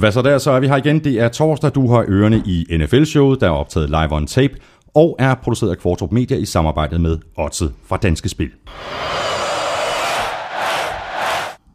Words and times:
Hvad 0.00 0.12
så 0.12 0.22
der, 0.22 0.38
så 0.38 0.50
er 0.50 0.60
vi 0.60 0.68
her 0.68 0.76
igen. 0.76 1.04
Det 1.04 1.20
er 1.20 1.28
torsdag, 1.28 1.70
du 1.74 1.90
har 1.92 2.04
ørerne 2.08 2.42
i 2.46 2.66
NFL-showet, 2.78 3.40
der 3.40 3.46
er 3.46 3.50
optaget 3.50 3.90
live 3.90 4.12
on 4.12 4.26
tape, 4.26 4.54
og 4.94 5.16
er 5.18 5.34
produceret 5.34 5.70
af 5.70 5.78
Kvartrup 5.78 6.12
Media 6.12 6.36
i 6.36 6.44
samarbejde 6.44 6.98
med 6.98 7.18
Otze 7.36 7.68
fra 7.86 7.96
Danske 7.96 8.28
Spil. 8.28 8.50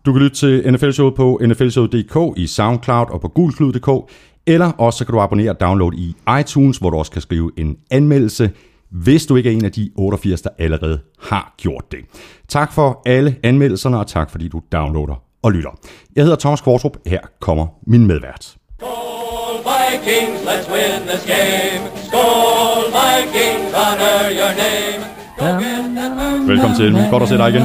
Du 0.05 0.13
kan 0.13 0.21
lytte 0.21 0.35
til 0.35 0.73
NFL-showet 0.73 1.15
på 1.15 1.39
nflshowet.dk, 1.43 2.37
i 2.37 2.47
SoundCloud 2.47 3.05
og 3.09 3.21
på 3.21 3.27
gulklud.dk, 3.27 4.11
eller 4.47 4.71
også 4.71 4.97
så 4.97 5.05
kan 5.05 5.13
du 5.13 5.21
abonnere 5.21 5.49
og 5.49 5.59
downloade 5.59 5.97
i 5.97 6.15
iTunes, 6.39 6.77
hvor 6.77 6.89
du 6.89 6.97
også 6.97 7.11
kan 7.11 7.21
skrive 7.21 7.51
en 7.57 7.77
anmeldelse, 7.91 8.51
hvis 8.91 9.25
du 9.25 9.35
ikke 9.35 9.49
er 9.49 9.53
en 9.53 9.65
af 9.65 9.71
de 9.71 9.91
88, 9.95 10.41
der 10.41 10.49
allerede 10.59 10.99
har 11.19 11.53
gjort 11.57 11.91
det. 11.91 11.99
Tak 12.47 12.73
for 12.73 13.01
alle 13.05 13.35
anmeldelserne, 13.43 13.99
og 13.99 14.07
tak 14.07 14.29
fordi 14.29 14.47
du 14.47 14.61
downloader 14.71 15.24
og 15.45 15.51
lytter. 15.51 15.69
Jeg 16.15 16.23
hedder 16.23 16.37
Thomas 16.37 16.61
Kvartrup. 16.61 16.97
Her 17.07 17.19
kommer 17.41 17.65
min 17.87 18.07
medvært. 18.07 18.43
Skål 18.79 19.57
Vikings, 19.69 20.39
let's 20.49 20.67
win 20.73 20.99
this 21.09 21.23
game. 21.35 21.81
Skål 22.07 22.83
Vikings, 22.97 23.69
honor 23.79 24.19
your 24.39 24.51
name. 24.63 25.01
Go 25.39 25.45
Velkommen 26.51 26.77
til. 26.77 27.07
Godt 27.11 27.23
at 27.23 27.29
se 27.29 27.37
dig 27.37 27.49
igen. 27.49 27.63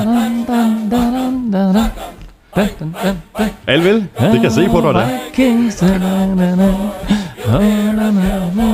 Alle 3.67 3.85
vel? 3.85 3.95
Det 4.21 4.33
kan 4.33 4.43
jeg 4.43 4.53
se 4.53 4.69
på 4.69 4.81
dig, 4.81 4.95
der. 4.95 5.07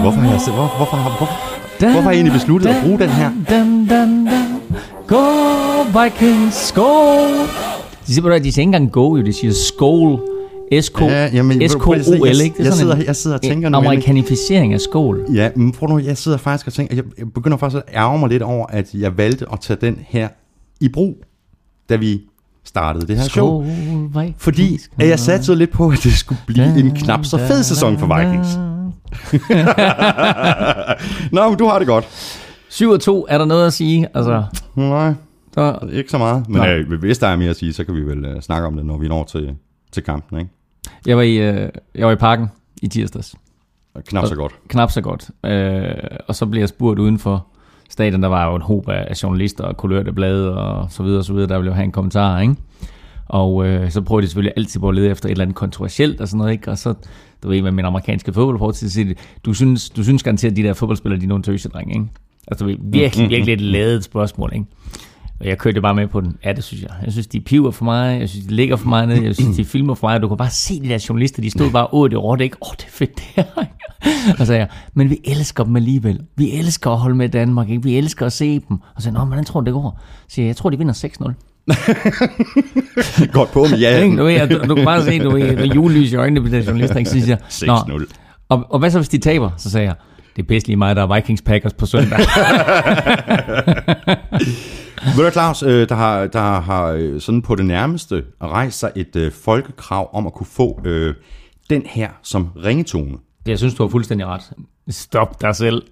Hvorfor 0.02 0.20
har 0.20 0.30
jeg, 0.32 0.40
se- 0.40 0.50
hvor, 0.50 0.66
hvorfor, 0.76 0.96
har- 0.96 1.16
hvor, 1.18 1.28
hvorfor 1.80 2.00
har 2.00 2.10
jeg 2.10 2.16
egentlig 2.16 2.32
besluttet 2.32 2.68
at 2.68 2.76
bruge 2.84 2.98
den 2.98 3.08
her? 3.08 3.30
Go 5.06 5.22
Vikings, 6.02 6.54
skål! 6.54 7.28
De 8.06 8.14
siger, 8.14 8.32
at 8.32 8.44
de 8.44 8.52
siger 8.52 8.62
ikke 8.62 8.68
engang 8.68 8.92
go, 8.92 9.16
jo. 9.16 9.22
De 9.22 9.32
siger 9.32 9.52
skål. 9.52 10.20
S-K- 10.72 11.04
Ja, 11.04 11.30
jamen, 11.32 11.68
S-K-O-L, 11.68 12.40
ikke? 12.40 12.56
Det 12.56 12.60
er 12.60 12.64
jeg 12.64 12.72
sidder- 12.72 12.96
jeg 13.06 13.16
sidder 13.16 13.36
og 13.36 13.42
tænker 13.42 13.68
en 13.68 13.72
nu. 13.72 13.78
Amerikanificering 13.78 14.74
af 14.74 14.80
skål. 14.80 15.26
Ja, 15.34 15.50
men 15.56 15.72
prøv 15.72 15.88
nu, 15.88 15.98
jeg 15.98 16.16
sidder 16.18 16.38
faktisk 16.38 16.66
og 16.66 16.72
tænker, 16.72 16.96
jeg 16.96 17.04
jeg 17.18 17.32
begynder 17.32 17.56
faktisk 17.56 17.82
at 17.86 17.94
ærge 17.94 18.18
mig 18.18 18.28
lidt 18.28 18.42
over, 18.42 18.66
at 18.66 18.94
jeg 18.94 19.18
valgte 19.18 19.46
at 19.52 19.60
tage 19.60 19.78
den 19.80 19.98
her 20.08 20.28
i 20.80 20.88
brug, 20.88 21.16
da 21.88 21.96
vi 21.96 22.20
startede 22.64 23.06
det 23.06 23.16
her 23.16 23.24
show. 23.24 23.64
Skål. 24.12 24.34
Fordi 24.38 24.78
at 24.98 25.08
jeg 25.08 25.18
satte 25.18 25.54
lidt 25.54 25.70
på, 25.72 25.88
at 25.88 25.98
det 26.02 26.12
skulle 26.12 26.38
blive 26.46 26.78
en 26.80 26.90
knap 26.90 27.24
så 27.24 27.38
fed 27.38 27.62
sæson 27.62 27.98
for 27.98 28.18
Vikings. 28.18 28.48
Nå, 31.32 31.48
men 31.48 31.58
du 31.58 31.66
har 31.66 31.78
det 31.78 31.86
godt. 31.88 32.04
7 32.68 32.90
og 32.90 33.00
2, 33.00 33.26
er 33.28 33.38
der 33.38 33.44
noget 33.44 33.66
at 33.66 33.72
sige? 33.72 34.08
Altså, 34.14 34.42
Nej, 34.76 35.12
så, 35.56 35.88
ikke 35.92 36.10
så 36.10 36.18
meget. 36.18 36.48
Men 36.48 36.56
Nej. 36.56 36.76
øh, 36.76 36.98
hvis 36.98 37.18
der 37.18 37.26
er 37.26 37.36
mere 37.36 37.50
at 37.50 37.56
sige, 37.56 37.72
så 37.72 37.84
kan 37.84 37.94
vi 37.94 38.00
vel 38.00 38.24
øh, 38.24 38.40
snakke 38.40 38.66
om 38.66 38.76
det, 38.76 38.86
når 38.86 38.98
vi 38.98 39.08
når 39.08 39.24
til, 39.24 39.54
til 39.92 40.02
kampen. 40.02 40.38
Ikke? 40.38 40.50
jeg, 41.06 41.16
var 41.16 41.22
i, 41.22 41.36
øh, 41.36 41.68
jeg 41.94 42.06
var 42.06 42.12
i 42.12 42.16
parken 42.16 42.46
i 42.82 42.88
tirsdags. 42.88 43.34
Og 43.94 44.04
Knap 44.04 44.26
så 44.26 44.34
godt. 44.34 44.54
Knap 44.68 44.90
så 44.90 45.00
godt. 45.00 45.30
Øh, 45.44 45.94
og 46.28 46.34
så 46.34 46.46
blev 46.46 46.60
jeg 46.60 46.68
spurgt 46.68 46.98
uden 46.98 47.18
for 47.18 47.46
stadion, 47.90 48.22
der 48.22 48.28
var 48.28 48.46
jo 48.46 48.54
en 48.54 48.62
håb 48.62 48.88
af 48.88 49.22
journalister 49.22 49.64
og 49.64 49.76
kulørte 49.76 50.12
blade 50.12 50.58
og 50.58 50.86
så 50.90 51.02
videre 51.02 51.18
og 51.18 51.24
så 51.24 51.32
videre, 51.32 51.48
der 51.48 51.56
ville 51.56 51.70
jo 51.70 51.74
have 51.74 51.84
en 51.84 51.92
kommentar, 51.92 52.40
ikke? 52.40 52.54
Og 53.26 53.66
øh, 53.66 53.90
så 53.90 54.00
prøvede 54.02 54.22
de 54.22 54.28
selvfølgelig 54.28 54.52
altid 54.56 54.80
på 54.80 54.88
at 54.88 54.94
lede 54.94 55.10
efter 55.10 55.26
et 55.26 55.30
eller 55.30 55.44
andet 55.44 55.56
kontroversielt 55.56 56.20
og 56.20 56.28
sådan 56.28 56.38
noget, 56.38 56.52
ikke? 56.52 56.70
Og 56.70 56.78
så, 56.78 56.94
du 57.42 57.48
ved, 57.48 57.62
med 57.62 57.72
min 57.72 57.84
amerikanske 57.84 58.32
fodboldport 58.32 58.74
til 58.74 58.86
at 58.86 58.92
sige, 58.92 59.14
du 59.44 59.52
synes, 59.52 59.90
du 59.90 60.04
synes 60.04 60.22
garanteret, 60.22 60.50
at 60.50 60.56
de 60.56 60.62
der 60.62 60.72
fodboldspillere, 60.72 61.20
de 61.20 61.24
er 61.24 61.28
nogle 61.28 61.44
tøsedrenge, 61.44 61.94
ikke? 61.94 62.06
Altså, 62.48 62.64
du 62.64 62.70
ved, 62.70 62.76
virkelig, 62.82 63.30
virkelig 63.30 63.52
et 63.52 63.60
ladet 63.60 64.04
spørgsmål, 64.04 64.50
ikke? 64.54 64.66
Og 65.40 65.46
jeg 65.46 65.58
kørte 65.58 65.80
bare 65.80 65.94
med 65.94 66.06
på 66.06 66.20
den. 66.20 66.36
Ja, 66.44 66.52
det 66.52 66.64
synes 66.64 66.82
jeg. 66.82 66.90
Jeg 67.04 67.12
synes, 67.12 67.26
de 67.26 67.40
piver 67.40 67.70
for 67.70 67.84
mig. 67.84 68.20
Jeg 68.20 68.28
synes, 68.28 68.46
de 68.46 68.54
ligger 68.54 68.76
for 68.76 68.88
mig 68.88 69.06
ned. 69.06 69.22
Jeg 69.22 69.34
synes, 69.34 69.56
de 69.56 69.64
filmer 69.74 69.94
for 69.94 70.06
mig. 70.08 70.22
Du 70.22 70.28
kan 70.28 70.36
bare 70.36 70.50
se 70.50 70.82
de 70.82 70.88
der 70.88 71.04
journalister. 71.08 71.42
De 71.42 71.50
stod 71.50 71.70
bare, 71.70 71.94
åh, 71.94 72.10
det 72.10 72.22
rådte 72.22 72.44
ikke. 72.44 72.56
Åh, 72.62 72.70
det 72.76 72.84
er 72.84 72.90
fedt 72.90 73.16
det 73.16 73.24
her. 73.36 73.44
Og 74.30 74.38
så 74.38 74.44
sagde 74.44 74.60
jeg, 74.60 74.68
men 74.94 75.10
vi 75.10 75.18
elsker 75.24 75.64
dem 75.64 75.76
alligevel. 75.76 76.20
Vi 76.36 76.52
elsker 76.52 76.90
at 76.90 76.98
holde 76.98 77.16
med 77.16 77.28
Danmark. 77.28 77.68
Ikke? 77.70 77.82
Vi 77.82 77.96
elsker 77.98 78.26
at 78.26 78.32
se 78.32 78.52
dem. 78.68 78.70
Og 78.70 78.78
så 78.96 79.02
sagde 79.02 79.18
jeg, 79.18 79.24
nå, 79.24 79.26
hvordan 79.28 79.44
tror 79.44 79.60
du, 79.60 79.64
det 79.64 79.72
går? 79.74 80.00
Så 80.28 80.34
siger 80.34 80.44
jeg, 80.44 80.48
jeg 80.48 80.56
tror, 80.56 80.70
de 80.70 80.78
vinder 80.78 80.94
6-0. 80.94 81.32
Godt 83.32 83.50
på 83.52 83.60
med 83.70 83.78
ja. 83.78 84.06
Du, 84.18 84.24
ved, 84.24 84.48
du, 84.48 84.68
du 84.68 84.74
kan 84.74 84.84
bare 84.84 85.04
se, 85.04 85.18
du 85.18 85.30
ved, 85.30 85.66
julelys 85.74 86.12
i 86.12 86.16
øjnene 86.16 86.40
på 86.40 86.46
de 86.46 86.52
der 86.52 86.62
journalister. 86.62 86.96
Ikke? 86.96 87.10
Så 87.10 87.20
siger 87.20 87.36
jeg, 87.62 87.86
"Nå, 87.88 87.98
6-0. 87.98 88.04
Og, 88.48 88.66
og 88.70 88.78
hvad 88.78 88.90
så, 88.90 88.98
hvis 88.98 89.08
de 89.08 89.18
taber? 89.18 89.50
Så 89.56 89.70
sagde 89.70 89.86
jeg, 89.86 89.94
det 90.36 90.42
er 90.42 90.46
pisse 90.46 90.68
lige 90.68 90.76
mig, 90.76 90.96
der 90.96 91.02
er 91.08 91.14
Vikings 91.14 91.42
Packers 91.42 91.72
på 91.74 91.86
søndag. 91.86 92.18
Ved 95.16 95.24
du, 95.24 95.30
Claus, 95.30 95.62
øh, 95.62 95.88
der 95.88 95.94
har, 95.94 96.26
der 96.26 96.60
har 96.60 96.86
øh, 96.86 97.20
sådan 97.20 97.42
på 97.42 97.54
det 97.54 97.66
nærmeste 97.66 98.24
rejst 98.42 98.78
sig 98.78 98.90
et 98.96 99.16
øh, 99.16 99.32
folkekrav 99.32 100.10
om 100.12 100.26
at 100.26 100.32
kunne 100.32 100.46
få 100.46 100.80
øh, 100.84 101.14
den 101.70 101.82
her 101.86 102.08
som 102.22 102.48
ringetone. 102.64 103.18
jeg 103.46 103.58
synes, 103.58 103.74
du 103.74 103.82
har 103.82 103.90
fuldstændig 103.90 104.26
ret. 104.26 104.42
Stop 104.90 105.40
dig 105.40 105.56
selv. 105.56 105.82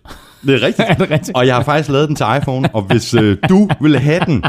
Det 0.47 0.55
er 0.55 0.67
rigtigt. 0.67 0.89
Er 0.91 0.95
det 0.95 1.11
rigtigt? 1.11 1.37
Og 1.37 1.47
jeg 1.47 1.55
har 1.55 1.63
faktisk 1.63 1.91
lavet 1.91 2.09
den 2.09 2.17
til 2.17 2.27
iPhone, 2.39 2.75
og 2.75 2.83
hvis 2.83 3.15
øh, 3.15 3.39
du 3.49 3.69
vil 3.81 3.99
have 3.99 4.21
den, 4.27 4.45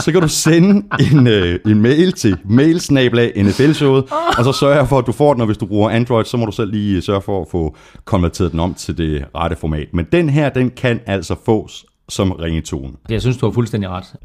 så 0.00 0.12
kan 0.12 0.20
du 0.20 0.28
sende 0.28 0.86
en, 1.12 1.26
øh, 1.26 1.60
en 1.66 1.82
mail 1.82 2.12
til 2.12 2.36
mailsnablag 2.44 3.32
NFL-showet, 3.36 4.04
og 4.38 4.44
så 4.44 4.52
sørger 4.52 4.76
jeg 4.76 4.88
for, 4.88 4.98
at 4.98 5.06
du 5.06 5.12
får 5.12 5.32
den, 5.32 5.40
og 5.40 5.46
hvis 5.46 5.58
du 5.58 5.66
bruger 5.66 5.90
Android, 5.90 6.24
så 6.24 6.36
må 6.36 6.46
du 6.46 6.52
selv 6.52 6.72
lige 6.72 7.02
sørge 7.02 7.22
for 7.22 7.40
at 7.40 7.48
få 7.50 7.76
konverteret 8.04 8.52
den 8.52 8.60
om 8.60 8.74
til 8.74 8.98
det 8.98 9.24
rette 9.34 9.56
format. 9.56 9.88
Men 9.92 10.06
den 10.12 10.28
her, 10.28 10.48
den 10.48 10.70
kan 10.70 11.00
altså 11.06 11.36
fås 11.46 11.84
som 12.08 12.32
ringetone. 12.32 12.92
Jeg 13.08 13.20
synes, 13.20 13.36
du 13.36 13.46
har 13.46 13.52
fuldstændig 13.52 13.90
ret. 13.90 14.16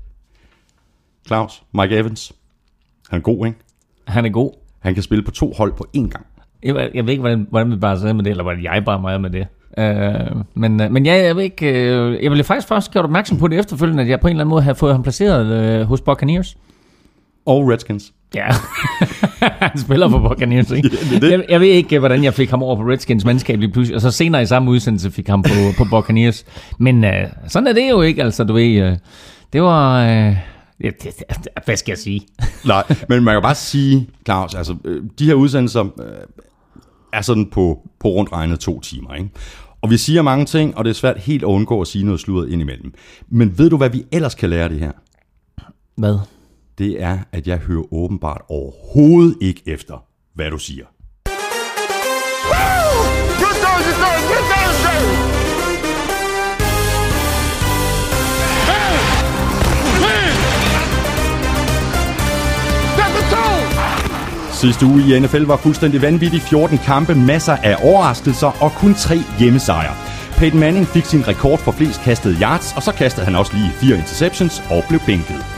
Claus, 1.27 1.63
Mike 1.73 1.97
Evans, 1.97 2.33
han 3.09 3.19
er 3.19 3.23
god, 3.23 3.45
ikke? 3.45 3.57
Han 4.07 4.25
er 4.25 4.29
god. 4.29 4.51
Han 4.79 4.93
kan 4.93 5.03
spille 5.03 5.23
på 5.23 5.31
to 5.31 5.53
hold 5.57 5.73
på 5.73 5.85
én 5.97 6.07
gang. 6.09 6.25
Jeg, 6.63 6.75
ved- 6.75 6.89
jeg 6.93 7.03
ved 7.05 7.11
ikke, 7.11 7.21
hvordan, 7.21 7.47
hvordan 7.49 7.71
vi 7.71 7.75
bare 7.75 7.99
sagde 7.99 8.13
med 8.13 8.23
det, 8.23 8.29
eller 8.29 8.43
hvordan 8.43 8.63
jeg 8.63 8.83
bare 8.85 9.01
meget 9.01 9.21
med 9.21 9.29
det. 9.29 9.47
Uh, 9.77 10.41
men, 10.53 10.81
uh, 10.81 10.91
men 10.91 11.05
ja, 11.05 11.13
jeg 11.25 11.35
ved 11.35 11.43
ikke, 11.43 11.65
uh, 11.67 12.23
jeg 12.23 12.31
ville 12.31 12.43
faktisk 12.43 12.67
først 12.67 12.91
gjort 12.91 13.05
opmærksom 13.05 13.37
på 13.37 13.47
det 13.47 13.59
efterfølgende, 13.59 14.03
at 14.03 14.09
jeg 14.09 14.19
på 14.19 14.27
en 14.27 14.31
eller 14.31 14.41
anden 14.43 14.49
måde 14.49 14.61
havde 14.61 14.75
fået 14.75 14.93
ham 14.93 15.03
placeret 15.03 15.81
uh, 15.81 15.87
hos 15.87 16.01
Buccaneers. 16.01 16.57
Og 17.45 17.67
Redskins. 17.69 18.13
Ja, 18.35 18.47
han 19.69 19.77
spiller 19.77 20.09
for 20.09 20.29
Buccaneers, 20.29 20.71
ikke? 20.71 20.89
det 20.89 21.15
er 21.15 21.19
det. 21.19 21.31
Jeg, 21.31 21.45
jeg 21.49 21.59
ved 21.59 21.67
ikke, 21.67 21.99
hvordan 21.99 22.23
jeg 22.23 22.33
fik 22.33 22.49
ham 22.49 22.63
over 22.63 22.75
på 22.75 22.81
Redskins 22.81 23.25
mandskab 23.25 23.59
lige 23.59 23.71
pludselig, 23.71 23.95
og 23.95 24.01
så 24.01 24.11
senere 24.11 24.41
i 24.41 24.45
samme 24.45 24.71
udsendelse 24.71 25.11
fik 25.11 25.27
ham 25.27 25.43
på, 25.43 25.53
på 25.77 25.83
Buccaneers. 25.89 26.45
Men 26.79 27.03
uh, 27.03 27.11
sådan 27.47 27.67
er 27.67 27.73
det 27.73 27.89
jo 27.89 28.01
ikke, 28.01 28.23
altså 28.23 28.43
du 28.43 28.53
ved, 28.53 28.91
uh, 28.91 28.97
det 29.53 29.61
var... 29.61 30.03
Ja, 30.83 30.89
det, 31.03 31.03
det, 31.03 31.47
hvad 31.65 31.77
skal 31.77 31.91
jeg 31.91 31.97
sige? 31.97 32.21
Nej, 32.65 32.83
men 33.09 33.23
man 33.23 33.35
kan 33.35 33.41
bare 33.41 33.55
sige, 33.55 34.09
Claus, 34.25 34.53
altså, 34.53 34.75
øh, 34.85 35.03
de 35.19 35.25
her 35.25 35.33
udsendelser 35.33 35.83
øh, 35.83 36.27
er 37.13 37.21
sådan 37.21 37.49
på, 37.49 37.89
på 37.99 38.07
rundt 38.07 38.31
regnet 38.31 38.59
to 38.59 38.79
timer, 38.79 39.13
ikke? 39.13 39.29
Og 39.81 39.89
vi 39.89 39.97
siger 39.97 40.21
mange 40.21 40.45
ting, 40.45 40.77
og 40.77 40.85
det 40.85 40.89
er 40.89 40.95
svært 40.95 41.17
helt 41.17 41.43
at 41.43 41.47
undgå 41.47 41.81
at 41.81 41.87
sige 41.87 42.05
noget 42.05 42.19
sludret 42.19 42.49
indimellem. 42.49 42.93
Men 43.29 43.57
ved 43.57 43.69
du, 43.69 43.77
hvad 43.77 43.89
vi 43.89 44.03
ellers 44.11 44.35
kan 44.35 44.49
lære 44.49 44.63
af 44.63 44.69
det 44.69 44.79
her? 44.79 44.91
Hvad? 45.97 46.17
Det 46.77 47.01
er, 47.01 47.19
at 47.31 47.47
jeg 47.47 47.57
hører 47.57 47.93
åbenbart 47.93 48.41
overhovedet 48.49 49.37
ikke 49.41 49.61
efter, 49.65 50.05
hvad 50.35 50.51
du 50.51 50.57
siger. 50.57 50.85
Sidste 64.51 64.85
uge 64.85 65.01
i 65.01 65.19
NFL 65.19 65.43
var 65.43 65.57
fuldstændig 65.57 66.01
vanvittig. 66.01 66.41
14 66.41 66.77
kampe, 66.77 67.15
masser 67.15 67.53
af 67.53 67.75
overraskelser 67.83 68.63
og 68.63 68.71
kun 68.71 68.93
tre 68.93 69.17
hjemmesejre. 69.39 69.95
Peyton 70.37 70.59
Manning 70.59 70.87
fik 70.87 71.05
sin 71.05 71.27
rekord 71.27 71.59
for 71.59 71.71
flest 71.71 72.01
kastede 72.01 72.37
yards, 72.41 72.73
og 72.75 72.83
så 72.83 72.91
kastede 72.91 73.25
han 73.25 73.35
også 73.35 73.53
lige 73.53 73.71
fire 73.71 73.97
interceptions 73.97 74.63
og 74.69 74.83
blev 74.89 74.99
bænket. 75.05 75.52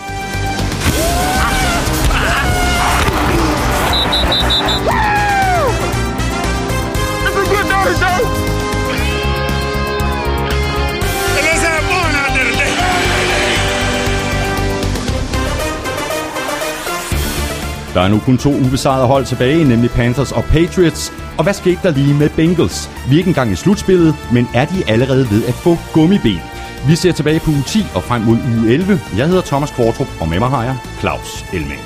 Der 17.96 18.02
er 18.02 18.08
nu 18.08 18.20
kun 18.20 18.38
to 18.38 18.50
ubesejrede 18.66 19.08
hold 19.08 19.26
tilbage, 19.26 19.64
nemlig 19.64 19.90
Panthers 19.90 20.32
og 20.32 20.44
Patriots. 20.44 21.14
Og 21.38 21.44
hvad 21.44 21.54
skete 21.54 21.80
der 21.84 21.92
lige 21.92 22.14
med 22.14 22.30
Bengals? 22.30 22.90
Vi 23.10 23.14
er 23.16 23.18
ikke 23.18 23.28
engang 23.28 23.52
i 23.52 23.56
slutspillet, 23.56 24.16
men 24.34 24.48
er 24.54 24.66
de 24.66 24.90
allerede 24.94 25.26
ved 25.34 25.42
at 25.48 25.54
få 25.54 25.78
gummiben? 25.94 26.40
Vi 26.88 26.96
ser 26.96 27.12
tilbage 27.12 27.40
på 27.40 27.52
uge 27.52 27.64
10 27.68 27.80
og 27.96 28.04
frem 28.04 28.22
mod 28.22 28.38
uge 28.52 28.74
11. 28.74 29.00
Jeg 29.18 29.28
hedder 29.28 29.42
Thomas 29.42 29.72
Kvartrup, 29.72 30.08
og 30.22 30.28
med 30.30 30.40
mig 30.40 30.50
har 30.50 30.64
jeg 30.64 30.78
Claus 31.00 31.46
Elming. 31.54 31.82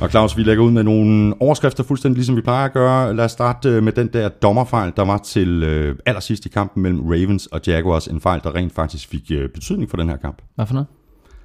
Og 0.00 0.10
Claus, 0.10 0.36
vi 0.36 0.42
lægger 0.42 0.64
ud 0.64 0.70
med 0.70 0.82
nogle 0.82 1.34
overskrifter, 1.42 1.84
fuldstændig 1.84 2.16
ligesom 2.16 2.36
vi 2.36 2.40
plejer 2.40 2.64
at 2.64 2.72
gøre. 2.72 3.16
Lad 3.16 3.24
os 3.24 3.32
starte 3.32 3.68
øh, 3.68 3.82
med 3.82 3.92
den 3.92 4.08
der 4.12 4.28
dommerfejl, 4.28 4.92
der 4.96 5.04
var 5.04 5.18
til 5.18 5.62
øh, 5.62 5.96
allersidst 6.06 6.46
i 6.46 6.48
kampen 6.48 6.82
mellem 6.82 7.00
Ravens 7.00 7.46
og 7.46 7.60
Jaguars. 7.66 8.06
En 8.06 8.20
fejl, 8.20 8.40
der 8.44 8.54
rent 8.54 8.74
faktisk 8.74 9.08
fik 9.08 9.22
øh, 9.32 9.48
betydning 9.48 9.90
for 9.90 9.96
den 9.96 10.08
her 10.08 10.16
kamp. 10.16 10.42
Hvad 10.56 10.66
for 10.66 10.74
noget? 10.74 10.99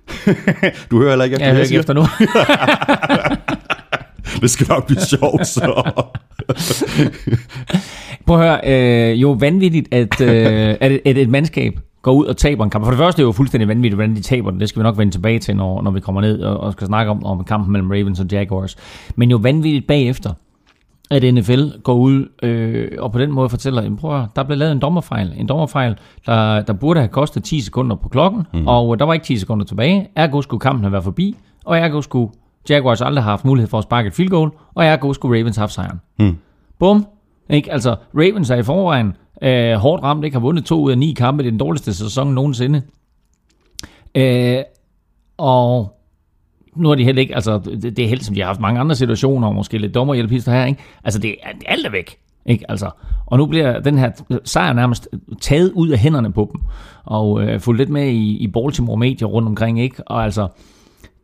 du 0.91 0.97
hører 0.97 1.09
heller 1.09 1.25
ikke 1.25 1.33
efter, 1.35 1.45
Jeg 1.45 1.55
hører 1.55 1.65
ikke 1.65 1.77
efter 1.77 1.93
nu. 1.93 2.03
Det 4.41 4.49
skal 4.49 4.67
nok 4.69 4.85
blive 4.85 5.01
sjovt, 5.01 5.47
så. 5.47 5.91
Prøv 8.27 8.41
at 8.41 8.43
høre, 8.43 8.59
øh, 9.11 9.21
jo 9.21 9.31
vanvittigt, 9.31 9.93
at, 9.93 10.21
øh, 10.21 10.75
at, 10.81 10.91
et, 10.91 11.01
at 11.05 11.17
et 11.17 11.29
mandskab 11.29 11.79
går 12.01 12.13
ud 12.13 12.25
og 12.25 12.37
taber 12.37 12.63
en 12.63 12.69
kamp. 12.69 12.85
For 12.85 12.91
det 12.91 12.97
første 12.97 13.19
er 13.19 13.23
det 13.23 13.27
jo 13.27 13.31
fuldstændig 13.31 13.67
vanvittigt, 13.67 13.95
hvordan 13.95 14.15
de 14.15 14.21
taber 14.21 14.51
den. 14.51 14.59
Det 14.59 14.69
skal 14.69 14.79
vi 14.79 14.83
nok 14.83 14.97
vende 14.97 15.13
tilbage 15.13 15.39
til, 15.39 15.55
når, 15.55 15.81
når 15.81 15.91
vi 15.91 15.99
kommer 15.99 16.21
ned 16.21 16.39
og, 16.39 16.57
og 16.57 16.71
skal 16.71 16.87
snakke 16.87 17.11
om, 17.11 17.25
om 17.25 17.43
kampen 17.43 17.71
mellem 17.71 17.91
Ravens 17.91 18.19
og 18.19 18.25
Jaguars. 18.31 18.75
Men 19.15 19.31
jo 19.31 19.37
vanvittigt 19.37 19.87
bagefter, 19.87 20.33
at 21.11 21.33
NFL 21.33 21.67
går 21.83 21.93
ud 21.93 22.27
øh, 22.43 22.91
og 22.99 23.11
på 23.11 23.19
den 23.19 23.31
måde 23.31 23.49
fortæller, 23.49 23.95
prøv 23.95 24.21
at, 24.21 24.27
der 24.35 24.43
blev 24.43 24.57
lavet 24.57 24.71
en 24.71 24.79
dommerfejl. 24.79 25.33
En 25.37 25.47
dommerfejl, 25.47 25.95
der, 26.25 26.61
der 26.61 26.73
burde 26.73 26.99
have 26.99 27.07
kostet 27.07 27.43
10 27.43 27.61
sekunder 27.61 27.95
på 27.95 28.09
klokken, 28.09 28.43
mm. 28.53 28.67
og 28.67 28.99
der 28.99 29.05
var 29.05 29.13
ikke 29.13 29.25
10 29.25 29.37
sekunder 29.37 29.65
tilbage. 29.65 30.07
Ergo 30.15 30.41
skulle 30.41 30.59
kampen 30.59 30.83
have 30.83 30.91
været 30.91 31.03
forbi, 31.03 31.35
og 31.65 31.77
ergo 31.77 32.01
skulle 32.01 32.31
Jaguars 32.69 33.01
aldrig 33.01 33.23
have 33.23 33.29
haft 33.29 33.45
mulighed 33.45 33.69
for 33.69 33.77
at 33.77 33.83
sparke 33.83 34.07
et 34.07 34.13
field 34.13 34.29
goal, 34.29 34.51
og 34.75 34.85
ergo 34.85 35.13
skulle 35.13 35.39
Ravens 35.39 35.55
have 35.55 35.61
haft 35.61 35.73
sejren. 35.73 36.01
Mm. 36.19 36.37
Bum. 36.79 37.07
Ikke? 37.49 37.71
Altså, 37.71 37.95
Ravens 38.15 38.49
er 38.49 38.55
i 38.55 38.63
forvejen 38.63 39.13
øh, 39.41 39.73
hårdt 39.73 40.03
ramt, 40.03 40.25
ikke 40.25 40.35
har 40.35 40.41
vundet 40.41 40.65
to 40.65 40.81
ud 40.81 40.91
af 40.91 40.97
ni 40.97 41.13
kampe, 41.13 41.43
det 41.43 41.47
er 41.47 41.51
den 41.51 41.59
dårligste 41.59 41.93
sæson 41.93 42.33
nogensinde. 42.33 42.81
Øh, 44.15 44.57
og 45.37 45.94
nu 46.75 46.91
er 46.91 46.95
de 46.95 47.03
heller 47.03 47.21
ikke, 47.21 47.35
altså 47.35 47.57
det, 47.59 47.97
det 47.97 47.99
er 48.05 48.07
helt 48.09 48.25
som 48.25 48.35
de 48.35 48.39
har 48.41 48.47
haft 48.47 48.59
mange 48.59 48.79
andre 48.79 48.95
situationer, 48.95 49.47
og 49.47 49.55
måske 49.55 49.77
lidt 49.77 49.95
dommerhjælpister 49.95 50.51
her, 50.51 50.65
ikke? 50.65 50.81
Altså 51.03 51.19
det, 51.19 51.35
er- 51.43 51.49
alt 51.65 51.85
er 51.85 51.91
væk, 51.91 52.17
ikke? 52.45 52.71
Altså, 52.71 52.89
og 53.25 53.37
nu 53.37 53.45
bliver 53.45 53.79
den 53.79 53.97
her 53.97 54.11
sejr 54.45 54.73
nærmest 54.73 55.07
taget 55.41 55.71
ud 55.71 55.89
af 55.89 55.97
hænderne 55.99 56.31
på 56.33 56.49
dem, 56.53 56.61
og 57.05 57.41
øh, 57.43 57.59
fulgt 57.59 57.77
lidt 57.79 57.89
med 57.89 58.07
i, 58.07 58.37
i 58.37 58.47
Baltimore 58.47 58.97
medier 58.97 59.27
rundt 59.27 59.47
omkring, 59.47 59.79
ikke? 59.81 60.03
Og 60.07 60.23
altså, 60.23 60.47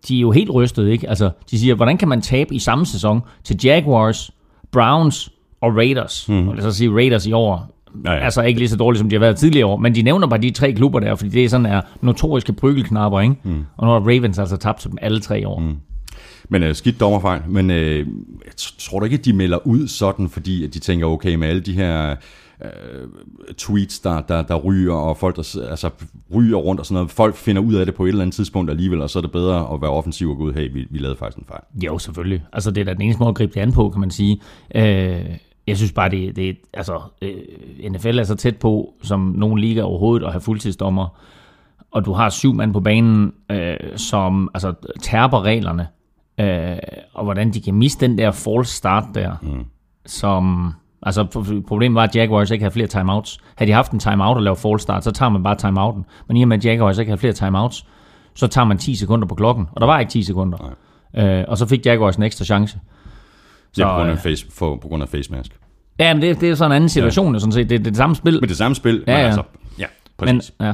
de 0.07 0.17
er 0.17 0.21
jo 0.21 0.31
helt 0.31 0.49
rystet, 0.49 0.87
ikke? 0.87 1.09
Altså, 1.09 1.29
de 1.51 1.59
siger, 1.59 1.75
hvordan 1.75 1.97
kan 1.97 2.07
man 2.07 2.21
tabe 2.21 2.55
i 2.55 2.59
samme 2.59 2.85
sæson 2.85 3.21
til 3.43 3.59
Jaguars, 3.63 4.31
Browns 4.71 5.31
og 5.61 5.75
Raiders? 5.75 6.29
Mm. 6.29 6.47
Og 6.47 6.55
lad 6.55 6.65
os 6.65 6.75
sige 6.75 6.91
Raiders 6.95 7.25
i 7.25 7.31
år. 7.31 7.69
Ja, 8.05 8.11
Ja. 8.11 8.19
Altså 8.19 8.41
ikke 8.41 8.59
lige 8.59 8.69
så 8.69 8.77
dårligt, 8.77 8.99
som 8.99 9.09
de 9.09 9.15
har 9.15 9.19
været 9.19 9.37
tidligere 9.37 9.65
år, 9.65 9.77
men 9.77 9.95
de 9.95 10.01
nævner 10.01 10.27
bare 10.27 10.41
de 10.41 10.51
tre 10.51 10.73
klubber 10.73 10.99
der, 10.99 11.15
fordi 11.15 11.29
det 11.29 11.45
er 11.45 11.49
sådan 11.49 11.65
er 11.65 11.81
notoriske 12.01 12.53
bryggelknapper, 12.53 13.19
ikke? 13.19 13.35
Mm. 13.43 13.65
Og 13.77 13.87
nu 13.87 13.93
har 13.93 13.99
Ravens 13.99 14.39
altså 14.39 14.57
tabt 14.57 14.79
til 14.79 14.89
dem 14.89 14.97
alle 15.01 15.19
tre 15.19 15.47
år. 15.47 15.59
Mm. 15.59 15.75
Men 16.49 16.63
øh, 16.63 16.75
skidt 16.75 16.99
dommerfejl. 16.99 17.41
Men 17.47 17.71
øh, 17.71 17.97
jeg 18.45 18.53
tror 18.79 18.99
du 18.99 19.05
ikke, 19.05 19.17
at 19.17 19.25
de 19.25 19.33
melder 19.33 19.67
ud 19.67 19.87
sådan, 19.87 20.29
fordi 20.29 20.63
at 20.63 20.73
de 20.73 20.79
tænker, 20.79 21.07
okay, 21.07 21.35
med 21.35 21.47
alle 21.47 21.61
de 21.61 21.73
her 21.73 22.15
øh, 22.63 22.69
tweets, 23.57 23.99
der, 23.99 24.21
der, 24.21 24.41
der 24.41 24.55
ryger, 24.55 24.93
og 24.93 25.17
folk, 25.17 25.35
der 25.35 25.67
altså, 25.69 25.89
ryger 26.35 26.57
rundt 26.57 26.79
og 26.79 26.85
sådan 26.85 26.93
noget. 26.93 27.11
Folk 27.11 27.35
finder 27.35 27.61
ud 27.61 27.73
af 27.73 27.85
det 27.85 27.95
på 27.95 28.05
et 28.05 28.09
eller 28.09 28.21
andet 28.21 28.35
tidspunkt 28.35 28.71
alligevel, 28.71 29.01
og 29.01 29.09
så 29.09 29.19
er 29.19 29.21
det 29.21 29.31
bedre 29.31 29.73
at 29.73 29.81
være 29.81 29.91
offensiv 29.91 30.29
og 30.29 30.37
gå 30.37 30.43
ud, 30.43 30.53
hey, 30.53 30.73
vi, 30.73 30.87
vi 30.89 30.99
lavede 30.99 31.17
faktisk 31.17 31.37
en 31.37 31.45
fejl. 31.47 31.61
Jo, 31.85 31.97
selvfølgelig. 31.97 32.43
Altså, 32.53 32.71
det 32.71 32.81
er 32.81 32.85
da 32.85 32.93
den 32.93 33.01
eneste 33.01 33.19
måde 33.19 33.29
at 33.29 33.35
gribe 33.35 33.53
det 33.53 33.59
an 33.61 33.71
på, 33.71 33.89
kan 33.89 33.99
man 33.99 34.11
sige. 34.11 34.41
Øh, 34.75 35.25
jeg 35.71 35.77
synes 35.77 35.91
bare, 35.91 36.09
det, 36.09 36.35
det 36.35 36.57
altså, 36.73 37.01
øh, 37.21 37.33
NFL 37.91 38.19
er 38.19 38.23
så 38.23 38.35
tæt 38.35 38.57
på, 38.57 38.93
som 39.03 39.19
nogen 39.19 39.59
liga 39.59 39.81
overhovedet, 39.81 40.25
at 40.25 40.31
have 40.31 40.41
fuldtidsdommer. 40.41 41.07
Og 41.91 42.05
du 42.05 42.13
har 42.13 42.29
syv 42.29 42.53
mand 42.53 42.73
på 42.73 42.79
banen, 42.79 43.33
øh, 43.51 43.77
som 43.95 44.49
altså, 44.53 44.73
tærper 45.01 45.41
reglerne. 45.41 45.87
Øh, 46.39 46.77
og 47.13 47.23
hvordan 47.23 47.53
de 47.53 47.61
kan 47.61 47.73
miste 47.73 48.07
den 48.07 48.17
der 48.17 48.31
false 48.31 48.75
start 48.75 49.03
der, 49.15 49.35
mm. 49.41 49.65
som... 50.05 50.73
Altså, 51.03 51.23
pro- 51.23 51.67
problemet 51.67 51.95
var, 51.95 52.03
at 52.03 52.15
Jaguars 52.15 52.51
ikke 52.51 52.63
havde 52.63 52.73
flere 52.73 52.87
timeouts. 52.87 53.39
Havde 53.55 53.69
de 53.69 53.73
haft 53.75 53.91
en 53.91 53.99
timeout 53.99 54.37
og 54.37 54.43
lavet 54.43 54.57
false 54.57 54.83
start, 54.83 55.03
så 55.03 55.11
tager 55.11 55.29
man 55.29 55.43
bare 55.43 55.55
timeouten. 55.55 56.05
Men 56.27 56.37
i 56.37 56.41
og 56.41 56.47
med, 56.47 56.57
at 56.57 56.65
Jaguars 56.65 56.97
ikke 56.97 57.09
havde 57.09 57.19
flere 57.19 57.33
timeouts, 57.33 57.85
så 58.33 58.47
tager 58.47 58.65
man 58.65 58.77
10 58.77 58.95
sekunder 58.95 59.27
på 59.27 59.35
klokken. 59.35 59.67
Og 59.71 59.81
der 59.81 59.87
var 59.87 59.99
ikke 59.99 60.09
10 60.09 60.23
sekunder. 60.23 60.75
Øh, 61.17 61.43
og 61.47 61.57
så 61.57 61.65
fik 61.65 61.85
Jaguars 61.85 62.15
en 62.15 62.23
ekstra 62.23 62.45
chance. 62.45 62.79
Så, 63.73 63.81
ja, 63.81 63.89
på, 63.89 63.97
grund 63.97 64.09
af 64.09 64.13
øh, 64.13 64.19
face, 64.19 64.45
for, 64.51 64.75
på 64.75 64.87
grund 64.87 65.03
af 65.03 65.09
face 65.09 65.31
mask. 65.31 65.59
Ja, 66.01 66.13
men 66.13 66.21
det, 66.21 66.41
det 66.41 66.49
er 66.49 66.55
sådan 66.55 66.71
en 66.71 66.75
anden 66.75 66.89
situation, 66.89 67.33
ja. 67.33 67.39
sådan 67.39 67.51
set. 67.51 67.69
Det, 67.69 67.79
det 67.79 67.87
er 67.87 67.91
det 67.91 67.97
samme 67.97 68.15
spil. 68.15 68.39
Men 68.41 68.49
det 68.49 68.57
samme 68.57 68.75
spil, 68.75 69.03
Ja, 69.07 69.13
men 69.13 69.21
ja. 69.21 69.25
altså, 69.25 69.43
ja, 69.79 69.85
præcis. 70.17 70.51
men, 70.59 70.67
ja. 70.67 70.73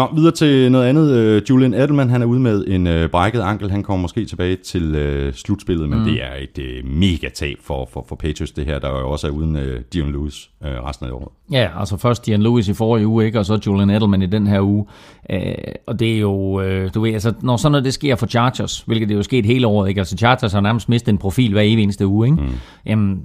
Nå, 0.00 0.08
videre 0.14 0.32
til 0.32 0.72
noget 0.72 0.86
andet. 0.86 1.10
Øh, 1.10 1.42
Julian 1.50 1.74
Edelman, 1.74 2.10
han 2.10 2.22
er 2.22 2.26
ude 2.26 2.40
med 2.40 2.64
en 2.66 2.86
øh, 2.86 3.10
brækket 3.10 3.40
ankel. 3.40 3.70
Han 3.70 3.82
kommer 3.82 4.02
måske 4.02 4.24
tilbage 4.24 4.56
til 4.56 4.94
øh, 4.94 5.34
slutspillet, 5.34 5.88
men 5.88 5.98
mm. 5.98 6.04
det 6.04 6.24
er 6.24 6.34
et 6.40 6.58
øh, 6.58 6.86
mega 6.86 7.28
tab 7.34 7.56
for, 7.62 7.88
for, 7.92 8.04
for 8.08 8.16
Patriots, 8.16 8.52
det 8.52 8.66
her, 8.66 8.78
der 8.78 8.88
jo 8.88 9.10
også 9.10 9.26
er 9.26 9.30
uden 9.30 9.56
øh, 9.56 9.80
Dion 9.92 10.12
Lewis 10.12 10.50
øh, 10.64 10.70
resten 10.70 11.06
af 11.06 11.10
året. 11.12 11.28
Ja, 11.52 11.68
altså 11.80 11.96
først 11.96 12.26
Dion 12.26 12.42
Lewis 12.42 12.68
i 12.68 12.74
forrige 12.74 13.06
uge, 13.06 13.26
ikke? 13.26 13.38
og 13.38 13.46
så 13.46 13.60
Julian 13.66 13.90
Edelman 13.90 14.22
i 14.22 14.26
den 14.26 14.46
her 14.46 14.60
uge. 14.60 14.86
Øh, 15.30 15.54
og 15.86 16.00
det 16.00 16.14
er 16.14 16.18
jo, 16.18 16.60
øh, 16.60 16.90
du 16.94 17.00
ved, 17.00 17.12
altså, 17.12 17.32
når 17.42 17.56
sådan 17.56 17.72
noget 17.72 17.84
det 17.84 17.94
sker 17.94 18.16
for 18.16 18.26
Chargers, 18.26 18.80
hvilket 18.80 19.08
det 19.08 19.14
er 19.14 19.18
jo 19.18 19.22
sket 19.22 19.46
hele 19.46 19.66
året, 19.66 19.88
ikke? 19.88 20.00
altså 20.00 20.16
Chargers 20.16 20.52
har 20.52 20.60
nærmest 20.60 20.88
mistet 20.88 21.12
en 21.12 21.18
profil 21.18 21.52
hver 21.52 21.62
evig 21.62 21.82
eneste 21.82 22.06
uge, 22.06 22.26
ikke? 22.26 22.42
Mm. 22.42 22.48
Jamen, 22.86 23.20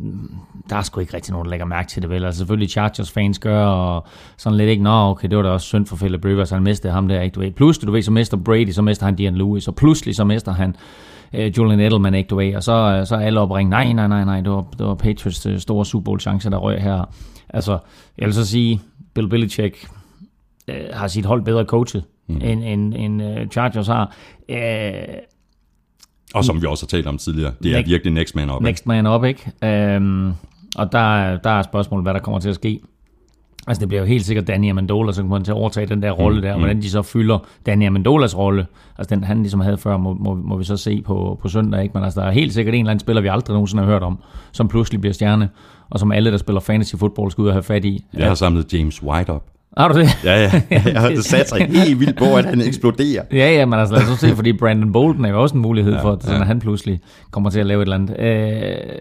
der 0.69 0.75
er 0.75 0.81
sgu 0.81 0.99
ikke 0.99 1.13
rigtig 1.13 1.31
nogen, 1.31 1.45
der 1.45 1.49
lægger 1.49 1.65
mærke 1.65 1.89
til 1.89 2.01
det, 2.01 2.09
vel? 2.09 2.25
Altså 2.25 2.37
selvfølgelig 2.37 2.69
Chargers 2.69 3.11
fans 3.11 3.39
gør, 3.39 3.65
og 3.65 4.07
sådan 4.37 4.57
lidt 4.57 4.69
ikke, 4.69 4.83
nå, 4.83 5.09
okay, 5.09 5.27
det 5.29 5.37
var 5.37 5.43
da 5.43 5.49
også 5.49 5.67
synd 5.67 5.85
for 5.85 5.95
Philip 5.95 6.25
Rivers, 6.25 6.49
han 6.49 6.63
mistede 6.65 6.93
ham 6.93 7.07
der, 7.07 7.21
ikke? 7.21 7.33
Du 7.35 7.39
ved, 7.39 7.51
pludselig, 7.51 7.87
du 7.87 7.91
ved, 7.91 8.01
så 8.01 8.11
mister 8.11 8.37
Brady, 8.37 8.69
så 8.71 8.81
mister 8.81 9.05
han 9.05 9.15
Dion 9.15 9.35
Lewis, 9.35 9.67
og 9.67 9.75
pludselig 9.75 10.15
så 10.15 10.23
mister 10.23 10.51
han 10.51 10.75
øh, 11.33 11.57
Julian 11.57 11.79
Edelman, 11.79 12.13
ikke, 12.13 12.27
du 12.27 12.35
ved, 12.35 12.55
og 12.55 12.63
så, 12.63 12.71
øh, 12.99 13.05
så 13.05 13.15
er 13.15 13.19
alle 13.19 13.39
opringe, 13.39 13.69
nej, 13.69 13.93
nej, 13.93 14.07
nej, 14.07 14.25
nej, 14.25 14.41
det 14.41 14.51
var, 14.51 14.65
det 14.77 14.85
var 14.85 14.95
Patriots 14.95 15.45
øh, 15.45 15.59
store 15.59 15.85
Super 15.85 16.03
Bowl 16.03 16.19
chance, 16.19 16.49
der 16.49 16.57
røg 16.57 16.81
her. 16.81 17.03
Altså, 17.49 17.77
jeg 18.17 18.25
vil 18.25 18.33
så 18.33 18.45
sige, 18.45 18.81
Bill 19.13 19.29
Belichick 19.29 19.87
øh, 20.67 20.75
har 20.93 21.07
sit 21.07 21.25
hold 21.25 21.41
bedre 21.41 21.63
coachet, 21.65 22.03
mm. 22.27 22.35
end, 22.43 22.63
end, 22.63 22.93
end 22.97 23.23
øh, 23.23 23.47
Chargers 23.47 23.87
har. 23.87 24.15
Øh, 24.49 24.57
Og 26.33 26.45
som 26.45 26.61
vi 26.61 26.67
også 26.67 26.85
har 26.85 26.97
talt 26.97 27.07
om 27.07 27.17
tidligere, 27.17 27.51
det 27.63 27.71
er 27.75 27.81
Next- 27.81 27.89
virkelig 27.89 28.13
next 28.13 28.35
man 28.35 28.49
up. 28.49 28.55
ikke? 28.55 28.63
next 28.65 28.87
man 28.87 29.07
up, 29.07 29.23
ikke? 29.23 29.51
Øhm, 29.63 30.33
og 30.75 30.91
der, 30.91 31.37
der 31.37 31.49
er 31.49 31.61
spørgsmålet, 31.61 32.05
hvad 32.05 32.13
der 32.13 32.19
kommer 32.19 32.39
til 32.39 32.49
at 32.49 32.55
ske. 32.55 32.79
Altså 33.67 33.79
det 33.79 33.87
bliver 33.87 34.01
jo 34.01 34.07
helt 34.07 34.25
sikkert 34.25 34.47
Danny 34.47 34.69
Amendola, 34.69 35.11
som 35.11 35.29
kommer 35.29 35.45
til 35.45 35.51
at 35.51 35.55
overtage 35.55 35.85
den 35.85 36.01
der 36.01 36.11
rolle 36.11 36.41
der, 36.41 36.53
og 36.53 36.59
hvordan 36.59 36.81
de 36.81 36.89
så 36.89 37.01
fylder 37.01 37.39
Danny 37.65 37.87
Amendolas 37.87 38.37
rolle, 38.37 38.65
altså 38.97 39.15
den 39.15 39.23
han 39.23 39.37
ligesom 39.37 39.59
havde 39.59 39.77
før, 39.77 39.97
må, 39.97 40.13
må, 40.13 40.33
må 40.35 40.57
vi 40.57 40.63
så 40.63 40.77
se 40.77 41.01
på, 41.01 41.39
på 41.41 41.47
søndag, 41.47 41.83
ikke? 41.83 41.93
Men 41.93 42.03
altså 42.03 42.21
der 42.21 42.27
er 42.27 42.31
helt 42.31 42.53
sikkert 42.53 42.75
en 42.75 42.79
eller 42.79 42.91
anden 42.91 42.99
spiller, 42.99 43.21
vi 43.21 43.27
aldrig 43.27 43.53
nogensinde 43.53 43.83
har 43.83 43.91
hørt 43.91 44.03
om, 44.03 44.17
som 44.51 44.67
pludselig 44.67 45.01
bliver 45.01 45.13
stjerne, 45.13 45.49
og 45.89 45.99
som 45.99 46.11
alle, 46.11 46.31
der 46.31 46.37
spiller 46.37 46.59
fantasy 46.59 46.95
football, 46.95 47.31
skal 47.31 47.41
ud 47.41 47.47
og 47.47 47.53
have 47.53 47.63
fat 47.63 47.85
i. 47.85 48.05
Jeg 48.13 48.27
har 48.27 48.35
samlet 48.35 48.73
James 48.73 49.03
White 49.03 49.29
op. 49.29 49.43
Har 49.77 49.87
du 49.87 49.99
det? 49.99 50.07
Ja, 50.23 50.41
ja. 50.41 50.61
Jeg 50.93 51.01
har 51.01 51.21
sat 51.21 51.49
sig 51.49 51.67
helt 51.69 51.99
vildt 51.99 52.17
på, 52.17 52.35
at 52.35 52.45
han 52.45 52.61
eksploderer. 52.61 53.23
Ja, 53.41 53.51
ja, 53.51 53.65
men 53.65 53.79
altså 53.79 53.95
lad 53.95 54.03
os 54.03 54.07
så 54.07 54.15
se, 54.15 54.35
fordi 54.35 54.53
Brandon 54.53 54.91
Bolden 54.91 55.25
er 55.25 55.29
jo 55.29 55.41
også 55.41 55.55
en 55.55 55.61
mulighed 55.61 55.93
ja, 55.93 56.01
for, 56.01 56.11
at, 56.11 56.23
sådan, 56.23 56.41
at 56.41 56.47
han 56.47 56.59
pludselig 56.59 56.99
kommer 57.31 57.49
til 57.49 57.59
at 57.59 57.65
lave 57.65 57.81
et 57.81 57.85
eller 57.85 57.95
andet. 57.95 58.19
Øh, 58.19 58.95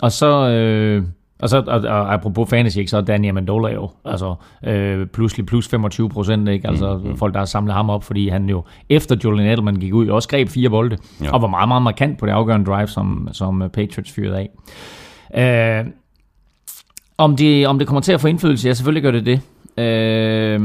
og 0.00 0.12
så, 0.12 0.48
øh, 0.48 1.02
og 1.42 1.48
så 1.48 1.58
og, 1.66 1.80
og 1.80 2.14
apropos 2.14 2.50
fantasy, 2.50 2.78
ikke, 2.78 2.90
så 2.90 2.96
er 2.96 3.00
Danny 3.00 3.28
Amendola 3.28 3.72
jo, 3.74 3.90
altså 4.04 4.34
øh, 4.66 5.06
pludselig 5.06 5.46
plus 5.46 5.68
25 5.68 6.08
procent, 6.08 6.48
ikke? 6.48 6.68
Altså 6.68 7.00
mm, 7.04 7.16
folk, 7.16 7.34
der 7.34 7.40
har 7.40 7.44
samlet 7.46 7.74
ham 7.74 7.90
op, 7.90 8.04
fordi 8.04 8.28
han 8.28 8.48
jo 8.48 8.64
efter 8.88 9.16
Julian 9.24 9.48
Edelman 9.52 9.76
gik 9.76 9.94
ud, 9.94 10.08
også 10.08 10.28
greb 10.28 10.48
fire 10.48 10.70
bolde, 10.70 10.96
Ja. 11.20 11.24
ja. 11.24 11.30
og 11.32 11.42
var 11.42 11.48
meget, 11.48 11.68
meget 11.68 11.82
markant 11.82 12.18
på 12.18 12.26
det 12.26 12.32
afgørende 12.32 12.66
drive, 12.70 12.86
som, 12.88 13.28
som 13.32 13.62
øh, 13.62 13.68
Patriots 13.68 14.12
fyrede 14.12 14.48
af. 15.34 15.80
Øh, 15.80 15.86
om, 17.18 17.36
det, 17.36 17.66
om 17.66 17.78
det 17.78 17.86
kommer 17.88 18.00
til 18.00 18.12
at 18.12 18.20
få 18.20 18.28
indflydelse, 18.28 18.68
ja, 18.68 18.74
selvfølgelig 18.74 19.02
gør 19.02 19.10
det 19.10 19.26
det. 19.26 19.40
Øh, 19.84 20.60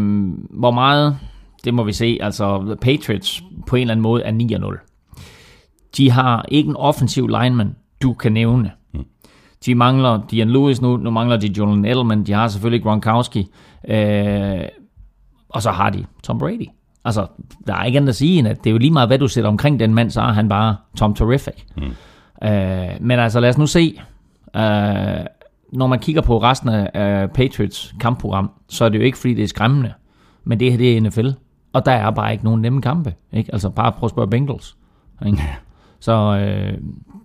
hvor 0.50 0.72
meget, 0.72 1.18
det 1.66 1.74
må 1.74 1.84
vi 1.84 1.94
se. 1.94 2.18
Altså, 2.22 2.76
Patriots 2.82 3.44
på 3.68 3.76
en 3.76 3.82
eller 3.82 3.92
anden 3.92 4.02
måde 4.04 4.24
er 4.24 4.32
9-0. 4.32 5.92
De 5.98 6.12
har 6.12 6.46
ikke 6.48 6.70
en 6.70 6.76
offensiv 6.76 7.28
lineman, 7.28 7.76
du 8.02 8.14
kan 8.14 8.32
nævne. 8.32 8.72
De 9.66 9.76
mangler 9.76 10.22
Dion 10.32 10.50
Lewis 10.50 10.82
nu, 10.82 10.98
nu 10.98 11.10
mangler 11.10 11.38
de 11.38 11.48
Julian 11.58 11.86
Edelman, 11.86 12.24
de 12.24 12.34
har 12.34 12.48
selvfølgelig 12.48 12.84
Gronkowski, 12.84 13.48
øh, 13.88 14.62
og 15.50 15.62
så 15.62 15.72
har 15.72 15.90
de 15.90 16.06
Tom 16.24 16.38
Brady. 16.38 16.68
Altså, 17.06 17.28
der 17.68 17.76
er 17.76 17.84
ikke 17.84 17.98
andet 17.98 18.10
at 18.10 18.16
sige, 18.16 18.40
end 18.40 18.48
at 18.48 18.64
det 18.64 18.70
er 18.70 18.72
jo 18.72 18.78
lige 18.78 18.92
meget, 18.92 19.10
hvad 19.10 19.20
du 19.20 19.28
sætter 19.28 19.50
omkring 19.50 19.80
den 19.80 19.94
mand, 19.94 20.10
så 20.10 20.22
er 20.22 20.32
han 20.32 20.50
bare 20.50 20.76
Tom 20.98 21.16
Terrific. 21.16 21.54
Mm. 21.78 21.84
Øh, 22.48 22.90
men 23.00 23.20
altså, 23.20 23.40
lad 23.40 23.50
os 23.50 23.58
nu 23.58 23.68
se. 23.68 24.02
Øh, 24.56 25.26
når 25.74 25.88
man 25.88 26.00
kigger 26.00 26.22
på 26.22 26.38
resten 26.42 26.70
af, 26.70 26.90
af 26.94 27.32
Patriots 27.32 27.96
kampprogram, 28.00 28.52
så 28.70 28.86
er 28.86 28.90
det 28.90 28.98
jo 28.98 29.04
ikke, 29.04 29.18
fordi 29.18 29.34
det 29.34 29.44
er 29.44 29.48
skræmmende, 29.48 29.94
men 30.44 30.60
det 30.60 30.72
her, 30.72 30.78
det 30.78 30.98
er 30.98 31.02
NFL. 31.02 31.30
Og 31.74 31.86
der 31.86 31.92
er 31.92 32.12
bare 32.12 32.32
ikke 32.32 32.44
nogen 32.44 32.62
nemme 32.62 32.82
kampe. 32.82 33.14
Ikke? 33.34 33.54
Altså, 33.54 33.70
bare 33.70 33.92
prøv 33.92 34.08
at 34.08 34.12
spørge 34.12 34.30
Bengals. 34.30 34.78
Ikke? 35.26 35.44
Så, 36.00 36.38
øh, 36.38 36.78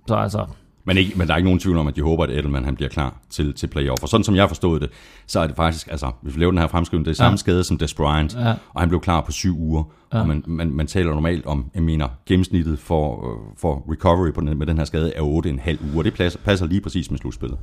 så 0.09 0.14
altså, 0.14 0.47
Men, 0.90 0.97
ikke, 0.97 1.18
men 1.18 1.26
der 1.26 1.32
er 1.35 1.37
ikke 1.37 1.47
nogen 1.47 1.61
tvivl 1.61 1.76
om, 1.76 1.87
at 1.87 1.97
de 1.97 2.02
håber, 2.02 2.25
at 2.25 2.30
Edelman 2.30 2.64
han 2.64 2.76
bliver 2.76 2.88
klar 2.88 3.14
til, 3.30 3.54
til 3.54 3.66
playoff. 3.66 4.02
Og 4.02 4.09
sådan 4.09 4.25
som 4.25 4.37
jeg 4.37 4.49
forstået 4.49 4.82
det, 4.82 4.90
så 5.26 5.40
er 5.40 5.47
det 5.47 5.56
faktisk, 5.56 5.88
altså 5.90 6.11
hvis 6.23 6.35
vi 6.35 6.40
laver 6.40 6.50
den 6.50 6.59
her 6.59 6.66
fremskrivning, 6.66 7.04
det 7.04 7.11
er 7.11 7.16
samme 7.16 7.32
ja. 7.32 7.37
skade 7.37 7.64
som 7.64 7.78
Des 7.78 7.94
Bryant, 7.94 8.35
ja. 8.35 8.54
og 8.75 8.80
han 8.80 8.88
blev 8.88 9.00
klar 9.00 9.20
på 9.20 9.32
syv 9.32 9.59
uger. 9.59 9.85
Ja. 10.12 10.20
Og 10.20 10.28
man, 10.28 10.44
man, 10.47 10.70
man 10.70 10.87
taler 10.87 11.11
normalt 11.11 11.47
om, 11.47 11.70
jeg 11.75 11.82
mener, 11.82 12.09
gennemsnittet 12.26 12.78
for, 12.78 13.32
øh, 13.32 13.56
for 13.59 13.85
recovery 13.92 14.32
på 14.32 14.40
den, 14.40 14.59
med 14.59 14.66
den 14.66 14.78
her 14.78 14.85
skade 14.85 15.12
er 15.16 15.23
8,5 15.23 15.94
uger. 15.94 16.02
Det 16.02 16.14
passer, 16.14 16.40
passer 16.44 16.66
lige 16.66 16.80
præcis 16.80 17.11
med 17.11 17.18
slutspillet. 17.18 17.59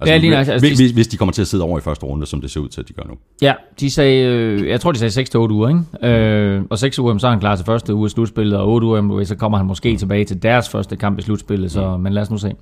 Altså, 0.00 0.12
Ja, 0.12 0.18
lige 0.18 0.30
nok. 0.30 0.38
Altså, 0.38 0.58
hvis, 0.68 0.78
de- 0.78 0.94
hvis, 0.94 1.08
de 1.08 1.16
kommer 1.16 1.32
til 1.32 1.42
at 1.42 1.48
sidde 1.48 1.64
over 1.64 1.78
i 1.78 1.80
første 1.80 2.06
runde, 2.06 2.26
som 2.26 2.40
det 2.40 2.50
ser 2.50 2.60
ud 2.60 2.68
til, 2.68 2.80
at 2.80 2.88
de 2.88 2.92
gør 2.92 3.02
nu. 3.08 3.14
Ja, 3.42 3.54
de 3.80 3.90
sagde, 3.90 4.24
øh, 4.24 4.68
jeg 4.68 4.80
tror, 4.80 4.92
de 4.92 4.98
sagde 4.98 5.10
6 5.10 5.30
til 5.30 5.40
8 5.40 5.54
uger, 5.54 5.68
ikke? 5.68 6.08
Øh, 6.16 6.62
og 6.70 6.78
6 6.78 6.98
uger, 6.98 7.18
så 7.18 7.26
er 7.26 7.30
han 7.30 7.40
klar 7.40 7.56
til 7.56 7.64
første 7.66 7.94
uge 7.94 8.04
af 8.04 8.10
slutspillet, 8.10 8.58
og 8.58 8.68
8 8.68 8.86
uger, 8.86 9.24
så 9.24 9.36
kommer 9.36 9.58
han 9.58 9.66
måske 9.66 9.96
tilbage 9.96 10.24
til 10.24 10.42
deres 10.42 10.68
første 10.68 10.96
kamp 10.96 11.18
i 11.18 11.22
slutspillet, 11.22 11.70
så, 11.72 11.96
men 11.96 12.12
lad 12.12 12.22
os 12.22 12.30
nu 12.30 12.38
se. 12.38 12.52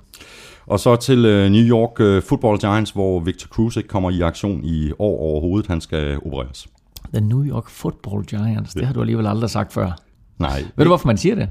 Og 0.67 0.79
så 0.79 0.95
til 0.95 1.25
øh, 1.25 1.49
New 1.51 1.61
York 1.63 1.99
øh, 1.99 2.21
Football 2.21 2.59
Giants, 2.59 2.91
hvor 2.91 3.19
Victor 3.19 3.47
Cruz 3.47 3.77
ikke 3.77 3.89
kommer 3.89 4.09
i 4.09 4.21
aktion 4.21 4.61
i 4.63 4.91
år 4.99 5.19
overhovedet. 5.19 5.67
Han 5.67 5.81
skal 5.81 6.17
opereres. 6.25 6.67
The 7.13 7.21
New 7.25 7.45
York 7.45 7.69
Football 7.69 8.25
Giants, 8.25 8.73
det 8.73 8.85
har 8.87 8.93
du 8.93 8.99
alligevel 9.01 9.27
aldrig 9.27 9.49
sagt 9.49 9.73
før. 9.73 9.91
Nej. 10.39 10.63
Ved 10.75 10.85
du, 10.85 10.89
hvorfor 10.89 11.07
man 11.07 11.17
siger 11.17 11.35
det? 11.35 11.49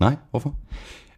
Nej, 0.00 0.16
hvorfor? 0.30 0.54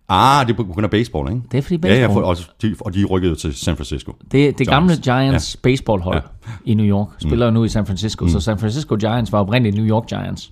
Ah, 0.09 0.47
det 0.47 0.53
er 0.53 0.57
på 0.57 0.65
grund 0.65 0.85
af 0.85 0.91
baseball, 0.91 1.29
ikke? 1.29 1.43
Det 1.53 1.59
er 1.59 1.63
fordi 1.63 1.79
Ja, 1.85 1.95
ja, 1.95 2.07
baseball. 2.07 2.25
for, 2.25 2.31
og, 2.31 2.37
de, 2.63 2.75
og 2.81 2.95
de 2.95 3.05
rykkede 3.05 3.35
til 3.35 3.55
San 3.55 3.77
Francisco. 3.77 4.13
Det, 4.33 4.59
det 4.59 4.69
gamle 4.69 4.97
Giants. 4.97 5.55
Ja. 5.55 5.61
baseballhold 5.63 6.17
ja. 6.17 6.51
i 6.65 6.75
New 6.75 6.87
York 6.87 7.09
spiller 7.19 7.51
mm. 7.51 7.55
nu 7.55 7.65
i 7.65 7.69
San 7.69 7.87
Francisco, 7.87 8.25
mm. 8.25 8.31
så 8.31 8.41
San 8.41 8.59
Francisco 8.59 8.97
Giants 9.01 9.33
var 9.33 9.39
oprindeligt 9.39 9.77
New 9.77 9.87
York 9.87 10.09
Giants. 10.09 10.51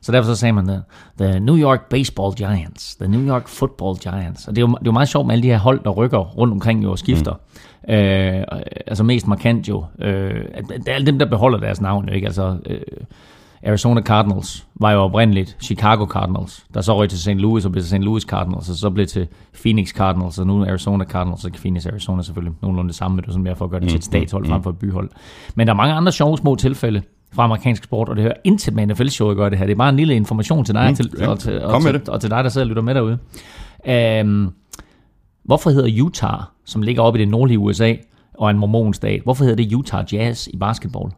Så 0.00 0.12
derfor 0.12 0.26
så 0.26 0.34
sagde 0.34 0.52
man 0.52 0.66
the, 0.66 0.80
the 1.20 1.40
New 1.40 1.56
York 1.56 1.80
Baseball 1.90 2.34
Giants, 2.34 2.96
the 2.96 3.08
New 3.08 3.28
York 3.28 3.48
Football 3.48 3.96
Giants. 3.98 4.48
Og 4.48 4.56
det 4.56 4.62
er 4.62 4.66
jo, 4.66 4.68
det 4.68 4.74
er 4.74 4.86
jo 4.86 4.92
meget 4.92 5.08
sjovt 5.08 5.26
med 5.26 5.34
alle 5.34 5.42
de 5.42 5.48
her 5.48 5.58
hold, 5.58 5.80
der 5.84 5.90
rykker 5.90 6.18
rundt 6.18 6.52
omkring 6.52 6.84
jo 6.84 6.90
og 6.90 6.98
skifter. 6.98 7.32
Mm. 7.32 7.94
Øh, 7.94 8.44
altså 8.86 9.04
mest 9.04 9.26
markant 9.26 9.68
jo. 9.68 9.84
Øh, 10.00 10.34
det 10.68 10.88
er 10.88 10.92
alle 10.94 11.06
dem, 11.06 11.18
der 11.18 11.26
beholder 11.26 11.58
deres 11.58 11.80
navn 11.80 12.08
ikke? 12.08 12.26
Altså, 12.26 12.56
øh, 12.66 12.80
Arizona 13.66 14.00
Cardinals 14.00 14.66
var 14.74 14.92
jo 14.92 14.98
oprindeligt 15.00 15.56
Chicago 15.60 16.04
Cardinals, 16.06 16.66
der 16.74 16.80
så 16.80 16.96
røg 16.96 17.08
til 17.08 17.18
St. 17.18 17.28
Louis 17.28 17.64
og 17.64 17.72
blev 17.72 17.82
til 17.84 17.90
St. 17.90 18.04
Louis 18.04 18.22
Cardinals, 18.22 18.68
og 18.70 18.76
så 18.76 18.90
blev 18.90 19.06
til 19.06 19.26
Phoenix 19.62 19.88
Cardinals, 19.88 20.38
og 20.38 20.46
nu 20.46 20.64
Arizona 20.64 21.04
Cardinals, 21.04 21.44
og 21.44 21.50
Phoenix 21.52 21.86
Arizona 21.86 22.22
selvfølgelig 22.22 22.54
nogenlunde 22.62 22.88
det 22.88 22.96
samme, 22.96 23.14
men 23.14 23.22
det 23.22 23.28
er 23.28 23.32
sådan 23.32 23.44
mere 23.44 23.56
for 23.56 23.64
at 23.64 23.70
gøre 23.70 23.80
det 23.80 23.88
til 23.88 23.96
et 23.98 24.04
statshold 24.04 24.46
frem 24.46 24.62
for 24.62 24.70
et 24.70 24.78
byhold. 24.78 25.10
Men 25.54 25.66
der 25.66 25.72
er 25.72 25.76
mange 25.76 25.94
andre 25.94 26.12
sjove 26.12 26.38
små 26.38 26.54
tilfælde 26.54 27.02
fra 27.32 27.44
amerikansk 27.44 27.84
sport, 27.84 28.08
og 28.08 28.16
det 28.16 28.22
hører 28.22 28.34
intet 28.44 28.74
med 28.74 28.86
NFL-show 28.86 29.30
at 29.30 29.36
gøre 29.36 29.50
det 29.50 29.58
her. 29.58 29.66
Det 29.66 29.72
er 29.72 29.76
bare 29.76 29.88
en 29.88 29.96
lille 29.96 30.14
information 30.16 30.64
til 30.64 30.74
dig, 30.74 30.84
Mm, 30.84 30.88
mm, 30.90 30.94
til, 30.94 31.10
ja. 31.18 31.28
og, 31.28 31.38
til, 31.38 31.62
og, 31.62 31.82
til, 31.82 32.02
og 32.08 32.20
til 32.20 32.30
dig, 32.30 32.44
der 32.44 32.50
sidder 32.50 32.64
og 32.64 32.68
lytter 32.68 32.82
med 32.82 32.94
derude. 32.94 33.18
Øhm, 33.86 34.48
hvorfor 35.44 35.70
hedder 35.70 36.02
Utah, 36.02 36.40
som 36.64 36.82
ligger 36.82 37.02
oppe 37.02 37.18
i 37.18 37.22
det 37.22 37.28
nordlige 37.28 37.58
USA, 37.58 37.94
og 38.38 38.50
en 38.50 38.58
mormonstat, 38.58 39.20
hvorfor 39.22 39.44
hedder 39.44 39.64
det 39.64 39.74
Utah 39.74 40.04
Jazz 40.12 40.46
i 40.46 40.56
basketball? 40.56 41.10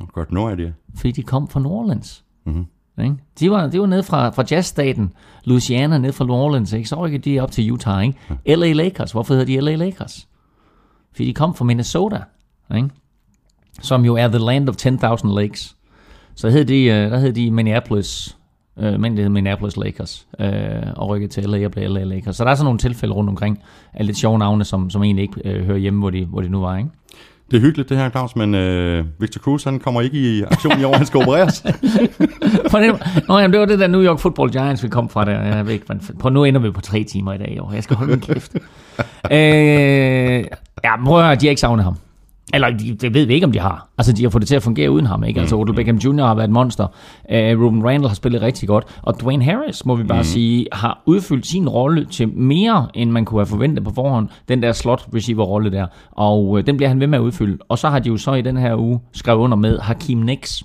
Oh, 0.00 0.06
godt, 0.06 0.32
no 0.32 0.48
idea. 0.48 0.70
fordi 0.94 1.12
de 1.12 1.22
kom 1.22 1.48
fra 1.48 1.60
New 1.60 1.70
Orleans. 1.72 2.24
Mm-hmm. 2.46 2.66
Ikke? 3.04 3.16
De, 3.40 3.50
var, 3.50 3.66
de 3.66 3.80
var 3.80 3.86
nede 3.86 4.02
fra, 4.02 4.30
fra 4.30 4.44
jazzstaten 4.50 5.12
Louisiana, 5.44 5.98
ned 5.98 6.12
fra 6.12 6.24
New 6.24 6.34
Orleans, 6.34 6.72
ikke? 6.72 6.88
så 6.88 6.96
rykkede 6.96 7.30
de 7.30 7.40
op 7.40 7.50
til 7.50 7.72
Utah. 7.72 8.04
Ikke? 8.04 8.56
LA 8.56 8.72
Lakers, 8.72 9.12
hvorfor 9.12 9.34
hedder 9.34 9.46
de 9.46 9.60
LA 9.60 9.74
Lakers? 9.74 10.28
Fordi 11.12 11.28
de 11.28 11.34
kom 11.34 11.54
fra 11.54 11.64
Minnesota, 11.64 12.20
ikke? 12.76 12.90
som 13.80 14.04
jo 14.04 14.14
er 14.14 14.28
the 14.28 14.38
land 14.38 14.68
of 14.68 14.74
10.000 14.86 15.34
lakes. 15.34 15.76
Så 16.34 16.48
hed 16.50 16.64
de, 16.64 16.84
øh, 16.84 17.10
der 17.10 17.18
hed 17.18 17.32
de 17.32 17.50
Minneapolis, 17.50 18.38
øh, 18.78 19.00
men 19.00 19.12
det 19.12 19.24
hed 19.24 19.28
Minneapolis 19.28 19.76
Lakers, 19.76 20.26
øh, 20.38 20.50
og 20.96 21.08
rykkede 21.08 21.32
til 21.32 21.44
LA 21.48 21.64
og 21.64 21.70
blev 21.70 21.90
LA 21.90 22.04
Lakers. 22.04 22.36
Så 22.36 22.44
der 22.44 22.50
er 22.50 22.54
sådan 22.54 22.64
nogle 22.64 22.78
tilfælde 22.78 23.14
rundt 23.14 23.30
omkring 23.30 23.62
af 23.92 24.06
lidt 24.06 24.16
sjove 24.16 24.38
navne, 24.38 24.64
som, 24.64 24.90
som 24.90 25.02
egentlig 25.02 25.22
ikke 25.22 25.40
øh, 25.44 25.64
hører 25.66 25.78
hjemme, 25.78 26.00
hvor 26.00 26.10
de, 26.10 26.24
hvor 26.24 26.40
de 26.40 26.48
nu 26.48 26.60
var. 26.60 26.76
Ikke? 26.76 26.90
Det 27.50 27.56
er 27.56 27.60
hyggeligt 27.60 27.88
det 27.88 27.96
her, 27.96 28.10
Claus, 28.10 28.36
men 28.36 28.54
øh, 28.54 29.04
Victor 29.18 29.40
Cruz, 29.40 29.64
han 29.64 29.78
kommer 29.78 30.00
ikke 30.00 30.18
i 30.18 30.42
aktion 30.42 30.80
i 30.80 30.84
år, 30.84 30.96
han 30.96 31.06
skal 31.06 31.20
opereres. 31.20 31.64
Nå, 33.28 33.38
jamen, 33.38 33.52
det 33.52 33.60
var 33.60 33.66
det 33.66 33.78
der 33.78 33.86
New 33.86 34.02
York 34.02 34.18
Football 34.18 34.50
Giants, 34.50 34.82
vi 34.82 34.88
kom 34.88 35.08
fra 35.08 35.24
der. 35.24 35.42
Jeg 35.42 35.66
ved 35.66 35.72
ikke, 35.72 35.86
prøv, 36.20 36.32
nu 36.32 36.44
ender 36.44 36.60
vi 36.60 36.70
på 36.70 36.80
tre 36.80 37.04
timer 37.04 37.32
i 37.32 37.38
dag. 37.38 37.54
Jo. 37.56 37.70
Jeg 37.74 37.84
skal 37.84 37.96
holde 37.96 38.10
min 38.10 38.20
kæft. 38.20 38.54
øh, 39.32 40.44
ja, 40.84 41.04
prøv 41.04 41.18
at 41.18 41.24
høre, 41.24 41.34
de 41.34 41.46
har 41.46 41.50
ikke 41.50 41.60
savnet 41.60 41.84
ham. 41.84 41.96
Eller 42.54 42.70
de, 42.70 42.94
det 42.94 43.14
ved 43.14 43.26
vi 43.26 43.34
ikke, 43.34 43.46
om 43.46 43.52
de 43.52 43.58
har. 43.58 43.88
Altså, 43.98 44.12
de 44.12 44.22
har 44.22 44.30
fået 44.30 44.40
det 44.40 44.48
til 44.48 44.56
at 44.56 44.62
fungere 44.62 44.90
uden 44.90 45.06
ham, 45.06 45.24
ikke? 45.24 45.40
Altså, 45.40 45.56
Odell 45.56 45.76
Beckham 45.76 45.96
Jr. 45.96 46.24
har 46.24 46.34
været 46.34 46.48
et 46.48 46.52
monster. 46.52 46.84
Uh, 46.84 47.34
Ruben 47.34 47.84
Randall 47.84 48.08
har 48.08 48.14
spillet 48.14 48.42
rigtig 48.42 48.68
godt. 48.68 48.84
Og 49.02 49.20
Dwayne 49.20 49.44
Harris, 49.44 49.86
må 49.86 49.94
vi 49.94 50.04
bare 50.04 50.18
mm. 50.18 50.24
sige, 50.24 50.66
har 50.72 51.02
udfyldt 51.06 51.46
sin 51.46 51.68
rolle 51.68 52.04
til 52.04 52.28
mere, 52.28 52.88
end 52.94 53.10
man 53.10 53.24
kunne 53.24 53.40
have 53.40 53.46
forventet 53.46 53.84
på 53.84 53.90
forhånd. 53.94 54.28
Den 54.48 54.62
der 54.62 54.72
slot 54.72 55.08
receiver-rolle 55.14 55.72
der. 55.72 55.86
Og 56.10 56.48
uh, 56.48 56.60
den 56.60 56.76
bliver 56.76 56.88
han 56.88 57.00
ved 57.00 57.06
med 57.06 57.18
at 57.18 57.22
udfylde. 57.22 57.58
Og 57.68 57.78
så 57.78 57.88
har 57.88 57.98
de 57.98 58.08
jo 58.08 58.16
så 58.16 58.34
i 58.34 58.42
den 58.42 58.56
her 58.56 58.76
uge 58.76 59.00
skrevet 59.12 59.38
under 59.38 59.56
med 59.56 59.78
Hakim 59.78 60.18
Nix, 60.18 60.62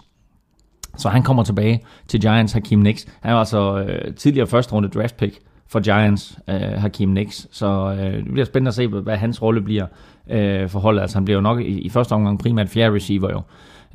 så 0.97 1.09
han 1.09 1.23
kommer 1.23 1.43
tilbage 1.43 1.79
til 2.07 2.21
Giants, 2.21 2.53
Hakim 2.53 2.79
Nix. 2.79 3.05
Han 3.21 3.33
var 3.33 3.39
altså 3.39 3.79
øh, 3.79 4.13
tidligere 4.13 4.47
første 4.47 4.73
runde 4.73 4.89
draft 4.89 5.17
pick 5.17 5.39
for 5.71 5.79
Giants, 5.79 6.39
øh, 6.47 6.55
Hakim 6.55 7.09
Nix. 7.09 7.45
Så 7.51 7.97
øh, 7.99 8.13
det 8.13 8.31
bliver 8.31 8.45
spændende 8.45 8.69
at 8.69 8.75
se, 8.75 8.87
hvad, 8.87 9.17
hans 9.17 9.41
rolle 9.41 9.61
bliver 9.61 9.85
øh, 10.29 10.69
for 10.69 10.79
holdet. 10.79 11.01
Altså 11.01 11.17
han 11.17 11.25
bliver 11.25 11.37
jo 11.37 11.41
nok 11.41 11.59
i, 11.59 11.79
i 11.79 11.89
første 11.89 12.13
omgang 12.13 12.39
primært 12.39 12.69
fjerde 12.69 12.95
receiver 12.95 13.29
jo. 13.31 13.41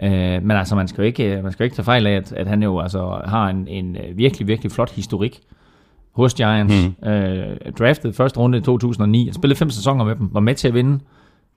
Øh, 0.03 0.43
men 0.43 0.51
altså 0.51 0.77
man 0.77 0.89
skal 0.89 1.03
jo 1.03 1.07
ikke, 1.07 1.41
man 1.43 1.53
skal 1.53 1.65
jo 1.65 1.67
ikke 1.67 1.77
tage 1.77 1.85
fejl 1.85 2.07
af, 2.07 2.13
at, 2.13 2.33
at 2.33 2.47
han 2.47 2.63
jo 2.63 2.81
altså 2.81 3.21
har 3.25 3.49
en, 3.49 3.69
en 3.69 3.97
øh, 3.97 4.19
virkelig, 4.19 4.47
virkelig 4.47 4.73
flot 4.73 4.91
historik 4.91 5.41
hos 6.13 6.35
Giants. 6.35 6.75
Mm. 7.03 7.09
Øh, 7.09 7.57
draftet 7.79 8.15
første 8.15 8.41
runde 8.41 8.59
i 8.59 8.61
2009, 8.61 9.31
spillede 9.33 9.59
fem 9.59 9.71
sæsoner 9.71 10.05
med 10.05 10.17
dem, 10.17 10.29
var 10.33 10.41
med 10.41 10.55
til 10.55 10.69
at 10.69 10.75
vinde 10.75 11.01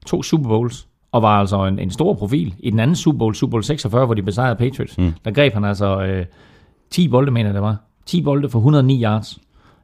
to 0.06 0.24
Super 0.24 0.50
Bowls, 0.50 0.88
og 1.12 1.22
var 1.22 1.40
altså 1.40 1.66
en, 1.66 1.80
en 1.80 1.92
stor 1.92 2.14
profil. 2.14 2.54
I 2.60 2.70
den 2.70 2.80
anden 2.80 2.96
Super 2.96 3.20
Bowl, 3.20 3.36
Super 3.36 3.52
Bowl 3.52 3.64
46, 3.64 4.06
hvor 4.06 4.16
de 4.16 4.24
besejrede 4.24 4.56
Patriots, 4.56 4.98
mm. 4.98 5.14
der 5.26 5.32
greb 5.32 5.54
han 5.54 5.66
altså 5.66 6.02
øh, 6.02 6.26
10 6.90 7.08
bolde, 7.08 7.32
mener 7.32 7.52
det 7.52 7.62
var. 7.62 7.78
10 8.06 8.22
bolde 8.24 8.50
for 8.50 8.60
109 8.60 9.04
yards. 9.04 9.40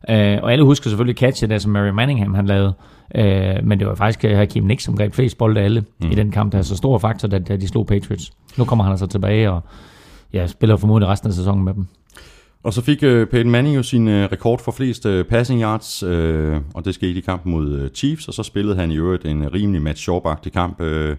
Øh, 0.09 0.39
og 0.43 0.51
alle 0.51 0.65
husker 0.65 0.89
selvfølgelig 0.89 1.17
catchet 1.17 1.50
der, 1.50 1.57
som 1.57 1.71
Mary 1.71 1.89
Manningham 1.89 2.33
han 2.33 2.45
lavede. 2.45 2.74
Øh, 3.15 3.63
men 3.63 3.79
det 3.79 3.88
var 3.88 3.95
faktisk 3.95 4.25
øh, 4.25 4.38
Hakim 4.38 4.63
Nix, 4.63 4.83
som 4.83 4.97
greb 4.97 5.13
flest 5.13 5.38
bolde 5.38 5.59
af 5.59 5.65
alle 5.65 5.83
mm. 6.01 6.12
i 6.12 6.15
den 6.15 6.31
kamp, 6.31 6.51
der 6.51 6.57
er 6.57 6.62
så 6.62 6.75
stor 6.75 6.97
faktor, 6.97 7.27
da, 7.27 7.39
da 7.39 7.55
de 7.55 7.67
slog 7.67 7.88
Patriots. 7.88 8.31
Nu 8.57 8.65
kommer 8.65 8.83
han 8.83 8.91
altså 8.91 9.07
tilbage, 9.07 9.51
og 9.51 9.62
ja, 10.33 10.47
spiller 10.47 10.77
formodentlig 10.77 11.09
resten 11.09 11.29
af 11.29 11.33
sæsonen 11.33 11.65
med 11.65 11.74
dem. 11.74 11.88
Og 12.63 12.74
så 12.74 12.81
fik 12.81 13.03
øh, 13.03 13.27
Peyton 13.27 13.51
Manning 13.51 13.75
jo 13.75 13.83
sin 13.83 14.07
øh, 14.07 14.29
rekord 14.31 14.59
for 14.59 14.71
flest 14.71 15.05
øh, 15.05 15.25
passing 15.25 15.62
yards, 15.62 16.03
øh, 16.03 16.57
og 16.74 16.85
det 16.85 16.95
skete 16.95 17.17
i 17.17 17.21
kampen 17.21 17.51
mod 17.51 17.71
øh, 17.71 17.89
Chiefs, 17.89 18.27
og 18.27 18.33
så 18.33 18.43
spillede 18.43 18.75
han 18.75 18.91
i 18.91 18.97
øvrigt 18.97 19.25
en 19.25 19.53
rimelig 19.53 19.81
match 19.81 20.01
short 20.01 20.47
kamp. 20.53 20.81
Øh, 20.81 21.15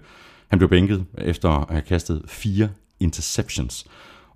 han 0.48 0.58
blev 0.58 0.68
bænket 0.68 1.04
efter 1.18 1.48
at 1.48 1.66
have 1.70 1.82
kastet 1.82 2.22
fire 2.26 2.68
interceptions. 3.00 3.86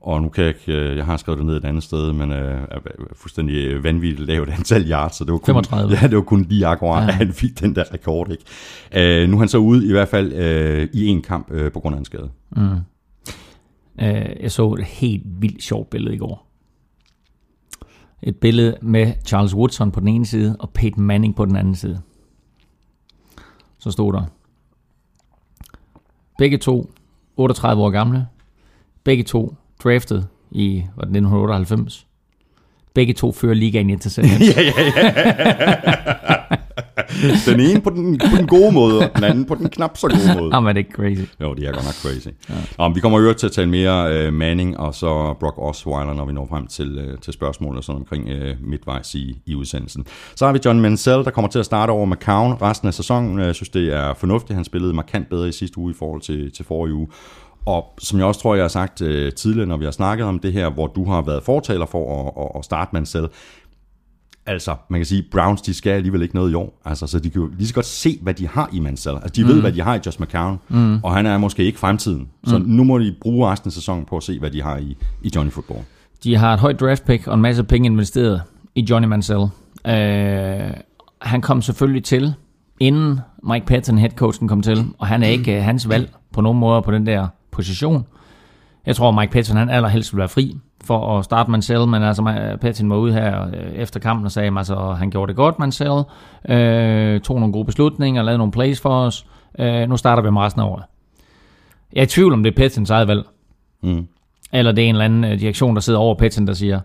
Og 0.00 0.22
nu 0.22 0.28
kan 0.28 0.44
jeg 0.44 0.54
ikke, 0.54 0.72
øh, 0.80 0.96
jeg 0.96 1.04
har 1.06 1.16
skrevet 1.16 1.38
det 1.38 1.46
ned 1.46 1.56
et 1.56 1.64
andet 1.64 1.82
sted, 1.82 2.12
men 2.12 2.32
øh, 2.32 2.60
er 2.70 2.78
fuldstændig 3.12 3.54
øh, 3.54 3.84
vanvittigt 3.84 4.26
lavt 4.28 4.48
antal 4.48 4.90
yards, 4.90 5.16
så 5.16 5.24
det 5.24 5.32
var 5.32 5.38
kun, 5.38 5.46
35. 5.46 5.92
Ja, 6.02 6.06
det 6.08 6.16
var 6.16 6.22
kun 6.22 6.42
lige 6.42 6.66
akkurat, 6.66 7.02
Ja. 7.02 7.08
at 7.08 7.14
han 7.14 7.32
fik 7.32 7.60
den 7.60 7.74
der 7.74 7.84
rekord. 7.94 8.30
Ikke? 8.30 9.22
Øh, 9.22 9.28
nu 9.28 9.36
er 9.36 9.38
han 9.38 9.48
så 9.48 9.58
ude 9.58 9.88
i 9.88 9.92
hvert 9.92 10.08
fald 10.08 10.32
øh, 10.32 10.88
i 10.92 11.06
en 11.06 11.22
kamp 11.22 11.50
øh, 11.50 11.72
på 11.72 11.80
grund 11.80 11.94
af 11.94 11.98
en 11.98 12.04
skade. 12.04 12.30
Øh, 14.00 14.42
jeg 14.42 14.52
så 14.52 14.72
et 14.72 14.84
helt 14.84 15.22
vildt 15.26 15.62
sjovt 15.62 15.90
billede 15.90 16.14
i 16.14 16.18
går. 16.18 16.46
Et 18.22 18.36
billede 18.36 18.76
med 18.82 19.12
Charles 19.26 19.54
Woodson 19.54 19.90
på 19.92 20.00
den 20.00 20.08
ene 20.08 20.26
side, 20.26 20.56
og 20.60 20.70
Peyton 20.70 21.04
Manning 21.04 21.36
på 21.36 21.44
den 21.44 21.56
anden 21.56 21.74
side. 21.74 22.00
Så 23.78 23.90
stod 23.90 24.12
der. 24.12 24.22
Begge 26.38 26.58
to 26.58 26.90
38 27.36 27.82
år 27.82 27.90
gamle. 27.90 28.26
Begge 29.04 29.24
to 29.24 29.54
draftet 29.84 30.28
i 30.50 30.84
var 30.96 31.02
det 31.04 31.16
1998. 31.16 32.06
Begge 32.94 33.12
to 33.12 33.32
fører 33.32 33.54
ligaen 33.54 33.90
i 33.90 33.92
interceptions. 33.98 34.54
Den 37.46 37.60
ene 37.60 37.80
på 37.80 37.90
den, 37.90 38.18
på 38.18 38.36
den 38.36 38.46
gode 38.46 38.72
måde, 38.72 38.98
og 38.98 39.16
den 39.16 39.24
anden 39.24 39.44
på 39.44 39.54
den 39.54 39.68
knap 39.68 39.96
så 39.96 40.08
gode 40.08 40.40
måde. 40.40 40.50
Jamen, 40.54 40.68
er 40.68 40.72
det 40.72 40.78
ikke 40.78 40.92
crazy? 40.92 41.22
Jo, 41.40 41.54
det 41.54 41.68
er 41.68 41.72
godt 41.72 41.84
nok 41.84 41.94
crazy. 41.94 42.28
Ja. 42.48 42.54
Om, 42.78 42.94
vi 42.94 43.00
kommer 43.00 43.20
jo 43.20 43.32
til 43.32 43.46
at 43.46 43.52
tale 43.52 43.68
mere 43.68 44.28
uh, 44.28 44.34
Manning 44.34 44.78
og 44.78 44.94
så 44.94 45.34
Brock 45.40 45.58
Osweiler, 45.58 46.14
når 46.14 46.24
vi 46.24 46.32
når 46.32 46.46
frem 46.46 46.66
til, 46.66 46.98
uh, 46.98 47.18
til 47.18 47.32
spørgsmål 47.32 47.76
og 47.76 47.84
sådan 47.84 48.00
omkring 48.00 48.24
uh, 48.24 48.68
midtvejs 48.68 49.14
i, 49.14 49.38
i 49.46 49.54
udsendelsen. 49.54 50.06
Så 50.36 50.46
har 50.46 50.52
vi 50.52 50.58
John 50.64 50.80
Mansell, 50.80 51.24
der 51.24 51.30
kommer 51.30 51.48
til 51.48 51.58
at 51.58 51.66
starte 51.66 51.90
over 51.90 52.06
McCown 52.06 52.52
resten 52.62 52.88
af 52.88 52.94
sæsonen. 52.94 53.38
Jeg 53.38 53.54
synes, 53.54 53.68
det 53.68 53.94
er 53.94 54.14
fornuftigt. 54.14 54.54
Han 54.54 54.64
spillede 54.64 54.92
markant 54.92 55.28
bedre 55.28 55.48
i 55.48 55.52
sidste 55.52 55.78
uge 55.78 55.90
i 55.90 55.94
forhold 55.98 56.20
til, 56.20 56.52
til 56.52 56.64
forrige 56.64 56.94
uge. 56.94 57.08
Og 57.70 57.94
som 57.98 58.18
jeg 58.18 58.26
også 58.26 58.40
tror, 58.40 58.54
jeg 58.54 58.64
har 58.64 58.68
sagt 58.68 59.00
uh, 59.00 59.08
tidligere, 59.36 59.66
når 59.68 59.76
vi 59.76 59.84
har 59.84 59.92
snakket 59.92 60.26
om 60.26 60.38
det 60.38 60.52
her, 60.52 60.70
hvor 60.70 60.86
du 60.86 61.04
har 61.04 61.22
været 61.22 61.42
fortaler 61.42 61.86
for 61.86 62.20
at, 62.20 62.44
at, 62.44 62.58
at 62.58 62.64
starte 62.64 62.90
Mansell, 62.92 63.28
Altså, 64.46 64.76
man 64.88 65.00
kan 65.00 65.06
sige, 65.06 65.24
Browns, 65.32 65.62
de 65.62 65.74
skal 65.74 65.90
alligevel 65.90 66.22
ikke 66.22 66.34
noget 66.34 66.50
i 66.50 66.54
år. 66.54 66.80
Altså, 66.84 67.06
så 67.06 67.18
de 67.18 67.30
kan 67.30 67.42
jo 67.42 67.50
lige 67.58 67.68
så 67.68 67.74
godt 67.74 67.86
se, 67.86 68.18
hvad 68.22 68.34
de 68.34 68.48
har 68.48 68.70
i 68.72 68.80
Mansell. 68.80 69.16
Altså, 69.16 69.32
de 69.36 69.42
mm. 69.42 69.48
ved, 69.48 69.60
hvad 69.60 69.72
de 69.72 69.82
har 69.82 69.94
i 69.94 69.98
Josh 70.06 70.20
McCown, 70.20 70.58
mm. 70.68 71.00
og 71.02 71.14
han 71.14 71.26
er 71.26 71.38
måske 71.38 71.64
ikke 71.64 71.78
fremtiden. 71.78 72.28
Så 72.44 72.58
mm. 72.58 72.64
nu 72.64 72.84
må 72.84 72.98
de 72.98 73.14
bruge 73.20 73.50
resten 73.50 73.68
af 73.68 73.72
sæsonen 73.72 74.04
på 74.04 74.16
at 74.16 74.22
se, 74.22 74.38
hvad 74.38 74.50
de 74.50 74.62
har 74.62 74.76
i, 74.76 74.96
i 75.22 75.32
Johnny 75.36 75.52
Football. 75.52 75.80
De 76.24 76.36
har 76.36 76.54
et 76.54 76.60
højt 76.60 76.80
draft 76.80 77.04
pick 77.04 77.26
og 77.26 77.34
en 77.34 77.42
masse 77.42 77.64
penge 77.64 77.86
investeret 77.86 78.42
i 78.74 78.86
Johnny 78.90 79.08
Mansell. 79.08 79.40
Uh, 79.40 79.50
han 81.22 81.40
kom 81.40 81.62
selvfølgelig 81.62 82.04
til, 82.04 82.34
inden 82.80 83.20
Mike 83.42 83.66
Patton, 83.66 83.98
headcoachen, 83.98 84.48
kom 84.48 84.62
til, 84.62 84.86
og 84.98 85.06
han 85.06 85.22
er 85.22 85.28
ikke 85.28 85.58
uh, 85.58 85.64
hans 85.64 85.88
valg 85.88 86.10
på 86.32 86.40
nogen 86.40 86.58
måde 86.58 86.82
på 86.82 86.90
den 86.90 87.06
der 87.06 87.26
position. 87.52 88.06
Jeg 88.86 88.96
tror, 88.96 89.10
Mike 89.10 89.32
Patton 89.32 89.56
han 89.56 89.70
allerhelst 89.70 90.12
vil 90.12 90.18
være 90.18 90.28
fri. 90.28 90.56
for 90.84 91.18
at 91.18 91.24
starte 91.24 91.50
Mansell, 91.50 91.86
men 91.86 92.02
altså 92.02 92.56
Petin 92.60 92.90
var 92.90 92.96
ude 92.96 93.12
her 93.12 93.46
øh, 93.46 93.72
efter 93.72 94.00
kampen 94.00 94.24
og 94.26 94.32
sagde, 94.32 94.48
at 94.48 94.56
altså, 94.56 94.92
han 94.92 95.10
gjorde 95.10 95.28
det 95.28 95.36
godt, 95.36 95.58
Mansell, 95.58 96.02
øh, 96.48 97.20
tog 97.20 97.40
nogle 97.40 97.52
gode 97.52 97.64
beslutninger, 97.64 98.22
lavede 98.22 98.38
nogle 98.38 98.52
plays 98.52 98.80
for 98.80 98.90
os, 98.90 99.26
øh, 99.58 99.88
nu 99.88 99.96
starter 99.96 100.22
vi 100.22 100.30
med 100.30 100.40
resten 100.40 100.62
af 100.62 100.66
året. 100.66 100.84
Jeg 101.92 102.00
er 102.00 102.04
i 102.04 102.06
tvivl 102.06 102.32
om 102.32 102.42
det 102.42 102.50
er 102.50 102.56
Petins 102.56 102.90
eget 102.90 103.08
valg. 103.08 103.24
Mm. 103.82 104.08
Eller 104.52 104.72
det 104.72 104.84
er 104.84 104.88
en 104.88 104.94
eller 104.94 105.04
anden 105.04 105.24
øh, 105.24 105.40
direktion, 105.40 105.74
der 105.74 105.80
sidder 105.80 105.98
over 105.98 106.14
Petin, 106.14 106.46
der 106.46 106.52
siger, 106.52 106.80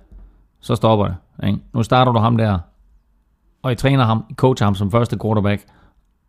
så 0.62 0.76
stopper 0.76 1.06
det. 1.06 1.16
Ikke? 1.48 1.60
Nu 1.74 1.84
starter 1.84 2.12
du 2.12 2.20
ham 2.20 2.38
der, 2.38 2.60
og 3.64 3.72
I 3.72 3.76
træner 3.76 4.04
ham, 4.04 4.26
I 4.30 4.34
coacher 4.34 4.66
ham 4.66 4.76
som 4.76 4.92
første 4.92 5.18
quarterback, 5.22 5.66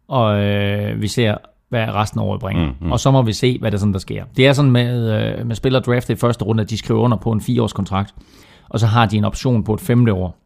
og 0.08 0.38
øh, 0.44 1.02
vi 1.02 1.08
ser, 1.08 1.36
hvad 1.68 1.88
resten 1.88 2.20
af 2.20 2.24
året 2.24 2.40
bringer. 2.40 2.66
Mm, 2.66 2.74
mm. 2.80 2.92
Og 2.92 3.00
så 3.00 3.10
må 3.10 3.22
vi 3.22 3.32
se, 3.32 3.58
hvad 3.58 3.70
der 3.70 3.78
sådan, 3.78 3.92
der 3.92 3.98
sker. 3.98 4.24
Det 4.36 4.46
er 4.46 4.52
sådan 4.52 4.70
med, 4.70 5.10
øh, 5.12 5.46
med 5.46 5.56
spillere 5.56 5.82
draftet 5.82 6.14
i 6.14 6.16
første 6.16 6.44
runde, 6.44 6.62
at 6.62 6.70
de 6.70 6.78
skriver 6.78 7.00
under 7.00 7.16
på 7.16 7.32
en 7.32 7.40
fireårs 7.40 7.72
kontrakt, 7.72 8.14
og 8.68 8.80
så 8.80 8.86
har 8.86 9.06
de 9.06 9.16
en 9.16 9.24
option 9.24 9.64
på 9.64 9.74
et 9.74 9.80
femte 9.80 10.12
år. 10.12 10.38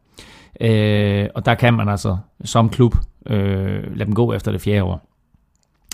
Øh, 0.61 1.27
og 1.35 1.45
der 1.45 1.55
kan 1.55 1.73
man 1.73 1.89
altså 1.89 2.17
som 2.43 2.69
klub 2.69 2.95
øh, 3.27 3.95
lade 3.95 4.05
dem 4.05 4.15
gå 4.15 4.33
efter 4.33 4.51
det 4.51 4.61
fjerde 4.61 4.83
år. 4.83 5.07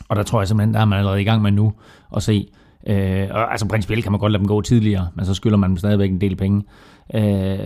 Og 0.10 0.16
der 0.16 0.24
tror 0.24 0.42
jeg 0.42 0.48
simpelthen, 0.48 0.74
der 0.74 0.80
er 0.80 0.86
man 0.86 1.00
allerede 1.00 1.22
i 1.22 1.26
gang 1.26 1.42
med 1.42 1.52
nu 1.52 1.74
at 2.16 2.24
se. 2.24 2.48
Øh, 2.88 3.28
og, 3.32 3.52
altså 3.52 3.68
principielt 3.68 4.04
kan 4.04 4.12
man 4.12 4.20
godt 4.20 4.32
lade 4.32 4.40
dem 4.40 4.48
gå 4.48 4.62
tidligere, 4.62 5.08
men 5.16 5.26
så 5.26 5.34
skylder 5.34 5.58
man 5.58 5.70
dem 5.70 5.78
stadigvæk 5.78 6.10
en 6.10 6.22
del 6.22 6.36
penge. 6.36 6.64
Øh, 7.14 7.60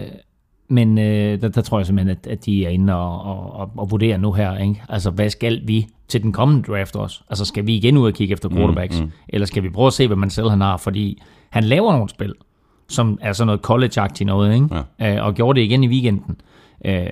men 0.71 0.97
øh, 0.97 1.41
der, 1.41 1.47
der 1.47 1.61
tror 1.61 1.79
jeg 1.79 1.85
simpelthen, 1.85 2.17
at, 2.17 2.27
at 2.27 2.45
de 2.45 2.65
er 2.65 2.69
inde 2.69 2.95
og, 2.95 3.21
og, 3.21 3.53
og, 3.53 3.71
og 3.77 3.91
vurderer 3.91 4.17
nu 4.17 4.31
her. 4.31 4.57
Ikke? 4.57 4.83
Altså, 4.89 5.11
hvad 5.11 5.29
skal 5.29 5.61
vi 5.65 5.87
til 6.07 6.23
den 6.23 6.31
kommende 6.31 6.63
draft 6.63 6.95
også? 6.95 7.21
Altså, 7.29 7.45
skal 7.45 7.67
vi 7.67 7.75
igen 7.75 7.97
ud 7.97 8.07
og 8.07 8.13
kigge 8.13 8.33
efter 8.33 8.49
quarterbacks? 8.49 8.99
Mm, 8.99 9.05
mm. 9.05 9.11
Eller 9.29 9.47
skal 9.47 9.63
vi 9.63 9.69
prøve 9.69 9.87
at 9.87 9.93
se, 9.93 10.07
hvad 10.07 10.17
man 10.17 10.29
selv 10.29 10.49
han 10.49 10.61
har? 10.61 10.77
Fordi 10.77 11.21
han 11.49 11.63
laver 11.63 11.91
nogle 11.91 12.09
spil, 12.09 12.33
som 12.89 13.17
er 13.21 13.33
sådan 13.33 13.45
noget 13.45 13.61
college-agtigt 13.61 14.25
noget, 14.25 14.53
ikke? 14.53 14.67
Ja. 14.99 15.15
Øh, 15.15 15.25
og 15.25 15.33
gjorde 15.33 15.59
det 15.59 15.65
igen 15.65 15.83
i 15.83 15.87
weekenden. 15.87 16.35
Øh, 16.85 17.05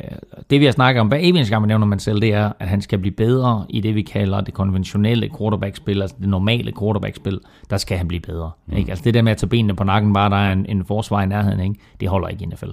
det 0.50 0.60
vi 0.60 0.66
har 0.66 0.72
snakket 0.72 1.02
om 1.02 1.08
hver 1.08 1.18
eneste 1.18 1.54
gang, 1.54 1.62
man 1.62 1.68
nævner 1.68 1.86
man 1.86 2.00
selv, 2.00 2.22
det 2.22 2.34
er, 2.34 2.52
at 2.60 2.68
han 2.68 2.82
skal 2.82 3.00
blive 3.00 3.16
bedre 3.16 3.66
i 3.70 3.82
det, 3.82 3.96
vi 3.96 4.02
kalder 4.02 4.42
det 4.42 4.54
konventionelle 4.54 5.30
quarterback-spil, 5.38 6.02
altså 6.02 6.18
det 6.22 6.30
normale 6.30 6.72
quarterback-spil. 6.80 7.40
Der 7.70 7.78
skal 7.78 7.98
han 7.98 8.08
blive 8.08 8.22
bedre. 8.22 8.52
Mm. 8.68 8.78
Ikke? 8.78 8.90
Altså 8.90 9.04
det 9.04 9.14
der 9.14 9.22
med 9.22 9.32
at 9.32 9.38
tage 9.38 9.50
benene 9.50 9.76
på 9.76 9.84
nakken, 9.84 10.14
bare 10.14 10.30
der 10.30 10.36
er 10.36 10.54
en, 10.54 10.66
en 10.70 10.86
forsvar 10.86 11.22
i 11.24 11.26
nærheden, 11.26 11.60
ikke? 11.60 11.76
det 12.00 12.10
holder 12.10 12.28
ikke 12.28 12.44
i 12.44 12.48
NFL. 12.48 12.70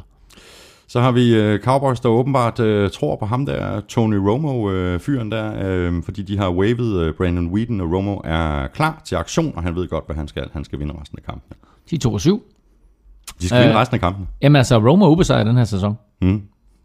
Så 0.88 1.00
har 1.00 1.12
vi 1.12 1.54
uh, 1.54 1.60
Cowboys, 1.60 2.00
der 2.00 2.08
åbenbart 2.08 2.60
uh, 2.60 2.90
tror 2.90 3.16
på 3.16 3.26
ham 3.26 3.46
der, 3.46 3.80
Tony 3.80 4.14
Romo, 4.14 4.70
uh, 4.70 5.00
fyren 5.00 5.32
der, 5.32 5.88
uh, 5.88 6.02
fordi 6.04 6.22
de 6.22 6.38
har 6.38 6.50
wavet 6.50 7.08
uh, 7.08 7.14
Brandon 7.14 7.46
Whedon, 7.46 7.80
og 7.80 7.92
Romo 7.92 8.20
er 8.24 8.66
klar 8.66 9.02
til 9.04 9.16
aktion, 9.16 9.52
og 9.56 9.62
han 9.62 9.76
ved 9.76 9.88
godt, 9.88 10.06
hvad 10.06 10.16
han 10.16 10.28
skal. 10.28 10.48
Han 10.52 10.64
skal 10.64 10.78
vinde 10.78 10.94
resten 11.00 11.18
af 11.18 11.24
kampen. 11.24 11.56
De 11.90 11.96
er 11.96 12.08
2-7. 12.08 12.40
De 13.40 13.46
skal 13.46 13.58
uh, 13.58 13.64
vinde 13.66 13.80
resten 13.80 13.94
af 13.94 14.00
kampen. 14.00 14.28
Jamen 14.42 14.56
altså, 14.56 14.78
Romo 14.78 15.04
er 15.04 15.10
ubesejret 15.10 15.46
den 15.46 15.56
her 15.56 15.64
sæson. 15.64 15.98
Mm. 16.22 16.42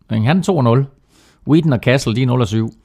Han 0.10 0.38
er 0.38 0.84
2-0. 0.86 1.48
Whedon 1.48 1.74
og 1.74 1.80
Castle, 1.80 2.16
de 2.16 2.24
er 2.24 2.28
0-7. 2.28 2.78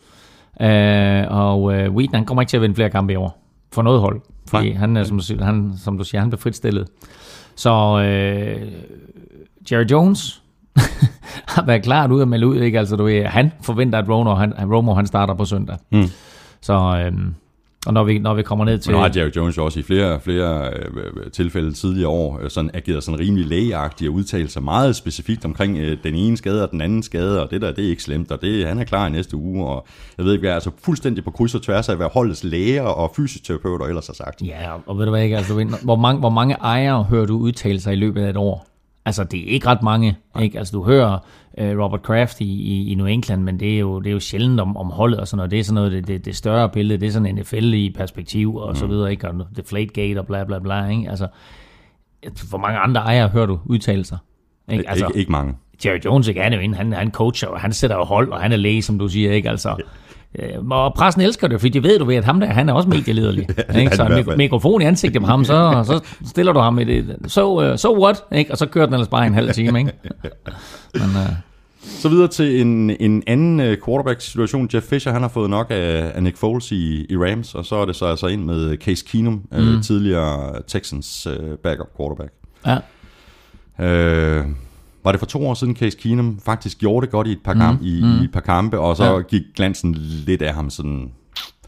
Uh, 0.64 1.38
og 1.38 1.62
uh, 1.62 1.72
Whedon, 1.72 2.14
han 2.14 2.24
kommer 2.24 2.42
ikke 2.42 2.50
til 2.50 2.56
at 2.56 2.62
vinde 2.62 2.74
flere 2.74 2.90
kampe 2.90 3.12
i 3.12 3.16
år. 3.16 3.42
For 3.72 3.82
noget 3.82 4.00
hold. 4.00 4.20
Fordi 4.48 4.68
Nej. 4.68 4.78
han 4.78 4.96
er, 4.96 5.04
som, 5.04 5.18
du, 5.18 5.44
han, 5.44 5.72
som 5.78 5.98
du 5.98 6.04
siger, 6.04 6.20
han 6.20 6.30
bliver 6.30 6.40
fritstillet. 6.40 6.88
Så 7.54 7.70
uh, 7.70 8.72
Jerry 9.72 9.84
Jones, 9.90 10.42
har 11.54 11.66
været 11.66 11.82
klart 11.82 12.10
ud 12.10 12.22
at 12.22 12.28
melde 12.28 12.46
ud, 12.46 12.56
ikke? 12.56 12.78
Altså, 12.78 12.96
du 12.96 13.04
ved, 13.04 13.24
han 13.24 13.52
forventer, 13.62 13.98
at 13.98 14.08
Romo, 14.08 14.34
han, 14.34 14.52
Romo, 14.72 14.94
han 14.94 15.06
starter 15.06 15.34
på 15.34 15.44
søndag. 15.44 15.76
Mm. 15.92 16.06
Så, 16.62 17.02
øhm, 17.06 17.34
og 17.86 17.92
når 17.92 18.04
vi, 18.04 18.18
når 18.18 18.34
vi 18.34 18.42
kommer 18.42 18.64
ned 18.64 18.78
til... 18.78 18.90
Men 18.90 18.96
nu 18.96 19.02
har 19.02 19.12
Jerry 19.16 19.30
Jones 19.36 19.56
jo 19.56 19.64
også 19.64 19.80
i 19.80 19.82
flere, 19.82 20.20
flere 20.20 20.70
øh, 20.70 21.30
tilfælde 21.32 21.72
tidligere 21.72 22.08
år 22.08 22.40
øh, 22.42 22.50
sådan 22.50 22.70
ageret 22.74 23.04
sådan 23.04 23.20
rimelig 23.20 23.46
lægeagtigt 23.46 24.08
og 24.08 24.14
udtalt 24.14 24.52
sig 24.52 24.62
meget 24.62 24.96
specifikt 24.96 25.44
omkring 25.44 25.78
øh, 25.78 25.96
den 26.04 26.14
ene 26.14 26.36
skade 26.36 26.62
og 26.62 26.70
den 26.70 26.80
anden 26.80 27.02
skade, 27.02 27.42
og 27.42 27.50
det 27.50 27.60
der, 27.60 27.72
det 27.72 27.84
er 27.84 27.88
ikke 27.88 28.02
slemt, 28.02 28.32
og 28.32 28.42
det, 28.42 28.66
han 28.66 28.78
er 28.78 28.84
klar 28.84 29.06
i 29.06 29.10
næste 29.10 29.36
uge, 29.36 29.66
og 29.66 29.86
jeg 30.18 30.24
ved 30.24 30.32
ikke, 30.32 30.42
hvad 30.42 30.50
er 30.50 30.54
altså 30.54 30.70
fuldstændig 30.84 31.24
på 31.24 31.30
kryds 31.30 31.54
og 31.54 31.62
tværs 31.62 31.88
af, 31.88 31.96
hvad 31.96 32.08
holdets 32.12 32.44
læger 32.44 32.82
og 32.82 33.12
fysioterapeuter 33.16 33.86
ellers 33.86 34.06
har 34.06 34.14
sagt. 34.14 34.42
Ja, 34.42 34.70
og 34.86 34.98
ved 34.98 35.04
du 35.04 35.10
hvad 35.10 35.22
ikke, 35.22 35.36
altså, 35.36 35.78
hvor, 35.82 35.96
mange, 35.96 36.20
hvor 36.20 36.30
mange 36.30 36.54
ejere 36.54 37.02
hører 37.02 37.26
du 37.26 37.38
udtale 37.38 37.80
sig 37.80 37.92
i 37.92 37.96
løbet 37.96 38.22
af 38.22 38.30
et 38.30 38.36
år? 38.36 38.66
Altså, 39.06 39.24
det 39.24 39.40
er 39.40 39.44
ikke 39.46 39.66
ret 39.66 39.82
mange. 39.82 40.16
Ikke? 40.40 40.58
Altså, 40.58 40.72
du 40.72 40.84
hører 40.84 41.18
uh, 41.58 41.64
Robert 41.64 42.02
Kraft 42.02 42.40
i, 42.40 42.44
i, 42.44 42.92
i 42.92 42.94
New 42.94 43.06
England, 43.06 43.42
men 43.42 43.60
det 43.60 43.74
er 43.74 43.78
jo, 43.78 44.00
det 44.00 44.06
er 44.06 44.12
jo 44.12 44.20
sjældent 44.20 44.60
om, 44.60 44.76
om 44.76 44.90
holdet 44.90 45.20
og 45.20 45.28
sådan 45.28 45.36
noget. 45.36 45.50
Det 45.50 45.60
er 45.60 45.64
sådan 45.64 45.74
noget, 45.74 45.92
det, 45.92 46.08
det, 46.08 46.24
det 46.24 46.36
større 46.36 46.68
billede, 46.68 47.00
det 47.00 47.06
er 47.06 47.10
sådan 47.10 47.34
NFL 47.34 47.74
i 47.74 47.94
perspektiv 47.96 48.56
og 48.56 48.68
mm. 48.68 48.76
så 48.76 48.86
videre, 48.86 49.10
ikke? 49.10 49.28
Og 49.28 49.46
Deflategate 49.56 50.18
og 50.18 50.26
bla 50.26 50.44
bla 50.44 50.58
bla, 50.58 50.88
ikke? 50.88 51.10
Altså, 51.10 51.28
hvor 52.48 52.58
mange 52.58 52.78
andre 52.78 53.00
ejere 53.00 53.28
hører 53.28 53.46
du 53.46 53.58
udtale 53.64 54.04
sig? 54.04 54.18
Ikke, 54.70 54.90
altså, 54.90 55.06
ikke, 55.06 55.18
ikke 55.18 55.32
mange. 55.32 55.54
Jerry 55.84 55.98
Jones, 56.04 56.28
ikke? 56.28 56.42
Han 56.42 56.52
er 56.52 56.62
jo 56.62 56.74
han, 56.74 56.92
han 56.92 57.10
coacher, 57.10 57.48
og 57.48 57.60
han 57.60 57.72
sætter 57.72 57.96
jo 57.96 58.04
hold, 58.04 58.32
og 58.32 58.40
han 58.40 58.52
er 58.52 58.56
læge, 58.56 58.82
som 58.82 58.98
du 58.98 59.08
siger, 59.08 59.32
ikke? 59.32 59.50
Altså, 59.50 59.70
Øh, 59.70 59.84
og 60.70 60.94
pressen 60.94 61.22
elsker 61.22 61.48
det, 61.48 61.60
fordi 61.60 61.78
de 61.78 61.82
ved 61.82 61.98
du 61.98 62.04
ved, 62.04 62.16
at 62.16 62.24
ham 62.24 62.40
der, 62.40 62.46
han 62.46 62.68
er 62.68 62.72
også 62.72 62.88
medielederlig. 62.88 63.46
ja, 63.74 63.78
ikke? 63.78 63.96
Så 63.96 64.04
en 64.04 64.12
mik- 64.12 64.36
mikrofon 64.36 64.82
i 64.82 64.84
ansigtet 64.84 65.22
på 65.22 65.26
ham, 65.26 65.44
så, 65.44 65.82
så 65.86 66.00
stiller 66.26 66.52
du 66.52 66.58
ham 66.58 66.78
i 66.78 66.84
det. 66.84 67.16
So, 67.26 67.70
uh, 67.70 67.76
so 67.76 68.04
what? 68.04 68.24
Ikke? 68.32 68.50
Og 68.50 68.58
så 68.58 68.66
kører 68.66 68.86
den 68.86 68.94
ellers 68.94 69.08
bare 69.08 69.26
en 69.26 69.34
halv 69.34 69.52
time. 69.52 69.78
Ikke? 69.78 69.92
Men, 70.94 71.02
uh... 71.02 71.32
Så 71.82 72.08
videre 72.08 72.28
til 72.28 72.60
en, 72.60 72.90
en 73.00 73.22
anden 73.26 73.76
quarterback-situation. 73.84 74.68
Jeff 74.74 74.86
Fisher, 74.86 75.12
han 75.12 75.22
har 75.22 75.28
fået 75.28 75.50
nok 75.50 75.66
af, 75.70 76.12
af 76.14 76.22
Nick 76.22 76.36
Foles 76.36 76.72
i, 76.72 77.06
i 77.10 77.16
Rams, 77.16 77.54
og 77.54 77.64
så 77.64 77.76
er 77.76 77.84
det 77.84 77.96
så 77.96 78.06
altså 78.06 78.26
ind 78.26 78.44
med 78.44 78.76
Case 78.76 79.04
Keenum, 79.08 79.42
mm. 79.52 79.82
tidligere 79.82 80.62
Texans 80.66 81.26
uh, 81.26 81.58
backup 81.62 81.86
quarterback. 81.96 82.32
Ja. 82.66 82.78
Uh, 84.40 84.46
var 85.06 85.12
det 85.12 85.18
for 85.18 85.26
to 85.26 85.48
år 85.48 85.54
siden, 85.54 85.76
Case 85.76 85.98
Keenum 85.98 86.38
faktisk 86.44 86.78
gjorde 86.78 87.06
det 87.06 87.12
godt 87.12 87.26
i 87.26 87.32
et 87.32 87.38
par, 87.44 87.54
kamp, 87.54 87.80
mm, 87.80 87.86
i, 87.86 88.00
mm. 88.02 88.20
i 88.20 88.24
et 88.24 88.32
par 88.32 88.40
kampe, 88.40 88.78
og 88.78 88.96
så 88.96 89.04
ja. 89.04 89.20
gik 89.20 89.42
glansen 89.56 89.96
lidt 90.26 90.42
af 90.42 90.54
ham 90.54 90.70
sådan... 90.70 91.10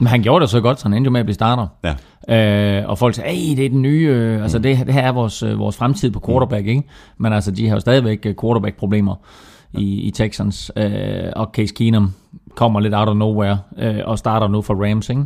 Men 0.01 0.07
han 0.07 0.22
gjorde 0.22 0.42
det 0.42 0.51
så 0.51 0.61
godt, 0.61 0.81
så 0.81 0.88
han 0.88 0.94
endte 0.94 1.09
jo 1.09 1.12
med 1.12 1.20
at 1.20 1.27
blive 1.27 1.35
starter. 1.35 1.66
Ja. 2.29 2.81
Øh, 2.81 2.88
og 2.88 2.98
folk 2.98 3.14
sagde, 3.14 3.57
det 3.57 3.64
er 3.64 3.68
den 3.68 3.83
nye, 3.83 4.09
øh, 4.11 4.42
altså 4.42 4.59
mm. 4.59 4.62
det, 4.62 4.87
det 4.87 4.94
her 4.94 5.03
er 5.03 5.12
vores, 5.12 5.42
øh, 5.42 5.59
vores 5.59 5.77
fremtid 5.77 6.11
på 6.11 6.22
quarterback, 6.27 6.64
mm. 6.64 6.70
ikke? 6.70 6.83
Men 7.18 7.33
altså, 7.33 7.51
de 7.51 7.68
har 7.68 7.77
jo 7.77 7.81
stadigvæk 7.81 8.27
øh, 8.27 8.35
quarterback-problemer 8.42 9.14
i, 9.72 10.01
i 10.01 10.11
Texans, 10.11 10.70
øh, 10.77 11.33
og 11.37 11.51
Case 11.53 11.74
Keenum 11.74 12.12
kommer 12.55 12.81
lidt 12.81 12.94
out 12.94 13.09
of 13.09 13.16
nowhere, 13.16 13.59
øh, 13.79 13.98
og 14.05 14.18
starter 14.18 14.48
nu 14.48 14.62
for 14.62 14.88
Rams, 14.88 15.09
ikke? 15.09 15.22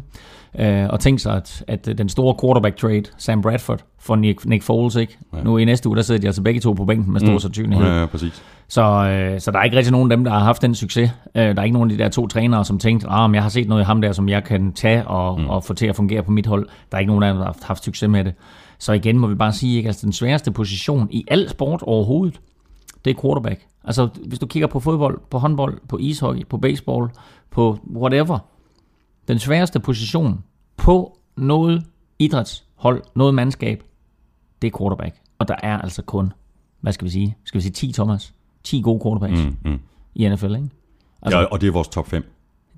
Øh, 0.59 0.87
og 0.91 1.01
tænk 1.01 1.21
sig, 1.21 1.37
at, 1.37 1.65
at 1.69 1.99
den 1.99 2.09
store 2.09 2.35
quarterback 2.43 2.77
trade, 2.77 3.03
Sam 3.19 3.43
Bradford 3.43 3.85
for 4.01 4.17
Nick, 4.17 4.45
Nick 4.45 4.63
Foles, 4.63 4.97
ikke? 4.97 5.19
Ja. 5.35 5.43
Nu 5.43 5.57
i 5.57 5.65
næste 5.65 5.89
uge, 5.89 5.97
der 5.97 6.03
sidder 6.03 6.21
de 6.21 6.27
altså 6.27 6.43
begge 6.43 6.61
to 6.61 6.73
på 6.73 6.85
bænken 6.85 7.13
med 7.13 7.21
stor 7.21 7.33
mm. 7.33 7.39
sandsynlighed. 7.39 7.87
Ja, 7.87 8.01
ja, 8.01 8.07
præcis. 8.07 8.43
Så, 8.69 8.83
øh, 8.83 9.41
så 9.41 9.51
der 9.51 9.59
er 9.59 9.65
ikke 9.65 9.77
rigtig 9.77 9.93
nogen 9.93 10.13
af 10.13 10.17
dem, 10.17 10.25
der 10.25 10.31
har 10.31 10.39
haft 10.39 10.63
den 10.63 10.75
succes. 10.75 11.11
Øh, 11.35 11.43
der 11.43 11.55
er 11.55 11.63
ikke 11.63 11.75
nogen 11.75 11.91
af 11.91 11.97
de 11.97 12.05
der 12.05 12.11
to 12.11 12.27
trænere, 12.27 12.65
som 12.65 12.79
tænkte, 12.79 13.07
ah, 13.11 13.35
jeg 13.35 13.43
har 13.43 13.51
set 13.51 13.69
noget 13.69 13.83
i 13.83 13.85
ham 13.85 14.01
der, 14.01 14.13
som 14.13 14.29
jeg 14.29 14.45
kan 14.45 14.73
tage 14.73 15.07
og, 15.07 15.41
mm. 15.41 15.49
og 15.49 15.65
få 15.65 15.75
til 15.75 15.87
at 15.87 15.97
fungere 15.97 16.23
på 16.23 16.31
mit 16.31 16.47
hold. 16.47 16.69
Der 16.91 16.97
er 16.97 17.01
ikke 17.01 17.11
nogen 17.11 17.23
af 17.23 17.33
dem, 17.33 17.39
der 17.39 17.45
har 17.45 17.57
haft 17.63 17.85
succes 17.85 18.09
med 18.09 18.25
det. 18.25 18.35
Så 18.79 18.93
igen 18.93 19.19
må 19.19 19.27
vi 19.27 19.35
bare 19.35 19.53
sige, 19.53 19.81
at 19.81 19.87
altså, 19.87 20.07
den 20.07 20.13
sværeste 20.13 20.51
position 20.51 21.09
i 21.11 21.25
al 21.29 21.49
sport 21.49 21.83
overhovedet, 21.83 22.41
det 23.05 23.17
er 23.17 23.21
quarterback. 23.21 23.61
Altså, 23.85 24.09
hvis 24.27 24.39
du 24.39 24.47
kigger 24.47 24.67
på 24.67 24.81
fodbold, 24.81 25.21
på 25.31 25.39
håndbold, 25.39 25.79
på 25.89 25.99
ishockey, 25.99 26.47
på 26.47 26.57
baseball, 26.57 27.09
på 27.51 27.79
whatever. 27.97 28.39
Den 29.29 29.39
sværeste 29.39 29.81
position 29.81 30.45
på 30.77 31.19
noget 31.37 31.87
idrætshold, 32.19 33.03
noget 33.15 33.35
mandskab, 33.35 33.83
det 34.63 34.73
er 34.73 34.79
quarterback. 34.79 35.17
Og 35.39 35.49
der 35.49 35.57
er 35.63 35.79
altså 35.79 36.03
kun, 36.03 36.33
hvad 36.81 36.93
skal 36.93 37.05
vi 37.05 37.11
sige, 37.11 37.37
skal 37.45 37.59
vi 37.59 37.63
sige 37.63 37.73
10, 37.73 37.93
Thomas? 37.93 38.35
10 38.65 38.81
gode 38.81 39.01
quarterbacks 39.05 39.41
mm, 39.45 39.71
mm. 39.71 39.81
i 40.15 40.29
NFL, 40.29 40.55
ikke? 40.55 40.69
Altså, 41.23 41.39
ja, 41.39 41.45
og 41.45 41.61
det 41.61 41.67
er 41.67 41.73
vores 41.73 41.89
top 41.89 42.09
5. 42.09 42.25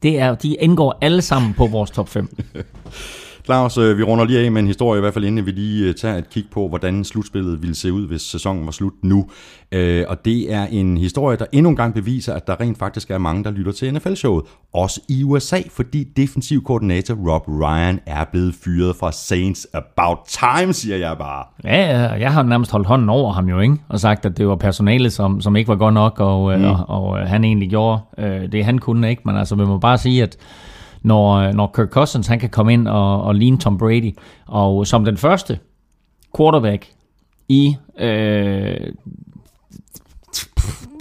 Det 0.03 0.19
er, 0.19 0.35
de 0.35 0.55
indgår 0.55 0.99
alle 1.01 1.23
sammen 1.23 1.55
på 1.55 1.67
vores 1.67 1.91
top 1.91 2.09
5. 2.09 2.29
Claus, 3.45 3.79
øh, 3.79 3.99
vi 3.99 4.03
runder 4.03 4.25
lige 4.25 4.39
af 4.39 4.53
med 4.53 4.61
en 4.61 4.67
historie, 4.67 4.99
i 4.99 5.01
hvert 5.01 5.15
fald 5.15 5.25
inden 5.25 5.47
vi 5.47 5.51
lige 5.51 5.89
øh, 5.89 5.95
tager 5.95 6.17
et 6.17 6.31
kig 6.31 6.45
på, 6.53 6.69
hvordan 6.69 7.05
slutspillet 7.05 7.63
ville 7.63 7.75
se 7.75 7.93
ud, 7.93 8.07
hvis 8.07 8.23
sæsonen 8.23 8.67
var 8.67 8.73
slut 8.73 8.93
nu. 9.03 9.27
Øh, 9.73 10.05
og 10.09 10.25
det 10.25 10.53
er 10.53 10.67
en 10.67 10.97
historie, 10.97 11.37
der 11.37 11.45
endnu 11.53 11.71
en 11.71 11.77
gang 11.77 11.95
beviser, 11.95 12.35
at 12.35 12.47
der 12.47 12.61
rent 12.61 12.79
faktisk 12.79 13.11
er 13.11 13.19
mange, 13.19 13.45
der 13.45 13.51
lytter 13.51 13.73
til 13.73 13.95
NFL-showet. 13.95 14.45
Også 14.75 15.01
i 15.09 15.25
USA, 15.25 15.59
fordi 15.71 16.05
defensiv 16.17 16.65
koordinator 16.65 17.15
Rob 17.15 17.49
Ryan 17.49 18.01
er 18.07 18.25
blevet 18.25 18.55
fyret 18.65 18.97
fra 18.97 19.13
Saints. 19.13 19.67
About 19.75 20.19
time, 20.27 20.73
siger 20.73 20.97
jeg 20.97 21.19
bare. 21.19 21.45
Ja, 21.65 22.13
jeg 22.13 22.33
har 22.33 22.43
nærmest 22.43 22.71
holdt 22.71 22.87
hånden 22.87 23.09
over 23.09 23.33
ham 23.33 23.49
jo, 23.49 23.61
ikke? 23.61 23.77
Og 23.89 24.01
sagt, 24.01 24.27
at 24.27 24.39
det 24.39 24.49
var 24.49 24.57
personalet, 24.57 25.13
som, 25.13 25.41
som 25.41 25.57
ikke 25.57 25.69
var 25.69 25.77
godt 25.77 25.95
nok, 25.95 26.21
og, 26.21 26.59
mm. 26.59 26.65
og, 26.65 26.89
og 26.89 27.29
han 27.29 27.45
egentlig 27.45 27.71
gjorde 27.71 28.01
det, 28.53 28.65
han 28.65 28.79
kunne, 28.79 29.11
ikke? 29.11 29.23
Men 29.25 29.37
altså, 29.37 29.55
vi 29.55 29.65
må 29.65 29.79
bare 29.79 29.99
sige, 29.99 30.23
at 30.23 30.37
når, 31.05 31.53
når 31.53 31.73
Kirk 31.77 31.89
Cousins 31.89 32.27
han 32.27 32.39
kan 32.39 32.51
komme 32.51 32.73
ind 32.73 32.89
og, 32.89 33.23
og 33.23 33.35
ligne 33.35 33.59
Tom 33.59 33.79
Brady. 33.79 34.15
Og 34.47 34.87
som 34.87 35.05
den 35.05 35.17
første 35.17 35.59
quarterback 36.37 36.87
i, 37.49 37.77
øh, 37.99 38.93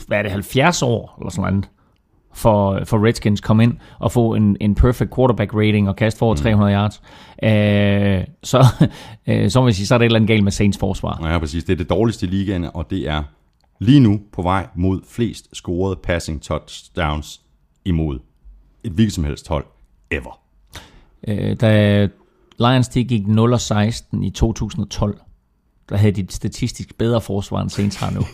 hvad 0.07 0.17
er 0.17 0.21
det, 0.21 0.31
70 0.31 0.81
år 0.81 1.17
eller 1.19 1.29
sådan 1.29 1.53
noget, 1.53 1.69
for, 2.33 2.79
for 2.85 3.05
Redskins 3.05 3.41
komme 3.41 3.63
ind 3.63 3.77
og 3.99 4.11
få 4.11 4.33
en, 4.35 4.57
en 4.61 4.75
perfect 4.75 5.15
quarterback 5.15 5.53
rating 5.53 5.89
og 5.89 5.95
kaste 5.95 6.17
for 6.17 6.25
over 6.25 6.35
300 6.35 6.73
yards, 6.73 7.01
øh, 7.43 8.23
så, 8.43 8.65
øh, 9.27 9.49
så, 9.49 9.61
vil 9.61 9.73
sige, 9.73 9.87
så 9.87 9.93
er 9.93 9.97
der 9.97 10.03
et 10.03 10.05
eller 10.05 10.19
andet 10.19 10.27
galt 10.27 10.43
med 10.43 10.51
Saints 10.51 10.77
forsvar. 10.77 11.29
Ja, 11.31 11.39
præcis. 11.39 11.63
Det 11.63 11.73
er 11.73 11.77
det 11.77 11.89
dårligste 11.89 12.25
i 12.25 12.29
ligaen, 12.29 12.65
og 12.73 12.89
det 12.89 13.09
er 13.09 13.23
lige 13.79 13.99
nu 13.99 14.21
på 14.33 14.41
vej 14.41 14.67
mod 14.75 15.01
flest 15.09 15.55
scorede 15.55 15.99
passing 16.03 16.41
touchdowns 16.41 17.41
imod 17.85 18.19
et 18.83 18.91
hvilket 18.91 19.13
som 19.13 19.23
helst 19.23 19.47
hold 19.47 19.65
ever. 20.15 20.39
Øh, 21.28 21.56
da 21.62 22.08
Lions 22.60 22.88
de 22.88 23.04
gik 23.04 23.21
0-16 23.21 24.26
i 24.26 24.30
2012, 24.30 25.17
der 25.89 25.97
havde 25.97 26.23
de 26.23 26.26
statistisk 26.30 26.97
bedre 26.97 27.21
forsvar 27.21 27.62
end 27.62 27.69
Saints 27.69 27.95
har 27.95 28.12
nu. 28.12 28.21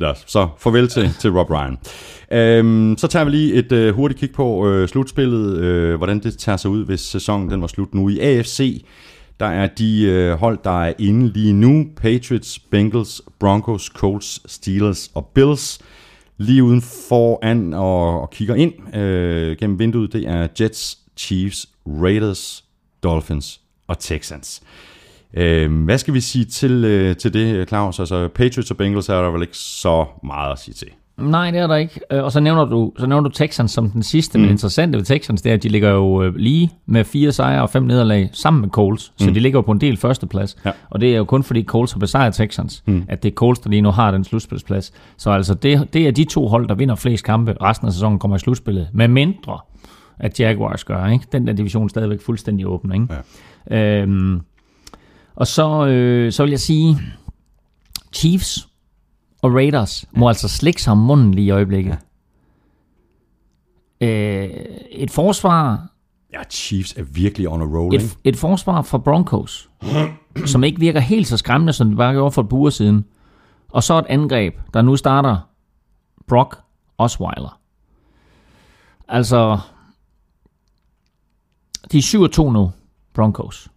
Ja, 0.00 0.12
så 0.26 0.48
farvel 0.58 0.88
til, 0.88 1.10
til 1.20 1.30
Rob 1.30 1.50
Ryan. 1.50 1.78
Øhm, 2.32 2.96
så 2.98 3.06
tager 3.06 3.24
vi 3.24 3.30
lige 3.30 3.54
et 3.54 3.72
øh, 3.72 3.94
hurtigt 3.94 4.20
kig 4.20 4.32
på 4.32 4.68
øh, 4.68 4.88
slutspillet, 4.88 5.56
øh, 5.56 5.96
hvordan 5.96 6.18
det 6.18 6.38
tager 6.38 6.56
sig 6.56 6.70
ud, 6.70 6.84
hvis 6.84 7.00
sæsonen 7.00 7.50
den 7.50 7.60
var 7.60 7.66
slut 7.66 7.94
nu. 7.94 8.08
I 8.08 8.18
AFC, 8.18 8.84
der 9.40 9.46
er 9.46 9.66
de 9.66 10.02
øh, 10.02 10.32
hold, 10.32 10.58
der 10.64 10.82
er 10.84 10.92
inde 10.98 11.32
lige 11.32 11.52
nu. 11.52 11.86
Patriots, 11.96 12.58
Bengals, 12.58 13.22
Broncos, 13.40 13.84
Colts, 13.84 14.52
Steelers 14.52 15.10
og 15.14 15.26
Bills. 15.34 15.78
Lige 16.40 16.64
uden 16.64 16.82
foran 16.82 17.74
og, 17.74 18.20
og 18.20 18.30
kigger 18.30 18.54
ind 18.54 18.96
øh, 18.96 19.56
gennem 19.56 19.78
vinduet, 19.78 20.12
det 20.12 20.28
er 20.28 20.48
Jets, 20.60 20.98
Chiefs, 21.16 21.68
Raiders, 21.86 22.64
Dolphins 23.02 23.60
og 23.86 23.98
Texans. 23.98 24.62
Øh, 25.34 25.84
hvad 25.84 25.98
skal 25.98 26.14
vi 26.14 26.20
sige 26.20 26.44
til, 26.44 26.84
øh, 26.84 27.16
til 27.16 27.32
det, 27.32 27.68
Claus? 27.68 27.98
Altså, 27.98 28.28
Patriots 28.28 28.70
og 28.70 28.76
Bengals 28.76 29.08
er 29.08 29.22
der 29.22 29.30
vel 29.30 29.42
ikke 29.42 29.56
så 29.56 30.06
meget 30.22 30.52
at 30.52 30.58
sige 30.58 30.74
til. 30.74 30.88
Nej, 31.20 31.50
det 31.50 31.60
er 31.60 31.66
der 31.66 31.76
ikke. 31.76 32.00
Øh, 32.12 32.24
Og 32.24 32.32
så 32.32 32.40
nævner 32.40 32.64
du, 32.64 32.92
så 32.98 33.06
nævner 33.06 33.28
du 33.28 33.34
Texans 33.34 33.70
som 33.70 33.90
den 33.90 34.02
sidste, 34.02 34.38
mm. 34.38 34.42
men 34.42 34.50
interessante 34.50 34.98
ved 34.98 35.04
Texans, 35.04 35.42
det 35.42 35.50
er, 35.50 35.54
at 35.54 35.62
de 35.62 35.68
ligger 35.68 35.90
jo 35.90 36.22
øh, 36.22 36.36
lige 36.36 36.70
med 36.86 37.04
fire 37.04 37.32
sejre 37.32 37.62
og 37.62 37.70
fem 37.70 37.82
nederlag 37.82 38.30
sammen 38.32 38.60
med 38.60 38.68
Coles, 38.68 39.12
så 39.16 39.30
de 39.30 39.40
ligger 39.40 39.58
jo 39.58 39.62
på 39.62 39.72
en 39.72 39.80
del 39.80 39.96
førsteplads. 39.96 40.56
Ja. 40.64 40.70
Og 40.90 41.00
det 41.00 41.12
er 41.12 41.16
jo 41.16 41.24
kun 41.24 41.42
fordi 41.42 41.64
Coles 41.64 41.92
har 41.92 41.98
besejret 41.98 42.34
Texans, 42.34 42.82
mm. 42.86 43.04
at 43.08 43.22
det 43.22 43.30
er 43.30 43.34
Coles, 43.34 43.58
der 43.58 43.70
lige 43.70 43.82
nu 43.82 43.90
har 43.90 44.10
den 44.10 44.24
slutspilsplads. 44.24 44.92
Så 45.16 45.30
altså, 45.30 45.54
det, 45.54 45.88
det 45.92 46.06
er 46.08 46.10
de 46.10 46.24
to 46.24 46.48
hold, 46.48 46.68
der 46.68 46.74
vinder 46.74 46.94
flest 46.94 47.24
kampe. 47.24 47.56
Resten 47.62 47.86
af 47.86 47.92
sæsonen 47.92 48.18
kommer 48.18 48.36
i 48.36 48.40
slutspillet. 48.40 48.88
Med 48.92 49.08
mindre, 49.08 49.58
at 50.18 50.40
Jaguars 50.40 50.84
gør, 50.84 51.06
ikke? 51.06 51.24
Den 51.32 51.46
der 51.46 51.52
division 51.52 51.84
er 51.84 51.88
stadigvæk 51.88 52.20
fuldstændig 52.22 52.66
åben, 52.66 52.92
ikke? 52.94 53.06
Ja. 53.70 54.02
Øhm, 54.02 54.40
og 55.36 55.46
så, 55.46 55.86
øh, 55.86 56.32
så 56.32 56.42
vil 56.42 56.50
jeg 56.50 56.60
sige, 56.60 56.96
Chiefs 58.12 58.68
og 59.42 59.54
Raiders 59.54 60.04
må 60.12 60.28
altså 60.28 60.48
slikke 60.48 60.82
sig 60.82 60.90
om 60.90 60.98
munden 60.98 61.34
lige 61.34 61.46
i 61.46 61.50
øjeblikket. 61.50 61.98
Øh, 64.00 64.50
et 64.90 65.10
forsvar 65.10 65.90
Ja, 66.32 66.42
Chiefs 66.50 66.92
er 66.96 67.02
virkelig 67.02 67.48
on 67.48 67.62
a 67.62 67.64
roll, 67.64 67.94
et, 67.94 68.18
et 68.24 68.36
forsvar 68.36 68.82
fra 68.82 68.98
Broncos, 68.98 69.70
som 70.46 70.64
ikke 70.64 70.80
virker 70.80 71.00
helt 71.00 71.26
så 71.26 71.36
skræmmende, 71.36 71.72
som 71.72 71.88
det 71.88 71.96
bare 71.96 72.12
gjorde 72.12 72.32
for 72.32 72.42
et 72.42 72.48
par 72.48 72.56
uger 72.56 72.70
siden. 72.70 73.04
Og 73.68 73.82
så 73.82 73.98
et 73.98 74.06
angreb, 74.08 74.54
der 74.74 74.82
nu 74.82 74.96
starter 74.96 75.38
Brock 76.26 76.60
Osweiler. 76.98 77.60
Altså, 79.08 79.58
de 81.92 81.98
er 81.98 82.28
7-2 82.38 82.52
nu, 82.52 82.72
Broncos. 83.14 83.68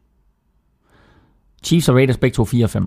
Chiefs 1.63 1.89
og 1.89 1.95
Raiders 1.95 2.17
begge 2.17 2.35
to 2.35 2.43
4-5. 2.43 2.85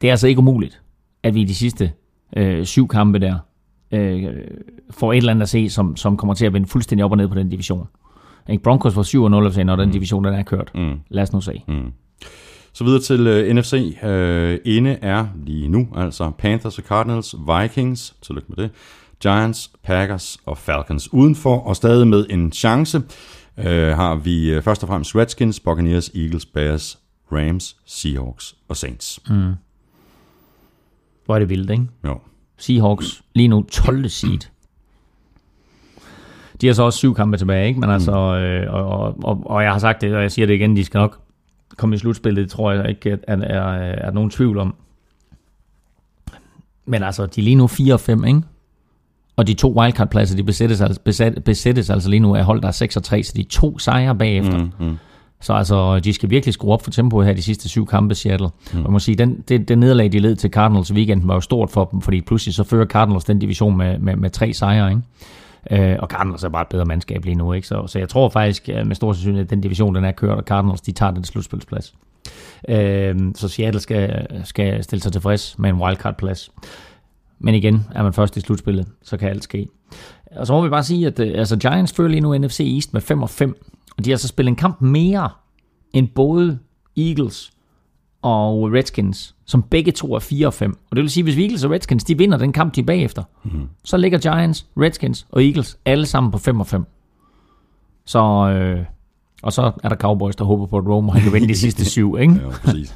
Det 0.00 0.08
er 0.08 0.10
altså 0.10 0.26
ikke 0.26 0.38
umuligt, 0.38 0.82
at 1.22 1.34
vi 1.34 1.40
i 1.40 1.44
de 1.44 1.54
sidste 1.54 1.92
øh, 2.36 2.64
syv 2.64 2.88
kampe 2.88 3.18
der 3.18 3.38
øh, 3.92 4.24
får 4.90 5.12
et 5.12 5.16
eller 5.16 5.30
andet 5.30 5.42
at 5.42 5.48
se, 5.48 5.70
som, 5.70 5.96
som 5.96 6.16
kommer 6.16 6.34
til 6.34 6.46
at 6.46 6.52
vende 6.52 6.68
fuldstændig 6.68 7.04
op 7.04 7.10
og 7.10 7.16
ned 7.16 7.28
på 7.28 7.34
den 7.34 7.48
division. 7.48 7.86
Ikke? 8.48 8.62
Broncos 8.62 8.96
var 8.96 9.02
7-0, 9.02 9.16
og 9.16 9.52
sagde, 9.52 9.64
når 9.64 9.76
den 9.76 9.90
division 9.90 10.24
den 10.24 10.34
er 10.34 10.42
kørt. 10.42 10.70
Mm. 10.74 10.98
Lad 11.08 11.22
os 11.22 11.32
nu 11.32 11.40
se. 11.40 11.62
Mm. 11.68 11.92
Så 12.72 12.84
videre 12.84 13.00
til 13.00 13.48
uh, 13.50 13.56
NFC. 13.56 13.72
Uh, 14.02 14.74
inde 14.74 14.90
er 15.02 15.26
lige 15.46 15.68
nu, 15.68 15.88
altså 15.96 16.30
Panthers 16.38 16.78
og 16.78 16.84
Cardinals, 16.84 17.34
Vikings, 17.48 18.16
tillykke 18.22 18.48
med 18.56 18.64
det, 18.64 18.70
Giants, 19.22 19.70
Packers 19.84 20.38
og 20.46 20.58
Falcons 20.58 21.12
udenfor, 21.12 21.58
og 21.58 21.76
stadig 21.76 22.06
med 22.06 22.26
en 22.30 22.52
chance 22.52 22.98
uh, 23.56 23.64
har 23.64 24.14
vi 24.14 24.56
uh, 24.56 24.62
først 24.62 24.82
og 24.82 24.88
fremmest 24.88 25.16
Redskins, 25.16 25.60
Buccaneers, 25.60 26.08
Eagles, 26.08 26.46
Bears, 26.46 26.98
Rams, 27.32 27.76
Seahawks 27.86 28.54
og 28.68 28.76
Saints. 28.76 29.20
Mm. 29.30 29.52
Hvor 31.28 31.34
er 31.34 31.38
det 31.38 31.48
vildt, 31.48 31.70
ikke? 31.70 31.86
Jo. 32.04 32.20
Seahawks 32.56 33.22
lige 33.34 33.48
nu 33.48 33.62
12. 33.62 34.08
seed. 34.08 34.38
De 36.60 36.66
har 36.66 36.74
så 36.74 36.82
også 36.82 36.96
syv 36.96 37.14
kampe 37.14 37.36
tilbage, 37.36 37.68
ikke? 37.68 37.80
Men 37.80 37.90
altså, 37.90 38.12
øh, 38.12 38.74
og, 38.74 38.84
og, 38.84 39.16
og, 39.24 39.42
og 39.46 39.62
jeg 39.62 39.72
har 39.72 39.78
sagt 39.78 40.00
det, 40.00 40.14
og 40.14 40.22
jeg 40.22 40.32
siger 40.32 40.46
det 40.46 40.54
igen, 40.54 40.76
de 40.76 40.84
skal 40.84 40.98
nok 40.98 41.20
komme 41.76 41.94
i 41.94 41.98
slutspillet, 41.98 42.42
det 42.42 42.50
tror 42.50 42.72
jeg 42.72 42.88
ikke, 42.88 43.12
at 43.12 43.18
er, 43.28 43.36
er, 43.36 43.72
er 43.78 44.10
nogen 44.10 44.30
tvivl 44.30 44.58
om. 44.58 44.74
Men 46.86 47.02
altså, 47.02 47.26
de 47.26 47.40
er 47.40 47.44
lige 47.44 47.56
nu 47.56 47.66
4 47.66 47.94
og 47.94 48.00
5, 48.00 48.24
ikke? 48.24 48.42
Og 49.36 49.46
de 49.46 49.54
to 49.54 49.80
wildcard-pladser, 49.80 50.36
de 50.36 50.42
besættes, 50.42 50.80
altså, 50.80 51.00
besæt, 51.04 51.44
besættes 51.44 51.90
altså 51.90 52.10
lige 52.10 52.20
nu 52.20 52.34
af 52.34 52.44
hold, 52.44 52.60
der 52.62 52.68
er 52.68 52.72
6 52.72 52.96
og 52.96 53.02
3, 53.02 53.22
så 53.22 53.32
de 53.36 53.40
er 53.40 53.48
to 53.50 53.78
sejre 53.78 54.16
bagefter. 54.16 54.58
Mm, 54.58 54.72
mm. 54.86 54.98
Så 55.40 55.52
altså, 55.52 56.00
de 56.00 56.12
skal 56.12 56.30
virkelig 56.30 56.54
skrue 56.54 56.72
op 56.72 56.82
for 56.82 56.90
tempoet 56.90 57.26
her 57.26 57.34
de 57.34 57.42
sidste 57.42 57.68
syv 57.68 57.86
kampe, 57.86 58.14
Seattle. 58.14 58.48
Mm. 58.72 58.78
Og 58.78 58.84
jeg 58.84 58.92
må 58.92 58.98
sige, 58.98 59.14
den, 59.14 59.44
det, 59.48 59.68
det 59.68 59.78
nederlag, 59.78 60.12
de 60.12 60.18
led 60.18 60.36
til 60.36 60.50
Cardinals 60.50 60.90
i 60.90 60.92
weekenden, 60.92 61.28
var 61.28 61.34
jo 61.34 61.40
stort 61.40 61.70
for 61.70 61.84
dem, 61.84 62.00
fordi 62.00 62.20
pludselig 62.20 62.54
så 62.54 62.64
fører 62.64 62.86
Cardinals 62.86 63.24
den 63.24 63.38
division 63.38 63.76
med, 63.76 63.98
med, 63.98 64.16
med 64.16 64.30
tre 64.30 64.52
sejre, 64.52 64.90
ikke? 64.90 65.02
Øh, 65.70 65.96
og 65.98 66.08
Cardinals 66.08 66.44
er 66.44 66.48
bare 66.48 66.62
et 66.62 66.68
bedre 66.68 66.84
mandskab 66.84 67.24
lige 67.24 67.34
nu, 67.34 67.52
ikke? 67.52 67.66
Så, 67.66 67.86
så 67.86 67.98
jeg 67.98 68.08
tror 68.08 68.28
faktisk 68.28 68.68
øh, 68.72 68.86
med 68.86 68.94
stor 68.94 69.12
sandsynlighed, 69.12 69.46
at 69.46 69.50
den 69.50 69.60
division, 69.60 69.94
den 69.94 70.04
er 70.04 70.12
kørt, 70.12 70.38
og 70.38 70.42
Cardinals, 70.42 70.80
de 70.80 70.92
tager 70.92 71.12
den 71.12 71.24
slutspilsplads. 71.24 71.94
Øh, 72.68 73.16
så 73.34 73.48
Seattle 73.48 73.80
skal, 73.80 74.26
skal 74.44 74.84
stille 74.84 75.02
sig 75.02 75.12
tilfreds 75.12 75.58
med 75.58 75.70
en 75.70 75.76
wildcard-plads. 75.76 76.50
Men 77.38 77.54
igen, 77.54 77.86
er 77.94 78.02
man 78.02 78.12
først 78.12 78.36
i 78.36 78.40
slutspillet, 78.40 78.86
så 79.02 79.16
kan 79.16 79.28
alt 79.28 79.44
ske. 79.44 79.68
Og 80.36 80.46
så 80.46 80.52
må 80.52 80.62
vi 80.62 80.68
bare 80.68 80.84
sige, 80.84 81.06
at 81.06 81.20
øh, 81.20 81.38
altså 81.38 81.56
Giants 81.56 81.92
fører 81.92 82.08
lige 82.08 82.20
nu 82.20 82.38
NFC 82.38 82.60
East 82.74 82.92
med 82.92 83.00
5 83.00 83.22
og 83.22 83.30
5. 83.30 83.56
Og 83.98 84.04
de 84.04 84.10
har 84.10 84.14
altså 84.14 84.28
spillet 84.28 84.50
en 84.50 84.56
kamp 84.56 84.80
mere 84.80 85.30
end 85.92 86.08
både 86.14 86.58
Eagles 86.96 87.50
og 88.22 88.72
Redskins, 88.72 89.34
som 89.44 89.62
begge 89.62 89.92
to 89.92 90.14
er 90.14 90.18
4 90.18 90.46
og 90.46 90.54
5. 90.54 90.78
Og 90.90 90.96
det 90.96 91.02
vil 91.02 91.10
sige, 91.10 91.24
hvis 91.24 91.38
Eagles 91.38 91.64
og 91.64 91.70
Redskins 91.70 92.04
de 92.04 92.18
vinder 92.18 92.38
den 92.38 92.52
kamp, 92.52 92.74
de 92.74 92.80
er 92.80 92.84
bagefter, 92.84 93.22
mm. 93.44 93.68
så 93.84 93.96
ligger 93.96 94.18
Giants, 94.18 94.66
Redskins 94.76 95.26
og 95.30 95.44
Eagles 95.44 95.78
alle 95.84 96.06
sammen 96.06 96.32
på 96.32 96.38
5 96.38 96.60
og 96.60 96.66
5. 96.66 96.84
Så, 98.04 98.20
øh, 98.20 98.84
og 99.42 99.52
så 99.52 99.72
er 99.82 99.88
der 99.88 99.96
Cowboys, 99.96 100.36
der 100.36 100.44
håber 100.44 100.66
på, 100.66 100.78
at 100.78 100.86
Rome 100.86 101.12
han 101.12 101.22
kan 101.22 101.32
vinde 101.32 101.48
de 101.48 101.56
sidste 101.56 101.84
syv, 101.84 102.16
ikke? 102.20 102.34
Ja, 102.42 102.48
præcis. 102.50 102.94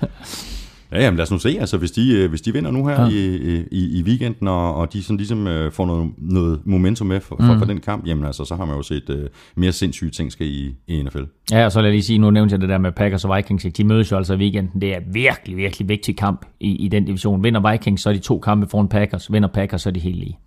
Ja, 0.92 1.00
jamen 1.02 1.16
lad 1.16 1.22
os 1.22 1.30
nu 1.30 1.38
se, 1.38 1.56
altså 1.60 1.76
hvis 1.76 1.90
de, 1.90 2.12
øh, 2.12 2.30
hvis 2.30 2.40
de 2.40 2.52
vinder 2.52 2.70
nu 2.70 2.86
her 2.86 3.00
ja. 3.00 3.08
i, 3.08 3.64
i, 3.70 3.98
i 3.98 4.02
weekenden, 4.02 4.48
og, 4.48 4.74
og 4.74 4.92
de 4.92 5.02
sådan 5.02 5.16
ligesom 5.16 5.46
øh, 5.46 5.72
får 5.72 5.86
noget, 5.86 6.10
noget 6.18 6.60
momentum 6.64 7.06
med 7.06 7.20
for, 7.20 7.36
for, 7.40 7.58
for 7.58 7.64
den 7.64 7.80
kamp, 7.80 8.06
jamen 8.06 8.24
altså, 8.24 8.44
så 8.44 8.54
har 8.54 8.64
man 8.64 8.76
jo 8.76 8.82
set 8.82 9.10
øh, 9.10 9.28
mere 9.54 9.72
sindssyge 9.72 10.10
ting 10.10 10.32
ske 10.32 10.46
i, 10.46 10.74
i 10.86 11.02
NFL. 11.02 11.22
Ja, 11.50 11.64
og 11.64 11.72
så 11.72 11.80
lad 11.80 11.88
jeg 11.88 11.94
lige 11.94 12.02
sige, 12.02 12.18
nu 12.18 12.30
nævnte 12.30 12.52
jeg 12.52 12.60
det 12.60 12.68
der 12.68 12.78
med 12.78 12.92
Packers 12.92 13.24
og 13.24 13.36
Vikings, 13.36 13.66
de 13.76 13.84
mødes 13.84 14.12
jo 14.12 14.16
altså 14.16 14.34
i 14.34 14.36
weekenden. 14.36 14.80
Det 14.80 14.94
er 14.94 15.00
virkelig, 15.12 15.56
virkelig 15.56 15.88
vigtig 15.88 16.16
kamp 16.16 16.46
i, 16.60 16.76
i 16.76 16.88
den 16.88 17.04
division. 17.04 17.44
Vinder 17.44 17.70
Vikings, 17.70 18.02
så 18.02 18.08
er 18.08 18.12
de 18.12 18.18
to 18.18 18.38
kampe 18.38 18.66
foran 18.66 18.88
Packers. 18.88 19.32
Vinder 19.32 19.48
Packers, 19.48 19.82
så 19.82 19.88
er 19.88 19.92
de 19.92 20.00
helt 20.00 20.16
lige. 20.16 20.38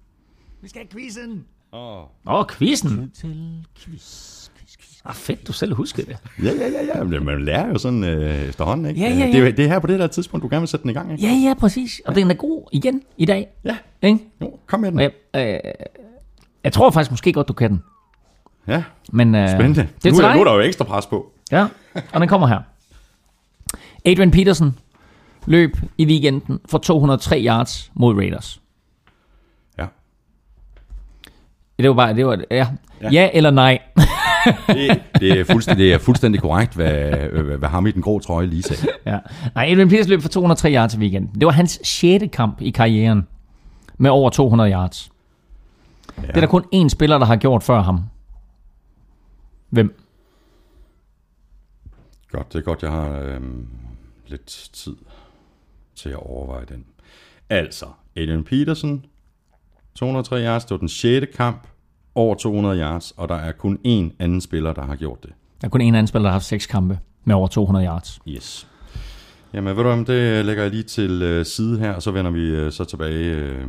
Vi 0.61 0.69
skal 0.69 0.81
have 0.81 1.01
quizzen. 1.01 1.43
Åh, 1.73 2.03
oh, 2.25 2.45
quizzen. 2.57 3.11
Ah, 5.05 5.13
fedt, 5.15 5.47
du 5.47 5.53
selv 5.53 5.73
huskede 5.75 6.07
det. 6.07 6.17
Ja, 6.43 6.51
ja, 6.51 6.67
ja, 6.67 6.97
ja. 6.97 7.03
Men 7.03 7.25
man 7.25 7.45
lærer 7.45 7.67
jo 7.67 7.77
sådan 7.77 8.03
øh, 8.03 8.35
efterhånden, 8.49 8.85
ikke? 8.85 9.01
Ja, 9.01 9.09
ja, 9.09 9.15
ja. 9.25 9.25
Det, 9.31 9.47
er- 9.47 9.51
det 9.51 9.65
er 9.65 9.69
her 9.69 9.79
på 9.79 9.87
det 9.87 9.99
der 9.99 10.07
tidspunkt, 10.07 10.43
du 10.43 10.47
gerne 10.49 10.61
vil 10.61 10.67
sætte 10.67 10.81
den 10.83 10.89
i 10.89 10.93
gang, 10.93 11.11
ikke? 11.11 11.23
Ja, 11.27 11.33
ja, 11.33 11.53
præcis. 11.53 12.01
Og 12.05 12.15
den 12.15 12.31
er 12.31 12.35
god 12.35 12.69
igen 12.71 13.01
i 13.17 13.25
dag. 13.25 13.47
Ja. 13.63 13.77
Ikke? 14.01 14.19
Jo, 14.41 14.59
kom 14.67 14.79
med 14.79 14.91
den. 14.91 14.99
Jeg, 14.99 15.11
øh, 15.35 15.59
jeg 16.63 16.73
tror 16.73 16.91
faktisk 16.91 17.11
måske 17.11 17.33
godt, 17.33 17.47
du 17.47 17.53
kan 17.53 17.71
den. 17.71 17.83
Ja, 18.67 18.83
Men, 19.11 19.35
øh, 19.35 19.49
spændende. 19.49 19.87
Det 20.03 20.09
er 20.09 20.13
nu, 20.13 20.19
er, 20.27 20.33
nu 20.35 20.39
er 20.39 20.43
der 20.45 20.53
jo 20.53 20.59
ekstra 20.59 20.85
pres 20.85 21.05
på. 21.05 21.31
Ja, 21.51 21.67
og 22.13 22.21
den 22.21 22.29
kommer 22.29 22.47
her. 22.47 22.59
Adrian 24.05 24.31
Peterson 24.31 24.79
løb 25.45 25.77
i 25.97 26.05
weekenden 26.05 26.59
for 26.69 26.77
203 26.77 27.43
yards 27.45 27.91
mod 27.93 28.15
Raiders. 28.15 28.61
Ja. 29.77 29.85
Det 31.79 31.89
var 31.89 31.95
bare, 31.95 32.15
det 32.15 32.25
var, 32.25 32.39
ja. 32.51 32.67
Ja, 33.01 33.09
ja 33.11 33.29
eller 33.33 33.51
nej. 33.51 33.79
Det, 34.67 35.01
det, 35.19 35.39
er 35.39 35.43
fuldstændig, 35.43 35.85
det 35.85 35.93
er 35.93 35.97
fuldstændig 35.97 36.41
korrekt, 36.41 36.73
hvad, 36.75 37.11
hvad, 37.57 37.69
ham 37.69 37.87
i 37.87 37.91
den 37.91 38.01
grå 38.01 38.19
trøje 38.19 38.45
lige 38.45 38.63
sagde. 38.63 38.87
ja. 39.05 39.19
Nej, 39.55 39.65
Adrian 39.65 39.89
Peterson 39.89 40.09
løb 40.09 40.21
for 40.21 40.29
203 40.29 40.73
yards 40.73 40.93
i 40.93 40.97
weekenden. 40.97 41.39
Det 41.39 41.45
var 41.45 41.51
hans 41.51 41.79
sjette 41.83 42.27
kamp 42.27 42.61
i 42.61 42.69
karrieren 42.69 43.27
med 43.97 44.09
over 44.09 44.29
200 44.29 44.71
yards. 44.71 45.11
Ja. 46.17 46.21
Det 46.21 46.35
er 46.35 46.39
der 46.39 46.47
kun 46.47 46.63
én 46.75 46.89
spiller, 46.89 47.17
der 47.17 47.25
har 47.25 47.35
gjort 47.35 47.63
før 47.63 47.81
ham. 47.81 47.99
Hvem? 49.69 49.99
Godt, 52.31 52.53
det 52.53 52.59
er 52.59 52.63
godt, 52.63 52.83
jeg 52.83 52.91
har 52.91 53.19
øhm, 53.19 53.67
lidt 54.27 54.45
tid 54.73 54.95
til 55.95 56.09
at 56.09 56.15
overveje 56.15 56.65
den. 56.69 56.85
Altså, 57.49 57.85
Adrian 58.15 58.43
Peterson 58.43 59.05
203 59.95 60.35
yards, 60.35 60.65
det 60.65 60.71
var 60.71 60.77
den 60.77 60.89
6. 60.89 61.25
kamp 61.35 61.67
over 62.15 62.35
200 62.35 62.79
yards, 62.79 63.13
og 63.17 63.29
der 63.29 63.35
er 63.35 63.51
kun 63.51 63.77
én 63.87 64.15
anden 64.19 64.41
spiller, 64.41 64.73
der 64.73 64.81
har 64.85 64.95
gjort 64.95 65.23
det. 65.23 65.31
Der 65.61 65.67
er 65.67 65.69
kun 65.69 65.81
en 65.81 65.95
anden 65.95 66.07
spiller, 66.07 66.23
der 66.23 66.29
har 66.29 66.35
haft 66.35 66.45
seks 66.45 66.65
kampe 66.65 66.99
med 67.25 67.35
over 67.35 67.47
200 67.47 67.85
yards. 67.85 68.19
Yes. 68.27 68.67
Jamen, 69.53 69.77
ved 69.77 69.83
du 69.83 69.89
hvad, 69.95 70.05
det 70.05 70.45
lægger 70.45 70.63
jeg 70.63 70.71
lige 70.71 70.83
til 70.83 71.21
øh, 71.21 71.45
side 71.45 71.79
her, 71.79 71.91
og 71.93 72.01
så 72.01 72.11
vender 72.11 72.31
vi 72.31 72.41
øh, 72.41 72.71
så 72.71 72.83
tilbage 72.85 73.35
øh, 73.35 73.65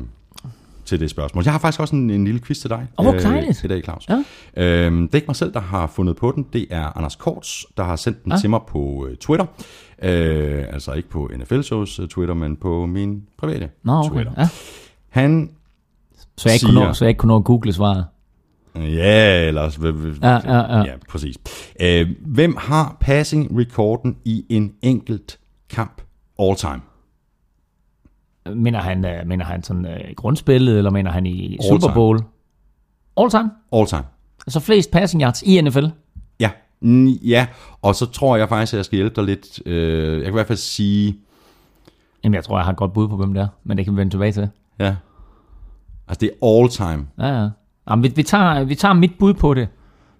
til 0.84 1.00
det 1.00 1.10
spørgsmål. 1.10 1.44
Jeg 1.44 1.52
har 1.52 1.58
faktisk 1.58 1.80
også 1.80 1.96
en, 1.96 2.10
en 2.10 2.24
lille 2.24 2.40
quiz 2.40 2.58
til 2.60 2.70
dig 2.70 2.86
Åh, 2.98 3.04
hvor 3.04 3.12
dejligt. 3.18 3.64
i 3.64 3.66
dag, 3.66 3.82
Claus. 3.84 4.08
Ja. 4.08 4.22
Øhm, 4.56 5.02
det 5.08 5.14
er 5.14 5.16
ikke 5.18 5.26
mig 5.28 5.36
selv, 5.36 5.52
der 5.52 5.60
har 5.60 5.86
fundet 5.86 6.16
på 6.16 6.32
den. 6.36 6.46
Det 6.52 6.66
er 6.70 6.96
Anders 6.98 7.16
Korts, 7.16 7.66
der 7.76 7.84
har 7.84 7.96
sendt 7.96 8.24
den 8.24 8.32
Ja. 8.32 8.38
til 8.38 8.50
mig 8.50 8.60
på 8.68 9.06
øh, 9.10 9.16
Twitter. 9.16 9.46
Øh, 10.02 10.64
altså 10.72 10.92
ikke 10.92 11.08
på 11.08 11.30
NFL 11.38 11.60
Shows 11.60 11.98
øh, 11.98 12.08
Twitter, 12.08 12.34
men 12.34 12.56
på 12.56 12.86
min 12.86 13.22
private 13.38 13.68
Nå, 13.82 13.92
okay. 13.98 14.10
Twitter. 14.10 14.32
Ja. 14.38 14.48
Han, 15.08 15.50
Så, 16.36 16.48
jeg 16.48 16.54
ikke 16.54 16.64
kunne 16.66 16.72
Siger- 16.74 16.86
nå, 16.86 16.92
så 16.92 17.04
jeg 17.04 17.08
ikke 17.10 17.18
kunne 17.18 17.28
nå 17.28 17.36
at 17.36 17.44
google 17.44 17.72
svaret. 17.72 18.04
Ja, 18.82 19.50
v- 19.50 20.18
Ja, 20.22 20.28
ja, 20.44 20.76
ja. 20.76 20.78
ja 20.84 20.92
præcis. 21.08 21.36
Øh, 21.80 22.08
hvem 22.26 22.56
har 22.58 22.96
passing-rekorden 23.00 24.16
i 24.24 24.44
en 24.48 24.72
enkelt 24.82 25.38
kamp 25.70 26.02
all 26.38 26.56
time? 26.56 26.80
Mener 28.54 28.80
han, 28.80 28.98
uh, 29.04 29.28
mener 29.28 29.44
han 29.44 29.62
sådan 29.62 29.84
uh, 29.86 30.14
grundspillet, 30.16 30.78
eller 30.78 30.90
mener 30.90 31.10
han 31.10 31.26
i 31.26 31.52
All 31.52 31.68
Super 31.68 31.86
time. 31.86 31.94
Bowl? 31.94 32.20
All 33.16 33.30
time? 33.30 33.50
All 33.72 33.86
time. 33.86 34.02
Altså 34.46 34.60
flest 34.60 34.90
passing 34.90 35.22
yards 35.22 35.42
i 35.42 35.60
NFL? 35.60 35.84
Ja, 36.40 36.50
mm, 36.80 37.06
ja. 37.08 37.46
Og 37.82 37.94
så 37.94 38.06
tror 38.06 38.36
jeg 38.36 38.48
faktisk, 38.48 38.72
at 38.72 38.76
jeg 38.76 38.84
skal 38.84 38.96
hjælpe 38.96 39.16
dig 39.16 39.24
lidt. 39.24 39.66
Øh, 39.66 40.12
jeg 40.14 40.20
kan 40.22 40.32
i 40.32 40.36
hvert 40.36 40.46
fald 40.46 40.58
sige, 40.58 41.18
Jamen, 42.24 42.34
jeg 42.34 42.44
tror, 42.44 42.58
jeg 42.58 42.64
har 42.64 42.72
et 42.72 42.78
godt 42.78 42.92
bud 42.92 43.08
på, 43.08 43.16
hvem 43.16 43.34
det 43.34 43.40
er, 43.42 43.48
men 43.64 43.76
det 43.76 43.84
kan 43.86 43.94
vi 43.94 43.98
vende 44.00 44.12
tilbage 44.12 44.32
til. 44.32 44.48
ja. 44.78 44.96
Altså, 46.08 46.20
det 46.20 46.30
er 46.42 46.46
all 46.60 46.68
time. 46.68 47.06
Ja, 47.18 47.42
ja. 47.42 47.48
Jamen, 47.90 48.02
vi, 48.02 48.12
vi, 48.16 48.22
tager, 48.22 48.64
vi 48.64 48.74
tager 48.74 48.94
mit 48.94 49.12
bud 49.18 49.34
på 49.34 49.54
det, 49.54 49.68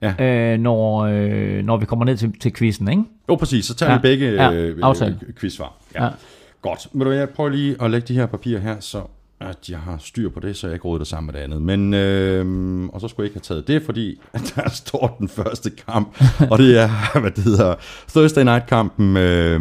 Ja. 0.03 0.25
øh, 0.55 0.61
når, 0.61 0.99
øh, 1.01 1.65
når 1.65 1.77
vi 1.77 1.87
kommer 1.87 2.05
ned 2.05 2.17
til, 2.17 2.39
til 2.41 2.53
quizzen, 2.55 2.89
ikke? 2.89 3.03
Jo, 3.29 3.35
præcis. 3.35 3.65
Så 3.65 3.75
tager 3.75 3.93
Ja, 3.93 3.99
vi 3.99 4.03
begge 4.03 4.27
ja, 4.33 4.53
øh, 4.53 4.79
aftale. 4.83 5.19
øh, 5.29 5.35
quizsvar. 5.35 5.73
Ja. 5.95 6.05
Ja. 6.05 6.11
Godt. 6.63 6.89
Men 6.93 7.07
du, 7.07 7.13
jeg 7.13 7.29
prøver 7.29 7.51
lige 7.51 7.77
at 7.83 7.91
lægge 7.91 8.09
de 8.09 8.15
her 8.15 8.27
papirer 8.27 8.61
her, 8.61 8.77
så 8.81 9.01
at 9.41 9.57
jeg 9.69 9.79
har 9.79 9.97
styr 9.99 10.29
på 10.31 10.41
det, 10.41 10.57
så 10.57 10.67
jeg 10.67 10.75
ikke 10.75 10.85
råder 10.89 10.99
det 10.99 11.07
sammen 11.07 11.27
med 11.27 11.35
det 11.41 11.45
andet. 11.45 11.63
Men, 11.63 11.95
øh, 11.95 12.89
og 12.93 13.01
så 13.01 13.09
skulle 13.09 13.25
jeg 13.25 13.29
ikke 13.37 13.47
have 13.49 13.55
taget 13.55 13.69
det, 13.69 13.83
fordi 13.83 14.21
der 14.57 14.69
står 14.71 15.17
den 15.19 15.29
første 15.29 15.71
kamp, 15.89 16.23
og 16.51 16.59
det 16.59 16.79
er, 16.83 17.21
hvad 17.21 17.31
det 17.31 17.45
hedder, 17.45 17.75
Thursday 18.09 18.43
Night-kampen. 18.45 19.17
Øh, 19.17 19.61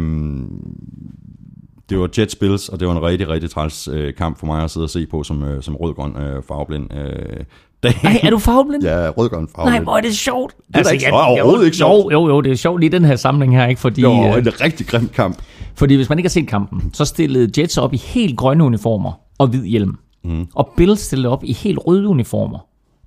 det 1.90 1.98
var 1.98 2.08
Jets 2.18 2.36
Bills, 2.36 2.68
og 2.68 2.80
det 2.80 2.88
var 2.88 2.96
en 2.96 3.02
rigtig, 3.02 3.28
rigtig 3.28 3.50
træls 3.50 3.88
øh, 3.88 4.14
kamp 4.14 4.38
for 4.38 4.46
mig 4.46 4.64
at 4.64 4.70
sidde 4.70 4.84
og 4.84 4.90
se 4.90 5.06
på 5.06 5.22
som, 5.22 5.44
øh, 5.44 5.62
som 5.62 5.76
rødgrøn 5.76 6.16
øh, 6.16 6.42
farveblind. 6.48 6.94
Øh, 6.94 7.44
dagen. 7.82 7.98
Ej, 8.06 8.20
er 8.22 8.30
du 8.30 8.38
farveblind? 8.38 8.82
Ja, 8.84 9.10
rødgrøn 9.10 9.40
Nej, 9.42 9.48
farveblind. 9.56 9.84
hvor 9.84 9.96
er 9.96 10.00
det 10.00 10.16
sjovt. 10.16 10.54
er 10.74 10.82
da 10.82 10.88
ikke 10.90 11.04
så- 11.04 11.10
overhovedet 11.10 11.64
ikke 11.64 11.76
sjovt. 11.76 12.12
Jo, 12.12 12.20
jo, 12.20 12.28
jo, 12.28 12.40
det 12.40 12.52
er 12.52 12.56
sjovt 12.56 12.80
lige 12.80 12.88
i 12.88 12.92
den 12.92 13.04
her 13.04 13.16
samling 13.16 13.56
her, 13.56 13.66
ikke? 13.66 13.80
Fordi, 13.80 14.00
Det 14.00 14.08
var 14.10 14.32
øh, 14.32 14.38
en 14.38 14.60
rigtig 14.60 14.86
grim 14.86 15.08
kamp. 15.08 15.38
fordi 15.74 15.94
hvis 15.94 16.08
man 16.08 16.18
ikke 16.18 16.26
har 16.26 16.30
set 16.30 16.48
kampen, 16.48 16.90
så 16.94 17.04
stillede 17.04 17.60
Jets 17.60 17.78
op 17.78 17.94
i 17.94 17.96
helt 17.96 18.36
grønne 18.36 18.64
uniformer 18.64 19.12
og 19.38 19.46
hvid 19.46 19.64
hjelm. 19.64 19.98
Mm. 20.24 20.46
Og 20.54 20.68
Bills 20.76 21.00
stillede 21.00 21.28
op 21.28 21.44
i 21.44 21.52
helt 21.52 21.78
røde 21.86 22.08
uniformer 22.08 22.58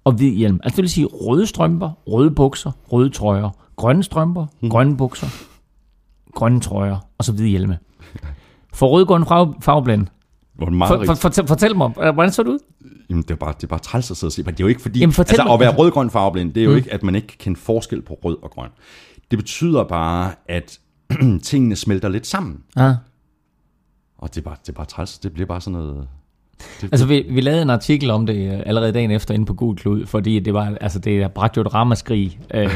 og 0.03 0.11
hvid 0.13 0.31
hjelm. 0.35 0.59
Altså 0.63 0.75
det 0.75 0.81
vil 0.81 0.89
sige 0.89 1.05
røde 1.05 1.47
strømper, 1.47 1.89
røde 2.07 2.31
bukser, 2.31 2.71
røde 2.91 3.09
trøjer, 3.09 3.49
grønne 3.75 4.03
strømper, 4.03 4.45
mm. 4.61 4.69
grønne 4.69 4.97
bukser, 4.97 5.27
grønne 6.35 6.59
trøjer 6.59 6.97
og 7.17 7.25
så 7.25 7.31
hvide 7.31 7.47
hjelme. 7.49 7.77
For 8.73 8.87
rødgrøn 8.87 9.25
farve, 9.25 9.53
farveblind. 9.61 10.07
Var 10.59 10.69
meget 10.69 10.99
For, 10.99 11.05
for, 11.05 11.13
fortæl, 11.21 11.47
fortæl 11.47 11.75
mig, 11.75 11.91
øh, 12.01 12.13
hvordan 12.13 12.31
så 12.31 12.43
det 12.43 12.49
ud? 12.49 12.59
Jamen, 13.09 13.23
det 13.23 13.31
er, 13.31 13.35
bare, 13.35 13.53
det 13.57 13.63
er 13.63 13.67
bare 13.67 13.79
træls 13.79 14.11
at 14.11 14.17
sidde 14.17 14.29
og 14.29 14.33
se. 14.33 14.43
Men 14.43 14.53
det 14.53 14.59
er 14.59 14.63
jo 14.63 14.67
ikke 14.67 14.81
fordi... 14.81 14.99
Jamen, 14.99 15.15
altså, 15.17 15.43
mig- 15.43 15.53
at 15.53 15.59
være 15.59 15.75
rød-grøn 15.75 16.09
farveblind, 16.09 16.53
det 16.53 16.61
er 16.61 16.65
jo 16.65 16.71
mm. 16.71 16.77
ikke, 16.77 16.93
at 16.93 17.03
man 17.03 17.15
ikke 17.15 17.27
kan 17.27 17.37
kende 17.39 17.59
forskel 17.59 18.01
på 18.01 18.19
rød 18.25 18.37
og 18.43 18.51
grøn. 18.51 18.69
Det 19.31 19.39
betyder 19.39 19.83
bare, 19.83 20.31
at 20.47 20.79
tingene 21.43 21.75
smelter 21.75 22.09
lidt 22.09 22.27
sammen. 22.27 22.57
Ja. 22.77 22.93
Og 24.17 24.29
det 24.35 24.37
er 24.37 24.41
bare, 24.45 24.55
det 24.61 24.69
er 24.69 24.73
bare 24.73 24.85
træls. 24.85 25.17
Det 25.19 25.33
bliver 25.33 25.47
bare 25.47 25.61
sådan 25.61 25.79
noget... 25.79 26.07
Det, 26.81 26.89
Altså, 26.91 27.05
vi, 27.07 27.25
vi 27.29 27.41
lavede 27.41 27.61
en 27.61 27.69
artikel 27.69 28.09
om 28.09 28.25
det 28.25 28.53
øh, 28.53 28.59
allerede 28.65 28.91
dagen 28.91 29.11
efter 29.11 29.33
inde 29.33 29.45
på 29.45 29.53
Gul 29.53 29.75
Klud, 29.77 30.05
fordi 30.05 30.39
det 30.39 30.53
var, 30.53 30.77
altså, 30.81 30.99
det 30.99 31.31
bragte 31.31 31.57
jo 31.57 31.61
et 31.61 31.73
ramaskrig. 31.73 32.39
Øh, 32.53 32.69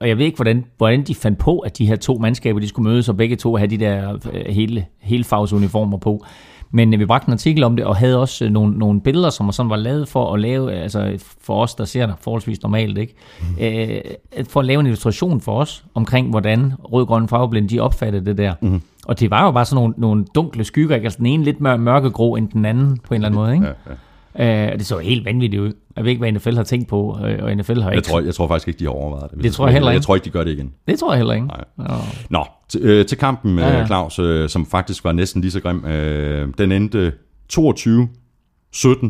og 0.00 0.08
jeg 0.08 0.18
ved 0.18 0.24
ikke, 0.24 0.36
hvordan, 0.36 0.64
hvordan 0.76 1.02
de 1.02 1.14
fandt 1.14 1.38
på, 1.38 1.58
at 1.58 1.78
de 1.78 1.86
her 1.86 1.96
to 1.96 2.18
mandskaber, 2.18 2.60
de 2.60 2.68
skulle 2.68 2.90
mødes, 2.90 3.08
og 3.08 3.16
begge 3.16 3.36
to 3.36 3.56
have 3.56 3.66
de 3.70 3.76
der 3.78 4.18
øh, 4.32 4.44
hele, 4.46 4.86
helfarvesuniformer 5.00 5.98
på. 5.98 6.24
Men 6.72 6.94
øh, 6.94 7.00
vi 7.00 7.06
bragte 7.06 7.28
en 7.28 7.32
artikel 7.32 7.64
om 7.64 7.76
det, 7.76 7.84
og 7.84 7.96
havde 7.96 8.20
også 8.20 8.44
øh, 8.44 8.50
nogle, 8.50 8.78
nogle 8.78 9.00
billeder, 9.00 9.30
som 9.30 9.52
sådan 9.52 9.70
var 9.70 9.76
lavet 9.76 10.08
for 10.08 10.34
at 10.34 10.40
lave, 10.40 10.76
øh, 10.76 10.82
altså 10.82 11.18
for 11.40 11.62
os, 11.62 11.74
der 11.74 11.84
ser 11.84 12.06
det 12.06 12.14
forholdsvis 12.20 12.62
normalt, 12.62 12.98
ikke? 12.98 13.14
Øh, 13.60 14.00
for 14.48 14.60
at 14.60 14.66
lave 14.66 14.80
en 14.80 14.86
illustration 14.86 15.40
for 15.40 15.60
os, 15.60 15.84
omkring 15.94 16.30
hvordan 16.30 16.72
rød-grønne 16.92 17.28
farveblinde, 17.28 17.68
de 17.68 17.80
opfattede 17.80 18.24
det 18.24 18.38
der. 18.38 18.54
Mm. 18.60 18.82
Og 19.06 19.20
det 19.20 19.30
var 19.30 19.44
jo 19.44 19.50
bare 19.50 19.64
sådan 19.64 19.82
nogle, 19.82 19.94
nogle 19.98 20.24
dunkle 20.34 20.64
skygger, 20.64 20.94
ikke? 20.94 21.06
Altså 21.06 21.18
den 21.18 21.26
ene 21.26 21.44
lidt 21.44 21.60
mør- 21.60 21.76
mørkegrå 21.76 22.36
end 22.36 22.48
den 22.48 22.64
anden, 22.64 22.98
på 23.04 23.14
en 23.14 23.18
eller 23.20 23.28
anden 23.28 23.40
måde, 23.40 23.54
ikke? 23.54 23.66
ja, 23.66 23.72
ja. 23.88 23.94
Øh, 24.38 24.68
og 24.72 24.78
det 24.78 24.86
så 24.86 24.98
helt 24.98 25.24
vanvittigt 25.24 25.62
ud. 25.62 25.72
Jeg 25.96 26.04
ved 26.04 26.10
ikke, 26.10 26.18
hvad 26.20 26.32
NFL 26.32 26.56
har 26.56 26.62
tænkt 26.62 26.88
på, 26.88 27.18
øh, 27.24 27.38
og 27.44 27.56
NFL 27.56 27.80
har 27.80 27.90
Jeg, 27.90 27.96
ikke... 27.96 28.08
tror, 28.08 28.20
jeg 28.20 28.34
tror 28.34 28.48
faktisk 28.48 28.68
ikke, 28.68 28.78
de 28.78 28.84
har 28.84 28.90
overvejet 28.90 29.30
det. 29.30 29.42
Det 29.42 29.52
tror 29.52 29.66
jeg 29.66 29.72
heller 29.72 29.90
ikke. 29.90 29.94
Jeg 29.94 30.02
tror 30.02 30.14
ikke, 30.14 30.24
de 30.24 30.30
gør 30.30 30.44
det 30.44 30.50
igen. 30.50 30.72
Det 30.88 30.98
tror 30.98 31.12
jeg 31.12 31.16
heller 31.18 31.34
ikke. 31.34 31.46
Nej. 31.46 31.64
Nå. 31.76 31.84
Nå, 32.30 32.44
til, 32.68 32.80
øh, 32.82 33.06
til 33.06 33.18
kampen, 33.18 33.58
Ja, 33.58 33.68
ja. 33.68 33.78
ja. 33.78 33.86
Claus, 33.86 34.18
øh, 34.18 34.48
som 34.48 34.66
faktisk 34.66 35.04
var 35.04 35.12
næsten 35.12 35.40
lige 35.40 35.50
så 35.50 35.60
grim. 35.60 35.84
Øh, 35.84 36.48
den 36.58 36.72
endte 36.72 37.12
22-17 37.52 39.06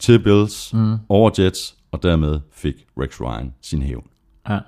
til 0.00 0.18
Bills 0.18 0.74
mm. 0.74 0.94
over 1.08 1.30
Jets, 1.38 1.74
og 1.92 2.02
dermed 2.02 2.40
fik 2.52 2.74
Rex 3.00 3.20
Ryan 3.20 3.52
sin 3.62 3.82
hævn. 3.82 4.04
Ja. 4.48 4.58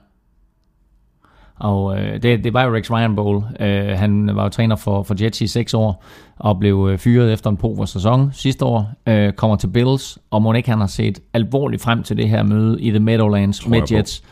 Og 1.59 1.99
øh, 1.99 2.23
det, 2.23 2.45
det 2.45 2.55
var 2.55 2.63
jo 2.65 2.75
Rex 2.75 2.91
Ryan 2.91 3.17
Bowl. 3.17 3.45
Øh, 3.61 3.89
han 3.89 4.37
var 4.37 4.43
jo 4.43 4.49
træner 4.49 4.77
for, 4.77 5.03
for 5.03 5.15
Jets 5.21 5.41
i 5.41 5.47
seks 5.47 5.75
år, 5.75 6.05
og 6.37 6.59
blev 6.59 6.89
øh, 6.91 6.99
fyret 6.99 7.33
efter 7.33 7.51
en 7.51 7.57
pover 7.57 7.85
sæson 7.85 8.31
sidste 8.33 8.65
år. 8.65 8.93
Øh, 9.09 9.33
kommer 9.33 9.57
til 9.57 9.69
Bills, 9.69 10.19
og 10.31 10.43
må 10.43 10.53
ikke 10.53 10.71
han 10.71 10.81
har 10.81 10.87
set 10.87 11.21
alvorligt 11.35 11.83
frem 11.83 12.03
til 12.03 12.17
det 12.17 12.29
her 12.29 12.43
møde 12.43 12.83
i 12.83 12.91
The 12.91 12.99
Meadowlands 12.99 13.61
Tror 13.61 13.71
med. 13.71 13.83
Jets. 13.93 14.23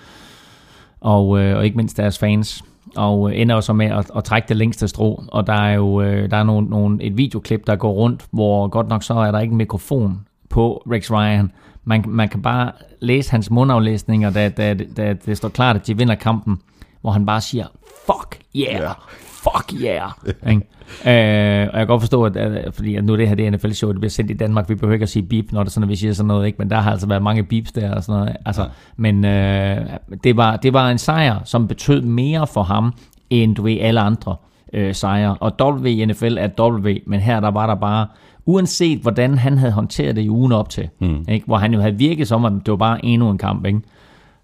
Og, 1.00 1.40
øh, 1.40 1.56
og 1.56 1.64
ikke 1.64 1.76
mindst 1.76 1.96
deres 1.96 2.18
fans. 2.18 2.64
Og 2.96 3.30
øh, 3.30 3.40
ender 3.40 3.54
jo 3.54 3.60
så 3.60 3.72
med 3.72 3.86
at, 3.86 4.10
at 4.16 4.24
trække 4.24 4.48
det 4.48 4.56
længste 4.56 4.88
strå. 4.88 5.22
Og 5.28 5.46
der 5.46 5.52
er 5.52 5.74
jo 5.74 6.02
øh, 6.02 6.30
der 6.30 6.36
er 6.36 6.44
nogle, 6.44 6.68
nogle, 6.68 7.02
et 7.02 7.16
videoklip, 7.16 7.66
der 7.66 7.76
går 7.76 7.92
rundt, 7.92 8.26
hvor 8.30 8.68
godt 8.68 8.88
nok 8.88 9.02
så 9.02 9.14
er 9.14 9.30
der 9.30 9.40
ikke 9.40 9.52
en 9.52 9.58
mikrofon 9.58 10.20
på 10.50 10.82
Rex 10.90 11.10
Ryan. 11.10 11.52
Man, 11.84 12.04
man 12.08 12.28
kan 12.28 12.42
bare 12.42 12.72
læse 13.00 13.30
hans 13.30 13.50
mundaflæsninger, 13.50 14.30
da, 14.30 14.48
da, 14.48 14.74
da 14.96 15.14
det 15.26 15.36
står 15.36 15.48
klart, 15.48 15.76
at 15.76 15.86
de 15.86 15.96
vinder 15.96 16.14
kampen, 16.14 16.58
hvor 17.06 17.12
han 17.12 17.26
bare 17.26 17.40
siger, 17.40 17.66
fuck 18.06 18.40
yeah, 18.56 18.80
Ja. 18.80 18.92
fuck 19.18 19.82
yeah. 19.82 20.10
ikke? 20.52 20.62
Øh, 21.06 21.68
og 21.72 21.78
jeg 21.78 21.86
kan 21.86 21.86
godt 21.86 22.02
forstå, 22.02 22.24
at, 22.24 22.36
at 22.36 22.74
fordi 22.74 22.94
at 22.94 23.04
nu 23.04 23.16
det 23.16 23.28
her 23.28 23.34
det 23.34 23.52
NFL-show, 23.52 23.92
det 23.92 24.00
bliver 24.00 24.10
sendt 24.10 24.30
i 24.30 24.34
Danmark, 24.34 24.68
vi 24.68 24.74
behøver 24.74 24.92
ikke 24.94 25.02
at 25.02 25.08
sige 25.08 25.22
beep, 25.22 25.52
når 25.52 25.62
det 25.62 25.72
sådan, 25.72 25.82
at 25.82 25.88
vi 25.88 25.96
siger 25.96 26.12
sådan 26.12 26.26
noget, 26.26 26.46
ikke? 26.46 26.56
men 26.58 26.70
der 26.70 26.76
har 26.80 26.90
altså 26.90 27.06
været 27.06 27.22
mange 27.22 27.42
beeps 27.42 27.72
der 27.72 27.94
og 27.94 28.02
sådan 28.04 28.20
noget. 28.20 28.36
Altså, 28.46 28.62
Ja. 28.62 28.68
Men 28.96 29.24
øh, 29.24 29.86
det, 30.24 30.36
var, 30.36 30.56
det 30.56 30.72
var 30.72 30.90
en 30.90 30.98
sejr, 30.98 31.40
som 31.44 31.68
betød 31.68 32.00
mere 32.02 32.46
for 32.46 32.62
ham, 32.62 32.92
end 33.30 33.56
du 33.56 33.62
ved, 33.62 33.78
alle 33.80 34.00
andre 34.00 34.36
øh, 34.72 34.94
sejre. 34.94 35.36
Og 35.40 35.52
W 35.82 35.86
i 35.86 36.04
NFL 36.04 36.38
er 36.38 36.48
W, 36.62 36.94
men 37.06 37.20
her 37.20 37.40
der 37.40 37.50
var 37.50 37.66
der 37.66 37.74
bare, 37.74 38.06
uanset 38.46 38.98
hvordan 38.98 39.38
han 39.38 39.58
havde 39.58 39.72
håndteret 39.72 40.16
det 40.16 40.22
i 40.22 40.30
ugen 40.30 40.52
op 40.52 40.68
til, 40.68 40.88
mm. 41.00 41.24
ikke? 41.28 41.46
hvor 41.46 41.56
han 41.56 41.74
jo 41.74 41.80
havde 41.80 41.98
virket 41.98 42.28
som, 42.28 42.44
at 42.44 42.52
det 42.52 42.70
var 42.70 42.76
bare 42.76 43.04
endnu 43.04 43.30
en 43.30 43.38
kamp. 43.38 43.66
Ikke? 43.66 43.80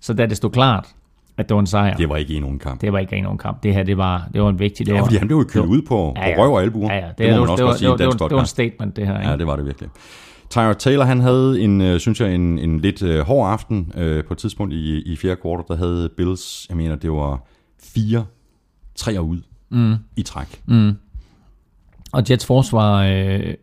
Så 0.01 0.15
da 0.15 0.27
det 0.27 0.37
stod 0.37 0.51
klart, 0.51 0.87
at 1.37 1.49
det 1.49 1.55
var 1.55 1.61
en 1.61 1.67
sejr, 1.67 1.97
Det 1.97 2.09
var 2.09 2.17
ikke 2.17 2.35
en 2.37 2.59
kamp. 2.59 2.81
det 2.81 2.93
var 2.93 2.99
ikke 2.99 3.17
en 3.17 3.39
kamp. 3.39 3.63
Det 3.63 3.75
her, 3.75 3.83
det 3.83 3.97
var, 3.97 4.29
det 4.35 4.43
var 4.43 4.49
en 4.49 4.59
vigtig. 4.59 4.87
Det 4.87 4.93
Ja, 4.93 4.99
var, 4.99 5.05
fordi 5.05 5.17
han 5.17 5.27
blev 5.29 5.39
jo 5.39 5.45
kølet 5.45 5.67
ud 5.67 5.83
på, 5.83 6.13
Ja, 6.17 6.29
ja. 6.29 6.37
på 6.37 6.43
røv 6.43 6.53
og 6.53 6.63
albuer. 6.63 6.93
Ja, 6.93 6.99
ja. 6.99 7.07
Det, 7.09 7.19
det 7.19 7.27
det, 7.29 7.35
var- 7.41 7.41
også 7.41 7.57
det, 7.57 7.65
var- 7.65 7.73
sige 7.75 7.87
det, 7.87 7.91
var- 7.91 7.97
dansk 7.97 8.15
det, 8.15 8.21
var- 8.21 8.29
det 8.29 8.35
var 8.35 8.41
en 8.41 8.47
statement, 8.47 8.97
det 8.97 9.07
her. 9.07 9.19
Ikke? 9.19 9.31
Ja, 9.31 9.37
det 9.37 9.47
var 9.47 9.57
det 9.57 9.67
virkelig. 9.67 9.89
Tyrod 10.51 10.75
Taylor, 10.75 11.05
han 11.05 11.21
havde 11.21 11.61
en, 11.61 11.81
øh, 11.81 12.01
synes 12.01 12.21
jeg, 12.21 12.35
en, 12.35 12.59
en 12.59 12.81
lidt 12.81 13.03
øh, 13.03 13.21
hård 13.21 13.51
aften 13.53 13.93
øh, 13.97 14.25
på 14.25 14.35
et 14.35 14.39
tidspunkt 14.39 14.75
i, 14.75 15.03
i 15.13 15.17
fjerde 15.17 15.37
kvartal. 15.37 15.65
Der 15.69 15.77
havde 15.77 16.09
Bills, 16.17 16.67
jeg 16.69 16.77
mener, 16.77 16.97
det 16.97 17.11
var 17.13 17.47
fire 17.83 18.25
træer 18.97 19.21
ud 19.21 19.41
mm. 19.71 19.95
i 20.17 20.23
træk. 20.23 20.63
Mm. 20.67 20.93
Og 22.13 22.23
Jets 22.31 22.47
forsvar 22.47 23.03
øh, 23.05 23.55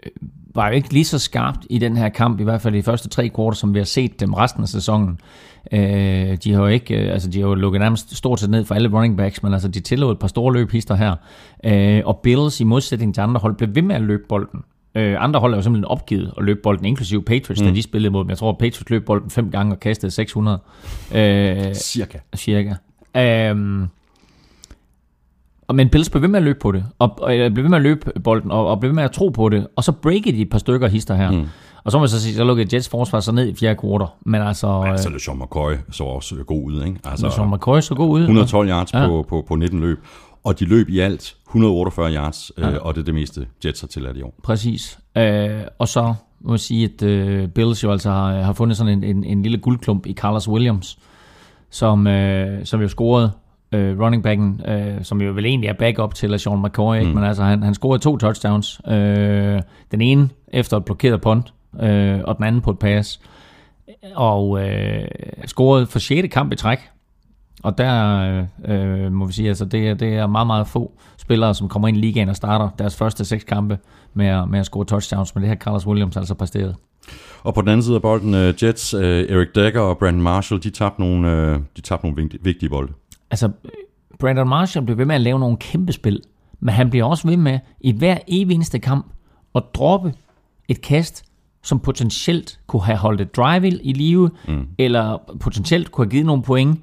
var 0.60 0.67
jo 0.67 0.74
ikke 0.74 0.93
lige 0.93 1.06
så 1.06 1.19
skarpt 1.19 1.67
i 1.69 1.78
den 1.78 1.98
her 1.98 2.10
kamp, 2.10 2.39
i 2.39 2.43
hvert 2.43 2.62
fald 2.62 2.76
i 2.76 2.78
de 2.78 2.84
første 2.84 3.10
tre 3.10 3.30
kvarter, 3.30 3.56
som 3.56 3.74
vi 3.74 3.80
har 3.80 3.86
set 3.86 4.19
dem 4.19 4.34
resten 4.34 4.63
af 4.63 4.69
sæsonen. 4.69 5.19
Øh, 5.72 6.38
de 6.43 6.54
har 6.54 6.62
jo 6.62 6.67
ikke, 6.67 6.95
øh, 6.95 7.13
altså 7.13 7.30
de 7.30 7.39
har 7.39 7.48
jo 7.48 7.54
lukket 7.54 7.82
nærmest 7.82 8.17
stort 8.17 8.39
set 8.39 8.50
ned 8.50 8.65
for 8.65 8.76
alle 8.76 8.89
running 8.93 9.17
backs, 9.17 9.43
men 9.43 9.54
altså 9.54 9.67
de 9.67 9.80
tillod 9.80 10.12
et 10.12 10.19
par 10.19 10.28
store 10.28 10.54
løbhister 10.54 10.95
her. 10.95 11.15
Øh, 11.63 12.02
og 12.06 12.19
Bills 12.24 12.60
i 12.60 12.63
modsætning 12.63 13.13
til 13.13 13.22
andre 13.22 13.41
hold 13.41 13.56
blev 13.56 13.76
ved 13.76 13.82
med 13.82 13.95
at 13.95 14.02
løbe 14.02 14.24
bolden. 14.30 14.60
Øh, 14.95 15.24
andre 15.24 15.39
hold 15.39 15.54
er 15.54 15.58
jo 15.58 15.62
simpelthen 15.62 15.86
opgivet 15.86 16.34
at 16.38 16.43
løbe 16.43 16.60
bolden, 16.63 16.86
inklusive 16.86 17.24
Patriots, 17.24 17.62
mm. 17.62 17.67
da 17.67 17.74
de 17.74 17.82
spillede 17.82 18.12
mod 18.12 18.24
dem. 18.24 18.30
Jeg 18.30 18.38
tror, 18.38 18.50
at 18.50 18.58
Patriots 18.58 18.89
løb 18.89 19.06
bolden 19.06 19.30
fem 19.30 19.52
gange 19.52 19.74
og 19.74 19.80
kastede 19.80 20.12
600. 20.12 20.60
Øh, 21.15 21.74
Cirka. 21.74 22.17
cirka. 22.36 22.74
Øhm, 23.17 23.88
og 25.69 25.75
men 25.75 25.89
Bills 25.89 26.10
blev 26.10 26.21
ved 26.21 26.29
med 26.29 26.39
at 26.39 26.43
løbe 26.43 26.60
på 26.60 26.71
det, 26.71 26.86
og, 26.99 27.19
og 27.21 27.38
øh, 27.38 27.51
blev 27.51 27.63
ved 27.63 27.69
med 27.69 27.77
at 27.77 27.82
løbe 27.82 28.12
bolden, 28.23 28.51
og, 28.51 28.67
og 28.67 28.79
blev 28.79 28.89
ved 28.89 28.95
med 28.95 29.03
at 29.03 29.12
tro 29.12 29.29
på 29.29 29.49
det, 29.49 29.67
og 29.75 29.84
så 29.84 29.91
breakede 29.91 30.38
de 30.38 30.41
et 30.41 30.49
par 30.49 30.58
stykker 30.58 30.88
hister 30.88 31.15
her. 31.15 31.32
Mm. 31.32 31.45
Og 31.84 31.91
så 31.91 31.97
må 31.97 31.99
man 31.99 32.10
så 32.10 32.21
sige, 32.21 32.36
så 32.36 32.43
lukkede 32.43 32.75
Jets 32.75 32.89
forsvar 32.89 33.19
så 33.19 33.32
ned 33.32 33.47
i 33.47 33.55
fjerde 33.55 33.75
kvartal. 33.75 34.08
Men 34.25 34.41
altså, 34.41 34.67
Ja, 34.67 34.91
øh, 34.91 34.99
så 34.99 35.10
LeSean 35.10 35.38
McCoy 35.39 35.73
så 35.91 36.03
også 36.03 36.36
god 36.36 36.63
ud, 36.65 36.84
ikke? 36.86 36.99
Altså, 37.05 37.29
så 37.29 37.45
McCoy 37.45 37.79
så 37.79 37.95
god 37.95 38.10
ud. 38.10 38.21
112 38.21 38.69
yards 38.69 38.93
Ja. 38.93 39.01
ja. 39.01 39.08
på, 39.08 39.25
på, 39.29 39.45
på 39.47 39.55
19 39.55 39.79
løb. 39.79 39.99
Og 40.43 40.60
de 40.60 40.65
løb 40.65 40.89
i 40.89 40.99
alt 40.99 41.36
148 41.47 42.13
yards, 42.13 42.51
ja. 42.58 42.69
øh, 42.69 42.77
og 42.82 42.95
det 42.95 43.01
er 43.01 43.05
det 43.05 43.13
meste 43.13 43.47
Jets 43.65 43.82
har 43.82 43.88
tilladt 43.88 44.17
i 44.17 44.21
år. 44.21 44.34
Præcis. 44.43 44.99
Øh, 45.17 45.49
og 45.79 45.88
så 45.88 46.13
må 46.41 46.53
jeg 46.53 46.60
sige, 46.60 46.89
at 46.93 47.03
øh, 47.03 47.47
Bills 47.47 47.84
jo 47.84 47.91
altså 47.91 48.10
har, 48.10 48.41
har 48.41 48.53
fundet 48.53 48.77
sådan 48.77 48.93
en, 48.93 49.03
en, 49.03 49.23
en 49.23 49.41
lille 49.41 49.58
guldklump 49.58 50.05
i 50.05 50.13
Carlos 50.13 50.47
Williams, 50.47 50.99
som, 51.69 52.08
øh, 52.08 52.65
som 52.65 52.82
jo 52.82 52.88
scorede 52.88 53.32
øh, 53.71 53.99
running 53.99 54.23
backen, 54.23 54.62
øh, 54.67 55.03
som 55.03 55.21
jo 55.21 55.32
vel 55.32 55.45
egentlig 55.45 55.67
er 55.67 55.73
backup 55.73 56.13
til 56.13 56.39
Sean 56.39 56.62
McCoy, 56.63 56.95
ikke? 56.95 57.08
Mm. 57.10 57.15
men 57.15 57.23
altså 57.23 57.43
han, 57.43 57.63
han 57.63 57.73
scorede 57.73 58.03
to 58.03 58.17
touchdowns. 58.17 58.82
Øh, 58.88 59.62
den 59.91 60.01
ene 60.01 60.29
efter 60.47 60.77
et 60.77 60.86
blokeret 60.86 61.21
punt, 61.21 61.53
øh, 61.82 62.19
og 62.23 62.38
den 62.38 62.45
anden 62.45 62.62
på 62.62 62.71
et 62.71 62.79
pass. 62.79 63.19
Og 64.15 64.62
øh, 64.67 65.08
scorede 65.45 65.86
for 65.86 65.99
6. 65.99 66.27
kamp 66.34 66.53
i 66.53 66.55
træk. 66.55 66.79
Og 67.63 67.77
der 67.77 68.19
øh, 68.65 69.03
øh, 69.05 69.12
må 69.12 69.25
vi 69.25 69.34
sige, 69.34 69.47
altså 69.47 69.65
det, 69.65 69.89
er- 69.89 69.93
det 69.93 70.15
er 70.15 70.27
meget, 70.27 70.47
meget 70.47 70.67
få 70.67 70.91
spillere, 71.17 71.55
som 71.55 71.69
kommer 71.69 71.88
ind 71.88 71.97
i 71.97 71.99
ligaen 71.99 72.29
og 72.29 72.36
starter 72.36 72.69
deres 72.79 72.95
første 72.95 73.25
seks 73.25 73.43
kampe 73.43 73.77
med, 74.13 74.25
at- 74.27 74.49
med 74.49 74.60
at 74.60 74.65
score 74.65 74.86
touchdowns, 74.86 75.36
men 75.36 75.41
det 75.41 75.47
har 75.49 75.55
Carlos 75.55 75.88
Williams 75.88 76.17
altså 76.17 76.34
præsteret. 76.34 76.75
Og 77.43 77.53
på 77.53 77.62
den 77.62 77.69
anden 77.69 77.84
side 77.84 77.95
af 77.95 78.01
bolden, 78.01 78.34
øh, 78.34 78.53
Jets, 78.63 78.93
øh, 78.93 79.01
Eric 79.29 79.47
Decker 79.55 79.82
og 79.82 79.97
Brandon 79.97 80.21
Marshall, 80.21 80.63
de 80.63 80.69
tabte 80.69 81.01
nogle, 81.01 81.53
de 81.75 81.82
tabte 81.84 82.05
nogle 82.10 82.29
vigtige 82.41 82.69
bolde. 82.69 82.93
Altså, 83.32 83.50
Brandon 84.20 84.50
Marshall 84.50 84.86
bliver 84.86 84.98
ved 84.98 85.06
med 85.06 85.15
at 85.15 85.22
lave 85.22 85.39
nogle 85.39 85.58
kæmpe 85.58 85.92
spil, 85.92 86.22
men 86.60 86.74
han 86.74 86.89
bliver 86.89 87.06
også 87.06 87.28
ved 87.28 87.38
med 87.38 87.60
i 87.82 87.92
hver 87.92 88.18
evig 88.28 88.56
eneste 88.56 88.80
kamp 88.80 89.06
at 89.56 89.63
droppe 89.74 90.13
et 90.68 90.82
kast, 90.82 91.26
som 91.63 91.80
potentielt 91.80 92.60
kunne 92.68 92.84
have 92.84 92.98
holdt 92.98 93.22
et 93.22 93.36
drive 93.36 93.68
i 93.68 93.94
live, 93.94 94.30
mm. 94.48 94.68
eller 94.78 95.18
potentielt 95.39 95.92
kunne 95.92 96.06
have 96.06 96.12
givet 96.12 96.26
nogle 96.26 96.44
point. 96.44 96.80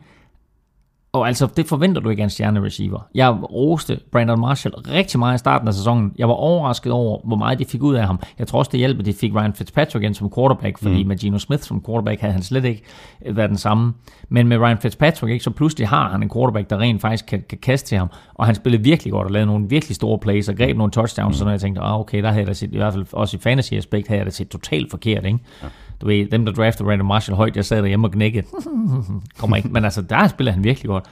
Og 1.17 1.27
altså, 1.27 1.49
det 1.57 1.67
forventer 1.67 2.01
du 2.01 2.09
ikke 2.09 2.23
af 2.23 2.25
en 2.25 2.31
stjerne 2.31 2.63
receiver. 2.63 3.01
Jeg 3.15 3.31
roste 3.53 4.01
Brandon 4.13 4.41
Marshall 4.41 4.75
rigtig 4.75 5.19
meget 5.19 5.35
i 5.35 5.39
starten 5.39 5.69
af 5.69 5.75
sæsonen. 5.75 6.13
Jeg 6.19 6.29
var 6.29 6.35
overrasket 6.35 6.93
over, 6.93 7.21
hvor 7.25 7.37
meget 7.37 7.59
de 7.59 7.65
fik 7.65 7.83
ud 7.83 7.95
af 7.95 8.07
ham. 8.07 8.21
Jeg 8.39 8.47
tror 8.47 8.59
også, 8.59 8.71
det 8.71 8.79
hjælper, 8.79 9.01
at 9.01 9.07
de 9.07 9.13
fik 9.13 9.35
Ryan 9.35 9.53
Fitzpatrick 9.55 10.03
igen 10.03 10.15
som 10.15 10.33
quarterback, 10.35 10.79
fordi 10.79 11.03
mm. 11.03 11.09
med 11.09 11.19
Geno 11.19 11.39
Smith 11.39 11.63
som 11.63 11.85
quarterback 11.87 12.21
havde 12.21 12.33
han 12.33 12.43
slet 12.43 12.65
ikke 12.65 12.83
været 13.31 13.51
den 13.51 13.59
samme. 13.59 13.95
Men 14.29 14.49
med 14.49 14.59
Ryan 14.59 14.79
Fitzpatrick, 14.79 15.33
ikke, 15.33 15.45
så 15.45 15.51
pludselig 15.51 15.89
har 15.89 16.09
han 16.09 16.23
en 16.23 16.31
quarterback, 16.31 16.71
der 16.71 16.79
rent 16.79 17.01
faktisk 17.01 17.27
kan, 17.27 17.43
kan 17.49 17.59
kaste 17.59 17.89
til 17.89 17.99
ham. 17.99 18.09
Og 18.35 18.47
han 18.47 18.55
spillede 18.55 18.83
virkelig 18.83 19.13
godt 19.13 19.27
og 19.27 19.33
lavede 19.33 19.47
nogle 19.47 19.69
virkelig 19.69 19.97
store 19.97 20.19
plays 20.19 20.49
og 20.49 20.57
greb 20.57 20.77
nogle 20.77 20.91
touchdowns, 20.93 21.35
mm. 21.35 21.39
så 21.39 21.45
når 21.45 21.51
jeg 21.51 21.61
tænkte, 21.61 21.81
ah, 21.81 22.01
okay, 22.01 22.23
der 22.23 22.29
havde 22.29 22.41
jeg 22.41 22.47
da 22.47 22.53
set, 22.53 22.73
i 22.73 22.77
hvert 22.77 22.93
fald 22.93 23.07
også 23.13 23.37
i 23.37 23.41
fantasy-aspekt, 23.41 24.09
havde 24.09 24.19
jeg 24.19 24.27
da 24.27 24.31
set 24.31 24.49
totalt 24.49 24.91
forkert. 24.91 25.27
Ikke? 25.27 25.39
Ja. 25.63 25.69
Du 26.01 26.07
ved, 26.07 26.27
dem 26.31 26.45
der 26.47 26.53
draftede 26.53 26.89
Randall 26.89 27.07
Marshall 27.07 27.37
højt, 27.37 27.57
jeg 27.57 27.65
sad 27.65 27.79
derhjemme 27.83 28.07
og 28.07 28.13
knækkede. 28.13 28.47
Kommer 29.39 29.57
ikke. 29.57 29.69
Men 29.69 29.85
altså, 29.85 30.03
der 30.03 30.29
spiller 30.29 30.53
han 30.53 30.65
virkelig 30.65 30.89
godt. 30.89 31.05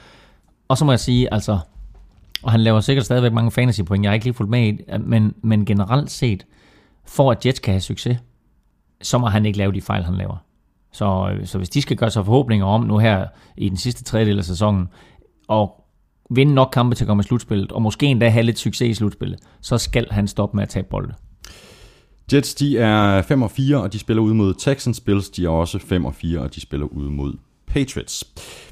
Og 0.67 0.77
så 0.77 0.85
må 0.85 0.91
jeg 0.91 0.99
sige, 0.99 1.33
altså, 1.33 1.59
og 2.43 2.51
han 2.51 2.59
laver 2.59 2.79
sikkert 2.79 3.05
stadigvæk 3.05 3.33
mange 3.33 3.51
fantasy 3.51 3.81
point, 3.81 4.03
jeg 4.03 4.09
har 4.09 4.13
ikke 4.13 4.25
lige 4.25 4.33
fulgt 4.33 4.49
med 4.49 4.67
i, 4.67 4.79
men, 4.99 5.33
men 5.41 5.65
generelt 5.65 6.11
set, 6.11 6.45
for 7.05 7.31
at 7.31 7.45
Jets 7.45 7.59
kan 7.59 7.73
have 7.73 7.81
succes, 7.81 8.17
så 9.01 9.17
må 9.17 9.27
han 9.27 9.45
ikke 9.45 9.57
lave 9.57 9.71
de 9.71 9.81
fejl, 9.81 10.03
han 10.03 10.15
laver. 10.15 10.37
Så, 10.91 11.37
så 11.43 11.57
hvis 11.57 11.69
de 11.69 11.81
skal 11.81 11.97
gøre 11.97 12.11
sig 12.11 12.25
forhåbninger 12.25 12.65
om 12.65 12.81
nu 12.81 12.97
her 12.97 13.27
i 13.57 13.69
den 13.69 13.77
sidste 13.77 14.03
tredjedel 14.03 14.37
af 14.37 14.45
sæsonen, 14.45 14.87
og 15.47 15.85
vinde 16.29 16.53
nok 16.53 16.69
kampe 16.73 16.95
til 16.95 17.03
at 17.03 17.07
komme 17.07 17.21
i 17.21 17.23
slutspillet, 17.23 17.71
og 17.71 17.81
måske 17.81 18.05
endda 18.05 18.29
have 18.29 18.43
lidt 18.43 18.59
succes 18.59 18.89
i 18.89 18.93
slutspillet, 18.93 19.39
så 19.61 19.77
skal 19.77 20.07
han 20.11 20.27
stoppe 20.27 20.55
med 20.57 20.63
at 20.63 20.69
tage 20.69 20.83
bolde. 20.83 21.13
Jets, 22.33 22.55
de 22.55 22.77
er 22.77 23.21
5 23.21 23.41
og 23.41 23.51
4, 23.51 23.81
og 23.81 23.93
de 23.93 23.99
spiller 23.99 24.23
ud 24.23 24.33
mod 24.33 24.53
Texans. 24.53 24.99
Bills, 24.99 25.29
de 25.29 25.45
er 25.45 25.49
også 25.49 25.79
5 25.79 26.05
og 26.05 26.15
4, 26.15 26.39
og 26.39 26.55
de 26.55 26.61
spiller 26.61 26.87
ud 26.87 27.09
mod 27.09 27.33
Patriots. 27.67 28.23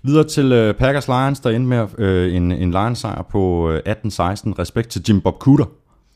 Videre 0.03 0.23
til 0.23 0.51
øh, 0.51 0.73
Packers 0.73 1.07
Lions, 1.07 1.39
der 1.39 1.49
endte 1.49 1.69
med 1.69 1.87
øh, 1.97 2.35
en, 2.35 2.51
en 2.51 2.71
Lions 2.71 2.99
sejr 2.99 3.21
på 3.21 3.71
øh, 3.71 3.79
18-16. 3.87 3.89
Respekt 4.59 4.89
til 4.89 5.03
Jim 5.09 5.21
Bob 5.21 5.39
Cooter. 5.39 5.65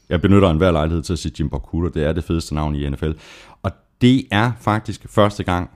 Jeg 0.09 0.21
benytter 0.21 0.49
enhver 0.49 0.71
lejlighed 0.71 1.03
til 1.03 1.13
at 1.13 1.19
sige 1.19 1.33
Jim 1.39 1.49
Bob 1.49 1.63
Cooter. 1.63 1.89
Det 1.89 2.03
er 2.03 2.13
det 2.13 2.23
fedeste 2.23 2.55
navn 2.55 2.75
i 2.75 2.89
NFL. 2.89 3.11
Og 3.63 3.71
det 4.01 4.27
er 4.31 4.51
faktisk 4.59 5.05
første 5.09 5.43
gang 5.43 5.69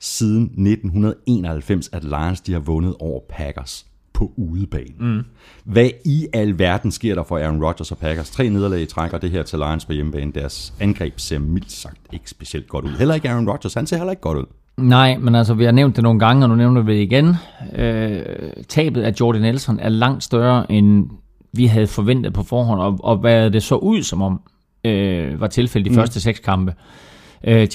siden 0.00 0.42
1991, 0.42 1.88
at 1.92 2.04
Lions 2.04 2.40
de 2.40 2.52
har 2.52 2.60
vundet 2.60 2.94
over 3.00 3.20
Packers 3.28 3.86
på 4.14 4.32
udebane. 4.36 4.94
Mm. 4.98 5.24
Hvad 5.64 5.90
i 6.04 6.26
al 6.32 6.58
verden 6.58 6.90
sker 6.90 7.14
der 7.14 7.22
for 7.22 7.38
Aaron 7.38 7.64
Rodgers 7.64 7.92
og 7.92 7.98
Packers? 7.98 8.30
Tre 8.30 8.48
nederlag 8.48 8.80
i 8.80 8.86
træk, 8.86 9.12
og 9.12 9.22
det 9.22 9.30
her 9.30 9.42
til 9.42 9.58
Lions 9.58 9.84
på 9.84 9.92
hjemmebane. 9.92 10.32
Deres 10.32 10.74
angreb 10.80 11.14
ser 11.16 11.38
mildt 11.38 11.72
sagt 11.72 12.00
ikke 12.12 12.30
specielt 12.30 12.68
godt 12.68 12.84
ud. 12.84 12.90
Heller 12.98 13.14
ikke 13.14 13.30
Aaron 13.30 13.48
Rodgers, 13.48 13.74
han 13.74 13.86
ser 13.86 13.96
heller 13.96 14.10
ikke 14.10 14.22
godt 14.22 14.38
ud. 14.38 14.44
Nej, 14.76 15.16
men 15.18 15.34
altså, 15.34 15.54
vi 15.54 15.64
har 15.64 15.72
nævnt 15.72 15.96
det 15.96 16.02
nogle 16.02 16.18
gange, 16.18 16.44
og 16.44 16.48
nu 16.48 16.54
nævner 16.54 16.82
vi 16.82 16.92
det 16.92 17.02
igen. 17.02 17.34
Øh, 17.76 18.22
tabet 18.68 19.02
af 19.02 19.12
Jordan 19.20 19.42
Nelson 19.42 19.80
er 19.80 19.88
langt 19.88 20.24
større, 20.24 20.72
end 20.72 21.10
vi 21.52 21.66
havde 21.66 21.86
forventet 21.86 22.32
på 22.32 22.42
forhånd, 22.42 22.80
og, 22.80 22.98
og 23.02 23.16
hvad 23.16 23.50
det 23.50 23.62
så 23.62 23.74
ud 23.74 24.02
som 24.02 24.22
om, 24.22 24.40
øh, 24.84 25.40
var 25.40 25.46
tilfældet 25.46 25.90
de 25.90 25.90
mm. 25.90 26.00
første 26.00 26.20
seks 26.20 26.38
kampe. 26.38 26.70
Øh, 26.72 27.13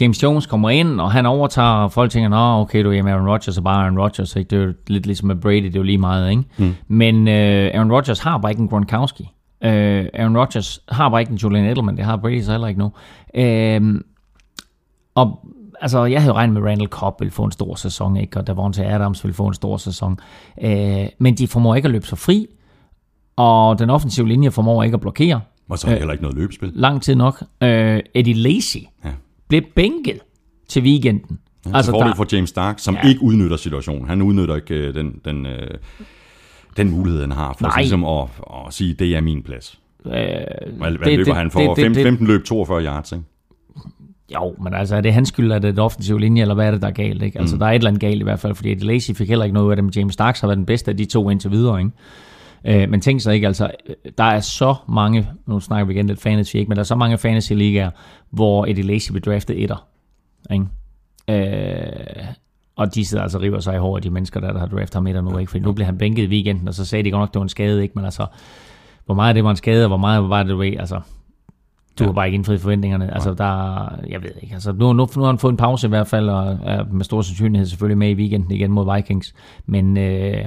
James 0.02 0.24
Jones 0.24 0.46
kommer 0.46 0.70
ind, 0.70 1.02
og 1.02 1.12
han 1.12 1.26
overtager, 1.26 1.68
og 1.68 1.92
folk 1.92 2.12
tænker, 2.12 2.30
nå, 2.30 2.62
okay, 2.62 2.84
du 2.84 2.92
er 2.92 3.04
Aaron 3.08 3.28
Rodgers 3.30 3.58
er 3.58 3.62
bare 3.62 3.82
Aaron 3.84 4.00
Rodgers, 4.00 4.36
ikke? 4.36 4.50
det 4.50 4.60
er 4.62 4.66
jo 4.66 4.74
lidt 4.88 5.06
ligesom 5.06 5.28
med 5.28 5.36
Brady, 5.36 5.64
det 5.64 5.76
er 5.76 5.80
jo 5.80 5.84
lige 5.84 5.98
meget, 5.98 6.30
ikke? 6.30 6.44
Mm. 6.58 6.76
Men 6.88 7.28
øh, 7.28 7.72
Aaron 7.74 7.92
Rodgers 7.92 8.20
har 8.20 8.38
bare 8.38 8.52
ikke 8.52 8.62
en 8.62 8.68
Gronkowski. 8.68 9.24
Øh, 9.64 10.06
Aaron 10.14 10.38
Rodgers 10.38 10.80
har 10.90 11.10
bare 11.10 11.22
ikke 11.22 11.32
en 11.32 11.38
Julian 11.38 11.66
Edelman, 11.66 11.98
det 11.98 12.06
har 12.06 12.18
Brady 12.18 12.42
så 12.42 12.52
heller 12.52 12.68
ikke 12.68 12.80
nu. 12.80 12.92
Øh, 13.36 14.02
og 15.16 15.40
altså, 15.82 16.06
jeg 16.06 16.22
havde 16.22 16.34
regnet 16.34 16.54
med, 16.54 16.62
at 16.62 16.68
Randall 16.68 16.90
Cobb 16.90 17.20
ville 17.22 17.32
få 17.32 17.44
en 17.44 17.52
stor 17.52 17.76
sæson, 17.76 18.18
ikke? 18.18 18.38
og 18.40 18.48
Davante 18.48 18.86
Adams 18.86 19.24
ville 19.24 19.34
få 19.36 19.48
en 19.48 19.54
stor 19.54 19.78
sæson. 19.78 20.20
Øh, 20.62 21.06
men 21.20 21.36
de 21.36 21.48
formår 21.48 21.76
ikke 21.76 21.86
at 21.86 21.92
løbe 21.92 22.08
sig 22.08 22.18
fri, 22.18 22.48
og 23.36 23.80
den 23.80 23.90
offensive 23.90 24.28
linje 24.28 24.52
formår 24.52 24.84
ikke 24.84 24.94
at 24.96 25.02
blokere 25.02 25.42
Og 25.70 25.80
så 25.80 25.88
er 25.88 25.92
der 25.92 25.98
heller 25.98 26.12
ikke 26.12 26.24
noget 26.24 26.38
løbespil. 26.38 26.72
lang 26.76 27.02
tid 27.02 27.16
nok. 27.16 27.44
Øh, 27.64 28.00
Eddie 28.14 28.34
Lacy 28.34 28.78
Ja. 29.06 29.10
Blev 29.50 29.62
bænket 29.76 30.20
til 30.68 30.84
weekenden. 30.84 31.40
Ja, 31.66 31.76
altså, 31.78 31.92
fordel 31.92 32.08
der, 32.10 32.16
for 32.16 32.26
James 32.32 32.50
Stark, 32.50 32.80
som 32.80 32.96
Ja. 33.04 33.08
ikke 33.10 33.22
udnytter 33.24 33.58
situationen. 33.58 34.08
Han 34.08 34.22
udnytter 34.22 34.56
ikke 34.56 34.76
øh, 34.76 34.94
den, 34.94 35.22
den, 35.26 35.46
øh, 35.46 35.68
den 36.78 36.90
mulighed, 36.92 37.22
han 37.22 37.32
har 37.32 37.56
for 37.60 37.66
Nej. 37.68 37.80
ligesom 37.82 38.06
at, 38.06 38.24
at 38.68 38.74
sige, 38.74 38.94
det 38.94 39.16
er 39.16 39.22
min 39.22 39.44
plads. 39.44 39.80
øh, 40.06 40.12
Hvad, 40.12 40.92
hvad 40.98 41.16
løber 41.18 41.34
han 41.34 41.52
for? 41.52 41.76
15, 41.76 42.04
15 42.04 42.28
løb, 42.28 42.46
42 42.46 42.84
yards, 42.86 43.12
ikke? 43.12 43.24
Jo, 44.34 44.56
men 44.64 44.74
altså, 44.74 44.96
er 44.96 45.02
det 45.02 45.14
hans 45.14 45.28
skyld, 45.28 45.52
at 45.52 45.62
det 45.62 45.80
er 45.80 45.84
offensive 45.84 46.20
linje, 46.20 46.42
eller 46.42 46.56
hvad 46.56 46.68
er 46.68 46.72
det, 46.72 46.82
der 46.82 46.88
er 46.88 46.92
galt? 46.92 47.24
Ikke? 47.24 47.40
Altså, 47.40 47.56
mm. 47.56 47.60
der 47.60 47.66
er 47.66 47.72
et 47.72 47.76
eller 47.76 47.88
andet 47.90 48.02
galt 48.02 48.20
i 48.20 48.24
hvert 48.24 48.40
fald, 48.40 48.56
fordi 48.56 48.76
Lacy 48.76 49.12
fik 49.12 49.30
heller 49.30 49.46
ikke 49.46 49.54
noget 49.54 49.66
ud 49.68 49.72
af 49.72 49.76
det, 49.78 49.84
men 49.86 49.94
James 49.96 50.14
Starks 50.14 50.40
har 50.42 50.48
været 50.48 50.58
den 50.58 50.66
bedste 50.66 50.92
af 50.92 50.98
de 50.98 51.06
to 51.06 51.30
indtil 51.30 51.52
videre, 51.52 51.80
ikke? 51.80 51.92
Øh, 52.66 52.90
men 52.90 53.02
tænk 53.02 53.22
så 53.22 53.32
ikke, 53.32 53.48
altså, 53.48 53.72
øh, 53.90 53.96
der 54.18 54.24
er 54.24 54.40
så 54.40 54.76
mange, 54.88 55.28
nu 55.46 55.60
snakker 55.60 55.86
vi 55.86 55.94
igen 55.94 56.08
lidt 56.08 56.22
fantasy, 56.22 56.56
ikke? 56.56 56.70
men 56.70 56.76
der 56.76 56.80
er 56.80 56.86
så 56.86 56.96
mange 56.96 57.18
fantasy-ligaer, 57.18 57.90
hvor 58.30 58.66
Eddie 58.66 58.84
Lacy 58.84 59.12
blev 59.12 59.22
draftet 59.22 59.64
etter. 59.64 59.88
Ikke? 60.52 60.66
Øh, 61.30 62.26
og 62.76 62.96
de 62.96 63.06
sidder 63.06 63.24
altså 63.24 63.38
og 63.38 63.42
river 63.44 63.60
sig 63.60 63.76
i 63.76 63.80
håret, 63.80 64.04
de 64.04 64.10
mennesker, 64.10 64.40
der, 64.40 64.54
der 64.54 64.60
har 64.60 64.68
draftet 64.68 64.94
ham 64.94 65.08
etter 65.08 65.22
nu, 65.22 65.38
ikke? 65.38 65.50
fordi 65.50 65.64
nu 65.64 65.72
bliver 65.72 65.86
han 65.86 65.98
bænket 65.98 66.24
i 66.24 66.28
weekenden, 66.28 66.68
og 66.68 66.74
så 66.74 66.86
sagde 66.86 67.04
de 67.04 67.12
godt 67.12 67.22
nok, 67.22 67.34
det 67.34 67.40
var 67.40 67.44
en 67.44 67.50
skade, 67.50 67.82
ikke? 67.82 67.94
men 67.96 68.06
altså, 68.06 68.26
hvor 69.06 69.16
meget 69.16 69.36
det 69.36 69.44
var 69.44 69.50
en 69.50 69.56
skade, 69.56 69.84
og 69.84 69.88
hvor 69.88 69.98
meget 69.98 70.30
var 70.30 70.44
det, 70.44 70.60
ved, 70.60 70.78
altså, 70.80 71.02
du 72.00 72.04
har 72.04 72.12
bare 72.12 72.26
ikke 72.26 72.36
indfriet 72.36 72.62
forventningerne. 72.62 73.14
Altså, 73.14 73.34
der, 73.34 73.76
jeg 74.10 74.24
ved 74.24 74.32
ikke. 74.42 74.54
Altså, 74.54 74.72
nu, 74.72 74.94
nu, 74.94 75.08
nu 75.16 75.22
har 75.22 75.28
han 75.28 75.38
fået 75.38 75.52
en 75.52 75.58
pause 75.58 75.88
i 75.88 75.90
hvert 75.90 76.08
fald, 76.08 76.30
og 76.30 76.60
er 76.64 76.84
med 76.84 77.06
stor 77.06 77.22
sandsynlighed 77.22 77.66
selvfølgelig 77.68 77.98
med 77.98 78.10
i 78.10 78.14
weekenden 78.14 78.52
igen 78.52 78.72
mod 78.72 78.96
Vikings. 78.96 79.34
Men 79.66 79.98
øh, 79.98 80.46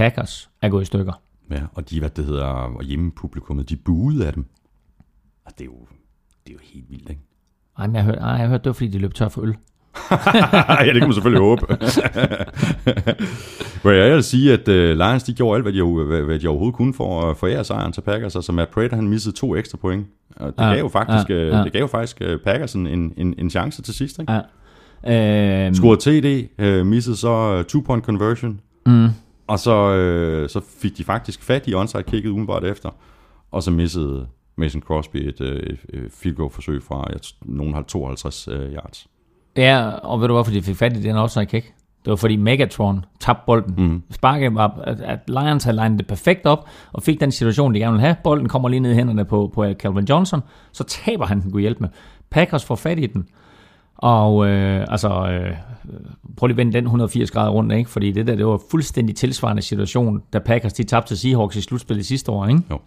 Packers 0.00 0.50
er 0.62 0.68
gået 0.68 0.82
i 0.82 0.84
stykker. 0.84 1.12
Ja, 1.50 1.60
og 1.74 1.90
de, 1.90 1.98
hvad 2.00 2.10
det 2.10 2.24
hedder, 2.24 2.44
og 2.44 2.82
hjemmepublikummet, 2.82 3.68
de 3.68 3.76
buede 3.76 4.26
af 4.26 4.32
dem. 4.32 4.44
Og 5.46 5.52
det 5.58 5.60
er 5.60 5.64
jo, 5.64 5.78
det 6.46 6.50
er 6.50 6.54
jo 6.54 6.58
helt 6.62 6.84
vildt, 6.90 7.10
ikke? 7.10 7.20
Ej, 7.78 7.86
men 7.86 7.96
jeg 7.96 8.04
har 8.04 8.10
hørt, 8.10 8.18
ej, 8.22 8.28
jeg 8.28 8.38
har 8.38 8.48
hørt, 8.48 8.64
det 8.64 8.70
var 8.70 8.74
fordi, 8.74 8.88
de 8.88 8.98
løb 8.98 9.14
tør 9.14 9.28
for 9.28 9.42
øl. 9.42 9.48
ja, 10.86 10.92
det 10.92 11.00
kan 11.00 11.08
man 11.08 11.12
selvfølgelig 11.12 11.42
håbe. 11.42 11.66
Hvor 13.82 13.90
jeg 13.90 14.14
vil 14.14 14.22
sige, 14.24 14.52
at 14.52 14.68
uh, 14.68 14.74
Lions 14.74 15.22
de 15.22 15.34
gjorde 15.34 15.56
alt, 15.56 15.64
hvad 15.64 15.72
de, 15.72 16.04
hvad, 16.06 16.22
hvad 16.22 16.38
de 16.38 16.48
overhovedet 16.48 16.76
kunne 16.76 16.94
for 16.94 17.30
at 17.30 17.36
forære 17.36 17.64
sejren 17.64 17.92
til 17.92 18.00
Packers. 18.00 18.36
Altså 18.36 18.52
Matt 18.52 18.70
Prater, 18.70 18.96
han 18.96 19.08
missede 19.08 19.36
to 19.36 19.56
ekstra 19.56 19.78
point. 19.78 20.06
Og 20.36 20.46
det, 20.58 20.64
Ja, 20.64 20.70
gav 20.72 20.78
jo 20.78 20.88
faktisk, 20.88 21.30
ja, 21.30 21.34
ja, 21.34 21.56
ja. 21.58 21.64
det 21.64 21.72
gav 21.72 21.80
jo 21.80 21.86
faktisk 21.86 22.20
uh, 22.20 22.36
Packers 22.44 22.74
en, 22.74 22.86
en, 22.86 23.34
en 23.38 23.50
chance 23.50 23.82
til 23.82 23.94
sidst. 23.94 24.18
Ikke? 24.18 24.32
Ja. 25.04 25.66
Øh, 25.68 25.74
Scorede 25.74 26.20
TD, 26.20 26.48
uh, 26.80 26.86
missede 26.86 27.16
så 27.16 27.58
uh, 27.58 27.64
two-point 27.64 28.04
conversion. 28.04 28.60
mm, 28.86 29.08
Og 29.50 29.58
så, 29.58 29.94
øh, 29.94 30.48
så 30.48 30.60
fik 30.80 30.98
de 30.98 31.04
faktisk 31.04 31.42
fat 31.42 31.68
i 31.68 31.74
onside 31.74 32.02
kicket 32.02 32.30
umiddelbart 32.30 32.64
efter. 32.64 32.90
Og 33.50 33.62
så 33.62 33.70
missede 33.70 34.26
Mason 34.56 34.80
Crosby 34.80 35.16
et, 35.16 35.40
øh, 35.40 35.56
et, 35.56 35.78
et 35.88 36.12
field 36.12 36.36
goal 36.36 36.50
forsøg 36.50 36.82
fra, 36.82 37.06
jeg, 37.12 37.20
nogen 37.42 37.74
har 37.74 37.82
52 37.82 38.48
øh, 38.48 38.72
yards. 38.72 39.06
ja, 39.56 39.90
og 39.90 40.20
ved 40.20 40.28
du 40.28 40.34
hvorfor 40.34 40.52
de 40.52 40.62
fik 40.62 40.76
fat 40.76 40.96
i 40.96 41.02
den 41.02 41.16
offside 41.16 41.46
kick? 41.46 41.74
Det 42.04 42.10
var 42.10 42.16
fordi 42.16 42.36
Megatron 42.36 43.04
tabte 43.20 43.42
bolden. 43.46 43.74
Mm. 43.78 44.02
Sparket 44.10 44.54
var, 44.54 44.80
at, 44.84 45.00
at 45.00 45.18
Lions 45.26 45.64
havde 45.64 45.76
legnet 45.76 45.98
det 45.98 46.06
perfekt 46.06 46.46
op, 46.46 46.68
og 46.92 47.02
fik 47.02 47.20
den 47.20 47.32
situation, 47.32 47.74
de 47.74 47.78
gerne 47.78 47.92
ville 47.92 48.06
have. 48.06 48.16
Bolden 48.24 48.48
kommer 48.48 48.68
lige 48.68 48.80
ned 48.80 48.90
i 48.90 48.94
hænderne 48.94 49.24
på, 49.24 49.50
på 49.54 49.72
Calvin 49.72 50.04
Johnson, 50.04 50.40
så 50.72 50.84
taber 50.84 51.26
han 51.26 51.40
den 51.40 51.50
kunne 51.50 51.60
hjælpe 51.60 51.80
med. 51.80 51.88
Packers 52.30 52.64
får 52.64 52.74
fat 52.74 52.98
i 52.98 53.06
den. 53.06 53.28
Og 54.02 54.46
øh, 54.46 54.86
altså, 54.88 55.08
øh, 55.08 55.56
prøv 56.36 56.46
lige 56.46 56.54
at 56.54 56.56
vende 56.56 56.72
den 56.72 56.84
180 56.84 57.30
grader 57.30 57.50
rundt, 57.50 57.72
ikke? 57.72 57.90
Fordi 57.90 58.12
det 58.12 58.26
der, 58.26 58.34
det 58.36 58.46
var 58.46 58.60
fuldstændig 58.70 59.16
tilsvarende 59.16 59.62
situation, 59.62 60.22
da 60.32 60.38
Packers 60.38 60.72
de 60.72 60.82
tabte 60.84 61.08
til 61.10 61.18
Seahawks 61.18 61.56
i 61.56 61.60
slutspillet 61.60 62.06
sidste 62.06 62.32
år, 62.32 62.46
ikke? 62.46 62.62
Jo. 62.70 62.78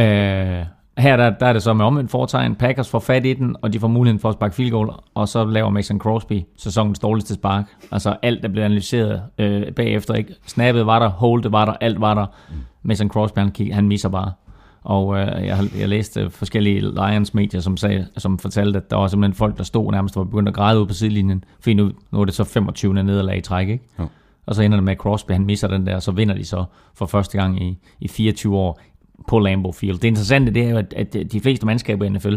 Øh, 0.00 0.64
her 0.98 1.16
der, 1.16 1.30
der 1.30 1.46
er 1.46 1.52
det 1.52 1.62
så 1.62 1.72
med 1.74 1.84
omvendt 1.84 2.10
foretegn. 2.10 2.54
Packers 2.54 2.88
får 2.90 2.98
fat 2.98 3.26
i 3.26 3.32
den, 3.34 3.56
og 3.62 3.72
de 3.72 3.80
får 3.80 3.88
muligheden 3.88 4.20
for 4.20 4.28
at 4.28 4.34
sparke 4.34 4.54
field 4.54 4.70
goal, 4.70 4.90
og 5.14 5.28
så 5.28 5.44
laver 5.44 5.70
Mason 5.70 5.98
Crosby 5.98 6.42
sæsonens 6.56 6.98
dårligste 6.98 7.34
spark. 7.34 7.64
Altså 7.92 8.16
alt, 8.22 8.42
der 8.42 8.48
blev 8.48 8.62
analyseret 8.62 9.22
øh, 9.38 9.72
bagefter. 9.72 10.14
Ikke? 10.14 10.34
Snappet 10.46 10.86
var 10.86 10.98
der, 10.98 11.08
holdet 11.08 11.52
var 11.52 11.64
der, 11.64 11.72
alt 11.80 12.00
var 12.00 12.14
der. 12.14 12.26
Mason 12.82 13.08
Crosby, 13.08 13.38
han, 13.38 13.52
kig- 13.58 13.74
han 13.74 13.88
misser 13.88 14.08
bare. 14.08 14.32
Og 14.88 15.18
øh, 15.18 15.46
jeg, 15.46 15.58
jeg 15.78 15.88
læste 15.88 16.30
forskellige 16.30 16.80
Lions 16.80 17.34
medier, 17.34 17.60
som, 17.60 17.76
sagde, 17.76 18.06
som 18.16 18.38
fortalte, 18.38 18.76
at 18.76 18.90
der 18.90 18.96
var 18.96 19.08
simpelthen 19.08 19.34
folk, 19.34 19.58
der 19.58 19.64
stod 19.64 19.92
nærmest 19.92 20.16
og 20.16 20.20
var 20.20 20.24
begyndt 20.24 20.48
at 20.48 20.54
græde 20.54 20.80
ud 20.80 20.86
på 20.86 20.94
sidelinjen. 20.94 21.44
Fordi 21.60 21.74
nu, 21.74 21.90
nu 22.10 22.20
er 22.20 22.24
det 22.24 22.34
så 22.34 22.44
25. 22.44 22.94
nederlag 22.94 23.38
i 23.38 23.40
træk, 23.40 23.68
ikke? 23.68 23.84
Jo. 23.98 24.08
Og 24.46 24.54
så 24.54 24.62
ender 24.62 24.76
det 24.76 24.84
med, 24.84 24.92
at 24.92 24.98
Crosby 24.98 25.32
han 25.32 25.46
misser 25.46 25.68
den 25.68 25.86
der, 25.86 25.94
og 25.94 26.02
så 26.02 26.12
vinder 26.12 26.34
de 26.34 26.44
så 26.44 26.64
for 26.94 27.06
første 27.06 27.38
gang 27.38 27.62
i, 27.62 27.78
i 28.00 28.08
24 28.08 28.56
år 28.56 28.80
på 29.28 29.38
Lambeau 29.38 29.72
Field. 29.72 29.98
Det 29.98 30.08
interessante 30.08 30.54
det 30.54 30.64
er 30.64 30.70
jo, 30.70 30.76
at, 30.76 30.94
at 30.96 31.32
de 31.32 31.40
fleste 31.40 31.66
mandskaber 31.66 32.04
i 32.04 32.08
NFL, 32.08 32.34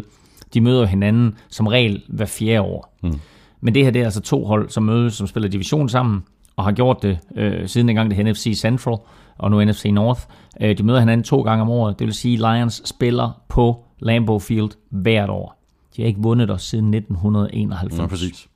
de 0.53 0.61
møder 0.61 0.85
hinanden 0.85 1.35
som 1.49 1.67
regel 1.67 2.03
hver 2.07 2.25
fjerde 2.25 2.61
år. 2.61 2.97
Mm. 3.03 3.19
Men 3.61 3.75
det 3.75 3.83
her 3.83 3.91
det 3.91 3.99
er 3.99 4.05
altså 4.05 4.21
to 4.21 4.45
hold, 4.45 4.69
som 4.69 4.83
mødes, 4.83 5.13
som 5.13 5.27
spiller 5.27 5.49
division 5.49 5.89
sammen, 5.89 6.23
og 6.61 6.65
har 6.65 6.71
gjort 6.71 7.03
det 7.03 7.19
øh, 7.35 7.67
siden 7.67 7.87
dengang 7.87 8.09
det 8.09 8.17
hed 8.17 8.25
NFC 8.31 8.53
Central, 8.55 8.97
og 9.37 9.51
nu 9.51 9.63
NFC 9.63 9.85
North. 9.93 10.21
Øh, 10.61 10.77
de 10.77 10.83
møder 10.83 10.99
hinanden 10.99 11.23
to 11.23 11.41
gange 11.41 11.61
om 11.61 11.69
året, 11.69 11.99
det 11.99 12.07
vil 12.07 12.13
sige, 12.13 12.33
at 12.33 12.55
Lions 12.55 12.81
spiller 12.85 13.41
på 13.49 13.85
Lambeau 13.99 14.39
Field 14.39 14.69
hvert 14.89 15.29
år. 15.29 15.63
De 15.95 16.01
har 16.01 16.07
ikke 16.07 16.21
vundet 16.21 16.47
der 16.47 16.57
siden 16.57 16.93
1991. 16.93 17.97
Ja, 17.99 18.05
præcis. 18.05 18.47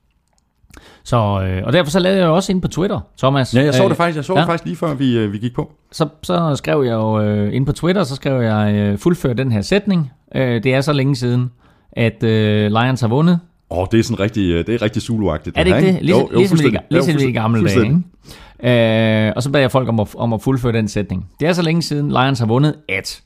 Så, 1.03 1.17
øh, 1.17 1.63
og 1.65 1.73
derfor 1.73 1.91
så 1.91 1.99
lavede 1.99 2.19
jeg 2.19 2.25
jo 2.27 2.35
også 2.35 2.51
ind 2.51 2.61
på 2.61 2.67
Twitter, 2.67 2.99
Thomas. 3.17 3.55
Ja, 3.55 3.63
jeg 3.63 3.73
så 3.73 3.83
Øh, 3.83 3.89
det 3.89 3.97
faktisk, 3.97 4.15
jeg 4.15 4.25
så 4.25 4.33
ja. 4.33 4.39
det 4.39 4.47
faktisk 4.47 4.65
lige 4.65 4.75
før 4.75 4.93
vi, 4.93 5.17
øh, 5.17 5.33
vi 5.33 5.37
gik 5.37 5.55
på. 5.55 5.71
så, 5.91 6.07
så 6.23 6.55
skrev 6.55 6.83
jeg 6.83 6.93
jo 6.93 7.21
øh, 7.21 7.55
ind 7.55 7.65
på 7.65 7.71
Twitter, 7.71 8.03
så 8.03 8.15
skrev 8.15 8.41
jeg, 8.41 8.75
øh, 8.75 8.97
fuldfør 8.97 9.33
den 9.33 9.51
her 9.51 9.61
sætning. 9.61 10.11
Øh, 10.35 10.63
det 10.63 10.73
er 10.73 10.81
så 10.81 10.93
længe 10.93 11.15
siden, 11.15 11.51
at 11.91 12.23
øh, 12.23 12.71
Lions 12.71 13.01
har 13.01 13.07
vundet. 13.07 13.39
Åh, 13.69 13.77
oh, 13.77 13.87
det 13.91 13.99
er 13.99 14.03
sådan 14.03 14.19
rigtig, 14.19 14.51
øh, 14.51 14.65
det 14.67 14.75
er 14.75 14.81
rigtig 14.81 15.01
Zulu-agtigt. 15.03 15.51
Er 15.55 15.63
det 15.63 15.73
her, 15.73 15.79
ikke 15.79 15.93
det? 15.93 16.01
Ligesom, 16.01 16.21
Jo, 16.21 16.29
jo, 16.33 16.37
ligesom, 16.37 16.57
de- 16.57 16.79
ligesom 16.89 17.15
Jo, 17.19 17.27
i 17.27 17.31
gamle 17.31 17.67
dage. 17.67 17.83
Ikke? 17.83 19.27
Øh, 19.27 19.33
og 19.35 19.43
så 19.43 19.49
bad 19.51 19.61
jeg 19.61 19.71
folk 19.71 19.89
om 19.89 19.99
at, 19.99 20.07
om 20.15 20.33
at 20.33 20.41
fuldføre 20.41 20.71
den 20.73 20.87
sætning. 20.87 21.25
Det 21.39 21.47
er 21.47 21.53
så 21.53 21.61
længe 21.61 21.81
siden, 21.81 22.09
Lions 22.09 22.39
har 22.39 22.45
vundet, 22.45 22.75
at... 22.89 23.21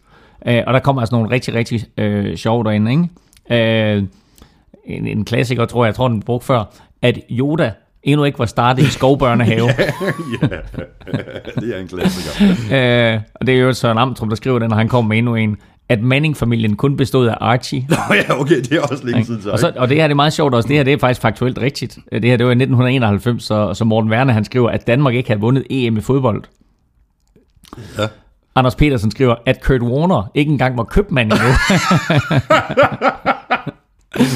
Øh, 0.48 0.64
og 0.68 0.74
der 0.74 0.80
kommer 0.80 1.02
altså 1.02 1.16
nogle 1.16 1.30
rigtig, 1.30 1.54
rigtig 1.54 1.86
øh, 1.98 2.38
sjove 2.38 2.64
derinde. 2.64 2.92
Ikke? 2.92 3.96
Øh, 3.96 4.04
en, 4.86 5.08
en 5.08 5.26
klassiker, 5.26 5.66
tror 5.66 5.84
jeg, 5.84 5.88
jeg 5.88 5.96
tror, 5.96 6.08
den 6.08 6.22
brugt 6.22 6.44
før, 6.44 6.64
at 7.02 7.20
Yoda 7.32 7.72
endnu 8.04 8.24
ikke 8.24 8.40
var 8.40 8.46
startet 8.46 8.84
i 8.84 8.90
skovbørnehave. 8.90 9.68
det 11.62 11.76
er 11.76 11.80
en 11.82 11.88
klassiker. 11.88 12.48
øh, 13.14 13.22
og 13.36 13.48
det 13.48 13.56
er 13.56 13.60
jo 13.60 13.74
Søren 13.74 13.98
Amtrup, 13.98 14.30
der 14.30 14.36
skriver 14.36 14.60
den, 14.60 14.72
og 14.72 14.78
han 14.78 14.88
kommer 14.88 15.10
med 15.10 15.18
endnu 15.18 15.36
en, 15.36 15.58
at 15.90 16.02
Manning-familien 16.02 16.76
kun 16.76 16.98
bestod 16.98 17.28
af 17.28 17.36
Archie. 17.42 17.86
Nå 17.90 17.96
ja, 18.16 18.40
okay, 18.40 18.56
det 18.62 18.72
er 18.72 18.82
også 18.82 19.06
længe 19.06 19.26
siden 19.26 19.42
så. 19.42 19.52
Og, 19.52 19.60
så, 19.60 19.72
og 19.76 19.90
det 19.90 19.98
her 19.98 20.04
det 20.08 20.12
er 20.12 20.16
meget 20.16 20.34
sjovt 20.34 20.54
også. 20.54 20.68
Det 20.68 20.76
her 20.76 20.84
det 20.84 20.94
er 20.94 20.98
faktisk 20.98 21.22
faktuelt 21.22 21.58
rigtigt. 21.58 21.98
Det 22.12 22.26
her 22.26 22.38
det 22.38 22.46
var 22.46 22.52
i 22.52 22.56
1991, 22.56 23.44
så, 23.44 23.74
så 23.74 23.86
Morten 23.86 24.12
Werner 24.12 24.34
han 24.34 24.46
skriver, 24.46 24.70
at 24.70 24.88
Danmark 24.88 25.14
ikke 25.16 25.30
havde 25.30 25.42
vundet 25.42 25.64
EM 25.70 25.98
i 25.98 26.02
fodbold. 26.02 26.44
Ja. 27.98 28.08
Anders 28.56 28.76
Petersen 28.76 29.12
skriver, 29.12 29.36
at 29.46 29.62
Kurt 29.62 29.82
Warner 29.82 30.32
ikke 30.36 30.52
engang 30.52 30.78
var 30.78 30.84
købmand 30.84 31.32
endnu. 31.34 31.48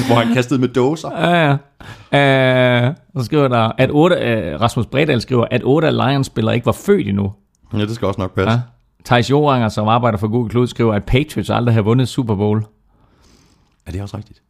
Hvor 0.06 0.14
han 0.24 0.34
kastede 0.34 0.60
med 0.60 0.68
dåser. 0.68 1.10
ja, 1.30 1.56
ja. 2.12 2.86
Øh, 2.86 2.94
så 3.18 3.24
skriver 3.24 3.48
der, 3.48 3.72
at 3.78 3.90
8, 3.92 4.16
øh, 4.16 4.60
Rasmus 4.60 4.86
Bredal 4.86 5.20
skriver, 5.20 5.46
at 5.50 5.60
8 5.64 5.88
af 5.88 5.94
Lions-spillere 5.96 6.54
ikke 6.54 6.66
var 6.66 6.72
født 6.72 7.08
endnu. 7.08 7.32
Ja, 7.72 7.78
det 7.78 7.94
skal 7.94 8.08
også 8.08 8.20
nok 8.20 8.34
passe. 8.34 8.50
Ja. 8.52 8.60
Thijs 9.04 9.30
Joranger, 9.30 9.68
som 9.68 9.88
arbejder 9.88 10.18
for 10.18 10.28
Google 10.28 10.50
Cloud, 10.50 10.66
skriver, 10.66 10.94
at 10.94 11.04
Patriots 11.04 11.50
aldrig 11.50 11.74
har 11.74 11.82
vundet 11.82 12.08
Super 12.08 12.34
Bowl. 12.34 12.64
Er 13.86 13.92
det 13.92 14.02
også 14.02 14.16
rigtigt? 14.16 14.42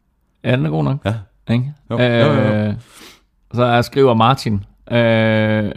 Ja, 0.44 0.56
den 0.56 0.66
er 0.66 0.70
god 0.70 0.84
nok. 0.84 0.96
Ja. 1.04 1.14
Ikke? 1.50 1.72
Jo, 1.90 1.98
jo, 1.98 2.04
jo, 2.04 2.32
jo. 2.32 2.54
Øh, 2.54 2.74
så 3.54 3.82
skriver 3.82 4.14
Martin, 4.14 4.64
øh, 4.90 5.72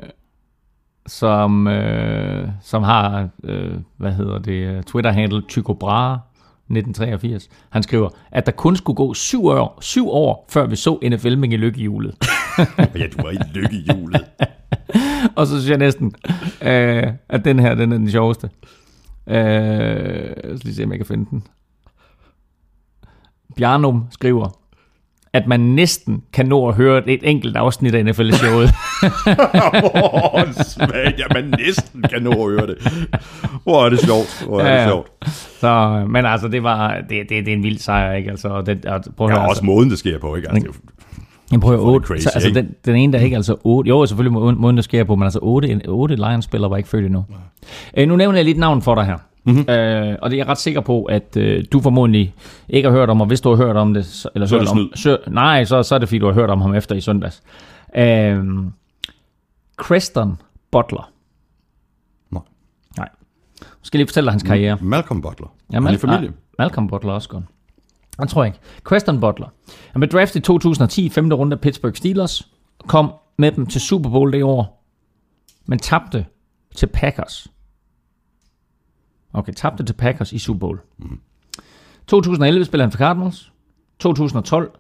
som, 1.08 1.68
øh, 1.68 2.50
som 2.62 2.84
har, 2.84 3.30
øh, 3.44 3.74
hvad 3.98 4.12
hedder 4.12 4.40
det, 4.40 4.86
Twitter-handle 4.86 5.42
Tycho 5.48 5.74
Brahe, 5.74 6.20
1983. 6.70 7.50
Han 7.70 7.84
skriver, 7.84 8.10
at 8.32 8.46
der 8.46 8.52
kun 8.52 8.76
skulle 8.76 8.96
gå 8.96 9.14
syv 9.14 9.46
år, 9.46 9.78
syv 9.82 10.10
år 10.10 10.46
før 10.50 10.66
vi 10.66 10.76
så 10.76 11.00
NFL 11.04 11.38
med 11.38 11.50
i 11.50 11.58
lykkehjulet. 11.58 12.16
Ja, 12.96 13.08
du 13.18 13.22
var 13.24 13.32
i 13.32 13.38
lykkehjulet. 13.54 14.26
Og 15.36 15.48
så 15.48 15.54
synes 15.62 15.70
jeg 15.70 15.78
næsten, 15.78 16.14
øh, 16.62 17.04
at 17.30 17.46
den 17.46 17.60
her, 17.60 17.76
den 17.76 17.92
er 17.92 17.98
den 17.98 18.12
sjoveste. 18.12 18.50
Øh, 19.28 19.36
skal 20.36 20.60
lige 20.64 20.76
se, 20.76 20.84
om 20.84 20.90
jeg 20.92 21.00
kan 21.00 21.06
finde 21.06 21.26
den. 21.32 21.44
Bjarnum 23.56 24.04
skriver, 24.12 24.50
at 25.34 25.48
man 25.48 25.60
næsten 25.60 26.24
kan 26.34 26.46
nå 26.46 26.68
at 26.68 26.76
høre 26.76 27.10
et 27.10 27.20
enkelt 27.24 27.58
afsnit 27.58 27.96
af 27.96 28.06
NFL-showet. 28.06 28.70
Åh, 30.04 30.54
svagt. 30.54 31.20
Ja, 31.20 31.26
man 31.34 31.54
næsten 31.58 32.02
kan 32.02 32.22
nå 32.22 32.32
at 32.32 32.38
høre 32.52 32.68
det. 32.68 32.78
Hvor 33.64 33.86
er 33.86 33.90
det 33.90 34.00
sjovt. 34.00 34.44
Hvor 34.48 34.60
er 34.60 34.64
det 34.64 34.70
Ja, 34.72 34.82
ja. 34.82 34.88
sjovt. 34.88 35.12
Så, 35.60 36.06
men 36.10 36.26
altså, 36.26 36.48
det 36.48 36.64
var 36.64 36.96
det, 37.10 37.10
det, 37.10 37.30
det 37.30 37.48
er 37.48 37.54
en 37.54 37.64
vild 37.64 37.78
sejr, 37.80 38.14
ikke? 38.14 38.30
Altså, 38.32 38.48
og 38.48 38.66
det, 38.66 38.86
og, 38.86 39.04
prøv 39.18 39.28
at 39.28 39.32
Ja, 39.34 39.40
høre, 39.40 39.50
også 39.50 39.60
altså, 39.60 39.66
måden, 39.66 39.90
det 39.90 40.00
sker 40.00 40.20
på, 40.20 40.36
ikke? 40.36 40.50
Altså, 40.50 40.68
det 40.68 40.76
er 40.76 40.97
jeg 41.52 41.60
Hvor 41.60 41.68
er 41.68 41.72
det 41.72 41.80
8, 41.86 42.08
crazy, 42.08 42.24
så, 42.24 42.30
altså, 42.34 42.48
ikke? 42.50 42.62
den, 42.62 42.76
den 42.86 42.96
ene 42.96 43.14
der 43.14 43.20
ikke 43.20 43.36
altså 43.36 43.56
8, 43.64 43.88
jo 43.90 44.06
selvfølgelig 44.06 44.34
må- 44.34 44.52
måden, 44.52 44.76
der 44.78 44.84
sker 44.84 45.04
på, 45.04 45.16
men 45.16 45.24
altså 45.24 45.40
8, 45.42 45.82
8 45.88 46.16
Lions-spillere 46.16 46.70
var 46.72 46.78
ikke 46.78 46.90
født 46.90 47.06
endnu. 47.06 47.26
Øh, 47.98 48.08
nu 48.08 48.16
nævner 48.16 48.38
jeg 48.38 48.46
lige 48.46 48.54
et 48.56 48.60
navn 48.60 48.82
for 48.82 48.96
dig 48.96 49.06
her. 49.06 49.18
Mm-hmm. 49.44 49.60
Øh, 49.70 50.16
og 50.22 50.30
det 50.30 50.36
er 50.36 50.40
jeg 50.40 50.48
ret 50.48 50.58
sikker 50.58 50.82
på, 50.82 51.04
at 51.04 51.38
øh, 51.38 51.64
du 51.72 51.80
formodentlig 51.82 52.34
ikke 52.70 52.90
har 52.90 52.98
hørt 52.98 53.10
om, 53.10 53.22
og 53.22 53.28
hvis 53.28 53.42
du 53.42 53.50
har 53.50 53.56
hørt 53.66 53.76
om 53.76 53.94
det, 53.94 54.06
så, 54.06 54.30
eller 54.36 54.48
Så 54.48 54.58
hørt 54.58 54.68
om, 54.68 54.92
så, 54.96 55.18
nej, 55.28 55.64
så, 55.64 55.84
så 55.84 55.96
er 55.96 56.00
det 56.00 56.08
fordi, 56.08 56.20
du 56.20 56.26
har 56.26 56.34
hørt 56.34 56.50
om 56.50 56.62
ham 56.62 56.76
efter 56.76 56.96
i 56.96 57.02
søndags. 57.02 57.44
Øh, 57.98 58.44
Creston 59.78 60.38
Butler. 60.72 61.12
Nej. 62.32 62.42
Nej. 62.98 63.10
Jeg 63.62 63.68
skal 63.84 63.98
lige 63.98 64.08
fortælle 64.08 64.26
dig 64.26 64.34
hans 64.34 64.44
karriere. 64.44 64.78
Malcolm 64.82 65.22
Butler. 65.22 65.48
Ja, 65.74 65.80
Han 65.82 65.94
er 65.94 65.98
familie. 65.98 66.28
Ah, 66.30 66.34
Malcolm 66.60 66.88
Butler 66.88 67.12
også 67.14 67.30
godt. 67.30 67.44
Jeg 68.20 68.28
tror 68.28 68.44
ikke. 68.44 68.60
Queston 68.90 69.20
Butler. 69.20 69.48
Han 69.92 70.00
blev 70.00 70.10
draftet 70.10 70.40
i 70.40 70.44
2010, 70.44 71.10
femte 71.10 71.36
runde 71.36 71.54
af 71.54 71.60
Pittsburgh 71.62 71.96
Steelers. 71.96 72.52
Kom 72.88 73.14
med 73.38 73.52
dem 73.52 73.66
til 73.66 73.82
Super 73.82 74.10
Bowl 74.10 74.34
det 74.34 74.44
år. 74.44 74.84
Men 75.66 75.80
tabte 75.80 76.26
til 76.76 76.88
Packers. 76.88 77.48
Okay, 79.34 79.54
tabte 79.54 79.84
til 79.84 79.94
Packers 79.94 80.34
i 80.34 80.40
Super 80.40 80.60
Bowl. 80.60 80.80
Mm. 80.98 81.20
2011 82.08 82.66
spillede 82.66 82.86
han 82.86 82.92
for 82.92 82.98
Cardinals. 82.98 83.52
2012 84.00 84.72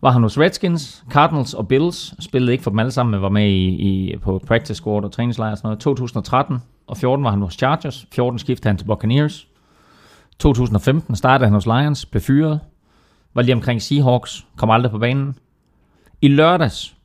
var 0.00 0.10
han 0.10 0.22
hos 0.22 0.38
Redskins, 0.38 1.04
Cardinals 1.10 1.54
og 1.54 1.68
Bills. 1.68 2.24
Spillede 2.24 2.52
ikke 2.52 2.64
for 2.64 2.70
dem 2.70 2.78
alle 2.78 2.92
sammen, 2.92 3.10
men 3.10 3.22
var 3.22 3.28
med 3.28 3.48
i, 3.48 3.66
i, 3.66 4.16
på 4.16 4.42
practice 4.46 4.74
squad 4.74 5.04
og 5.04 5.12
træningslejr 5.12 5.50
og 5.50 5.58
sådan 5.58 5.66
noget. 5.66 5.80
2013 5.80 6.58
og 6.86 6.96
14 6.96 7.24
var 7.24 7.30
han 7.30 7.42
hos 7.42 7.54
Chargers. 7.54 8.06
14 8.12 8.38
skiftede 8.38 8.68
han 8.68 8.76
til 8.76 8.84
Buccaneers. 8.84 9.48
2015 10.38 11.16
startede 11.16 11.46
han 11.46 11.54
hos 11.54 11.66
Lions, 11.66 12.06
blev 12.06 12.20
fyret, 12.20 12.60
var 13.34 13.42
lige 13.42 13.54
omkring 13.54 13.82
Seahawks, 13.82 14.46
kom 14.56 14.70
aldrig 14.70 14.90
på 14.92 14.98
banen. 14.98 15.38
I 16.20 16.28
lørdags, 16.28 16.96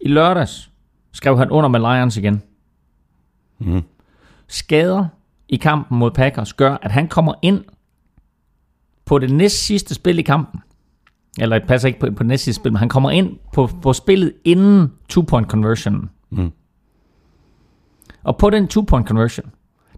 i 0.00 0.08
lørdags, 0.08 0.70
skrev 1.12 1.38
han 1.38 1.50
under 1.50 1.68
med 1.68 1.80
Lions 1.80 2.16
igen. 2.16 2.42
Mhm. 3.58 3.82
Skader 4.48 5.06
i 5.48 5.56
kampen 5.56 5.98
mod 5.98 6.10
Packers 6.10 6.52
gør, 6.52 6.76
at 6.82 6.90
han 6.90 7.08
kommer 7.08 7.34
ind 7.42 7.64
på 9.04 9.18
det 9.18 9.32
næst 9.32 9.66
sidste 9.66 9.94
spil 9.94 10.18
i 10.18 10.22
kampen. 10.22 10.60
Eller 11.38 11.58
det 11.58 11.68
passer 11.68 11.88
ikke 11.88 12.00
på, 12.00 12.06
på 12.10 12.22
det 12.22 12.26
næst 12.26 12.44
sidste 12.44 12.62
spil, 12.62 12.72
men 12.72 12.78
han 12.78 12.88
kommer 12.88 13.10
ind 13.10 13.36
på, 13.52 13.68
på 13.82 13.92
spillet 13.92 14.32
inden 14.44 14.92
two-point 15.12 15.46
conversion. 15.46 16.10
Mhm. 16.30 16.52
Og 18.22 18.36
på 18.36 18.50
den 18.50 18.64
two-point 18.64 19.04
conversion, 19.04 19.50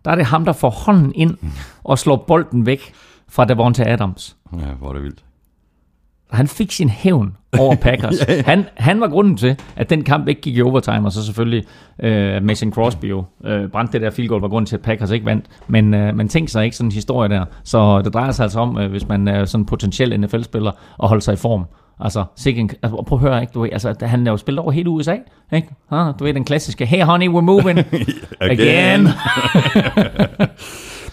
der 0.09 0.13
er 0.13 0.17
det 0.17 0.27
ham, 0.27 0.45
der 0.45 0.53
får 0.53 0.71
hånden 0.71 1.13
ind 1.15 1.37
og 1.85 1.99
slår 1.99 2.17
bolden 2.17 2.67
væk 2.67 2.93
fra 3.29 3.45
Devonta 3.45 3.85
Adams. 3.93 4.37
Ja, 4.53 4.67
hvor 4.79 4.89
er 4.89 4.93
det 4.93 5.03
vildt. 5.03 5.25
Han 6.31 6.49
fik 6.49 6.73
sin 6.73 6.89
hævn 6.89 7.37
over 7.59 7.75
Packers. 7.87 8.15
han, 8.47 8.65
han 8.77 9.01
var 9.01 9.09
grunden 9.09 9.37
til, 9.37 9.57
at 9.77 9.91
den 9.91 10.05
kamp 10.05 10.29
ikke 10.29 10.41
gik 10.41 10.57
i 10.57 10.63
overtime, 10.63 11.07
og 11.07 11.13
så 11.13 11.25
selvfølgelig 11.25 11.65
øh, 12.03 12.43
Mason 12.43 12.73
Crosby 12.73 13.05
jo 13.05 13.25
øh, 13.45 13.69
brændte 13.69 13.93
det 13.93 14.01
der 14.01 14.11
field 14.11 14.29
goal, 14.29 14.41
var 14.41 14.49
grunden 14.49 14.67
til, 14.67 14.77
at 14.77 14.83
Packers 14.83 15.11
ikke 15.11 15.27
vandt. 15.27 15.45
Men, 15.67 15.95
øh, 15.95 16.17
men 16.17 16.29
tænk 16.29 16.49
sig 16.49 16.65
ikke 16.65 16.77
sådan 16.77 16.89
en 16.89 16.93
historie 16.93 17.29
der. 17.29 17.45
Så 17.65 18.03
det 18.03 18.15
drejer 18.15 18.31
sig 18.31 18.43
altså 18.43 18.61
om, 18.61 18.79
øh, 18.79 18.91
hvis 18.91 19.09
man 19.09 19.29
er 19.29 19.45
sådan 19.45 19.63
en 19.63 19.67
potentiel 19.67 20.21
NFL-spiller, 20.21 20.71
at 21.03 21.09
holde 21.09 21.23
sig 21.23 21.33
i 21.33 21.37
form. 21.37 21.65
Altså, 22.01 22.25
sikke 22.37 22.61
en, 22.61 22.71
altså 22.83 23.05
prøv 23.07 23.19
at 23.19 23.23
høre, 23.23 23.41
ikke? 23.41 23.51
Du, 23.55 23.61
ved, 23.61 23.69
altså, 23.73 23.95
han 24.03 24.27
er 24.27 24.31
jo 24.31 24.37
spillet 24.37 24.63
over 24.63 24.73
hele 24.73 24.91
USA, 24.91 25.17
ikke? 25.53 25.69
Ah, 25.91 26.15
du 26.19 26.25
ved, 26.25 26.35
den 26.35 26.45
klassiske, 26.45 26.87
hey 26.87 27.05
honey, 27.05 27.29
we're 27.29 27.41
moving 27.41 27.79
again. 28.41 29.09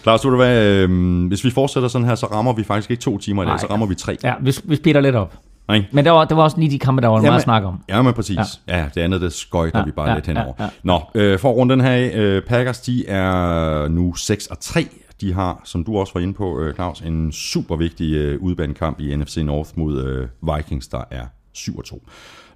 Lars, 0.06 0.20
du 0.20 0.36
hvad, 0.36 0.64
øh, 0.64 1.26
hvis 1.26 1.44
vi 1.44 1.50
fortsætter 1.50 1.88
sådan 1.88 2.08
her, 2.08 2.14
så 2.14 2.26
rammer 2.26 2.52
vi 2.52 2.64
faktisk 2.64 2.90
ikke 2.90 3.02
to 3.02 3.18
timer 3.18 3.42
i 3.42 3.46
dag, 3.46 3.52
Nej. 3.52 3.58
så 3.58 3.66
rammer 3.70 3.86
vi 3.86 3.94
tre. 3.94 4.16
Ja, 4.24 4.34
vi, 4.40 4.52
vi 4.64 4.76
speeder 4.76 5.00
lidt 5.00 5.14
op. 5.14 5.34
Ikke? 5.74 5.88
Men 5.92 6.04
der 6.04 6.10
var, 6.10 6.24
der 6.24 6.34
var 6.34 6.42
også 6.42 6.58
lige 6.58 6.70
de 6.70 6.78
kampe, 6.78 7.02
der 7.02 7.08
var 7.08 7.20
meget 7.20 7.36
at 7.36 7.42
snakke 7.42 7.68
om. 7.68 7.80
Ja, 7.88 8.02
men 8.02 8.14
præcis. 8.14 8.38
Ja, 8.68 8.78
ja 8.78 8.84
det 8.94 9.00
andet, 9.00 9.20
det 9.20 9.32
skøjter 9.32 9.78
ja, 9.78 9.84
vi 9.84 9.90
bare 9.90 10.08
ja, 10.08 10.14
lidt 10.14 10.26
henover. 10.26 10.52
ja, 10.58 10.64
ja. 10.64 10.70
Nå, 10.82 11.00
øh, 11.14 11.38
for 11.38 11.50
at 11.50 11.56
runde 11.56 11.74
den 11.74 11.80
her 11.80 11.90
af, 11.90 12.12
øh, 12.14 12.42
Packers, 12.42 12.80
de 12.80 13.08
er 13.08 13.88
nu 13.88 14.14
6 14.14 14.46
og 14.46 14.60
3. 14.60 14.86
De 15.20 15.32
har, 15.32 15.60
som 15.64 15.84
du 15.84 15.98
også 15.98 16.12
var 16.14 16.20
inde 16.20 16.34
på, 16.34 16.60
øh, 16.60 16.74
Claus, 16.74 17.00
en 17.00 17.32
super 17.32 17.76
vigtig 17.76 18.14
øh, 18.14 18.42
udbanekamp 18.42 19.00
i 19.00 19.16
NFC 19.16 19.36
North 19.36 19.70
mod 19.76 20.02
øh, 20.04 20.56
Vikings, 20.56 20.88
der 20.88 21.04
er 21.10 21.26
7-2. 21.56 21.98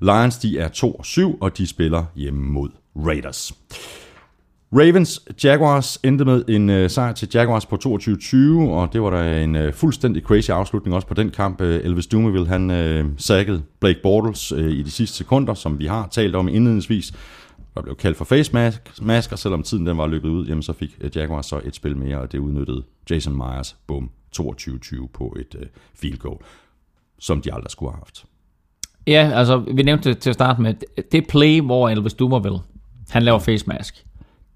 Lions, 0.01 0.39
de 0.39 0.59
er 0.59 0.69
2-7, 0.69 1.39
og 1.41 1.59
de 1.59 1.67
spiller 1.67 2.05
hjemme 2.17 2.53
mod 2.53 2.69
Raiders. 2.97 3.53
Ravens 4.73 5.21
Jaguars 5.45 5.99
endte 6.05 6.25
med 6.25 6.45
en 6.49 6.71
øh, 6.71 6.91
sejr 6.91 7.13
til 7.13 7.29
Jaguars 7.35 7.67
på 7.67 7.77
22-20, 7.85 8.37
og 8.71 8.93
det 8.93 9.03
var 9.03 9.11
da 9.11 9.43
en 9.43 9.57
øh, 9.57 9.73
fuldstændig 9.73 10.23
crazy 10.23 10.51
afslutning 10.51 10.95
også 10.95 11.09
på 11.09 11.15
den 11.15 11.31
kamp. 11.31 11.61
Øh, 11.61 11.85
Elvis 11.85 12.07
Dumeville, 12.07 12.47
han 12.47 12.71
øh, 12.71 13.05
sackede 13.17 13.63
Blake 13.81 14.01
Bortles 14.03 14.53
øh, 14.53 14.71
i 14.71 14.83
de 14.83 14.91
sidste 14.91 15.17
sekunder, 15.17 15.55
som 15.55 15.79
vi 15.79 15.87
har 15.87 16.09
talt 16.11 16.35
om 16.35 16.49
indledningsvis. 16.49 17.13
Der 17.75 17.83
blev 17.83 17.97
kaldt 17.97 18.17
for 18.17 18.25
face 18.25 18.53
mask, 18.53 19.03
mask, 19.03 19.33
og 19.33 19.39
selvom 19.39 19.63
tiden 19.63 19.87
den 19.87 19.99
var 19.99 20.07
løbet 20.07 20.29
ud, 20.29 20.47
jamen, 20.47 20.63
så 20.63 20.73
fik 20.73 20.97
øh, 21.01 21.11
Jaguars 21.17 21.47
så 21.47 21.61
et 21.65 21.75
spil 21.75 21.97
mere, 21.97 22.19
og 22.21 22.33
det 22.33 22.39
udnyttede 22.39 22.83
Jason 23.11 23.37
Myers, 23.37 23.77
bum, 23.87 24.11
22-20 24.41 25.07
på 25.13 25.37
et 25.41 25.55
øh, 25.59 25.67
field 25.95 26.19
goal, 26.19 26.39
som 27.19 27.43
de 27.43 27.55
aldrig 27.55 27.71
skulle 27.71 27.93
have 27.93 27.99
haft. 27.99 28.25
Ja, 29.07 29.31
altså, 29.35 29.59
vi 29.59 29.83
nævnte 29.83 30.15
til 30.15 30.31
at 30.31 30.35
starte 30.35 30.63
med, 30.63 30.75
det 31.13 31.27
play, 31.29 31.61
hvor 31.61 31.89
Elvis 31.89 32.15
Dumerville, 32.15 32.59
han 33.11 33.23
laver 33.23 33.39
face 33.39 33.67
mask, 33.67 34.07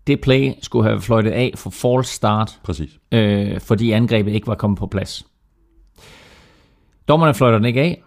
det 0.06 0.20
play 0.20 0.52
skulle 0.62 0.88
have 0.88 1.00
fløjtet 1.00 1.30
af 1.30 1.52
for 1.56 1.70
false 1.70 2.14
start, 2.14 2.60
Præcis. 2.62 2.98
øh, 3.12 3.60
fordi 3.60 3.90
angrebet 3.90 4.32
ikke 4.32 4.46
var 4.46 4.54
kommet 4.54 4.78
på 4.78 4.86
plads. 4.86 5.26
Dommerne 7.08 7.34
fløjter 7.34 7.58
den 7.58 7.64
ikke 7.64 7.80
af. 7.80 8.02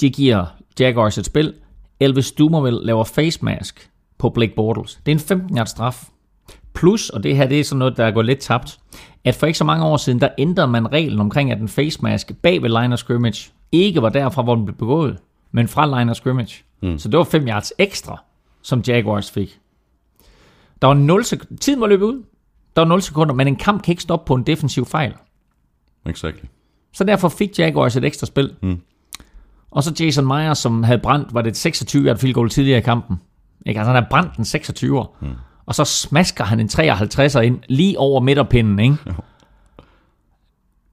De 0.00 0.10
giver 0.10 0.46
Jaguars 0.80 1.18
et 1.18 1.26
spil. 1.26 1.54
Elvis 2.00 2.32
Dumerville 2.32 2.86
laver 2.86 3.04
face 3.04 3.44
mask 3.44 3.90
på 4.18 4.30
Blake 4.30 4.52
Bortles. 4.56 5.00
Det 5.06 5.12
er 5.12 5.16
en 5.16 5.20
15 5.20 5.56
yard 5.58 5.66
straf. 5.66 6.08
Plus, 6.74 7.10
og 7.10 7.22
det 7.22 7.36
her 7.36 7.46
det 7.46 7.60
er 7.60 7.64
sådan 7.64 7.78
noget, 7.78 7.96
der 7.96 8.10
går 8.10 8.22
lidt 8.22 8.38
tabt, 8.38 8.78
at 9.24 9.34
for 9.34 9.46
ikke 9.46 9.58
så 9.58 9.64
mange 9.64 9.84
år 9.84 9.96
siden, 9.96 10.20
der 10.20 10.28
ændrede 10.38 10.68
man 10.68 10.92
reglen 10.92 11.20
omkring, 11.20 11.50
at 11.52 11.58
en 11.60 11.68
face 11.68 11.98
mask 12.02 12.32
bag 12.42 12.62
ved 12.62 12.68
line 12.82 12.92
of 12.92 12.98
scrimmage 12.98 13.50
ikke 13.72 14.02
var 14.02 14.08
derfra, 14.08 14.42
hvor 14.42 14.54
den 14.54 14.64
blev 14.64 14.76
begået, 14.76 15.18
men 15.52 15.68
fra 15.68 15.98
line 15.98 16.10
of 16.10 16.16
scrimmage. 16.16 16.64
Mm. 16.82 16.98
Så 16.98 17.08
det 17.08 17.18
var 17.18 17.24
5 17.24 17.48
yards 17.48 17.72
ekstra, 17.78 18.22
som 18.62 18.82
Jaguars 18.86 19.30
fik. 19.30 19.58
Der 20.82 20.86
var 20.88 20.94
0 20.94 21.22
sek- 21.22 21.56
Tiden 21.60 21.80
var 21.80 21.86
løbet 21.86 22.06
ud. 22.06 22.22
Der 22.76 22.82
var 22.82 22.88
0 22.88 23.02
sekunder, 23.02 23.34
men 23.34 23.48
en 23.48 23.56
kamp 23.56 23.82
kan 23.82 23.92
ikke 23.92 24.02
stoppe 24.02 24.26
på 24.28 24.34
en 24.34 24.42
defensiv 24.42 24.86
fejl. 24.86 25.14
Exactly. 26.06 26.44
Så 26.92 27.04
derfor 27.04 27.28
fik 27.28 27.58
Jaguars 27.58 27.96
et 27.96 28.04
ekstra 28.04 28.26
spil. 28.26 28.54
Mm. 28.62 28.80
Og 29.70 29.82
så 29.82 29.94
Jason 30.00 30.26
Myers, 30.26 30.58
som 30.58 30.82
havde 30.82 30.98
brændt, 30.98 31.34
var 31.34 31.42
det 31.42 31.50
et 31.50 31.56
26 31.56 32.04
yard 32.06 32.16
field 32.18 32.34
goal 32.34 32.48
tidligere 32.48 32.78
i 32.78 32.82
kampen. 32.82 33.16
Ikke? 33.66 33.80
Altså 33.80 33.92
han 33.92 33.96
havde 34.02 34.06
brændt 34.10 34.36
den 34.36 34.44
26 34.44 34.98
år. 34.98 35.16
Mm. 35.20 35.28
Og 35.66 35.74
så 35.74 35.84
smasker 35.84 36.44
han 36.44 36.60
en 36.60 36.68
53'er 36.68 37.40
ind 37.40 37.58
lige 37.68 37.98
over 37.98 38.20
midterpinden, 38.20 38.78
ikke? 38.78 38.96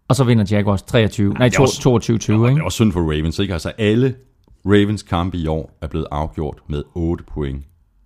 Og 0.08 0.16
så 0.16 0.24
vinder 0.24 0.46
Jaguars 0.52 0.82
23, 0.84 1.34
nej, 1.34 1.48
det 1.50 1.58
er 1.58 1.62
også- 1.62 1.82
22 1.82 2.18
20 2.18 2.36
Og 2.38 2.44
det 2.46 2.50
ikke? 2.52 2.60
er 2.62 2.66
også 2.66 2.76
synd 2.76 2.92
for 2.94 3.00
Ravens, 3.00 3.40
ikke? 3.40 3.54
Altså 3.54 3.72
alle 3.78 4.16
Ravens 4.66 5.02
kampe 5.04 5.38
i 5.38 5.48
år 5.48 5.78
er 5.82 5.88
blevet 5.88 6.08
afgjort 6.12 6.58
med 6.68 6.84
8 6.96 7.24
point 7.24 7.64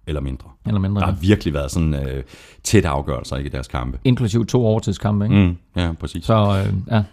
eller 0.07 0.22
mindre. 0.22 0.49
Eller 0.65 0.80
mindre. 0.80 1.01
Der 1.01 1.07
Ja. 1.07 1.11
har 1.13 1.20
virkelig 1.22 1.53
været 1.53 1.72
sådan 1.72 1.93
øh, 1.93 2.24
tætte 2.63 2.89
afgørelser 2.89 3.36
ikke, 3.38 3.47
i 3.47 3.51
deres 3.51 3.68
kampe. 3.68 3.99
Inklusiv 4.03 4.45
to 4.45 4.65
overtidskampe, 4.65 5.26
ikke? 5.26 5.36
Mm, 5.36 5.57
ja, 5.76 5.91
præcis. 5.99 6.26
Så. 6.26 6.28
Så 6.28 6.70
øh, 6.70 6.74
ja, 6.91 7.03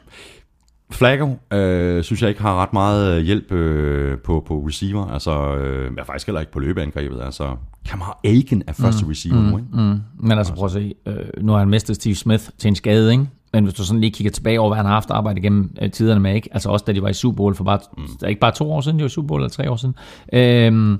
Flacco 0.91 1.39
øh, 1.53 2.03
synes 2.05 2.23
jeg 2.23 2.29
ikke 2.29 2.43
har 2.43 2.63
ret 2.63 2.73
meget 2.73 3.17
øh, 3.19 3.23
hjælp 3.25 3.53
øh, 3.53 4.19
på, 4.19 4.45
på 4.47 4.59
receiver. 4.69 5.07
Altså, 5.07 5.57
øh, 5.57 5.97
jeg 5.97 6.07
faktisk 6.07 6.27
heller 6.27 6.41
ikke 6.41 6.53
på 6.53 6.59
løbeangrebet. 6.59 7.21
Altså, 7.23 7.57
Kamar 7.87 8.21
Aiken 8.25 8.63
er 8.67 8.73
første 8.73 9.05
mm, 9.05 9.09
receiver 9.11 9.41
mm, 9.41 9.47
nu, 9.47 9.57
ikke? 9.59 9.69
mm. 9.73 10.01
men 10.29 10.39
altså 10.39 10.55
prøv 10.55 10.65
at 10.67 10.73
se, 10.73 10.95
øh, 11.07 11.17
nu 11.41 11.53
har 11.53 11.59
han 11.59 11.69
mistet 11.69 11.97
Steve 11.97 12.15
Smith 12.15 12.45
til 12.59 12.69
en 12.69 12.75
skade, 12.77 13.13
ikke? 13.13 13.27
Men 13.53 13.65
hvis 13.65 13.75
du 13.75 13.85
sådan 13.85 14.01
lige 14.01 14.11
kigger 14.11 14.31
tilbage 14.31 14.61
over, 14.61 14.69
hvad 14.69 14.77
han 14.77 14.87
har 14.87 14.93
haft 14.93 15.11
arbejde 15.11 15.41
gennem 15.41 15.75
øh, 15.83 15.91
tiderne 15.91 16.21
med, 16.21 16.35
ikke? 16.35 16.49
Altså 16.53 16.69
også 16.71 16.85
da 16.85 16.93
de 16.93 17.03
var 17.03 17.09
i 17.09 17.13
Super 17.13 17.37
Bowl 17.37 17.55
for 17.55 17.65
bare, 17.65 17.79
mm. 17.99 18.05
der 18.21 18.27
er 18.27 18.29
ikke 18.31 18.41
bare 18.41 18.53
to 18.53 18.73
år 18.73 18.81
siden, 18.81 18.99
de 18.99 19.03
var 19.03 19.07
i 19.07 19.11
Super 19.11 19.27
Bowl, 19.27 19.41
eller 19.41 19.51
tre 19.51 19.71
år 19.71 19.77
siden. 19.77 19.95
Øhm, 20.33 20.99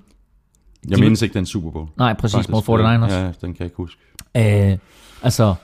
Jeg 0.89 0.99
mindes 0.99 1.23
ikke 1.23 1.35
den 1.35 1.47
Super 1.47 1.71
Bowl. 1.71 1.89
nej, 1.97 2.15
præcis, 2.15 2.35
Faktisk. 2.35 2.69
mod 2.69 2.81
49ers. 2.81 3.13
Ja, 3.15 3.25
den 3.27 3.33
kan 3.41 3.57
jeg 3.59 3.65
ikke 3.67 3.77
huske. 3.77 4.01
Øh, 4.37 4.79
altså, 5.23 5.55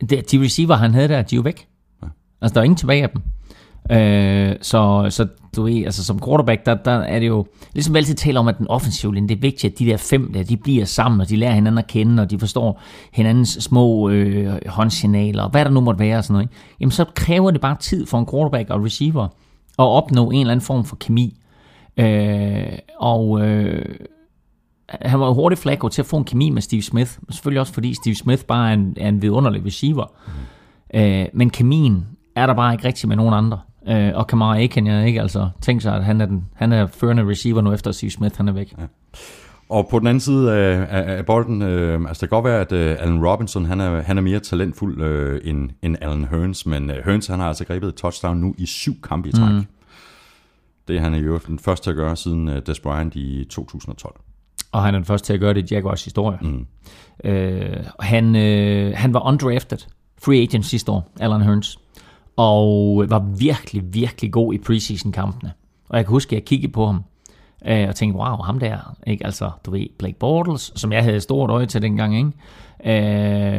det, 0.00 0.32
de 0.32 0.44
receiver, 0.44 0.74
han 0.74 0.94
havde 0.94 1.08
der, 1.08 1.22
de 1.22 1.34
er 1.34 1.36
jo 1.36 1.42
væk. 1.42 1.66
Altså, 2.42 2.54
der 2.54 2.60
er 2.60 2.64
ingen 2.64 2.76
tilbage 2.76 3.02
af 3.02 3.10
dem. 3.10 3.22
Øh, 3.90 4.56
så, 4.62 5.06
så 5.10 5.26
du 5.56 5.62
ved, 5.62 5.84
altså 5.84 6.04
som 6.04 6.20
quarterback, 6.20 6.66
der, 6.66 6.74
der 6.74 6.90
er 6.90 7.18
det 7.18 7.26
jo, 7.26 7.46
ligesom 7.72 7.94
vi 7.94 7.98
altid 7.98 8.14
taler 8.14 8.40
om, 8.40 8.48
at 8.48 8.58
den 8.58 8.68
offensive 8.68 9.14
linje, 9.14 9.28
det 9.28 9.36
er 9.36 9.40
vigtigt, 9.40 9.72
at 9.72 9.78
de 9.78 9.86
der 9.86 9.96
fem 9.96 10.32
der, 10.32 10.42
de 10.42 10.56
bliver 10.56 10.84
sammen, 10.84 11.20
og 11.20 11.28
de 11.28 11.36
lærer 11.36 11.52
hinanden 11.52 11.78
at 11.78 11.86
kende, 11.86 12.22
og 12.22 12.30
de 12.30 12.38
forstår 12.38 12.80
hinandens 13.12 13.48
små 13.60 14.08
øh, 14.08 14.58
håndsignaler, 14.66 15.42
og 15.42 15.50
hvad 15.50 15.64
der 15.64 15.70
nu 15.70 15.80
måtte 15.80 16.00
være 16.00 16.18
og 16.18 16.24
sådan 16.24 16.32
noget. 16.32 16.44
Ikke? 16.44 16.54
Jamen, 16.80 16.90
så 16.90 17.04
kræver 17.14 17.50
det 17.50 17.60
bare 17.60 17.76
tid 17.80 18.06
for 18.06 18.18
en 18.18 18.26
quarterback 18.26 18.70
og 18.70 18.84
receiver 18.84 19.24
at 19.78 19.84
opnå 19.84 20.30
en 20.30 20.40
eller 20.40 20.52
anden 20.52 20.64
form 20.64 20.84
for 20.84 20.96
kemi. 20.96 21.36
Øh, 21.96 22.78
og 22.98 23.40
øh, 23.40 23.84
han 24.88 25.20
var 25.20 25.26
jo 25.26 25.34
hurtigt 25.34 25.60
Flacco 25.60 25.88
til 25.88 26.02
at 26.02 26.06
få 26.06 26.16
en 26.16 26.24
kemi 26.24 26.50
med 26.50 26.62
Steve 26.62 26.82
Smith. 26.82 27.10
Selvfølgelig 27.30 27.60
også 27.60 27.72
fordi 27.72 27.94
Steve 27.94 28.14
Smith 28.14 28.44
bare 28.44 28.70
er 28.70 28.74
en, 28.74 28.96
er 28.96 29.08
en 29.08 29.22
vidunderlig 29.22 29.66
receiver. 29.66 30.04
Mm. 30.94 31.00
Øh, 31.00 31.26
men 31.32 31.50
kemien 31.50 32.06
er 32.36 32.46
der 32.46 32.54
bare 32.54 32.74
ikke 32.74 32.84
rigtig 32.84 33.08
med 33.08 33.16
nogen 33.16 33.34
andre. 33.34 33.60
Øh, 33.88 34.12
og 34.14 34.26
Kamara 34.26 34.56
Aiken, 34.56 34.86
jeg 34.86 35.06
ikke 35.06 35.20
altså 35.20 35.48
tænke 35.60 35.82
sig, 35.82 35.96
at 35.96 36.04
han 36.04 36.20
er, 36.20 36.26
den, 36.26 36.44
han 36.54 36.72
er 36.72 36.86
førende 36.86 37.28
receiver 37.28 37.60
nu 37.60 37.72
efter 37.72 37.92
Steve 37.92 38.10
Smith, 38.10 38.36
han 38.36 38.48
er 38.48 38.52
væk. 38.52 38.74
Ja. 38.78 38.84
Og 39.68 39.88
på 39.90 39.98
den 39.98 40.06
anden 40.06 40.20
side 40.20 40.52
af, 40.52 40.86
af, 40.90 41.16
af 41.16 41.26
bolden, 41.26 41.62
øh, 41.62 42.00
altså 42.08 42.20
det 42.20 42.28
kan 42.28 42.36
godt 42.36 42.44
være, 42.44 42.60
at 42.60 42.72
øh, 42.72 42.96
Allen 43.00 43.26
Robinson, 43.26 43.64
han 43.64 43.80
er, 43.80 44.02
han 44.02 44.18
er 44.18 44.22
mere 44.22 44.40
talentfuld 44.40 45.02
øh, 45.02 45.40
end, 45.44 45.70
end 45.82 45.96
Allen 46.00 46.24
Hearns, 46.24 46.66
men 46.66 46.90
øh, 46.90 46.96
Hearns, 47.04 47.26
han 47.26 47.38
har 47.38 47.48
altså 47.48 47.64
grebet 47.64 47.88
et 47.88 47.94
touchdown 47.94 48.36
nu 48.36 48.54
i 48.58 48.66
syv 48.66 49.00
kampe 49.02 49.28
i 49.28 49.32
træk. 49.32 49.52
Mm. 49.52 49.66
Det 50.88 50.96
er 50.96 51.00
han 51.00 51.14
i 51.14 51.18
øvrigt 51.18 51.46
den 51.46 51.58
første 51.58 51.84
til 51.84 51.90
at 51.90 51.96
gøre 51.96 52.16
siden 52.16 52.48
øh, 52.48 52.62
Des 52.66 52.80
Bryant 52.80 53.14
i 53.14 53.46
2012. 53.50 54.20
Og 54.72 54.82
han 54.82 54.94
er 54.94 54.98
den 54.98 55.04
første 55.04 55.26
til 55.26 55.32
at 55.32 55.40
gøre 55.40 55.54
det 55.54 55.70
i 55.70 55.74
Jaguars 55.74 56.04
historie. 56.04 56.38
Mm. 56.42 56.66
Øh, 57.24 57.76
han, 58.00 58.36
øh, 58.36 58.92
han 58.96 59.14
var 59.14 59.26
undrafted, 59.26 59.78
free 60.22 60.42
agent 60.42 60.66
sidste 60.66 60.92
år, 60.92 61.12
Alan 61.20 61.42
Hearns, 61.42 61.78
og 62.36 63.04
var 63.08 63.18
virkelig, 63.38 63.82
virkelig 63.94 64.32
god 64.32 64.54
i 64.54 64.58
preseason-kampene. 64.58 65.52
Og 65.88 65.96
jeg 65.96 66.04
kan 66.06 66.10
huske, 66.10 66.28
at 66.28 66.40
jeg 66.40 66.44
kiggede 66.44 66.72
på 66.72 66.86
ham, 66.86 67.04
øh, 67.66 67.88
og 67.88 67.94
tænkte, 67.94 68.18
wow, 68.18 68.36
ham 68.36 68.58
der, 68.58 68.94
ikke? 69.06 69.26
altså, 69.26 69.50
du 69.66 69.70
ved, 69.70 69.86
Blake 69.98 70.18
Bortles, 70.18 70.72
som 70.76 70.92
jeg 70.92 71.02
havde 71.02 71.16
et 71.16 71.22
stort 71.22 71.50
øje 71.50 71.66
til 71.66 71.82
dengang, 71.82 72.16
ikke? 72.16 72.30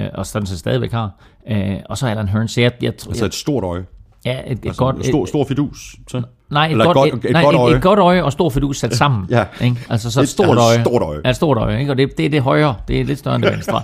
Øh, 0.06 0.10
og 0.14 0.26
sådan 0.26 0.46
så 0.46 0.58
stadigvæk 0.58 0.92
har. 0.92 1.12
Øh, 1.48 1.76
og 1.90 1.98
så 1.98 2.08
Alan 2.08 2.28
Hearns. 2.28 2.52
Så 2.52 2.62
jeg, 2.62 2.72
jeg, 2.82 2.94
Altså 3.08 3.26
et 3.26 3.34
stort 3.34 3.64
øje. 3.64 3.86
ja, 4.26 4.40
et, 4.46 4.52
et 4.52 4.66
Altså, 4.66 4.80
godt, 4.80 4.96
et, 5.00 5.06
stor, 5.06 5.26
stor 5.26 5.46
fidus. 5.46 5.96
Så. 6.08 6.22
Nej, 6.50 6.66
et, 6.66 6.72
Eller 6.72 6.86
godt, 6.94 6.98
et 7.08 7.14
et, 7.14 7.22
godt- 7.22 7.32
nej, 7.34 7.44
godt 7.44 7.56
et, 7.56 7.60
øje. 7.60 7.76
et 7.76 7.82
godt 7.82 8.00
øje 8.00 8.24
og 8.24 8.32
stor 8.32 8.50
fidus 8.50 8.78
sat 8.80 8.96
sammen. 8.96 9.26
Ja. 9.30 9.46
Ikke? 9.62 9.78
Altså 9.90 10.12
så 10.12 10.20
et, 10.20 10.24
Et- 10.24 10.30
stort 10.30 10.50
altså, 10.50 10.64
øje. 10.66 10.82
stort 10.82 11.02
øje. 11.02 11.22
Ja, 11.26 11.30
et 11.30 11.36
stort 11.36 11.58
øje. 11.58 11.80
Ikke? 11.80 11.92
Og 11.92 11.98
det, 11.98 12.18
det 12.18 12.26
er 12.26 12.30
det 12.30 12.42
højre. 12.42 12.76
Det 12.88 13.02
er 13.02 13.06
lidt 13.06 13.20
større 13.20 13.36
end 13.36 13.44
det 13.44 13.52
venstre. 13.54 13.82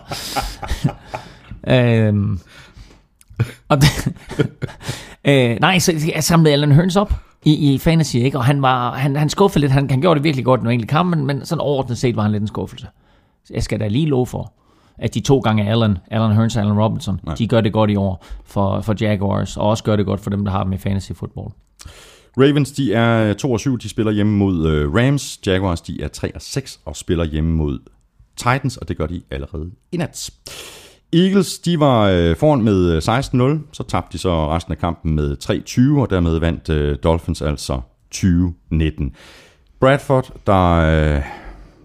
øhm, 1.67 2.39
og 3.67 3.77
det, 3.81 4.13
øh, 5.29 5.57
nej, 5.61 5.79
så 5.79 6.11
jeg 6.15 6.23
samlede 6.23 6.53
Alan 6.53 6.71
Hearns 6.71 6.95
op 6.95 7.13
i, 7.45 7.73
i 7.73 7.77
fantasy, 7.77 8.15
ikke? 8.15 8.37
og 8.37 8.45
han, 8.45 8.61
var, 8.61 8.93
han, 8.93 9.15
han 9.15 9.29
skuffede 9.29 9.61
lidt. 9.61 9.71
Han, 9.71 9.89
han 9.89 10.01
gjorde 10.01 10.17
det 10.17 10.23
virkelig 10.23 10.45
godt 10.45 10.59
i 10.59 10.63
nogle 10.63 10.73
enkelte 10.73 10.91
kampe, 10.91 11.17
men, 11.17 11.25
men 11.25 11.45
sådan 11.45 11.61
overordnet 11.61 11.97
set 11.97 12.15
var 12.15 12.21
han 12.21 12.31
lidt 12.31 12.41
en 12.41 12.47
skuffelse. 12.47 12.87
Så 13.45 13.53
jeg 13.53 13.63
skal 13.63 13.79
da 13.79 13.87
lige 13.87 14.05
love 14.05 14.27
for, 14.27 14.53
at 14.97 15.13
de 15.13 15.19
to 15.19 15.39
gange 15.39 15.69
Allen, 15.69 15.97
Allen 16.11 16.31
Hearns 16.31 16.55
og 16.55 16.61
Allen 16.61 16.79
Robinson, 16.79 17.19
Nej. 17.25 17.35
de 17.35 17.47
gør 17.47 17.61
det 17.61 17.73
godt 17.73 17.89
i 17.89 17.95
år 17.95 18.25
for, 18.45 18.81
for 18.81 18.95
Jaguars, 18.99 19.57
og 19.57 19.69
også 19.69 19.83
gør 19.83 19.95
det 19.95 20.05
godt 20.05 20.19
for 20.19 20.29
dem, 20.29 20.45
der 20.45 20.51
har 20.51 20.63
dem 20.63 20.73
i 20.73 20.77
fantasy 20.77 21.11
football. 21.11 21.47
Ravens, 22.37 22.71
de 22.71 22.93
er 22.93 23.33
2 23.33 23.51
og 23.51 23.59
7, 23.59 23.77
de 23.79 23.89
spiller 23.89 24.11
hjemme 24.11 24.37
mod 24.37 24.67
øh, 24.67 24.93
Rams. 24.93 25.39
Jaguars, 25.45 25.81
de 25.81 26.03
er 26.03 26.07
3 26.07 26.35
og 26.35 26.41
6 26.41 26.79
og 26.85 26.95
spiller 26.95 27.25
hjemme 27.25 27.55
mod 27.55 27.79
Titans, 28.37 28.77
og 28.77 28.87
det 28.87 28.97
gør 28.97 29.07
de 29.07 29.21
allerede 29.31 29.71
i 29.91 29.97
nat. 29.97 30.29
Eagles, 31.13 31.59
de 31.59 31.79
var 31.79 32.09
øh, 32.09 32.35
foran 32.35 32.61
med 32.61 32.91
øh, 32.91 32.97
16-0, 32.97 33.67
så 33.71 33.83
tabte 33.83 34.13
de 34.13 34.17
så 34.17 34.49
resten 34.49 34.71
af 34.71 34.77
kampen 34.77 35.15
med 35.15 35.37
3-20, 35.97 35.99
og 36.01 36.09
dermed 36.09 36.39
vandt 36.39 36.69
øh, 36.69 36.97
Dolphins 37.03 37.41
altså 37.41 37.81
20-19. 38.15 39.11
Bradford, 39.79 40.31
der, 40.47 40.71
øh, 40.71 41.21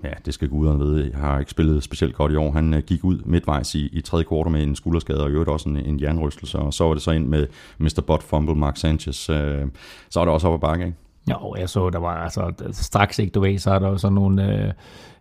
ja, 0.05 0.11
det 0.27 0.35
skal 0.35 0.49
guderne 0.49 0.79
vide, 0.79 1.12
har 1.14 1.39
ikke 1.39 1.51
spillet 1.51 1.83
specielt 1.83 2.14
godt 2.14 2.33
i 2.33 2.37
år. 2.37 2.53
Han 2.53 2.75
øh, 2.75 2.83
gik 2.83 3.05
ud 3.05 3.18
midtvejs 3.25 3.75
i, 3.75 3.89
i 3.93 4.01
tredje 4.01 4.25
kvartal 4.25 4.53
med 4.53 4.62
en 4.62 4.77
skulderskade, 4.77 5.22
og 5.22 5.31
i 5.31 5.33
øvrigt 5.33 5.51
også 5.51 5.68
en, 5.68 5.77
en 5.77 6.01
jernrystelse, 6.01 6.59
og 6.59 6.75
så 6.75 6.85
var 6.85 6.95
det 6.95 7.03
så 7.03 7.11
ind 7.11 7.27
med 7.27 7.47
Mr. 7.79 8.03
Bot 8.07 8.22
Fumble, 8.22 8.55
Mark 8.55 8.77
Sanchez. 8.77 9.31
Øh, 9.31 9.62
så 10.11 10.20
var 10.20 10.25
det 10.25 10.35
også 10.35 10.49
op 10.49 10.55
ad 10.55 10.59
bakke, 10.59 10.85
ikke? 10.85 10.97
Jo, 11.31 11.55
jeg 11.59 11.68
så, 11.68 11.91
der 11.91 11.99
var 11.99 12.16
altså 12.16 12.53
straks 12.72 13.18
ikke, 13.18 13.33
du 13.33 13.41
ved, 13.41 13.59
så 13.59 13.70
er 13.70 13.79
der 13.79 13.89
jo 13.89 13.99
sådan 13.99 14.14
nogle 14.14 14.72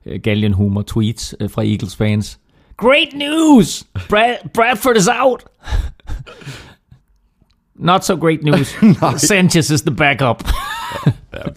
øh, 0.06 0.20
galgenhumor 0.24 0.82
tweets 0.82 1.36
øh, 1.39 1.49
fra 1.49 1.64
Eagles 1.64 1.95
fans. 1.95 2.39
Great 2.78 3.13
news! 3.13 3.84
Brad, 4.09 4.38
Bradford 4.53 4.97
is 4.97 5.07
out! 5.07 5.43
Not 7.76 8.05
so 8.05 8.15
great 8.15 8.43
news. 8.43 8.76
Sanchez 9.30 9.69
is 9.69 9.82
the 9.82 9.95
backup. 9.95 10.43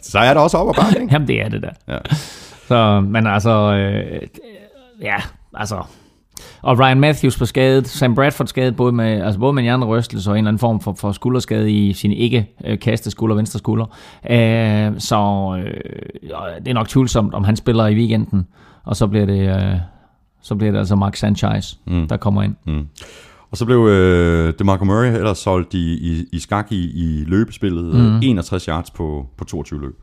Så 0.02 0.18
er 0.18 0.34
der 0.34 0.40
også 0.40 0.58
op 0.58 0.66
og 0.66 0.74
bakke, 0.74 1.00
ikke? 1.00 1.12
Jamen, 1.12 1.28
det 1.28 1.42
er 1.42 1.48
det 1.48 1.62
da. 1.62 1.68
Ja. 1.88 1.98
Så, 2.68 3.00
men 3.00 3.26
altså, 3.26 3.50
øh, 3.50 4.20
ja, 5.02 5.16
altså... 5.54 5.82
Og 6.62 6.78
Ryan 6.78 7.00
Matthews 7.00 7.38
på 7.38 7.46
skadet, 7.46 7.88
Sam 7.88 8.14
Bradford 8.14 8.46
skadet, 8.46 8.76
både 8.76 8.92
med, 8.92 9.22
altså 9.22 9.40
både 9.40 9.52
med 9.52 9.62
en 9.62 9.64
hjernerystelse 9.64 10.30
og 10.30 10.34
en 10.34 10.38
eller 10.38 10.48
anden 10.48 10.58
form 10.58 10.80
for, 10.80 10.92
for 10.92 11.12
skulderskade 11.12 11.70
i 11.72 11.92
sin 11.92 12.12
ikke 12.12 12.50
øh, 12.64 12.78
kaste 12.78 13.10
skulder, 13.10 13.36
venstre 13.36 13.58
skulder. 13.58 13.84
Øh, 14.30 15.00
så 15.00 15.16
øh, 15.58 16.34
det 16.58 16.68
er 16.68 16.72
nok 16.74 16.88
tvivlsomt, 16.88 17.34
om 17.34 17.44
han 17.44 17.56
spiller 17.56 17.86
i 17.86 17.94
weekenden. 17.94 18.46
Og 18.84 18.96
så 18.96 19.06
bliver 19.06 19.26
det, 19.26 19.48
øh, 19.48 19.74
så 20.47 20.55
bliver 20.55 20.72
det 20.72 20.78
altså 20.78 20.94
Mark 20.97 21.16
Sanchez, 21.16 21.74
mm. 21.86 22.09
der 22.09 22.16
kommer 22.16 22.42
ind. 22.42 22.55
Mm. 22.66 22.86
Og 23.51 23.57
så 23.57 23.64
blev 23.64 23.86
øh, 23.86 24.55
DeMarco 24.59 24.84
Murray 24.84 25.07
ellers 25.14 25.38
solgt 25.38 25.74
i, 25.74 25.92
i, 26.12 26.24
i 26.32 26.38
skak 26.38 26.72
i, 26.72 26.84
i 26.84 27.24
løbespillet. 27.26 27.84
Mm. 27.94 28.18
61 28.22 28.64
yards 28.64 28.90
på, 28.90 29.26
på 29.36 29.44
22 29.44 29.80
løb. 29.80 29.97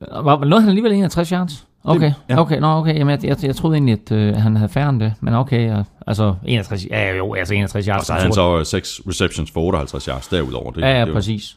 Var, 0.00 0.44
nåede 0.44 0.60
han 0.60 0.68
alligevel 0.68 0.92
61 0.92 1.28
yards? 1.28 1.66
Okay, 1.84 2.12
ja. 2.28 2.40
okay, 2.40 2.58
nå, 2.58 2.66
okay. 2.66 2.94
Jamen, 2.94 3.10
jeg, 3.10 3.24
jeg, 3.24 3.44
jeg 3.44 3.56
troede 3.56 3.76
egentlig, 3.76 3.92
at 3.92 4.12
øh, 4.12 4.34
han 4.36 4.56
havde 4.56 4.68
færre 4.68 4.88
end 4.88 5.00
det. 5.00 5.12
Men 5.20 5.34
okay, 5.34 5.68
ja, 5.68 5.82
altså 6.06 6.34
61, 6.44 6.86
ja, 6.90 7.16
jo, 7.16 7.34
altså 7.34 7.54
61 7.54 7.86
yards. 7.86 8.00
Og 8.00 8.06
så 8.06 8.12
havde 8.12 8.24
han 8.24 8.32
så 8.32 8.64
6 8.64 9.00
receptions 9.08 9.50
for 9.50 9.60
58 9.60 10.04
yards 10.04 10.28
derudover. 10.28 10.70
Det, 10.72 10.80
Ja, 10.80 10.92
ja, 10.92 11.00
det 11.00 11.08
var- 11.08 11.14
præcis. 11.14 11.56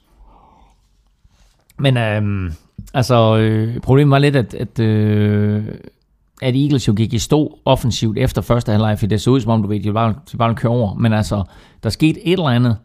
Men 1.79 1.97
øhm, 1.97 2.51
altså, 2.93 3.37
øh, 3.37 3.79
problemet 3.79 4.11
var 4.11 4.19
lidt, 4.19 4.35
at, 4.35 4.53
at, 4.53 4.79
øh, 4.79 5.63
at 6.45 6.55
Eagles 6.55 6.87
jo 6.87 6.93
gik 6.93 7.13
i 7.13 7.19
stå 7.19 7.59
offensivt 7.65 8.17
efter 8.17 8.41
første 8.41 8.71
halvleg, 8.71 8.99
for 8.99 9.07
det 9.07 9.21
så 9.21 9.29
ud 9.29 9.41
som 9.41 9.51
om, 9.51 9.61
du 9.61 9.67
ved, 9.67 9.79
de 9.79 9.93
bare, 9.93 10.13
de 10.31 10.37
bare 10.37 10.55
køre 10.55 10.71
over. 10.71 10.93
Men 10.93 11.13
altså, 11.13 11.43
der 11.83 11.89
skete 11.89 12.27
et 12.27 12.33
eller 12.33 12.49
andet 12.49 12.77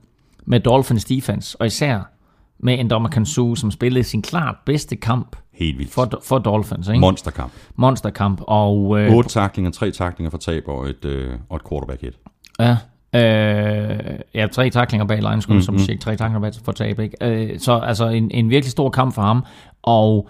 med 0.46 0.61
Dolphins 0.61 1.04
defense, 1.04 1.61
og 1.61 1.66
især 1.66 2.12
med 2.58 2.78
Endoma 2.78 3.08
Kansu, 3.08 3.54
som 3.54 3.70
spillede 3.70 4.04
sin 4.04 4.22
klart 4.22 4.56
bedste 4.66 4.96
kamp 4.96 5.36
Helt 5.52 5.78
vildt. 5.78 5.92
for, 5.92 6.20
for 6.24 6.38
Dolphins. 6.38 6.88
Ikke? 6.88 7.00
Monsterkamp. 7.00 7.52
Monsterkamp. 7.76 8.40
Og, 8.42 9.00
øh, 9.00 9.14
8 9.14 9.28
taklinger, 9.28 9.70
3 9.70 9.90
taklinger 9.90 10.30
for 10.30 10.38
tab 10.38 10.62
og 10.66 10.88
et, 10.88 11.04
øh, 11.04 11.34
og 11.48 11.56
et 11.56 11.62
quarterback 11.68 12.00
hit. 12.00 12.14
Ja, 12.61 12.76
øh, 13.14 14.18
ja, 14.34 14.46
tre 14.46 14.70
taklinger 14.70 15.06
bag 15.06 15.22
line, 15.22 15.42
skulle 15.42 15.56
mm, 15.56 15.62
som 15.62 15.78
sige, 15.78 15.98
tre 15.98 16.16
taklinger 16.16 16.40
bag 16.40 16.52
for 16.64 16.72
tab, 16.72 16.98
ikke? 16.98 17.16
Øh, 17.20 17.58
så 17.58 17.78
altså 17.78 18.08
en, 18.08 18.30
en 18.30 18.50
virkelig 18.50 18.70
stor 18.70 18.90
kamp 18.90 19.14
for 19.14 19.22
ham, 19.22 19.44
og 19.82 20.28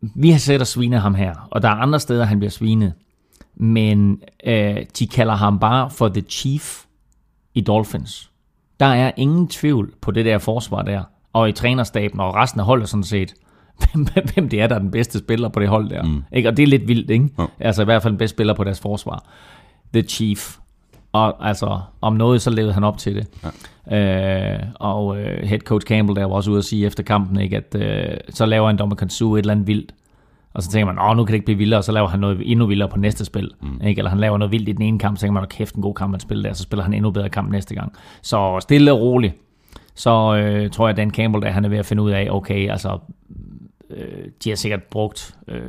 vi 0.00 0.30
har 0.30 0.38
set 0.38 0.60
at 0.60 0.66
svine 0.66 0.98
ham 0.98 1.14
her, 1.14 1.48
og 1.50 1.62
der 1.62 1.68
er 1.68 1.72
andre 1.72 2.00
steder, 2.00 2.24
han 2.24 2.38
bliver 2.38 2.50
svinet, 2.50 2.92
men 3.56 4.22
øh, 4.44 4.76
de 4.98 5.06
kalder 5.06 5.34
ham 5.34 5.58
bare 5.58 5.90
for 5.90 6.08
The 6.08 6.20
Chief 6.20 6.84
i 7.54 7.60
Dolphins. 7.60 8.30
Der 8.80 8.86
er 8.86 9.12
ingen 9.16 9.48
tvivl 9.48 9.94
på 10.00 10.10
det 10.10 10.24
der 10.24 10.38
forsvar 10.38 10.82
der, 10.82 11.02
og 11.32 11.48
i 11.48 11.52
trænerstaben 11.52 12.20
og 12.20 12.34
resten 12.34 12.60
af 12.60 12.66
holdet 12.66 12.88
sådan 12.88 13.04
set, 13.04 13.34
hvem, 13.78 14.06
hvem 14.34 14.48
det 14.48 14.60
er, 14.60 14.66
der 14.66 14.74
er 14.74 14.78
den 14.78 14.90
bedste 14.90 15.18
spiller 15.18 15.48
på 15.48 15.60
det 15.60 15.68
hold 15.68 15.90
der. 15.90 16.02
Mm. 16.02 16.22
Ikke? 16.32 16.48
Og 16.48 16.56
det 16.56 16.62
er 16.62 16.66
lidt 16.66 16.88
vildt, 16.88 17.10
ikke? 17.10 17.28
Jo. 17.38 17.48
Altså 17.60 17.82
i 17.82 17.84
hvert 17.84 18.02
fald 18.02 18.12
den 18.12 18.18
bedste 18.18 18.34
spiller 18.34 18.54
på 18.54 18.64
deres 18.64 18.80
forsvar. 18.80 19.24
The 19.92 20.02
Chief. 20.02 20.56
Og 21.16 21.48
altså, 21.48 21.80
om 22.00 22.12
noget, 22.12 22.42
så 22.42 22.50
levede 22.50 22.72
han 22.72 22.84
op 22.84 22.98
til 22.98 23.14
det. 23.14 23.26
Ja. 23.90 24.54
Øh, 24.54 24.62
og 24.74 25.18
øh, 25.20 25.42
head 25.48 25.58
coach 25.60 25.86
Campbell 25.86 26.16
der 26.16 26.24
var 26.24 26.34
også 26.34 26.50
ude 26.50 26.58
at 26.58 26.64
sige 26.64 26.86
efter 26.86 27.02
kampen, 27.02 27.40
ikke, 27.40 27.56
at 27.56 27.74
øh, 27.74 28.16
så 28.30 28.46
laver 28.46 28.70
en 28.70 28.78
dommer 28.78 28.96
Kansu 28.96 29.34
et 29.34 29.38
eller 29.38 29.52
andet 29.52 29.66
vildt. 29.66 29.94
Og 30.54 30.62
så 30.62 30.70
tænker 30.70 30.86
man, 30.86 30.98
åh, 31.10 31.16
nu 31.16 31.24
kan 31.24 31.32
det 31.32 31.34
ikke 31.36 31.44
blive 31.44 31.58
vildere, 31.58 31.80
og 31.80 31.84
så 31.84 31.92
laver 31.92 32.08
han 32.08 32.20
noget 32.20 32.42
endnu 32.44 32.66
vildere 32.66 32.88
på 32.88 32.98
næste 32.98 33.24
spil. 33.24 33.50
Mm. 33.62 33.86
Ikke? 33.86 33.98
Eller 33.98 34.10
han 34.10 34.18
laver 34.18 34.38
noget 34.38 34.52
vildt 34.52 34.68
i 34.68 34.72
den 34.72 34.82
ene 34.82 34.98
kamp, 34.98 35.16
så 35.16 35.20
tænker 35.20 35.32
man, 35.32 35.42
"Åh, 35.42 35.48
kæft, 35.48 35.74
en 35.74 35.82
god 35.82 35.94
kamp, 35.94 36.12
han 36.12 36.20
spiller 36.20 36.48
der, 36.48 36.54
så 36.54 36.62
spiller 36.62 36.84
han 36.84 36.94
endnu 36.94 37.10
bedre 37.10 37.28
kamp 37.28 37.50
næste 37.50 37.74
gang. 37.74 37.92
Så 38.22 38.56
stille 38.60 38.92
og 38.92 39.00
roligt, 39.00 39.34
så 39.94 40.36
øh, 40.36 40.70
tror 40.70 40.86
jeg, 40.86 40.90
at 40.90 40.96
Dan 40.96 41.10
Campbell, 41.10 41.42
der 41.44 41.50
han 41.50 41.64
er 41.64 41.68
ved 41.68 41.78
at 41.78 41.86
finde 41.86 42.02
ud 42.02 42.10
af, 42.10 42.28
okay, 42.30 42.70
altså, 42.70 42.98
øh, 43.90 44.28
de 44.44 44.48
har 44.48 44.56
sikkert 44.56 44.82
brugt 44.82 45.34
øh, 45.48 45.60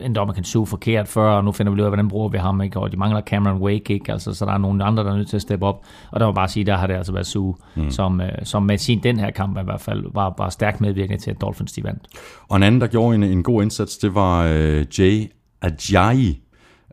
en 0.00 0.14
dommer 0.14 0.34
kan 0.34 0.44
suge 0.44 0.66
forkert 0.66 1.08
før, 1.08 1.30
og 1.30 1.44
nu 1.44 1.52
finder 1.52 1.72
vi 1.72 1.80
ud 1.80 1.84
af, 1.84 1.90
hvordan 1.90 2.08
bruger 2.08 2.28
vi 2.28 2.38
ham, 2.38 2.60
ikke? 2.60 2.80
og 2.80 2.92
de 2.92 2.96
mangler 2.96 3.20
Cameron 3.20 3.62
Wake, 3.62 3.94
ikke? 3.94 4.12
Altså, 4.12 4.34
så 4.34 4.44
der 4.44 4.52
er 4.52 4.58
nogle 4.58 4.84
andre, 4.84 5.04
der 5.04 5.12
er 5.12 5.16
nødt 5.16 5.28
til 5.28 5.36
at 5.36 5.42
steppe 5.42 5.66
op, 5.66 5.84
og 6.10 6.20
der 6.20 6.26
må 6.26 6.32
bare 6.32 6.48
sige, 6.48 6.66
der 6.66 6.76
har 6.76 6.86
det 6.86 6.94
altså 6.94 7.12
været 7.12 7.26
Sue, 7.26 7.54
mm. 7.76 7.90
som, 7.90 8.20
øh, 8.20 8.28
som 8.42 8.62
med 8.62 8.78
sin 8.78 9.02
den 9.02 9.18
her 9.18 9.30
kamp 9.30 9.58
i 9.58 9.62
hvert 9.64 9.80
fald, 9.80 10.04
var, 10.14 10.34
var 10.38 10.48
stærkt 10.48 10.80
medvirkende 10.80 11.22
til, 11.22 11.30
at 11.30 11.40
Dolphins 11.40 11.72
de 11.72 11.84
vandt. 11.84 12.02
Og 12.48 12.56
en 12.56 12.62
anden, 12.62 12.80
der 12.80 12.86
gjorde 12.86 13.14
en, 13.14 13.22
en 13.22 13.42
god 13.42 13.62
indsats, 13.62 13.98
det 13.98 14.14
var 14.14 14.44
øh, 14.44 14.86
Jay 14.98 15.30
Ajayi. 15.62 16.42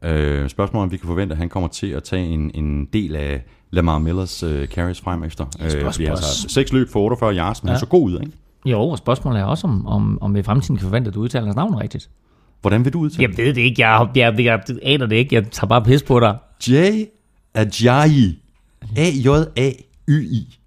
Øh, 0.04 0.50
spørgsmålet 0.50 0.84
om 0.84 0.92
vi 0.92 0.98
kan 0.98 1.08
forvente, 1.08 1.34
at 1.34 1.38
han 1.38 1.50
kommer 1.50 1.70
til 1.70 1.88
at 1.88 2.04
tage 2.04 2.26
en, 2.26 2.52
en 2.54 2.86
del 2.86 3.16
af 3.16 3.44
Lamar 3.72 4.00
Millers 4.00 4.44
øh, 4.44 4.68
carries 4.68 5.02
frem 5.02 5.24
efter. 5.24 5.46
Øh, 5.62 5.84
fordi 5.84 6.06
altså, 6.06 6.50
seks 6.50 6.74
løb 6.74 6.90
for 6.90 7.00
48 7.00 7.36
yards, 7.36 7.64
men 7.64 7.68
ja. 7.68 7.74
han 7.74 7.80
så 7.80 7.86
god 7.86 8.04
ud, 8.04 8.20
ikke? 8.20 8.32
Jo, 8.66 8.82
og 8.90 8.98
spørgsmålet 8.98 9.40
er 9.42 9.46
også, 9.46 9.68
om, 9.68 9.88
om, 9.88 10.18
om 10.22 10.34
vi 10.34 10.40
i 10.40 10.44
fremtiden 10.44 10.78
kan 10.78 10.84
forvente, 10.84 11.08
at 11.08 11.14
du 11.14 11.22
udtaler 11.22 11.46
hans 11.46 11.56
navn 11.56 11.76
rigtigt. 11.76 12.10
Hvordan 12.62 12.86
vil 12.86 12.94
du 12.94 13.00
udtale 13.00 13.22
Jeg 13.30 13.38
ved 13.38 13.54
det 13.54 13.62
ikke, 13.62 13.82
jeg, 13.88 14.08
jeg, 14.16 14.34
jeg, 14.40 14.64
jeg 14.70 14.78
aner 14.84 15.06
det 15.06 15.16
ikke, 15.16 15.36
jeg 15.36 15.52
tager 15.52 15.68
bare 15.68 15.84
pis 15.84 16.04
på 16.04 16.20
dig. 16.20 16.38
det? 16.66 16.72
Jay 16.74 17.06
Ajayi. 17.54 18.40
A-J-A-Y-I. 18.98 20.58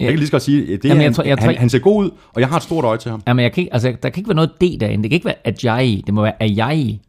Jeg 0.00 0.08
kan 0.08 0.16
lige 0.18 0.26
så 0.26 0.30
godt 0.32 0.42
sige, 0.42 0.60
det 0.66 0.84
er, 0.84 0.88
Jamen, 0.88 1.00
jeg 1.02 1.06
han, 1.06 1.14
tror- 1.14 1.24
jeg 1.24 1.38
tror 1.38 1.46
han, 1.46 1.56
han 1.56 1.70
ser 1.70 1.78
god 1.78 2.04
ud, 2.04 2.10
og 2.34 2.40
jeg 2.40 2.48
har 2.48 2.56
et 2.56 2.62
stort 2.62 2.84
øje 2.84 2.98
til 2.98 3.10
ham. 3.10 3.22
Jamen, 3.26 3.42
jeg 3.42 3.52
kan 3.52 3.62
ikke, 3.62 3.72
altså, 3.72 3.88
der 4.02 4.10
kan 4.10 4.20
ikke 4.20 4.28
være 4.28 4.34
noget 4.36 4.50
D 4.60 4.80
derinde. 4.80 5.02
Det 5.02 5.10
kan 5.10 5.14
ikke 5.16 5.24
være 5.26 5.46
Ajayi. 5.64 6.02
Det 6.06 6.14
må 6.14 6.22
være 6.22 6.42
Ajayi. 6.42 7.00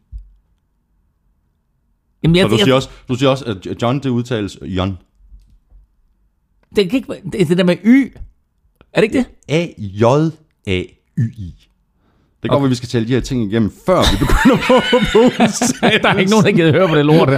Jamen, 2.22 2.36
jeg, 2.36 2.44
Og 2.44 2.50
du 2.50 2.56
jeg, 2.56 2.64
siger, 2.64 2.74
også, 2.74 2.88
du 3.08 3.14
siger 3.14 3.30
også, 3.30 3.44
at 3.44 3.82
John, 3.82 3.98
det 3.98 4.08
udtales 4.08 4.58
John. 4.62 4.98
det 6.76 6.90
kan 6.90 6.96
ikke 6.96 7.08
være, 7.08 7.20
det 7.32 7.40
er 7.40 7.44
det 7.44 7.58
der 7.58 7.64
med 7.64 7.76
Y. 7.84 8.16
Er 8.92 9.00
det 9.00 9.02
ikke 9.02 9.18
det? 9.18 9.26
A-J-A-Y-I. 10.66 11.54
Det 12.42 12.50
går, 12.50 12.56
okay. 12.56 12.68
vi 12.68 12.74
skal 12.74 12.88
tælle 12.88 13.08
de 13.08 13.12
her 13.12 13.20
ting 13.20 13.52
igennem, 13.52 13.72
før 13.86 13.98
vi 14.12 14.16
begynder 14.18 14.56
på, 14.66 14.74
på 15.12 15.18
der 16.02 16.08
er 16.08 16.18
ikke 16.18 16.30
nogen, 16.30 16.44
der 16.46 16.52
gider 16.52 16.72
høre 16.72 16.88
på 16.88 16.94
det 16.96 17.06
lort. 17.06 17.28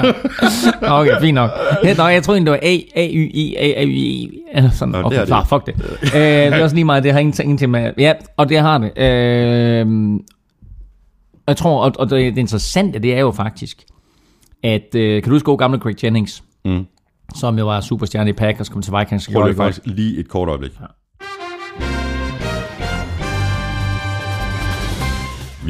Nå, 0.82 0.88
Okay, 1.00 1.20
fint 1.20 1.34
nok. 1.34 1.50
Nå, 1.96 2.06
jeg 2.06 2.22
troede 2.22 2.38
egentlig, 2.38 2.52
det 2.52 2.52
var 2.52 2.58
A, 2.62 3.02
A, 3.04 3.08
Y, 3.12 3.30
I, 3.34 3.54
A, 3.56 3.80
A, 3.80 3.84
Y, 3.84 3.88
I. 3.96 4.40
Ja, 4.54 4.70
Sådan, 4.70 4.94
okay, 4.94 5.16
er 5.16 5.20
det. 5.20 5.26
klar, 5.26 5.44
fuck 5.44 5.66
det. 5.66 5.74
Øh, 6.02 6.20
det 6.20 6.54
er 6.54 6.62
også 6.62 6.76
lige 6.76 6.84
meget, 6.84 7.04
det 7.04 7.12
har 7.12 7.18
ingenting 7.20 7.58
til 7.58 7.68
med... 7.68 7.92
Ja, 7.98 8.12
og 8.36 8.48
det 8.48 8.58
har 8.58 8.78
det. 8.78 8.98
Øh, 8.98 10.20
jeg 11.48 11.56
tror, 11.56 11.84
og, 11.84 11.92
og 11.98 12.10
det, 12.10 12.34
det 12.34 12.40
interessante, 12.40 12.98
det 12.98 13.14
er 13.14 13.20
jo 13.20 13.30
faktisk, 13.30 13.82
at, 14.64 14.94
øh, 14.94 15.22
kan 15.22 15.30
du 15.30 15.34
huske 15.34 15.56
gamle 15.56 15.78
Greg 15.78 16.04
Jennings, 16.04 16.42
Mm. 16.64 16.86
som 17.34 17.58
jo 17.58 17.64
var 17.66 17.80
superstjerne 17.80 18.30
i 18.30 18.32
Packers, 18.32 18.68
kom 18.68 18.82
til 18.82 18.92
Vikings, 18.98 19.30
Prøv 19.32 19.44
lige 19.44 19.56
faktisk 19.56 19.80
lige 19.84 20.18
et 20.18 20.28
kort 20.28 20.48
øjeblik. 20.48 20.72
Ja. 20.80 20.86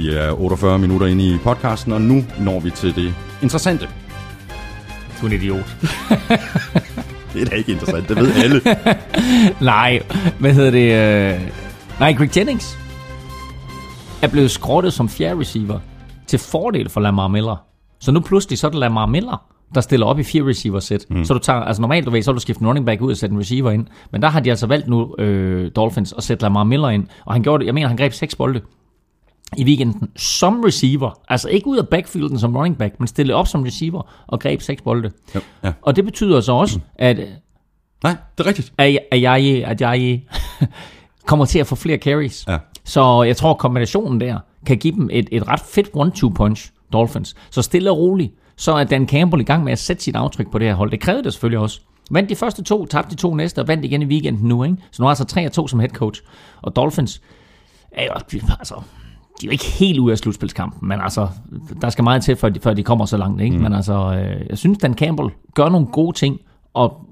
Vi 0.00 0.08
er 0.08 0.40
48 0.40 0.78
minutter 0.78 1.06
inde 1.06 1.24
i 1.24 1.38
podcasten, 1.38 1.92
og 1.92 2.00
nu 2.00 2.24
når 2.40 2.60
vi 2.60 2.70
til 2.70 2.96
det 2.96 3.14
interessante. 3.42 3.88
Du 5.20 5.26
er 5.26 5.30
en 5.30 5.36
idiot. 5.36 5.76
Det 7.32 7.42
er 7.42 7.44
da 7.44 7.54
ikke 7.54 7.72
interessant, 7.72 8.08
det 8.08 8.16
ved 8.16 8.32
alle. 8.44 8.60
Nej, 9.72 10.02
hvad 10.38 10.52
hedder 10.52 10.70
det? 10.70 11.34
Øh... 11.34 11.50
Nej, 12.00 12.12
Greg 12.12 12.36
Jennings 12.36 12.78
er 14.22 14.28
blevet 14.28 14.50
skrottet 14.50 14.92
som 14.92 15.08
fjerde 15.08 15.40
receiver 15.40 15.78
til 16.26 16.38
fordel 16.38 16.88
for 16.88 17.00
Lamar 17.00 17.28
Miller. 17.28 17.56
Så 18.00 18.12
nu 18.12 18.20
pludselig 18.20 18.58
så 18.58 18.66
er 18.66 18.70
det 18.70 18.80
Lamar 18.80 19.06
Miller, 19.06 19.42
der 19.74 19.80
stiller 19.80 20.06
op 20.06 20.18
i 20.18 20.22
fire 20.22 20.48
receiver 20.48 20.80
sæt. 20.80 21.06
Mm. 21.10 21.24
Så 21.24 21.34
du 21.34 21.38
tager, 21.38 21.60
altså 21.60 21.82
normalt 21.82 22.06
du 22.06 22.10
ved, 22.10 22.22
så 22.22 22.32
du 22.32 22.40
skifte 22.40 22.62
en 22.62 22.66
running 22.66 22.86
back 22.86 23.00
ud 23.00 23.10
og 23.10 23.16
sætte 23.16 23.32
en 23.32 23.40
receiver 23.40 23.70
ind. 23.70 23.86
Men 24.12 24.22
der 24.22 24.28
har 24.28 24.40
de 24.40 24.50
altså 24.50 24.66
valgt 24.66 24.88
nu, 24.88 25.14
øh, 25.18 25.70
Dolphins, 25.76 26.12
at 26.12 26.22
sætte 26.22 26.42
Lamar 26.42 26.64
Miller 26.64 26.88
ind. 26.88 27.06
Og 27.24 27.32
han 27.32 27.42
gjorde 27.42 27.60
det, 27.60 27.66
jeg 27.66 27.74
mener, 27.74 27.88
han 27.88 27.96
greb 27.96 28.12
seks 28.12 28.34
bolde 28.34 28.60
i 29.56 29.64
weekenden 29.64 30.10
som 30.16 30.60
receiver. 30.60 31.20
Altså 31.28 31.48
ikke 31.48 31.66
ud 31.66 31.78
af 31.78 31.88
backfielden 31.88 32.38
som 32.38 32.56
running 32.56 32.78
back, 32.78 32.94
men 32.98 33.08
stille 33.08 33.34
op 33.34 33.46
som 33.46 33.62
receiver 33.62 34.24
og 34.26 34.40
greb 34.40 34.60
seks 34.60 34.82
bolde. 34.82 35.10
Ja, 35.34 35.40
ja. 35.64 35.72
Og 35.82 35.96
det 35.96 36.04
betyder 36.04 36.40
så 36.40 36.52
også, 36.52 36.80
at 36.94 37.18
Nej, 38.02 38.16
det 38.38 38.44
er 38.44 38.48
rigtigt. 38.48 38.72
at 38.78 38.98
at 39.10 39.20
jeg, 39.22 39.64
at 39.66 39.80
jeg 39.80 40.22
kommer 41.28 41.44
til 41.44 41.58
at 41.58 41.66
få 41.66 41.74
flere 41.74 41.98
carries. 41.98 42.44
Ja. 42.48 42.58
Så 42.84 43.22
jeg 43.22 43.36
tror, 43.36 43.54
kombinationen 43.54 44.20
der 44.20 44.38
kan 44.66 44.78
give 44.78 44.94
dem 44.94 45.08
et, 45.12 45.28
et 45.32 45.48
ret 45.48 45.60
fedt 45.60 45.88
one-two 45.94 46.28
punch, 46.28 46.70
Dolphins. 46.92 47.34
Så 47.50 47.62
stille 47.62 47.90
og 47.90 47.98
roligt, 47.98 48.32
så 48.56 48.72
er 48.72 48.84
Dan 48.84 49.08
Campbell 49.08 49.40
i 49.40 49.44
gang 49.44 49.64
med 49.64 49.72
at 49.72 49.78
sætte 49.78 50.02
sit 50.02 50.16
aftryk 50.16 50.50
på 50.50 50.58
det 50.58 50.66
her 50.66 50.74
hold. 50.74 50.90
Det 50.90 51.00
krævede 51.00 51.24
det 51.24 51.32
selvfølgelig 51.32 51.58
også. 51.58 51.80
Vandt 52.10 52.30
de 52.30 52.36
første 52.36 52.62
to, 52.62 52.86
tabte 52.86 53.10
de 53.10 53.20
to 53.20 53.34
næste, 53.34 53.58
og 53.58 53.68
vandt 53.68 53.84
igen 53.84 54.02
i 54.02 54.04
weekenden 54.04 54.48
nu. 54.48 54.64
Ikke? 54.64 54.76
Så 54.90 55.02
nu 55.02 55.06
er 55.06 55.10
altså 55.10 55.62
3-2 55.64 55.68
som 55.68 55.80
head 55.80 55.90
coach. 55.90 56.22
Og 56.62 56.76
Dolphins 56.76 57.22
er 57.92 58.04
jo, 58.04 58.10
altså, 58.58 58.74
de 59.40 59.46
er 59.46 59.48
jo 59.48 59.52
ikke 59.52 59.64
helt 59.64 59.98
ude 59.98 60.12
af 60.12 60.18
slutspilskampen, 60.18 60.88
men 60.88 61.00
altså, 61.00 61.28
der 61.82 61.90
skal 61.90 62.04
meget 62.04 62.22
til, 62.22 62.36
før 62.36 62.48
de, 62.48 62.60
før 62.60 62.74
de 62.74 62.82
kommer 62.82 63.04
så 63.04 63.16
langt. 63.16 63.42
Ikke? 63.42 63.56
Mm. 63.56 63.62
Men 63.62 63.72
altså, 63.72 63.92
øh, 63.92 64.46
jeg 64.48 64.58
synes, 64.58 64.78
Dan 64.78 64.94
Campbell 64.94 65.28
gør 65.54 65.68
nogle 65.68 65.86
gode 65.86 66.16
ting, 66.16 66.40
og 66.74 67.06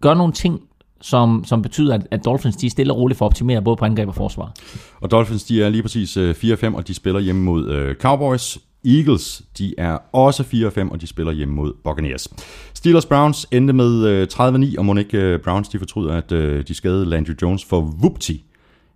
gør 0.00 0.14
nogle 0.14 0.32
ting, 0.32 0.60
som, 1.00 1.44
som 1.44 1.62
betyder, 1.62 1.94
at, 1.94 2.06
at 2.10 2.24
Dolphins 2.24 2.56
de 2.56 2.66
er 2.66 2.70
stille 2.70 2.92
og 2.92 2.98
roligt 2.98 3.18
for 3.18 3.24
at 3.24 3.30
optimere 3.30 3.62
både 3.62 3.76
på 3.76 3.84
angreb 3.84 4.08
og 4.08 4.14
forsvar. 4.14 4.52
Og 5.00 5.10
Dolphins, 5.10 5.44
de 5.44 5.62
er 5.62 5.68
lige 5.68 5.82
præcis 5.82 6.16
øh, 6.16 6.34
4-5, 6.44 6.76
og 6.76 6.88
de 6.88 6.94
spiller 6.94 7.20
hjemme 7.20 7.42
mod 7.42 7.68
øh, 7.68 7.94
Cowboys. 7.94 8.58
Eagles, 8.84 9.42
de 9.58 9.74
er 9.78 9.98
også 10.12 10.42
4-5, 10.42 10.90
og 10.90 11.00
de 11.00 11.06
spiller 11.06 11.32
hjemme 11.32 11.54
mod 11.54 11.72
Buccaneers. 11.84 12.28
Steelers 12.74 13.06
Browns 13.06 13.46
endte 13.50 13.72
med 13.72 14.06
øh, 14.06 14.28
30-9, 14.32 14.78
og 14.78 14.84
må 14.84 14.94
ikke 14.94 15.18
øh, 15.18 15.40
Browns 15.40 15.68
de 15.68 15.78
fortryder, 15.78 16.14
at 16.14 16.32
øh, 16.32 16.64
de 16.68 16.74
skadede 16.74 17.06
Landry 17.06 17.32
Jones 17.42 17.64
for 17.64 17.80
Whoopty. 17.80 18.32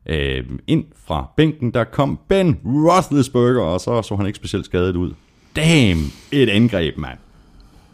Øh, 0.07 0.45
ind 0.67 0.85
fra 1.07 1.31
bænken, 1.37 1.71
der 1.71 1.85
kom 1.85 2.19
Ben 2.29 2.59
Roethlisberger, 2.65 3.63
og 3.63 3.81
så 3.81 4.03
så 4.03 4.17
han 4.17 4.27
ikke 4.27 4.37
specielt 4.37 4.65
skadet 4.67 4.97
ud. 4.97 5.13
Damn, 5.57 6.01
et 6.33 6.49
angreb, 6.49 6.99
mand. 6.99 7.19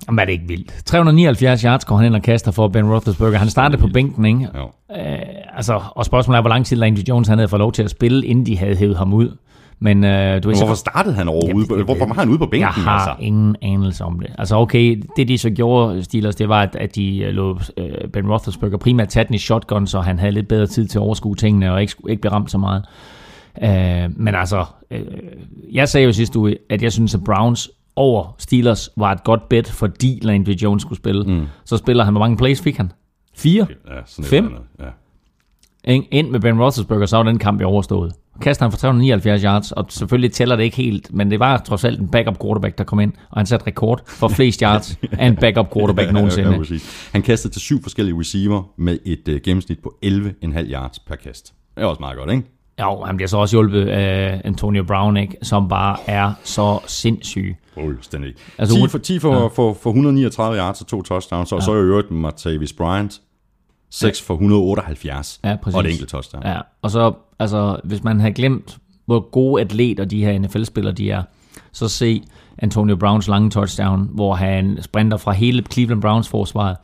Jamen 0.06 0.18
er 0.18 0.24
det 0.24 0.32
ikke 0.32 0.48
vildt. 0.48 0.74
379 0.84 1.62
yards 1.62 1.84
går 1.84 1.96
han 1.96 2.06
ind 2.06 2.14
og 2.14 2.22
kaster 2.22 2.50
for 2.50 2.68
Ben 2.68 2.90
Roethlisberger. 2.92 3.38
Han 3.38 3.50
startede 3.50 3.80
på 3.80 3.88
bænken, 3.94 4.24
ikke? 4.24 4.48
Jo. 4.58 4.70
Øh, 4.96 5.18
altså, 5.56 5.80
og 5.90 6.04
spørgsmålet 6.04 6.36
er, 6.36 6.40
hvor 6.40 6.48
lang 6.48 6.66
tid 6.66 6.76
Landry 6.76 7.02
Jones 7.08 7.28
han 7.28 7.38
havde 7.38 7.48
fået 7.48 7.60
lov 7.60 7.72
til 7.72 7.82
at 7.82 7.90
spille, 7.90 8.26
inden 8.26 8.46
de 8.46 8.58
havde 8.58 8.76
hævet 8.76 8.96
ham 8.96 9.12
ud. 9.12 9.36
Men 9.82 10.04
øh, 10.04 10.10
du 10.10 10.14
ved, 10.14 10.42
Men 10.46 10.54
så- 10.56 10.60
hvorfor 10.64 10.74
startede 10.74 11.14
han 11.14 11.28
overhovedet? 11.28 11.70
Jamen, 11.70 11.84
Hvorfor 11.84 12.06
var 12.06 12.14
han 12.14 12.28
ude 12.28 12.38
på 12.38 12.46
bænken? 12.46 12.60
Jeg 12.60 12.68
har 12.68 12.90
altså? 12.90 13.14
ingen 13.24 13.56
anelse 13.62 14.04
om 14.04 14.20
det. 14.20 14.30
Altså 14.38 14.56
okay, 14.56 15.02
det 15.16 15.28
de 15.28 15.38
så 15.38 15.50
gjorde, 15.50 16.02
Steelers, 16.04 16.36
det 16.36 16.48
var, 16.48 16.62
at, 16.62 16.76
at 16.76 16.94
de 16.96 17.18
øh, 17.18 17.32
lå 17.34 17.58
øh, 17.76 18.08
Ben 18.12 18.30
Roethlisberger 18.30 18.76
primært 18.76 19.08
tage 19.08 19.24
den 19.24 19.34
i 19.34 19.38
shotgun, 19.38 19.86
så 19.86 20.00
han 20.00 20.18
havde 20.18 20.32
lidt 20.32 20.48
bedre 20.48 20.66
tid 20.66 20.86
til 20.86 20.98
at 20.98 21.02
overskue 21.02 21.34
tingene, 21.36 21.72
og 21.72 21.80
ikke, 21.80 21.94
ikke 22.08 22.20
blive 22.20 22.32
ramt 22.32 22.50
så 22.50 22.58
meget. 22.58 22.84
Øh, 23.62 24.10
men 24.16 24.34
altså, 24.34 24.64
øh, 24.90 25.00
jeg 25.72 25.88
sagde 25.88 26.04
jo 26.06 26.12
sidste 26.12 26.38
uge, 26.38 26.56
at 26.70 26.82
jeg 26.82 26.92
synes, 26.92 27.14
at 27.14 27.24
Browns 27.24 27.70
over 27.96 28.34
Steelers 28.38 28.90
var 28.96 29.12
et 29.12 29.24
godt 29.24 29.48
bet, 29.48 29.68
fordi 29.70 30.18
Landry 30.22 30.50
Jones 30.52 30.82
skulle 30.82 30.96
spille. 30.98 31.24
Mm. 31.24 31.46
Så 31.64 31.76
spiller 31.76 32.04
han, 32.04 32.12
hvor 32.14 32.20
mange 32.20 32.36
plays 32.36 32.62
fik 32.62 32.76
han? 32.76 32.92
Fire? 33.36 33.66
Ja, 33.88 34.22
Fem? 34.24 34.54
Ja. 34.80 34.84
Ind 35.90 36.30
med 36.30 36.40
Ben 36.40 36.60
Roethlisberger, 36.62 37.06
så 37.06 37.16
var 37.16 37.22
den 37.22 37.38
kamp 37.38 37.62
overstået. 37.62 38.12
Kaster 38.40 38.64
han 38.64 38.72
for 38.72 38.78
379 38.78 39.42
yards, 39.42 39.72
og 39.72 39.86
selvfølgelig 39.88 40.32
tæller 40.32 40.56
det 40.56 40.62
ikke 40.64 40.76
helt, 40.76 41.14
men 41.14 41.30
det 41.30 41.40
var 41.40 41.58
trods 41.58 41.84
alt 41.84 42.00
en 42.00 42.08
backup 42.08 42.38
quarterback, 42.42 42.78
der 42.78 42.84
kom 42.84 43.00
ind, 43.00 43.12
og 43.30 43.38
han 43.38 43.46
satte 43.46 43.66
rekord 43.66 44.02
for 44.06 44.28
flest 44.28 44.60
yards 44.60 44.98
af 45.12 45.26
en 45.26 45.36
backup 45.36 45.72
quarterback 45.74 46.12
nogensinde. 46.18 46.80
Han 47.12 47.22
kastede 47.22 47.54
til 47.54 47.60
syv 47.60 47.82
forskellige 47.82 48.18
receiver 48.18 48.62
med 48.78 48.98
et 49.06 49.28
uh, 49.28 49.34
gennemsnit 49.44 49.78
på 49.82 49.94
11,5 50.04 50.72
yards 50.72 50.98
per 50.98 51.14
kast. 51.16 51.52
Det 51.76 51.82
er 51.82 51.86
også 51.86 52.00
meget 52.00 52.18
godt, 52.18 52.30
ikke? 52.30 52.42
Jo, 52.80 53.02
han 53.06 53.16
bliver 53.16 53.28
så 53.28 53.36
også 53.38 53.56
hjulpet 53.56 53.86
af 53.88 54.40
Antonio 54.44 54.84
Brown, 54.84 55.16
ikke? 55.16 55.36
som 55.42 55.68
bare 55.68 55.96
er 56.06 56.32
så 56.44 56.78
sindssyg. 56.86 57.56
Fuldstændig. 57.74 58.28
Altså, 58.28 58.44
Altså, 58.58 58.74
10 58.74 58.80
hun- 58.80 58.88
for, 58.90 58.98
10 58.98 59.18
for, 59.18 59.34
ja. 59.34 59.46
for, 59.46 59.72
for 59.82 59.90
139 59.90 60.58
yards 60.58 60.80
og 60.80 60.86
to 60.86 61.02
touchdowns, 61.02 61.52
og 61.52 61.58
ja. 61.58 61.64
så 61.64 61.72
i 61.74 61.76
øvrigt 61.78 62.10
Martavis 62.10 62.72
Bryant, 62.72 63.20
6 63.90 64.22
for 64.22 64.34
178 64.34 65.40
Ja, 65.44 65.56
præcis. 65.62 65.74
og 65.76 65.80
et 65.84 65.90
enkelt 65.90 66.08
touchdown. 66.08 66.42
Ja, 66.46 66.58
og 66.82 66.90
så, 66.90 67.12
altså, 67.38 67.80
hvis 67.84 68.04
man 68.04 68.20
har 68.20 68.30
glemt, 68.30 68.78
hvor 69.06 69.30
gode 69.30 69.60
atleter 69.62 70.04
de 70.04 70.24
her 70.24 70.38
NFL-spillere 70.38 70.94
de 70.94 71.10
er, 71.10 71.22
så 71.72 71.88
se 71.88 72.22
Antonio 72.58 72.96
Browns 72.96 73.28
lange 73.28 73.50
touchdown, 73.50 74.08
hvor 74.14 74.34
han 74.34 74.78
sprinter 74.82 75.16
fra 75.16 75.32
hele 75.32 75.62
Cleveland 75.72 76.02
Browns 76.02 76.28
forsvaret, 76.28 76.76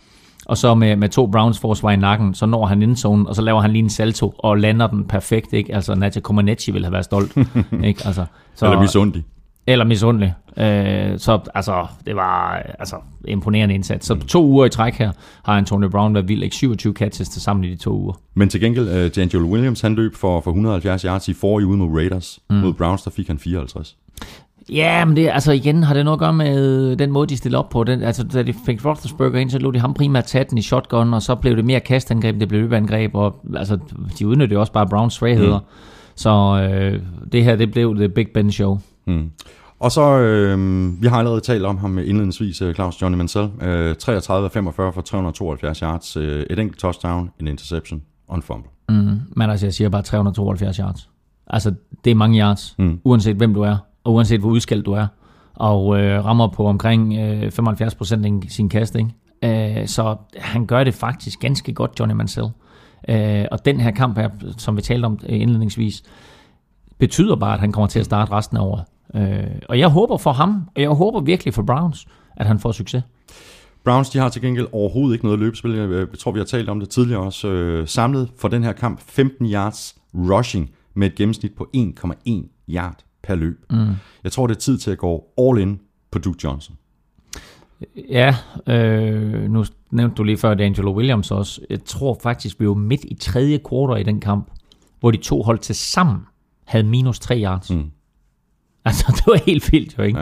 og 0.46 0.56
så 0.58 0.74
med, 0.74 0.96
med 0.96 1.08
to 1.08 1.26
Browns 1.26 1.58
forsvar 1.58 1.90
i 1.90 1.96
nakken, 1.96 2.34
så 2.34 2.46
når 2.46 2.66
han 2.66 2.82
endzonen, 2.82 3.26
og 3.26 3.34
så 3.34 3.42
laver 3.42 3.60
han 3.60 3.70
lige 3.72 3.82
en 3.82 3.90
salto, 3.90 4.34
og 4.38 4.58
lander 4.58 4.86
den 4.86 5.04
perfekt, 5.04 5.52
ikke? 5.52 5.74
Altså, 5.74 5.94
Nadia 5.94 6.22
Comaneci 6.22 6.70
ville 6.70 6.86
have 6.86 6.92
været 6.92 7.04
stolt, 7.04 7.36
ikke? 7.84 8.02
Altså, 8.06 8.24
så, 8.54 8.66
Eller 8.66 8.80
misundig. 8.80 9.24
Eller 9.66 9.84
misundelig. 9.84 10.34
Øh, 10.56 11.18
så 11.18 11.38
altså, 11.54 11.86
det 12.06 12.16
var 12.16 12.52
altså, 12.78 12.96
imponerende 13.28 13.74
indsats. 13.74 14.06
Så 14.06 14.14
to 14.14 14.44
uger 14.44 14.66
i 14.66 14.68
træk 14.68 14.94
her 14.94 15.12
har 15.44 15.52
Antonio 15.52 15.88
Brown 15.88 16.14
været 16.14 16.28
vild. 16.28 16.42
Ikke 16.42 16.56
27 16.56 16.92
catches 16.92 17.28
til 17.28 17.42
sammen 17.42 17.64
i 17.64 17.70
de 17.70 17.76
to 17.76 17.92
uger. 17.92 18.12
Men 18.34 18.48
til 18.48 18.60
gengæld, 18.60 18.88
uh, 18.88 19.22
D'Angelo 19.22 19.46
Williams, 19.46 19.80
han 19.80 19.94
løb 19.94 20.14
for, 20.14 20.40
for 20.40 20.50
170 20.50 21.02
yards 21.02 21.28
i 21.28 21.32
forrige 21.32 21.66
uge 21.66 21.76
mod 21.76 21.98
Raiders. 21.98 22.38
Mm. 22.50 22.56
Mod 22.56 22.72
Browns, 22.72 23.02
der 23.02 23.10
fik 23.10 23.26
han 23.26 23.38
54. 23.38 23.96
Ja, 24.72 25.04
men 25.04 25.16
det, 25.16 25.28
altså 25.28 25.52
igen 25.52 25.82
har 25.82 25.94
det 25.94 26.04
noget 26.04 26.16
at 26.16 26.20
gøre 26.20 26.32
med 26.32 26.96
den 26.96 27.10
måde, 27.10 27.26
de 27.26 27.36
stiller 27.36 27.58
op 27.58 27.68
på. 27.68 27.84
Den, 27.84 28.02
altså, 28.02 28.24
da 28.24 28.42
de 28.42 28.54
fik 28.66 28.84
Roethlisberger 28.84 29.38
ind, 29.38 29.50
så 29.50 29.58
lå 29.58 29.70
de 29.70 29.78
ham 29.78 29.94
primært 29.94 30.24
tage 30.24 30.44
den 30.50 30.58
i 30.58 30.62
shotgun, 30.62 31.14
og 31.14 31.22
så 31.22 31.34
blev 31.34 31.56
det 31.56 31.64
mere 31.64 31.80
kastangreb, 31.80 32.40
det 32.40 32.48
blev 32.48 32.60
løbeangreb, 32.60 33.14
og 33.14 33.40
altså, 33.56 33.78
de 34.18 34.26
udnyttede 34.26 34.60
også 34.60 34.72
bare 34.72 34.86
Browns 34.86 35.14
svagheder. 35.14 35.58
Mm. 35.58 35.64
Så 36.16 36.30
øh, 36.70 37.00
det 37.32 37.44
her, 37.44 37.56
det 37.56 37.72
blev 37.72 37.96
The 37.96 38.08
Big 38.08 38.28
Ben 38.34 38.52
Show. 38.52 38.78
Mm. 39.06 39.30
Og 39.80 39.92
så, 39.92 40.18
øh, 40.18 40.58
vi 41.02 41.06
har 41.06 41.18
allerede 41.18 41.40
talt 41.40 41.64
om 41.64 41.78
ham 41.78 41.98
indledningsvis, 41.98 42.62
øh, 42.62 42.74
Claus 42.74 43.02
Johnny 43.02 43.16
Mansell. 43.18 43.48
Øh, 43.62 43.96
33 43.96 44.50
45 44.50 44.92
for 44.92 45.00
372 45.00 45.78
yards, 45.78 46.16
øh, 46.16 46.46
et 46.50 46.58
enkelt 46.58 46.78
touchdown, 46.80 47.30
en 47.40 47.46
interception 47.48 48.02
og 48.28 48.36
en 48.36 48.42
fumble. 48.42 48.70
Mm. 48.88 49.20
Men 49.36 49.50
altså, 49.50 49.66
jeg 49.66 49.74
siger 49.74 49.88
bare 49.88 50.02
372 50.02 50.76
yards. 50.76 51.10
Altså, 51.46 51.74
det 52.04 52.10
er 52.10 52.14
mange 52.14 52.40
yards, 52.40 52.74
Mm. 52.78 53.00
uanset 53.04 53.36
hvem 53.36 53.54
du 53.54 53.62
er, 53.62 53.76
og 54.04 54.12
uanset 54.14 54.40
hvor 54.40 54.50
udskældt 54.50 54.86
du 54.86 54.92
er. 54.92 55.06
Og 55.54 56.00
øh, 56.00 56.24
rammer 56.24 56.48
på 56.48 56.66
omkring 56.66 57.14
øh, 57.18 57.50
75 57.50 57.94
procent 57.94 58.44
i 58.44 58.48
sin 58.48 58.68
kast, 58.68 58.96
ikke? 58.96 59.80
Øh, 59.80 59.86
så 59.88 60.16
han 60.38 60.66
gør 60.66 60.84
det 60.84 60.94
faktisk 60.94 61.40
ganske 61.40 61.72
godt, 61.74 61.90
Johnny 62.00 62.14
Mansell. 62.14 62.46
Øh, 63.08 63.44
og 63.52 63.64
den 63.64 63.80
her 63.80 63.90
kamp 63.90 64.18
her, 64.18 64.28
som 64.58 64.76
vi 64.76 64.82
talte 64.82 65.06
om 65.06 65.18
øh, 65.28 65.40
indledningsvis, 65.40 66.02
betyder 66.98 67.36
bare, 67.36 67.54
at 67.54 67.60
han 67.60 67.72
kommer 67.72 67.86
til 67.88 67.98
at 67.98 68.04
starte 68.04 68.32
resten 68.32 68.56
af 68.56 68.60
året. 68.60 68.84
Øh, 69.16 69.46
og 69.68 69.78
jeg 69.78 69.88
håber 69.88 70.16
for 70.16 70.32
ham, 70.32 70.68
og 70.74 70.82
jeg 70.82 70.90
håber 70.90 71.20
virkelig 71.20 71.54
for 71.54 71.62
Browns, 71.62 72.06
at 72.36 72.46
han 72.46 72.58
får 72.58 72.72
succes. 72.72 73.02
Browns, 73.84 74.10
de 74.10 74.18
har 74.18 74.28
til 74.28 74.42
gengæld 74.42 74.66
overhovedet 74.72 75.14
ikke 75.14 75.24
noget 75.24 75.40
løbespil. 75.40 75.70
Jeg 75.74 76.06
tror, 76.18 76.30
vi 76.30 76.38
har 76.38 76.44
talt 76.44 76.68
om 76.68 76.80
det 76.80 76.88
tidligere 76.88 77.22
også. 77.22 77.48
Øh, 77.48 77.88
samlet 77.88 78.30
for 78.38 78.48
den 78.48 78.64
her 78.64 78.72
kamp 78.72 79.00
15 79.00 79.46
yards 79.46 79.96
rushing 80.14 80.70
med 80.94 81.06
et 81.06 81.14
gennemsnit 81.14 81.52
på 81.54 81.68
1,1 81.76 82.30
yard 82.68 83.04
per 83.22 83.34
løb. 83.34 83.64
Mm. 83.70 83.86
Jeg 84.24 84.32
tror, 84.32 84.46
det 84.46 84.54
er 84.54 84.60
tid 84.60 84.78
til 84.78 84.90
at 84.90 84.98
gå 84.98 85.24
all 85.38 85.58
in 85.58 85.80
på 86.10 86.18
Duke 86.18 86.38
Johnson. 86.44 86.76
Ja, 88.10 88.36
øh, 88.66 89.50
nu 89.50 89.64
nævnte 89.90 90.14
du 90.14 90.22
lige 90.22 90.36
før 90.36 90.54
D'Angelo 90.54 90.88
Williams 90.88 91.30
også. 91.30 91.60
Jeg 91.70 91.84
tror 91.84 92.18
faktisk, 92.22 92.60
vi 92.60 92.68
var 92.68 92.74
midt 92.74 93.04
i 93.04 93.14
tredje 93.14 93.58
kvartal 93.58 94.00
i 94.00 94.04
den 94.04 94.20
kamp, 94.20 94.50
hvor 95.00 95.10
de 95.10 95.16
to 95.16 95.42
hold 95.42 95.58
til 95.58 95.74
sammen 95.74 96.18
havde 96.64 96.84
minus 96.84 97.18
3 97.18 97.42
yards. 97.42 97.70
Mm. 97.70 97.90
Altså, 98.86 99.04
det 99.16 99.26
var 99.26 99.40
helt 99.46 99.72
vildt 99.72 99.98
jo, 99.98 100.02
ikke? 100.02 100.18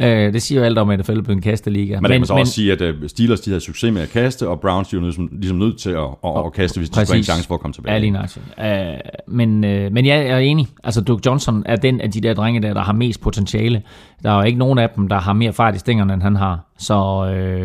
Ja. 0.00 0.26
Øh, 0.26 0.32
det 0.32 0.42
siger 0.42 0.60
jo 0.60 0.64
alt 0.64 0.78
om, 0.78 0.90
at 0.90 0.98
NFL 0.98 1.10
er 1.10 1.22
blevet 1.22 1.36
en 1.36 1.42
kasteliga. 1.42 1.94
Men, 1.94 2.02
men 2.02 2.10
man 2.10 2.20
kan 2.20 2.26
så 2.26 2.34
også 2.34 2.52
sige, 2.52 2.72
at 2.72 2.82
uh, 2.82 2.94
Steelers 3.06 3.40
de 3.40 3.50
havde 3.50 3.60
succes 3.60 3.92
med 3.92 4.02
at 4.02 4.10
kaste, 4.10 4.48
og 4.48 4.60
Browns 4.60 4.88
de 4.88 4.96
var 4.96 5.02
ligesom, 5.02 5.28
ligesom 5.32 5.58
nødt 5.58 5.78
til 5.78 5.90
at, 5.90 6.08
at, 6.24 6.46
at 6.46 6.52
kaste, 6.52 6.78
hvis 6.78 6.88
de 6.90 6.94
skulle 6.94 7.08
have 7.08 7.18
en 7.18 7.24
chance 7.24 7.48
for 7.48 7.54
at 7.54 7.60
komme 7.60 7.72
tilbage. 7.72 7.94
Ja, 7.94 8.00
lige 8.00 8.10
nøjagtigt. 8.10 8.44
Uh, 8.58 9.34
men, 9.34 9.64
uh, 9.64 9.92
men 9.92 10.06
jeg 10.06 10.26
er 10.26 10.38
enig. 10.38 10.68
Altså, 10.84 11.00
Duke 11.00 11.22
Johnson 11.26 11.62
er 11.66 11.76
den 11.76 12.00
af 12.00 12.10
de 12.10 12.20
der 12.20 12.34
drenge 12.34 12.62
der, 12.62 12.74
der 12.74 12.82
har 12.82 12.92
mest 12.92 13.20
potentiale. 13.20 13.82
Der 14.22 14.30
er 14.30 14.36
jo 14.36 14.42
ikke 14.42 14.58
nogen 14.58 14.78
af 14.78 14.90
dem, 14.96 15.08
der 15.08 15.18
har 15.18 15.32
mere 15.32 15.52
fart 15.52 15.74
i 15.74 15.78
stængerne, 15.78 16.12
end 16.12 16.22
han 16.22 16.36
har. 16.36 16.67
Så 16.78 16.94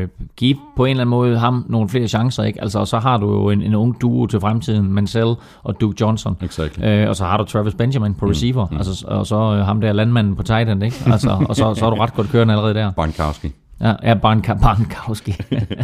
uh, 0.01 0.25
giv 0.37 0.55
på 0.75 0.85
en 0.85 0.89
eller 0.89 1.01
anden 1.01 1.09
måde 1.09 1.39
ham 1.39 1.65
nogle 1.69 1.89
flere 1.89 2.07
chancer, 2.07 2.43
ikke? 2.43 2.61
Altså, 2.61 2.79
og 2.79 2.87
så 2.87 2.99
har 2.99 3.17
du 3.17 3.33
jo 3.33 3.49
en, 3.49 3.61
en 3.61 3.75
ung 3.75 4.01
duo 4.01 4.25
til 4.25 4.39
fremtiden, 4.39 4.91
Mansell 4.93 5.33
og 5.63 5.81
Duke 5.81 5.95
Johnson. 6.01 6.37
Exactly. 6.41 7.03
Uh, 7.03 7.09
og 7.09 7.15
så 7.15 7.25
har 7.25 7.37
du 7.37 7.43
Travis 7.43 7.73
Benjamin 7.73 8.13
på 8.13 8.25
receiver, 8.25 8.65
mm, 8.65 8.73
mm. 8.73 8.77
Altså, 8.77 9.05
og 9.07 9.27
så 9.27 9.35
uh, 9.35 9.57
ham 9.57 9.81
der 9.81 9.93
landmanden 9.93 10.35
på 10.35 10.43
tight 10.43 10.69
end, 10.69 10.83
ikke? 10.83 10.97
Altså, 11.05 11.45
og 11.49 11.55
så, 11.55 11.73
så 11.75 11.85
er 11.85 11.89
du 11.89 11.95
ret 11.95 12.13
godt 12.13 12.29
kørende 12.29 12.53
allerede 12.53 12.73
der. 12.73 12.91
Barnkowski. 12.91 13.51
Ja, 13.81 13.93
ja 14.03 14.13
Barnka- 14.13 14.61
Barnkowski. 14.61 15.35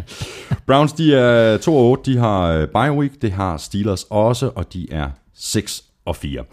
Browns, 0.67 0.93
de 0.93 1.15
er 1.15 1.57
2 1.57 1.77
og 1.77 1.83
8, 1.89 2.11
de 2.11 2.17
har 2.17 2.41
øh, 2.47 2.67
bye 2.67 2.91
week, 2.99 3.11
det 3.21 3.31
har 3.31 3.57
Steelers 3.57 4.03
også, 4.09 4.49
og 4.55 4.73
de 4.73 4.87
er 4.91 5.07
6 5.35 5.83
og 6.09 6.15
4. 6.15 6.43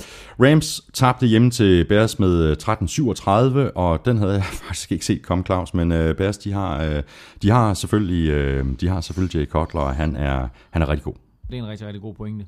Rams 0.41 0.81
tabte 0.95 1.27
hjemme 1.27 1.51
til 1.51 1.85
Bears 1.85 2.19
med 2.19 2.43
øh, 2.45 2.57
13-37, 2.63 3.73
og 3.75 4.05
den 4.05 4.19
havde 4.19 4.33
jeg 4.33 4.45
faktisk 4.67 4.93
ikke 4.93 5.05
set 5.05 5.23
komme, 5.23 5.45
Claus, 5.45 5.75
men 5.75 5.93
uh, 5.93 6.17
Bears, 6.17 6.39
de 6.39 6.53
har, 6.53 6.87
uh, 6.87 7.01
de 7.43 7.51
har 7.51 7.75
selvfølgelig, 7.75 8.61
uh, 8.61 8.67
de 8.81 8.89
har 8.89 9.01
selvfølgelig 9.01 9.41
Jay 9.41 9.47
Cutler, 9.47 9.81
og 9.81 9.95
han 9.95 10.17
er, 10.17 10.49
han 10.71 10.83
er 10.83 10.89
rigtig 10.89 11.05
god. 11.05 11.15
det 11.51 11.59
er 11.59 11.63
en 11.63 11.69
rigtig, 11.69 11.87
rigtig 11.87 12.03
god 12.03 12.15
pointe. 12.15 12.47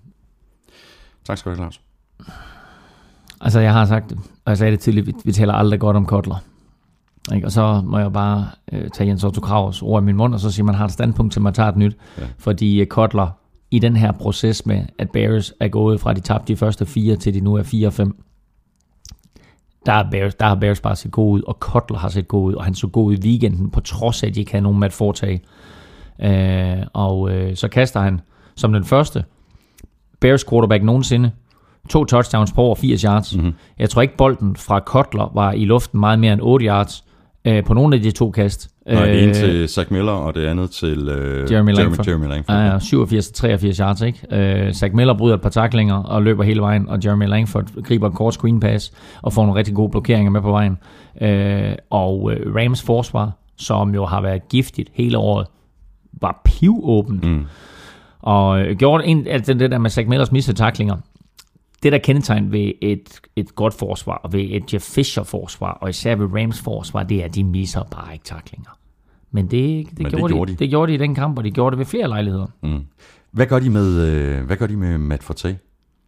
Tak 1.25 1.39
skal 1.39 1.53
du 1.53 1.57
have, 1.57 1.63
Claus. 1.63 1.81
Altså, 3.41 3.61
jeg 3.61 3.73
har 3.73 3.87
sagt 3.87 4.11
det, 4.11 4.19
og 4.19 4.51
jeg 4.51 4.59
sagde 4.59 4.73
det 4.73 4.81
tidligt, 4.81 5.07
vi, 5.07 5.15
vi 5.25 5.33
taler 5.33 5.55
aldrig 5.55 5.81
godt 5.81 5.97
om 5.97 6.07
Kotler. 6.07 6.37
Ikke? 7.35 7.47
Og 7.47 7.53
så 7.53 7.83
må 7.85 7.99
jeg 7.99 8.13
bare 8.13 8.47
øh, 8.73 8.91
tage 8.91 9.09
Jens 9.09 9.25
Otto 9.25 9.41
Kravs 9.41 9.83
ord 9.83 10.03
i 10.03 10.05
min 10.05 10.17
mund, 10.17 10.35
og 10.35 10.41
så 10.41 10.51
sige, 10.51 10.63
at 10.63 10.67
man 10.67 10.75
har 10.75 10.85
et 10.85 10.93
standpunkt 10.93 11.33
til, 11.33 11.41
at 11.41 11.43
man 11.43 11.55
tager 11.55 11.69
et 11.69 11.77
nyt. 11.77 11.97
Ja. 12.19 12.23
Ja. 12.23 12.29
Fordi 12.39 12.81
øh, 12.81 12.87
Kotler, 12.87 13.29
i 13.71 13.79
den 13.79 13.97
her 13.97 14.13
proces 14.13 14.67
med, 14.67 14.85
at 14.99 15.11
Bears 15.11 15.53
er 15.61 15.69
gået 15.69 16.01
fra 16.01 16.13
de 16.13 16.21
tabte 16.21 16.53
de 16.53 16.57
første 16.57 16.87
fire, 16.87 17.17
til 17.17 17.35
de 17.35 17.41
nu 17.41 17.55
er 17.55 17.63
4-5, 17.63 18.25
der, 19.87 19.93
er 19.93 20.11
Bears, 20.11 20.35
der 20.35 20.47
har 20.47 20.55
Bears 20.55 20.81
bare 20.81 20.97
set 20.97 21.11
god 21.11 21.33
ud, 21.33 21.43
og 21.43 21.61
Kotler 21.61 21.99
har 21.99 22.09
set 22.09 22.29
god 22.29 22.45
ud, 22.45 22.55
og 22.55 22.65
han 22.65 22.75
så 22.75 22.87
god 22.87 23.07
ud 23.07 23.17
i 23.17 23.21
weekenden, 23.21 23.71
på 23.71 23.81
trods 23.81 24.23
af, 24.23 24.27
at 24.27 24.35
de 24.35 24.41
ikke 24.41 24.53
havde 24.53 24.63
nogen 24.63 24.81
Matt 24.81 24.93
foretage. 24.93 25.41
Øh, 26.23 26.87
og 26.93 27.31
øh, 27.31 27.57
så 27.57 27.69
kaster 27.69 28.01
han 28.01 28.21
som 28.55 28.73
den 28.73 28.85
første 28.85 29.25
Bears 30.21 30.45
quarterback 30.45 30.85
nogensinde, 30.85 31.31
to 31.89 32.05
touchdowns 32.05 32.53
på 32.53 32.63
over 32.63 32.75
80 32.75 33.03
yards. 33.03 33.37
Mm-hmm. 33.37 33.53
Jeg 33.79 33.91
tror 33.91 34.03
ikke, 34.03 34.17
bolden 34.17 34.57
fra 34.57 34.81
Kotler 34.81 35.31
var 35.35 35.53
i 35.53 35.65
luften 35.65 36.01
meget 36.01 36.19
mere 36.19 36.33
end 36.33 36.41
8 36.43 36.67
yards, 36.67 37.05
øh, 37.49 37.65
på 37.65 37.75
nogle 37.75 37.97
af 37.97 38.03
de 38.03 38.11
to 38.11 38.31
kast. 38.31 38.71
Nej, 38.87 39.05
det 39.07 39.17
Øh, 39.17 39.23
ene 39.23 39.35
til 39.35 39.69
Zach 39.69 39.93
Miller, 39.93 40.13
og 40.13 40.35
det 40.35 40.47
andet 40.47 40.71
til 40.71 41.09
øh, 41.09 41.53
Jeremy 41.53 41.71
Langford. 41.73 42.09
Jeremy 42.09 42.27
Langford. 42.29 42.57
Ja, 42.57 42.73
ja, 42.73 42.79
87 42.79 43.31
83 43.31 43.77
yards, 43.77 44.03
ikke? 44.03 44.19
Øh, 44.67 44.73
Zach 44.73 44.95
Miller 44.95 45.15
bryder 45.19 45.35
et 45.37 45.41
par 45.43 45.49
taklinger 45.51 45.95
og 45.95 46.23
løber 46.23 46.45
hele 46.45 46.61
vejen, 46.61 46.89
og 46.89 46.99
Jeremy 47.05 47.27
Langford 47.29 47.65
griber 47.85 48.07
en 48.07 48.13
kort 48.15 48.35
screen 48.35 48.61
pass 48.61 48.93
og 49.23 49.33
får 49.33 49.43
nogle 49.43 49.59
rigtig 49.59 49.75
gode 49.75 49.91
blokeringer 49.91 50.31
med 50.31 50.41
på 50.41 50.51
vejen. 50.51 50.79
Øh, 51.21 51.73
og 51.91 52.33
øh, 52.33 52.55
Rams 52.57 52.83
forsvar, 52.83 53.33
som 53.57 53.95
jo 53.95 54.05
har 54.07 54.21
været 54.21 54.49
giftigt 54.49 54.89
hele 54.95 55.19
året, 55.19 55.47
var 56.21 56.41
pivåbent. 56.45 57.25
Mm. 57.25 57.45
Og 58.23 58.61
øh, 58.61 58.77
gjorde 58.77 59.07
en, 59.07 59.27
altså 59.27 59.55
det 59.55 59.71
der 59.71 59.79
med 59.79 59.91
Zach 59.91 60.09
Millers 60.09 60.33
mistede 60.33 60.57
taklinger, 60.57 60.97
det 61.83 61.93
der 61.93 61.99
kendetegn 61.99 62.53
ved 62.53 62.73
et, 62.83 63.21
et 63.37 63.55
godt 63.55 63.75
forsvar, 63.75 64.15
og 64.15 64.33
ved 64.33 64.41
et 64.51 64.75
Jeff 64.75 64.85
Fisher 64.85 65.23
forsvar, 65.23 65.73
og 65.73 65.91
især 65.91 66.15
ved 66.17 66.27
Rams 66.43 66.61
forsvar, 66.61 67.03
det 67.03 67.21
er, 67.21 67.25
at 67.25 67.35
de 67.35 67.45
misser 67.45 67.83
bare 67.83 68.13
ikke 68.13 68.25
taklinger. 68.25 68.79
Men 69.31 69.45
det, 69.45 69.87
det, 69.91 69.99
det 69.99 70.09
gjorde, 70.11 70.35
gjorde 70.35 70.51
de, 70.53 70.57
de. 70.57 70.59
det 70.59 70.71
gjorde 70.71 70.93
de 70.93 70.95
i 70.95 70.99
den 70.99 71.15
kamp, 71.15 71.39
og 71.39 71.45
de 71.45 71.51
gjorde 71.51 71.71
det 71.75 71.79
ved 71.79 71.87
flere 71.87 72.09
lejligheder. 72.09 72.47
Mm. 72.63 72.81
Hvad 73.33 73.47
gør 73.47 73.59
de 73.59 73.71
med, 73.71 74.07
øh, 74.07 74.47
hvad 74.47 74.57
gør 74.57 74.67
de 74.67 74.77
med 74.77 74.99
Matt 74.99 75.23
Forte? 75.23 75.59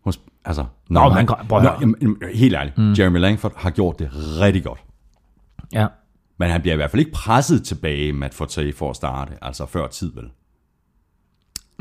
Hos, 0.04 0.20
altså, 0.44 0.64
Nå, 0.88 1.04
men 1.04 1.12
han 1.12 1.26
går- 1.26 1.44
prøv 1.48 1.62
jamen, 1.62 1.96
jamen, 2.02 2.16
helt 2.34 2.54
ærligt, 2.54 2.78
mm. 2.78 2.94
Jeremy 2.98 3.18
Langford 3.18 3.52
har 3.56 3.70
gjort 3.70 3.98
det 3.98 4.08
rigtig 4.40 4.64
godt. 4.64 4.80
Ja. 5.72 5.86
Men 6.38 6.50
han 6.50 6.60
bliver 6.60 6.74
i 6.74 6.76
hvert 6.76 6.90
fald 6.90 7.00
ikke 7.00 7.12
presset 7.12 7.64
tilbage, 7.64 8.12
Matt 8.12 8.34
Forte, 8.34 8.72
for 8.72 8.90
at 8.90 8.96
starte, 8.96 9.32
altså 9.42 9.66
før 9.66 9.86
tid 9.86 10.12
vel. 10.14 10.24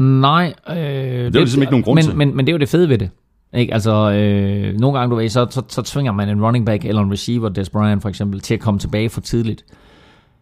Nej. 0.06 0.54
Øh, 0.70 0.76
det 0.76 1.36
jo 1.36 1.40
ligesom 1.40 1.62
ikke 1.62 1.72
nogen 1.72 1.84
grund 1.84 1.98
men, 1.98 2.04
til. 2.06 2.16
Men, 2.18 2.36
men 2.36 2.48
det 2.48 2.52
er 2.52 2.54
jo 2.54 2.60
det 2.60 2.70
fede 2.70 2.90
ved 2.90 2.98
det. 2.98 3.10
Ikke? 3.54 3.74
Altså, 3.74 4.12
øh, 4.12 4.80
nogle 4.80 5.00
gange, 5.00 5.12
du 5.12 5.16
ved, 5.16 5.30
så, 5.30 5.48
så, 5.50 5.62
så 5.68 5.82
tvinger 5.82 6.12
man 6.12 6.30
en 6.30 6.46
running 6.46 6.66
back 6.66 6.86
eller 6.86 7.02
en 7.02 7.12
receiver, 7.12 7.50
Des 7.50 7.70
Bryant 7.70 8.02
for 8.02 8.10
eksempel, 8.10 8.40
til 8.40 8.54
at 8.54 8.60
komme 8.60 8.80
tilbage 8.80 9.10
for 9.10 9.22
tidligt. 9.22 9.66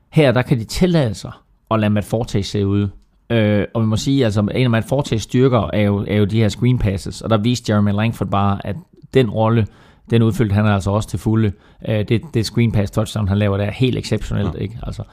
Her, 0.09 0.31
der 0.31 0.41
kan 0.41 0.59
de 0.59 0.63
tillade 0.63 1.13
sig 1.13 1.31
at 1.71 1.79
lade 1.79 1.89
Matt 1.89 2.05
Forte 2.05 2.43
se 2.43 2.67
ud. 2.67 2.87
Øh, 3.29 3.65
og 3.73 3.81
vi 3.81 3.87
må 3.87 3.95
sige, 3.95 4.25
altså 4.25 4.41
en 4.41 4.63
af 4.63 4.69
Matt 4.69 4.87
Fortes 4.87 5.21
styrker 5.21 5.69
er 5.73 5.81
jo, 5.81 6.05
er 6.07 6.15
jo 6.15 6.25
de 6.25 6.39
her 6.39 6.49
screen 6.49 6.79
passes, 6.79 7.21
og 7.21 7.29
der 7.29 7.37
viste 7.37 7.73
Jeremy 7.73 7.91
Langford 7.91 8.27
bare, 8.27 8.67
at 8.67 8.75
den 9.13 9.29
rolle, 9.29 9.67
den 10.09 10.21
udfyldte 10.21 10.55
han 10.55 10.65
altså 10.65 10.91
også 10.91 11.09
til 11.09 11.19
fulde. 11.19 11.51
Øh, 11.87 12.07
det, 12.07 12.21
det 12.33 12.45
screen 12.45 12.71
pass 12.71 12.91
touchdown, 12.91 13.27
han 13.27 13.37
laver, 13.37 13.57
der 13.57 13.65
er 13.65 13.71
helt 13.71 13.97
exceptionelt. 13.97 14.55
Ja. 14.55 14.59
Ikke? 14.59 14.79
Altså, 14.83 15.03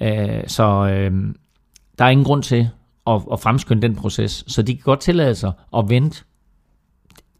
øh, 0.00 0.42
så 0.46 0.64
øh, 0.64 1.12
der 1.98 2.04
er 2.04 2.08
ingen 2.08 2.24
grund 2.24 2.42
til 2.42 2.68
at, 3.06 3.22
at 3.32 3.40
fremskynde 3.40 3.82
den 3.82 3.94
proces, 3.94 4.44
så 4.46 4.62
de 4.62 4.74
kan 4.74 4.82
godt 4.84 5.00
tillade 5.00 5.34
sig 5.34 5.52
at 5.76 5.84
vente 5.88 6.24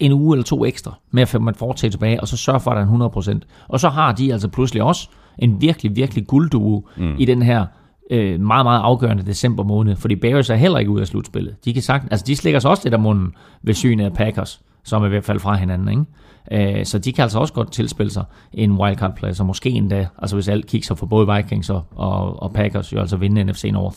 en 0.00 0.12
uge 0.12 0.36
eller 0.36 0.44
to 0.44 0.64
ekstra 0.64 0.94
med 1.10 1.22
at 1.22 1.42
man 1.42 1.54
fortsætte 1.54 1.94
tilbage, 1.94 2.20
og 2.20 2.28
så 2.28 2.36
sørge 2.36 2.60
for, 2.60 2.70
at 2.70 2.88
der 2.88 3.32
er 3.32 3.38
100%. 3.38 3.66
Og 3.68 3.80
så 3.80 3.88
har 3.88 4.12
de 4.12 4.32
altså 4.32 4.48
pludselig 4.48 4.82
også 4.82 5.08
en 5.38 5.60
virkelig, 5.60 5.96
virkelig 5.96 6.26
guldduo 6.26 6.88
mm. 6.96 7.14
i 7.18 7.24
den 7.24 7.42
her 7.42 7.66
øh, 8.10 8.40
meget, 8.40 8.66
meget 8.66 8.80
afgørende 8.80 9.26
december 9.26 9.64
måned, 9.64 9.96
fordi 9.96 10.16
Bears 10.16 10.50
er 10.50 10.54
heller 10.54 10.78
ikke 10.78 10.90
ude 10.90 11.00
af 11.00 11.06
slutspillet. 11.06 11.64
De 11.64 11.72
kan 11.72 11.82
sagt, 11.82 12.04
altså 12.10 12.24
de 12.26 12.36
slikker 12.36 12.60
sig 12.60 12.70
også 12.70 12.82
lidt 12.84 12.94
af 12.94 13.00
munden 13.00 13.32
ved 13.62 13.74
synet 13.74 14.04
af 14.04 14.12
Packers, 14.12 14.60
som 14.84 15.02
er 15.02 15.08
ved 15.08 15.16
at 15.16 15.24
falde 15.24 15.40
fra 15.40 15.56
hinanden, 15.56 15.88
ikke? 15.88 16.78
Øh, 16.78 16.84
så 16.84 16.98
de 16.98 17.12
kan 17.12 17.22
altså 17.22 17.38
også 17.38 17.54
godt 17.54 17.72
tilspille 17.72 18.10
sig 18.12 18.24
en 18.52 18.72
wildcard-plads, 18.72 19.40
og 19.40 19.46
måske 19.46 19.70
endda, 19.70 20.06
altså 20.18 20.36
hvis 20.36 20.48
alt 20.48 20.66
kigger 20.66 20.94
for 20.94 21.06
både 21.06 21.34
Vikings 21.36 21.70
og, 21.70 21.82
og, 21.94 22.42
og 22.42 22.52
Packers, 22.52 22.92
jo 22.92 23.00
altså 23.00 23.16
vinde 23.16 23.44
NFC 23.44 23.70
North. 23.72 23.96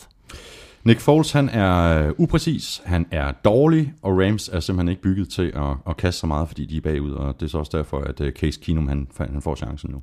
Nick 0.84 1.00
Foles, 1.00 1.32
han 1.32 1.48
er 1.48 2.06
øh, 2.06 2.12
upræcis, 2.18 2.82
han 2.84 3.06
er 3.10 3.32
dårlig, 3.32 3.92
og 4.02 4.12
Rams 4.12 4.48
er 4.52 4.60
simpelthen 4.60 4.88
ikke 4.88 5.02
bygget 5.02 5.28
til 5.28 5.52
at, 5.56 5.76
at 5.88 5.96
kaste 5.96 6.20
så 6.20 6.26
meget, 6.26 6.48
fordi 6.48 6.66
de 6.66 6.76
er 6.76 6.80
bagud, 6.80 7.12
og 7.12 7.40
det 7.40 7.46
er 7.46 7.50
så 7.50 7.58
også 7.58 7.76
derfor, 7.76 7.98
at 7.98 8.20
øh, 8.20 8.32
Case 8.32 8.60
Keenum, 8.60 8.88
han, 8.88 9.08
han 9.18 9.42
får 9.42 9.54
chancen 9.54 9.90
nu. 9.90 10.02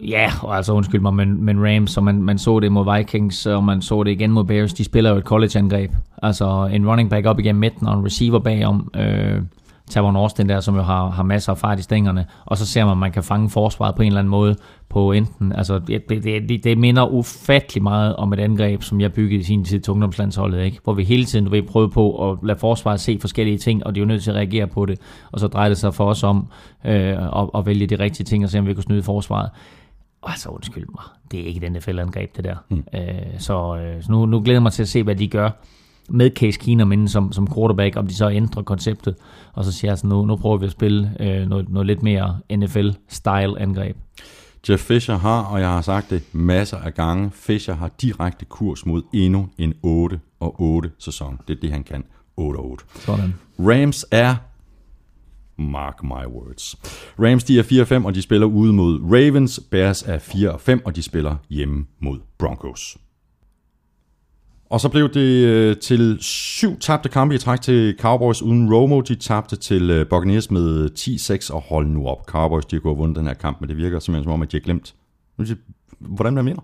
Ja, 0.00 0.32
og 0.42 0.56
altså 0.56 0.72
undskyld 0.72 1.00
mig, 1.00 1.14
men, 1.14 1.44
men 1.44 1.64
Rams, 1.66 1.96
og 1.96 2.04
man, 2.04 2.22
man 2.22 2.38
så 2.38 2.60
det 2.60 2.72
mod 2.72 2.96
Vikings, 2.96 3.46
og 3.46 3.64
man 3.64 3.82
så 3.82 4.02
det 4.02 4.10
igen 4.10 4.32
mod 4.32 4.44
Bears, 4.44 4.74
de 4.74 4.84
spiller 4.84 5.10
jo 5.10 5.16
et 5.16 5.24
college-angreb. 5.24 5.92
Altså 6.22 6.70
en 6.72 6.88
running 6.88 7.10
back 7.10 7.26
op 7.26 7.38
igennem 7.38 7.60
midten, 7.60 7.86
og 7.86 7.98
en 7.98 8.04
receiver 8.04 8.38
bagom, 8.38 8.90
øh, 8.96 9.42
Tavon 9.90 10.16
Austin 10.16 10.48
der, 10.48 10.60
som 10.60 10.76
jo 10.76 10.82
har, 10.82 11.10
har 11.10 11.22
masser 11.22 11.52
af 11.52 11.58
fart 11.58 11.78
i 11.78 11.82
stængerne, 11.82 12.26
og 12.44 12.58
så 12.58 12.66
ser 12.66 12.84
man, 12.84 12.92
at 12.92 12.98
man 12.98 13.12
kan 13.12 13.22
fange 13.22 13.50
forsvaret 13.50 13.94
på 13.94 14.02
en 14.02 14.06
eller 14.06 14.18
anden 14.18 14.30
måde, 14.30 14.56
på 14.88 15.12
enten, 15.12 15.52
altså 15.52 15.78
det, 15.78 16.08
det, 16.08 16.24
det, 16.24 16.64
det 16.64 16.78
minder 16.78 17.06
ufattelig 17.06 17.82
meget 17.82 18.16
om 18.16 18.32
et 18.32 18.40
angreb, 18.40 18.82
som 18.82 19.00
jeg 19.00 19.12
byggede 19.12 19.40
i 19.40 19.44
sin 19.44 19.64
tid 19.64 19.80
til 19.80 19.90
ungdomslandsholdet, 19.90 20.64
ikke? 20.64 20.78
hvor 20.84 20.92
vi 20.92 21.04
hele 21.04 21.24
tiden 21.24 21.50
ved, 21.50 21.62
prøve 21.62 21.90
på 21.90 22.30
at 22.30 22.38
lade 22.42 22.58
forsvaret 22.58 23.00
se 23.00 23.18
forskellige 23.20 23.58
ting, 23.58 23.86
og 23.86 23.94
de 23.94 24.00
er 24.00 24.02
jo 24.02 24.08
nødt 24.08 24.22
til 24.22 24.30
at 24.30 24.36
reagere 24.36 24.66
på 24.66 24.86
det, 24.86 25.00
og 25.32 25.40
så 25.40 25.46
drejer 25.46 25.68
det 25.68 25.78
sig 25.78 25.94
for 25.94 26.10
os 26.10 26.22
om 26.22 26.48
øh, 26.84 27.40
at, 27.40 27.50
at 27.54 27.66
vælge 27.66 27.86
de 27.86 27.98
rigtige 27.98 28.24
ting, 28.24 28.44
og 28.44 28.50
se 28.50 28.58
om 28.58 28.66
vi 28.66 28.74
kan 28.74 28.82
snyde 28.82 29.02
forsvaret. 29.02 29.50
Altså 30.22 30.48
undskyld 30.48 30.86
mig, 30.88 31.04
det 31.30 31.40
er 31.40 31.44
ikke 31.44 31.60
den 31.60 31.72
NFL-angreb, 31.72 32.36
det 32.36 32.44
der. 32.44 32.56
Mm. 32.68 32.84
Øh, 32.94 33.00
så 33.38 33.76
øh, 33.76 34.02
så 34.02 34.12
nu, 34.12 34.26
nu 34.26 34.40
glæder 34.40 34.56
jeg 34.56 34.62
mig 34.62 34.72
til 34.72 34.82
at 34.82 34.88
se, 34.88 35.02
hvad 35.02 35.16
de 35.16 35.28
gør 35.28 35.50
med 36.08 36.30
Case 36.30 36.58
Keenum 36.58 36.92
inden 36.92 37.08
som, 37.08 37.32
som 37.32 37.54
quarterback, 37.54 37.96
om 37.96 38.06
de 38.06 38.14
så 38.14 38.30
ændrer 38.30 38.62
konceptet, 38.62 39.14
og 39.52 39.64
så 39.64 39.72
siger 39.72 39.90
jeg 39.90 39.98
sådan, 39.98 40.10
nu, 40.10 40.24
nu 40.24 40.36
prøver 40.36 40.56
vi 40.56 40.66
at 40.66 40.72
spille 40.72 41.10
øh, 41.20 41.48
noget, 41.48 41.68
noget 41.68 41.86
lidt 41.86 42.02
mere 42.02 42.38
NFL-style 42.52 43.60
angreb. 43.60 43.96
Jeff 44.68 44.82
Fisher 44.82 45.18
har, 45.18 45.42
og 45.42 45.60
jeg 45.60 45.68
har 45.68 45.82
sagt 45.82 46.10
det 46.10 46.22
masser 46.32 46.76
af 46.76 46.94
gange, 46.94 47.30
Fisher 47.34 47.74
har 47.74 47.90
direkte 48.00 48.44
kurs 48.44 48.86
mod 48.86 49.02
endnu 49.12 49.48
en 49.58 49.74
8 49.82 50.20
og 50.40 50.60
8 50.60 50.90
sæson. 50.98 51.38
Det 51.48 51.56
er 51.56 51.60
det, 51.60 51.72
han 51.72 51.84
kan. 51.84 52.04
8 52.36 52.58
og 52.58 52.70
8. 52.70 52.84
Sådan. 52.94 53.34
Rams 53.58 54.06
er 54.10 54.36
Mark 55.58 56.02
my 56.02 56.26
words. 56.26 56.76
Rams 57.18 57.44
de 57.44 57.58
er 57.58 57.62
4-5, 57.62 58.06
og 58.06 58.14
de 58.14 58.22
spiller 58.22 58.46
ude 58.46 58.72
mod 58.72 59.00
Ravens. 59.02 59.60
Bears 59.70 60.02
er 60.02 60.18
4-5, 60.18 60.82
og 60.84 60.96
de 60.96 61.02
spiller 61.02 61.36
hjemme 61.50 61.86
mod 62.00 62.18
Broncos. 62.38 62.96
Og 64.70 64.80
så 64.80 64.88
blev 64.88 65.08
det 65.08 65.46
øh, 65.46 65.76
til 65.76 66.16
syv 66.20 66.78
tabte 66.78 67.08
kampe 67.08 67.34
i 67.34 67.38
træk 67.38 67.60
til 67.60 67.96
Cowboys 68.00 68.42
uden 68.42 68.74
Romo. 68.74 69.00
De 69.00 69.14
tabte 69.14 69.56
til 69.56 69.90
øh, 69.90 70.06
Buccaneers 70.06 70.50
med 70.50 70.90
10-6, 70.98 71.54
og 71.54 71.60
hold 71.60 71.86
nu 71.86 72.06
op. 72.06 72.26
Cowboys 72.26 72.64
de 72.64 72.76
har 72.76 72.80
gået 72.80 72.98
vundet 72.98 73.16
den 73.16 73.26
her 73.26 73.34
kamp, 73.34 73.60
men 73.60 73.68
det 73.68 73.76
virker 73.76 73.98
simpelthen 73.98 74.24
som 74.24 74.32
om, 74.32 74.42
at 74.42 74.52
de 74.52 74.56
har 74.56 74.62
glemt. 74.62 74.94
Hvordan 75.98 76.34
man 76.34 76.44
mener? 76.44 76.62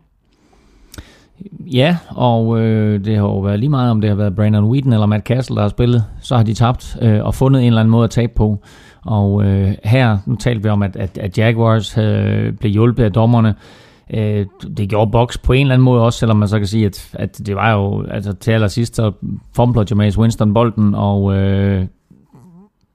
Ja, 1.72 1.96
og 2.09 2.61
øh, 2.61 3.05
det 3.05 3.16
har 3.16 3.22
jo 3.22 3.40
været 3.40 3.59
lige 3.59 3.70
meget, 3.70 3.90
om 3.90 4.00
det 4.00 4.11
har 4.11 4.14
været 4.14 4.36
Brandon 4.36 4.64
Whedon 4.64 4.92
eller 4.92 5.07
Matt 5.07 5.26
Castle, 5.26 5.57
der 5.57 5.62
har 5.62 5.68
spillet, 5.68 6.05
så 6.20 6.36
har 6.36 6.42
de 6.42 6.55
tabt 6.55 6.96
øh, 7.03 7.24
og 7.24 7.34
fundet 7.34 7.61
en 7.61 7.66
eller 7.66 7.80
anden 7.80 7.90
måde 7.90 8.05
at 8.05 8.11
tabe 8.11 8.32
på. 8.36 8.62
Og 9.07 9.44
øh, 9.44 9.74
her, 9.84 10.18
nu 10.26 10.36
talte 10.36 10.62
vi 10.62 10.68
om, 10.68 10.82
at, 10.82 10.96
at, 10.96 11.18
at 11.18 11.38
Jaguars 11.38 11.92
havde, 11.92 12.53
blev 12.53 12.72
hjulpet 12.72 13.05
af 13.05 13.12
dommerne. 13.12 13.55
Øh, 14.11 14.46
det 14.76 14.88
gjorde 14.88 15.11
Box 15.11 15.38
på 15.42 15.53
en 15.53 15.61
eller 15.61 15.74
anden 15.74 15.84
måde 15.84 16.03
også, 16.03 16.18
selvom 16.18 16.36
man 16.36 16.48
så 16.48 16.59
kan 16.59 16.66
sige, 16.66 16.86
at, 16.86 17.11
at 17.12 17.38
det 17.46 17.57
var 17.57 17.72
jo, 17.72 18.07
altså 18.11 18.32
til 18.32 18.50
allersidst, 18.50 18.96
så 18.96 19.12
fumbler 19.57 19.84
Jameis 19.90 20.18
Winston 20.18 20.55
bolden, 20.55 20.94
og 20.94 21.34
øh, 21.34 21.86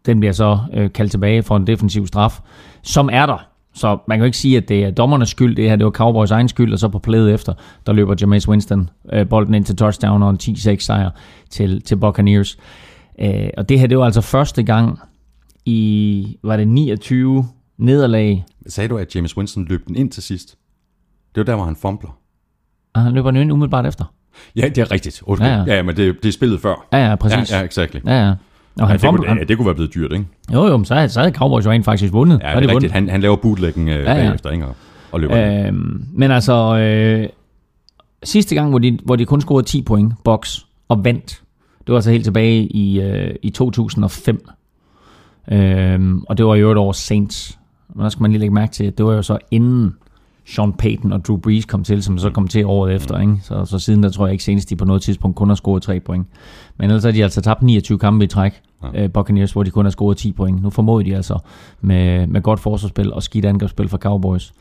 den 0.05 0.19
bliver 0.19 0.33
så 0.33 0.59
øh, 0.73 0.91
kaldt 0.93 1.11
tilbage 1.11 1.43
for 1.43 1.57
en 1.57 1.67
defensiv 1.67 2.07
straf, 2.07 2.39
som 2.83 3.09
er 3.11 3.25
der. 3.25 3.47
Så 3.73 3.97
man 4.07 4.17
kan 4.17 4.23
jo 4.23 4.25
ikke 4.25 4.37
sige, 4.37 4.57
at 4.57 4.69
det 4.69 4.83
er 4.83 4.91
dommernes 4.91 5.29
skyld, 5.29 5.55
det 5.55 5.69
her 5.69 5.75
det 5.75 5.85
var 5.85 5.91
Cowboys 5.91 6.31
egen 6.31 6.47
skyld, 6.47 6.73
og 6.73 6.79
så 6.79 6.87
på 6.87 6.99
plædet 6.99 7.33
efter, 7.33 7.53
der 7.85 7.93
løber 7.93 8.15
Jameis 8.21 8.47
Winston 8.47 8.89
øh, 9.13 9.29
bolden 9.29 9.53
ind 9.53 9.65
til 9.65 9.75
touchdown 9.75 10.23
og 10.23 10.29
en 10.29 10.37
10-6 10.41 10.79
sejr 10.79 11.09
til, 11.49 11.81
til 11.81 11.95
Buccaneers. 11.95 12.57
Øh, 13.21 13.49
og 13.57 13.69
det 13.69 13.79
her, 13.79 13.87
det 13.87 13.97
var 13.97 14.05
altså 14.05 14.21
første 14.21 14.63
gang 14.63 14.99
i, 15.65 16.37
var 16.43 16.57
det 16.57 16.67
29 16.67 17.45
nederlag, 17.77 18.45
Sagde 18.67 18.87
du, 18.87 18.97
at 18.97 19.15
James 19.15 19.37
Winston 19.37 19.65
løb 19.65 19.87
den 19.87 19.95
ind 19.95 20.11
til 20.11 20.23
sidst? 20.23 20.57
Det 21.37 21.47
var 21.47 21.51
der, 21.53 21.55
hvor 21.55 21.65
han 21.65 21.75
fumbler. 21.75 22.17
og 22.93 23.01
han 23.01 23.13
løber 23.13 23.31
ind 23.31 23.51
umiddelbart 23.51 23.85
efter. 23.85 24.05
Ja, 24.55 24.69
det 24.69 24.77
er 24.77 24.91
rigtigt. 24.91 25.21
Undskyld. 25.25 25.47
Ja, 25.47 25.53
Ja, 25.53 25.59
ja. 25.59 25.65
ja. 25.71 25.75
ja 25.75 25.81
men 25.83 25.95
det, 25.97 26.23
det 26.23 26.29
er 26.29 26.33
spillet 26.33 26.61
før. 26.61 26.87
Ja, 26.93 27.09
ja, 27.09 27.15
præcis. 27.15 27.51
Ja, 27.51 27.57
ja, 27.57 27.63
exactly. 27.65 27.99
Ja, 28.05 28.25
ja. 28.25 28.29
Og 28.29 28.37
Ja, 28.79 28.85
han 28.85 28.93
det, 28.93 29.01
fumbler, 29.01 29.27
kunne, 29.27 29.39
ja, 29.39 29.43
det 29.43 29.57
kunne 29.57 29.65
være 29.65 29.75
blevet 29.75 29.93
dyrt, 29.93 30.11
ikke? 30.11 30.25
jo, 30.53 30.67
jo, 30.67 30.77
men 30.77 30.85
så 30.85 30.95
havde, 30.95 31.09
så 31.09 31.19
havde 31.19 31.33
Cowboys 31.33 31.65
jo 31.65 31.71
rent 31.71 31.85
faktisk 31.85 32.13
vundet. 32.13 32.39
Ja, 32.39 32.43
Så 32.43 32.47
havde 32.47 32.61
det 32.61 32.69
de 32.69 32.71
er 32.71 32.75
rigtigt. 32.75 32.93
Han, 32.93 33.09
han 33.09 33.21
laver 33.21 33.35
bootleggen 33.35 33.87
øh, 33.87 33.93
ja. 33.95 34.13
ja, 34.13 34.23
bagefter, 34.25 34.49
ikke? 34.49 34.65
Og, 34.65 34.75
og 35.11 35.19
løber 35.19 35.65
øh, 35.67 35.73
men 36.13 36.31
altså, 36.31 36.77
øh, 36.77 37.29
sidste 38.23 38.55
gang, 38.55 38.69
hvor 38.69 38.79
de, 38.79 38.99
hvor 39.05 39.15
de 39.15 39.25
kun 39.25 39.41
scorede 39.41 39.67
10 39.67 39.81
point, 39.81 40.13
box, 40.23 40.59
og 40.87 41.03
vandt, 41.05 41.41
det 41.79 41.87
var 41.87 41.95
altså 41.95 42.11
helt 42.11 42.23
tilbage 42.23 42.63
i, 42.63 43.01
øh, 43.01 43.35
i 43.43 43.49
2005. 43.49 44.49
Øhm, 45.51 46.23
og 46.29 46.37
det 46.37 46.45
var 46.45 46.55
jo 46.55 46.71
et 46.71 46.77
år 46.77 46.91
Saints. 46.91 47.59
Men 47.95 48.03
der 48.03 48.09
skal 48.09 48.21
man 48.21 48.31
lige 48.31 48.39
lægge 48.39 48.53
mærke 48.53 48.71
til, 48.73 48.83
at 48.83 48.97
det 48.97 49.05
var 49.05 49.13
jo 49.13 49.21
så 49.21 49.37
inden 49.51 49.95
Sean 50.47 50.73
Payton 50.73 51.13
og 51.13 51.25
Drew 51.25 51.37
Brees 51.37 51.65
kom 51.65 51.83
til, 51.83 52.03
som 52.03 52.17
så 52.17 52.29
kom 52.29 52.47
til 52.47 52.65
året 52.65 52.95
efter. 52.95 53.19
Ikke? 53.19 53.37
Så, 53.41 53.65
så 53.65 53.79
siden 53.79 54.03
der 54.03 54.09
tror 54.09 54.25
jeg 54.25 54.31
ikke 54.31 54.43
senest, 54.43 54.69
de 54.69 54.75
på 54.75 54.85
noget 54.85 55.01
tidspunkt 55.01 55.35
kun 55.35 55.47
har 55.47 55.55
scoret 55.55 55.83
3 55.83 55.99
point. 55.99 56.27
Men 56.77 56.89
ellers 56.89 57.03
har 57.03 57.11
de 57.11 57.23
altså 57.23 57.41
tabt 57.41 57.61
29 57.61 57.99
kampe 57.99 58.25
i 58.25 58.27
træk, 58.27 58.61
ja. 58.83 59.03
øh, 59.03 59.11
Buccaneers, 59.11 59.51
hvor 59.51 59.63
de 59.63 59.71
kun 59.71 59.85
har 59.85 59.89
scoret 59.89 60.17
10 60.17 60.31
point. 60.31 60.61
Nu 60.61 60.69
formåede 60.69 61.09
de 61.09 61.15
altså 61.15 61.39
med, 61.81 62.27
med 62.27 62.41
godt 62.41 62.59
forsvarsspil 62.59 63.13
og 63.13 63.23
skidt 63.23 63.45
angrebsspil 63.45 63.89
fra 63.89 63.97
Cowboys 63.97 64.53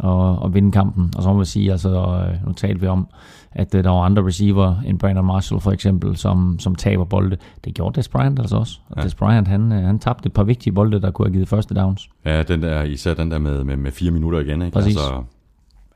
og, 0.00 0.38
og 0.38 0.54
vinde 0.54 0.72
kampen. 0.72 1.12
Og 1.16 1.22
så 1.22 1.28
må 1.28 1.36
man 1.36 1.46
sige, 1.46 1.72
altså, 1.72 1.88
øh, 1.88 2.46
nu 2.46 2.52
talte 2.52 2.80
vi 2.80 2.86
om, 2.86 3.06
at 3.54 3.74
øh, 3.74 3.84
der 3.84 3.90
var 3.90 4.00
andre 4.02 4.26
receiver 4.26 4.74
end 4.86 4.98
Brandon 4.98 5.24
Marshall 5.26 5.60
for 5.60 5.70
eksempel, 5.72 6.16
som, 6.16 6.58
som 6.58 6.74
taber 6.74 7.04
bolde. 7.04 7.36
Det 7.64 7.74
gjorde 7.74 7.96
Des 7.96 8.08
Bryant 8.08 8.38
altså 8.38 8.56
også. 8.56 8.78
Og 8.88 8.96
Ja. 8.96 9.02
Des 9.02 9.14
Bryant, 9.14 9.48
han, 9.48 9.72
øh, 9.72 9.82
han 9.82 9.98
tabte 9.98 10.26
et 10.26 10.32
par 10.32 10.42
vigtige 10.44 10.72
bolde, 10.72 11.00
der 11.00 11.10
kunne 11.10 11.26
have 11.28 11.32
givet 11.32 11.48
første 11.48 11.74
downs. 11.74 12.08
Ja, 12.24 12.42
den 12.42 12.62
der, 12.62 12.82
især 12.82 13.14
den 13.14 13.30
der 13.30 13.38
med, 13.38 13.64
med, 13.64 13.76
med 13.76 13.92
fire 13.92 14.10
minutter 14.10 14.38
igen, 14.40 14.62
ikke? 14.62 14.74
Præcis. 14.74 14.96
Altså, 14.96 15.22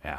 ja, 0.05 0.11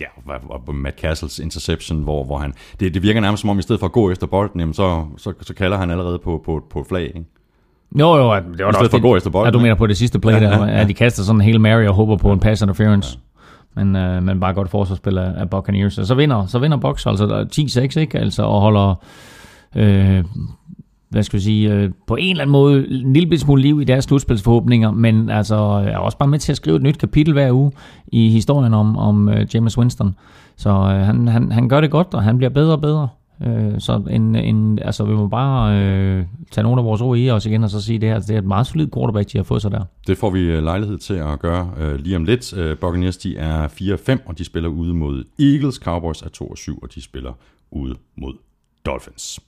ja, 0.00 0.06
hvad- 0.24 0.74
Matt 0.74 1.00
Castles 1.00 1.38
interception, 1.38 2.02
hvor, 2.02 2.24
hvor 2.24 2.38
han, 2.38 2.54
det, 2.80 2.94
det 2.94 3.02
virker 3.02 3.20
nærmest 3.20 3.40
som 3.40 3.50
om, 3.50 3.58
i 3.58 3.62
stedet 3.62 3.80
for 3.80 3.86
at 3.86 3.92
gå 3.92 4.10
efter 4.10 4.26
bolden, 4.26 4.60
jamen 4.60 4.74
så, 4.74 5.04
så, 5.16 5.32
så 5.40 5.54
kalder 5.54 5.76
han 5.78 5.90
allerede 5.90 6.18
på, 6.18 6.42
på, 6.44 6.62
på 6.70 6.80
et 6.80 6.86
flag. 6.86 7.02
Ikke? 7.06 7.24
Jo, 7.98 8.16
jo, 8.16 8.30
at- 8.32 8.42
det 8.58 8.64
var 8.64 8.70
da 8.70 8.76
stedet 8.76 8.90
for 8.90 8.96
at 8.98 9.02
gå 9.02 9.16
efter 9.16 9.30
bolden, 9.30 9.46
Ja, 9.46 9.50
du 9.50 9.58
mener 9.62 9.74
på 9.74 9.86
det 9.86 9.96
sidste 9.96 10.18
play, 10.18 10.32
Ja, 10.34 10.38
ja, 10.38 10.50
ja, 10.50 10.58
der, 10.58 10.66
ja. 10.66 10.78
ja, 10.78 10.84
de 10.86 10.94
kaster 10.94 11.22
sådan 11.22 11.36
en 11.40 11.44
hele 11.44 11.58
Mary 11.58 11.84
og 11.86 11.94
håber 11.94 12.16
på 12.16 12.32
en 12.32 12.40
pass 12.40 12.62
interference. 12.62 13.18
Men, 13.74 13.96
øh, 13.96 14.22
men 14.22 14.40
bare 14.40 14.54
godt 14.54 14.70
forsvarsspil 14.70 15.18
af, 15.18 15.32
af 15.36 15.50
Buccaneers. 15.50 15.98
Og 15.98 16.06
så 16.06 16.14
vinder, 16.14 16.46
så 16.46 16.58
vinder 16.58 16.76
Bucks 16.76 17.06
altså 17.06 17.46
10-6, 17.52 18.00
ikke? 18.00 18.18
Altså, 18.18 18.42
og 18.42 18.60
holder, 18.60 18.94
øh, 19.76 20.24
hvad 21.10 21.22
skal 21.22 21.38
vi 21.38 21.42
sige, 21.42 21.72
øh, 21.72 21.90
på 22.06 22.16
en 22.16 22.30
eller 22.30 22.42
anden 22.42 22.52
måde 22.52 22.88
en 22.90 23.12
lille 23.12 23.38
smule 23.38 23.62
liv 23.62 23.80
i 23.80 23.84
deres 23.84 24.04
slutspilsforhåbninger, 24.04 24.90
men 24.90 25.30
altså 25.30 25.54
er 25.56 25.96
også 25.96 26.18
bare 26.18 26.28
med 26.28 26.38
til 26.38 26.52
at 26.52 26.56
skrive 26.56 26.76
et 26.76 26.82
nyt 26.82 26.98
kapitel 26.98 27.32
hver 27.32 27.52
uge 27.52 27.72
i 28.06 28.30
historien 28.30 28.74
om, 28.74 28.96
om 28.96 29.28
øh, 29.28 29.46
James 29.54 29.78
Winston. 29.78 30.14
Så 30.56 30.70
øh, 30.70 31.06
han, 31.06 31.28
han, 31.28 31.52
han 31.52 31.68
gør 31.68 31.80
det 31.80 31.90
godt, 31.90 32.14
og 32.14 32.22
han 32.22 32.36
bliver 32.36 32.50
bedre 32.50 32.72
og 32.72 32.80
bedre. 32.80 33.08
Øh, 33.46 33.80
så 33.80 34.02
en, 34.10 34.36
en, 34.36 34.78
altså, 34.78 35.04
vi 35.04 35.14
må 35.14 35.28
bare 35.28 35.78
øh, 35.78 36.24
tage 36.50 36.62
nogle 36.62 36.80
af 36.80 36.84
vores 36.84 37.00
ord 37.00 37.18
i 37.18 37.30
os 37.30 37.46
igen, 37.46 37.64
og 37.64 37.70
så 37.70 37.80
sige, 37.80 37.98
det 37.98 38.08
her 38.08 38.18
det 38.18 38.30
er 38.30 38.38
et 38.38 38.44
meget 38.44 38.66
solid 38.66 38.88
quarterback, 38.94 39.32
de 39.32 39.38
har 39.38 39.44
fået 39.44 39.62
sig 39.62 39.70
der. 39.70 39.84
Det 40.06 40.18
får 40.18 40.30
vi 40.30 40.40
øh, 40.40 40.62
lejlighed 40.62 40.98
til 40.98 41.14
at 41.14 41.38
gøre 41.40 41.70
øh, 41.78 41.94
lige 41.94 42.16
om 42.16 42.24
lidt. 42.24 42.56
Øh, 42.56 42.78
Buccaneers 42.78 43.16
de 43.16 43.36
er 43.36 43.68
4-5, 43.68 44.18
og 44.26 44.38
de 44.38 44.44
spiller 44.44 44.68
ude 44.68 44.94
mod 44.94 45.24
Eagles. 45.38 45.74
Cowboys 45.74 46.22
er 46.22 46.28
2-7, 46.42 46.78
og 46.82 46.94
de 46.94 47.02
spiller 47.02 47.32
ude 47.70 47.94
mod 48.16 48.34
Dolphins. 48.86 49.40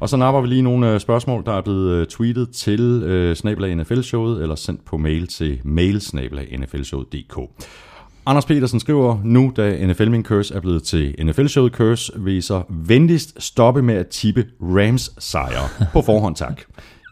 Og 0.00 0.08
så 0.08 0.16
napper 0.16 0.40
vi 0.40 0.46
lige 0.46 0.62
nogle 0.62 0.92
øh, 0.92 1.00
spørgsmål, 1.00 1.44
der 1.46 1.52
er 1.52 1.60
blevet 1.60 1.90
øh, 1.90 2.06
tweetet 2.06 2.50
til 2.50 2.80
øh, 2.80 3.36
snabelag 3.36 3.76
NFL-showet, 3.76 4.42
eller 4.42 4.54
sendt 4.54 4.84
på 4.84 4.96
mail 4.96 5.26
til 5.26 5.60
mailsnabelag.nflshowet.dk. 5.64 7.38
Anders 8.26 8.44
Petersen 8.44 8.80
skriver, 8.80 9.18
nu 9.24 9.52
da 9.56 9.86
NFL 9.86 10.10
Min 10.10 10.24
Curse 10.24 10.54
er 10.54 10.60
blevet 10.60 10.82
til 10.82 11.14
NFL-showet 11.22 11.72
Curse, 11.72 12.12
vil 12.16 12.42
så 12.42 12.62
venligst 12.68 13.42
stoppe 13.42 13.82
med 13.82 13.94
at 13.94 14.08
tippe 14.08 14.46
Rams 14.60 15.10
sejre. 15.18 15.86
På 15.92 16.02
forhånd 16.02 16.36
tak. 16.36 16.62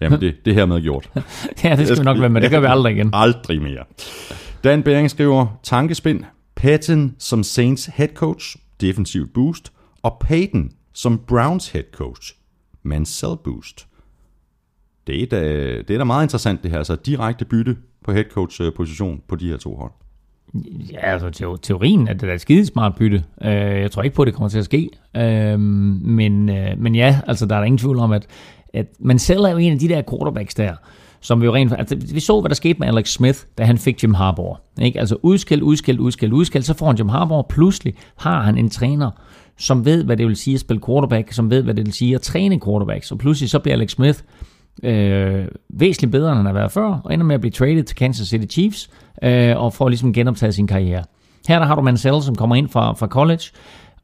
Jamen, 0.00 0.20
det, 0.20 0.34
det 0.44 0.54
her 0.54 0.66
med 0.66 0.82
gjort. 0.82 1.10
ja, 1.64 1.76
det 1.76 1.86
skal 1.86 1.98
vi 1.98 2.04
nok 2.04 2.20
være 2.20 2.28
med. 2.28 2.40
Det 2.40 2.50
gør 2.50 2.60
vi 2.60 2.66
aldrig 2.66 2.94
igen. 2.94 3.10
Aldrig 3.24 3.62
mere. 3.62 3.84
Dan 4.64 4.82
Bering 4.82 5.10
skriver, 5.10 5.58
tankespind, 5.62 6.24
Patton 6.56 7.14
som 7.18 7.42
Saints 7.42 7.86
head 7.86 8.08
coach, 8.14 8.56
defensivt 8.80 9.32
boost, 9.32 9.72
og 10.02 10.16
Peyton 10.20 10.70
som 10.92 11.18
Browns 11.18 11.68
head 11.68 11.84
coach, 11.92 12.34
Mansell 12.82 13.36
boost. 13.44 13.86
Det 15.06 15.22
er, 15.22 15.26
da, 15.26 15.42
det 15.78 15.90
er 15.90 15.98
da 15.98 16.04
meget 16.04 16.24
interessant 16.24 16.62
det 16.62 16.70
her, 16.70 16.78
altså 16.78 16.96
direkte 16.96 17.44
bytte 17.44 17.76
på 18.04 18.12
head 18.12 18.24
coach 18.24 18.62
øh, 18.62 18.72
position 18.76 19.22
på 19.28 19.36
de 19.36 19.48
her 19.48 19.56
to 19.56 19.74
hold. 19.76 19.92
Ja, 20.92 21.12
altså 21.12 21.56
teorien 21.62 22.08
er 22.08 22.12
det 22.12 22.22
da 22.22 22.34
et 22.34 22.40
skidesmart 22.40 22.94
bytte. 22.94 23.24
Øh, 23.42 23.52
jeg 23.52 23.90
tror 23.90 24.02
ikke 24.02 24.16
på, 24.16 24.22
at 24.22 24.26
det 24.26 24.34
kommer 24.34 24.48
til 24.48 24.58
at 24.58 24.64
ske. 24.64 24.88
Øh, 25.16 25.60
men, 25.60 26.48
øh, 26.48 26.78
men 26.78 26.94
ja, 26.94 27.20
altså 27.26 27.46
der 27.46 27.54
er 27.54 27.58
der 27.58 27.64
ingen 27.64 27.78
tvivl 27.78 27.98
om, 27.98 28.12
at, 28.12 28.26
at 28.74 28.86
man 29.00 29.18
selv 29.18 29.40
er 29.40 29.50
jo 29.50 29.56
en 29.56 29.72
af 29.72 29.78
de 29.78 29.88
der 29.88 30.02
quarterbacks 30.10 30.54
der, 30.54 30.72
som 31.20 31.40
vi 31.40 31.46
jo 31.46 31.54
rent... 31.54 31.72
Altså, 31.78 31.96
vi 32.12 32.20
så, 32.20 32.40
hvad 32.40 32.48
der 32.48 32.54
skete 32.54 32.78
med 32.78 32.88
Alex 32.88 33.08
Smith, 33.08 33.38
da 33.58 33.64
han 33.64 33.78
fik 33.78 34.02
Jim 34.02 34.14
Harbaugh. 34.14 34.56
Ikke? 34.80 35.00
Altså 35.00 35.16
udskæld, 35.22 35.62
udskæld, 35.62 35.98
udskæld, 35.98 36.32
udskæld, 36.32 36.62
så 36.62 36.74
får 36.74 36.86
han 36.86 36.96
Jim 36.96 37.08
Harbaugh, 37.08 37.44
pludselig 37.48 37.94
har 38.16 38.42
han 38.42 38.58
en 38.58 38.70
træner, 38.70 39.10
som 39.58 39.84
ved, 39.84 40.04
hvad 40.04 40.16
det 40.16 40.26
vil 40.26 40.36
sige 40.36 40.54
at 40.54 40.60
spille 40.60 40.82
quarterback, 40.86 41.32
som 41.32 41.50
ved, 41.50 41.62
hvad 41.62 41.74
det 41.74 41.86
vil 41.86 41.92
sige 41.92 42.14
at 42.14 42.20
træne 42.20 42.60
quarterback. 42.60 43.04
Så 43.04 43.16
pludselig 43.16 43.50
så 43.50 43.58
bliver 43.58 43.76
Alex 43.76 43.90
Smith 43.90 44.18
øh, 44.82 45.48
væsentligt 45.68 46.12
bedre, 46.12 46.28
end 46.28 46.36
han 46.36 46.46
har 46.46 46.52
været 46.52 46.72
før, 46.72 47.00
og 47.04 47.14
ender 47.14 47.26
med 47.26 47.34
at 47.34 47.40
blive 47.40 47.50
traded 47.50 47.82
til 47.82 47.96
Kansas 47.96 48.28
City 48.28 48.54
Chiefs, 48.54 48.90
øh, 49.22 49.56
og 49.56 49.72
får 49.72 49.88
ligesom 49.88 50.12
genoptaget 50.12 50.54
sin 50.54 50.66
karriere. 50.66 51.04
Her 51.48 51.58
der 51.58 51.66
har 51.66 51.74
du 51.74 51.82
Mansell, 51.82 52.22
som 52.22 52.34
kommer 52.34 52.56
ind 52.56 52.68
fra, 52.68 52.92
fra 52.92 53.06
college, 53.06 53.42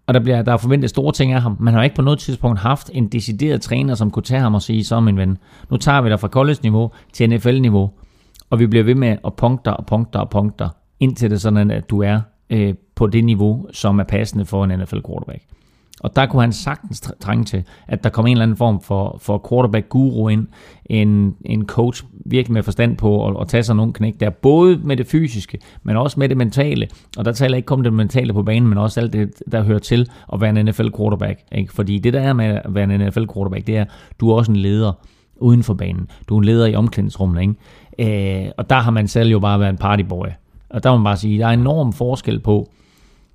og 0.07 0.15
der, 0.15 0.21
bliver, 0.21 0.43
der 0.43 0.53
er 0.53 0.57
forventet 0.57 0.91
store 0.91 1.13
ting 1.13 1.33
af 1.33 1.43
ham. 1.43 1.57
Man 1.61 1.75
har 1.75 1.83
ikke 1.83 1.97
på 1.97 2.03
noget 2.03 2.19
tidspunkt 2.19 2.59
haft 2.59 2.91
en 2.93 3.09
decideret 3.09 3.61
træner, 3.61 3.95
som 3.95 4.11
kunne 4.11 4.23
tage 4.23 4.41
ham 4.41 4.55
og 4.55 4.63
sige, 4.63 4.85
så 4.85 5.01
min 5.01 5.17
ven, 5.17 5.39
nu 5.71 5.77
tager 5.77 6.01
vi 6.01 6.09
dig 6.09 6.21
fra 6.21 6.29
college-niveau 6.29 6.91
til 7.13 7.31
NFL-niveau, 7.31 7.91
og 8.51 8.59
vi 8.59 8.67
bliver 8.67 8.85
ved 8.85 8.95
med 8.95 9.17
at 9.27 9.35
punkte 9.35 9.77
og 9.77 9.87
punkte 9.87 10.17
og 10.17 10.31
punkte 10.31 10.65
indtil 11.01 11.31
det 11.31 11.37
er 11.37 11.41
sådan, 11.41 11.71
at 11.71 11.91
du 11.91 12.03
er 12.03 12.21
øh, 12.51 12.75
på 12.95 13.07
det 13.07 13.25
niveau, 13.25 13.67
som 13.73 13.99
er 13.99 14.05
passende 14.05 14.45
for 14.45 14.65
en 14.65 14.71
NFL-quarterback. 14.81 15.43
Og 16.01 16.17
der 16.17 16.27
kunne 16.27 16.43
han 16.43 16.53
sagtens 16.53 17.01
trænge 17.21 17.45
til, 17.45 17.65
at 17.89 18.05
der 18.05 18.11
kom 18.11 18.27
en 18.27 18.33
eller 18.33 18.43
anden 18.43 18.57
form 18.57 18.81
for, 18.81 19.19
for 19.23 19.47
quarterback-guru 19.49 20.29
ind, 20.29 20.47
en, 20.87 21.37
en 21.45 21.67
coach 21.67 22.05
virkelig 22.27 22.53
med 22.53 22.63
forstand 22.63 22.97
på 22.97 23.29
at, 23.29 23.37
at 23.41 23.49
tage 23.49 23.63
sig 23.63 23.77
nogle 23.77 23.93
knæk 23.93 24.21
der, 24.21 24.31
både 24.31 24.81
med 24.85 24.97
det 24.97 25.07
fysiske, 25.07 25.59
men 25.83 25.97
også 25.97 26.21
med 26.21 26.29
det 26.29 26.37
mentale. 26.37 26.89
Og 27.17 27.25
der 27.25 27.33
taler 27.33 27.55
jeg 27.55 27.57
ikke 27.57 27.67
kun 27.67 27.85
det 27.85 27.93
mentale 27.93 28.33
på 28.33 28.43
banen, 28.43 28.69
men 28.69 28.79
også 28.79 29.01
alt 29.01 29.13
det, 29.13 29.43
der 29.53 29.63
hører 29.63 29.79
til 29.79 30.11
at 30.33 30.41
være 30.41 30.51
en 30.51 30.67
NFL-quarterback. 30.67 31.41
Ikke? 31.53 31.73
Fordi 31.73 31.99
det 31.99 32.13
der 32.13 32.21
er 32.21 32.33
med 32.33 32.47
at 32.47 32.75
være 32.75 32.85
en 32.85 33.01
NFL-quarterback, 33.01 33.67
det 33.67 33.77
er, 33.77 33.85
du 34.21 34.31
er 34.31 34.35
også 34.35 34.53
en 34.53 34.57
leder 34.57 34.93
uden 35.37 35.63
for 35.63 35.75
banen. 35.75 36.09
Du 36.29 36.35
er 36.35 36.39
en 36.39 36.45
leder 36.45 36.67
i 36.67 36.75
omklædningsrummet. 36.75 37.41
Ikke? 37.99 38.45
Øh, 38.45 38.51
og 38.57 38.71
der 38.71 38.77
har 38.77 38.91
man 38.91 39.09
selv 39.09 39.31
jo 39.31 39.39
bare 39.39 39.61
været 39.61 39.71
en 39.71 39.79
partyboy. 39.79 40.27
Og 40.71 40.83
der 40.83 40.91
må 40.91 40.97
man 40.97 41.05
bare 41.05 41.17
sige, 41.17 41.39
der 41.39 41.47
er 41.47 41.51
enorm 41.51 41.93
forskel 41.93 42.41
på, 42.41 42.71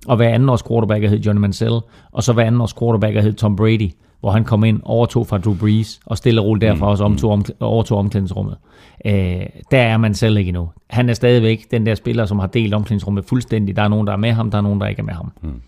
og 0.06 0.16
hver 0.16 0.28
anden 0.28 0.48
års 0.48 0.62
quarterback 0.62 1.04
hed 1.04 1.18
Johnny 1.18 1.40
Mansell, 1.40 1.80
og 2.12 2.22
så 2.22 2.32
hver 2.32 2.44
anden 2.44 2.60
års 2.60 2.74
quarterback 2.74 3.16
hed 3.16 3.32
Tom 3.32 3.56
Brady, 3.56 3.90
hvor 4.20 4.30
han 4.30 4.44
kom 4.44 4.64
ind, 4.64 4.80
overtog 4.84 5.26
fra 5.26 5.38
Drew 5.38 5.54
Brees, 5.54 6.00
og 6.06 6.16
stille 6.16 6.40
og 6.40 6.46
roligt 6.46 6.62
derfra 6.62 6.86
også 6.86 7.04
omtog, 7.04 7.32
om, 7.32 7.44
overtog 7.60 7.98
omklædningsrummet. 7.98 8.56
Øh, 9.04 9.42
der 9.70 9.78
er 9.78 9.96
man 9.96 10.14
selv 10.14 10.36
ikke 10.36 10.48
endnu. 10.48 10.70
Han 10.90 11.08
er 11.08 11.14
stadigvæk 11.14 11.70
den 11.70 11.86
der 11.86 11.94
spiller, 11.94 12.26
som 12.26 12.38
har 12.38 12.46
delt 12.46 12.74
omklædningsrummet 12.74 13.24
fuldstændig. 13.24 13.76
Der 13.76 13.82
er 13.82 13.88
nogen, 13.88 14.06
der 14.06 14.12
er 14.12 14.16
med 14.16 14.32
ham, 14.32 14.50
der 14.50 14.58
er 14.58 14.62
nogen, 14.62 14.80
der 14.80 14.86
ikke 14.86 15.00
er 15.00 15.04
med 15.04 15.14
ham. 15.14 15.32
Mm. 15.42 15.60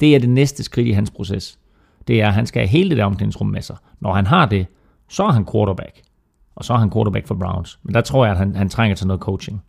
Det 0.00 0.14
er 0.14 0.18
det 0.18 0.28
næste 0.28 0.62
skridt 0.62 0.88
i 0.88 0.92
hans 0.92 1.10
proces. 1.10 1.58
Det 2.08 2.22
er, 2.22 2.28
at 2.28 2.34
han 2.34 2.46
skal 2.46 2.60
have 2.60 2.68
hele 2.68 2.90
det 2.90 2.98
der 2.98 3.04
omklædningsrum 3.04 3.46
med 3.46 3.62
sig. 3.62 3.76
Når 4.00 4.12
han 4.12 4.26
har 4.26 4.46
det, 4.46 4.66
så 5.08 5.24
er 5.24 5.32
han 5.32 5.46
quarterback. 5.52 6.00
Og 6.56 6.64
så 6.64 6.72
er 6.72 6.78
han 6.78 6.90
quarterback 6.90 7.26
for 7.26 7.34
Browns. 7.34 7.78
Men 7.82 7.94
der 7.94 8.00
tror 8.00 8.24
jeg, 8.24 8.32
at 8.32 8.38
han, 8.38 8.56
han 8.56 8.68
trænger 8.68 8.96
til 8.96 9.06
noget 9.06 9.20
coaching. 9.20 9.62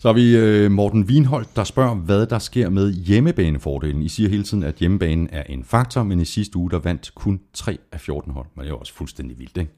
Så 0.00 0.08
har 0.08 0.12
vi 0.12 0.36
øh, 0.36 0.70
Morten 0.70 1.04
Wienholdt, 1.04 1.56
der 1.56 1.64
spørger, 1.64 1.94
hvad 1.94 2.26
der 2.26 2.38
sker 2.38 2.68
med 2.68 2.92
hjemmebanefordelen. 2.92 4.02
I 4.02 4.08
siger 4.08 4.28
hele 4.28 4.42
tiden, 4.42 4.62
at 4.62 4.74
hjemmebanen 4.74 5.28
er 5.32 5.42
en 5.42 5.64
faktor, 5.64 6.02
men 6.02 6.20
i 6.20 6.24
sidste 6.24 6.56
uge, 6.56 6.70
der 6.70 6.78
vandt 6.78 7.14
kun 7.14 7.40
3 7.52 7.78
af 7.92 8.00
14 8.00 8.32
hold. 8.32 8.46
Men 8.54 8.60
det 8.60 8.66
er 8.66 8.74
jo 8.74 8.78
også 8.78 8.94
fuldstændig 8.94 9.38
vildt, 9.38 9.56
ikke? 9.56 9.72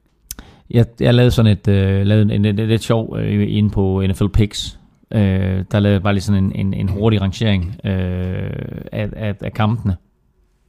Jeg, 0.70 0.86
jeg 1.00 1.14
lavede 1.14 1.30
sådan 1.30 1.52
et, 1.52 1.68
øh, 1.68 2.06
lavede 2.06 2.34
en, 2.34 2.46
en, 2.46 2.58
en, 2.58 2.68
lidt 2.68 2.82
sjov 2.82 3.16
øh, 3.18 3.56
inde 3.56 3.70
på 3.70 4.02
NFL 4.08 4.26
Picks. 4.26 4.78
Øh, 5.10 5.64
der 5.72 5.80
lavede 5.80 5.94
jeg 5.94 6.02
bare 6.02 6.12
lige 6.12 6.22
sådan 6.22 6.44
en, 6.44 6.52
en, 6.54 6.74
en 6.74 6.88
hurtig 6.88 7.20
rangering 7.20 7.76
øh, 7.84 8.50
af, 8.92 9.08
af, 9.16 9.34
af 9.40 9.52
kampene. 9.52 9.96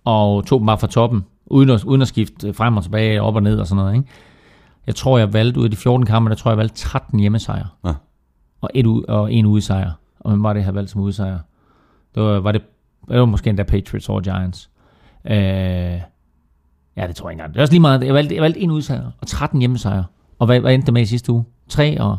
Og 0.05 0.45
tog 0.45 0.59
dem 0.59 0.65
bare 0.65 0.79
fra 0.79 0.87
toppen, 0.87 1.25
uden 1.45 1.69
at, 1.69 1.83
uden 1.83 2.01
at 2.01 2.07
skifte 2.07 2.53
frem 2.53 2.77
og 2.77 2.83
tilbage, 2.83 3.21
op 3.21 3.35
og 3.35 3.43
ned 3.43 3.59
og 3.59 3.67
sådan 3.67 3.83
noget. 3.83 3.95
Ikke? 3.95 4.07
Jeg 4.87 4.95
tror, 4.95 5.17
jeg 5.17 5.33
valgte 5.33 5.59
ud 5.59 5.65
af 5.65 5.71
de 5.71 5.77
14 5.77 6.05
kampe, 6.05 6.29
der 6.29 6.35
tror 6.35 6.51
jeg, 6.51 6.55
jeg 6.55 6.61
valgte 6.61 6.75
13 6.75 7.19
hjemmesejre. 7.19 7.67
Ja. 7.85 7.93
Og, 8.63 8.69
et, 8.73 8.85
ud- 8.85 9.03
og 9.03 9.33
en 9.33 9.45
udesejr. 9.45 9.91
Og 10.19 10.31
hvem 10.31 10.43
var 10.43 10.53
det, 10.53 10.57
jeg 10.59 10.65
havde 10.65 10.75
valgt 10.75 10.89
som 10.91 11.01
udesejr? 11.01 11.39
Det 12.15 12.23
var, 12.23 12.39
var 12.39 12.51
det, 12.51 12.61
det 13.09 13.19
var 13.19 13.25
måske 13.25 13.49
endda 13.49 13.63
Patriots 13.63 14.09
over 14.09 14.21
Giants. 14.21 14.69
Øh, 15.25 15.33
ja, 15.35 17.07
det 17.07 17.15
tror 17.15 17.29
jeg 17.29 17.33
ikke 17.33 17.39
engang. 17.41 17.53
Det 17.53 17.57
er 17.57 17.61
også 17.61 17.73
lige 17.73 17.81
meget. 17.81 18.03
Jeg 18.03 18.13
valgte, 18.13 18.35
jeg 18.35 18.41
valgte 18.43 18.59
en 18.59 18.71
udsejr 18.71 19.11
og 19.21 19.27
13 19.27 19.59
hjemmesejre. 19.59 20.03
Og 20.39 20.45
hvad, 20.45 20.59
hvad 20.59 20.73
endte 20.73 20.85
det 20.85 20.93
med 20.93 21.01
i 21.01 21.05
sidste 21.05 21.31
uge? 21.31 21.43
3 21.69 22.01
og, 22.01 22.17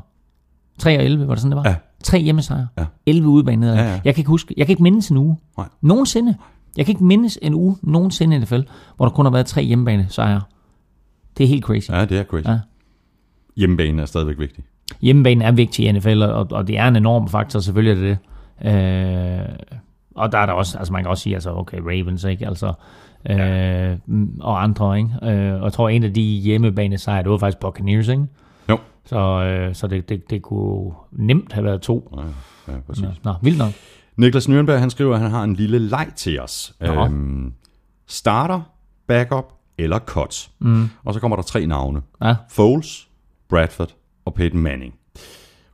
3 0.79 0.99
og 0.99 1.05
11, 1.05 1.29
var 1.29 1.35
det 1.35 1.41
sådan, 1.43 1.57
det 1.57 1.65
var? 1.65 1.69
Ja. 1.71 1.77
3 2.05 2.19
hjemmesejre. 2.19 2.69
Ja. 2.79 2.85
11 3.07 3.29
udebane 3.29 3.67
Ja, 3.67 3.73
ja. 3.83 4.01
Jeg 4.05 4.15
kan 4.15 4.21
ikke 4.21 4.29
huske, 4.29 4.55
jeg 4.57 4.67
kan 4.67 4.73
ikke 4.73 4.83
mindes 4.83 5.09
en 5.11 5.17
uge. 5.17 5.37
Nej. 5.57 5.69
Nogensinde. 5.81 6.37
Jeg 6.77 6.87
kan 6.87 6.93
ikke 6.93 7.05
mindes 7.05 7.39
en 7.43 7.55
uge 7.55 7.77
nogensinde 7.83 8.37
i 8.37 8.39
NFL, 8.39 8.61
hvor 8.97 9.07
der 9.07 9.13
kun 9.13 9.27
har 9.27 9.33
været 9.33 9.47
tre 9.47 9.63
hjemmebane 9.63 10.07
sejre. 10.09 10.41
Det 11.39 11.45
er 11.45 11.49
helt 11.49 11.65
crazy. 11.65 11.91
Ja, 11.91 12.05
det 12.05 12.19
er 12.19 12.25
crazy. 12.25 12.49
Ja. 12.49 12.59
Hjemmebanen 13.57 13.99
er 13.99 14.07
stadigvæk 14.07 14.39
vigtig. 14.39 14.65
Hjemmebanen 15.01 15.43
er 15.43 15.53
vigtig 15.53 15.87
i 15.87 15.93
NFL, 15.93 16.23
og, 16.23 16.47
og 16.51 16.69
det 16.69 16.79
er 16.79 16.89
en 16.89 16.97
enorm 16.97 17.29
faktor, 17.29 17.61
selvfølgelig 17.61 17.91
er 17.91 18.09
det 18.09 18.19
det. 18.19 18.19
Øh, 18.63 19.49
og 20.15 20.33
der 20.33 20.39
er 20.39 20.47
der 20.47 20.53
også, 20.53 20.79
altså 20.79 20.93
man 20.93 21.03
kan 21.03 21.11
også 21.11 21.23
sige, 21.23 21.35
altså 21.35 21.55
okay, 21.55 21.79
Ravens, 21.81 22.25
ikke? 22.25 22.47
Altså, 22.47 22.73
øh, 23.31 23.99
og 24.41 24.63
andre, 24.63 24.99
ikke? 24.99 25.11
Øh, 25.23 25.55
og 25.55 25.65
jeg 25.65 25.73
tror, 25.73 25.89
en 25.89 26.03
af 26.03 26.15
de 26.15 26.23
hjemmebane 26.23 26.99
sejre, 26.99 27.23
det 27.23 27.31
var 27.31 27.39
faktisk 27.39 27.59
Buccaneers, 27.59 28.09
ikke? 28.09 28.27
Jo. 28.69 28.79
Så, 29.05 29.17
øh, 29.19 29.75
så 29.75 29.87
det, 29.87 30.09
det, 30.09 30.31
det 30.31 30.43
kunne 30.43 30.93
nemt 31.13 31.53
have 31.53 31.65
været 31.65 31.81
to. 31.81 32.15
Ja, 32.17 32.73
ja 32.73 32.79
præcis. 32.87 33.05
Nå, 33.05 33.11
nå 33.25 33.35
vildt 33.43 33.59
nok. 33.59 33.73
Niklas 34.17 34.49
Nürnberg, 34.49 34.79
han 34.79 34.91
skriver, 34.91 35.15
at 35.15 35.21
han 35.21 35.31
har 35.31 35.45
en 35.45 35.55
lille 35.55 35.79
leg 35.79 36.09
til 36.17 36.41
os. 36.41 36.75
Nå. 36.81 37.05
Øhm, 37.05 37.53
starter, 38.07 38.61
backup 39.07 39.53
eller 39.79 39.99
cut. 39.99 40.51
Mm. 40.59 40.89
Og 41.05 41.15
så 41.15 41.21
kommer 41.21 41.37
der 41.37 41.43
tre 41.43 41.67
navne. 41.67 42.03
Ja, 42.23 42.35
Foles, 42.51 43.09
Bradford 43.49 43.95
og 44.25 44.35
Peyton 44.35 44.61
Manning. 44.61 44.95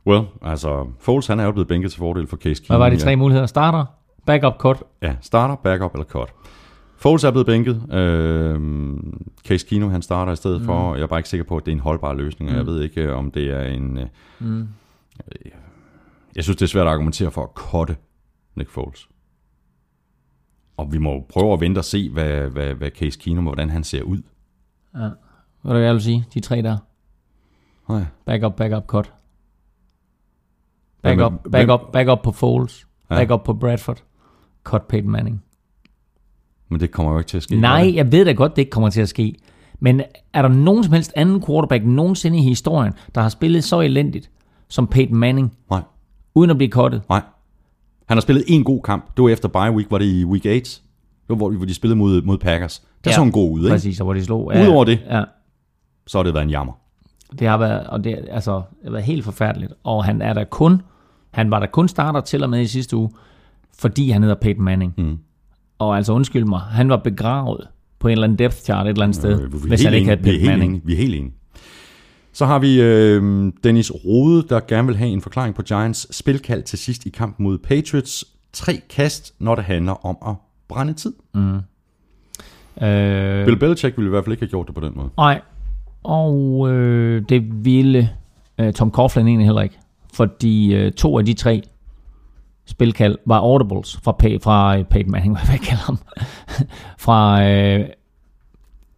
Well, 0.07 0.23
altså, 0.41 0.87
Foles 0.99 1.27
han 1.27 1.39
er 1.39 1.43
jo 1.43 1.51
blevet 1.51 1.67
bænket 1.67 1.91
til 1.91 1.99
fordel 1.99 2.27
for 2.27 2.37
Case 2.37 2.63
Keenum. 2.63 2.79
hvad 2.79 2.89
var 2.89 2.95
de 2.95 3.01
tre 3.01 3.09
ja. 3.09 3.15
muligheder? 3.15 3.45
Starter, 3.45 3.85
backup, 4.25 4.57
cut. 4.57 4.83
Ja, 5.01 5.15
starter, 5.21 5.55
backup 5.55 5.93
eller 5.93 6.05
cut. 6.05 6.33
Foles 6.97 7.23
er 7.23 7.31
blevet 7.31 7.45
bænket. 7.45 7.93
Øhm, 7.93 9.31
Case 9.47 9.67
Keenum, 9.67 9.91
han 9.91 10.01
starter 10.01 10.33
i 10.33 10.35
stedet 10.35 10.59
mm. 10.61 10.65
for. 10.65 10.95
Jeg 10.95 11.03
er 11.03 11.07
bare 11.07 11.19
ikke 11.19 11.29
sikker 11.29 11.43
på, 11.43 11.57
at 11.57 11.65
det 11.65 11.71
er 11.71 11.75
en 11.75 11.81
holdbar 11.81 12.13
løsning, 12.13 12.51
og 12.51 12.57
jeg 12.57 12.65
ved 12.65 12.81
ikke, 12.81 13.13
om 13.13 13.31
det 13.31 13.49
er 13.49 13.63
en... 13.63 13.99
Mm. 14.39 14.67
Jeg 16.35 16.43
synes, 16.43 16.57
det 16.57 16.61
er 16.61 16.67
svært 16.67 16.87
at 16.87 16.93
argumentere 16.93 17.31
for 17.31 17.43
at 17.43 17.53
kotte 17.53 17.95
Nick 18.55 18.69
Foles. 18.69 19.09
Og 20.77 20.93
vi 20.93 20.97
må 20.97 21.25
prøve 21.29 21.53
at 21.53 21.61
vente 21.61 21.79
og 21.79 21.85
se, 21.85 22.09
hvad, 22.09 22.49
hvad, 22.49 22.73
hvad 22.73 22.89
Case 22.89 23.19
Keenum, 23.19 23.43
hvordan 23.43 23.69
han 23.69 23.83
ser 23.83 24.01
ud. 24.01 24.21
Hvad 24.91 25.73
er 25.73 25.73
det, 25.73 25.85
jeg 25.85 25.93
vil 25.93 26.01
sige? 26.01 26.25
De 26.33 26.39
tre 26.39 26.61
der. 26.61 26.77
Nej. 27.89 28.03
Back 28.25 28.43
up, 28.43 28.55
back 28.55 28.73
up, 28.77 28.83
cut. 28.87 29.11
Back 31.03 31.19
er- 31.19 31.25
up, 31.25 31.31
back 31.51 31.51
hvem- 31.51 31.69
up, 31.69 31.91
back 31.93 32.09
up 32.09 32.19
på 32.23 32.31
Foles. 32.31 32.87
Ja. 33.09 33.15
Back 33.15 33.31
up 33.31 33.43
på 33.43 33.53
Bradford. 33.53 34.03
Cut 34.63 34.81
Peyton 34.89 35.11
Manning. 35.11 35.43
Men 36.69 36.79
det 36.79 36.91
kommer 36.91 37.11
jo 37.11 37.17
ikke 37.17 37.27
til 37.27 37.37
at 37.37 37.43
ske. 37.43 37.55
Nej, 37.55 37.91
jeg 37.95 38.11
ved 38.11 38.25
da 38.25 38.31
godt, 38.31 38.55
det 38.55 38.61
ikke 38.61 38.69
kommer 38.71 38.89
til 38.89 39.01
at 39.01 39.09
ske. 39.09 39.35
Men 39.79 40.01
er 40.33 40.41
der 40.41 40.49
nogen 40.49 40.83
som 40.83 40.93
helst 40.93 41.13
anden 41.15 41.43
quarterback 41.45 41.85
nogensinde 41.85 42.37
i 42.37 42.41
historien, 42.41 42.93
der 43.15 43.21
har 43.21 43.29
spillet 43.29 43.63
så 43.63 43.79
elendigt 43.81 44.31
som 44.67 44.87
Peyton 44.87 45.17
Manning, 45.17 45.57
Nej, 45.69 45.81
uden 46.35 46.49
at 46.51 46.57
blive 46.57 46.71
cuttet? 46.71 47.01
nej. 47.09 47.21
Han 48.05 48.17
har 48.17 48.21
spillet 48.21 48.43
en 48.47 48.63
god 48.63 48.81
kamp. 48.81 49.17
Det 49.17 49.23
var 49.23 49.29
efter 49.29 49.49
bye 49.49 49.71
week. 49.75 49.91
Var 49.91 49.97
det 49.97 50.05
i 50.05 50.25
week 50.25 50.45
8? 50.45 50.51
Det 50.59 50.81
var, 51.29 51.35
hvor, 51.35 51.49
de 51.65 51.73
spillede 51.73 51.97
mod, 51.97 52.21
mod 52.21 52.37
Packers. 52.37 52.79
Der 53.03 53.11
ja. 53.11 53.15
så 53.15 53.21
han 53.23 53.31
god 53.31 53.51
ud, 53.51 53.59
ikke? 53.59 53.69
Præcis, 53.73 53.99
og 53.99 54.03
hvor 54.03 54.13
de 54.13 54.25
slog. 54.25 54.45
Udover 54.45 54.83
det. 54.85 54.99
Ja, 55.09 55.23
Så 56.07 56.17
har 56.17 56.23
det 56.23 56.33
været 56.33 56.43
en 56.43 56.49
jammer. 56.49 56.73
Det 57.39 57.47
har 57.47 57.57
været, 57.57 57.87
og 57.87 58.03
det, 58.03 58.25
altså, 58.31 58.55
det 58.55 58.63
har 58.83 58.91
været 58.91 59.03
helt 59.03 59.23
forfærdeligt. 59.25 59.73
Og 59.83 60.05
han 60.05 60.21
er 60.21 60.33
der 60.33 60.43
kun, 60.43 60.81
han 61.31 61.51
var 61.51 61.59
der 61.59 61.67
kun 61.67 61.87
starter 61.87 62.21
til 62.21 62.43
og 62.43 62.49
med 62.49 62.61
i 62.61 62.67
sidste 62.67 62.95
uge, 62.97 63.09
fordi 63.79 64.09
han 64.09 64.21
hedder 64.21 64.35
Peyton 64.41 64.63
Manning. 64.63 64.93
Mm. 64.97 65.17
Og 65.79 65.97
altså 65.97 66.13
undskyld 66.13 66.45
mig, 66.45 66.59
han 66.59 66.89
var 66.89 66.97
begravet 66.97 67.67
på 67.99 68.07
en 68.07 68.11
eller 68.11 68.23
anden 68.23 68.39
depth 68.39 68.57
chart 68.57 68.85
et 68.85 68.89
eller 68.89 69.03
andet 69.03 69.15
sted, 69.15 69.41
Øh, 69.41 69.63
vi 69.63 69.67
hvis 69.69 69.83
han 69.83 69.93
ikke 69.93 70.07
havde 70.09 70.21
Peyton 70.23 70.45
Manning. 70.47 70.71
enige. 70.71 70.85
Vi 70.85 70.93
er 70.93 70.97
helt 70.97 71.15
enige. 71.15 71.33
Så 72.33 72.45
har 72.45 72.59
vi 72.59 72.81
øh, 72.81 73.51
Dennis 73.63 73.91
Rode, 74.05 74.47
der 74.49 74.59
gerne 74.67 74.87
vil 74.87 74.97
have 74.97 75.09
en 75.09 75.21
forklaring 75.21 75.55
på 75.55 75.61
Giants 75.61 76.15
spilkald 76.15 76.63
til 76.63 76.79
sidst 76.79 77.05
i 77.05 77.09
kampen 77.09 77.43
mod 77.43 77.57
Patriots. 77.57 78.25
Tre 78.53 78.81
kast, 78.89 79.33
når 79.39 79.55
det 79.55 79.63
handler 79.63 80.05
om 80.05 80.17
at 80.27 80.35
brænde 80.67 80.93
tid. 80.93 81.13
Øh, 82.81 83.45
Bill 83.45 83.57
Belichick 83.59 83.97
ville 83.97 84.07
i 84.07 84.09
hvert 84.09 84.23
fald 84.23 84.33
ikke 84.33 84.41
have 84.41 84.49
gjort 84.49 84.67
det 84.67 84.75
på 84.75 84.81
den 84.81 84.93
måde. 84.95 85.09
Nej, 85.17 85.41
og 86.03 86.69
øh, 86.69 87.23
det 87.29 87.65
ville 87.65 88.09
øh, 88.57 88.73
Tom 88.73 88.91
Coughlin 88.91 89.27
egentlig 89.27 89.47
heller 89.47 89.61
ikke. 89.61 89.77
Fordi 90.13 90.73
øh, 90.73 90.91
to 90.91 91.17
af 91.17 91.25
de 91.25 91.33
tre 91.33 91.61
spilkald 92.65 93.17
var 93.25 93.37
audibles 93.37 93.99
fra, 94.03 94.11
Pay, 94.11 94.41
fra 94.41 94.77
øh, 94.77 94.85
Peyton 94.85 95.11
Manning, 95.11 95.33
hvad 95.37 95.45
jeg 95.49 95.59
kalder 95.59 95.83
ham, 95.83 95.97
fra 96.97 97.43
øh, 97.43 97.85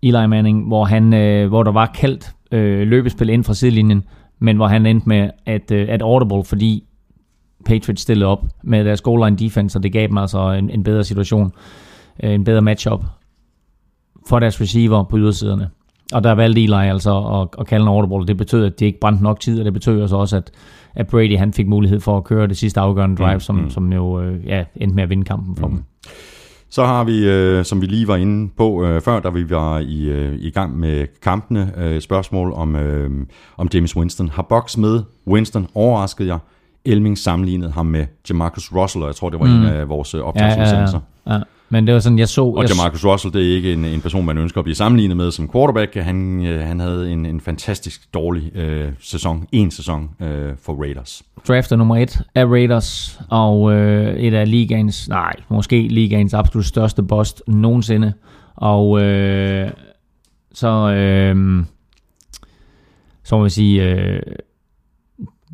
Eli 0.04 0.28
Manning, 0.28 0.68
hvor, 0.68 0.86
han, 0.86 1.14
øh, 1.14 1.48
hvor 1.48 1.64
der 1.64 1.72
var 1.72 1.86
kaldt 1.86 2.36
øh, 2.52 2.88
løbespil 2.88 3.30
ind 3.30 3.44
fra 3.44 3.54
sidelinjen, 3.54 4.04
men 4.40 4.56
hvor 4.56 4.68
han 4.68 4.86
endte 4.86 5.10
med 5.10 5.30
at, 5.46 5.72
øh, 5.72 5.88
at 5.90 6.02
audible, 6.02 6.44
fordi 6.44 6.84
Patriots 7.66 8.02
stillede 8.02 8.30
op 8.30 8.46
med 8.64 8.86
deres 8.86 9.02
goal 9.02 9.26
line 9.26 9.38
defense, 9.38 9.80
og 9.80 9.84
det 9.84 9.92
gav 9.92 10.08
dem 10.08 10.18
altså 10.18 10.52
en, 10.52 10.70
en 10.70 10.84
bedre 10.84 11.04
situation, 11.04 11.52
øh, 12.24 12.34
en 12.34 12.44
bedre 12.44 12.62
matchup 12.62 13.04
for 14.30 14.40
deres 14.40 14.62
receiver 14.62 15.04
på 15.04 15.18
ydersiderne. 15.18 15.70
Og 16.14 16.24
der 16.24 16.32
valgte 16.32 16.64
Eli 16.64 16.74
altså 16.74 17.18
at, 17.18 17.60
at 17.60 17.68
kalde 17.68 17.84
en 17.84 17.90
audible. 17.90 18.28
Det 18.28 18.38
betød, 18.38 18.66
at 18.66 18.80
de 18.80 18.86
ikke 18.86 19.00
brændte 19.00 19.24
nok 19.24 19.40
tid, 19.40 19.60
og 19.60 19.66
det 19.66 19.74
betød 19.74 20.02
altså 20.02 20.16
også, 20.16 20.38
at, 20.38 20.52
at 20.96 21.08
Brady 21.08 21.38
han 21.38 21.54
fik 21.54 21.68
mulighed 21.68 22.00
for 22.00 22.18
at 22.18 22.24
køre 22.24 22.48
det 22.48 22.58
sidste 22.58 22.80
afgørende 22.80 23.16
drive, 23.16 23.34
mm, 23.34 23.40
som, 23.40 23.56
mm. 23.56 23.70
som 23.70 23.94
jo 23.94 24.22
øh, 24.22 24.48
ja, 24.48 24.64
endte 24.76 24.96
med 24.96 25.04
at 25.04 25.10
vinde 25.10 25.24
kampen 25.24 25.56
for 25.56 25.68
mm. 25.68 25.74
dem. 25.74 25.84
Så 26.70 26.86
har 26.86 27.04
vi, 27.04 27.30
øh, 27.30 27.66
som 27.66 27.82
vi 27.82 27.86
lige 27.86 28.08
var 28.08 28.16
inde 28.16 28.52
på 28.58 28.86
øh, 28.86 29.02
før, 29.02 29.20
da 29.20 29.30
vi 29.30 29.50
var 29.50 29.80
i, 29.80 30.04
øh, 30.04 30.36
i 30.40 30.50
gang 30.50 30.80
med 30.80 31.08
kampene, 31.22 31.72
øh, 31.78 32.02
spørgsmål 32.02 32.54
om, 32.54 32.76
øh, 32.76 33.12
om 33.58 33.70
James 33.74 33.96
Winston. 33.96 34.30
Har 34.30 34.42
Box 34.42 34.78
med 34.78 35.04
Winston 35.28 35.68
overrasket 35.76 36.28
jer? 36.28 36.38
Elming 36.86 37.18
sammenlignede 37.18 37.72
ham 37.72 37.86
med 37.86 38.06
Jamarcus 38.30 38.72
Russell, 38.76 39.04
og 39.04 39.08
jeg 39.08 39.16
tror, 39.16 39.30
det 39.30 39.40
var 39.40 39.46
mm. 39.46 39.52
en 39.52 39.66
af 39.66 39.90
vores 39.90 40.14
øh, 40.14 40.22
Ja, 40.36 40.46
ja, 40.46 40.62
ja, 40.62 40.88
ja. 41.28 41.40
Men 41.74 41.88
det 41.88 41.94
var 41.94 42.00
sådan, 42.00 42.20
jeg 42.20 42.30
så... 42.30 42.44
Og 42.44 42.62
jeg, 42.62 42.70
Jamarcus 42.70 43.06
Russell, 43.06 43.34
det 43.34 43.52
er 43.52 43.56
ikke 43.56 43.74
en, 43.74 43.86
en 43.86 44.02
person, 44.02 44.26
man 44.26 44.38
ønsker 44.38 44.60
at 44.60 44.66
blive 44.66 44.76
sammenlignet 44.76 45.18
med 45.18 45.32
som 45.32 45.50
quarterback. 45.52 45.96
Han, 45.96 46.46
øh, 46.46 46.68
han 46.68 46.80
havde 46.80 47.12
en, 47.12 47.26
en 47.26 47.42
fantastisk 47.42 48.14
dårlig 48.14 48.56
øh, 48.56 48.92
sæson, 49.00 49.48
en 49.52 49.72
sæson 49.72 50.10
øh, 50.20 50.54
for 50.62 50.82
Raiders. 50.82 51.24
draftet 51.48 51.78
nummer 51.78 51.98
et 51.98 52.22
af 52.36 52.46
Raiders, 52.46 53.20
og 53.30 53.74
øh, 53.74 54.16
et 54.16 54.34
af 54.34 54.52
ligaens, 54.52 55.10
nej, 55.10 55.34
måske 55.50 55.88
ligaens 55.88 56.34
absolut 56.34 56.66
største 56.66 57.04
bust 57.04 57.44
nogensinde. 57.48 58.14
Og 58.56 59.02
øh, 59.02 59.72
så, 60.54 60.90
øh, 60.90 61.66
så 63.24 63.38
må 63.38 63.44
jeg 63.44 63.52
sige, 63.52 63.84
øh, 63.84 64.22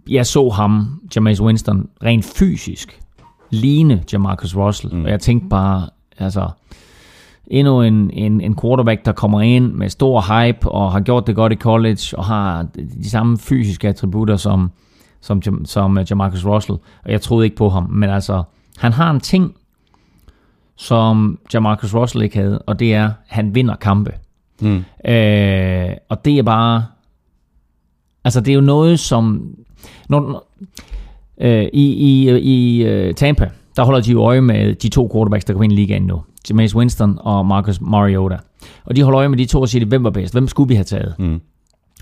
jeg 0.09 0.26
så 0.26 0.49
ham, 0.49 1.01
Jameis 1.15 1.41
Winston, 1.41 1.89
rent 2.03 2.26
fysisk 2.26 2.99
ligne 3.49 4.03
Jamarcus 4.13 4.55
Russell, 4.55 4.95
mm. 4.95 5.03
og 5.03 5.09
jeg 5.09 5.20
tænkte 5.20 5.49
bare, 5.49 5.89
altså, 6.20 6.49
endnu 7.47 7.82
en, 7.82 8.11
en, 8.11 8.41
en 8.41 8.55
quarterback, 8.61 9.05
der 9.05 9.11
kommer 9.11 9.41
ind 9.41 9.74
med 9.74 9.89
stor 9.89 10.22
hype, 10.22 10.72
og 10.72 10.91
har 10.91 10.99
gjort 10.99 11.28
det 11.28 11.36
godt 11.36 11.53
i 11.53 11.55
college, 11.55 12.17
og 12.17 12.26
har 12.26 12.67
de 13.03 13.09
samme 13.09 13.38
fysiske 13.38 13.88
attributter 13.88 14.36
som, 14.36 14.72
som, 15.22 15.41
Jam- 15.47 15.65
som 15.65 15.97
øh, 15.97 16.05
Jamarcus 16.09 16.45
Russell, 16.45 16.78
og 17.05 17.11
jeg 17.11 17.22
troede 17.22 17.45
ikke 17.45 17.57
på 17.57 17.70
ham, 17.70 17.89
men 17.89 18.09
altså, 18.09 18.43
han 18.78 18.93
har 18.93 19.11
en 19.11 19.20
ting, 19.20 19.55
som 20.76 21.39
Jamarcus 21.53 21.95
Russell 21.95 22.24
ikke 22.24 22.38
havde, 22.38 22.59
og 22.59 22.80
det 22.80 22.93
er, 22.93 23.05
at 23.05 23.11
han 23.28 23.55
vinder 23.55 23.76
kampe. 23.76 24.13
Mm. 24.61 24.84
Øh, 25.11 25.89
og 26.09 26.26
det 26.26 26.38
er 26.38 26.43
bare, 26.43 26.86
altså 28.24 28.41
det 28.41 28.51
er 28.51 28.55
jo 28.55 28.61
noget, 28.61 28.99
som, 28.99 29.55
når, 30.09 30.20
når, 30.20 30.47
øh, 31.41 31.63
i, 31.74 31.93
i, 31.93 32.38
i 32.38 33.13
Tampa, 33.13 33.49
der 33.76 33.84
holder 33.84 34.01
de 34.01 34.11
jo 34.11 34.22
øje 34.22 34.41
med 34.41 34.76
de 34.76 34.89
to 34.89 35.09
quarterbacks, 35.13 35.45
der 35.45 35.53
kommer 35.53 35.63
ind 35.63 35.74
i 35.74 35.76
ligaen 35.76 36.03
nu. 36.03 36.22
Jameis 36.49 36.76
Winston 36.76 37.17
og 37.22 37.45
Marcus 37.45 37.82
Mariota. 37.82 38.38
Og 38.86 38.95
de 38.95 39.03
holder 39.03 39.20
øje 39.20 39.30
med 39.30 39.38
de 39.38 39.45
to 39.45 39.61
og 39.61 39.70
siger, 39.70 39.86
hvem 39.86 40.03
var 40.03 40.09
bedst? 40.09 40.34
Hvem 40.34 40.47
skulle 40.47 40.67
vi 40.67 40.76
have 40.76 40.84
taget? 40.84 41.15
Mm. 41.20 41.41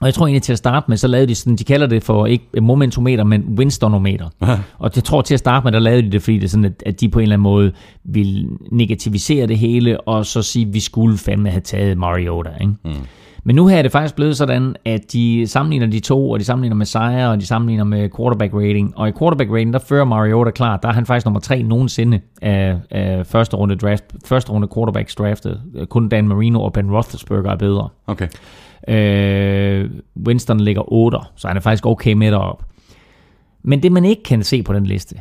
Og 0.01 0.05
jeg 0.07 0.13
tror 0.13 0.25
egentlig 0.27 0.41
til 0.41 0.51
at 0.51 0.57
starte 0.57 0.85
med, 0.87 0.97
så 0.97 1.07
lavede 1.07 1.27
de 1.27 1.35
sådan, 1.35 1.55
de 1.55 1.63
kalder 1.63 1.87
det 1.87 2.03
for 2.03 2.25
ikke 2.25 2.45
momentometer, 2.61 3.23
men 3.23 3.43
Winstonometer. 3.57 4.29
og 4.79 4.91
jeg 4.95 5.03
tror 5.03 5.21
til 5.21 5.33
at 5.33 5.39
starte 5.39 5.63
med, 5.63 5.71
der 5.71 5.79
lavede 5.79 6.01
de 6.01 6.11
det, 6.11 6.21
fordi 6.21 6.35
det 6.35 6.43
er 6.43 6.49
sådan, 6.49 6.65
at, 6.65 6.83
at 6.85 7.01
de 7.01 7.09
på 7.09 7.19
en 7.19 7.23
eller 7.23 7.35
anden 7.35 7.43
måde 7.43 7.71
vil 8.03 8.47
negativisere 8.71 9.47
det 9.47 9.57
hele, 9.57 10.01
og 10.01 10.25
så 10.25 10.41
sige, 10.41 10.67
at 10.67 10.73
vi 10.73 10.79
skulle 10.79 11.17
fandme 11.17 11.49
have 11.49 11.61
taget 11.61 11.97
Mariota. 11.97 12.49
Ikke? 12.61 12.73
Mm. 12.85 12.91
Men 13.47 13.55
nu 13.55 13.67
her 13.67 13.77
er 13.77 13.81
det 13.81 13.91
faktisk 13.91 14.15
blevet 14.15 14.37
sådan, 14.37 14.75
at 14.85 15.11
de 15.11 15.47
sammenligner 15.47 15.87
de 15.87 15.99
to, 15.99 16.29
og 16.29 16.39
de 16.39 16.45
sammenligner 16.45 16.75
med 16.75 16.85
sejre, 16.85 17.29
og 17.29 17.39
de 17.39 17.45
sammenligner 17.45 17.83
med 17.83 18.09
quarterback 18.17 18.53
rating. 18.53 18.97
Og 18.97 19.09
i 19.09 19.11
quarterback 19.19 19.51
rating, 19.51 19.73
der 19.73 19.79
fører 19.79 20.05
Mariota 20.05 20.51
klart, 20.51 20.83
der 20.83 20.89
er 20.89 20.93
han 20.93 21.05
faktisk 21.05 21.25
nummer 21.25 21.39
tre 21.39 21.63
nogensinde 21.63 22.19
af, 22.41 22.77
af 22.91 23.27
første 23.27 23.57
runde 23.57 23.75
draft, 23.75 24.03
første 24.25 24.51
runde 24.51 24.67
quarterbacks 24.75 25.15
draftet. 25.15 25.61
Kun 25.89 26.09
Dan 26.09 26.27
Marino 26.27 26.61
og 26.61 26.73
Ben 26.73 26.91
Roethlisberger 26.91 27.51
er 27.51 27.55
bedre. 27.55 27.89
Okay. 28.07 28.27
Øh, 28.87 29.89
Winston 30.27 30.59
ligger 30.59 30.93
8, 30.93 31.17
så 31.35 31.47
han 31.47 31.57
er 31.57 31.61
faktisk 31.61 31.85
okay 31.85 32.13
med 32.13 32.31
derop. 32.31 32.63
Men 33.63 33.83
det, 33.83 33.91
man 33.91 34.05
ikke 34.05 34.23
kan 34.23 34.43
se 34.43 34.63
på 34.63 34.73
den 34.73 34.85
liste, 34.85 35.15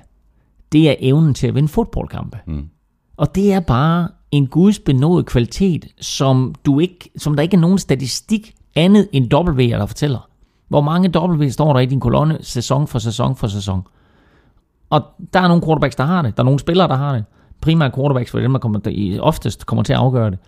det 0.73 0.91
er 0.91 0.95
evnen 0.99 1.35
til 1.35 1.47
at 1.47 1.55
vinde 1.55 1.69
fodboldkampe. 1.69 2.39
Mm. 2.47 2.69
Og 3.17 3.35
det 3.35 3.53
er 3.53 3.61
bare 3.61 4.09
en 4.37 4.47
gudsbenået 4.47 5.27
kvalitet, 5.27 5.87
som, 6.01 6.55
du 6.67 6.81
ikke, 6.81 7.11
som 7.17 7.37
der 7.37 7.43
ikke 7.43 7.57
er 7.57 7.61
nogen 7.61 7.79
statistik 7.79 8.55
andet 8.77 9.09
end 9.13 9.35
W, 9.35 9.61
der 9.61 9.87
fortæller. 9.87 10.29
Hvor 10.69 10.81
mange 10.81 11.19
W 11.19 11.49
står 11.49 11.73
der 11.73 11.81
i 11.81 11.87
din 11.87 12.01
kolonne 12.01 12.39
sæson 12.41 12.87
for 12.87 12.99
sæson 12.99 13.37
for 13.37 13.47
sæson. 13.47 13.83
Og 14.91 15.03
der 15.33 15.41
er 15.41 15.49
nogle 15.49 15.63
quarterbacks, 15.63 15.97
der 15.97 16.05
har 16.05 16.23
det. 16.23 16.37
Der 16.37 16.43
er 16.43 16.45
nogle 16.45 16.61
spillere, 16.61 16.89
der 16.89 16.97
har 16.97 17.13
det. 17.13 17.25
Primært 17.61 17.95
quarterbacks, 17.95 18.31
for 18.31 18.39
dem, 18.39 18.53
der, 18.53 18.59
kommer, 18.59 18.79
der 18.79 19.21
oftest 19.21 19.67
kommer 19.67 19.83
til 19.83 19.93
at 19.93 19.99
afgøre 19.99 20.31
det. 20.31 20.39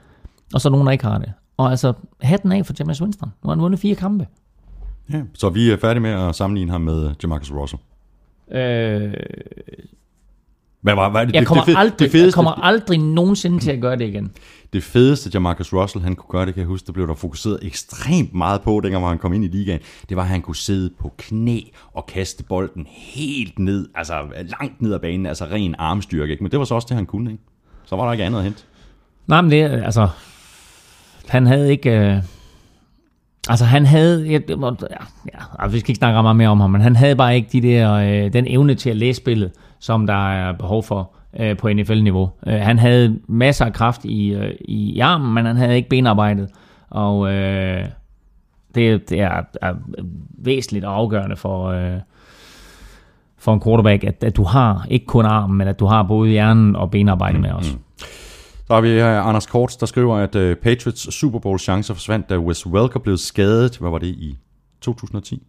Og 0.54 0.60
så 0.60 0.70
nogen, 0.70 0.86
der 0.86 0.92
ikke 0.92 1.04
har 1.04 1.18
det. 1.18 1.32
Og 1.56 1.70
altså, 1.70 1.92
hatten 2.22 2.52
af 2.52 2.66
for 2.66 2.74
James 2.78 3.02
Winston. 3.02 3.28
Nu 3.42 3.48
har 3.48 3.54
han 3.54 3.62
vundet 3.62 3.80
fire 3.80 3.94
kampe. 3.94 4.26
Ja. 5.12 5.22
Så 5.34 5.48
vi 5.48 5.70
er 5.70 5.76
færdige 5.76 6.00
med 6.02 6.10
at 6.10 6.34
sammenligne 6.34 6.72
ham 6.72 6.80
med 6.80 7.10
Jamarcus 7.22 7.52
Russell. 7.52 7.82
Øh, 8.50 9.14
Hvad 10.80 10.94
var, 10.94 11.10
hvad 11.10 11.20
er 11.20 11.24
det, 11.24 11.34
jeg, 11.34 11.40
det, 11.40 11.48
kommer 11.48 11.64
det, 11.64 11.72
fed- 11.72 11.78
aldrig, 11.78 11.98
det, 11.98 12.04
jeg 12.04 12.12
fedeste, 12.12 12.34
kommer 12.34 12.50
aldrig 12.64 12.98
nogensinde 12.98 13.58
til 13.58 13.70
at 13.70 13.80
gøre 13.80 13.96
det 13.96 14.04
igen. 14.08 14.30
det 14.72 14.82
fedeste, 14.82 15.30
Jamarcus 15.34 15.72
Russell 15.72 16.04
han 16.04 16.16
kunne 16.16 16.30
gøre, 16.30 16.46
det 16.46 16.54
kan 16.54 16.60
jeg 16.60 16.66
huske, 16.68 16.86
der 16.86 16.92
blev 16.92 17.08
der 17.08 17.14
fokuseret 17.14 17.58
ekstremt 17.62 18.34
meget 18.34 18.60
på, 18.60 18.80
dengang 18.84 19.08
han 19.08 19.18
kom 19.18 19.32
ind 19.32 19.44
i 19.44 19.48
ligaen, 19.48 19.80
det 20.08 20.16
var, 20.16 20.22
at 20.22 20.28
han 20.28 20.42
kunne 20.42 20.56
sidde 20.56 20.90
på 21.00 21.12
knæ 21.18 21.60
og 21.94 22.06
kaste 22.06 22.44
bolden 22.44 22.86
helt 22.90 23.58
ned, 23.58 23.88
altså 23.94 24.14
langt 24.60 24.82
ned 24.82 24.94
ad 24.94 24.98
banen, 24.98 25.26
altså 25.26 25.44
ren 25.44 25.74
armstyrke. 25.78 26.30
Ikke? 26.30 26.42
Men 26.44 26.50
det 26.50 26.58
var 26.58 26.64
så 26.64 26.74
også 26.74 26.86
det, 26.88 26.96
han 26.96 27.06
kunne. 27.06 27.30
Ikke? 27.30 27.42
Så 27.84 27.96
var 27.96 28.04
der 28.04 28.12
ikke 28.12 28.24
andet 28.24 28.38
at 28.38 28.44
hente. 28.44 28.62
Nej, 29.26 29.40
men 29.40 29.50
det, 29.50 29.62
altså, 29.62 30.08
han 31.28 31.46
havde 31.46 31.70
ikke, 31.70 31.90
øh, 31.90 32.16
altså 33.48 33.64
han 33.64 33.86
havde, 33.86 34.26
ja, 34.26 34.38
det 34.38 34.58
ja, 34.90 35.42
ja, 35.60 35.66
vi 35.66 35.78
skal 35.80 35.90
ikke 35.90 35.98
snakke 35.98 36.22
meget 36.22 36.36
mere 36.36 36.48
om 36.48 36.60
ham, 36.60 36.70
men 36.70 36.80
han 36.80 36.96
havde 36.96 37.16
bare 37.16 37.36
ikke 37.36 37.48
de 37.52 37.62
der, 37.62 37.92
øh, 37.92 38.32
den 38.32 38.46
evne 38.46 38.74
til 38.74 38.90
at 38.90 38.96
læse 38.96 39.16
spillet, 39.16 39.50
som 39.80 40.06
der 40.06 40.30
er 40.30 40.52
behov 40.52 40.82
for 40.82 41.10
øh, 41.40 41.56
på 41.56 41.72
NFL-niveau. 41.72 42.30
Øh, 42.46 42.54
han 42.54 42.78
havde 42.78 43.20
masser 43.28 43.64
af 43.64 43.72
kraft 43.72 44.04
i, 44.04 44.34
øh, 44.34 44.54
i 44.60 44.98
armen, 44.98 45.34
men 45.34 45.46
han 45.46 45.56
havde 45.56 45.76
ikke 45.76 45.88
benarbejdet, 45.88 46.50
og 46.90 47.32
øh, 47.32 47.84
det, 48.74 49.10
det 49.10 49.20
er, 49.20 49.42
er 49.62 49.74
væsentligt 50.38 50.84
og 50.84 50.94
afgørende 50.94 51.36
for, 51.36 51.66
øh, 51.66 52.00
for 53.38 53.54
en 53.54 53.62
quarterback, 53.62 54.04
at, 54.04 54.24
at 54.24 54.36
du 54.36 54.42
har 54.42 54.86
ikke 54.90 55.06
kun 55.06 55.24
armen, 55.24 55.58
men 55.58 55.68
at 55.68 55.80
du 55.80 55.86
har 55.86 56.02
både 56.02 56.30
hjernen 56.30 56.76
og 56.76 56.90
benarbejde 56.90 57.38
med 57.38 57.50
også. 57.50 57.72
Mm-hmm. 57.72 57.84
Så 58.66 58.74
har 58.74 58.80
vi 58.80 58.88
her 58.88 59.20
Anders 59.20 59.46
Korts, 59.46 59.76
der 59.76 59.86
skriver, 59.86 60.16
at 60.16 60.34
øh, 60.34 60.56
Patriots 60.56 61.14
Super 61.14 61.38
Bowl 61.38 61.58
chancer 61.58 61.94
forsvandt, 61.94 62.30
da 62.30 62.38
Wes 62.38 62.66
Welker 62.66 63.00
blev 63.00 63.16
skadet. 63.16 63.78
Hvad 63.78 63.90
var 63.90 63.98
det 63.98 64.06
i 64.06 64.38
2010? 64.80 65.42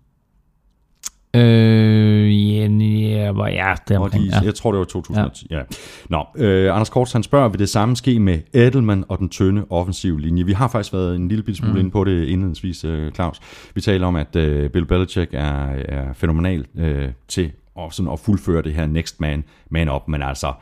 Øh, 1.35 2.53
ja, 2.55 2.67
ja, 2.67 3.31
hvor- 3.31 3.47
ja, 3.47 3.73
det 3.87 3.95
er 3.95 3.99
omkring, 3.99 4.23
ja. 4.25 4.39
Jeg 4.43 4.55
tror, 4.55 4.71
det 4.71 4.79
var 4.79 4.85
2010. 4.85 5.47
Ja. 5.49 5.57
Ja. 5.57 5.63
Nå, 6.09 6.23
øh, 6.35 6.75
Anders 6.75 6.89
Korts, 6.89 7.11
han 7.13 7.23
spørger, 7.23 7.49
vil 7.49 7.59
det 7.59 7.69
samme 7.69 7.95
ske 7.95 8.19
med 8.19 8.39
Edelman 8.53 9.03
og 9.09 9.19
den 9.19 9.29
tynde 9.29 9.65
offensive 9.69 10.21
linje? 10.21 10.43
Vi 10.45 10.51
har 10.53 10.67
faktisk 10.67 10.93
været 10.93 11.15
en 11.15 11.27
lille 11.27 11.43
bitte 11.43 11.57
smule 11.57 11.73
mm. 11.73 11.79
inde 11.79 11.91
på 11.91 12.03
det 12.03 12.27
indledningsvis, 12.27 12.83
øh, 12.85 13.11
Claus. 13.11 13.39
Vi 13.75 13.81
taler 13.81 14.07
om, 14.07 14.15
at 14.15 14.35
øh, 14.35 14.69
Bill 14.69 14.85
Belichick 14.85 15.33
er, 15.33 15.65
er 15.69 16.13
fænomenal 16.13 16.65
øh, 16.77 17.09
til 17.27 17.51
at, 17.79 17.93
sådan 17.93 18.11
at 18.11 18.19
fuldføre 18.19 18.61
det 18.61 18.73
her 18.73 18.87
next 18.87 19.21
man, 19.21 19.43
man 19.69 19.89
up, 19.89 20.07
men 20.07 20.21
altså, 20.21 20.53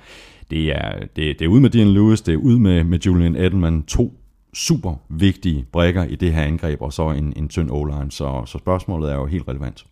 det 0.52 0.70
er, 0.70 0.92
det, 1.00 1.40
det 1.40 1.42
er 1.42 1.48
ud 1.48 1.60
med 1.60 1.70
Dean 1.70 1.88
Lewis, 1.88 2.22
det 2.22 2.34
er 2.34 2.38
ud 2.38 2.58
med, 2.58 2.84
med 2.84 3.00
Julian 3.00 3.36
Edelman, 3.36 3.84
to 3.84 4.14
super 4.54 4.96
vigtige 5.10 5.66
brækker 5.72 6.04
i 6.04 6.16
det 6.16 6.34
her 6.34 6.42
angreb, 6.44 6.82
og 6.82 6.94
så 6.94 7.10
en, 7.10 7.34
en 7.36 7.48
tynd 7.50 7.70
o 7.72 7.88
så, 8.10 8.44
så 8.46 8.58
spørgsmålet 8.58 9.12
er 9.12 9.16
jo 9.16 9.26
helt 9.26 9.48
relevant. 9.48 9.86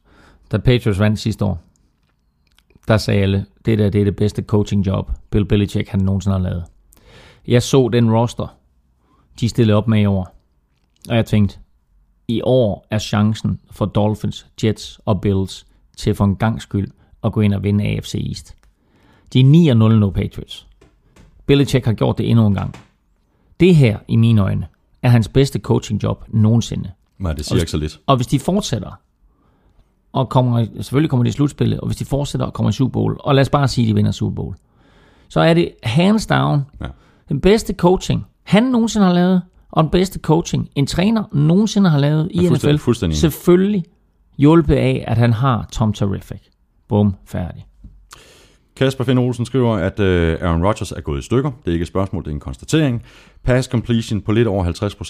Da 0.51 0.57
Patriots 0.57 0.99
vandt 0.99 1.19
sidste 1.19 1.45
år, 1.45 1.61
der 2.87 2.97
sagde 2.97 3.21
alle, 3.21 3.45
det 3.65 3.79
der 3.79 3.89
det 3.89 4.01
er 4.01 4.05
det 4.05 4.15
bedste 4.15 4.41
coaching 4.41 4.85
job, 4.87 5.11
Bill 5.29 5.45
Belichick 5.45 5.89
han 5.89 5.99
nogensinde 5.99 6.37
har 6.37 6.43
lavet. 6.43 6.63
Jeg 7.47 7.63
så 7.63 7.89
den 7.89 8.11
roster, 8.11 8.57
de 9.39 9.49
stillede 9.49 9.77
op 9.77 9.87
med 9.87 10.01
i 10.01 10.05
år, 10.05 10.35
og 11.09 11.15
jeg 11.15 11.25
tænkte, 11.25 11.57
i 12.27 12.41
år 12.43 12.87
er 12.91 12.99
chancen 12.99 13.59
for 13.71 13.85
Dolphins, 13.85 14.47
Jets 14.63 14.99
og 15.05 15.21
Bills 15.21 15.65
til 15.97 16.15
for 16.15 16.25
en 16.25 16.35
gang 16.35 16.61
skyld 16.61 16.91
at 17.23 17.33
gå 17.33 17.41
ind 17.41 17.53
og 17.53 17.63
vinde 17.63 17.83
AFC 17.83 18.15
East. 18.27 18.55
De 19.33 19.39
er 19.39 19.73
9-0 19.73 19.75
nu, 19.75 20.09
Patriots. 20.09 20.67
Belichick 21.45 21.85
har 21.85 21.93
gjort 21.93 22.17
det 22.17 22.29
endnu 22.29 22.47
en 22.47 22.53
gang. 22.53 22.75
Det 23.59 23.75
her, 23.75 23.99
i 24.07 24.15
mine 24.15 24.41
øjne, 24.41 24.67
er 25.01 25.09
hans 25.09 25.27
bedste 25.27 25.59
coaching 25.59 26.03
job 26.03 26.25
nogensinde. 26.27 26.91
Men 27.17 27.37
det 27.37 27.45
siger 27.45 27.59
ikke 27.59 27.71
så 27.71 27.77
lidt. 27.77 27.99
Og 28.05 28.15
hvis 28.15 28.27
de 28.27 28.39
fortsætter, 28.39 28.99
og 30.15 30.29
kommer, 30.29 30.65
selvfølgelig 30.75 31.09
kommer 31.09 31.23
de 31.23 31.29
i 31.29 31.31
slutspillet, 31.31 31.79
og 31.79 31.87
hvis 31.87 31.97
de 31.97 32.05
fortsætter 32.05 32.45
og 32.45 32.53
kommer 32.53 32.69
i 32.69 32.73
Super 32.73 32.91
Bowl, 32.91 33.17
og 33.19 33.35
lad 33.35 33.41
os 33.41 33.49
bare 33.49 33.67
sige, 33.67 33.85
at 33.85 33.89
de 33.89 33.95
vinder 33.95 34.11
Super 34.11 34.35
Bowl, 34.35 34.55
så 35.29 35.39
er 35.39 35.53
det 35.53 35.71
hands 35.83 36.25
down 36.27 36.65
Ja. 36.81 36.85
den 37.29 37.41
bedste 37.41 37.73
coaching, 37.73 38.25
han 38.43 38.63
nogensinde 38.63 39.05
har 39.05 39.13
lavet, 39.13 39.41
og 39.71 39.83
den 39.83 39.91
bedste 39.91 40.19
coaching, 40.19 40.69
en 40.75 40.87
træner 40.87 41.23
nogensinde 41.31 41.89
har 41.89 41.99
lavet 41.99 42.29
i 42.31 42.41
Ja, 42.41 42.49
fuldstændig- 42.49 42.75
NFL. 42.75 42.83
fuldstændig. 42.83 43.17
Selvfølgelig 43.17 43.83
hjulpet 44.37 44.75
af, 44.75 45.03
at 45.07 45.17
han 45.17 45.33
har 45.33 45.67
Tom 45.71 45.93
Terrific. 45.93 46.41
Bum, 46.87 47.15
færdig. 47.25 47.65
Kasper 48.75 49.03
Finn 49.03 49.17
Olsen 49.17 49.45
skriver, 49.45 49.75
at 49.75 49.99
øh, 49.99 50.37
Aaron 50.41 50.65
Rodgers 50.65 50.91
er 50.91 51.01
gået 51.01 51.19
i 51.19 51.21
stykker. 51.21 51.51
Det 51.51 51.67
er 51.67 51.71
ikke 51.71 51.83
et 51.83 51.87
spørgsmål, 51.87 52.23
det 52.23 52.29
er 52.29 52.33
en 52.33 52.39
konstatering. 52.39 53.03
Pass 53.43 53.67
completion 53.67 54.21
på 54.21 54.31
lidt 54.31 54.47
over 54.47 54.65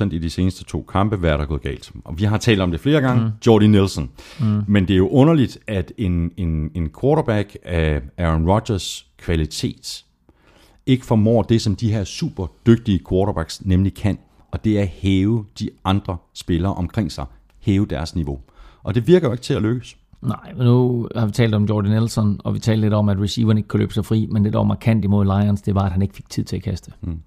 50% 0.10 0.16
i 0.16 0.20
de 0.20 0.30
seneste 0.30 0.64
to 0.64 0.86
kampe. 0.92 1.16
Hvad 1.16 1.32
er 1.32 1.38
der 1.38 1.46
gået 1.46 1.62
galt? 1.62 1.92
Og 2.06 2.20
vi 2.20 2.24
har 2.24 2.38
talt 2.38 2.62
om 2.62 2.72
det 2.72 2.80
flere 2.80 3.02
gange. 3.02 3.24
Mm. 3.24 3.32
Jordy 3.48 3.64
Nelson. 3.64 4.10
Mm. 4.40 4.64
Men 4.68 4.88
det 4.88 4.94
er 4.94 4.98
jo 4.98 5.10
underligt, 5.10 5.58
at 5.68 5.92
en, 5.98 6.32
en, 6.38 6.72
en 6.74 6.90
quarterback 7.02 7.58
af 7.64 8.02
Aaron 8.18 8.50
Rodgers 8.50 9.06
kvalitet 9.18 10.06
ikke 10.86 11.06
formår 11.06 11.44
det, 11.44 11.62
som 11.62 11.76
de 11.76 11.92
her 11.92 12.04
super 12.04 12.48
dygtige 12.68 13.00
quarterbacks 13.10 13.66
nemlig 13.66 13.94
kan. 13.94 14.18
Og 14.52 14.64
det 14.66 14.78
er 14.78 14.82
at 14.82 14.88
hæve 14.88 15.46
de 15.60 15.70
andre 15.86 16.18
spillere 16.34 16.74
omkring 16.74 17.12
sig. 17.12 17.26
Hæve 17.60 17.86
deres 17.86 18.16
niveau. 18.16 18.40
Og 18.84 18.96
det 18.96 19.08
virker 19.08 19.28
jo 19.28 19.32
ikke 19.32 19.44
til 19.44 19.54
at 19.54 19.62
lykkes. 19.62 19.98
Nej, 20.22 20.54
men 20.58 20.66
nu 20.66 21.08
har 21.16 21.26
vi 21.26 21.32
talt 21.32 21.56
om 21.56 21.66
Jordan 21.66 21.92
Nelson, 21.92 22.40
og 22.44 22.54
vi 22.54 22.60
talte 22.60 22.82
lidt 22.82 22.94
om, 22.94 23.10
at 23.10 23.20
receiveren 23.20 23.58
ikke 23.58 23.68
kunne 23.68 23.80
løbe 23.80 23.94
sig 23.94 24.06
fri, 24.06 24.28
men 24.32 24.46
det, 24.46 24.54
der 24.54 24.60
var 24.60 24.66
markant 24.66 25.06
imod 25.06 25.26
Lions, 25.26 25.62
det 25.62 25.76
var, 25.76 25.82
at 25.82 25.92
han 25.92 26.02
ikke 26.02 26.16
fik 26.16 26.30
tid 26.30 26.44
til 26.44 26.56
at 26.56 26.64
kaste. 26.64 26.92
Mm. 27.02 27.20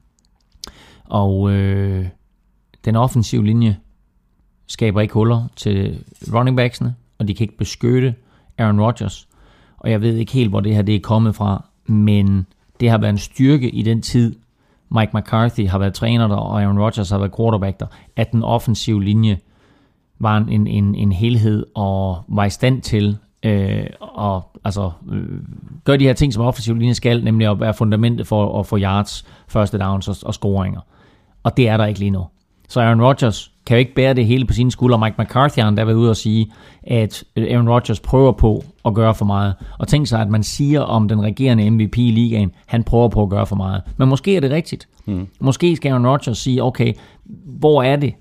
Og 1.05 1.51
øh, 1.51 2.07
den 2.85 2.97
offensive 2.97 3.45
linje 3.45 3.77
skaber 4.67 5.01
ikke 5.01 5.15
huller 5.15 5.49
til 5.57 6.05
running 6.35 6.57
backsene, 6.57 6.95
og 7.19 7.29
de 7.29 7.35
kan 7.35 7.45
ikke 7.45 7.57
beskytte 7.57 8.15
Aaron 8.59 8.81
Rodgers. 8.81 9.29
Og 9.79 9.91
jeg 9.91 10.01
ved 10.01 10.17
ikke 10.17 10.33
helt, 10.33 10.51
hvor 10.51 10.61
det 10.61 10.75
her 10.75 10.83
det 10.83 10.95
er 10.95 11.01
kommet 11.01 11.35
fra, 11.35 11.65
men 11.87 12.47
det 12.81 12.91
har 12.91 12.99
været 12.99 13.11
en 13.11 13.19
styrke 13.19 13.71
i 13.71 13.83
den 13.83 14.03
tid, 14.03 14.37
Mike 14.91 15.11
McCarthy 15.15 15.69
har 15.69 15.79
været 15.79 15.95
træner 15.95 16.29
der, 16.29 16.37
og 16.37 16.63
Aaron 16.63 16.79
Rodgers 16.79 17.11
har 17.11 17.19
været 17.19 17.37
quarterback 17.37 17.81
der, 17.81 17.87
at 18.17 18.33
den 18.33 18.43
offensive 18.43 19.05
linje 19.05 19.39
var 20.21 20.37
en, 20.37 20.67
en, 20.67 20.95
en 20.95 21.13
helhed 21.13 21.67
og 21.75 22.19
var 22.29 22.45
i 22.45 22.51
stand 22.51 22.83
til 22.83 23.17
øh, 23.43 23.87
at 24.19 24.43
altså, 24.65 24.91
øh, 25.13 25.23
gøre 25.85 25.97
de 25.97 26.05
her 26.05 26.13
ting, 26.13 26.33
som 26.33 26.45
offensiv 26.45 26.75
linje 26.75 26.95
skal, 26.95 27.25
nemlig 27.25 27.51
at 27.51 27.61
være 27.61 27.75
fundamentet 27.75 28.27
for 28.27 28.61
at 28.61 28.67
få 28.67 28.79
yards, 28.79 29.25
første 29.49 29.79
downs 29.79 30.09
og, 30.09 30.17
og 30.23 30.35
scoringer. 30.35 30.81
Og 31.43 31.57
det 31.57 31.69
er 31.69 31.77
der 31.77 31.87
ikke 31.87 32.01
lige 32.01 32.11
nu. 32.11 32.25
Så 32.69 32.81
Aaron 32.81 33.03
Rodgers 33.03 33.53
kan 33.67 33.77
jo 33.77 33.79
ikke 33.79 33.95
bære 33.95 34.15
det 34.15 34.27
hele 34.27 34.45
på 34.45 34.53
sine 34.53 34.71
skuldre. 34.71 34.99
Mike 34.99 35.15
McCarthy 35.19 35.59
har 35.59 35.69
endda 35.69 35.85
været 35.85 35.97
ude 35.97 36.11
og 36.11 36.17
sige, 36.17 36.53
at 36.83 37.25
Aaron 37.37 37.69
Rodgers 37.69 38.01
prøver 38.01 38.33
på 38.33 38.65
at 38.85 38.95
gøre 38.95 39.15
for 39.15 39.25
meget. 39.25 39.55
Og 39.79 39.89
tænk 39.89 40.07
sig, 40.07 40.21
at 40.21 40.29
man 40.29 40.43
siger 40.43 40.81
om 40.81 41.09
den 41.09 41.23
regerende 41.23 41.71
MVP 41.71 41.99
i 41.99 42.11
ligaen, 42.11 42.53
han 42.67 42.85
prøver 42.85 43.09
på 43.09 43.23
at 43.23 43.29
gøre 43.31 43.47
for 43.47 43.57
meget. 43.57 43.83
Men 43.97 44.09
måske 44.09 44.37
er 44.37 44.41
det 44.41 44.51
rigtigt. 44.51 44.89
Mm. 45.07 45.29
Måske 45.41 45.77
skal 45.77 45.89
Aaron 45.89 46.07
Rodgers 46.07 46.39
sige, 46.39 46.63
okay, 46.63 46.93
hvor 47.45 47.83
er 47.83 47.97
det, 47.97 48.15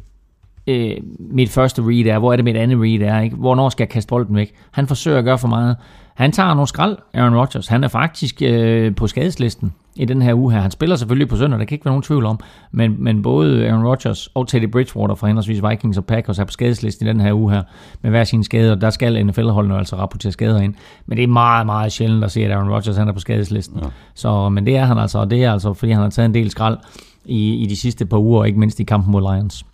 øh, 0.67 0.91
mit 1.19 1.49
første 1.49 1.81
read 1.81 2.05
er, 2.05 2.19
hvor 2.19 2.31
er 2.31 2.35
det 2.35 2.45
mit 2.45 2.55
andet 2.55 2.77
read 2.79 3.15
er, 3.15 3.21
ikke? 3.21 3.35
hvornår 3.35 3.69
skal 3.69 3.83
jeg 3.83 3.89
kaste 3.89 4.09
bolden 4.09 4.35
væk. 4.35 4.53
Han 4.71 4.87
forsøger 4.87 5.17
at 5.17 5.23
gøre 5.23 5.37
for 5.37 5.47
meget. 5.47 5.75
Han 6.15 6.31
tager 6.31 6.53
nogle 6.53 6.67
skrald, 6.67 6.97
Aaron 7.13 7.35
Rodgers. 7.35 7.67
Han 7.67 7.83
er 7.83 7.87
faktisk 7.87 8.41
øh, 8.41 8.95
på 8.95 9.07
skadeslisten 9.07 9.73
i 9.95 10.05
den 10.05 10.21
her 10.21 10.33
uge 10.33 10.53
her. 10.53 10.59
Han 10.59 10.71
spiller 10.71 10.95
selvfølgelig 10.95 11.29
på 11.29 11.35
søndag, 11.35 11.59
der 11.59 11.65
kan 11.65 11.75
ikke 11.75 11.85
være 11.85 11.91
nogen 11.91 12.03
tvivl 12.03 12.25
om, 12.25 12.39
men, 12.71 12.95
men 13.03 13.21
både 13.21 13.67
Aaron 13.67 13.85
Rodgers 13.85 14.27
og 14.27 14.47
Teddy 14.47 14.71
Bridgewater 14.71 15.15
fra 15.15 15.27
henholdsvis 15.27 15.61
Vikings 15.69 15.97
og 15.97 16.05
Packers 16.05 16.39
er 16.39 16.43
på 16.43 16.51
skadeslisten 16.51 17.07
i 17.07 17.09
den 17.09 17.19
her 17.19 17.33
uge 17.33 17.51
her, 17.51 17.63
med 18.01 18.11
hver 18.11 18.23
sine 18.23 18.43
skader. 18.43 18.75
Der 18.75 18.89
skal 18.89 19.25
NFL-holdene 19.25 19.77
altså 19.77 19.95
rapportere 19.95 20.31
skader 20.31 20.61
ind. 20.61 20.73
Men 21.05 21.17
det 21.17 21.23
er 21.23 21.27
meget, 21.27 21.65
meget 21.65 21.91
sjældent 21.91 22.23
at 22.23 22.31
se, 22.31 22.45
at 22.45 22.51
Aaron 22.51 22.69
Rodgers 22.69 22.97
han 22.97 23.07
er 23.07 23.13
på 23.13 23.19
skadeslisten. 23.19 23.79
Ja. 23.83 23.87
Så, 24.13 24.49
men 24.49 24.65
det 24.65 24.77
er 24.77 24.85
han 24.85 24.97
altså, 24.97 25.19
og 25.19 25.29
det 25.29 25.43
er 25.43 25.51
altså, 25.51 25.73
fordi 25.73 25.91
han 25.91 26.01
har 26.01 26.09
taget 26.09 26.25
en 26.25 26.33
del 26.33 26.49
skrald 26.49 26.77
i, 27.25 27.53
i 27.53 27.65
de 27.65 27.75
sidste 27.75 28.05
par 28.05 28.17
uger, 28.17 28.39
og 28.39 28.47
ikke 28.47 28.59
mindst 28.59 28.79
i 28.79 28.83
kampen 28.83 29.11
mod 29.11 29.21
Lions. 29.21 29.65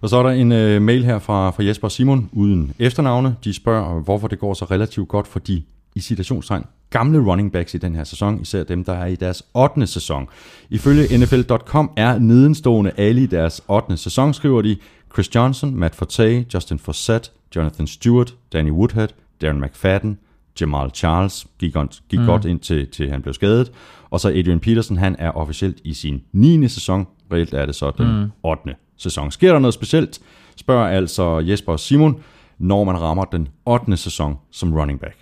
Og 0.00 0.08
så 0.08 0.16
er 0.16 0.22
der 0.22 0.30
en 0.30 0.52
øh, 0.52 0.82
mail 0.82 1.04
her 1.04 1.18
fra, 1.18 1.50
fra 1.50 1.64
Jesper 1.64 1.84
og 1.84 1.92
Simon 1.92 2.30
uden 2.32 2.72
efternavne. 2.78 3.36
De 3.44 3.54
spørger, 3.54 4.00
hvorfor 4.00 4.28
det 4.28 4.38
går 4.38 4.54
så 4.54 4.64
relativt 4.64 5.08
godt 5.08 5.26
for 5.26 5.38
de 5.38 5.62
i 5.94 6.00
citationstegn 6.00 6.64
gamle 6.90 7.18
running 7.30 7.52
backs 7.52 7.74
i 7.74 7.78
den 7.78 7.94
her 7.94 8.04
sæson, 8.04 8.40
især 8.40 8.64
dem, 8.64 8.84
der 8.84 8.92
er 8.92 9.06
i 9.06 9.16
deres 9.16 9.42
8. 9.54 9.86
sæson. 9.86 10.28
Ifølge 10.70 11.18
NFL.com 11.18 11.90
er 11.96 12.18
nedenstående 12.18 12.92
alle 12.96 13.22
i 13.22 13.26
deres 13.26 13.62
8. 13.68 13.96
sæson, 13.96 14.34
skriver 14.34 14.62
de 14.62 14.76
Chris 15.12 15.34
Johnson, 15.34 15.74
Matt 15.74 15.94
Forte, 15.94 16.46
Justin 16.54 16.78
Forsett, 16.78 17.32
Jonathan 17.56 17.86
Stewart, 17.86 18.34
Danny 18.52 18.70
Woodhead, 18.70 19.08
Darren 19.42 19.60
McFadden, 19.60 20.18
Jamal 20.60 20.90
Charles 20.90 21.46
gik, 21.58 21.76
on, 21.76 21.88
gik 22.08 22.20
mm. 22.20 22.26
godt 22.26 22.44
ind 22.44 22.60
til, 22.60 22.88
til 22.88 23.10
han 23.10 23.22
blev 23.22 23.34
skadet, 23.34 23.72
og 24.10 24.20
så 24.20 24.28
Adrian 24.28 24.60
Peterson, 24.60 24.96
han 24.96 25.16
er 25.18 25.30
officielt 25.30 25.78
i 25.84 25.94
sin 25.94 26.22
9. 26.32 26.68
sæson, 26.68 27.06
reelt 27.32 27.54
er 27.54 27.66
det 27.66 27.74
så 27.74 27.92
den 27.98 28.20
mm. 28.20 28.30
8. 28.42 28.74
sæson. 29.02 29.30
Sker 29.30 29.52
der 29.52 29.58
noget 29.58 29.74
specielt, 29.74 30.18
spørger 30.56 30.88
altså 30.88 31.38
Jesper 31.38 31.72
og 31.72 31.80
Simon, 31.80 32.16
når 32.58 32.84
man 32.84 33.00
rammer 33.00 33.24
den 33.24 33.48
8. 33.66 33.96
sæson 33.96 34.38
som 34.50 34.74
running 34.74 35.00
back. 35.00 35.16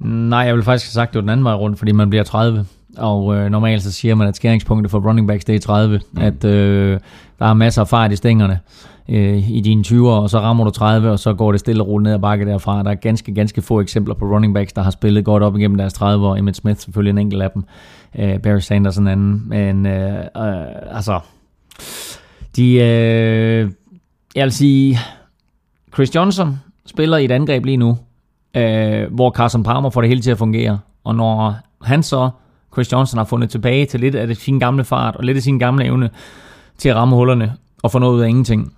Nej, 0.00 0.40
jeg 0.40 0.54
vil 0.54 0.62
faktisk 0.62 0.86
have 0.86 0.92
sagt, 0.92 1.08
at 1.08 1.12
det 1.14 1.18
var 1.18 1.22
den 1.22 1.30
anden 1.30 1.44
vej 1.44 1.54
rundt, 1.54 1.78
fordi 1.78 1.92
man 1.92 2.10
bliver 2.10 2.24
30. 2.24 2.66
Og 2.96 3.36
øh, 3.36 3.50
normalt 3.50 3.82
så 3.82 3.92
siger 3.92 4.14
man, 4.14 4.28
at 4.28 4.36
skæringspunktet 4.36 4.90
for 4.90 5.08
running 5.08 5.28
backs, 5.28 5.44
det 5.44 5.54
er 5.54 5.58
30. 5.58 6.00
Mm. 6.12 6.20
At 6.20 6.44
øh, 6.44 7.00
der 7.38 7.46
er 7.46 7.54
masser 7.54 7.82
af 7.82 7.88
fart 7.88 8.12
i 8.12 8.16
stængerne 8.16 8.60
øh, 9.08 9.50
i 9.50 9.60
dine 9.60 9.84
20'er, 9.86 10.04
og 10.04 10.30
så 10.30 10.38
rammer 10.38 10.64
du 10.64 10.70
30, 10.70 11.10
og 11.10 11.18
så 11.18 11.34
går 11.34 11.52
det 11.52 11.60
stille 11.60 11.82
og 11.82 11.88
roligt 11.88 12.04
ned 12.04 12.14
ad 12.14 12.18
bakke 12.18 12.46
derfra. 12.46 12.82
Der 12.82 12.90
er 12.90 12.94
ganske, 12.94 13.34
ganske 13.34 13.62
få 13.62 13.80
eksempler 13.80 14.14
på 14.14 14.24
running 14.24 14.54
backs, 14.54 14.72
der 14.72 14.82
har 14.82 14.90
spillet 14.90 15.24
godt 15.24 15.42
op 15.42 15.56
igennem 15.56 15.78
deres 15.78 15.92
30 15.92 16.26
år. 16.26 16.36
Emmett 16.36 16.56
Smith 16.56 16.80
selvfølgelig 16.80 17.10
en 17.10 17.18
enkelt 17.18 17.42
af 17.42 17.50
dem. 17.50 17.64
Øh, 18.18 18.38
Barry 18.38 18.58
Sanders 18.58 18.96
en 18.96 19.08
anden. 19.08 19.42
Men 19.46 19.86
øh, 19.86 20.18
øh, 20.18 20.96
altså, 20.96 21.20
de, 22.56 22.74
øh, 22.74 23.70
jeg 24.34 24.44
vil 24.44 24.52
sige, 24.52 24.98
Chris 25.94 26.14
Johnson 26.14 26.60
spiller 26.86 27.16
i 27.16 27.24
et 27.24 27.30
angreb 27.30 27.64
lige 27.64 27.76
nu, 27.76 27.98
øh, 28.56 29.14
hvor 29.14 29.30
Carson 29.30 29.62
Palmer 29.62 29.90
får 29.90 30.00
det 30.00 30.08
hele 30.08 30.22
til 30.22 30.30
at 30.30 30.38
fungere. 30.38 30.78
Og 31.04 31.14
når 31.14 31.56
han 31.82 32.02
så, 32.02 32.30
Chris 32.72 32.92
Johnson, 32.92 33.18
har 33.18 33.24
fundet 33.24 33.50
tilbage 33.50 33.86
til 33.86 34.00
lidt 34.00 34.14
af 34.14 34.26
det 34.26 34.36
sin 34.36 34.58
gamle 34.58 34.84
fart, 34.84 35.16
og 35.16 35.24
lidt 35.24 35.36
af 35.36 35.42
sin 35.42 35.58
gamle 35.58 35.84
evne 35.84 36.10
til 36.78 36.88
at 36.88 36.96
ramme 36.96 37.16
hullerne, 37.16 37.54
og 37.82 37.90
få 37.90 37.98
noget 37.98 38.14
ud 38.14 38.20
af 38.20 38.28
ingenting, 38.28 38.72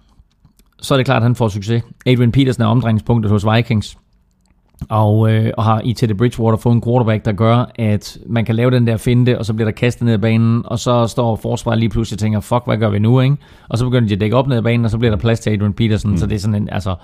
så 0.81 0.95
er 0.95 0.99
det 0.99 1.07
klart, 1.07 1.17
at 1.17 1.23
han 1.23 1.35
får 1.35 1.49
succes. 1.49 1.83
Adrian 2.07 2.33
Peterson 2.33 2.63
er 2.63 2.67
omdrejningspunktet 2.67 3.31
hos 3.31 3.47
Vikings 3.55 3.97
og, 4.89 5.33
øh, 5.33 5.53
og 5.57 5.65
har 5.65 5.81
i 5.85 5.93
Teddy 5.93 6.13
Bridgewater 6.13 6.59
fået 6.59 6.75
en 6.75 6.83
quarterback, 6.83 7.25
der 7.25 7.33
gør, 7.33 7.71
at 7.75 8.19
man 8.27 8.45
kan 8.45 8.55
lave 8.55 8.71
den 8.71 8.87
der 8.87 8.97
finte, 8.97 9.39
og 9.39 9.45
så 9.45 9.55
bliver 9.55 9.65
der 9.71 9.73
kastet 9.73 10.05
ned 10.05 10.13
ad 10.13 10.19
banen, 10.19 10.63
og 10.65 10.79
så 10.79 11.07
står 11.07 11.37
forsvaret 11.37 11.79
lige 11.79 11.89
pludselig 11.89 12.17
og 12.17 12.21
tænker, 12.21 12.41
fuck, 12.41 12.63
hvad 12.67 12.79
gør 12.79 12.91
vi 12.91 12.99
nu, 12.99 13.21
ikke? 13.21 13.37
Og 13.69 13.79
så 13.79 13.85
begynder 13.85 14.09
de 14.09 14.15
at 14.15 14.21
dække 14.21 14.37
op 14.37 14.47
ned 14.47 14.57
ad 14.57 14.63
banen, 14.63 14.85
og 14.85 14.91
så 14.91 14.99
bliver 14.99 15.11
der 15.11 15.19
plads 15.19 15.41
til 15.41 15.51
Adrian 15.51 15.73
Peterson, 15.73 16.11
mm. 16.11 16.17
så 16.17 16.27
det 16.27 16.35
er 16.35 16.39
sådan 16.39 16.55
en, 16.55 16.69
altså, 16.73 16.95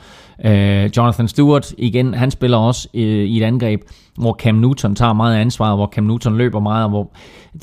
øh, 0.44 0.90
Jonathan 0.96 1.28
Stewart, 1.28 1.74
igen, 1.78 2.14
han 2.14 2.30
spiller 2.30 2.56
også 2.56 2.88
øh, 2.94 3.02
i 3.02 3.36
et 3.36 3.44
angreb, 3.44 3.80
hvor 4.18 4.32
Cam 4.32 4.54
Newton 4.54 4.94
tager 4.94 5.12
meget 5.12 5.36
af 5.36 5.40
ansvaret, 5.40 5.76
hvor 5.76 5.86
Cam 5.86 6.04
Newton 6.04 6.36
løber 6.36 6.60
meget, 6.60 6.84
og 6.84 6.90
hvor 6.90 7.10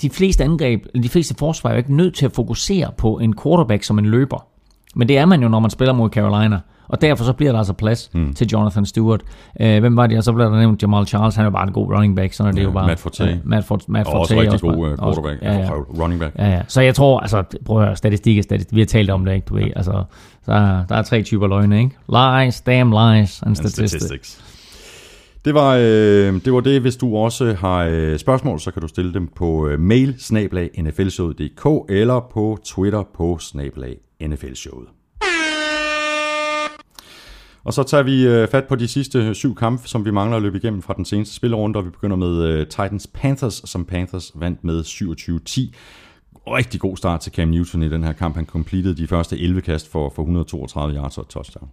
de 0.02 0.10
fleste 0.10 0.44
angreb, 0.44 0.86
de 1.04 1.10
fleste 1.10 1.36
forsvar 1.40 1.70
er 1.70 1.74
jo 1.74 1.78
ikke 1.78 1.96
nødt 1.96 2.16
til 2.16 2.26
at 2.26 2.32
fokusere 2.32 2.92
på 2.98 3.18
en 3.18 3.34
quarterback 3.44 3.84
som 3.84 4.00
en 4.00 4.06
løber. 4.06 4.48
Men 4.96 5.08
det 5.08 5.18
er 5.18 5.26
man 5.26 5.42
jo, 5.42 5.48
når 5.48 5.60
man 5.60 5.70
spiller 5.70 5.94
mod 5.94 6.10
Carolina. 6.10 6.60
Og 6.88 7.02
derfor 7.02 7.24
så 7.24 7.34
bliver 7.34 7.52
der 7.52 7.60
altså 7.60 7.74
plads 7.74 8.10
mm. 8.14 8.34
til 8.34 8.48
Jonathan 8.48 8.86
Stewart. 8.86 9.22
Uh, 9.60 9.66
hvem 9.80 9.96
var 9.98 10.08
det? 10.08 10.18
Og 10.18 10.24
så 10.24 10.34
blev 10.34 10.46
der 10.46 10.58
nævnt 10.60 10.82
Jamal 10.82 11.06
Charles. 11.08 11.36
Han 11.36 11.46
er 11.46 11.50
bare 11.50 11.68
en 11.68 11.74
god 11.74 11.94
running 11.94 12.16
back. 12.16 12.34
Sådan 12.34 12.48
er 12.48 12.52
det 12.52 12.60
Ja, 12.62 12.66
jo 12.66 12.72
bare. 12.72 12.88
Matt 12.88 13.00
Forte. 13.00 13.24
Uh, 13.44 13.50
Matt, 13.50 13.66
For, 13.66 13.80
Matt 13.88 14.08
Og 14.08 14.12
Forte. 14.12 14.22
også 14.22 14.36
rigtig 14.42 14.60
bare- 14.62 14.76
god 14.76 14.88
øh, 14.88 14.92
også- 15.00 15.22
quarterback, 15.22 15.42
Ja, 15.44 15.52
ja. 15.54 15.60
altså 15.60 15.74
running 15.74 16.20
back. 16.20 16.36
Ja, 16.40 16.50
ja. 16.50 16.62
Så 16.68 16.82
jeg 16.82 16.96
tror, 16.96 17.20
altså, 17.20 17.44
prøv 17.66 17.80
at 17.80 17.86
høre, 17.86 17.96
statistik 17.96 18.38
er 18.38 18.44
statistik. 18.44 18.76
Vi 18.76 18.80
har 18.82 18.86
talt 18.86 19.10
om 19.10 19.26
det, 19.26 19.34
ikke? 19.36 19.46
Du 19.46 19.56
ved, 19.56 19.72
altså, 19.76 20.04
der, 20.46 20.54
er- 20.54 20.86
der 20.90 20.96
er 20.96 21.02
tre 21.02 21.24
typer 21.24 21.48
løgne, 21.48 21.80
ikke? 21.84 21.96
Lies, 22.44 22.62
damn 22.62 22.90
lies, 22.92 23.42
and 23.42 23.48
And 23.48 23.56
statistics. 23.56 23.92
statistics. 23.92 24.42
Det 25.46 25.54
var, 25.54 25.76
øh, 25.76 26.34
det 26.46 26.54
var 26.54 26.60
det. 26.60 26.82
Hvis 26.82 26.96
du 26.96 27.16
også 27.18 27.56
har 27.60 27.78
øh, 27.92 28.18
spørgsmål, 28.20 28.60
så 28.60 28.72
kan 28.72 28.82
du 28.82 28.88
stille 28.88 29.14
dem 29.14 29.28
på 29.36 29.68
øh, 29.68 29.80
mail 29.80 30.16
snablag 30.20 30.70
nflshowet.dk 30.84 31.92
eller 31.92 32.20
på 32.34 32.58
Twitter 32.66 33.04
på 33.18 33.38
snablag 33.40 33.96
nflshowet. 34.22 34.88
Og 37.66 37.74
så 37.74 37.84
tager 37.84 38.04
vi 38.04 38.28
øh, 38.28 38.48
fat 38.48 38.68
på 38.68 38.76
de 38.76 38.88
sidste 38.88 39.36
syv 39.36 39.56
kampe, 39.56 39.88
som 39.88 40.06
vi 40.06 40.12
mangler 40.12 40.38
at 40.38 40.44
løbe 40.44 40.58
igennem 40.58 40.82
fra 40.82 40.94
den 40.94 41.06
seneste 41.06 41.36
spillerunde, 41.36 41.78
og 41.78 41.86
vi 41.86 41.90
begynder 41.90 42.16
med 42.16 42.44
øh, 42.44 42.68
Titans 42.68 43.08
Panthers, 43.14 43.62
som 43.66 43.86
Panthers 43.86 44.32
vandt 44.36 44.64
med 44.64 44.82
27-10. 44.82 45.74
Rigtig 46.48 46.80
god 46.80 46.98
start 46.98 47.20
til 47.20 47.32
Cam 47.32 47.48
Newton 47.48 47.84
i 47.84 47.90
den 47.90 48.04
her 48.04 48.14
kamp. 48.14 48.36
Han 48.36 48.46
completed 48.46 48.96
de 48.96 49.08
første 49.08 49.40
11 49.40 49.62
kast 49.62 49.92
for, 49.92 50.10
for 50.10 50.22
132 50.22 50.96
yards 50.96 51.18
og 51.18 51.30
touchdown. 51.30 51.70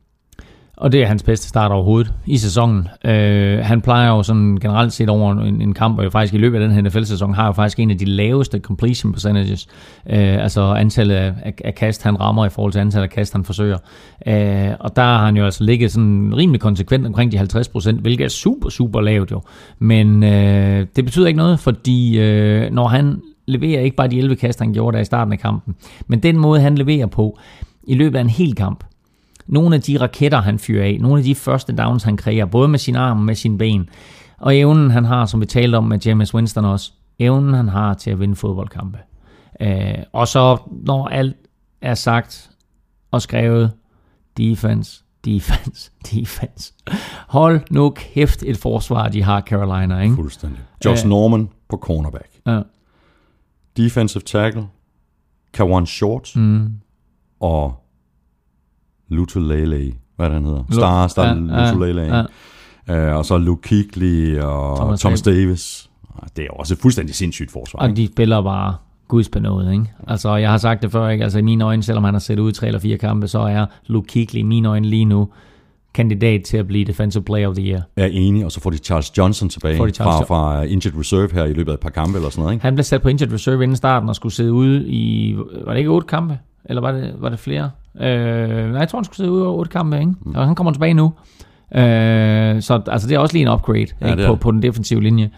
Og 0.77 0.93
det 0.93 1.03
er 1.03 1.07
hans 1.07 1.23
bedste 1.23 1.49
start 1.49 1.73
overhovedet 1.73 2.13
i 2.27 2.37
sæsonen. 2.37 2.89
Øh, 3.05 3.59
han 3.59 3.81
plejer 3.81 4.09
jo 4.09 4.23
sådan 4.23 4.59
generelt 4.61 4.93
set 4.93 5.09
over 5.09 5.33
en, 5.33 5.63
en 5.63 5.75
kamp, 5.75 5.99
og 5.99 6.05
jo 6.05 6.11
faktisk 6.11 6.35
i 6.35 6.39
løbet 6.39 6.61
af 6.61 6.69
den 6.69 6.75
her 6.75 6.83
NFL-sæson, 6.83 7.35
har 7.35 7.47
jo 7.47 7.53
faktisk 7.53 7.79
en 7.79 7.91
af 7.91 7.99
de 7.99 8.05
laveste 8.05 8.59
completion 8.59 9.13
percentages. 9.13 9.67
Øh, 10.11 10.43
altså 10.43 10.63
antallet 10.63 11.15
af, 11.15 11.35
af, 11.43 11.55
af 11.65 11.75
kast, 11.75 12.03
han 12.03 12.21
rammer 12.21 12.47
i 12.47 12.49
forhold 12.49 12.73
til 12.73 12.79
antallet 12.79 13.03
af 13.03 13.11
kast, 13.11 13.33
han 13.33 13.45
forsøger. 13.45 13.79
Øh, 14.27 14.71
og 14.81 14.97
der 14.97 15.03
har 15.03 15.25
han 15.25 15.37
jo 15.37 15.45
altså 15.45 15.65
ligget 15.65 15.93
sådan 15.93 16.37
rimelig 16.37 16.61
konsekvent 16.61 17.07
omkring 17.07 17.33
de 17.33 17.41
50%, 17.41 17.93
hvilket 17.93 18.25
er 18.25 18.29
super, 18.29 18.69
super 18.69 19.01
lavt 19.01 19.31
jo. 19.31 19.41
Men 19.79 20.23
øh, 20.23 20.87
det 20.97 21.05
betyder 21.05 21.27
ikke 21.27 21.39
noget, 21.39 21.61
fordi 21.61 22.19
øh, 22.19 22.71
når 22.71 22.89
han 22.89 23.21
leverer 23.47 23.81
ikke 23.81 23.97
bare 23.97 24.09
de 24.09 24.19
11 24.19 24.37
kast, 24.37 24.59
han 24.59 24.73
gjorde 24.73 24.95
der 24.95 25.03
i 25.03 25.05
starten 25.05 25.33
af 25.33 25.39
kampen, 25.39 25.75
men 26.07 26.21
den 26.21 26.39
måde, 26.39 26.61
han 26.61 26.75
leverer 26.75 27.07
på 27.07 27.39
i 27.85 27.95
løbet 27.95 28.19
af 28.19 28.23
en 28.23 28.31
hel 28.31 28.55
kamp, 28.55 28.85
nogle 29.47 29.75
af 29.77 29.83
de 29.83 30.01
raketter, 30.01 30.41
han 30.41 30.59
fyrer 30.59 30.85
af, 30.85 30.99
nogle 31.01 31.19
af 31.19 31.25
de 31.25 31.35
første 31.35 31.73
downs, 31.77 32.03
han 32.03 32.17
kreerer, 32.17 32.47
både 32.47 32.69
med 32.69 32.79
sin 32.79 32.97
arm 32.97 33.19
og 33.19 33.25
med 33.25 33.35
sine 33.35 33.59
ben, 33.59 33.89
og 34.39 34.57
evnen, 34.57 34.91
han 34.91 35.05
har, 35.05 35.27
som 35.27 35.41
vi 35.41 35.47
talte 35.47 35.77
om 35.77 35.85
med 35.85 35.99
James 35.99 36.35
Winston 36.35 36.65
også, 36.65 36.93
evnen, 37.19 37.55
han 37.55 37.69
har 37.69 37.95
til 37.95 38.11
at 38.11 38.21
vinde 38.21 38.37
fodboldkampe. 38.37 38.99
Øh, 39.61 39.95
og 40.13 40.29
så, 40.29 40.57
når 40.71 41.09
alt 41.09 41.37
er 41.81 41.95
sagt 41.95 42.51
og 43.11 43.23
skrevet, 43.23 43.73
defense, 44.37 45.03
defense, 45.25 45.91
defense. 46.13 46.73
Hold 47.29 47.61
nu 47.71 47.91
kæft 47.91 48.43
et 48.47 48.57
forsvar, 48.59 49.09
de 49.09 49.23
har 49.23 49.41
Carolina, 49.41 50.01
ikke? 50.01 50.15
Fuldstændig. 50.15 50.59
Josh 50.85 51.05
Ja. 51.05 51.09
Norman 51.09 51.49
på 51.69 51.77
cornerback. 51.77 52.29
Ja. 52.47 52.61
Defensive 53.77 54.23
tackle, 54.23 54.67
Kawan 55.55 55.87
Short 55.87 56.33
Mm. 56.37 56.73
og 57.41 57.82
Lutulele, 59.13 59.93
hvad 60.17 60.27
er 60.27 60.33
han 60.33 60.45
hedder? 60.45 60.63
Star, 60.71 61.07
Star 61.07 61.27
Ja, 61.27 61.67
Lutulele. 61.71 62.03
ja. 62.03 62.23
Uh, 63.11 63.17
og 63.17 63.25
så 63.25 63.39
Luke 63.39 63.69
Kuechly 63.69 64.39
og 64.39 64.77
Thomas 64.77 65.01
Thomas, 65.01 65.23
Davis. 65.23 65.91
Ah, 66.23 66.29
Det 66.37 66.45
er 66.45 66.51
også 66.51 66.75
et 66.75 66.79
fuldstændig 66.81 67.15
sindssygt 67.15 67.51
forsvar. 67.53 67.81
Og 67.81 67.97
de 67.97 68.07
spiller 68.07 68.43
bare 68.43 68.75
guds 69.09 69.29
på 69.29 69.39
noget, 69.39 69.73
ikke? 69.73 69.85
Altså, 70.09 70.37
jeg 70.37 70.51
har 70.51 70.59
sagt 70.59 70.83
det 70.83 70.93
før, 70.93 71.09
ikke? 71.09 71.25
Altså, 71.25 71.39
i 71.39 71.43
mine 71.43 71.65
øjne, 71.65 71.83
selvom 71.83 72.05
han 72.05 72.15
har 72.15 72.19
set 72.19 72.39
ud 72.39 72.51
i 72.51 72.55
tre 72.55 72.67
eller 72.67 72.81
fire 72.81 72.99
kampe, 72.99 73.29
så 73.29 73.39
er 73.39 73.67
Luke 73.87 74.07
Kuechly 74.13 74.39
i 74.39 74.43
mine 74.43 74.69
øjne 74.69 74.87
lige 74.89 75.05
nu 75.05 75.29
kandidat 75.95 76.43
til 76.43 76.57
at 76.57 76.67
blive 76.67 76.85
Defensive 76.85 77.23
Player 77.25 77.49
of 77.49 77.55
the 77.57 77.65
Year. 77.71 77.81
Jeg 77.97 78.05
er 78.05 78.09
enig, 78.13 78.45
og 78.45 78.53
så 78.53 78.61
får 78.61 78.71
de 78.71 78.77
Charles 78.79 79.19
Johnson 79.19 79.49
tilbage 79.49 79.77
Får 79.77 79.87
de 79.87 79.91
Charles 79.93 80.27
fra, 80.29 80.35
fra 80.59 80.63
injured 80.63 80.99
reserve 80.99 81.29
her 81.33 81.45
i 81.45 81.53
løbet 81.53 81.71
af 81.71 81.75
et 81.75 81.81
par 81.81 81.91
kampe 81.91 82.19
eller 82.19 82.31
sådan 82.31 82.43
noget. 82.43 82.55
Ikke? 82.55 82.65
Han 82.65 82.75
blev 82.75 82.85
sat 82.85 83.03
på 83.03 83.09
injured 83.09 83.33
reserve 83.33 83.63
inden 83.63 83.77
starten 83.77 84.09
og 84.09 84.17
skulle 84.17 84.33
sidde 84.33 84.53
ude 84.53 84.89
i, 84.89 85.35
var 85.65 85.73
det 85.73 85.79
ikke 85.79 85.91
otte 85.91 86.07
kampe? 86.07 86.39
Eller 86.65 86.81
var 86.83 86.93
det, 86.93 87.15
var 87.19 87.29
det 87.29 87.39
flere? 87.39 87.71
Øh, 88.01 88.71
nej, 88.71 88.79
jeg 88.81 88.89
tror, 88.89 88.99
han 88.99 89.05
skulle 89.05 89.17
sidde 89.17 89.31
ude 89.33 89.43
i 89.43 89.47
otte 89.47 89.71
kampe, 89.71 89.99
ikke? 89.99 90.13
Mm. 90.21 90.35
Og 90.35 90.47
han 90.47 90.55
kommer 90.55 90.73
tilbage 90.73 90.95
nu. 90.95 91.13
Øh, 91.75 92.63
så 92.63 92.81
altså, 92.87 93.09
det 93.09 93.15
er 93.15 93.19
også 93.19 93.35
lige 93.35 93.43
en 93.43 93.49
upgrade 93.53 93.87
Ja, 94.01 94.11
ikke? 94.11 94.27
På, 94.27 94.35
på 94.35 94.51
den 94.51 94.63
defensive 94.63 95.03
linje. 95.03 95.31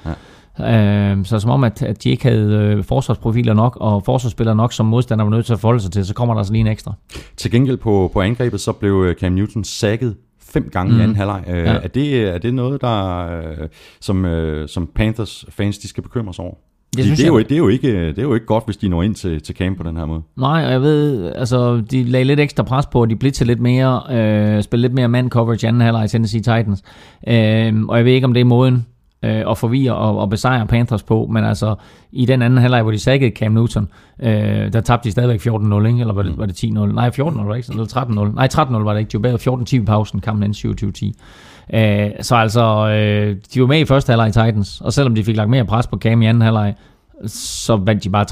Ja. 0.58 1.10
Øh, 1.12 1.24
så 1.24 1.38
som 1.38 1.50
om, 1.50 1.64
at, 1.64 1.82
at 1.82 2.04
de 2.04 2.10
ikke 2.10 2.22
havde 2.24 2.52
øh, 2.54 2.84
forsvarsprofiler 2.84 3.54
nok, 3.54 3.76
og 3.80 4.04
forsvarsspillere 4.04 4.56
nok, 4.56 4.72
som 4.72 4.86
modstander 4.86 5.24
var 5.24 5.30
nødt 5.30 5.46
til 5.46 5.52
at 5.52 5.60
forholde 5.60 5.80
sig 5.80 5.92
til, 5.92 6.06
så 6.06 6.14
kommer 6.14 6.34
der 6.34 6.38
altså 6.38 6.52
lige 6.52 6.60
en 6.60 6.66
ekstra. 6.66 6.92
Til 7.36 7.50
gengæld 7.50 7.76
på, 7.76 8.10
på 8.12 8.20
angrebet, 8.20 8.60
så 8.60 8.72
blev 8.72 9.04
øh, 9.08 9.14
Cam 9.16 9.32
Newton 9.32 9.64
sækket 9.64 10.16
fem 10.42 10.68
gange 10.72 10.92
mm. 10.92 10.98
i 10.98 11.02
anden 11.02 11.16
halvleg. 11.16 11.44
Øh, 11.48 11.56
Ja. 11.56 11.72
er, 11.74 11.88
det, 11.88 12.34
er 12.34 12.38
det 12.38 12.54
noget, 12.54 12.80
der, 12.80 13.26
øh, 13.38 13.68
som, 14.00 14.24
øh, 14.24 14.68
som 14.68 14.90
Panthers 14.94 15.44
fans 15.48 15.78
de 15.78 15.88
skal 15.88 16.02
bekymre 16.02 16.34
sig 16.34 16.44
over? 16.44 16.54
Det, 16.96 17.04
synes 17.04 17.18
det, 17.18 17.24
er 17.24 17.32
jeg- 17.32 17.32
jo, 17.32 17.38
det, 17.38 17.52
er 17.52 17.56
jo 17.56 17.68
ikke, 17.68 18.06
det 18.08 18.18
er 18.18 18.22
jo 18.22 18.34
ikke 18.34 18.46
godt, 18.46 18.64
hvis 18.64 18.76
de 18.76 18.88
når 18.88 19.02
ind 19.02 19.14
til, 19.14 19.40
til 19.42 19.56
Cam 19.56 19.74
på 19.74 19.82
den 19.82 19.96
her 19.96 20.04
måde. 20.06 20.22
Nej, 20.36 20.64
og 20.66 20.72
jeg 20.72 20.82
ved, 20.82 21.32
altså, 21.36 21.82
de 21.90 22.02
lagde 22.04 22.24
lidt 22.24 22.40
ekstra 22.40 22.62
pres 22.62 22.86
på, 22.86 23.00
og 23.00 23.10
de 23.10 23.30
til 23.30 23.46
lidt 23.46 23.60
mere, 23.60 24.02
øh, 24.10 24.62
spille 24.62 24.82
lidt 24.82 24.94
mere 24.94 25.08
man 25.08 25.28
coverage 25.28 25.66
i 25.66 25.68
anden 25.68 25.82
halvleg 25.82 26.04
i 26.04 26.08
Tennessee 26.08 26.40
Titans. 26.40 26.82
Øh, 27.28 27.84
og 27.88 27.96
jeg 27.96 28.04
ved 28.04 28.12
ikke, 28.12 28.24
om 28.26 28.34
det 28.34 28.40
er 28.40 28.44
måden 28.44 28.86
øh, 29.24 29.42
at 29.50 29.58
forvirre 29.58 29.94
og, 29.94 30.18
og 30.18 30.30
besejre 30.30 30.66
Panthers 30.66 31.02
på, 31.02 31.28
men 31.32 31.44
altså, 31.44 31.74
i 32.12 32.24
den 32.26 32.42
anden 32.42 32.58
halvleg, 32.58 32.82
hvor 32.82 32.90
de 32.92 32.98
sækkede 32.98 33.30
Cam 33.36 33.52
Newton, 33.52 33.88
øh, 34.22 34.32
der 34.72 34.80
tabte 34.80 35.06
de 35.06 35.10
stadigvæk 35.12 35.40
14-0, 35.40 35.86
ikke? 35.86 36.00
Eller 36.00 36.14
var 36.14 36.22
det, 36.22 36.38
var 36.38 36.46
det 36.46 36.64
10-0? 36.64 36.68
Nej, 36.68 37.10
14-0 37.10 37.22
var 37.22 37.48
det 37.52 37.56
ikke, 37.56 37.68
eller 37.72 38.28
13-0. 38.30 38.34
Nej, 38.34 38.48
13-0 38.54 38.76
var 38.84 38.92
det 38.92 39.00
ikke, 39.00 39.10
de 39.18 39.22
var 39.22 39.38
bagud 39.38 39.64
14-10 39.66 39.76
i 39.76 39.80
pausen, 39.84 40.20
kampen 40.20 40.42
endte 40.44 40.88
27-10. 41.06 41.12
Øh, 41.74 42.10
så 42.20 42.36
altså, 42.36 42.88
øh, 42.88 43.36
de 43.54 43.60
var 43.60 43.66
med 43.66 43.78
i 43.80 43.84
første 43.84 44.10
halvleg 44.10 44.28
i 44.28 44.32
Titans, 44.32 44.80
og 44.80 44.92
selvom 44.92 45.14
de 45.14 45.24
fik 45.24 45.36
lagt 45.36 45.50
mere 45.50 45.64
pres 45.64 45.86
på 45.86 45.98
Cam 45.98 46.22
i 46.22 46.26
anden 46.26 46.42
halvleg, 46.42 46.74
så 47.26 47.76
vandt 47.76 48.04
de 48.04 48.10
bare 48.10 48.26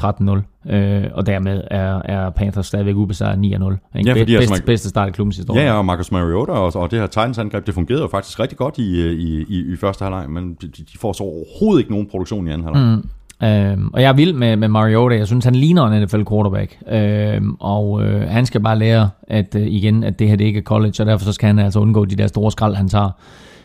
13-0, 0.69 0.75
øh, 0.75 1.05
og 1.15 1.27
dermed 1.27 1.61
er, 1.71 2.03
er 2.05 2.31
Panthers 2.31 2.67
stadigvæk 2.67 2.95
ubesejret 2.97 3.35
9-0. 3.35 3.41
Ikke? 3.43 3.51
Ja, 3.59 3.73
fordi 3.99 4.25
bedste, 4.25 4.37
altså, 4.37 4.53
man- 4.55 4.63
bedste 4.67 4.89
start 4.89 5.09
i 5.09 5.13
klubbens 5.13 5.37
historie. 5.37 5.61
Ja, 5.61 5.67
ja, 5.67 5.73
og 5.73 5.85
Marcus 5.85 6.13
Mariota 6.13 6.53
og, 6.53 6.73
og 6.75 6.91
det 6.91 6.99
her 6.99 7.07
Titans-angreb, 7.07 7.67
det 7.67 7.75
fungerede 7.75 8.03
jo 8.03 8.09
faktisk 8.09 8.41
rigtig 8.41 8.59
godt 8.59 8.79
i, 8.79 9.09
i, 9.11 9.45
i, 9.49 9.73
i 9.73 9.77
første 9.77 10.03
halvleg, 10.03 10.31
men 10.31 10.55
de, 10.63 10.67
de 10.69 10.99
får 11.01 11.13
så 11.13 11.23
overhovedet 11.25 11.81
ikke 11.81 11.91
nogen 11.93 12.07
produktion 12.11 12.47
i 12.47 12.51
anden 12.51 12.65
halvleg. 12.65 12.97
Mm. 12.97 13.09
Øhm, 13.45 13.91
og 13.93 14.03
jeg 14.03 14.09
er 14.09 14.13
vild 14.13 14.33
med, 14.33 14.57
med 14.57 14.69
Mariota. 14.69 15.17
Jeg 15.17 15.27
synes, 15.27 15.45
han 15.45 15.55
ligner 15.55 15.87
en 15.87 16.03
NFL 16.03 16.23
quarterback. 16.31 16.79
Øhm, 16.93 17.57
og 17.61 18.03
øh, 18.05 18.29
han 18.29 18.47
skal 18.47 18.61
bare 18.61 18.79
lære, 18.79 19.11
at 19.29 19.55
øh, 19.55 19.67
igen, 19.67 20.05
at 20.05 20.19
det 20.19 20.29
her 20.29 20.37
det 20.37 20.45
ikke 20.45 20.59
er 20.59 20.63
college, 20.63 20.95
og 21.01 21.07
derfor 21.07 21.25
så 21.25 21.33
skal 21.33 21.47
han 21.47 21.59
altså 21.59 21.81
undgå 21.81 22.05
de 22.05 22.17
der 22.17 22.27
store 22.27 22.53
skrald, 22.53 22.75
han 22.75 22.89
tager. 22.89 23.11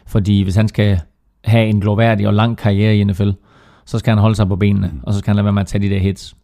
Fordi 0.08 0.41
hvis 0.41 0.56
han 0.56 0.68
skal 0.68 0.99
have 1.44 1.68
en 1.68 1.82
gloværdig 1.82 2.28
og 2.28 2.34
lang 2.34 2.58
karriere 2.58 2.98
i 2.98 3.04
NFL, 3.04 3.30
så 3.86 3.99
skal 3.99 4.12
han 4.12 4.18
holde 4.18 4.36
sig 4.36 4.48
på 4.48 4.56
benene, 4.56 4.91
og 5.04 5.14
så 5.14 5.20
skal 5.20 5.30
han 5.30 5.36
lade 5.36 5.45
være 5.45 5.54
med 5.54 5.62
at 5.62 5.68
tage 5.68 5.82
de 5.82 5.90
der 5.90 5.99
hits. 5.99 6.36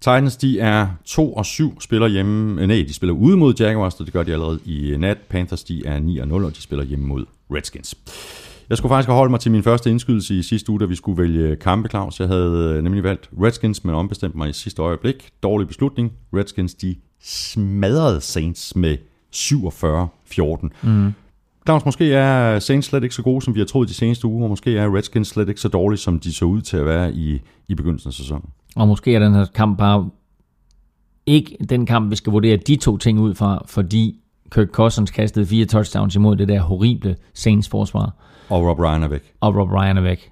Titans, 0.00 0.36
de 0.36 0.60
er 0.60 0.86
2 1.04 1.32
og 1.32 1.46
7, 1.46 1.80
spiller 1.80 2.08
hjemme, 2.08 2.62
øh, 2.62 2.68
nej, 2.68 2.84
de 2.88 2.94
spiller 2.94 3.14
ude 3.14 3.36
mod 3.36 3.54
Jaguars, 3.60 3.94
og 4.00 4.06
det 4.06 4.12
gør 4.12 4.22
de 4.22 4.32
allerede 4.32 4.58
i 4.64 4.94
nat. 4.98 5.18
Panthers, 5.18 5.64
de 5.64 5.86
er 5.86 5.98
9 5.98 6.18
og 6.18 6.28
0, 6.28 6.44
og 6.44 6.56
de 6.56 6.62
spiller 6.62 6.84
hjemme 6.84 7.06
mod 7.06 7.24
Redskins. 7.50 7.94
Jeg 8.70 8.78
skulle 8.78 8.90
faktisk 8.90 9.08
have 9.08 9.16
holdt 9.16 9.30
mig 9.30 9.40
til 9.40 9.52
min 9.52 9.62
første 9.62 9.90
indskydelse 9.90 10.34
i 10.34 10.42
sidste 10.42 10.70
uge, 10.70 10.80
da 10.80 10.84
vi 10.84 10.94
skulle 10.94 11.22
vælge 11.22 11.56
kampe, 11.56 11.88
Claus. 11.88 12.20
Jeg 12.20 12.28
havde 12.28 12.74
øh, 12.76 12.84
nemlig 12.84 13.04
valgt 13.04 13.30
Redskins, 13.42 13.84
men 13.84 13.94
ombestemt 13.94 14.34
mig 14.34 14.48
i 14.48 14.52
sidste 14.52 14.82
øjeblik. 14.82 15.30
Dårlig 15.42 15.68
beslutning. 15.68 16.12
Redskins, 16.34 16.74
de 16.74 16.94
smadrede 17.22 18.20
Saints 18.20 18.76
med 18.76 18.96
47-14. 19.34 20.68
Mm. 20.82 21.12
Claus, 21.66 21.84
måske 21.84 22.12
er 22.12 22.58
Saints 22.58 22.88
slet 22.88 23.02
ikke 23.02 23.14
så 23.14 23.22
gode, 23.22 23.42
som 23.42 23.54
vi 23.54 23.60
har 23.60 23.66
troet 23.66 23.88
de 23.88 23.94
seneste 23.94 24.26
uger, 24.26 24.42
og 24.42 24.50
måske 24.50 24.78
er 24.78 24.96
Redskins 24.96 25.28
slet 25.28 25.48
ikke 25.48 25.60
så 25.60 25.68
dårlige, 25.68 25.98
som 25.98 26.20
de 26.20 26.34
så 26.34 26.44
ud 26.44 26.60
til 26.60 26.76
at 26.76 26.86
være 26.86 27.12
i, 27.12 27.40
i 27.68 27.74
begyndelsen 27.74 28.08
af 28.08 28.14
sæsonen. 28.14 28.44
Og 28.76 28.88
måske 28.88 29.14
er 29.14 29.18
den 29.18 29.34
her 29.34 29.44
kamp 29.54 29.78
bare 29.78 30.10
ikke 31.26 31.56
den 31.70 31.86
kamp, 31.86 32.10
vi 32.10 32.16
skal 32.16 32.32
vurdere 32.32 32.56
de 32.56 32.76
to 32.76 32.96
ting 32.96 33.20
ud 33.20 33.34
fra, 33.34 33.62
fordi 33.66 34.20
Kirk 34.52 34.68
Cousins 34.68 35.10
kastede 35.10 35.46
fire 35.46 35.64
touchdowns 35.64 36.16
imod 36.16 36.36
det 36.36 36.48
der 36.48 36.60
horrible 36.60 37.16
Saints 37.34 37.68
forsvar. 37.68 38.14
Og 38.50 38.66
Rob 38.66 38.78
Ryan 38.78 39.02
er 39.02 39.08
væk. 39.08 39.32
og 39.40 39.56
Rob 39.56 39.72
Ryan 39.72 39.96
er 39.96 40.02
væk. 40.02 40.30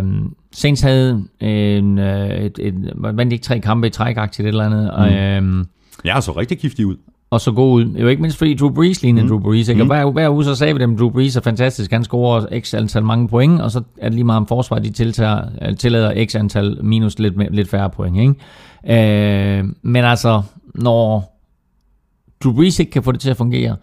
Um, 0.00 0.36
Saints 0.52 0.82
havde 0.82 1.24
en, 1.40 1.98
uh, 1.98 2.04
et, 2.04 2.58
et, 2.58 2.92
vandt 2.96 3.32
ikke 3.32 3.42
tre 3.42 3.60
kampe 3.60 3.86
i 3.86 3.90
træk 3.90 4.16
et 4.16 4.40
eller 4.40 4.64
andet. 4.64 4.92
Mm. 5.42 5.58
Um, 5.58 5.68
er 6.04 6.20
så 6.20 6.32
rigtig 6.32 6.58
giftig 6.58 6.86
ud. 6.86 6.96
og 7.30 7.40
så 7.40 7.52
god 7.52 7.72
ud. 7.72 7.96
Jo 8.00 8.08
ikke 8.08 8.22
mindst 8.22 8.38
fordi 8.38 8.54
Drew 8.54 8.70
Brees 8.70 9.02
lignede 9.02 9.24
mm. 9.24 9.28
Drew 9.28 9.40
Brees. 9.40 9.68
Ikke? 9.68 9.82
Og 9.82 9.86
hver, 9.86 10.10
hver 10.10 10.30
uge 10.30 10.44
så 10.44 10.54
sagde 10.54 10.74
vi 10.74 10.80
dem, 10.80 10.98
Drew 10.98 11.10
Brees 11.10 11.36
er 11.36 11.40
fantastisk. 11.40 11.90
Han 11.90 12.04
scorer 12.04 12.60
x 12.60 12.74
antal 12.74 13.04
mange 13.04 13.28
point, 13.28 13.60
og 13.60 13.70
så 13.70 13.82
er 13.98 14.08
det 14.08 14.14
lige 14.14 14.24
meget 14.24 14.36
om 14.36 14.46
forsvar, 14.46 14.78
de 14.78 14.90
tiltager, 14.90 15.42
øh, 15.62 15.76
tillader 15.76 16.24
x 16.26 16.34
antal 16.34 16.84
minus 16.84 17.18
lidt, 17.18 17.54
lidt 17.54 17.70
færre 17.70 17.90
point. 17.90 18.16
Ikke? 18.20 19.58
Øh, 19.58 19.64
men 19.82 20.04
altså, 20.04 20.42
når 20.74 21.36
Drew 22.44 22.52
Brees 22.52 22.78
ikke 22.78 22.92
kan 22.92 23.02
få 23.02 23.12
det 23.12 23.20
til 23.20 23.30
at 23.30 23.36
fungere, 23.36 23.76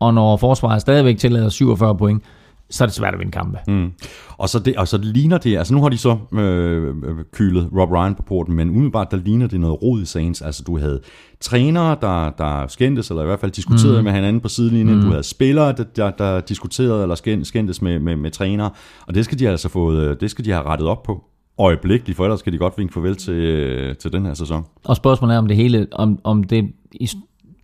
og 0.00 0.14
når 0.14 0.36
forsvaret 0.36 0.80
stadigvæk 0.80 1.18
tillader 1.18 1.48
47 1.48 1.96
point, 1.96 2.22
så 2.70 2.84
er 2.84 2.86
det 2.86 2.94
svært 2.94 3.14
at 3.14 3.18
vinde 3.18 3.32
kampe. 3.32 3.58
Mm. 3.68 3.92
Og, 4.38 4.48
så 4.48 4.58
det, 4.58 4.76
og 4.76 4.88
så 4.88 4.98
ligner 4.98 5.38
det, 5.38 5.58
altså 5.58 5.74
nu 5.74 5.82
har 5.82 5.88
de 5.88 5.98
så 5.98 6.16
øh, 6.32 6.88
øh, 6.88 7.16
kylet 7.32 7.68
Rob 7.78 7.90
Ryan 7.90 8.14
på 8.14 8.22
porten, 8.22 8.54
men 8.54 8.70
umiddelbart 8.70 9.10
der 9.10 9.16
ligner 9.16 9.46
det 9.46 9.60
noget 9.60 9.82
rod 9.82 10.02
i 10.02 10.04
Saints. 10.04 10.42
Altså 10.42 10.62
du 10.66 10.78
havde 10.78 11.00
trænere, 11.40 11.96
der, 12.00 12.30
der 12.30 12.66
skændtes, 12.66 13.10
eller 13.10 13.22
i 13.22 13.26
hvert 13.26 13.40
fald 13.40 13.52
diskuterede 13.52 13.98
mm. 13.98 14.04
med 14.04 14.12
hinanden 14.12 14.40
på 14.40 14.48
sidelinjen. 14.48 14.96
Mm. 14.96 15.02
Du 15.02 15.08
havde 15.08 15.22
spillere, 15.22 15.72
der, 15.72 15.84
der, 15.96 16.10
der 16.10 16.40
diskuterede 16.40 17.02
eller 17.02 17.14
skænd- 17.14 17.44
skændtes 17.44 17.82
med, 17.82 17.98
med, 17.98 18.16
med 18.16 18.30
trænere. 18.30 18.70
Og 19.06 19.14
det 19.14 19.24
skal 19.24 19.38
de 19.38 19.48
altså 19.48 19.68
få, 19.68 19.92
øh, 19.92 20.16
det 20.20 20.30
skal 20.30 20.44
de 20.44 20.50
have 20.50 20.64
rettet 20.64 20.88
op 20.88 21.02
på 21.02 21.24
øjeblikkeligt, 21.58 22.16
for 22.16 22.24
ellers 22.24 22.40
skal 22.40 22.52
de 22.52 22.58
godt 22.58 22.78
vinke 22.78 22.94
farvel 22.94 23.16
til, 23.16 23.34
øh, 23.34 23.96
til 23.96 24.12
den 24.12 24.26
her 24.26 24.34
sæson. 24.34 24.64
Og 24.84 24.96
spørgsmålet 24.96 25.34
er, 25.34 25.38
om 25.38 25.46
det 25.46 25.56
hele, 25.56 25.86
om, 25.92 26.18
om 26.24 26.44
det 26.44 26.64
i, 26.92 27.08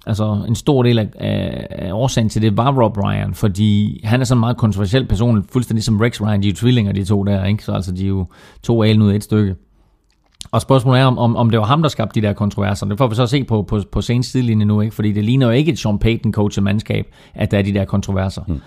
altså 0.07 0.45
en 0.49 0.55
stor 0.55 0.83
del 0.83 0.99
af, 0.99 1.09
af, 1.15 1.67
af 1.71 1.93
årsagen 1.93 2.29
til 2.29 2.43
det 2.43 2.57
var 2.57 2.83
Rob 2.83 2.99
Ryan, 2.99 3.35
fordi 3.35 4.01
han 4.05 4.21
er 4.21 4.25
sådan 4.25 4.37
en 4.37 4.41
meget 4.41 4.57
kontroversiel 4.57 5.07
person, 5.07 5.45
fuldstændig 5.53 5.85
som 5.85 6.01
Rex 6.01 6.21
Ryan, 6.21 6.43
de 6.43 6.49
er 6.49 6.53
jo 6.53 6.57
tvillinger, 6.57 6.93
de 6.93 7.05
to 7.05 7.23
der, 7.23 7.45
ikke? 7.45 7.65
Så 7.65 7.73
altså, 7.73 7.93
de 7.93 8.05
er 8.05 8.09
jo 8.09 8.27
to 8.63 8.83
alen 8.83 9.03
ud 9.03 9.11
af 9.11 9.17
et 9.17 9.25
stykke. 9.25 9.55
Og 10.51 10.61
spørgsmålet 10.61 11.01
er, 11.01 11.05
om, 11.05 11.37
om, 11.37 11.51
det 11.51 11.59
var 11.59 11.67
ham, 11.67 11.83
der 11.83 11.89
skabte 11.89 12.21
de 12.21 12.27
der 12.27 12.33
kontroverser. 12.33 12.87
Det 12.87 12.99
får 12.99 13.07
vi 13.07 13.15
så 13.15 13.27
se 13.27 13.45
på, 13.45 13.63
på, 13.63 13.81
på 13.93 14.01
senest 14.01 14.31
sidelinje 14.31 14.65
nu, 14.65 14.81
ikke? 14.81 14.95
fordi 14.95 15.13
det 15.13 15.25
ligner 15.25 15.47
jo 15.47 15.53
ikke 15.53 15.73
et 15.73 15.79
Sean 15.79 15.99
Payton-coachet 16.05 16.61
mandskab, 16.61 17.07
at 17.35 17.51
der 17.51 17.59
er 17.59 17.63
de 17.63 17.75
der 17.75 17.85
kontroverser. 17.85 18.43
Hmm. 18.47 18.61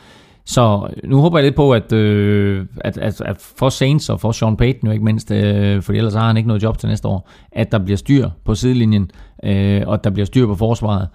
Så 0.46 0.88
øh, 0.90 1.10
nu 1.10 1.22
håber 1.22 1.38
jeg 1.38 1.44
lidt 1.44 1.56
på, 1.56 1.74
at, 1.74 1.94
øh, 1.94 2.66
at, 2.78 2.98
at, 2.98 3.22
at 3.22 3.38
for 3.42 3.70
Saints 3.70 4.10
og 4.10 4.22
for 4.22 4.32
Sean 4.32 4.58
Payton 4.58 4.88
jo 4.88 4.92
ikke 4.92 5.06
mindst, 5.06 5.32
øh, 5.32 5.82
for 5.82 5.94
ellers 5.94 6.14
har 6.14 6.28
han 6.28 6.38
ikke 6.38 6.48
noget 6.48 6.64
job 6.64 6.78
til 6.78 6.90
næste 6.90 7.08
år, 7.08 7.30
at 7.52 7.72
der 7.72 7.80
bliver 7.80 7.98
styr 7.98 8.30
på 8.46 8.56
sidelinjen, 8.56 9.12
øh, 9.44 9.82
og 9.88 9.94
at 9.94 10.04
der 10.04 10.10
bliver 10.10 10.26
styr 10.26 10.48
på 10.48 10.56
forsvaret. 10.56 11.08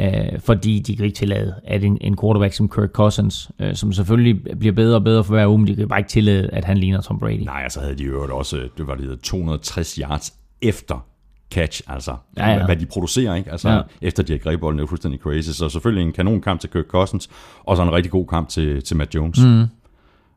Øh, 0.00 0.40
fordi 0.40 0.78
de 0.78 0.96
kan 0.96 1.04
ikke 1.04 1.16
tillade, 1.16 1.54
at 1.64 1.84
en, 1.84 1.98
en 2.00 2.16
quarterback 2.20 2.54
som 2.54 2.68
Kirk 2.68 2.90
Cousins, 2.90 3.50
øh, 3.60 3.74
som 3.74 3.92
selvfølgelig 3.92 4.58
bliver 4.58 4.72
bedre 4.72 4.96
og 4.96 5.04
bedre 5.04 5.24
for 5.24 5.34
hver 5.34 5.46
uge, 5.46 5.58
men 5.58 5.66
de 5.66 5.76
kan 5.76 5.88
bare 5.88 6.00
ikke 6.00 6.10
tillade, 6.10 6.50
at 6.52 6.64
han 6.64 6.78
ligner 6.78 7.00
Tom 7.00 7.18
Brady. 7.18 7.44
Nej, 7.44 7.60
altså 7.62 7.80
havde 7.80 7.98
de 7.98 8.04
jo 8.04 8.36
også, 8.38 8.68
det 8.76 8.86
var 8.86 8.94
det 8.94 9.04
hedder 9.04 9.20
260 9.22 9.94
yards 9.94 10.34
efter 10.62 11.06
catch, 11.52 11.80
altså 11.86 12.16
Ja, 12.36 12.50
ja. 12.50 12.64
hvad 12.64 12.76
de 12.76 12.86
producerer, 12.86 13.34
ikke? 13.34 13.50
Altså 13.50 13.68
Ja. 13.70 13.80
efter 14.02 14.22
de 14.22 14.32
har 14.32 14.38
grebet 14.38 14.60
bolden, 14.60 14.78
det 14.78 14.84
er 14.84 14.88
fuldstændig 14.88 15.20
crazy. 15.20 15.50
Så 15.50 15.68
selvfølgelig 15.68 16.02
en 16.06 16.12
kanonkamp 16.12 16.60
til 16.60 16.70
Kirk 16.70 16.84
Cousins, 16.86 17.28
og 17.64 17.76
så 17.76 17.82
en 17.82 17.92
rigtig 17.92 18.12
god 18.12 18.26
kamp 18.26 18.48
til, 18.48 18.82
til 18.82 18.96
Matt 18.96 19.14
Jones. 19.14 19.38
Mm. 19.44 19.64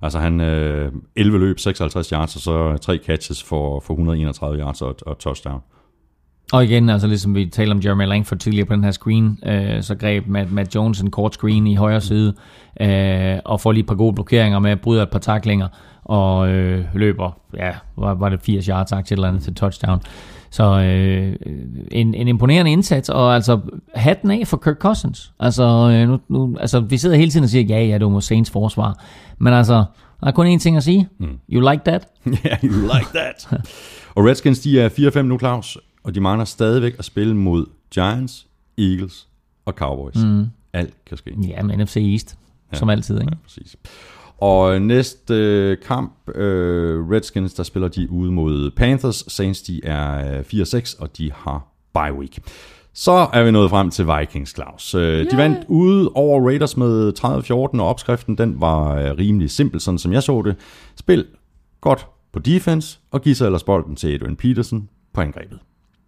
Altså 0.02 0.19
han 0.19 0.41
øh, 0.41 0.91
11 1.15 1.40
løb, 1.40 1.60
56 1.60 2.10
yards, 2.10 2.36
og 2.36 2.41
så 2.41 2.77
tre 2.77 2.99
catches 3.06 3.44
for, 3.44 3.80
for 3.80 3.94
131 3.94 4.60
yards 4.60 4.81
og, 4.81 4.95
og 5.06 5.19
touchdown. 5.19 5.61
Og 6.53 6.64
igen, 6.64 6.90
altså 6.90 7.07
ligesom 7.07 7.36
vi 7.36 7.45
talte 7.45 7.72
om 7.72 7.81
Jeremy 7.86 8.06
Langford 8.07 8.38
tidligere 8.40 8.65
på 8.68 8.73
den 8.73 8.84
her 8.84 8.91
screen, 8.91 9.40
øh, 9.45 9.84
så 9.84 9.95
greb 9.95 10.27
Matt, 10.27 10.52
Matt 10.52 10.76
Jones 10.76 11.02
en 11.02 11.11
kort 11.11 11.34
screen 11.34 11.68
i 11.68 11.76
højre 11.76 12.02
side, 12.02 12.34
øh, 12.81 13.38
og 13.45 13.61
får 13.61 13.72
lige 13.72 13.81
et 13.81 13.88
par 13.88 13.95
gode 13.95 14.14
blokeringer 14.15 14.60
med, 14.60 14.76
bryder 14.76 15.03
et 15.03 15.10
par 15.10 15.19
taklinger, 15.19 15.68
og 16.03 16.49
øh, 16.49 16.86
løber, 16.95 17.40
ja, 17.57 17.72
var, 17.98 18.14
var 18.14 18.30
det 18.30 18.40
80 18.41 18.65
yards 18.65 18.90
til 18.90 18.98
et 18.99 19.11
eller 19.11 19.27
andet 19.27 19.44
til 19.44 19.56
touchdown. 19.56 20.02
Så 20.51 20.63
øh, 20.63 21.35
en, 21.91 22.13
en 22.13 22.27
imponerende 22.27 22.71
indsats, 22.71 23.09
og 23.09 23.35
altså 23.35 23.59
hatten 23.95 24.31
af 24.31 24.47
for 24.47 24.57
Kirk 24.57 24.77
Cousins. 24.77 25.34
Altså, 25.39 25.63
øh, 25.63 26.09
nu, 26.09 26.19
nu, 26.30 26.57
altså 26.59 26.80
vi 26.80 26.97
sidder 26.97 27.15
hele 27.15 27.31
tiden 27.31 27.43
og 27.43 27.49
siger, 27.49 27.63
ja, 27.63 27.85
ja, 27.85 27.97
det 27.97 28.13
var 28.13 28.19
Saints 28.19 28.51
forsvar. 28.51 29.05
Men 29.38 29.53
altså, 29.53 29.85
der 30.21 30.27
er 30.27 30.31
kun 30.31 30.55
én 30.55 30.59
ting 30.59 30.77
at 30.77 30.84
sige. 30.84 31.07
You 31.51 31.69
like 31.71 31.81
that? 31.85 32.07
Yeah, 32.45 32.63
you 32.63 32.81
like 32.81 33.09
that. 33.13 33.47
og 34.15 34.26
Redskins, 34.26 34.59
de 34.59 34.81
er 34.81 34.89
4-5 34.89 35.21
nu, 35.21 35.39
Claus, 35.39 35.77
og 36.03 36.15
de 36.15 36.19
mangler 36.19 36.45
stadigvæk 36.45 36.95
at 36.99 37.05
spille 37.05 37.35
mod 37.35 37.65
Giants, 37.93 38.47
Eagles 38.77 39.27
og 39.65 39.73
Cowboys. 39.73 40.23
Mm. 40.23 40.45
Alt 40.73 41.05
kan 41.05 41.17
ske. 41.17 41.35
Ja, 41.47 41.63
men 41.63 41.80
NFC 41.80 41.95
East, 41.97 42.38
ja. 42.71 42.77
som 42.77 42.89
altid, 42.89 43.19
ikke? 43.19 43.31
Ja, 43.31 43.38
præcis. 43.43 43.76
Og 44.41 44.82
næste 44.82 45.34
øh, 45.34 45.78
kamp, 45.88 46.30
øh, 46.36 47.10
Redskins, 47.11 47.53
der 47.53 47.64
spiller 47.64 47.88
de 47.88 48.11
ude 48.11 48.32
mod 48.32 48.72
Panthers. 48.72 49.24
Saints, 49.28 49.61
de 49.61 49.86
er 49.86 50.38
øh, 50.38 50.40
4-6, 50.40 51.02
og 51.02 51.18
de 51.18 51.32
har 51.32 51.68
bye 51.94 52.14
week. 52.20 52.40
Så 52.94 53.11
er 53.34 53.44
vi 53.44 53.52
nået 53.52 53.70
frem 53.70 53.91
til 53.91 54.07
Vikings, 54.07 54.56
Claus. 54.56 54.95
Øh, 54.95 55.32
De 55.32 55.38
vandt 55.38 55.60
ude 55.68 56.10
over 56.16 56.48
Raiders 56.48 56.78
med 56.78 57.14
30-14, 57.20 57.82
og 57.82 57.88
opskriften 57.88 58.38
den 58.38 58.61
var 58.61 58.95
øh, 58.95 59.18
rimelig 59.18 59.49
simpel, 59.49 59.80
sådan 59.80 59.98
som 59.98 60.14
jeg 60.14 60.24
så 60.24 60.41
det. 60.45 60.56
Spil 60.95 61.26
godt 61.82 62.07
på 62.34 62.40
defense, 62.40 62.99
og 63.11 63.22
giv 63.22 63.36
så 63.36 63.45
ellers 63.45 63.64
bolden 63.64 63.95
til 63.95 64.14
Adrian 64.14 64.36
Peterson 64.36 64.90
på 65.14 65.22
angrebet. 65.22 65.60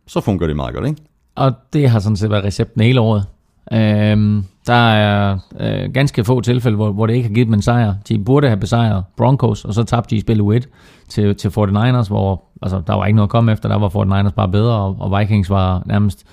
Så 0.08 0.22
fungerer 0.22 0.48
det 0.48 0.56
meget 0.56 0.76
godt, 0.76 0.88
ikke? 0.88 1.02
Og 1.36 1.53
det 1.74 1.90
har 1.90 1.99
sådan 1.99 2.16
set 2.16 2.30
været 2.30 2.44
recepten 2.44 2.82
hele 2.82 3.02
året. 3.02 3.26
Øhm, 3.74 4.44
der 4.68 4.94
er 4.94 5.38
øh, 5.60 5.94
ganske 5.94 6.24
få 6.24 6.42
tilfælde, 6.42 6.76
hvor, 6.76 6.92
hvor 6.92 7.06
det 7.06 7.14
ikke 7.14 7.28
har 7.28 7.34
givet 7.34 7.48
dem 7.48 7.54
en 7.54 7.62
sejr. 7.62 7.94
De 8.10 8.20
burde 8.20 8.48
have 8.48 8.60
besejret 8.60 9.04
Broncos, 9.18 9.66
og 9.66 9.74
så 9.74 9.84
tabte 9.84 10.10
de 10.10 10.16
i 10.16 10.20
spil 10.20 10.42
U1 10.42 10.60
til, 11.10 11.36
til 11.36 11.48
49ers, 11.50 12.08
hvor 12.08 12.44
altså, 12.62 12.82
der 12.88 12.94
var 12.94 13.06
ikke 13.06 13.16
noget 13.16 13.28
at 13.28 13.32
komme 13.32 13.52
efter. 13.52 13.70
Der 13.70 13.78
var 13.78 13.90
49ers 13.90 14.30
bare 14.30 14.50
bedre, 14.50 14.76
og, 14.76 14.96
og 15.00 15.20
Vikings 15.20 15.50
var 15.50 15.84
nærmest 15.86 16.26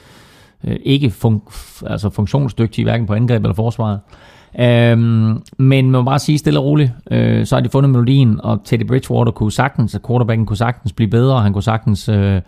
øh, 0.65 0.77
ikke 0.83 1.13
fun- 1.25 1.83
altså 1.87 2.11
funktionsdygtige, 2.11 2.85
hverken 2.85 3.07
på 3.07 3.15
angreb 3.15 3.43
eller 3.43 3.55
forsvaret. 3.55 4.01
Øhm, 4.61 5.43
men 5.59 5.91
man 5.91 5.91
må 5.91 6.03
bare 6.03 6.19
sige 6.19 6.39
stille 6.39 6.61
og 6.61 6.65
roligt, 6.65 6.93
øh, 7.11 7.47
så 7.47 7.57
har 7.57 7.61
de 7.61 7.69
fundet 7.69 7.91
melodien, 7.91 8.41
og 8.43 8.61
Teddy 8.65 8.87
Bridgewater 8.87 9.33
kunne 9.33 9.53
sagtens, 9.53 9.99
quarterbacken 10.07 10.47
kunne 10.47 10.57
sagtens 10.57 10.93
blive 10.93 11.11
bedre, 11.11 11.35
og 11.35 11.43
han 11.43 11.53
kunne 11.53 11.63
sagtens... 11.63 12.09
Øh, 12.09 12.41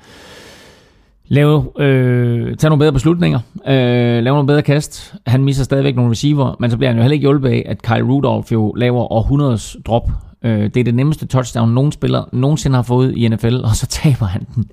lave, 1.31 1.65
øh, 1.79 2.57
tage 2.57 2.69
nogle 2.69 2.79
bedre 2.79 2.93
beslutninger, 2.93 3.39
øh, 3.67 3.73
lave 3.75 4.25
nogle 4.25 4.47
bedre 4.47 4.63
kast. 4.63 5.15
Han 5.27 5.45
misser 5.45 5.65
stadigvæk 5.65 5.97
nogle 5.97 6.11
receiver, 6.11 6.57
men 6.61 6.71
så 6.71 6.77
bliver 6.77 6.91
han 6.91 6.97
jo 6.97 7.03
heller 7.03 7.13
ikke 7.15 7.23
hjulpet 7.25 7.49
af, 7.49 7.63
at 7.67 7.83
Kyle 7.83 8.03
Rudolph 8.03 8.53
jo 8.53 8.73
laver 8.77 9.13
århundredes 9.13 9.77
drop. 9.87 10.11
Øh, 10.45 10.63
det 10.63 10.77
er 10.77 10.85
det 10.85 10.95
nemmeste 10.95 11.27
touchdown, 11.27 11.69
nogen 11.75 11.93
spiller 11.93 12.25
nogensinde 12.33 12.77
har 12.77 12.83
fået 12.83 13.15
i 13.17 13.29
NFL, 13.29 13.55
og 13.65 13.71
så 13.77 13.87
taber 14.03 14.27
han 14.27 14.47
den 14.55 14.71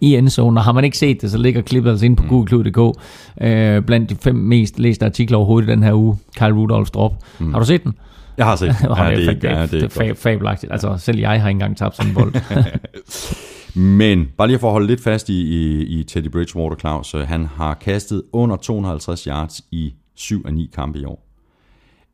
i 0.00 0.16
endzone. 0.16 0.60
Og 0.60 0.64
har 0.64 0.72
man 0.72 0.84
ikke 0.84 0.98
set 0.98 1.22
det, 1.22 1.30
så 1.30 1.38
ligger 1.38 1.60
klippet 1.62 1.90
altså 1.90 2.06
inde 2.06 2.16
på 2.16 2.24
google.dk 2.28 2.98
øh, 3.40 3.82
blandt 3.82 4.10
de 4.10 4.16
fem 4.20 4.34
mest 4.34 4.78
læste 4.78 5.06
artikler 5.06 5.36
overhovedet 5.38 5.68
i 5.68 5.70
den 5.70 5.82
her 5.82 5.92
uge. 5.92 6.16
Kyle 6.36 6.52
Rudolphs 6.52 6.90
drop. 6.90 7.12
Mm. 7.38 7.52
Har 7.52 7.58
du 7.60 7.66
set 7.66 7.84
den? 7.84 7.94
Jeg 8.38 8.46
har 8.46 8.56
set. 8.56 8.66
Ja, 8.82 9.04
ja, 9.04 9.16
det, 9.16 9.44
er, 9.44 9.50
er, 9.50 9.58
ja, 9.60 9.66
det, 9.66 9.82
er 9.82 9.88
fa- 9.88 10.12
fabelagtigt. 10.12 10.72
Altså, 10.72 10.94
selv 10.98 11.18
jeg 11.18 11.28
har 11.28 11.34
ikke 11.36 11.50
engang 11.50 11.76
tabt 11.76 11.96
sådan 11.96 12.10
en 12.10 12.14
bold. 12.14 12.34
Men 13.74 14.28
bare 14.38 14.48
lige 14.48 14.58
for 14.58 14.68
at 14.68 14.72
holde 14.72 14.86
lidt 14.86 15.00
fast 15.00 15.28
i, 15.28 15.42
i, 15.42 15.82
i 15.82 16.02
Teddy 16.04 16.28
Bridgewater, 16.30 16.76
Claus. 16.76 17.14
øh, 17.14 17.20
Han 17.28 17.46
har 17.46 17.74
kastet 17.74 18.22
under 18.32 18.56
250 18.56 19.24
yards 19.24 19.60
i 19.70 19.94
7 20.14 20.42
af 20.46 20.54
9 20.54 20.70
kampe 20.74 20.98
i 20.98 21.04
år. 21.04 21.24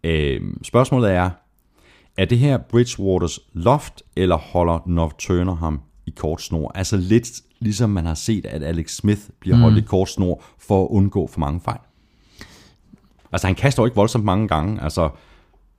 Øh, 0.04 0.40
spørgsmålet 0.62 1.10
er, 1.12 1.30
er 2.18 2.24
det 2.24 2.38
her 2.38 2.58
Bridgewaters 2.58 3.38
loft, 3.52 4.02
eller 4.16 4.36
holder 4.36 4.78
North 4.86 5.14
Turner 5.18 5.54
ham 5.56 5.80
i 6.06 6.10
kort 6.16 6.42
snor? 6.42 6.72
Altså 6.74 6.96
lidt 6.96 7.30
ligesom 7.60 7.90
man 7.90 8.06
har 8.06 8.14
set, 8.14 8.46
at 8.46 8.62
Alex 8.62 8.90
Smith 8.96 9.20
bliver 9.40 9.56
holdt 9.56 9.78
i 9.78 9.80
kort 9.80 10.08
snor 10.08 10.42
for 10.58 10.84
at 10.84 10.88
undgå 10.90 11.26
for 11.26 11.40
mange 11.40 11.60
fejl. 11.60 11.80
Altså 13.32 13.46
han 13.46 13.56
kaster 13.56 13.82
jo 13.82 13.86
ikke 13.86 13.96
voldsomt 13.96 14.24
mange 14.24 14.48
gange. 14.48 14.82
Altså 14.82 15.10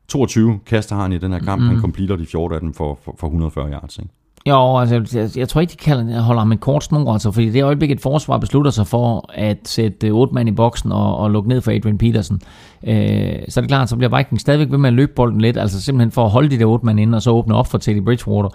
22 0.07 0.59
kaster 0.65 0.95
han 0.95 1.11
i 1.11 1.17
den 1.17 1.31
her 1.31 1.39
kamp. 1.39 1.61
Mm. 1.61 1.67
Han 1.67 1.79
completer 1.81 2.15
de 2.15 2.25
14 2.25 2.55
af 2.55 2.61
dem 2.61 2.73
for, 2.73 2.99
for, 3.03 3.15
for 3.19 3.27
140 3.27 3.71
yards. 3.71 3.97
Ikke? 3.97 4.09
Jo, 4.49 4.77
altså, 4.77 5.17
jeg, 5.19 5.37
jeg 5.37 5.49
tror 5.49 5.61
ikke, 5.61 5.71
de 5.71 5.77
kalder, 5.77 6.21
holder 6.21 6.41
ham 6.41 6.51
en 6.51 6.57
kort 6.57 6.83
snor, 6.83 7.13
altså, 7.13 7.31
fordi 7.31 7.49
det 7.49 7.63
øjeblik, 7.63 7.91
et 7.91 8.01
forsvar 8.01 8.37
beslutter 8.37 8.71
sig 8.71 8.87
for 8.87 9.29
at 9.33 9.57
sætte 9.63 10.07
øh, 10.07 10.13
otte 10.13 10.33
mand 10.33 10.49
i 10.49 10.51
boksen 10.51 10.91
og, 10.91 11.17
og 11.17 11.31
lukke 11.31 11.49
ned 11.49 11.61
for 11.61 11.71
Adrian 11.71 11.97
Peterson, 11.97 12.41
øh, 12.87 13.33
så 13.49 13.59
er 13.59 13.61
det 13.61 13.67
klart, 13.67 13.89
så 13.89 13.95
bliver 13.95 14.17
Vikings 14.17 14.41
stadigvæk 14.41 14.71
ved 14.71 14.77
med 14.77 14.89
at 14.89 14.93
løbe 14.93 15.11
bolden 15.15 15.41
lidt, 15.41 15.57
altså 15.57 15.81
simpelthen 15.81 16.11
for 16.11 16.25
at 16.25 16.31
holde 16.31 16.49
de 16.49 16.59
der 16.59 16.65
otte 16.65 16.85
mand 16.85 16.99
inde, 16.99 17.15
og 17.15 17.21
så 17.21 17.31
åbne 17.31 17.55
op 17.55 17.67
for 17.67 17.77
Teddy 17.77 18.03
Bridgewater. 18.03 18.49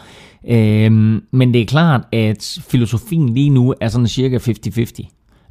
Øh, 0.48 0.92
men 1.30 1.54
det 1.54 1.60
er 1.60 1.66
klart, 1.66 2.00
at 2.12 2.58
filosofien 2.68 3.28
lige 3.28 3.50
nu 3.50 3.74
er 3.80 3.88
sådan 3.88 4.06
cirka 4.06 4.38
50-50. 4.38 5.08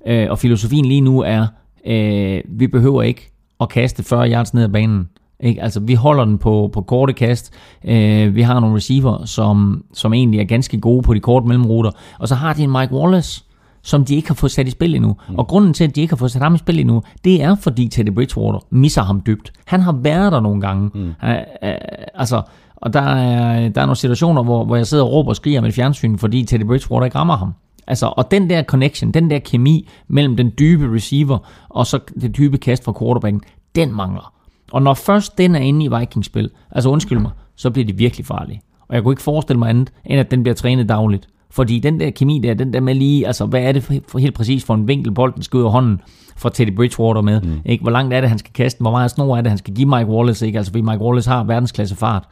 Øh, 0.08 0.28
og 0.30 0.40
filosofien 0.40 0.86
lige 0.86 1.02
nu 1.02 1.22
er, 1.22 1.48
øh, 1.88 2.42
vi 2.48 2.68
behøver 2.68 3.02
ikke 3.02 3.32
at 3.62 3.70
kaste 3.70 4.04
40 4.04 4.32
yards 4.32 4.54
ned 4.54 4.64
ad 4.64 4.70
banen. 4.70 5.10
Ikke? 5.44 5.64
Altså, 5.64 5.80
vi 5.80 5.94
holder 5.94 6.26
den 6.26 6.38
på, 6.38 6.70
på 6.74 6.82
korte 6.82 7.14
kast. 7.14 7.54
Øh, 7.86 8.36
vi 8.36 8.42
har 8.42 8.60
nogle 8.60 8.76
receiver, 8.76 9.26
som, 9.26 9.84
som 9.94 10.14
egentlig 10.14 10.40
er 10.40 10.44
ganske 10.44 10.80
gode 10.80 11.02
på 11.02 11.14
de 11.14 11.20
korte 11.20 11.48
mellemruter. 11.48 11.92
Og 12.20 12.28
så 12.28 12.36
har 12.36 12.54
de 12.54 12.64
en 12.64 12.72
Mike 12.72 12.94
Wallace, 12.94 13.44
som 13.82 14.06
de 14.06 14.16
ikke 14.16 14.28
har 14.28 14.36
fået 14.36 14.52
sat 14.52 14.68
i 14.68 14.72
spil 14.72 14.96
endnu. 14.96 15.16
Mm. 15.30 15.36
Og 15.36 15.48
grunden 15.48 15.74
til, 15.74 15.84
at 15.84 15.96
de 15.96 16.02
ikke 16.02 16.12
har 16.12 16.18
fået 16.18 16.32
sat 16.32 16.42
ham 16.42 16.56
i 16.56 16.58
spil 16.58 16.80
endnu, 16.80 17.04
det 17.24 17.44
er, 17.44 17.56
fordi 17.56 17.88
Teddy 17.88 18.10
Bridgewater 18.10 18.60
misser 18.70 19.02
ham 19.02 19.22
dybt. 19.26 19.54
Han 19.66 19.82
har 19.82 19.92
været 19.92 20.32
der 20.32 20.40
nogle 20.40 20.62
gange. 20.62 20.92
Mm. 20.94 21.02
Uh, 21.02 21.30
uh, 21.30 21.70
altså, 22.14 22.42
og 22.76 22.94
der 22.94 23.02
er, 23.02 23.70
der 23.70 23.82
er 23.82 23.86
nogle 23.86 23.96
situationer, 23.96 24.44
hvor, 24.44 24.66
hvor 24.66 24.76
jeg 24.76 24.88
sidder 24.88 25.04
og 25.04 25.12
råber 25.12 25.30
og 25.30 25.36
skriger 25.36 25.62
med 25.62 25.72
fjernsyn, 25.72 26.18
fordi 26.18 26.44
Teddy 26.44 26.64
Bridgewater 26.64 27.06
ikke 27.06 27.18
rammer 27.18 27.38
ham. 27.38 27.54
Altså, 27.88 28.14
og 28.18 28.32
den 28.32 28.50
der 28.50 28.64
connection, 28.64 29.12
den 29.12 29.30
der 29.30 29.40
kemi 29.40 29.90
mellem 30.08 30.38
den 30.38 30.52
dybe 30.60 30.96
receiver 30.96 31.38
og 31.70 31.88
så 31.88 32.00
det 32.22 32.38
dybe 32.38 32.58
kast 32.58 32.84
fra 32.84 32.94
quarterbacken, 33.00 33.42
den 33.76 33.96
mangler. 33.96 34.34
Og 34.72 34.82
når 34.82 34.94
først 34.94 35.38
den 35.38 35.56
er 35.56 35.60
inde 35.60 35.86
i 35.86 35.90
Vikings-spil, 36.00 36.50
altså 36.72 36.90
undskyld 36.90 37.20
mig, 37.20 37.32
så 37.56 37.70
bliver 37.70 37.86
de 37.86 37.96
virkelig 37.96 38.26
farlige. 38.26 38.62
Og 38.88 38.96
jeg 38.96 39.04
kunne 39.04 39.14
ikke 39.14 39.22
forestille 39.22 39.60
mig 39.60 39.70
andet, 39.70 39.92
end 40.06 40.20
at 40.20 40.32
den 40.32 40.44
bliver 40.44 40.56
trænet 40.56 40.90
dagligt. 40.90 41.28
Fordi 41.52 41.80
den 41.80 42.00
der 42.00 42.10
kemi 42.10 42.40
der, 42.40 42.54
den 42.54 42.74
der 42.74 42.80
med 42.80 42.96
lige, 42.96 43.28
altså 43.28 43.46
hvad 43.46 43.62
er 43.62 43.72
det 43.72 43.84
for, 43.84 43.94
for 44.08 44.20
helt 44.20 44.36
præcis 44.36 44.66
for 44.66 44.74
en 44.74 44.88
vinkel, 44.88 45.12
bolden 45.12 45.42
skal 45.42 45.58
ud 45.58 45.64
af 45.64 45.72
hånden 45.72 46.02
fra 46.38 46.50
Teddy 46.50 46.76
Bridgewater 46.76 47.22
med, 47.22 47.42
mm. 47.42 47.62
ikke? 47.66 47.82
Hvor 47.82 47.92
langt 47.92 48.14
er 48.14 48.22
det, 48.22 48.30
han 48.30 48.40
skal 48.40 48.54
kaste, 48.54 48.82
hvor 48.82 48.92
meget 48.92 49.12
snor 49.12 49.38
er 49.38 49.42
det, 49.42 49.52
han 49.52 49.58
skal 49.58 49.74
give 49.74 49.90
Mike 49.90 50.10
Wallace, 50.10 50.46
ikke? 50.46 50.58
Altså 50.58 50.72
fordi 50.72 50.82
Mike 50.82 51.00
Wallace 51.00 51.30
har 51.30 51.44
verdensklasse 51.44 51.96
fart. 51.96 52.28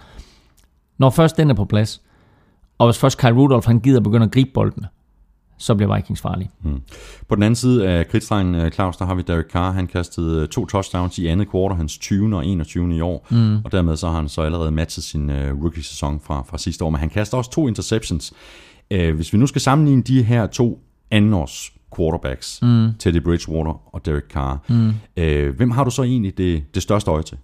Når 0.98 1.10
først 1.10 1.38
den 1.38 1.50
er 1.50 1.54
på 1.54 1.66
plads, 1.66 2.02
og 2.78 2.88
hvis 2.88 2.98
først 2.98 3.18
Kyle 3.20 3.32
Rudolph 3.32 3.68
han 3.68 3.80
gider 3.80 4.00
begynde 4.00 4.26
at 4.26 4.32
gribe 4.32 4.50
bolden, 4.54 4.86
så 5.58 5.76
bliver 5.76 5.96
Vikings 5.96 6.22
farlige. 6.22 6.50
Mm. 6.62 6.82
På 7.28 7.36
den 7.36 7.44
anden 7.44 7.56
side 7.56 7.88
af 7.88 8.08
kridtstrengen, 8.08 8.56
øh, 8.56 8.72
Claus, 8.72 8.98
der 8.98 9.06
har 9.06 9.16
vi 9.16 9.22
Derek 9.22 9.46
Carr. 9.52 9.72
Han 9.72 9.88
kastede 9.88 10.42
øh, 10.42 10.48
to 10.48 10.66
touchdowns 10.66 11.18
i 11.18 11.28
andet 11.28 11.50
kvartal, 11.50 11.78
hans 11.78 11.98
20. 11.98 12.36
og 12.36 12.46
21. 12.46 12.96
i 12.96 13.02
år. 13.02 13.28
Mm. 13.30 13.58
Og 13.66 13.72
dermed 13.72 13.96
så 13.96 14.08
har 14.08 14.16
han 14.16 14.30
så 14.30 14.42
allerede 14.42 14.72
matchet 14.72 15.04
sin 15.04 15.30
uh, 15.30 15.36
rookie-sæson 15.36 16.20
fra, 16.24 16.44
fra 16.50 16.58
sidste 16.58 16.86
år. 16.86 16.90
Men 16.90 17.00
han 17.00 17.10
kaster 17.10 17.38
også 17.38 17.52
to 17.52 17.68
interceptions. 17.68 18.34
Uh, 18.94 19.16
hvis 19.16 19.34
vi 19.34 19.38
nu 19.38 19.48
skal 19.48 19.62
sammenligne 19.62 20.02
de 20.02 20.24
her 20.24 20.48
to 20.48 20.80
andenårs 21.12 21.74
quarterbacks, 21.98 22.60
mm. 22.62 22.90
Teddy 23.00 23.24
Bridgewater 23.24 23.96
og 23.96 24.06
Derek 24.06 24.28
Carr, 24.30 24.64
mm. 24.68 24.88
uh, 24.88 25.56
hvem 25.56 25.72
har 25.72 25.84
du 25.84 25.92
så 25.92 26.04
egentlig 26.04 26.38
det, 26.38 26.64
det 26.76 26.84
største 26.84 27.12
øje 27.12 27.24
til? 27.24 27.38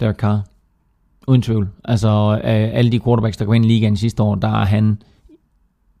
Derek 0.00 0.16
Carr. 0.16 0.40
Uden 1.28 1.42
tvivl. 1.42 1.68
Altså, 1.84 2.40
alle 2.44 2.92
de 2.92 3.00
quarterbacks, 3.00 3.36
der 3.36 3.44
kom 3.44 3.54
ind 3.54 3.64
i 3.64 3.68
ligaen 3.68 3.96
sidste 3.96 4.22
år, 4.22 4.34
der 4.34 4.48
er 4.48 4.64
han 4.64 4.98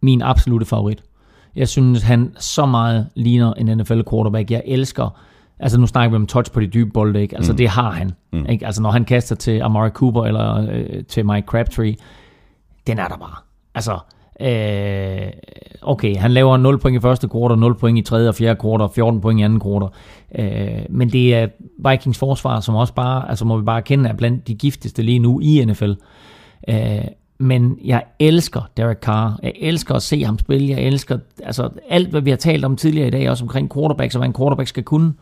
min 0.02 0.22
absolute 0.22 0.66
favorit. 0.66 1.02
Jeg 1.56 1.68
synes, 1.68 2.02
han 2.02 2.32
så 2.38 2.66
meget 2.66 3.06
ligner 3.14 3.52
en 3.52 3.78
NFL 3.78 4.00
quarterback. 4.10 4.50
Jeg 4.50 4.62
elsker, 4.66 5.20
altså 5.58 5.80
nu 5.80 5.86
snakker 5.86 6.10
vi 6.10 6.16
om 6.16 6.26
touch 6.26 6.52
på 6.52 6.60
de 6.60 6.66
dybe 6.66 6.90
bolde, 6.90 7.22
ikke? 7.22 7.36
Altså 7.36 7.52
mm. 7.52 7.56
det 7.56 7.68
har 7.68 7.90
han. 7.90 8.12
Mm. 8.32 8.46
Ikke? 8.48 8.66
Altså 8.66 8.82
når 8.82 8.90
han 8.90 9.04
kaster 9.04 9.36
til 9.36 9.60
Amari 9.60 9.90
Cooper 9.90 10.24
eller 10.24 10.68
øh, 10.70 11.04
til 11.04 11.26
Mike 11.26 11.46
Crabtree, 11.46 11.94
den 12.86 12.98
er 12.98 13.08
der 13.08 13.16
bare. 13.16 13.36
Altså, 13.74 13.98
øh, 14.40 15.32
okay, 15.82 16.16
han 16.16 16.30
laver 16.30 16.56
0 16.56 16.78
point 16.78 16.96
i 16.96 17.00
første 17.00 17.28
kvartal, 17.28 17.58
0 17.58 17.74
point 17.74 17.98
i 17.98 18.02
tredje 18.02 18.28
og 18.28 18.34
fjerde 18.34 18.60
kvartal, 18.60 18.88
14 18.94 19.20
point 19.20 19.40
i 19.40 19.42
anden 19.42 19.60
kvartal. 19.60 19.88
Øh, 20.38 20.82
men 20.90 21.08
det 21.08 21.34
er 21.34 21.48
Vikings 21.90 22.18
forsvar, 22.18 22.60
som 22.60 22.74
også 22.74 22.94
bare, 22.94 23.28
altså 23.28 23.44
må 23.44 23.56
vi 23.56 23.64
bare 23.64 23.82
kende, 23.82 24.08
er 24.08 24.14
blandt 24.14 24.48
de 24.48 24.54
giftigste 24.54 25.02
lige 25.02 25.18
nu 25.18 25.40
i 25.40 25.64
NFL. 25.64 25.92
Øh, 26.68 27.04
men 27.38 27.78
jeg 27.84 28.04
elsker 28.18 28.70
Derek 28.76 28.98
Carr. 28.98 29.38
Jeg 29.42 29.52
elsker 29.56 29.94
at 29.94 30.02
se 30.02 30.24
ham 30.24 30.38
spille. 30.38 30.68
Jeg 30.68 30.80
elsker 30.80 31.18
altså, 31.42 31.68
alt, 31.88 32.08
hvad 32.08 32.20
vi 32.20 32.30
har 32.30 32.36
talt 32.36 32.64
om 32.64 32.76
tidligere 32.76 33.08
i 33.08 33.10
dag, 33.10 33.30
også 33.30 33.44
omkring 33.44 33.72
quarterbacks 33.74 34.14
og 34.14 34.18
hvad 34.18 34.28
en 34.28 34.34
quarterback 34.34 34.68
skal 34.68 34.82
kunne. 34.82 35.12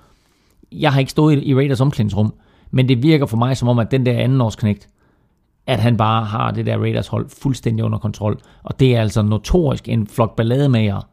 Jeg 0.73 0.93
har 0.93 1.01
ikke 1.01 1.11
stået 1.11 1.43
i 1.43 1.55
Raiders 1.55 1.81
omklædningsrum, 1.81 2.35
men 2.71 2.89
det 2.89 3.03
virker 3.03 3.27
for 3.27 3.37
mig 3.37 3.57
som 3.57 3.69
om, 3.69 3.79
at 3.79 3.91
den 3.91 4.07
der 4.07 4.19
anden 4.19 4.41
års 4.41 4.57
knægt, 4.57 4.89
at 5.67 5.81
han 5.81 5.97
bare 5.97 6.25
har 6.25 6.51
det 6.51 6.67
der 6.67 6.79
Raiders 6.79 7.09
hold 7.09 7.29
fuldstændig 7.29 7.85
under 7.85 7.99
kontrol. 7.99 8.41
Og 8.63 8.81
det 8.81 8.97
er 8.97 9.01
altså 9.01 9.23
notorisk 9.23 9.89
en 9.89 10.07
flok 10.07 10.37
ballademager, 10.37 11.09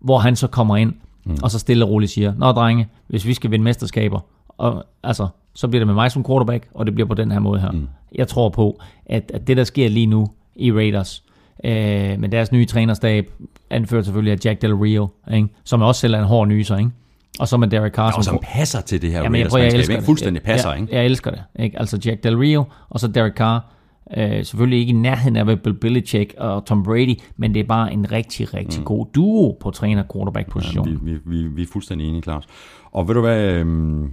hvor 0.00 0.18
han 0.18 0.36
så 0.36 0.46
kommer 0.46 0.76
ind, 0.76 0.92
mm. 1.24 1.36
og 1.42 1.50
så 1.50 1.58
stille 1.58 1.84
og 1.84 1.90
roligt 1.90 2.12
siger, 2.12 2.32
Nå 2.36 2.52
drenge, 2.52 2.88
hvis 3.06 3.26
vi 3.26 3.34
skal 3.34 3.50
vinde 3.50 3.64
mesterskaber, 3.64 4.20
og, 4.48 4.84
altså, 5.02 5.28
så 5.54 5.68
bliver 5.68 5.80
det 5.80 5.86
med 5.86 5.94
mig 5.94 6.10
som 6.10 6.24
quarterback, 6.24 6.68
og 6.74 6.86
det 6.86 6.94
bliver 6.94 7.08
på 7.08 7.14
den 7.14 7.32
her 7.32 7.38
måde 7.38 7.60
her. 7.60 7.70
Mm. 7.70 7.88
Jeg 8.14 8.28
tror 8.28 8.48
på, 8.48 8.80
at, 9.06 9.30
at 9.34 9.46
det 9.46 9.56
der 9.56 9.64
sker 9.64 9.88
lige 9.88 10.06
nu 10.06 10.26
i 10.56 10.72
Raiders, 10.72 11.24
øh, 11.64 11.72
med 12.20 12.28
deres 12.28 12.52
nye 12.52 12.66
trænerstab, 12.66 13.32
anført 13.70 14.04
selvfølgelig 14.04 14.32
af 14.32 14.38
Jack 14.44 14.62
Del 14.62 14.74
Rio, 14.74 15.08
ikke? 15.34 15.48
som 15.64 15.82
også 15.82 16.00
selv 16.00 16.14
er 16.14 16.18
en 16.18 16.24
hård 16.24 16.48
nyser, 16.48 16.76
ikke? 16.76 16.90
Og 17.38 17.48
så 17.48 17.56
med 17.56 17.68
Derek 17.68 17.92
Carr. 17.92 18.06
Ja, 18.06 18.16
og 18.16 18.24
som 18.24 18.38
passer 18.42 18.80
til 18.80 19.02
det 19.02 19.10
her 19.10 19.22
Jamen, 19.22 19.32
Raiders, 19.32 19.44
jeg, 19.44 19.50
prøver, 19.50 19.64
jeg 19.64 19.74
elsker 19.74 19.96
det. 19.96 20.04
fuldstændig 20.04 20.42
passer, 20.42 20.70
jeg, 20.70 20.80
ikke? 20.80 20.96
Jeg 20.96 21.04
elsker 21.04 21.30
det. 21.30 21.42
Ikke? 21.58 21.78
Altså 21.78 22.00
Jack 22.04 22.24
Del 22.24 22.36
Rio, 22.36 22.64
og 22.88 23.00
så 23.00 23.08
Derek 23.08 23.34
Carr. 23.34 23.70
Øh, 24.16 24.44
selvfølgelig 24.44 24.78
ikke 24.78 24.90
i 24.90 24.96
nærheden 24.96 25.36
af 25.36 25.60
Bill 25.60 25.74
Belichick 25.74 26.34
og 26.38 26.64
Tom 26.66 26.82
Brady, 26.82 27.20
men 27.36 27.54
det 27.54 27.60
er 27.60 27.64
bare 27.64 27.92
en 27.92 28.12
rigtig, 28.12 28.54
rigtig 28.54 28.80
mm. 28.80 28.84
god 28.84 29.06
duo 29.14 29.56
på 29.60 29.70
træner-quarterback-position. 29.70 30.88
Ja, 30.88 30.94
vi, 31.02 31.18
vi, 31.24 31.48
vi 31.48 31.62
er 31.62 31.66
fuldstændig 31.72 32.08
enige, 32.08 32.22
Claus. 32.22 32.44
Og 32.92 33.08
ved 33.08 33.14
du 33.14 33.20
hvad, 33.20 33.52
øhm, 33.52 34.12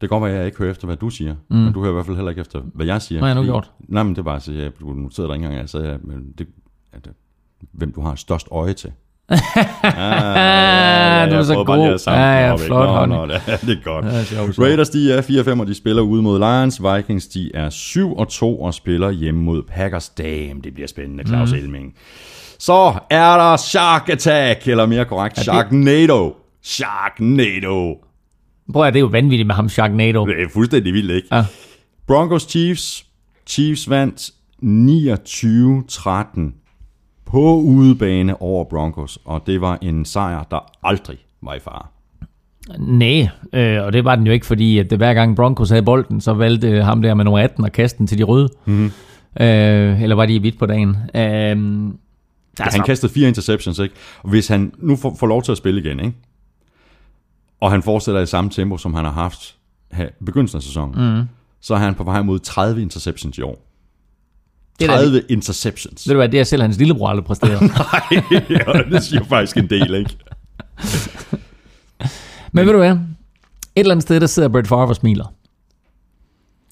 det 0.00 0.08
kan 0.08 0.08
godt 0.08 0.22
være, 0.22 0.30
at 0.30 0.38
jeg 0.38 0.46
ikke 0.46 0.58
hører 0.58 0.70
efter, 0.70 0.86
hvad 0.86 0.96
du 0.96 1.10
siger, 1.10 1.34
mm. 1.50 1.56
men 1.56 1.72
du 1.72 1.80
hører 1.80 1.90
i 1.90 1.94
hvert 1.94 2.06
fald 2.06 2.16
heller 2.16 2.30
ikke 2.30 2.40
efter, 2.40 2.60
hvad 2.74 2.86
jeg 2.86 3.02
siger. 3.02 3.20
Har 3.20 3.26
jeg 3.26 3.34
nu 3.34 3.42
gjort? 3.42 3.70
Nej, 3.88 4.02
men 4.02 4.14
det 4.14 4.18
er 4.18 4.22
bare, 4.22 4.36
at 4.36 4.48
jeg, 4.48 4.72
du 4.80 4.92
noterede 4.92 5.28
dig 5.28 5.34
ikke 5.34 5.44
engang, 5.44 5.60
jeg 5.60 5.68
sagde, 5.68 5.88
at, 5.88 6.00
det, 6.38 6.46
at, 6.92 7.08
hvem 7.72 7.92
du 7.92 8.00
har 8.00 8.14
størst 8.14 8.48
øje 8.50 8.72
til. 8.72 8.92
ah, 9.30 9.32
ja, 9.82 11.26
du 11.30 11.36
er 11.36 11.42
så 11.42 11.64
god. 11.64 12.04
Ja, 12.06 12.46
ja, 12.46 12.54
flot, 12.54 13.08
nå, 13.08 13.16
nå, 13.16 13.26
det, 13.26 13.40
det 13.46 13.78
er 13.78 13.84
godt. 13.84 14.04
Ja, 14.04 14.24
sjovt, 14.24 14.58
Raiders, 14.58 14.88
de 14.88 15.12
er 15.12 15.22
4-5, 15.22 15.60
og 15.60 15.66
de 15.66 15.74
spiller 15.74 16.02
ude 16.02 16.22
mod 16.22 16.38
Lions. 16.38 16.82
Vikings, 16.82 17.26
de 17.26 17.50
er 17.54 17.70
7-2 17.70 18.44
og 18.44 18.74
spiller 18.74 19.10
hjemme 19.10 19.42
mod 19.42 19.62
Packers. 19.62 20.08
Damn, 20.08 20.60
det 20.60 20.74
bliver 20.74 20.86
spændende, 20.86 21.24
Claus 21.28 21.52
mm. 21.52 21.58
Elming. 21.58 21.94
Så 22.58 22.94
er 23.10 23.36
der 23.36 23.56
Shark 23.56 24.08
Attack, 24.08 24.68
eller 24.68 24.86
mere 24.86 25.04
korrekt, 25.04 25.40
Sharknado. 25.40 26.36
Sharknado. 26.62 27.94
Prøv 28.72 28.82
at 28.82 28.94
det 28.94 28.98
er 28.98 29.02
jo 29.02 29.06
vanvittigt 29.06 29.46
med 29.46 29.54
ham, 29.54 29.68
Sharknado. 29.68 30.26
Det 30.26 30.42
er 30.42 30.48
fuldstændig 30.52 30.92
vildt, 30.92 31.10
ikke? 31.10 31.28
Ja. 31.32 31.44
Broncos 32.06 32.42
Chiefs. 32.42 33.06
Chiefs 33.46 33.90
vandt 33.90 34.30
29-13 34.62 36.40
på 37.26 37.56
udebane 37.56 38.42
over 38.42 38.64
Broncos, 38.64 39.18
og 39.24 39.42
det 39.46 39.60
var 39.60 39.78
en 39.82 40.04
sejr, 40.04 40.42
der 40.50 40.72
aldrig 40.82 41.18
var 41.42 41.54
i 41.54 41.58
fare. 41.60 41.86
Nej, 42.78 43.28
øh, 43.52 43.84
og 43.84 43.92
det 43.92 44.04
var 44.04 44.16
den 44.16 44.26
jo 44.26 44.32
ikke, 44.32 44.46
fordi 44.46 44.78
at 44.78 44.90
det, 44.90 44.98
hver 44.98 45.14
gang 45.14 45.36
Broncos 45.36 45.70
havde 45.70 45.82
bolden, 45.82 46.20
så 46.20 46.32
valgte 46.32 46.82
ham 46.82 47.02
der 47.02 47.14
med 47.14 47.24
nummer 47.24 47.40
18 47.40 47.64
at 47.64 47.72
kaste 47.72 47.98
den 47.98 48.06
til 48.06 48.18
de 48.18 48.22
røde. 48.22 48.48
Mm-hmm. 48.64 48.92
Øh, 49.40 50.02
eller 50.02 50.16
var 50.16 50.26
de 50.26 50.34
i 50.34 50.38
hvidt 50.38 50.58
på 50.58 50.66
dagen? 50.66 50.88
Øh, 50.88 51.92
altså. 52.60 52.78
Han 52.78 52.86
kastede 52.86 53.12
fire 53.12 53.28
interceptions, 53.28 53.78
ikke? 53.78 53.94
Og 54.22 54.30
hvis 54.30 54.48
han 54.48 54.72
nu 54.78 54.96
får, 54.96 55.16
får 55.20 55.26
lov 55.26 55.42
til 55.42 55.52
at 55.52 55.58
spille 55.58 55.80
igen, 55.80 56.00
ikke? 56.00 56.12
Og 57.60 57.70
han 57.70 57.82
fortsætter 57.82 58.20
i 58.20 58.26
samme 58.26 58.50
tempo, 58.50 58.76
som 58.76 58.94
han 58.94 59.04
har 59.04 59.12
haft 59.12 59.56
begyndelsen 60.26 60.56
af 60.56 60.62
sæsonen, 60.62 61.16
mm. 61.16 61.24
så 61.60 61.74
er 61.74 61.78
han 61.78 61.94
på 61.94 62.04
vej 62.04 62.22
mod 62.22 62.38
30 62.38 62.82
interceptions 62.82 63.38
i 63.38 63.42
år. 63.42 63.62
30 64.86 65.16
det 65.16 65.26
interceptions. 65.28 66.08
Ved 66.08 66.14
du 66.14 66.18
hvad, 66.18 66.28
det 66.28 66.40
er 66.40 66.44
selv 66.44 66.62
hans 66.62 66.78
lillebror 66.78 67.08
aldrig 67.08 67.24
præsteret. 67.24 67.60
Nej, 67.92 68.22
ja, 68.50 68.82
det 68.90 69.02
siger 69.02 69.24
faktisk 69.24 69.56
en 69.56 69.70
del, 69.70 69.94
ikke? 69.94 70.16
Men, 72.00 72.08
Men 72.52 72.66
ved 72.66 72.72
du 72.72 72.78
hvad? 72.78 72.90
Et 72.90 73.00
eller 73.76 73.92
andet 73.92 74.02
sted, 74.02 74.20
der 74.20 74.26
sidder 74.26 74.48
Brett 74.48 74.68
Favre 74.68 74.88
og 74.88 74.96
smiler. 74.96 75.32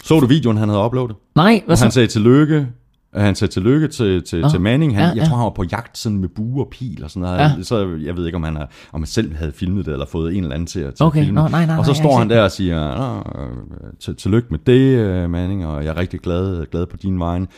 Så 0.05 0.21
du 0.21 0.27
videoen, 0.27 0.57
han 0.57 0.69
havde 0.69 0.85
uploadet? 0.85 1.17
Nej, 1.35 1.63
hvad 1.67 1.77
så? 1.77 1.85
Han 1.85 1.93
sagde 1.93 2.09
tillykke 2.09 2.69
han 3.17 3.35
sagde 3.35 3.53
tillykke 3.53 3.89
til, 3.89 4.23
til, 4.23 4.45
oh, 4.45 4.51
til 4.51 4.61
Manning. 4.61 4.97
Han, 4.97 5.03
ja, 5.03 5.09
ja. 5.09 5.15
Jeg 5.15 5.29
tror, 5.29 5.37
han 5.37 5.45
var 5.45 5.51
på 5.51 5.65
jagt 5.65 5.99
sådan 5.99 6.19
med 6.19 6.29
bue 6.29 6.65
og 6.65 6.69
pil 6.71 7.05
og 7.05 7.11
sådan 7.11 7.21
noget. 7.21 7.39
Ja. 7.39 7.63
Så 7.63 7.99
jeg 8.03 8.17
ved 8.17 8.27
ikke, 8.27 8.37
om 8.37 8.43
han, 8.43 8.57
er, 8.57 8.67
om 8.93 9.01
han 9.01 9.07
selv 9.07 9.37
havde 9.37 9.53
filmet 9.53 9.87
det, 9.87 9.93
eller 9.93 10.07
fået 10.07 10.37
en 10.37 10.43
eller 10.43 10.55
anden 10.55 10.67
til 10.67 10.81
at, 10.81 10.95
til 10.95 11.07
okay. 11.07 11.21
at 11.21 11.25
filme 11.25 11.41
no, 11.41 11.49
nej, 11.49 11.67
nej, 11.67 11.79
Og 11.79 11.87
så 11.87 11.95
står 11.95 12.19
han 12.19 12.31
der 12.31 12.43
og 12.43 12.51
siger, 12.51 13.93
til, 14.01 14.17
tillykke 14.17 14.49
med 14.51 14.59
det, 14.59 14.99
øh, 14.99 15.31
Manning, 15.31 15.67
og 15.67 15.85
jeg 15.85 15.91
er 15.91 15.97
rigtig 15.97 16.21
glad, 16.21 16.67
glad 16.67 16.87
på 16.87 16.97
din 16.97 17.19
vejen. 17.19 17.49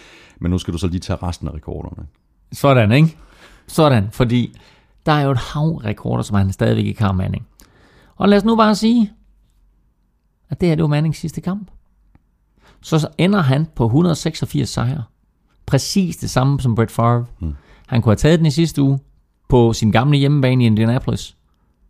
Men 0.40 0.50
nu 0.50 0.58
skal 0.58 0.72
du 0.72 0.78
så 0.78 0.86
lige 0.86 1.00
tage 1.00 1.18
resten 1.22 1.48
af 1.48 1.54
rekorderne. 1.54 2.06
Sådan, 2.52 2.92
ikke? 2.92 3.16
Sådan, 3.66 4.08
fordi 4.12 4.58
der 5.06 5.12
er 5.12 5.22
jo 5.22 5.30
et 5.30 5.38
hav 5.38 5.76
rekorder, 5.76 6.22
som 6.22 6.36
han 6.36 6.52
stadigvæk 6.52 6.84
ikke 6.84 7.02
har 7.02 7.12
Manning. 7.12 7.46
Og 8.16 8.28
lad 8.28 8.38
os 8.38 8.44
nu 8.44 8.56
bare 8.56 8.74
sige, 8.74 9.12
at 10.50 10.60
det 10.60 10.68
her 10.68 10.76
det 10.76 10.82
var 10.82 10.88
Mannings 10.88 11.18
sidste 11.18 11.40
kamp. 11.40 11.70
Så 12.80 13.08
ender 13.18 13.40
han 13.40 13.66
på 13.74 13.84
186 13.84 14.68
sejre 14.68 15.02
præcis 15.66 16.16
det 16.16 16.30
samme 16.30 16.60
som 16.60 16.74
Brett 16.74 16.90
Favre. 16.90 17.24
Mm. 17.40 17.54
Han 17.86 18.02
kunne 18.02 18.10
have 18.10 18.16
taget 18.16 18.38
den 18.38 18.46
i 18.46 18.50
sidste 18.50 18.82
uge 18.82 18.98
på 19.48 19.72
sin 19.72 19.92
gamle 19.92 20.18
hjemmebane 20.18 20.64
i 20.64 20.66
Indianapolis. 20.66 21.36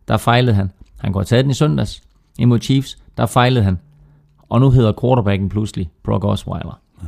Der 0.07 0.17
fejlede 0.17 0.55
han. 0.55 0.71
Han 0.99 1.13
kunne 1.13 1.19
have 1.19 1.25
taget 1.25 1.45
den 1.45 1.51
i 1.51 1.53
søndags 1.53 2.03
imod 2.39 2.59
Chiefs. 2.59 2.97
Der 3.17 3.25
fejlede 3.25 3.63
han. 3.63 3.79
Og 4.49 4.59
nu 4.59 4.69
hedder 4.69 4.93
quarterbacken 5.01 5.49
pludselig 5.49 5.91
Brock 6.03 6.23
Osweiler. 6.23 6.81
Ja. 7.01 7.07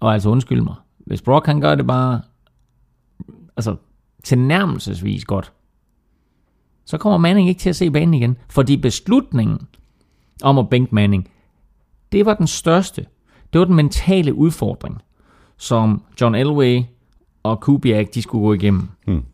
Og 0.00 0.12
altså 0.12 0.28
undskyld 0.28 0.60
mig. 0.60 0.74
Hvis 0.98 1.22
Brock 1.22 1.46
han 1.46 1.60
gør 1.60 1.74
det 1.74 1.86
bare 1.86 2.20
altså 3.56 3.76
tilnærmelsesvis 4.24 5.24
godt, 5.24 5.52
så 6.84 6.98
kommer 6.98 7.18
Manning 7.18 7.48
ikke 7.48 7.58
til 7.58 7.68
at 7.68 7.76
se 7.76 7.90
banen 7.90 8.14
igen. 8.14 8.36
Fordi 8.48 8.76
beslutningen 8.76 9.68
om 10.42 10.58
at 10.58 10.68
bænke 10.68 10.94
Manning, 10.94 11.28
det 12.12 12.26
var 12.26 12.34
den 12.34 12.46
største. 12.46 13.06
Det 13.52 13.58
var 13.58 13.64
den 13.64 13.76
mentale 13.76 14.34
udfordring 14.34 15.02
som 15.60 16.02
John 16.20 16.34
Elway 16.34 16.82
og 17.42 17.60
Kubiak, 17.60 18.06
de 18.14 18.22
skulle 18.22 18.42
gå 18.42 18.52
igennem. 18.52 18.88
Hmm. 19.06 19.24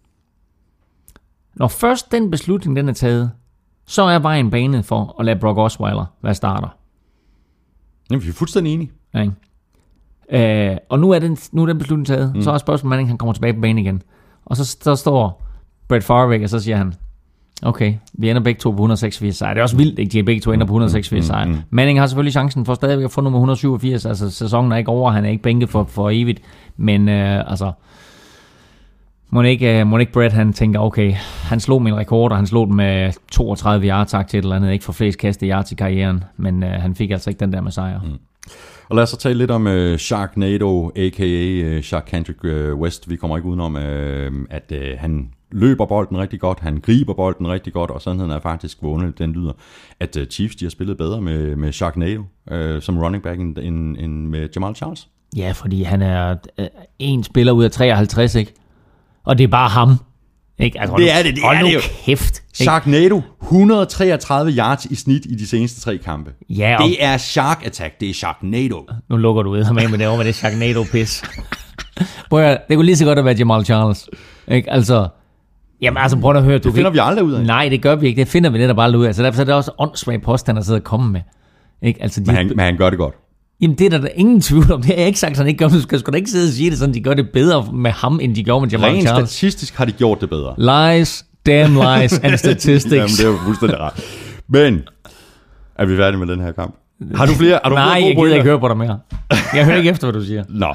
Når 1.55 1.69
først 1.69 2.13
den 2.13 2.31
beslutning 2.31 2.77
den 2.77 2.89
er 2.89 2.93
taget, 2.93 3.31
så 3.87 4.03
er 4.03 4.19
vejen 4.19 4.51
banet 4.51 4.85
for 4.85 5.17
at 5.19 5.27
lade 5.27 5.41
Brock 5.41 5.59
Osweiler 5.59 6.05
være 6.23 6.35
starter. 6.35 6.69
Jamen, 8.11 8.23
vi 8.23 8.29
er 8.29 8.33
fuldstændig 8.33 8.73
enige. 8.73 8.91
Ja, 9.15 9.21
ikke? 9.21 10.73
Øh, 10.73 10.77
og 10.89 10.99
nu 10.99 11.11
er, 11.11 11.19
den, 11.19 11.39
nu 11.53 11.63
er 11.63 11.67
den 11.67 11.79
beslutning 11.79 12.07
taget. 12.07 12.35
Mm. 12.35 12.43
Så 12.43 12.51
er 12.51 12.59
spørgsmålet, 12.59 13.01
om 13.01 13.07
han 13.07 13.19
kommer 13.19 13.33
tilbage 13.33 13.55
på 13.55 13.61
banen 13.61 13.79
igen. 13.79 14.03
Og 14.45 14.57
så 14.57 14.79
der 14.85 14.95
står 14.95 15.43
Brett 15.89 16.05
Favre 16.05 16.43
og 16.43 16.49
så 16.49 16.61
siger 16.61 16.77
han, 16.77 16.95
okay, 17.63 17.95
vi 18.13 18.31
ender 18.31 18.43
begge 18.43 18.59
to 18.59 18.71
på 18.71 18.75
186 18.75 19.37
sejre. 19.37 19.55
Det 19.55 19.59
er 19.59 19.63
også 19.63 19.77
vildt, 19.77 19.99
ikke? 19.99 20.13
De 20.13 20.23
begge 20.23 20.41
to 20.41 20.53
ender 20.53 20.67
på 20.67 20.73
186 20.73 21.27
sejre. 21.27 21.63
Manning 21.71 22.01
har 22.01 22.07
selvfølgelig 22.07 22.33
chancen 22.33 22.67
for 22.67 22.75
stadigvæk 22.75 23.05
at 23.05 23.11
få 23.11 23.21
nummer 23.21 23.39
187. 23.39 24.07
Altså, 24.07 24.31
sæsonen 24.31 24.73
er 24.73 24.77
ikke 24.77 24.91
over, 24.91 25.11
han 25.11 25.25
er 25.25 25.31
ikke 25.31 25.43
bænket 25.43 25.69
for, 25.69 25.85
for 25.85 26.11
evigt. 26.11 26.41
Men 26.77 27.09
øh, 27.09 27.51
altså, 27.51 27.73
må 29.31 29.43
ikke, 29.43 29.85
må 29.85 29.99
ikke 29.99 30.13
Brett 30.13 30.35
han 30.35 30.53
tænker, 30.53 30.81
okay, 30.81 31.13
han 31.43 31.61
slog 31.61 31.83
min 31.83 31.97
rekord, 31.97 32.31
og 32.31 32.37
han 32.37 32.47
slog 32.47 32.67
den 32.67 32.77
med 32.77 33.13
32 33.33 33.87
yards 33.87 34.11
til 34.11 34.39
et 34.39 34.43
eller 34.43 34.57
andet, 34.57 34.73
ikke 34.73 34.85
for 34.85 34.93
flest 34.93 35.19
kastet 35.19 35.49
yards 35.53 35.73
i 35.73 35.75
karrieren, 35.75 36.25
men 36.37 36.63
øh, 36.63 36.71
han 36.71 36.95
fik 36.95 37.11
altså 37.11 37.31
ikke 37.31 37.41
den 37.41 37.53
der 37.53 37.61
med 37.61 37.73
sejr. 37.73 38.01
Mm. 38.01 38.19
Og 38.89 38.97
lad 38.97 39.03
os 39.03 39.11
så 39.11 39.17
tale 39.17 39.39
lidt 39.39 39.51
om 39.51 39.67
uh, 39.67 39.97
Sharknado, 39.97 40.93
a.k.a. 40.97 41.77
Uh, 41.77 41.83
Shark 41.83 42.05
Kendrick 42.07 42.45
uh, 42.45 42.81
West. 42.81 43.11
Vi 43.11 43.17
kommer 43.17 43.37
ikke 43.37 43.49
udenom, 43.49 43.75
uh, 43.75 43.81
at 44.51 44.73
uh, 44.73 44.99
han 44.99 45.31
løber 45.53 45.87
bolden 45.87 46.19
rigtig 46.19 46.41
godt, 46.41 46.61
han 46.61 46.81
griber 46.81 47.15
bolden 47.15 47.49
rigtig 47.49 47.73
godt, 47.73 47.91
og 47.91 48.03
sandheden 48.03 48.33
er 48.33 48.41
faktisk, 48.41 48.79
hvor 48.81 48.99
den 48.99 49.33
lyder, 49.33 49.53
at 50.01 50.17
uh, 50.17 50.25
Chiefs 50.25 50.57
de 50.57 50.65
har 50.65 50.71
spillet 50.71 50.97
bedre 50.97 51.21
med, 51.21 51.57
med 51.57 51.73
Sharknado 51.73 52.21
uh, 52.53 52.83
som 52.83 52.99
running 52.99 53.23
back 53.23 53.41
end, 53.41 53.59
end, 53.59 53.97
end 53.97 54.27
med 54.27 54.49
Jamal 54.57 54.77
Charles. 54.77 55.09
Ja, 55.37 55.53
fordi 55.53 55.83
han 55.83 56.03
er 56.03 56.37
uh, 56.61 56.67
en 56.99 57.25
spiller 57.25 57.53
ud 57.53 57.65
af 57.65 57.71
53, 57.71 58.35
ikke? 58.35 58.53
Og 59.25 59.39
det 59.39 59.45
er 59.45 59.49
bare 59.49 59.69
ham. 59.69 59.99
Ikke? 60.59 60.81
Altså, 60.81 60.97
det 60.97 61.13
er 61.13 61.23
det, 61.23 61.35
det 61.35 61.43
hold 61.43 61.57
er 61.57 61.61
nu 61.61 61.67
det 61.67 61.75
jo. 61.75 61.81
kæft. 62.05 62.39
Ikke? 62.39 62.63
Sharknado, 62.63 63.23
133 63.43 64.53
yards 64.53 64.85
i 64.85 64.95
snit 64.95 65.25
i 65.25 65.35
de 65.35 65.47
seneste 65.47 65.81
tre 65.81 65.99
kampe. 65.99 66.33
Ja, 66.49 66.77
og 66.83 66.89
Det 66.89 67.05
er 67.05 67.17
Shark 67.17 67.67
Attack, 67.67 68.01
det 68.01 68.11
er 68.11 68.15
Sharknado. 68.15 68.87
nu 69.11 69.17
lukker 69.17 69.43
du 69.43 69.51
ud 69.51 69.63
ham 69.63 69.79
af 69.79 69.91
med 69.91 69.99
det 69.99 70.07
over 70.07 70.17
med 70.17 70.25
det 70.25 70.35
Sharknado-pis. 70.35 71.23
Prøv 72.31 72.43
at, 72.43 72.61
det 72.69 72.77
kunne 72.77 72.87
lige 72.87 72.97
så 72.97 73.05
godt 73.05 73.19
have 73.19 73.25
været 73.25 73.39
Jamal 73.39 73.65
Charles. 73.65 74.09
Ikke? 74.49 74.71
Altså, 74.71 75.09
jamen 75.83 75.99
altså 75.99 76.19
prøv 76.19 76.37
at 76.37 76.43
høre. 76.43 76.59
Du 76.59 76.69
Det 76.69 76.75
finder 76.75 76.91
vi 76.91 76.99
aldrig 77.03 77.25
ud 77.25 77.33
af. 77.33 77.45
Nej, 77.47 77.69
det 77.69 77.83
gør 77.83 77.95
vi 77.95 78.07
ikke. 78.07 78.19
Det 78.21 78.29
finder 78.29 78.51
vi 78.51 78.59
netop 78.59 78.79
aldrig 78.79 79.01
ud 79.01 79.05
af. 79.07 79.15
Så 79.15 79.23
derfor 79.23 79.41
er 79.41 79.45
det 79.45 79.55
også 79.55 79.71
åndssvagt 79.79 80.23
post, 80.23 80.47
han 80.47 80.57
har 80.57 80.63
siddet 80.63 80.81
og 80.81 80.85
kommet 80.85 81.13
med. 81.13 81.21
Ikke? 81.83 82.03
Altså, 82.03 82.21
de, 82.21 82.27
Men 82.27 82.35
han, 82.37 82.47
men 82.49 82.59
han 82.59 82.77
gør 82.77 82.91
det 82.91 82.99
godt. 82.99 83.15
Jamen, 83.61 83.79
det 83.79 83.87
er 83.87 83.91
der, 83.91 83.99
da 83.99 84.09
ingen 84.15 84.41
tvivl 84.41 84.73
om. 84.73 84.83
Det 84.83 84.91
har 84.91 84.97
jeg 84.99 85.07
ikke 85.07 85.19
sagt, 85.19 85.31
at 85.31 85.39
han 85.39 85.47
ikke 85.47 85.59
gør. 85.59 85.69
Du 85.69 85.81
skal 85.81 85.99
sgu 85.99 86.11
da 86.11 86.17
ikke 86.17 86.31
sidde 86.31 86.49
og 86.49 86.53
sige 86.53 86.71
det 86.71 86.79
sådan, 86.79 86.95
de 86.95 87.01
gør 87.01 87.15
det 87.15 87.29
bedre 87.33 87.73
med 87.73 87.91
ham, 87.91 88.21
end 88.23 88.35
de 88.35 88.45
gjorde 88.45 88.61
med 88.67 88.71
Jamal 88.71 88.91
Rent 88.91 89.03
Charles. 89.09 89.31
statistisk 89.31 89.75
har 89.75 89.85
de 89.85 89.93
gjort 89.93 90.21
det 90.21 90.31
bedre. 90.31 90.55
Lies, 90.59 91.25
damn 91.47 91.75
lies 91.75 92.19
and 92.19 92.37
statistics. 92.47 92.93
Jamen, 92.95 93.09
det 93.09 93.25
er 93.25 93.29
jo 93.29 93.37
fuldstændig 93.45 93.79
ret. 93.81 94.05
Men, 94.49 94.83
er 95.79 95.87
vi 95.87 95.97
færdige 95.97 96.19
med 96.19 96.27
den 96.27 96.41
her 96.41 96.53
kamp? 96.53 96.75
Har 97.15 97.27
du 97.27 97.33
flere? 97.33 97.61
Har 97.63 97.71
du 97.71 97.75
Nej, 97.75 98.01
flere 98.01 98.07
jeg 98.07 98.17
gider 98.17 98.35
ikke 98.35 98.45
høre 98.45 98.61
på 98.61 98.69
dig 98.69 98.77
mere. 98.77 98.99
Jeg 99.55 99.65
hører 99.65 99.77
ikke 99.77 99.91
efter, 99.91 100.07
hvad 100.11 100.21
du 100.21 100.27
siger. 100.27 100.45
Nå, 100.63 100.75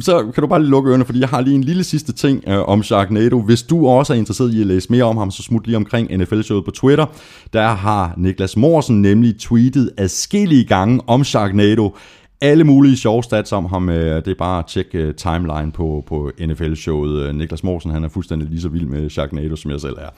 så 0.00 0.30
kan 0.34 0.40
du 0.42 0.46
bare 0.46 0.60
lige 0.60 0.70
lukke 0.70 0.90
ørerne, 0.90 1.04
fordi 1.04 1.20
jeg 1.20 1.28
har 1.28 1.40
lige 1.40 1.54
en 1.54 1.64
lille 1.64 1.84
sidste 1.84 2.12
ting 2.12 2.44
øh, 2.48 2.58
om 2.68 2.82
Sharknado. 2.82 3.40
Hvis 3.42 3.62
du 3.62 3.86
også 3.88 4.12
er 4.12 4.16
interesseret 4.16 4.54
i 4.54 4.60
at 4.60 4.66
læse 4.66 4.86
mere 4.92 5.04
om 5.04 5.16
ham, 5.16 5.30
så 5.30 5.42
smut 5.42 5.66
lige 5.66 5.76
omkring 5.76 6.16
NFL-showet 6.18 6.64
på 6.64 6.70
Twitter. 6.70 7.06
Der 7.52 7.68
har 7.68 8.14
Niklas 8.16 8.56
Morsen 8.56 9.02
nemlig 9.02 9.38
tweetet 9.38 9.90
adskillige 9.98 10.64
gange 10.64 11.00
om 11.06 11.24
Sharknado. 11.24 11.96
Alle 12.40 12.64
mulige 12.64 12.96
sjove 12.96 13.22
stats 13.22 13.52
om 13.52 13.64
ham. 13.66 13.88
øh, 13.88 14.16
Det 14.24 14.28
er 14.28 14.34
bare 14.38 14.58
at 14.58 14.64
tjekke 14.66 14.98
øh, 14.98 15.14
timeline 15.14 15.72
på, 15.74 16.04
på 16.08 16.30
NFL-showet. 16.46 17.22
Øh, 17.22 17.34
Niklas 17.34 17.64
Morsen 17.64 17.90
han 17.90 18.04
er 18.04 18.08
fuldstændig 18.08 18.48
lige 18.48 18.60
så 18.60 18.68
vild 18.68 18.86
med 18.86 19.10
Sharknado, 19.10 19.56
som 19.56 19.70
jeg 19.70 19.80
selv 19.80 19.94
er. 19.98 20.08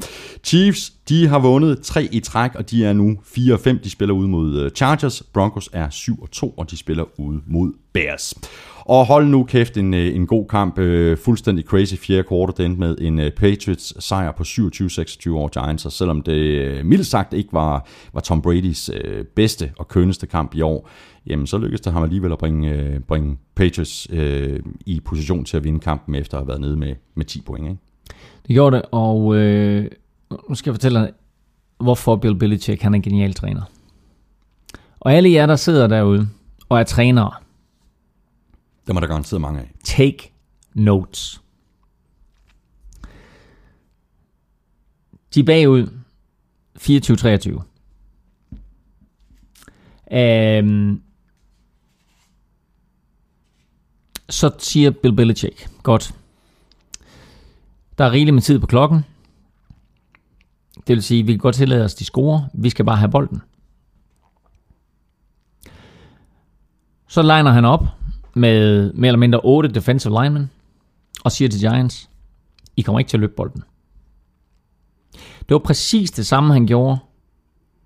Chiefs, 0.45 0.93
de 1.09 1.29
har 1.29 1.39
vundet 1.39 1.81
tre 1.81 2.09
i 2.13 2.21
træk, 2.21 2.55
og 2.55 2.71
de 2.71 2.85
er 2.85 2.93
nu 2.93 3.17
4-5. 3.25 3.83
De 3.85 3.91
spiller 3.91 4.15
ud 4.15 4.27
mod 4.27 4.61
øh, 4.61 4.71
Chargers. 4.71 5.23
Broncos 5.23 5.71
er 5.73 5.89
7-2, 5.89 6.55
og 6.57 6.71
de 6.71 6.77
spiller 6.77 7.05
ud 7.21 7.41
mod 7.47 7.73
Bears. 7.93 8.35
Og 8.79 9.07
hold 9.07 9.27
nu 9.27 9.45
kæft, 9.45 9.77
en, 9.77 9.95
øh, 9.95 10.17
en 10.17 10.27
god 10.27 10.49
kamp. 10.49 10.79
Øh, 10.79 11.19
fuldstændig 11.19 11.65
crazy 11.65 11.95
fjerde 11.95 12.23
kvartal. 12.23 12.57
Det 12.57 12.65
endte 12.65 12.81
med 12.81 12.97
en 13.01 13.19
øh, 13.19 13.31
Patriots 13.31 14.05
sejr 14.05 14.33
på 14.33 14.43
27-26 14.43 15.31
over 15.31 15.49
Giants. 15.49 15.87
Og 15.87 15.93
selvom 15.93 16.23
det 16.23 16.33
øh, 16.33 16.85
mildt 16.85 17.07
sagt 17.07 17.33
ikke 17.33 17.53
var, 17.53 17.87
var 18.13 18.21
Tom 18.21 18.43
Bradys 18.43 18.91
øh, 18.95 19.25
bedste 19.25 19.73
og 19.79 19.89
kønneste 19.89 20.27
kamp 20.27 20.55
i 20.55 20.61
år, 20.61 20.89
jamen 21.27 21.47
så 21.47 21.59
lykkedes 21.59 21.81
det 21.81 21.93
ham 21.93 22.03
alligevel 22.03 22.33
at 22.33 22.39
bringe, 22.39 22.73
øh, 22.73 23.01
bringe 23.01 23.37
Patriots 23.55 24.09
øh, 24.11 24.61
i 24.87 25.01
position 25.01 25.45
til 25.45 25.57
at 25.57 25.65
vinde 25.65 25.81
kampen 25.81 26.15
efter 26.15 26.37
at 26.37 26.43
have 26.43 26.49
været 26.49 26.61
nede 26.61 26.77
med, 26.77 26.95
med 27.15 27.25
10 27.25 27.41
point. 27.41 27.69
Ikke? 27.69 27.81
Det 28.47 28.55
gjorde 28.55 28.77
det, 28.77 28.85
og 28.93 29.37
øh, 29.37 29.91
nu 30.49 30.55
skal 30.55 30.71
jeg 30.71 30.75
fortælle 30.75 31.01
dig, 31.01 31.13
hvorfor 31.79 32.17
Bill 32.17 32.39
Belichick 32.39 32.83
han 32.83 32.95
er 32.95 32.97
en 32.97 33.03
genial 33.03 33.35
træner. 33.35 33.63
Og 35.01 35.13
alle 35.13 35.31
jer, 35.33 35.47
der 35.47 35.57
sidder 35.57 35.87
derude 35.87 36.29
og 36.69 36.81
er 36.81 36.85
trænere, 36.85 37.33
Dem 38.87 38.97
er 38.97 39.01
der 39.01 39.07
garanteret 39.07 39.41
mange 39.41 39.61
af. 39.61 39.71
take 39.85 40.33
notes. 40.75 41.41
De 45.35 45.41
er 45.41 45.45
bagud 45.45 45.89
24-23. 46.79 47.63
Øhm, 50.17 51.03
så 54.29 54.51
siger 54.59 54.91
Bill 54.91 55.17
Belichick, 55.17 55.71
godt, 55.83 56.15
der 57.99 58.05
er 58.05 58.13
rigeligt 58.13 58.35
med 58.35 58.43
tid 58.43 58.59
på 58.59 58.67
klokken. 58.67 59.05
Det 60.86 60.94
vil 60.94 61.02
sige, 61.02 61.27
vi 61.27 61.32
kan 61.32 61.39
godt 61.39 61.55
tillade 61.55 61.85
os 61.85 61.94
de 61.94 62.05
score, 62.05 62.48
vi 62.55 62.70
skal 62.70 62.85
bare 62.85 62.97
have 62.97 63.11
bolden. 63.11 63.43
Så 67.09 67.23
liner 67.23 67.51
han 67.51 67.65
op 67.65 67.85
med 68.35 68.93
mere 68.93 69.09
eller 69.09 69.19
mindre 69.19 69.40
8 69.44 69.69
defensive 69.69 70.23
linemen, 70.23 70.51
og 71.24 71.32
siger 71.32 71.48
til 71.48 71.61
Giants, 71.61 72.11
I 72.77 72.82
kommer 72.82 72.98
ikke 72.98 73.09
til 73.09 73.16
at 73.16 73.20
løbe 73.20 73.32
bolden. 73.36 73.62
Det 75.39 75.51
var 75.51 75.59
præcis 75.59 76.11
det 76.11 76.27
samme, 76.27 76.52
han 76.52 76.66
gjorde 76.66 76.98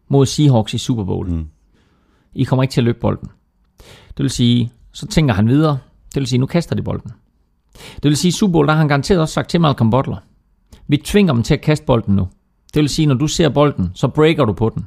mod 0.08 0.26
Seahawks 0.26 0.74
i 0.74 0.78
Super 0.78 1.04
Bowl. 1.04 1.28
Mm. 1.30 1.48
I 2.34 2.44
kommer 2.44 2.62
ikke 2.62 2.72
til 2.72 2.80
at 2.80 2.84
løbe 2.84 2.98
bolden. 3.00 3.28
Det 4.08 4.22
vil 4.22 4.30
sige, 4.30 4.72
så 4.92 5.06
tænker 5.06 5.34
han 5.34 5.48
videre, 5.48 5.78
det 6.14 6.20
vil 6.20 6.26
sige, 6.26 6.38
nu 6.38 6.46
kaster 6.46 6.76
de 6.76 6.82
bolden. 6.82 7.12
Det 7.94 8.04
vil 8.04 8.16
sige, 8.16 8.32
Super 8.32 8.52
Bowl, 8.52 8.66
der 8.66 8.72
har 8.72 8.78
han 8.78 8.88
garanteret 8.88 9.20
også 9.20 9.34
sagt 9.34 9.50
til 9.50 9.60
Malcolm 9.60 9.90
Butler, 9.90 10.16
vi 10.86 10.96
tvinger 10.96 11.32
dem 11.32 11.42
til 11.42 11.54
at 11.54 11.60
kaste 11.60 11.86
bolden 11.86 12.16
nu. 12.16 12.28
Det 12.74 12.80
vil 12.80 12.88
sige, 12.88 13.06
når 13.06 13.14
du 13.14 13.26
ser 13.26 13.48
bolden, 13.48 13.90
så 13.94 14.08
breaker 14.08 14.44
du 14.44 14.52
på 14.52 14.68
den. 14.68 14.86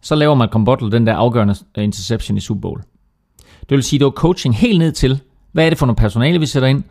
Så 0.00 0.14
laver 0.14 0.34
Malcolm 0.34 0.64
Butler 0.64 0.88
den 0.88 1.06
der 1.06 1.14
afgørende 1.14 1.54
interception 1.76 2.36
i 2.36 2.40
Super 2.40 2.60
Bowl. 2.60 2.82
Det 3.60 3.70
vil 3.70 3.82
sige, 3.82 3.98
det 3.98 4.04
var 4.04 4.10
coaching 4.10 4.56
helt 4.56 4.78
ned 4.78 4.92
til, 4.92 5.20
hvad 5.52 5.66
er 5.66 5.70
det 5.70 5.78
for 5.78 5.86
noget 5.86 5.98
personale, 5.98 6.38
vi 6.38 6.46
sætter 6.46 6.68
ind? 6.68 6.82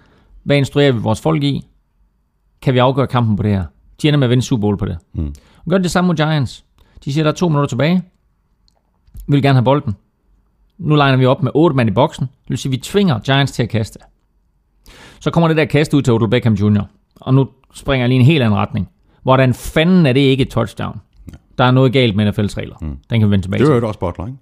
Hvad 0.44 0.57
instruerer 0.57 0.91
vi 0.91 0.99
vores 0.99 1.22
folk 1.22 1.44
i? 1.44 1.68
Kan 2.61 2.74
vi 2.74 2.80
afgøre 2.80 3.07
kampen 3.07 3.36
på 3.36 3.44
det 3.44 3.52
her? 3.52 3.65
De 4.02 4.07
ender 4.07 4.18
med 4.18 4.28
at 4.28 4.30
vinde 4.30 4.44
Super 4.44 4.61
Bowl 4.61 4.78
på 4.78 4.86
det. 4.86 4.98
Mm. 5.14 5.34
Og 5.65 5.69
gør 5.69 5.78
det 5.78 5.91
samme 5.91 6.07
mod 6.07 6.15
Giants. 6.15 6.65
De 7.06 7.14
siger, 7.14 7.24
der 7.24 7.32
er 7.32 7.36
to 7.36 7.49
minutter 7.49 7.68
tilbage. 7.68 8.03
Vi 9.28 9.32
vil 9.32 9.41
gerne 9.41 9.56
have 9.56 9.64
bolden. 9.64 9.95
Nu 10.78 10.95
liner 10.95 11.18
vi 11.18 11.26
op 11.26 11.44
med 11.44 11.52
otte 11.56 11.76
mand 11.76 11.90
i 11.90 11.94
boksen. 11.94 12.26
Det 12.26 12.49
vil 12.49 12.57
sige, 12.57 12.72
vi 12.72 12.78
tvinger 12.78 13.19
Giants 13.19 13.52
til 13.52 13.64
at 13.64 13.69
kaste. 13.69 13.99
Så 15.19 15.32
kommer 15.32 15.48
det 15.48 15.57
der 15.57 15.65
kast 15.65 15.94
ud 15.94 16.02
til 16.02 16.14
Odell 16.14 16.30
Beckham 16.30 16.53
Jr. 16.53 16.82
Og 17.15 17.34
nu 17.34 17.49
springer 17.73 18.07
lige 18.07 18.19
en 18.19 18.26
helt 18.26 18.44
anden 18.44 18.57
retning. 18.60 18.89
Hvordan 19.23 19.53
fanden 19.53 20.06
er 20.06 20.14
det 20.14 20.19
ikke 20.19 20.41
et 20.41 20.49
touchdown? 20.49 20.99
Der 21.57 21.64
er 21.64 21.72
noget 21.72 21.94
galt 21.94 22.15
med 22.15 22.27
NFL's 22.30 22.57
regler. 22.57 22.76
Mm. 22.81 22.98
Den 23.10 23.19
kan 23.19 23.27
vi 23.27 23.31
vende 23.31 23.45
tilbage 23.45 23.60
Det 23.60 23.65
til. 23.68 23.73
var 23.73 23.80
jo 23.81 23.88
også 23.88 23.99
Butler, 23.99 24.26
ikke? 24.26 24.38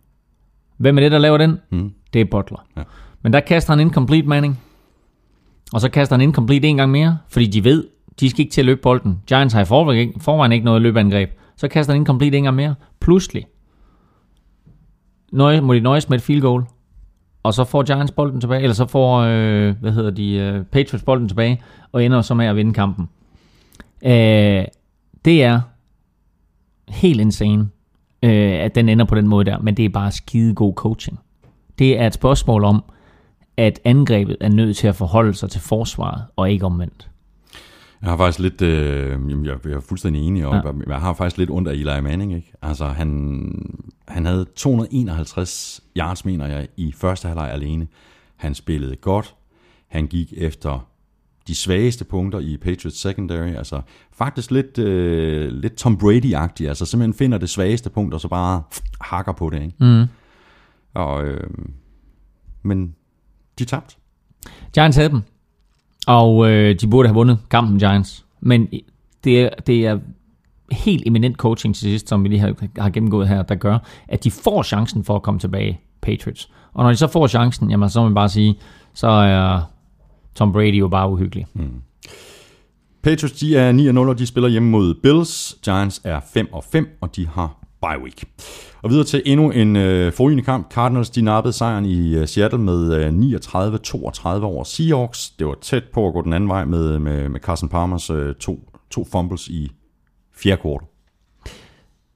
Hvem 0.77 0.97
er 0.97 1.01
det, 1.01 1.11
der 1.11 1.17
laver 1.17 1.37
den? 1.37 1.57
Mm. 1.71 1.91
Det 2.13 2.21
er 2.21 2.25
Butler. 2.31 2.65
Ja. 2.77 2.81
Men 3.21 3.33
der 3.33 3.39
kaster 3.39 3.73
han 3.73 3.79
incomplete 3.79 4.27
Manning. 4.27 4.59
Og 5.73 5.81
så 5.81 5.89
kaster 5.89 6.15
han 6.15 6.21
incomplete 6.21 6.67
en 6.67 6.77
gang 6.77 6.91
mere, 6.91 7.17
fordi 7.29 7.47
de 7.47 7.63
ved, 7.63 7.87
de 8.19 8.29
skal 8.29 8.39
ikke 8.39 8.51
til 8.51 8.61
at 8.61 8.65
løbe 8.65 8.81
bolden. 8.81 9.21
Giants 9.27 9.53
har 9.53 9.61
i 9.61 9.65
forvejen 9.65 9.99
ikke, 9.99 10.19
forvejen 10.19 10.51
ikke 10.51 10.65
noget 10.65 10.81
løbeangreb. 10.81 11.29
Så 11.57 11.67
kaster 11.67 11.93
han 11.93 12.01
incomplete 12.01 12.37
en 12.37 12.43
gang 12.43 12.55
mere. 12.55 12.75
Pludselig 12.99 13.45
nøje, 15.31 15.61
må 15.61 15.73
de 15.73 15.79
nøjes 15.79 16.09
med 16.09 16.17
et 16.17 16.23
field 16.23 16.41
goal. 16.41 16.63
Og 17.45 17.53
så 17.53 17.63
får 17.63 17.83
Giants 17.83 18.11
bolden 18.11 18.41
tilbage, 18.41 18.61
eller 18.61 18.73
så 18.73 18.87
får, 18.87 19.19
øh, 19.19 19.75
hvad 19.81 19.91
hedder 19.91 20.11
de, 20.11 20.33
øh, 20.33 20.63
Patriots 20.63 21.03
bolden 21.03 21.27
tilbage, 21.27 21.61
og 21.91 22.05
ender 22.05 22.21
så 22.21 22.33
med 22.33 22.45
at 22.45 22.55
vinde 22.55 22.73
kampen. 22.73 23.09
Øh, 24.05 24.65
det 25.25 25.43
er 25.43 25.61
helt 26.89 27.21
insane, 27.21 27.69
øh, 28.23 28.53
at 28.53 28.75
den 28.75 28.89
ender 28.89 29.05
på 29.05 29.15
den 29.15 29.27
måde 29.27 29.45
der, 29.45 29.59
men 29.59 29.77
det 29.77 29.85
er 29.85 29.89
bare 29.89 30.11
skide 30.11 30.55
god 30.55 30.73
coaching. 30.73 31.19
Det 31.79 31.99
er 31.99 32.07
et 32.07 32.13
spørgsmål 32.13 32.63
om, 32.63 32.83
at 33.57 33.79
angrebet 33.83 34.37
er 34.41 34.49
nødt 34.49 34.77
til 34.77 34.87
at 34.87 34.95
forholde 34.95 35.33
sig 35.33 35.49
til 35.49 35.61
forsvaret, 35.61 36.23
og 36.35 36.51
ikke 36.51 36.65
omvendt. 36.65 37.09
Jeg 38.01 38.09
har 38.09 38.17
faktisk 38.17 38.39
lidt, 38.39 38.61
øh, 38.61 39.09
jamen, 39.09 39.45
jeg, 39.45 39.57
jeg 39.65 39.71
er 39.73 39.79
fuldstændig 39.79 40.21
enig, 40.27 40.45
og 40.45 40.53
Ja. 40.55 40.61
ja. 40.67 40.73
jeg 40.93 41.01
har 41.01 41.13
faktisk 41.13 41.37
lidt 41.37 41.49
ondt 41.49 41.67
af 41.67 41.73
Eli 41.73 42.01
Manning, 42.01 42.33
ikke? 42.35 42.53
Altså, 42.61 42.87
han, 42.87 43.51
han 44.07 44.25
havde 44.25 44.45
251 44.55 45.81
yards, 45.97 46.25
mener 46.25 46.47
jeg, 46.47 46.67
i 46.77 46.91
første 46.91 47.27
halvleg 47.27 47.51
alene. 47.51 47.87
Han 48.35 48.55
spillede 48.55 48.95
godt. 48.95 49.35
Han 49.87 50.07
gik 50.07 50.33
efter 50.37 50.87
de 51.47 51.55
svageste 51.55 52.05
punkter 52.05 52.39
i 52.39 52.57
Patriots 52.57 52.99
secondary, 52.99 53.47
altså 53.55 53.81
faktisk 54.13 54.51
lidt, 54.51 54.77
øh, 54.77 55.51
lidt 55.51 55.75
Tom 55.75 55.97
Brady-agtigt, 56.03 56.67
altså 56.67 56.85
simpelthen 56.85 57.13
finder 57.13 57.37
det 57.37 57.49
svageste 57.49 57.89
punkt, 57.89 58.13
og 58.13 58.21
så 58.21 58.27
bare 58.27 58.63
hakker 59.01 59.31
på 59.31 59.49
det, 59.49 59.61
ikke? 59.63 59.75
Mm. 59.79 60.05
Og, 60.93 61.25
øh, 61.25 61.49
men 62.63 62.95
de 63.59 63.65
tabte. 63.65 63.95
Giants 64.73 64.97
havde 64.97 65.09
dem, 65.09 65.21
og 66.07 66.51
øh, 66.51 66.75
de 66.81 66.87
burde 66.87 67.09
have 67.09 67.15
vundet 67.15 67.37
kampen 67.49 67.79
Giants. 67.79 68.25
Men 68.39 68.67
det 69.23 69.41
er, 69.41 69.49
det 69.67 69.85
er 69.85 69.99
helt 70.71 71.03
eminent 71.07 71.37
coaching 71.37 71.75
til 71.75 71.81
sidst, 71.81 72.09
som 72.09 72.23
vi 72.23 72.29
lige 72.29 72.39
har, 72.39 72.53
har 72.77 72.89
gennemgået 72.89 73.27
her, 73.27 73.41
der 73.43 73.55
gør, 73.55 73.77
at 74.07 74.23
de 74.23 74.31
får 74.31 74.63
chancen 74.63 75.03
for 75.03 75.15
at 75.15 75.21
komme 75.21 75.39
tilbage, 75.39 75.79
Patriots. 76.01 76.49
Og 76.73 76.83
når 76.83 76.91
de 76.91 76.97
så 76.97 77.07
får 77.07 77.27
chancen, 77.27 77.71
jamen 77.71 77.89
så 77.89 77.99
må 77.99 78.05
man 78.05 78.15
bare 78.15 78.29
sige, 78.29 78.55
så 78.93 79.07
er 79.07 79.61
Tom 80.35 80.51
Brady 80.51 80.79
jo 80.79 80.87
bare 80.87 81.09
uhyggelig. 81.09 81.47
Mm. 81.53 81.81
Patriots 83.03 83.39
de 83.39 83.57
er 83.57 83.71
9 83.71 83.91
0, 83.91 84.09
og 84.09 84.19
de 84.19 84.25
spiller 84.25 84.49
hjemme 84.49 84.69
mod 84.69 84.93
Bills. 85.03 85.57
Giants 85.63 86.01
er 86.03 86.19
5-5, 86.19 86.97
og 87.01 87.15
de 87.15 87.27
har 87.27 87.64
bye 87.85 88.03
week. 88.03 88.23
Og 88.81 88.89
videre 88.89 89.05
til 89.05 89.21
endnu 89.25 89.51
en 89.51 89.75
øh, 89.75 90.13
forrygende 90.13 90.43
kamp. 90.43 90.71
Cardinals 90.73 91.09
de 91.09 91.21
nappede 91.21 91.53
sejren 91.53 91.85
i 91.85 92.15
øh, 92.15 92.27
Seattle 92.27 92.59
med 92.59 92.93
øh, 92.93 93.09
39-32 93.09 94.43
over 94.43 94.63
Seahawks. 94.63 95.29
Det 95.29 95.47
var 95.47 95.57
tæt 95.61 95.83
på 95.93 96.07
at 96.07 96.13
gå 96.13 96.21
den 96.21 96.33
anden 96.33 96.49
vej 96.49 96.65
med, 96.65 96.99
med, 96.99 97.29
med 97.29 97.39
Carson 97.39 97.69
Palmers 97.69 98.09
øh, 98.09 98.35
to, 98.35 98.59
to 98.89 99.05
fumbles 99.11 99.47
i 99.47 99.71
fjerde 100.35 100.61
kvartal. 100.61 100.87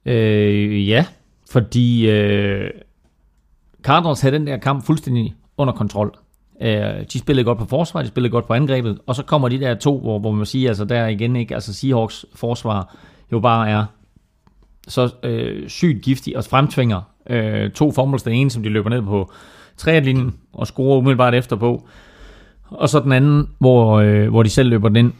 Øh, 0.06 0.88
ja, 0.88 1.06
fordi 1.50 2.10
øh, 2.10 2.70
Cardinals 3.82 4.20
havde 4.20 4.34
den 4.34 4.46
der 4.46 4.56
kamp 4.56 4.84
fuldstændig 4.84 5.34
under 5.56 5.74
kontrol. 5.74 6.14
Øh, 6.62 7.04
de 7.12 7.18
spillede 7.18 7.44
godt 7.44 7.58
på 7.58 7.64
forsvar, 7.64 8.02
de 8.02 8.08
spillede 8.08 8.30
godt 8.30 8.46
på 8.46 8.52
angrebet, 8.52 8.98
og 9.06 9.14
så 9.14 9.22
kommer 9.22 9.48
de 9.48 9.60
der 9.60 9.74
to, 9.74 10.00
hvor, 10.00 10.18
hvor 10.18 10.30
man 10.30 10.46
siger, 10.46 10.70
altså 10.70 10.84
der 10.84 11.06
igen 11.06 11.36
ikke, 11.36 11.54
altså 11.54 11.74
Seahawks 11.74 12.26
forsvar 12.34 12.96
jo 13.32 13.40
bare 13.40 13.70
er 13.70 13.84
så 14.88 15.10
øh, 15.22 15.68
sygt 15.68 16.02
giftig 16.02 16.36
og 16.36 16.44
fremtvinger 16.44 17.00
øh, 17.30 17.70
to 17.70 17.92
fumbles. 17.92 18.22
Den 18.22 18.32
ene, 18.32 18.50
som 18.50 18.62
de 18.62 18.68
løber 18.68 18.90
ned 18.90 19.02
på 19.02 19.32
trælinjen 19.76 20.34
og 20.52 20.66
scorer 20.66 20.98
umiddelbart 20.98 21.34
efter 21.34 21.56
på. 21.56 21.88
Og 22.70 22.88
så 22.88 23.00
den 23.00 23.12
anden, 23.12 23.48
hvor, 23.58 23.98
øh, 23.98 24.28
hvor 24.28 24.42
de 24.42 24.48
selv 24.48 24.68
løber 24.68 24.88
den 24.88 24.96
ind 24.96 25.12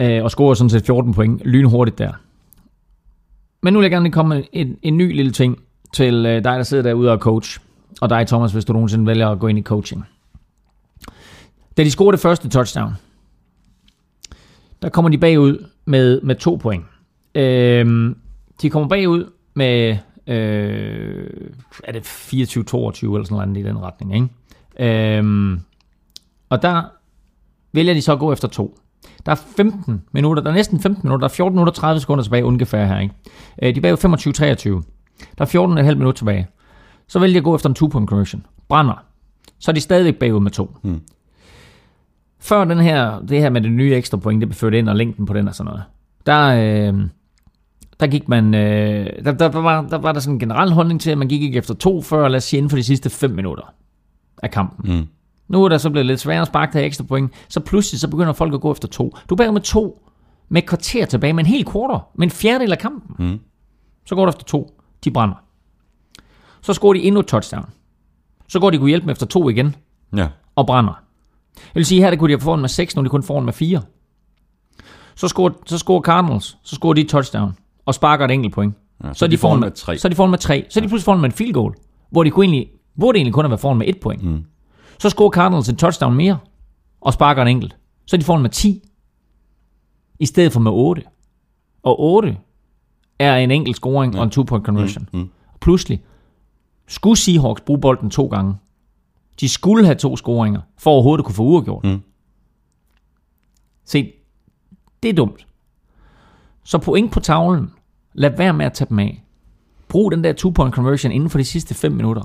øh, 0.00 0.24
og 0.24 0.30
scorer 0.30 0.54
sådan 0.54 0.70
set 0.70 0.86
14 0.86 1.14
point 1.14 1.40
lynhurtigt 1.44 1.98
der. 1.98 2.12
Men 3.62 3.72
nu 3.72 3.78
vil 3.78 3.84
jeg 3.84 3.90
gerne 3.90 4.10
komme 4.10 4.34
med 4.34 4.44
en, 4.52 4.78
en 4.82 4.96
ny 4.96 5.16
lille 5.16 5.32
ting 5.32 5.58
til 5.92 6.26
øh, 6.26 6.44
dig, 6.44 6.56
der 6.56 6.62
sidder 6.62 6.82
derude 6.82 7.12
og 7.12 7.18
coach. 7.18 7.60
Og 8.00 8.10
dig, 8.10 8.26
Thomas, 8.26 8.52
hvis 8.52 8.64
du 8.64 8.72
nogensinde 8.72 9.06
vælger 9.06 9.28
at 9.28 9.38
gå 9.38 9.46
ind 9.46 9.58
i 9.58 9.62
coaching. 9.62 10.04
Da 11.76 11.84
de 11.84 11.90
scorede 11.90 12.12
det 12.12 12.20
første 12.20 12.48
touchdown, 12.48 12.92
der 14.82 14.88
kommer 14.88 15.08
de 15.08 15.18
bagud 15.18 15.66
med, 15.84 16.20
med 16.20 16.34
to 16.34 16.54
point. 16.54 16.84
Øh, 17.34 18.14
de 18.62 18.70
kommer 18.70 18.88
bagud 18.88 19.30
med, 19.54 19.96
øh, 20.26 21.30
er 21.84 21.92
det 21.92 22.02
24-22 22.02 22.34
eller 22.34 23.24
sådan 23.24 23.48
noget 23.48 23.56
i 23.56 23.62
den 23.62 23.78
retning, 23.78 24.14
ikke? 24.14 25.18
Øh, 25.18 25.58
og 26.48 26.62
der 26.62 26.82
vælger 27.72 27.94
de 27.94 28.02
så 28.02 28.12
at 28.12 28.18
gå 28.18 28.32
efter 28.32 28.48
to. 28.48 28.78
Der 29.26 29.32
er 29.32 29.36
15 29.56 30.02
minutter, 30.12 30.42
der 30.42 30.50
er 30.50 30.54
næsten 30.54 30.80
15 30.80 31.00
minutter, 31.04 31.28
der 31.28 31.32
er 31.32 31.36
14 31.36 31.54
minutter 31.54 31.72
30 31.72 32.00
sekunder 32.00 32.24
tilbage 32.24 32.44
ungefær 32.44 32.86
her, 32.86 32.98
ikke? 32.98 33.14
Øh, 33.62 33.74
de 33.74 33.78
er 33.78 33.82
bagud 33.82 34.82
25-23. 34.82 34.82
Der 35.38 35.44
er 35.44 35.82
14,5 35.82 35.94
minutter 35.94 36.12
tilbage. 36.12 36.46
Så 37.08 37.18
vælger 37.18 37.34
de 37.34 37.38
at 37.38 37.44
gå 37.44 37.54
efter 37.54 37.68
en 37.68 37.76
two-point 37.78 38.06
conversion. 38.08 38.46
Brænder. 38.68 39.04
Så 39.58 39.70
er 39.70 39.74
de 39.74 39.80
stadigvæk 39.80 40.18
bagud 40.18 40.40
med 40.40 40.50
to. 40.50 40.76
Hmm. 40.82 41.00
Før 42.40 42.64
den 42.64 42.78
her, 42.78 43.20
det 43.20 43.40
her 43.40 43.50
med 43.50 43.60
det 43.60 43.72
nye 43.72 43.94
ekstra 43.94 44.16
point, 44.16 44.40
det 44.40 44.48
blev 44.48 44.54
ført 44.54 44.74
ind, 44.74 44.88
og 44.88 44.96
længden 44.96 45.26
på 45.26 45.32
den 45.32 45.48
og 45.48 45.54
sådan 45.54 45.70
noget, 45.70 45.84
der, 46.26 46.92
øh, 46.92 47.00
der 48.00 48.06
gik 48.06 48.28
man, 48.28 48.54
øh, 48.54 49.24
der, 49.24 49.32
der, 49.32 49.48
der, 49.48 49.58
var, 49.60 49.82
der 49.82 49.98
var 49.98 50.12
der 50.12 50.20
sådan 50.20 50.34
en 50.34 50.38
generel 50.40 50.72
holdning 50.72 51.00
til, 51.00 51.10
at 51.10 51.18
man 51.18 51.28
gik 51.28 51.42
ikke 51.42 51.58
efter 51.58 51.74
to 51.74 52.02
før, 52.02 52.28
lad 52.28 52.36
os 52.36 52.44
sige, 52.44 52.58
inden 52.58 52.70
for 52.70 52.76
de 52.76 52.82
sidste 52.84 53.10
5 53.10 53.30
minutter 53.30 53.74
af 54.42 54.50
kampen. 54.50 54.96
Mm. 54.96 55.06
Nu 55.48 55.64
er 55.64 55.68
der 55.68 55.78
så 55.78 55.90
blevet 55.90 56.06
lidt 56.06 56.20
sværere 56.20 56.40
at 56.40 56.46
sparke 56.46 56.78
der 56.78 56.84
ekstra 56.84 57.04
point, 57.04 57.32
så 57.48 57.60
pludselig 57.60 58.00
så 58.00 58.08
begynder 58.08 58.32
folk 58.32 58.54
at 58.54 58.60
gå 58.60 58.72
efter 58.72 58.88
to. 58.88 59.16
Du 59.28 59.34
er 59.34 59.50
med 59.50 59.60
to, 59.60 60.02
med 60.48 60.62
et 60.62 60.68
kvarter 60.68 61.06
tilbage, 61.06 61.32
med 61.32 61.44
en 61.44 61.50
hel 61.50 61.64
quarter, 61.72 62.08
med 62.14 62.26
en 62.26 62.30
fjerdedel 62.30 62.72
af 62.72 62.78
kampen. 62.78 63.26
Mm. 63.30 63.38
Så 64.06 64.14
går 64.14 64.24
du 64.24 64.28
efter 64.28 64.44
to, 64.44 64.80
de 65.04 65.10
brænder. 65.10 65.34
Så 66.62 66.72
scorer 66.72 66.92
de 66.92 67.02
endnu 67.02 67.20
et 67.20 67.26
touchdown. 67.26 67.64
Så 68.48 68.60
går 68.60 68.70
de 68.70 68.78
kunne 68.78 68.88
hjælpe 68.88 69.06
med 69.06 69.12
efter 69.14 69.26
to 69.26 69.48
igen, 69.48 69.74
Ja. 70.16 70.28
og 70.56 70.66
brænder. 70.66 70.92
Jeg 71.56 71.74
vil 71.74 71.86
sige, 71.86 72.00
her 72.00 72.10
der 72.10 72.16
kunne 72.16 72.28
de 72.28 72.36
have 72.38 72.40
foran 72.44 72.60
med 72.60 72.68
6, 72.68 72.96
nu 72.96 73.00
er 73.00 73.02
de 73.02 73.08
kun 73.10 73.22
foran 73.22 73.44
med 73.44 73.52
4. 73.52 73.82
Så 75.14 75.28
scorer, 75.28 75.50
så 75.66 75.78
scorer 75.78 76.02
Cardinals, 76.02 76.58
så 76.62 76.74
scorer 76.74 76.92
de 76.94 77.00
et 77.00 77.08
touchdown, 77.08 77.52
og 77.86 77.94
sparker 77.94 78.24
et 78.24 78.30
enkelt 78.30 78.54
point. 78.54 78.74
Ja, 79.04 79.12
så, 79.12 79.24
er 79.24 79.28
de 79.28 79.38
foran 79.38 79.60
med, 79.60 79.70
tre. 79.70 79.98
Så 79.98 80.08
er 80.08 80.10
de 80.10 80.16
foran 80.16 80.30
med 80.30 80.38
3. 80.38 80.66
Så 80.68 80.80
er 80.80 80.82
de 80.82 80.88
pludselig 80.88 81.04
foran 81.04 81.20
med 81.20 81.28
en 81.28 81.32
field 81.32 81.52
goal, 81.52 81.74
hvor 82.10 82.24
de 82.24 82.30
kunne 82.30 82.44
egentlig, 82.44 82.70
burde 83.00 83.18
egentlig 83.18 83.34
kun 83.34 83.44
have 83.44 83.50
været 83.50 83.60
foran 83.60 83.78
med 83.78 83.88
et 83.88 84.00
point. 84.00 84.22
Mm. 84.22 84.44
Så 84.98 85.10
scorer 85.10 85.30
Cardinals 85.30 85.68
en 85.68 85.76
touchdown 85.76 86.14
mere, 86.14 86.38
og 87.00 87.12
sparker 87.12 87.42
en 87.42 87.48
enkelt. 87.48 87.76
Så 88.06 88.16
er 88.16 88.18
de 88.18 88.24
foran 88.24 88.42
med 88.42 88.50
10, 88.50 88.82
i 90.18 90.26
stedet 90.26 90.52
for 90.52 90.60
med 90.60 90.72
8. 90.72 91.02
Og 91.82 92.00
8 92.00 92.36
er 93.18 93.36
en 93.36 93.50
enkelt 93.50 93.76
scoring 93.76 94.14
ja. 94.14 94.18
og 94.18 94.24
en 94.24 94.30
two-point 94.30 94.64
conversion. 94.64 95.08
Mm. 95.12 95.18
Mm. 95.18 95.30
Pludselig 95.60 96.02
skulle 96.86 97.16
Seahawks 97.16 97.60
bruge 97.60 97.80
bolden 97.80 98.10
to 98.10 98.26
gange. 98.26 98.54
De 99.40 99.48
skulle 99.48 99.84
have 99.84 99.94
to 99.94 100.16
scoringer, 100.16 100.60
for 100.78 100.90
overhovedet 100.90 101.20
at 101.20 101.24
kunne 101.24 101.34
få 101.34 101.42
uafgjort. 101.42 101.84
Mm. 101.84 102.00
Se, 103.84 104.12
det 105.02 105.08
er 105.08 105.14
dumt. 105.14 105.46
Så 106.64 106.78
point 106.78 107.12
på 107.12 107.20
tavlen. 107.20 107.70
Lad 108.16 108.30
være 108.36 108.52
med 108.52 108.66
at 108.66 108.72
tage 108.72 108.88
dem 108.88 108.98
af. 108.98 109.24
Brug 109.88 110.12
den 110.12 110.24
der 110.24 110.32
two-point 110.32 110.70
conversion 110.70 111.12
inden 111.12 111.30
for 111.30 111.38
de 111.38 111.44
sidste 111.44 111.74
5 111.74 111.92
minutter. 111.92 112.22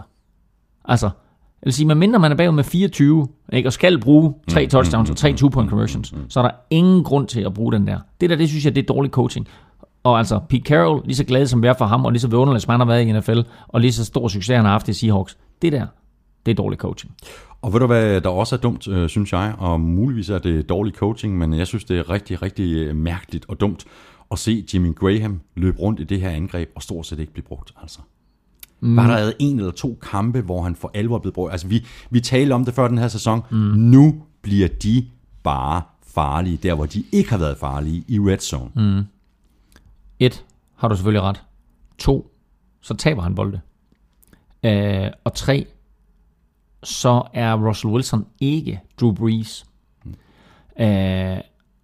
Altså, 0.86 1.06
jeg 1.06 1.66
vil 1.66 1.74
sige, 1.74 1.88
medmindre 1.88 2.20
man 2.20 2.32
er 2.32 2.36
bagud 2.36 2.56
med 2.56 2.64
24, 2.64 3.28
ikke, 3.54 3.70
og 3.70 3.74
skal 3.74 4.00
bruge 4.00 4.34
tre 4.48 4.68
touchdowns 4.68 5.10
og 5.10 5.18
tre 5.18 5.34
two-point 5.34 5.70
conversions, 5.70 6.14
så 6.30 6.40
er 6.40 6.44
der 6.44 6.52
ingen 6.70 7.04
grund 7.04 7.28
til 7.28 7.42
at 7.42 7.54
bruge 7.54 7.74
den 7.74 7.88
der. 7.88 8.00
Det 8.22 8.30
der, 8.30 8.36
det 8.36 8.50
synes 8.50 8.66
jeg, 8.66 8.76
det 8.76 8.82
er 8.82 8.94
dårlig 8.94 9.12
coaching. 9.12 9.48
Og 10.04 10.18
altså, 10.18 10.40
Pete 10.50 10.64
Carroll, 10.64 11.02
lige 11.06 11.16
så 11.16 11.24
glad 11.24 11.46
som 11.46 11.62
vi 11.62 11.68
er 11.68 11.74
for 11.74 11.86
ham, 11.86 12.06
og 12.06 12.12
lige 12.12 12.22
så 12.22 12.28
vidunderligt, 12.28 12.64
som 12.64 12.72
han 12.72 12.80
har 12.80 12.88
været 12.88 13.06
i 13.06 13.12
NFL, 13.12 13.40
og 13.68 13.82
lige 13.82 13.94
så 13.94 14.06
stor 14.06 14.28
succes, 14.28 14.56
han 14.56 14.66
har 14.66 14.72
haft 14.72 14.88
i 14.88 14.94
Seahawks, 14.94 15.38
det 15.62 15.72
der, 15.72 15.88
det 16.46 16.52
er 16.52 16.56
dårlig 16.56 16.80
coaching. 16.80 17.14
Og 17.62 17.74
ved 17.74 17.80
du 17.80 17.88
hvad, 17.88 18.22
der 18.22 18.30
også 18.30 18.56
er 18.56 18.60
dumt, 18.60 18.88
øh, 18.88 19.10
synes 19.10 19.34
jeg, 19.34 19.54
og 19.58 19.82
muligvis 19.82 20.30
er 20.30 20.40
det 20.40 20.70
dårlig 20.70 20.94
coaching, 20.94 21.38
men 21.38 21.54
jeg 21.54 21.68
synes, 21.68 21.84
det 21.84 22.00
er 22.00 22.10
rigtig, 22.10 22.42
rigtig 22.42 22.76
øh, 22.76 22.96
mærkeligt 22.96 23.46
og 23.48 23.60
dumt 23.60 23.86
at 24.32 24.40
se 24.40 24.66
Jimmy 24.74 24.96
Graham 24.96 25.42
løbe 25.56 25.80
rundt 25.80 26.00
i 26.00 26.04
det 26.04 26.22
her 26.22 26.30
angreb, 26.30 26.72
og 26.76 26.84
stort 26.84 27.06
set 27.06 27.20
ikke 27.20 27.34
blive 27.34 27.46
brugt, 27.46 27.74
altså. 27.82 28.00
Mm. 28.80 28.96
Var 28.96 29.08
der 29.08 29.32
en 29.40 29.60
eller 29.60 29.72
to 29.72 30.00
kampe, 30.02 30.42
hvor 30.42 30.64
han 30.64 30.76
for 30.76 30.92
alvor 30.94 31.20
blevet 31.20 31.34
brugt? 31.34 31.52
Altså, 31.52 31.68
vi, 31.68 31.86
vi 32.10 32.20
talte 32.20 32.54
om 32.54 32.66
det 32.66 32.74
før 32.74 32.88
den 32.88 32.98
her 32.98 33.08
sæson. 33.08 33.42
Mm. 33.50 33.58
Nu 33.58 34.24
bliver 34.42 34.68
de 34.68 35.08
bare 35.44 35.82
farlige, 36.04 36.58
der 36.58 36.74
hvor 36.74 36.86
de 36.86 37.04
ikke 37.12 37.30
har 37.30 37.38
været 37.38 37.58
farlige 37.58 38.04
i 38.08 38.20
red 38.20 38.40
zone. 38.40 38.72
Mm. 38.76 39.04
Et, 40.20 40.46
har 40.76 40.88
du 40.88 40.96
selvfølgelig 40.96 41.22
ret. 41.22 41.44
To, 41.98 42.32
så 42.82 42.94
taber 42.94 43.22
han 43.22 43.36
bolde. 43.36 43.62
Øh, 44.64 45.12
og 45.24 45.34
tre, 45.34 45.68
så 46.84 47.24
er 47.34 47.68
Russell 47.68 47.94
Wilson 47.94 48.26
ikke 48.40 48.82
Drew 49.00 49.14
Brees. 49.14 49.66
Mm. 50.06 50.16
Øh, 50.84 51.38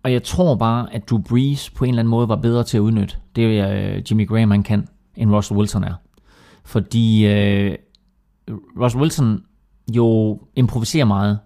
og 0.07 0.13
jeg 0.13 0.23
tror 0.23 0.55
bare, 0.55 0.93
at 0.93 1.09
Drew 1.09 1.21
Brees 1.21 1.69
på 1.69 1.85
en 1.85 1.89
eller 1.89 1.99
anden 1.99 2.09
måde 2.09 2.29
var 2.29 2.35
bedre 2.35 2.63
til 2.63 2.77
at 2.77 2.81
udnytte 2.81 3.15
det, 3.35 3.41
øh, 3.41 4.03
Jimmy 4.11 4.27
Graham 4.27 4.51
han 4.51 4.63
kan, 4.63 4.87
end 5.15 5.31
Russell 5.31 5.57
Wilson 5.57 5.83
er. 5.83 5.93
Fordi 6.65 7.27
øh, 7.27 7.75
Russell 8.81 9.01
Wilson 9.01 9.43
jo 9.95 10.39
improviserer 10.55 11.05
meget, 11.05 11.39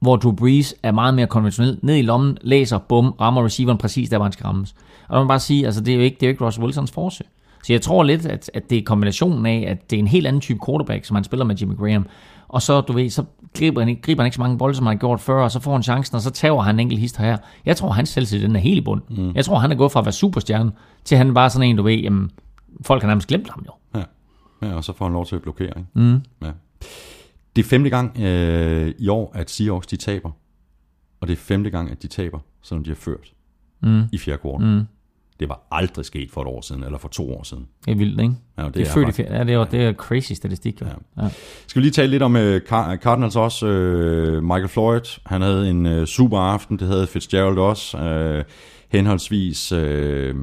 hvor 0.00 0.16
Drew 0.16 0.32
Brees 0.32 0.74
er 0.82 0.92
meget 0.92 1.14
mere 1.14 1.26
konventionel. 1.26 1.78
Ned 1.82 1.96
i 1.96 2.02
lommen, 2.02 2.38
læser, 2.40 2.78
bum, 2.78 3.14
rammer 3.20 3.44
receiveren 3.44 3.78
præcis 3.78 4.10
der, 4.10 4.16
hvor 4.16 4.24
han 4.24 4.32
skal 4.32 4.44
rammes. 4.44 4.74
Og 5.08 5.18
man 5.18 5.28
bare 5.28 5.40
sige, 5.40 5.66
altså 5.66 5.80
det 5.80 5.92
er 5.92 5.96
jo 5.96 6.02
ikke, 6.02 6.14
det 6.14 6.22
er 6.22 6.26
jo 6.26 6.32
ikke 6.32 6.44
Russell 6.44 6.64
Wilsons 6.64 6.90
force. 6.90 7.24
Så 7.64 7.72
jeg 7.72 7.82
tror 7.82 8.02
lidt, 8.02 8.26
at, 8.26 8.50
at 8.54 8.70
det 8.70 8.78
er 8.78 8.82
kombinationen 8.82 9.46
af, 9.46 9.64
at 9.68 9.90
det 9.90 9.96
er 9.96 10.00
en 10.00 10.08
helt 10.08 10.26
anden 10.26 10.40
type 10.40 10.60
quarterback, 10.66 11.04
som 11.04 11.14
han 11.14 11.24
spiller 11.24 11.44
med 11.44 11.56
Jimmy 11.56 11.76
Graham. 11.76 12.06
Og 12.54 12.62
så, 12.62 12.80
du 12.80 12.92
ved, 12.92 13.10
så 13.10 13.24
griber 13.58 13.80
han, 13.80 13.88
ikke, 13.88 14.02
griber 14.02 14.22
han 14.22 14.26
ikke 14.26 14.34
så 14.34 14.40
mange 14.40 14.58
bolde, 14.58 14.74
som 14.74 14.86
han 14.86 14.96
har 14.96 15.00
gjort 15.00 15.20
før, 15.20 15.42
og 15.42 15.50
så 15.50 15.60
får 15.60 15.72
han 15.72 15.82
chancen, 15.82 16.16
og 16.16 16.22
så 16.22 16.30
tager 16.30 16.60
han 16.60 16.74
en 16.74 16.80
enkelt 16.80 17.00
hister 17.00 17.22
her. 17.22 17.36
Jeg 17.66 17.76
tror, 17.76 17.90
han 17.90 18.06
selv 18.06 18.42
den 18.42 18.56
er 18.56 18.60
helt 18.60 18.78
i 18.78 18.80
bund. 18.80 19.02
Mm. 19.10 19.32
Jeg 19.34 19.44
tror, 19.44 19.58
han 19.58 19.72
er 19.72 19.76
gået 19.76 19.92
fra 19.92 20.00
at 20.00 20.06
være 20.06 20.12
superstjerne, 20.12 20.72
til 21.04 21.16
han 21.18 21.34
bare 21.34 21.50
sådan 21.50 21.68
en, 21.70 21.76
du 21.76 21.82
ved, 21.82 21.94
jamen, 21.96 22.30
folk 22.82 23.02
har 23.02 23.06
nærmest 23.08 23.28
glemt 23.28 23.50
ham 23.50 23.64
jo. 23.66 23.72
Ja. 24.00 24.04
ja, 24.68 24.74
og 24.74 24.84
så 24.84 24.92
får 24.92 25.04
han 25.04 25.12
lov 25.12 25.26
til 25.26 25.36
at 25.36 25.42
blokere. 25.42 25.68
Ikke? 25.68 25.84
Mm. 25.94 26.20
Ja. 26.42 26.50
Det 27.56 27.64
er 27.64 27.68
femte 27.68 27.90
gang 27.90 28.20
øh, 28.20 28.94
i 28.98 29.08
år, 29.08 29.32
at 29.34 29.50
Seahawks 29.50 29.86
de 29.86 29.96
taber. 29.96 30.30
Og 31.20 31.28
det 31.28 31.32
er 31.32 31.36
femte 31.36 31.70
gang, 31.70 31.90
at 31.90 32.02
de 32.02 32.06
taber, 32.08 32.38
selvom 32.62 32.84
de 32.84 32.90
har 32.90 32.94
ført 32.96 33.32
Mm. 33.80 34.02
i 34.12 34.18
fjerde 34.18 34.38
kvartal. 34.38 34.66
Mm. 34.66 34.82
Det 35.40 35.48
var 35.48 35.66
aldrig 35.72 36.04
sket 36.04 36.30
for 36.30 36.40
et 36.42 36.48
år 36.48 36.60
siden, 36.60 36.84
eller 36.84 36.98
for 36.98 37.08
to 37.08 37.34
år 37.34 37.42
siden. 37.42 37.66
Det 37.84 37.90
er 37.90 37.96
vildt, 37.96 38.20
ikke? 38.20 38.34
Ja, 38.58 38.64
det, 38.64 38.74
Det 38.74 38.88
er, 38.88 38.92
født 38.92 39.18
i. 39.18 39.22
Ja, 39.22 39.44
det 39.44 39.54
er, 39.54 39.64
det 39.64 39.84
er 39.84 39.92
crazy 39.92 40.32
statistik, 40.32 40.80
jo. 40.80 40.86
Ja. 40.86 41.22
Ja. 41.22 41.28
Skal 41.66 41.80
vi 41.80 41.84
lige 41.84 41.92
tale 41.92 42.10
lidt 42.10 42.22
om 42.22 42.36
uh, 42.36 42.58
Cardinals 42.96 43.36
også. 43.36 43.66
Uh, 43.66 44.42
Michael 44.42 44.68
Floyd, 44.68 45.20
han 45.26 45.42
havde 45.42 45.70
en 45.70 45.86
uh, 45.86 46.04
super 46.04 46.38
aften, 46.38 46.78
det 46.78 46.88
havde 46.88 47.06
Fitzgerald 47.06 47.58
også. 47.58 47.98
Uh, 47.98 48.44
henholdsvis 48.98 49.72
øh, 49.72 50.34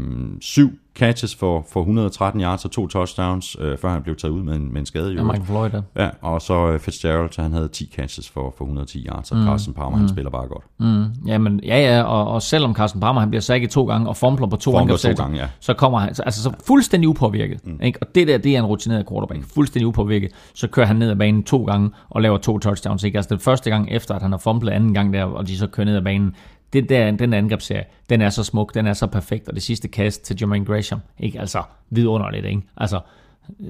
syv 0.42 0.72
catches 0.96 1.36
for, 1.36 1.66
for 1.72 1.80
113 1.80 2.42
yards 2.42 2.66
og 2.66 2.72
to 2.72 2.88
touchdowns, 2.88 3.58
øh, 3.60 3.78
før 3.78 3.90
han 3.90 4.04
blev 4.04 4.16
taget 4.16 4.32
ud 4.32 4.44
med 4.44 4.56
en, 4.56 4.74
med 4.74 4.80
en 4.80 4.86
skade. 4.86 5.14
Ja. 5.14 5.24
Michael 5.24 5.46
Floyd 5.46 5.70
der. 5.70 5.82
Ja, 5.96 6.10
og 6.22 6.42
så 6.42 6.68
øh, 6.68 6.80
Fitzgerald, 6.80 7.42
han 7.42 7.52
havde 7.54 7.68
10 7.68 7.92
catches 7.96 8.30
for, 8.30 8.54
for 8.58 8.66
110 8.66 9.06
yards, 9.10 9.32
og 9.32 9.38
mm. 9.38 9.46
Carson 9.46 9.74
Palmer, 9.74 9.98
han 9.98 10.10
spiller 10.10 10.30
bare 10.32 10.48
godt. 10.48 10.64
Mm, 10.80 11.04
jamen, 11.28 11.60
ja, 11.64 11.80
ja, 11.96 12.04
og, 12.04 12.28
og 12.28 12.42
selvom 12.42 12.76
Carsten 12.76 13.02
Palmer 13.02 13.20
han 13.22 13.30
bliver 13.30 13.42
sækket 13.42 13.70
to 13.70 13.86
gange 13.86 14.10
og 14.10 14.18
fumbler 14.18 14.48
på 14.48 14.56
to 14.56 14.78
angrebsætter, 14.78 15.24
gange, 15.24 15.40
ja. 15.40 15.48
så 15.60 15.74
kommer 15.74 16.00
han 16.00 16.16
så- 16.16 16.24
altså 16.24 16.44
så 16.44 16.52
fuldstændig 16.68 17.10
upåvirket. 17.10 17.60
Mm. 17.68 17.80
Ikke? 17.84 18.00
Og 18.02 18.08
det 18.16 18.28
der, 18.28 18.38
det 18.38 18.56
er 18.56 18.60
en 18.60 18.66
rutineret 18.66 19.06
quarterback. 19.10 19.54
Fuldstændig 19.54 19.88
upåvirket. 19.88 20.32
Så 20.54 20.68
kører 20.68 20.86
han 20.88 20.96
ned 20.96 21.10
ad 21.10 21.16
banen 21.16 21.44
to 21.44 21.64
gange 21.64 21.90
og 22.10 22.22
laver 22.22 22.38
to 22.38 22.60
touchdowns. 22.60 23.04
Ikke? 23.04 23.18
Altså 23.18 23.30
den 23.30 23.40
første 23.40 23.70
gang 23.70 23.88
efter, 23.92 24.16
at 24.16 24.22
han 24.22 24.32
har 24.32 24.38
fumblet 24.40 24.72
anden 24.72 24.94
gang 24.94 25.14
der, 25.14 25.24
og 25.24 25.48
de 25.48 25.58
så 25.58 25.68
kører 25.68 25.86
ned 25.86 25.96
ad 25.96 26.02
banen. 26.02 26.36
Det 26.74 26.90
der, 26.90 27.12
den 27.12 27.34
angrebsserie, 27.34 27.84
den 28.10 28.22
er 28.22 28.30
så 28.30 28.44
smuk, 28.44 28.74
den 28.74 28.88
er 28.88 28.94
så 28.94 29.08
perfekt, 29.08 29.48
og 29.48 29.54
det 29.56 29.64
sidste 29.64 29.88
kast 29.88 30.22
til 30.24 30.38
Jermaine 30.42 30.66
Gresham, 30.66 31.00
ikke? 31.20 31.40
Altså, 31.40 31.64
vidunderligt, 31.90 32.46
ikke? 32.46 32.62
Altså, 32.78 33.00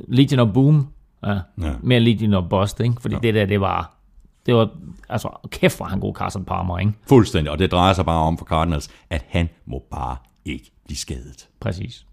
Legion 0.08 0.40
of 0.40 0.54
Boom, 0.54 0.88
ja, 1.26 1.40
Ja. 1.62 1.74
mere 1.84 2.00
Legion 2.00 2.34
of 2.34 2.44
Bust, 2.50 2.80
ikke? 2.80 2.96
Fordi 3.02 3.16
ja. 3.16 3.20
det 3.20 3.34
der, 3.34 3.46
det 3.46 3.62
var, 3.62 3.98
det 4.46 4.56
var, 4.56 4.70
altså, 5.10 5.30
kæft 5.50 5.80
er 5.80 5.86
han 5.86 6.00
god 6.00 6.16
Carson 6.16 6.46
Palmer, 6.46 6.80
ikke? 6.80 6.94
Fuldstændig, 7.08 7.52
og 7.52 7.60
det 7.60 7.72
drejer 7.72 7.94
sig 7.94 8.06
bare 8.06 8.20
om 8.22 8.38
for 8.38 8.46
Cardinals, 8.46 8.90
at 9.10 9.26
han 9.28 9.50
må 9.66 9.84
bare 9.92 10.16
ikke 10.46 10.72
blive 10.86 10.98
skadet. 10.98 11.48
Præcis. 11.60 12.06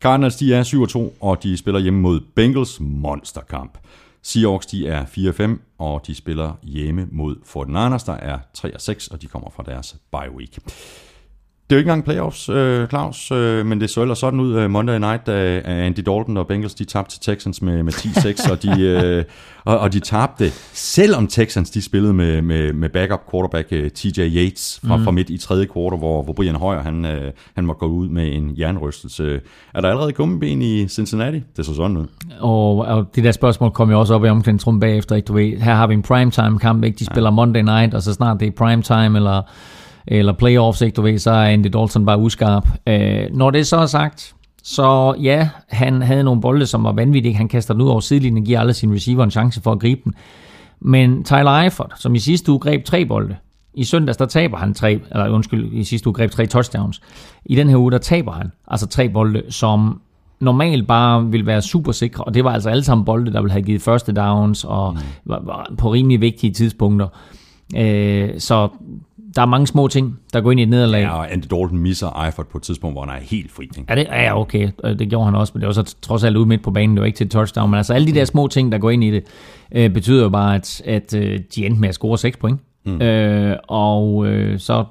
Cardinals, 0.00 0.36
de 0.36 0.54
er 0.54 0.64
7-2, 0.64 1.16
og 1.20 1.42
de 1.42 1.56
spiller 1.56 1.80
hjemme 1.80 2.00
mod 2.00 2.20
Bengals 2.34 2.80
monsterkamp. 2.80 3.78
Seahawks, 4.22 4.66
de 4.66 4.88
er 4.88 5.04
4-5, 5.04 5.76
og 5.78 6.06
de 6.06 6.14
spiller 6.14 6.52
hjemme 6.62 7.08
mod 7.10 7.36
49ers, 7.36 8.06
der 8.06 8.12
er 8.12 8.38
3-6, 8.58 9.08
og 9.10 9.22
de 9.22 9.26
kommer 9.26 9.50
fra 9.50 9.62
deres 9.62 9.96
bye 10.12 10.36
week. 10.36 10.58
Det 11.70 11.76
er 11.76 11.78
jo 11.78 11.80
ikke 11.80 11.90
engang 11.90 12.04
playoffs, 12.04 12.48
øh, 12.48 12.88
Claus, 12.88 13.30
øh, 13.30 13.66
men 13.66 13.80
det 13.80 13.90
så 13.90 14.02
ellers 14.02 14.18
sådan 14.18 14.40
ud 14.40 14.54
øh, 14.54 14.70
Monday 14.70 14.98
night, 14.98 15.26
da 15.26 15.60
Andy 15.64 16.00
Dalton 16.00 16.36
og 16.36 16.46
Bengals 16.46 16.74
de 16.74 16.84
tabte 16.84 17.10
til 17.10 17.20
Texans 17.20 17.62
med, 17.62 17.82
med 17.82 17.92
10-6, 17.92 18.52
og, 18.52 18.62
de, 18.62 18.80
øh, 18.90 19.24
og, 19.64 19.78
og 19.78 19.92
de 19.92 20.00
tabte, 20.00 20.50
selvom 20.72 21.26
Texans 21.26 21.70
de 21.70 21.82
spillede 21.82 22.14
med, 22.14 22.42
med, 22.42 22.72
med 22.72 22.88
backup 22.88 23.20
quarterback 23.30 23.68
øh, 23.72 23.90
TJ 23.90 24.20
Yates 24.20 24.80
fra, 24.86 24.96
mm. 24.96 25.04
fra 25.04 25.10
midt 25.10 25.30
i 25.30 25.38
tredje 25.38 25.66
kvartal, 25.66 25.98
hvor, 25.98 26.22
hvor 26.22 26.32
Brian 26.32 26.54
Hoyer 26.54 26.82
han, 26.82 27.04
øh, 27.04 27.32
han 27.54 27.66
måtte 27.66 27.78
gå 27.78 27.86
ud 27.86 28.08
med 28.08 28.34
en 28.34 28.54
jernrystelse. 28.58 29.40
Er 29.74 29.80
der 29.80 29.88
allerede 29.88 30.12
gummeben 30.12 30.62
i 30.62 30.88
Cincinnati? 30.88 31.42
Det 31.56 31.66
så 31.66 31.74
sådan 31.74 31.96
ud. 31.96 32.06
Og, 32.40 32.78
og 32.78 33.06
det 33.14 33.24
der 33.24 33.32
spørgsmål 33.32 33.70
kom 33.70 33.90
jo 33.90 34.00
også 34.00 34.14
op 34.14 34.24
i 34.24 34.28
omklædningsrummet 34.28 34.80
bagefter, 34.80 35.16
ikke? 35.16 35.26
Du 35.26 35.32
ved, 35.32 35.58
her 35.58 35.74
har 35.74 35.86
vi 35.86 35.94
en 35.94 36.02
primetime 36.02 36.58
kamp, 36.58 36.84
ikke? 36.84 36.98
De 36.98 37.04
spiller 37.04 37.30
Monday 37.30 37.62
night, 37.62 37.94
og 37.94 38.02
så 38.02 38.12
snart 38.14 38.40
det 38.40 38.48
er 38.48 38.52
primetime, 38.52 39.18
eller, 39.18 39.42
eller 40.06 40.32
playoffs, 40.32 40.80
ikke? 40.80 40.94
Du 40.94 41.02
ved, 41.02 41.18
så 41.18 41.30
er 41.30 41.44
Andy 41.44 41.66
Dalton 41.66 42.06
bare 42.06 42.18
uskarp. 42.18 42.68
Øh, 42.86 43.26
når 43.32 43.50
det 43.50 43.66
så 43.66 43.76
er 43.76 43.86
sagt, 43.86 44.34
så 44.62 45.14
ja, 45.22 45.48
han 45.68 46.02
havde 46.02 46.24
nogle 46.24 46.40
bolde, 46.40 46.66
som 46.66 46.84
var 46.84 46.92
vanvittige. 46.92 47.34
Han 47.34 47.48
kaster 47.48 47.74
den 47.74 47.82
ud 47.82 47.88
over 47.88 48.00
sidelinjen, 48.00 48.44
giver 48.44 48.60
alle 48.60 48.74
sine 48.74 48.94
receiver 48.94 49.24
en 49.24 49.30
chance 49.30 49.62
for 49.62 49.72
at 49.72 49.80
gribe 49.80 50.00
den. 50.04 50.14
Men 50.80 51.24
Tyler 51.24 51.50
Eifert, 51.50 51.92
som 51.96 52.14
i 52.14 52.18
sidste 52.18 52.52
uge 52.52 52.60
greb 52.60 52.84
tre 52.84 53.04
bolde, 53.04 53.36
i 53.74 53.84
søndags, 53.84 54.16
der 54.16 54.26
taber 54.26 54.56
han 54.56 54.74
tre, 54.74 55.00
eller 55.10 55.28
undskyld, 55.28 55.72
i 55.72 55.84
sidste 55.84 56.08
uge 56.08 56.14
greb 56.14 56.30
tre 56.30 56.46
touchdowns. 56.46 57.00
I 57.44 57.56
den 57.56 57.68
her 57.68 57.76
uge, 57.76 57.90
der 57.90 57.98
taber 57.98 58.32
han 58.32 58.52
altså 58.68 58.86
tre 58.86 59.08
bolde, 59.08 59.42
som 59.48 60.00
normalt 60.40 60.86
bare 60.86 61.26
vil 61.26 61.46
være 61.46 61.62
super 61.62 61.92
sikre, 61.92 62.24
og 62.24 62.34
det 62.34 62.44
var 62.44 62.52
altså 62.52 62.70
alle 62.70 62.84
sammen 62.84 63.04
bolde, 63.04 63.32
der 63.32 63.40
ville 63.40 63.52
have 63.52 63.62
givet 63.62 63.82
første 63.82 64.12
downs, 64.12 64.64
og 64.64 64.98
var, 65.24 65.42
var 65.44 65.72
på 65.78 65.92
rimelig 65.92 66.20
vigtige 66.20 66.52
tidspunkter. 66.52 67.08
Øh, 67.76 68.30
så 68.38 68.68
der 69.36 69.42
er 69.42 69.46
mange 69.46 69.66
små 69.66 69.88
ting, 69.88 70.18
der 70.32 70.40
går 70.40 70.50
ind 70.50 70.60
i 70.60 70.62
et 70.62 70.68
nederlag. 70.68 71.00
Ja, 71.00 71.16
og 71.16 71.32
Andy 71.32 71.44
Dalton 71.50 71.78
misser 71.78 72.24
Eifert 72.24 72.46
på 72.46 72.58
et 72.58 72.62
tidspunkt, 72.62 72.94
hvor 72.94 73.04
han 73.06 73.16
er 73.16 73.20
helt 73.24 73.52
fri. 73.52 73.64
Ikke? 73.64 73.84
Ja, 73.88 73.94
det 73.94 74.06
er 74.10 74.22
ja, 74.22 74.40
okay. 74.40 74.68
Øh, 74.84 74.98
Det 74.98 75.08
gjorde 75.08 75.24
han 75.24 75.34
også, 75.34 75.52
men 75.54 75.60
det 75.60 75.66
var 75.66 75.72
så 75.72 75.94
trods 76.02 76.24
alt 76.24 76.36
ude 76.36 76.46
midt 76.46 76.62
på 76.62 76.70
banen. 76.70 76.96
Det 76.96 77.00
var 77.00 77.06
ikke 77.06 77.16
til 77.16 77.24
et 77.24 77.30
touchdown. 77.30 77.70
Men 77.70 77.76
altså 77.78 77.94
alle 77.94 78.06
de 78.06 78.12
der 78.14 78.24
små 78.24 78.46
ting, 78.48 78.72
der 78.72 78.78
går 78.78 78.90
ind 78.90 79.04
i 79.04 79.10
det, 79.10 79.24
øh, 79.72 79.90
betyder 79.90 80.22
jo 80.22 80.28
bare, 80.28 80.54
at, 80.54 80.82
at 80.84 81.14
øh, 81.14 81.40
de 81.54 81.66
endte 81.66 81.80
med 81.80 81.88
at 81.88 81.94
score 81.94 82.18
6 82.18 82.36
point. 82.36 82.60
Mm. 82.86 83.02
Øh, 83.02 83.56
og 83.68 84.26
øh, 84.26 84.58
så 84.58 84.84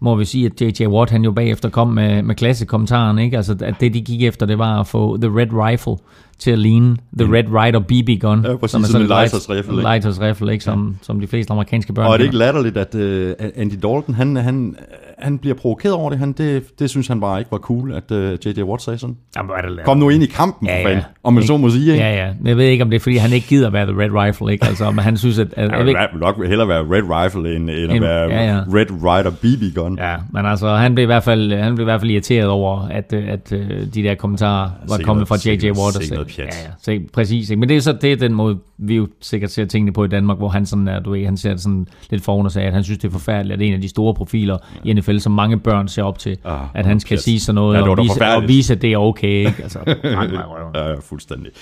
må 0.00 0.14
vi 0.14 0.24
sige, 0.24 0.46
at 0.46 0.60
J.J. 0.60 0.86
Watt 0.86 1.10
han 1.10 1.24
jo 1.24 1.32
bagefter 1.32 1.68
kom 1.68 1.88
med, 1.88 2.22
med 2.22 2.34
klassekommentaren, 2.34 3.18
ikke? 3.18 3.36
Altså, 3.36 3.56
at 3.60 3.74
det 3.80 3.94
de 3.94 4.00
gik 4.00 4.22
efter, 4.22 4.46
det 4.46 4.58
var 4.58 4.80
at 4.80 4.86
få 4.86 5.16
The 5.16 5.30
Red 5.38 5.48
Rifle 5.52 5.96
til 6.38 6.50
at 6.50 6.58
ligne 6.58 6.96
The 7.18 7.32
Red 7.34 7.44
Rider 7.44 7.80
BB 7.80 8.22
Gun. 8.22 8.38
Mm. 8.38 8.44
Ja, 8.44 8.56
præcis, 8.56 8.70
som 8.70 8.82
er 8.82 8.86
sådan 8.86 9.02
en 9.02 9.08
light- 9.08 9.20
Lighthouse 9.20 9.52
rifle, 9.52 9.72
ikke? 9.72 9.82
Lighthouse 9.82 10.20
rifle, 10.22 10.52
ikke? 10.52 10.64
Som, 10.64 10.96
som 11.02 11.20
de 11.20 11.26
fleste 11.26 11.52
amerikanske 11.52 11.92
børn 11.92 12.06
Og 12.06 12.12
er 12.12 12.16
det 12.16 12.24
ikke 12.24 12.36
latterligt, 12.36 12.76
at 12.76 12.94
uh, 12.94 13.46
Andy 13.56 13.72
Dalton, 13.82 14.14
han, 14.14 14.36
han, 14.36 14.76
han 15.20 15.38
bliver 15.38 15.54
provokeret 15.54 15.94
over 15.94 16.10
det. 16.10 16.18
Han, 16.18 16.32
det, 16.32 16.78
det 16.78 16.90
synes 16.90 17.08
han 17.08 17.20
bare 17.20 17.38
ikke 17.38 17.50
var 17.52 17.58
cool, 17.58 17.92
at 17.92 18.10
uh, 18.10 18.18
J.J. 18.46 18.62
Watt 18.62 18.82
sagde 18.82 18.98
sådan. 18.98 19.16
Jamen, 19.36 19.46
hvor 19.48 19.56
er 19.56 19.62
det. 19.68 19.84
Kom 19.84 19.98
nu 19.98 20.08
ind 20.08 20.22
i 20.22 20.26
kampen, 20.26 20.68
Ja, 20.68 20.80
ja, 20.80 20.90
ja. 20.90 21.02
om 21.24 21.32
man 21.34 21.42
så 21.42 21.56
må 21.56 21.70
sige. 21.70 21.92
Ikke? 21.92 22.04
Ja, 22.04 22.26
ja. 22.26 22.32
Men 22.40 22.46
jeg 22.46 22.56
ved 22.56 22.64
ikke, 22.64 22.84
om 22.84 22.90
det 22.90 22.96
er, 22.96 23.00
fordi 23.00 23.16
han 23.16 23.32
ikke 23.32 23.46
gider 23.48 23.70
være 23.70 23.86
The 23.86 23.98
Red 24.02 24.10
Rifle, 24.26 24.52
ikke? 24.52 24.66
Altså, 24.66 24.90
men 24.90 24.98
han 24.98 25.16
synes, 25.16 25.38
at... 25.38 25.48
at 25.56 25.70
Jeg 25.70 25.86
vil 25.86 25.96
nok 26.20 26.46
hellere 26.46 26.68
være 26.68 26.80
Red 26.82 27.24
Rifle, 27.24 27.56
end, 27.56 27.70
end 27.70 27.92
at 27.92 28.00
være 28.00 28.30
ja, 28.30 28.46
ja. 28.46 28.58
Red 28.74 28.86
Rider 28.90 29.30
BB 29.30 29.74
Gun. 29.76 29.98
Ja, 29.98 30.16
men 30.32 30.46
altså, 30.46 30.68
han 30.76 30.94
blev 30.94 31.02
i 31.02 31.06
hvert 31.06 31.22
fald, 31.24 31.52
han 31.62 31.74
blev 31.74 31.84
i 31.84 31.88
hvert 31.90 32.00
fald 32.00 32.10
irriteret 32.10 32.46
over, 32.48 32.88
at, 32.88 33.12
øh, 33.12 33.28
at, 33.28 33.52
at 33.52 33.94
de 33.94 34.02
der 34.02 34.14
kommentarer 34.14 34.70
var 34.88 34.96
sikkert 34.96 35.06
kommet 35.06 35.28
fra 35.28 35.34
J.J. 35.36 35.38
sikkert- 35.40 35.76
Watt. 35.78 35.96
sikkert 35.96 36.16
noget 36.16 36.28
pjat. 36.36 36.46
Ja, 36.46 36.92
ja, 36.94 36.98
så, 36.98 37.00
præcis. 37.12 37.50
Ikke? 37.50 37.60
Men 37.60 37.68
det 37.68 37.76
er 37.76 37.80
så 37.80 37.92
det 37.92 38.12
er 38.12 38.16
den 38.16 38.34
måde, 38.34 38.58
vi 38.78 38.96
jo 38.96 39.08
sikkert 39.20 39.50
ser 39.50 39.64
tingene 39.64 39.92
på 39.92 40.04
i 40.04 40.08
Danmark, 40.08 40.38
hvor 40.38 40.48
han 40.48 40.66
sådan 40.66 40.88
er, 40.88 41.00
du 41.00 41.10
ved, 41.10 41.24
han 41.24 41.36
ser 41.36 41.56
sådan 41.56 41.86
lidt 42.10 42.22
foran 42.22 42.46
og 42.46 42.52
sagde, 42.52 42.68
at 42.68 42.74
han 42.74 42.84
synes, 42.84 42.98
det 42.98 43.08
er 43.08 43.12
forfærdeligt, 43.12 43.60
at 43.60 43.66
en 43.68 43.74
af 43.74 43.80
de 43.80 43.88
store 43.88 44.14
profiler 44.14 44.56
i 44.84 44.92
NFL, 44.92 45.07
som 45.20 45.32
mange 45.32 45.58
børn 45.58 45.88
ser 45.88 46.02
op 46.02 46.18
til, 46.18 46.38
Ah, 46.44 46.66
at 46.74 46.86
han 46.86 47.00
skal 47.00 47.16
pjat. 47.16 47.22
sige 47.22 47.40
sådan 47.40 47.54
noget, 47.54 47.76
Ja, 47.78 47.88
og, 47.90 47.98
vise, 47.98 48.24
og 48.36 48.42
vise, 48.48 48.72
at 48.72 48.82
det 48.82 48.92
er 48.92 48.98
okay. 48.98 49.46
Ikke? 49.46 49.62
Altså, 49.62 49.78
nej, 50.04 50.26
nej. 50.26 50.44
Ja, 50.74 50.94
fuldstændig. 51.00 51.52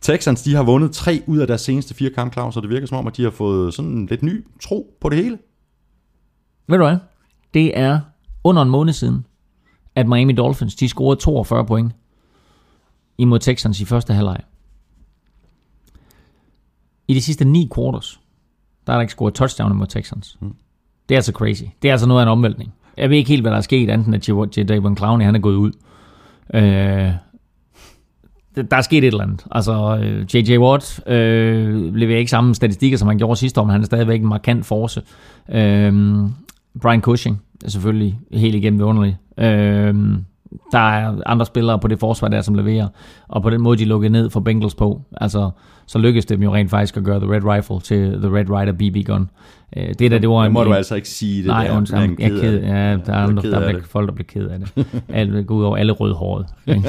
Texans, 0.00 0.42
de 0.42 0.54
har 0.54 0.62
vundet 0.62 0.92
tre 0.92 1.22
ud 1.26 1.38
af 1.38 1.46
deres 1.46 1.60
seneste 1.60 1.94
fire 1.94 2.10
kampe, 2.10 2.32
Claus, 2.32 2.56
og 2.56 2.62
det 2.62 2.70
virker 2.70 2.86
som 2.86 2.98
om, 2.98 3.06
at 3.06 3.16
de 3.16 3.22
har 3.22 3.30
fået 3.30 3.74
sådan 3.74 4.06
lidt 4.06 4.22
ny 4.22 4.44
tro 4.62 4.96
på 5.00 5.08
det 5.08 5.18
hele. 5.24 5.38
Ved 6.68 6.78
du 6.78 6.84
hvad? 6.84 6.96
Det 7.54 7.78
er 7.78 8.00
under 8.44 8.62
en 8.62 8.68
måned 8.70 8.92
siden, 8.92 9.26
at 9.94 10.08
Miami 10.08 10.32
Dolphins, 10.32 10.74
de 10.74 10.88
scorede 10.88 11.20
42 11.20 11.66
point 11.66 11.92
imod 13.18 13.38
Texans 13.38 13.80
i 13.80 13.84
første 13.84 14.14
halvleg. 14.14 14.40
I 17.08 17.14
de 17.14 17.22
sidste 17.22 17.44
9 17.44 17.68
quarters, 17.74 18.20
der 18.86 18.92
er 18.92 18.96
der 18.96 19.00
ikke 19.00 19.10
scoret 19.10 19.34
touchdown 19.34 19.72
imod 19.72 19.86
Texans. 19.86 20.38
Mm. 20.40 20.54
Det 21.08 21.14
er 21.14 21.18
altså 21.18 21.32
crazy. 21.32 21.62
Det 21.82 21.88
er 21.88 21.92
altså 21.92 22.06
noget 22.08 22.20
af 22.20 22.24
en 22.24 22.28
omvæltning. 22.28 22.72
Jeg 23.00 23.10
ved 23.10 23.16
ikke 23.16 23.30
helt, 23.30 23.42
hvad 23.42 23.50
der 23.50 23.56
er 23.58 23.62
sket, 23.62 23.90
enten 23.90 24.14
at 24.14 24.28
J. 24.28 24.62
Davon 24.68 24.96
Clowney, 24.96 25.24
han 25.24 25.34
er 25.34 25.38
gået 25.38 25.54
ud. 25.54 25.72
Øh, 26.54 27.12
der 28.70 28.76
er 28.76 28.80
sket 28.80 28.98
et 28.98 29.06
eller 29.06 29.22
andet. 29.22 29.44
Altså, 29.50 29.98
øh, 30.02 30.34
J.J. 30.34 30.58
Watt 30.58 31.00
øh, 31.06 31.94
leverer 31.94 32.18
ikke 32.18 32.30
samme 32.30 32.54
statistikker, 32.54 32.98
som 32.98 33.08
han 33.08 33.18
gjorde 33.18 33.36
sidste 33.36 33.60
år, 33.60 33.64
men 33.64 33.72
han 33.72 33.80
er 33.80 33.86
stadigvæk 33.86 34.20
en 34.20 34.28
markant 34.28 34.66
force. 34.66 35.02
Øh, 35.48 35.92
Brian 36.82 37.00
Cushing 37.00 37.42
er 37.64 37.70
selvfølgelig 37.70 38.18
helt 38.32 38.54
igennem 38.54 38.78
vidunderlig. 38.78 39.16
Øh, 39.38 39.94
der 40.72 40.78
er 40.78 41.14
andre 41.26 41.46
spillere 41.46 41.78
på 41.78 41.88
det 41.88 42.00
forsvar 42.00 42.28
der, 42.28 42.40
som 42.40 42.54
leverer, 42.54 42.88
og 43.28 43.42
på 43.42 43.50
den 43.50 43.60
måde, 43.60 43.78
de 43.78 43.84
lukkede 43.84 44.12
ned 44.12 44.30
for 44.30 44.40
Bengals 44.40 44.74
på, 44.74 45.02
altså, 45.20 45.50
så 45.86 45.98
lykkedes 45.98 46.26
det 46.26 46.38
dem 46.38 46.42
jo 46.42 46.54
rent 46.54 46.70
faktisk 46.70 46.96
at 46.96 47.04
gøre 47.04 47.20
The 47.20 47.32
Red 47.32 47.44
Rifle 47.44 47.80
til 47.80 48.12
The 48.12 48.36
Red 48.36 48.50
Rider 48.50 48.72
BB 48.72 49.06
Gun. 49.06 49.30
Øh, 49.76 49.88
det 49.98 50.10
der, 50.10 50.18
det 50.18 50.28
var 50.28 50.42
Det 50.42 50.52
må 50.52 50.60
en, 50.62 50.66
du 50.68 50.74
altså 50.74 50.94
ikke 50.94 51.08
sige 51.08 51.38
det 51.38 51.46
Nej, 51.46 51.64
der. 51.66 51.76
undskyld, 51.76 52.00
Jeg 52.00 52.20
jeg, 52.20 52.24
er 52.26 52.40
ked, 52.40 52.52
det. 52.52 52.62
ja, 52.62 52.96
der 52.96 53.12
er, 53.12 53.26
andre, 53.26 53.50
der 53.50 53.58
af 53.60 53.66
bliver 53.68 53.80
det. 53.80 53.88
folk, 53.90 54.08
der 54.08 54.14
bliver 54.14 54.26
ked 54.26 54.48
af 54.48 54.58
det. 54.58 54.86
Alt 55.08 55.46
går 55.46 55.54
ud 55.54 55.64
over 55.64 55.76
alle 55.76 55.92
rødhårede. 55.92 56.46
Men, 56.66 56.82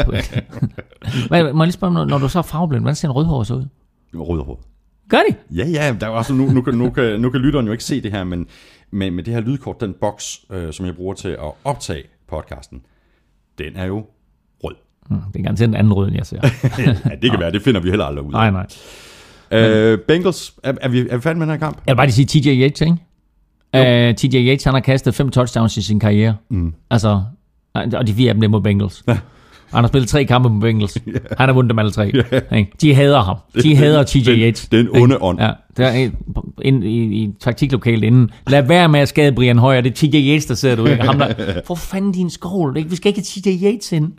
må 1.29 1.37
jeg 1.37 1.55
lige 1.67 1.71
spørge, 1.71 1.93
når, 1.93 2.05
når 2.05 2.17
du 2.17 2.27
så 2.29 2.39
er 2.39 2.43
farveblind, 2.43 2.83
hvordan 2.83 2.95
ser 2.95 3.07
en 3.07 3.11
rødhåret 3.11 3.47
så 3.47 3.53
ud? 3.53 3.65
Rødhåret. 4.15 4.59
Gør 5.09 5.17
de? 5.29 5.35
Ja, 5.57 5.67
ja, 5.67 5.95
der 6.01 6.05
er 6.07 6.11
også, 6.11 6.33
nu, 6.33 6.45
nu, 6.45 6.61
kan, 6.61 6.73
nu, 6.73 6.89
kan, 6.89 7.19
nu 7.21 7.29
kan 7.29 7.41
lytteren 7.41 7.65
jo 7.65 7.71
ikke 7.71 7.83
se 7.83 8.01
det 8.01 8.11
her, 8.11 8.23
men 8.23 8.47
med, 8.91 9.11
med 9.11 9.23
det 9.23 9.33
her 9.33 9.41
lydkort, 9.41 9.81
den 9.81 9.93
boks, 10.01 10.39
øh, 10.51 10.73
som 10.73 10.85
jeg 10.85 10.95
bruger 10.95 11.13
til 11.13 11.29
at 11.29 11.51
optage 11.63 12.03
podcasten, 12.29 12.81
den 13.57 13.75
er 13.75 13.85
jo 13.85 14.05
rød. 14.63 14.75
Hmm, 15.09 15.19
det 15.33 15.39
er 15.39 15.43
garanteret 15.43 15.67
en 15.69 15.75
anden 15.75 15.93
rød, 15.93 16.07
end 16.07 16.15
jeg 16.15 16.25
ser. 16.25 16.41
ja, 16.85 16.95
det 17.21 17.31
kan 17.31 17.39
være, 17.39 17.51
det 17.51 17.61
finder 17.61 17.81
vi 17.81 17.89
heller 17.89 18.05
aldrig 18.05 18.25
ud 18.25 18.31
nej, 18.31 18.47
af. 18.47 18.53
nej. 18.53 18.67
Øh, 19.51 19.99
Bengals, 19.99 20.53
er, 20.63 20.73
er, 20.81 20.87
vi, 20.89 20.99
er 20.99 21.15
vi 21.15 21.21
færdige 21.21 21.39
med 21.39 21.47
den 21.47 21.53
her 21.53 21.59
kamp? 21.59 21.77
Jeg 21.87 21.93
vil 21.93 21.97
bare 21.97 22.07
lige 22.07 22.27
sige 22.27 22.41
TJ 22.41 22.61
Yates, 22.61 22.81
ikke? 22.81 24.09
Uh, 24.09 24.15
TJ 24.15 24.35
Yates, 24.35 24.63
han 24.63 24.73
har 24.73 24.81
kastet 24.81 25.15
fem 25.15 25.29
touchdowns 25.29 25.77
i 25.77 25.81
sin 25.81 25.99
karriere. 25.99 26.35
Mm. 26.49 26.73
Altså, 26.89 27.23
og 27.73 28.07
de 28.07 28.13
fire 28.13 28.29
af 28.29 28.33
dem, 28.33 28.41
det 28.41 28.47
er 28.47 28.51
mod 28.51 28.61
Bengals. 28.61 29.03
Han 29.73 29.83
har 29.83 29.87
spillet 29.87 30.09
tre 30.09 30.25
kampe 30.25 30.49
mod 30.49 30.61
Bengals. 30.61 30.97
Han 31.37 31.49
har 31.49 31.53
vundet 31.53 31.69
dem 31.69 31.79
alle 31.79 31.91
tre. 31.91 32.07
Ikke? 32.57 32.71
De 32.81 32.93
hader 32.95 33.21
ham. 33.21 33.37
De 33.63 33.75
hader 33.75 34.03
TJ 34.03 34.17
Den- 34.25 34.39
Yates. 34.39 34.67
den 34.67 34.79
Ikke? 34.79 34.91
onde 35.01 35.17
ånd. 35.21 35.39
Ja, 35.39 35.51
der 35.77 35.87
er 35.87 35.93
en, 35.93 36.15
ind 36.61 36.83
i, 36.83 37.03
i 37.03 37.33
taktiklokalet 37.39 38.03
inden. 38.03 38.29
Lad 38.47 38.61
være 38.63 38.89
med 38.89 38.99
at 38.99 39.07
skade 39.09 39.31
Brian 39.31 39.57
Højer. 39.57 39.81
Det 39.81 39.89
er 39.89 39.95
TJ 40.07 40.15
Yates, 40.29 40.45
der 40.45 40.55
sidder 40.55 40.75
derude. 40.75 40.95
Ham 40.95 41.17
der, 41.19 41.33
for 41.67 41.75
fanden 41.75 42.11
din 42.11 42.29
skål. 42.29 42.75
Vi 42.89 42.95
skal 42.95 43.09
ikke 43.09 43.23
have 43.35 43.57
TJ 43.57 43.63
Yates 43.65 43.91
ind. 43.91 44.11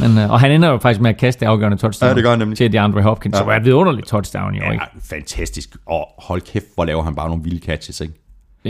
Men, 0.00 0.18
øh, 0.18 0.30
og 0.30 0.40
han 0.40 0.50
ender 0.52 0.68
jo 0.68 0.78
faktisk 0.78 1.00
med 1.00 1.10
at 1.10 1.16
kaste 1.16 1.40
det 1.40 1.46
afgørende 1.46 1.76
touchdown 1.78 2.08
Ja, 2.10 2.14
det 2.14 2.22
gør 2.22 2.30
han 2.30 2.38
nemlig. 2.38 2.58
til 2.58 2.72
DeAndre 2.72 3.02
Hopkins. 3.02 3.32
Ja. 3.32 3.38
Så 3.38 3.44
var 3.44 3.52
det 3.52 3.60
et 3.60 3.64
vidunderligt 3.66 4.06
touchdown 4.06 4.54
i 4.54 4.60
år. 4.60 4.72
Ja, 4.72 4.78
fantastisk. 5.04 5.76
Og 5.86 6.06
hold 6.18 6.40
kæft, 6.40 6.64
hvor 6.74 6.84
laver 6.84 7.02
han 7.02 7.14
bare 7.14 7.28
nogle 7.28 7.44
vilde 7.44 7.58
catches, 7.66 8.00
ikke? 8.00 8.14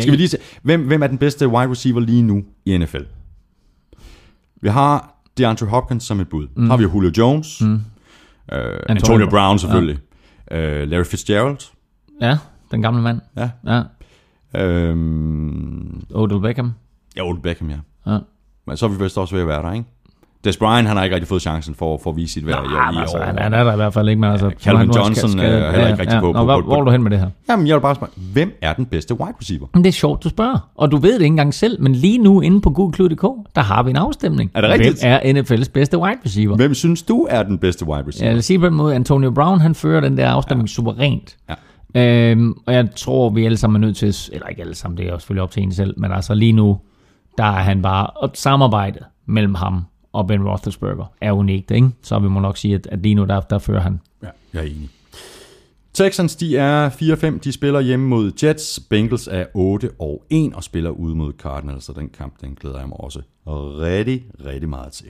Skal 0.01 0.11
vi 0.13 0.17
lige 0.17 0.29
se, 0.29 0.39
hvem, 0.63 0.81
hvem 0.87 1.03
er 1.03 1.07
den 1.07 1.19
bedste 1.19 1.49
wide 1.49 1.71
receiver 1.71 2.01
lige 2.01 2.23
nu 2.23 2.43
i 2.65 2.79
NFL? 2.79 3.03
Vi 4.63 4.69
har 4.69 5.22
DeAndre 5.43 5.67
Hopkins 5.67 6.05
som 6.05 6.21
et 6.21 6.29
bud. 6.29 6.49
Mm. 6.57 6.71
Har 6.71 6.77
vi 6.77 6.83
Julio 6.83 7.11
Jones. 7.19 7.61
Mm. 7.61 7.73
Uh, 7.73 7.79
Antonio, 8.53 8.89
Antonio 8.89 9.31
Brown 9.31 9.59
selvfølgelig. 9.59 9.99
Ja. 10.51 10.83
Uh, 10.83 10.89
Larry 10.89 11.05
Fitzgerald. 11.05 11.71
Ja, 12.21 12.39
den 12.71 12.83
gamle 12.83 13.03
mand. 13.03 13.21
Ja. 13.37 13.51
Ja. 13.67 13.83
Øhm, 14.55 16.03
Odell 16.15 16.41
Beckham. 16.41 16.73
ja, 17.17 17.25
Odell 17.25 17.43
Beckham, 17.43 17.71
ja. 17.71 17.77
Ja. 18.07 18.19
Men 18.67 18.77
så 18.77 18.87
er 18.87 18.91
vi 18.91 19.05
vist 19.05 19.19
også 19.19 19.35
ved 19.35 19.43
at 19.43 19.49
være 19.49 19.63
der, 19.63 19.73
ikke? 19.73 19.87
Des 20.45 20.57
Bryant, 20.57 20.89
han 20.89 20.97
har 20.97 21.05
ikke 21.05 21.15
rigtig 21.17 21.29
fået 21.29 21.43
chancen 21.43 21.75
for, 21.75 22.01
for 22.03 22.11
at 22.11 22.17
vise 22.17 22.33
sit 22.33 22.47
værd 22.47 22.65
i, 22.65 22.97
i 22.97 23.01
altså, 23.01 23.17
år. 23.19 23.23
han, 23.23 23.39
han 23.39 23.55
er 23.55 23.65
der 23.65 23.73
i 23.73 23.77
hvert 23.77 23.95
fald 23.95 24.09
ikke, 24.09 24.21
men 24.21 24.31
altså... 24.31 24.51
Calvin 24.63 24.87
nu 24.87 24.93
er 24.93 24.97
han 24.99 25.07
Johnson 25.13 25.31
ska- 25.41 25.43
er 25.43 25.71
heller 25.71 25.89
ikke 25.89 26.01
rigtig 26.01 26.21
på- 26.21 26.27
Nå, 26.27 26.33
på- 26.33 26.45
hvor, 26.45 26.61
på- 26.61 26.67
hvor 26.67 26.77
er 26.81 26.85
du 26.85 26.91
hen 26.91 27.03
med 27.03 27.11
det 27.11 27.19
her? 27.19 27.27
Jamen, 27.51 27.67
jeg 27.67 27.75
vil 27.77 27.81
bare 27.81 27.95
spørge, 27.95 28.13
hvem 28.33 28.59
er 28.63 28.73
den 28.73 28.87
bedste 28.87 29.15
wide 29.15 29.35
receiver? 29.41 29.67
Men 29.75 29.85
det 29.85 29.89
er 29.89 29.93
sjovt, 29.93 30.25
du 30.25 30.29
spørger. 30.29 30.69
Og 30.77 30.91
du 30.91 30.97
ved 30.97 31.11
det 31.13 31.21
ikke 31.21 31.27
engang 31.27 31.55
selv, 31.55 31.83
men 31.83 31.93
lige 31.95 32.19
nu 32.19 32.41
inde 32.41 32.61
på 32.61 32.71
google.dk, 32.71 33.23
der 33.55 33.61
har 33.63 33.83
vi 33.83 33.91
en 33.91 33.97
afstemning. 33.97 34.51
Er 34.55 34.61
det 34.61 34.71
rigtigt? 34.71 35.01
Hvem 35.03 35.13
er 35.23 35.43
NFL's 35.43 35.71
bedste 35.75 35.99
wide 35.99 36.19
receiver? 36.27 36.57
Hvem 36.57 36.75
synes 36.75 37.03
du 37.03 37.27
er 37.31 37.43
den 37.43 37.59
bedste 37.59 37.87
wide 37.87 38.05
receiver? 38.09 38.27
Jeg 38.29 38.35
vil 38.35 38.43
sige 38.43 38.59
på 38.59 38.67
den 38.67 38.75
måde, 38.75 38.95
Antonio 38.95 39.31
Brown, 39.31 39.61
han 39.61 39.75
fører 39.75 40.01
den 40.01 40.17
der 40.17 40.29
afstemning 40.31 40.69
ja. 40.69 40.73
suverænt. 40.73 41.37
Ja. 41.49 41.55
Øhm, 42.31 42.55
og 42.67 42.75
jeg 42.75 42.89
tror, 42.97 43.31
vi 43.31 43.45
alle 43.45 43.57
sammen 43.57 43.83
er 43.83 43.87
nødt 43.87 43.97
til, 43.97 44.15
eller 44.33 44.47
ikke 44.47 44.63
alle 44.63 44.75
sammen, 44.75 44.99
det 44.99 45.07
er 45.07 45.11
jo 45.13 45.19
selvfølgelig 45.19 45.43
op 45.43 45.51
til 45.51 45.63
en 45.63 45.73
selv, 45.73 45.95
men 45.97 46.13
altså 46.13 46.35
lige 46.35 46.53
nu, 46.53 46.79
der 47.39 47.45
er 47.45 47.63
han 47.63 47.83
bare, 47.83 48.07
og 48.07 48.31
samarbejdet 48.35 49.03
mellem 49.27 49.55
ham 49.55 49.85
og 50.13 50.27
Ben 50.27 50.49
Roethlisberger 50.49 51.05
er 51.21 51.33
unikt, 51.33 51.71
ikke? 51.71 51.89
Så 52.03 52.19
vi 52.19 52.29
må 52.29 52.41
nok 52.41 52.57
sige, 52.57 52.75
at, 52.75 52.87
at 52.87 52.99
lige 52.99 53.15
nu, 53.15 53.25
der, 53.25 53.41
der 53.41 53.59
fører 53.59 53.81
han. 53.81 54.01
Ja, 54.23 54.29
jeg 54.55 54.61
er 54.61 54.67
enig. 54.67 54.91
Texans, 55.95 56.37
de 56.37 56.57
er 56.57 56.91
4-5. 56.91 57.39
De 57.39 57.53
spiller 57.53 57.81
hjemme 57.81 58.09
mod 58.09 58.33
Jets. 58.43 58.81
Bengals 58.91 59.29
er 59.33 59.45
8 59.55 59.91
og 59.99 60.25
1 60.31 60.55
og 60.55 60.65
spiller 60.65 60.91
ude 60.91 61.15
mod 61.15 61.33
Cardinals. 61.39 61.85
Så 61.85 61.93
den 61.93 62.09
kamp, 62.09 62.41
den 62.41 62.55
glæder 62.61 62.79
jeg 62.79 62.89
mig 62.89 63.01
også 63.01 63.21
rigtig, 63.47 64.25
rigtig 64.47 64.69
meget 64.69 64.93
til. 64.93 65.07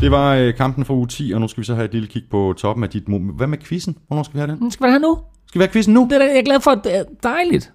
Det 0.00 0.10
var 0.10 0.34
øh, 0.34 0.54
kampen 0.54 0.84
for 0.84 0.94
uge 0.94 1.06
10, 1.06 1.32
og 1.34 1.40
nu 1.40 1.48
skal 1.48 1.60
vi 1.60 1.66
så 1.66 1.74
have 1.74 1.84
et 1.84 1.92
lille 1.92 2.08
kig 2.08 2.22
på 2.30 2.54
toppen 2.58 2.84
af 2.84 2.90
dit... 2.90 3.02
mo- 3.08 3.32
Hvad 3.36 3.46
med 3.46 3.58
quizzen? 3.58 3.98
Hvornår 4.06 4.22
skal 4.22 4.34
vi 4.34 4.38
have 4.38 4.50
den? 4.50 4.60
Men 4.60 4.70
skal 4.70 4.86
vi 4.86 4.90
have 4.90 5.00
nu? 5.00 5.18
Skal 5.46 5.58
vi 5.58 5.62
have 5.62 5.72
quizzen 5.72 5.94
nu? 5.94 6.08
Det 6.10 6.22
er 6.22 6.24
jeg 6.26 6.38
er 6.38 6.42
glad 6.42 6.60
for, 6.60 6.74
det 6.74 6.96
er 6.98 7.04
dejligt. 7.22 7.72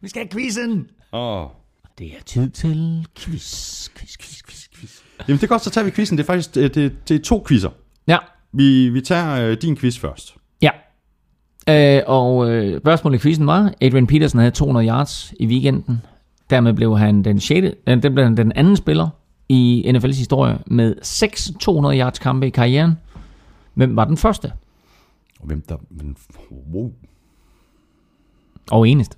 Vi 0.00 0.08
skal 0.08 0.22
have 0.22 0.28
quizzen. 0.30 0.86
Åh. 1.12 1.42
Oh. 1.42 1.48
Det 1.98 2.06
er 2.06 2.22
tid 2.26 2.50
til 2.50 3.06
quiz, 3.18 3.88
quiz, 3.96 4.16
quiz, 4.18 4.42
quiz, 4.42 4.68
quiz. 4.74 5.00
Jamen 5.28 5.36
det 5.36 5.42
er 5.44 5.48
godt, 5.48 5.62
så 5.62 5.70
tager 5.70 5.84
vi 5.84 5.90
quizzen. 5.90 6.18
Det 6.18 6.24
er 6.24 6.26
faktisk 6.26 6.54
det, 6.54 6.74
det, 6.74 7.08
det 7.08 7.14
er 7.14 7.22
to 7.24 7.44
quizzer. 7.48 7.70
Ja, 8.06 8.18
Vi, 8.52 8.88
vi 8.88 9.00
tager 9.00 9.50
øh, 9.50 9.56
din 9.62 9.76
quiz 9.76 9.98
først. 9.98 10.34
ja. 10.62 10.70
Øh, 11.68 12.02
og 12.06 12.50
øh, 12.50 12.80
spørgsmålet 12.80 13.18
i 13.18 13.22
quizzen 13.22 13.46
var, 13.46 13.74
Adrian 13.80 14.06
Peterson 14.06 14.38
havde 14.38 14.50
200 14.50 14.88
yards 14.88 15.34
i 15.40 15.46
weekenden. 15.46 16.02
Dermed 16.50 16.72
blev 16.72 16.98
han 16.98 17.22
den, 17.22 17.40
6, 17.40 17.66
øh, 17.86 18.02
den, 18.02 18.14
blev 18.14 18.24
han 18.24 18.36
den 18.36 18.52
anden 18.52 18.76
spiller 18.76 19.08
i 19.48 19.92
NFL's 19.96 20.06
historie 20.06 20.58
med 20.66 20.94
6 21.02 21.50
200 21.60 21.98
yards 21.98 22.18
kampe 22.18 22.46
i 22.46 22.50
karrieren. 22.50 22.92
Hvem 23.74 23.96
var 23.96 24.04
den 24.04 24.16
første? 24.16 24.52
Og 25.40 25.46
hvem 25.46 25.62
der... 25.68 25.76
Men, 25.90 26.16
wow. 26.72 26.92
Og 28.70 28.88
eneste. 28.88 29.16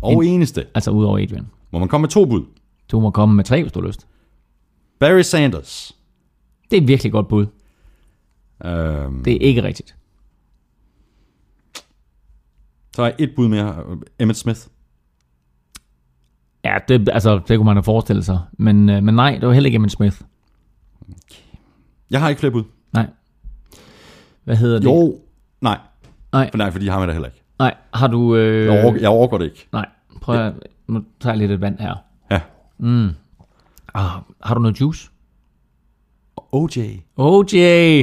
Og 0.00 0.26
eneste. 0.26 0.66
Altså 0.74 0.90
ud 0.90 1.04
over 1.04 1.18
Adrian. 1.18 1.46
Må 1.70 1.78
man 1.78 1.88
komme 1.88 2.02
med 2.02 2.08
to 2.08 2.24
bud? 2.26 2.44
Du 2.92 3.00
må 3.00 3.10
komme 3.10 3.34
med 3.34 3.44
tre, 3.44 3.62
hvis 3.62 3.72
du 3.72 3.80
har 3.80 3.86
lyst. 3.86 4.06
Barry 4.98 5.20
Sanders. 5.22 5.96
Det 6.70 6.76
er 6.78 6.82
et 6.82 6.88
virkelig 6.88 7.12
godt 7.12 7.28
bud. 7.28 7.46
Øhm, 8.64 9.24
Det 9.24 9.32
er 9.32 9.38
ikke 9.40 9.62
rigtigt. 9.62 9.96
Så 12.96 13.02
er 13.02 13.06
jeg 13.06 13.14
et 13.18 13.32
bud 13.36 13.48
mere. 13.48 13.84
Emmett 14.18 14.38
Smith. 14.38 14.60
Ja, 16.64 16.78
det, 16.88 17.08
altså, 17.12 17.40
det 17.48 17.58
kunne 17.58 17.64
man 17.64 17.76
have 17.76 17.82
forestillet 17.84 18.24
sig. 18.24 18.40
Men, 18.52 18.88
øh, 18.88 19.02
men 19.02 19.14
nej, 19.14 19.38
det 19.40 19.46
var 19.48 19.52
heller 19.54 19.66
ikke 19.66 19.76
Emmitt 19.76 19.92
Smith. 19.92 20.20
Jeg 22.10 22.20
har 22.20 22.28
ikke 22.28 22.38
flere 22.38 22.52
bud. 22.52 22.64
Nej. 22.92 23.06
Hvad 24.44 24.56
hedder 24.56 24.78
det? 24.78 24.84
Jo. 24.84 25.20
Nej. 25.60 25.78
Nej, 26.32 26.50
For 26.50 26.58
nej, 26.58 26.70
fordi 26.70 26.86
har 26.88 26.98
man 26.98 27.08
da 27.08 27.12
heller 27.12 27.28
ikke. 27.28 27.42
nej. 27.58 27.74
Har 27.94 28.06
du... 28.06 28.36
Øh, 28.36 28.66
Jeg, 28.66 28.84
overgår, 28.84 29.00
jeg 29.00 29.08
overgår 29.10 29.38
det 29.38 29.44
ikke. 29.44 29.68
Nej, 29.72 29.86
prøv 30.22 30.36
at... 30.46 30.52
Nu 30.88 31.02
tager 31.20 31.32
jeg 31.34 31.38
lidt 31.38 31.50
et 31.50 31.60
vand 31.60 31.78
her. 31.78 31.94
Ja. 32.30 32.40
Ah, 33.94 34.10
har 34.42 34.54
du 34.54 34.60
noget 34.60 34.80
juice? 34.80 35.08
OJ. 36.52 36.78
OJ! 37.16 37.54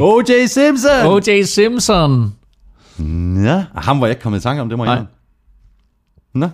OJ 0.01 0.45
Simpson! 0.47 1.05
OJ 1.05 1.41
Simpson! 1.43 2.33
Ja. 3.43 3.65
Ham 3.75 3.99
var 4.01 4.07
jeg 4.07 4.11
ikke 4.11 4.21
kommet 4.21 4.39
i 4.39 4.41
tanke 4.41 4.61
om, 4.61 4.69
det 4.69 4.77
må 4.77 4.85
jeg. 4.85 5.05
Nå. 6.33 6.49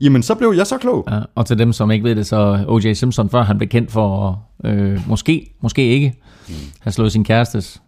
Jamen, 0.00 0.22
så 0.22 0.34
blev 0.34 0.52
jeg 0.56 0.66
så 0.66 0.78
klog. 0.78 1.04
Ja, 1.10 1.20
og 1.34 1.46
til 1.46 1.58
dem, 1.58 1.72
som 1.72 1.90
ikke 1.90 2.04
ved 2.04 2.16
det, 2.16 2.26
så 2.26 2.64
OJ 2.68 2.92
Simpson, 2.92 3.30
før 3.30 3.42
han 3.42 3.58
blev 3.58 3.68
kendt 3.68 3.92
for 3.92 4.42
øh, 4.64 5.08
måske, 5.08 5.54
måske 5.60 5.82
ikke, 5.88 6.18
Mm. 6.48 6.54
have 6.80 6.92
slået 6.92 7.12
sin 7.12 7.24
kærestes, 7.24 7.82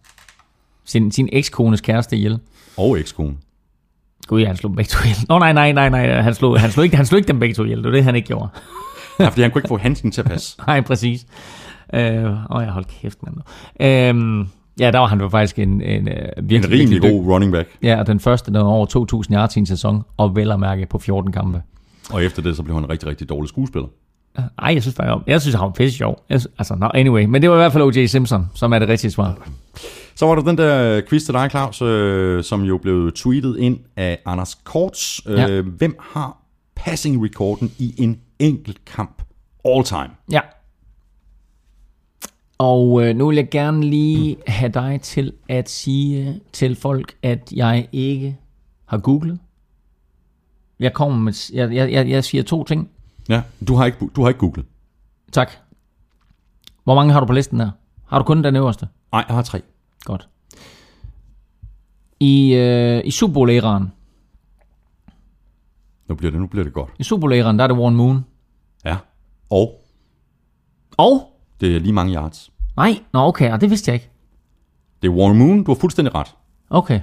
sin, 0.85 1.11
sin 1.11 1.29
ekskones 1.31 1.81
kæreste 1.81 2.15
ihjel. 2.17 2.39
Og 2.77 2.99
ekskone. 2.99 3.35
Gud, 4.27 4.45
han 4.45 4.55
slog 4.55 4.75
begge 4.75 4.89
to 4.89 4.99
ihjel. 5.03 5.17
Nå, 5.29 5.39
nej, 5.39 5.53
nej, 5.53 5.71
nej, 5.71 5.89
nej, 5.89 6.21
han 6.21 6.33
slog, 6.33 6.59
han 6.59 6.71
slog, 6.71 6.83
ikke, 6.83 6.95
han 6.97 7.05
slog 7.05 7.17
ikke 7.17 7.27
dem 7.27 7.39
begge 7.39 7.55
to 7.55 7.63
ihjel. 7.63 7.77
Det 7.77 7.85
var 7.85 7.91
det, 7.91 8.03
han 8.03 8.15
ikke 8.15 8.27
gjorde. 8.27 8.47
Ja, 9.19 9.27
fordi 9.27 9.41
han 9.41 9.51
kunne 9.51 9.59
ikke 9.59 9.67
få 9.67 9.77
handsken 9.77 10.11
til 10.11 10.21
at 10.21 10.27
passe. 10.27 10.57
Nej, 10.67 10.81
præcis. 10.81 11.25
Øh, 11.93 12.25
åh, 12.25 12.63
jeg 12.63 12.71
holdt 12.71 12.87
kæft, 12.87 13.17
mand. 13.23 13.35
Øh, 13.79 14.45
ja, 14.79 14.91
der 14.91 14.99
var 14.99 15.07
han 15.07 15.21
jo 15.21 15.29
faktisk 15.29 15.59
en, 15.59 15.81
en, 15.81 16.07
øh, 16.07 16.15
En 16.37 16.49
virkelig, 16.49 16.71
rimelig 16.71 16.89
virkelig 16.89 17.11
god 17.11 17.33
running 17.33 17.51
back. 17.51 17.69
Ja, 17.83 17.99
og 17.99 18.07
den 18.07 18.19
første, 18.19 18.53
der 18.53 18.63
var 18.63 18.69
over 18.69 19.23
2.000 19.25 19.33
yards 19.33 19.55
i 19.55 19.59
en 19.59 19.65
sæson, 19.65 20.03
og 20.17 20.35
vel 20.35 20.51
at 20.51 20.59
mærke 20.59 20.85
på 20.85 20.99
14 20.99 21.31
kampe. 21.31 21.61
Og 22.11 22.23
efter 22.23 22.41
det, 22.41 22.55
så 22.55 22.63
blev 22.63 22.75
han 22.75 22.83
en 22.83 22.89
rigtig, 22.89 23.09
rigtig 23.09 23.29
dårlig 23.29 23.49
skuespiller. 23.49 23.87
Ej, 24.37 24.73
jeg 24.73 24.81
synes 24.81 24.95
faktisk, 24.95 25.27
jeg 25.27 25.41
synes, 25.41 25.55
han 25.55 25.63
var 25.65 25.69
pisse 25.71 25.97
sjov. 25.97 26.25
Jeg, 26.29 26.39
synes- 26.41 26.53
altså, 26.57 26.75
no, 26.75 26.89
anyway. 26.93 27.25
Men 27.25 27.41
det 27.41 27.49
var 27.49 27.55
i 27.55 27.59
hvert 27.59 27.71
fald 27.73 27.83
O.J. 27.83 28.05
Simpson, 28.05 28.45
som 28.55 28.73
er 28.73 28.79
det 28.79 28.89
rigtige 28.89 29.11
svar. 29.11 29.47
Så 30.15 30.25
var 30.25 30.35
der 30.35 30.41
den 30.41 30.57
der 30.57 31.01
quiz 31.09 31.23
til 31.23 31.33
dig, 31.33 31.49
Claus, 31.51 31.81
øh, 31.81 32.43
som 32.43 32.61
jo 32.63 32.77
blev 32.77 33.11
tweetet 33.15 33.57
ind 33.57 33.79
af 33.95 34.19
Anders 34.25 34.55
Korts. 34.55 35.21
Øh, 35.27 35.37
Ja. 35.37 35.61
Hvem 35.61 35.95
har 35.99 36.37
passing-rekorden 36.75 37.71
i 37.79 37.95
en 37.97 38.19
enkelt 38.39 38.85
kamp 38.85 39.21
all 39.65 39.83
time? 39.83 40.09
Ja. 40.31 40.39
Og 42.57 43.03
øh, 43.05 43.15
nu 43.15 43.27
vil 43.27 43.35
jeg 43.35 43.49
gerne 43.49 43.83
lige 43.83 44.37
have 44.47 44.71
dig 44.71 44.99
til 45.03 45.33
at 45.49 45.69
sige 45.69 46.39
til 46.53 46.75
folk, 46.75 47.15
at 47.23 47.51
jeg 47.55 47.87
ikke 47.91 48.37
har 48.85 48.97
googlet. 48.97 49.39
Jeg 50.79 50.93
kommer 50.93 51.17
med, 51.19 51.33
jeg, 51.53 51.91
jeg, 51.91 52.09
jeg 52.09 52.23
siger 52.23 52.43
to 52.43 52.63
ting. 52.63 52.89
Ja, 53.29 53.41
du 53.67 53.75
har 53.75 53.85
ikke, 53.85 54.09
du 54.15 54.21
har 54.21 54.27
ikke 54.29 54.39
googlet. 54.39 54.65
Tak. 55.31 55.51
Hvor 56.83 56.95
mange 56.95 57.13
har 57.13 57.19
du 57.19 57.25
på 57.25 57.33
listen 57.33 57.59
der? 57.59 57.71
Har 58.07 58.17
du 58.19 58.23
kun 58.25 58.43
den 58.43 58.55
øverste? 58.55 58.87
Nej, 59.11 59.25
jeg 59.27 59.35
har 59.35 59.43
tre. 59.43 59.61
Godt. 60.03 60.29
I, 62.19 62.53
øh, 62.53 63.01
i 63.05 63.11
Super 63.11 63.33
Bowl-æraen, 63.33 63.91
Nu 66.09 66.15
bliver 66.15 66.31
det, 66.31 66.41
nu 66.41 66.47
bliver 66.47 66.63
det 66.63 66.73
godt. 66.73 66.89
i 66.99 67.03
Super 67.03 67.21
Bowl-æraen, 67.21 67.57
der 67.59 67.63
er 67.63 67.67
det 67.67 67.77
Warren 67.77 67.95
Moon. 67.95 68.25
Ja. 68.85 68.97
Og 69.49 69.81
Og? 70.97 71.31
det 71.59 71.75
er 71.75 71.79
lige 71.79 71.93
mange 71.93 72.15
yards. 72.15 72.51
Nej, 72.77 72.99
nå 73.13 73.19
okay, 73.19 73.51
og 73.51 73.61
det 73.61 73.69
vidste 73.69 73.89
jeg 73.89 73.93
ikke. 73.93 74.09
Det 75.01 75.07
er 75.07 75.11
Warren 75.11 75.37
Moon, 75.37 75.63
du 75.63 75.71
har 75.73 75.79
fuldstændig 75.79 76.15
ret. 76.15 76.35
Okay. 76.69 77.01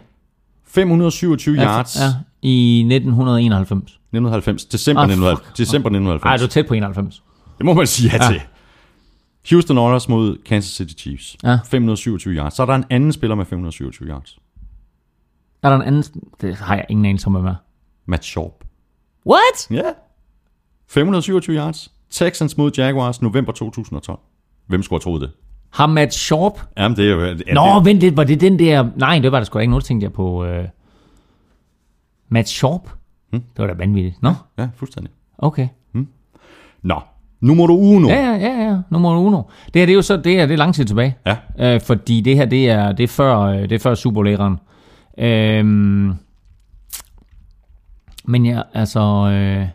527 0.64 1.56
yards. 1.56 1.96
Ja, 2.00 2.06
i 2.42 2.80
1991. 2.80 4.00
1990. 4.12 4.64
December, 4.64 5.02
Ah, 5.02 5.08
1990. 5.08 5.56
December 5.58 5.90
Ej, 5.90 5.96
1990. 5.96 6.40
du 6.40 6.44
er 6.44 6.48
tæt 6.48 6.66
på 6.68 6.74
91. 6.74 7.22
Det 7.58 7.66
må 7.66 7.74
man 7.74 7.86
sige 7.86 8.10
ja, 8.12 8.28
til. 8.28 8.40
Houston 9.50 9.78
Oilers 9.78 10.08
mod 10.08 10.36
Kansas 10.46 10.70
City 10.72 10.94
Chiefs. 11.02 11.36
Ja. 11.42 11.58
527 11.64 12.34
yards. 12.34 12.54
Så 12.54 12.62
er 12.62 12.66
der 12.66 12.74
en 12.74 12.84
anden 12.90 13.12
spiller 13.12 13.34
med 13.34 13.44
527 13.44 14.08
yards. 14.08 14.38
Er 15.62 15.68
der 15.68 15.76
en 15.76 15.82
anden? 15.82 16.04
Det 16.40 16.56
har 16.56 16.74
jeg 16.74 16.84
ingen 16.88 17.04
anelse 17.06 17.26
om, 17.26 17.32
hvem 17.32 17.46
er. 17.46 17.54
Matt 18.06 18.24
Sharp. 18.24 18.64
What? 19.26 19.70
Ja. 19.70 19.90
527 20.88 21.56
yards. 21.56 21.92
Texans 22.10 22.56
mod 22.56 22.70
Jaguars, 22.76 23.22
november 23.22 23.52
2012. 23.52 24.18
Hvem 24.66 24.82
skulle 24.82 24.96
have 25.04 25.12
troet 25.12 25.20
det? 25.20 25.30
Har 25.70 25.86
Matt 25.86 26.14
Sharp? 26.14 26.60
Jamen, 26.76 26.96
det 26.96 27.06
er 27.06 27.10
jo... 27.10 27.20
Nå, 27.54 27.78
det, 27.78 27.84
vent 27.84 28.00
lidt, 28.00 28.16
var 28.16 28.24
det 28.24 28.40
den 28.40 28.58
der... 28.58 28.88
Nej, 28.96 29.18
det 29.18 29.32
var 29.32 29.38
der 29.38 29.44
sgu 29.44 29.58
ikke 29.58 29.70
noget, 29.70 29.84
tænkte 29.84 30.04
jeg 30.04 30.12
på... 30.12 30.44
Øh... 30.44 30.68
Matt 32.28 32.48
Sharp? 32.48 32.90
Hm? 33.32 33.40
Det 33.40 33.58
var 33.58 33.66
da 33.66 33.74
vanvittigt. 33.74 34.22
Nå, 34.22 34.32
Ja, 34.58 34.68
fuldstændig. 34.74 35.12
okay. 35.38 35.68
Nå, 36.82 37.00
nu 37.40 37.54
må 37.54 37.66
du 37.66 37.74
uge 37.74 38.00
nu. 38.00 38.08
Ja, 38.08 38.16
ja, 38.16 38.36
ja, 38.36 38.64
ja. 38.70 38.78
Nummer 38.90 39.18
uno. 39.18 39.42
Det 39.74 39.80
her, 39.80 39.86
det 39.86 39.92
er 39.92 39.94
jo 39.94 40.02
så... 40.02 40.16
Det 40.16 40.32
her, 40.32 40.46
det 40.46 40.52
er 40.54 40.58
lang 40.58 40.74
tid 40.74 40.84
tilbage. 40.84 41.16
Ja. 41.26 41.36
Øh, 41.74 41.80
fordi 41.80 42.20
det 42.20 42.36
her, 42.36 42.44
det 42.44 42.70
er, 42.70 42.92
det 42.92 43.04
er 43.04 43.08
før, 43.08 43.38
øh, 43.38 43.60
det 43.62 43.72
er 43.72 43.78
før 43.78 43.94
Super 43.94 44.14
Bowl-æraen. 44.22 44.56
Øhm, 45.24 46.12
men 48.24 48.46
ja, 48.46 48.62
altså... 48.74 49.00
Øh, 49.32 49.66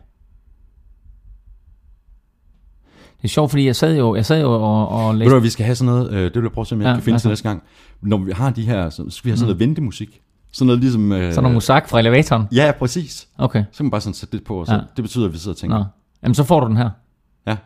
det 3.17 3.23
er 3.23 3.27
sjovt, 3.27 3.51
fordi 3.51 3.65
jeg 3.65 3.75
sad 3.75 3.97
jo, 3.97 4.15
jeg 4.15 4.25
sad 4.25 4.41
jo 4.41 4.51
og, 4.53 4.89
og 4.89 5.11
Ved 5.13 5.19
læste... 5.19 5.29
du 5.29 5.33
hvad, 5.35 5.41
vi 5.41 5.49
skal 5.49 5.65
have 5.65 5.75
sådan 5.75 5.93
noget, 5.93 6.11
øh, 6.11 6.23
det 6.23 6.35
vil 6.35 6.41
jeg 6.43 6.51
prøve 6.51 6.63
at 6.63 6.67
se, 6.67 6.75
om 6.75 6.81
jeg 6.81 6.85
Ja, 6.85 6.89
ja, 6.89 6.95
kan 6.95 7.03
finde 7.03 7.19
til 7.19 7.29
næste 7.29 7.49
gang. 7.49 7.63
Når 8.01 8.17
vi 8.17 8.31
har 8.31 8.49
de 8.49 8.61
her, 8.61 8.89
så 8.89 9.09
skal 9.09 9.25
vi 9.25 9.29
have 9.29 9.37
sådan 9.37 9.47
noget 9.47 9.59
ventemusik. 9.59 10.21
Sådan 10.57 10.67
noget 10.67 10.81
ligesom... 10.81 11.11
Øh, 11.11 11.31
sådan 11.33 11.43
noget 11.43 11.53
musak 11.53 11.89
fra 11.89 11.99
elevatoren? 11.99 12.47
Ja, 12.51 12.71
præcis. 12.79 13.27
Okay. 13.37 13.63
Så 13.71 13.77
kan 13.77 13.85
man 13.85 13.91
bare 13.91 14.01
sådan 14.01 14.13
sætte 14.13 14.37
det 14.37 14.45
på, 14.45 14.59
og 14.59 14.67
så, 14.67 14.73
ja. 14.73 14.79
det 14.95 15.03
betyder, 15.03 15.25
at 15.25 15.33
vi 15.33 15.37
sidder 15.37 15.53
og 15.53 15.57
tænker. 15.57 15.77
Nå. 15.77 15.83
Jamen, 16.23 16.35
så 16.35 16.43
får 16.43 16.59
du 16.59 16.67
den 16.67 16.77
her. 16.77 16.89
Ja. 17.47 17.57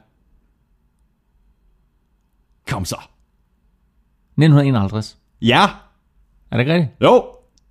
Kom 2.67 2.85
så. 2.85 2.95
1951. 2.95 5.17
Ja. 5.41 5.63
Er 6.51 6.57
det 6.57 6.59
ikke 6.59 6.73
rigtigt? 6.73 6.91
Jo. 7.01 7.25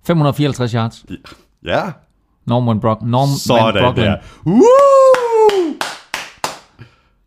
554 0.07 0.71
yards. 0.71 1.05
Ja. 1.63 1.91
Norman 2.45 2.79
Brock. 2.79 3.01
Norman 3.01 3.35
sådan 3.37 3.83
Brocklin. 3.83 4.05
der. 4.05 4.17
Woo! 4.45 4.61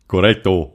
Correcto. 0.07 0.71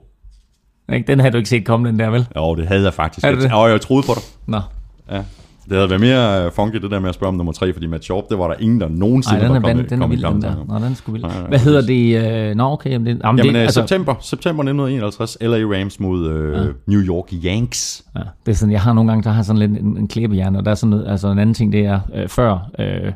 Den 1.07 1.19
havde 1.19 1.31
du 1.31 1.37
ikke 1.37 1.49
set 1.49 1.65
komme, 1.65 1.87
den 1.87 1.99
der, 1.99 2.09
vel? 2.09 2.27
Jo, 2.35 2.55
det 2.55 2.67
havde 2.67 2.83
jeg 2.83 2.93
faktisk. 2.93 3.25
Er 3.25 3.31
det 3.31 3.41
det? 3.41 3.53
Og 3.53 3.69
jeg 3.69 3.81
troede 3.81 4.07
på 4.07 4.13
dig. 4.13 4.23
Nå. 4.45 4.61
Ja. 5.09 5.23
Det 5.69 5.77
havde 5.77 5.89
været 5.89 6.01
mere 6.01 6.45
øh, 6.45 6.51
funky, 6.51 6.75
det 6.75 6.91
der 6.91 6.99
med 6.99 7.09
at 7.09 7.15
spørge 7.15 7.27
om 7.27 7.35
nummer 7.35 7.53
tre, 7.53 7.73
fordi 7.73 7.87
Matt 7.87 8.03
Sharp, 8.03 8.23
det 8.29 8.37
var 8.39 8.47
der 8.47 8.55
ingen, 8.59 8.81
der 8.81 8.89
nogensinde 8.89 9.35
Ej, 9.41 9.47
den 9.47 9.55
er, 9.55 9.59
var 9.59 9.67
kommet, 9.69 9.89
den 9.89 10.01
er 10.01 10.07
vild, 10.07 10.23
den 10.23 10.41
tanke 10.41 10.47
der. 10.47 10.73
om. 10.75 10.81
Nå, 10.81 10.87
den 10.87 10.95
sgu 10.95 11.11
vild. 11.11 11.47
Hvad 11.47 11.59
hedder 11.59 11.81
det? 11.81 12.49
Øh, 12.49 12.55
nå, 12.55 12.63
okay. 12.71 12.89
Jamen, 12.91 13.05
det, 13.07 13.21
jamen, 13.23 13.37
Jamen, 13.39 13.53
det, 13.53 13.59
øh, 13.59 13.63
altså, 13.63 13.81
september, 13.81 14.15
september 14.21 14.63
1951, 14.63 15.37
LA 15.41 15.47
Rams 15.79 15.99
mod 15.99 16.29
øh, 16.29 16.73
New 16.87 17.01
York 17.01 17.33
Yanks. 17.45 18.03
Ja, 18.15 18.21
det 18.45 18.51
er 18.51 18.55
sådan, 18.55 18.71
jeg 18.73 18.81
har 18.81 18.93
nogle 18.93 19.11
gange, 19.11 19.23
der 19.23 19.29
har 19.29 19.43
sådan 19.43 19.59
lidt 19.59 19.71
en, 19.71 19.97
en 19.97 20.07
klæbehjerne, 20.07 20.57
og 20.57 20.65
der 20.65 20.71
er 20.71 20.75
sådan 20.75 20.89
noget, 20.89 21.07
altså 21.07 21.27
en 21.31 21.39
anden 21.39 21.53
ting, 21.53 21.71
det 21.73 21.85
er 21.85 21.99
øh, 22.15 22.27
før 22.27 22.69
øh, 22.79 23.11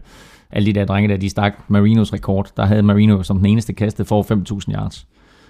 alle 0.51 0.65
de 0.65 0.73
der 0.79 0.85
drenge 0.85 1.09
der, 1.09 1.17
de 1.17 1.29
stak 1.29 1.53
Marinos 1.67 2.13
rekord, 2.13 2.49
der 2.57 2.65
havde 2.65 2.83
Marino 2.83 3.23
som 3.23 3.37
den 3.37 3.45
eneste 3.45 3.73
kastet 3.73 4.07
for 4.07 4.23
5.000 4.69 4.73
yards. 4.75 5.07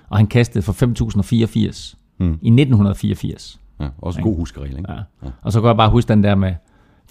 Og 0.10 0.18
han 0.18 0.28
kastede 0.28 0.64
for 0.64 0.74
5.084 0.74 1.96
Hmm. 2.20 2.28
i 2.42 2.50
1984. 2.50 3.60
Ja, 3.80 3.86
også 3.98 4.20
en 4.20 4.24
god 4.24 4.36
huskeregel, 4.38 4.78
ikke? 4.78 4.92
Ja. 4.92 5.28
Og 5.42 5.52
så 5.52 5.62
kan 5.62 5.68
jeg 5.68 5.78
bare 5.78 5.90
huske 5.90 6.10
den 6.10 6.24
der 6.24 6.36
med 6.36 6.54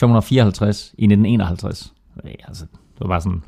554 0.01 0.95
i 0.99 1.05
1951. 1.05 1.93
Ja, 2.25 2.31
altså, 2.49 2.65
det 2.65 3.01
var 3.01 3.07
bare 3.09 3.21
sådan... 3.21 3.43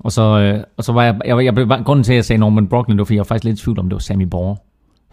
Og 0.00 0.12
så, 0.12 0.22
øh, 0.38 0.62
og 0.76 0.84
så 0.84 0.92
var 0.92 1.02
jeg, 1.02 1.20
jeg, 1.24 1.44
jeg 1.44 1.54
blev, 1.54 1.68
grunden 1.68 2.04
til, 2.04 2.12
at 2.12 2.16
jeg 2.16 2.24
sagde 2.24 2.40
Norman 2.40 2.68
Brocklin, 2.68 2.96
det 2.96 2.98
var, 3.00 3.04
fordi 3.04 3.14
jeg 3.14 3.20
var 3.20 3.24
faktisk 3.24 3.44
lidt 3.44 3.60
i 3.60 3.62
tvivl 3.62 3.78
om, 3.78 3.84
det 3.88 3.94
var 3.94 3.98
Sammy 4.00 4.22
Borger. 4.24 4.56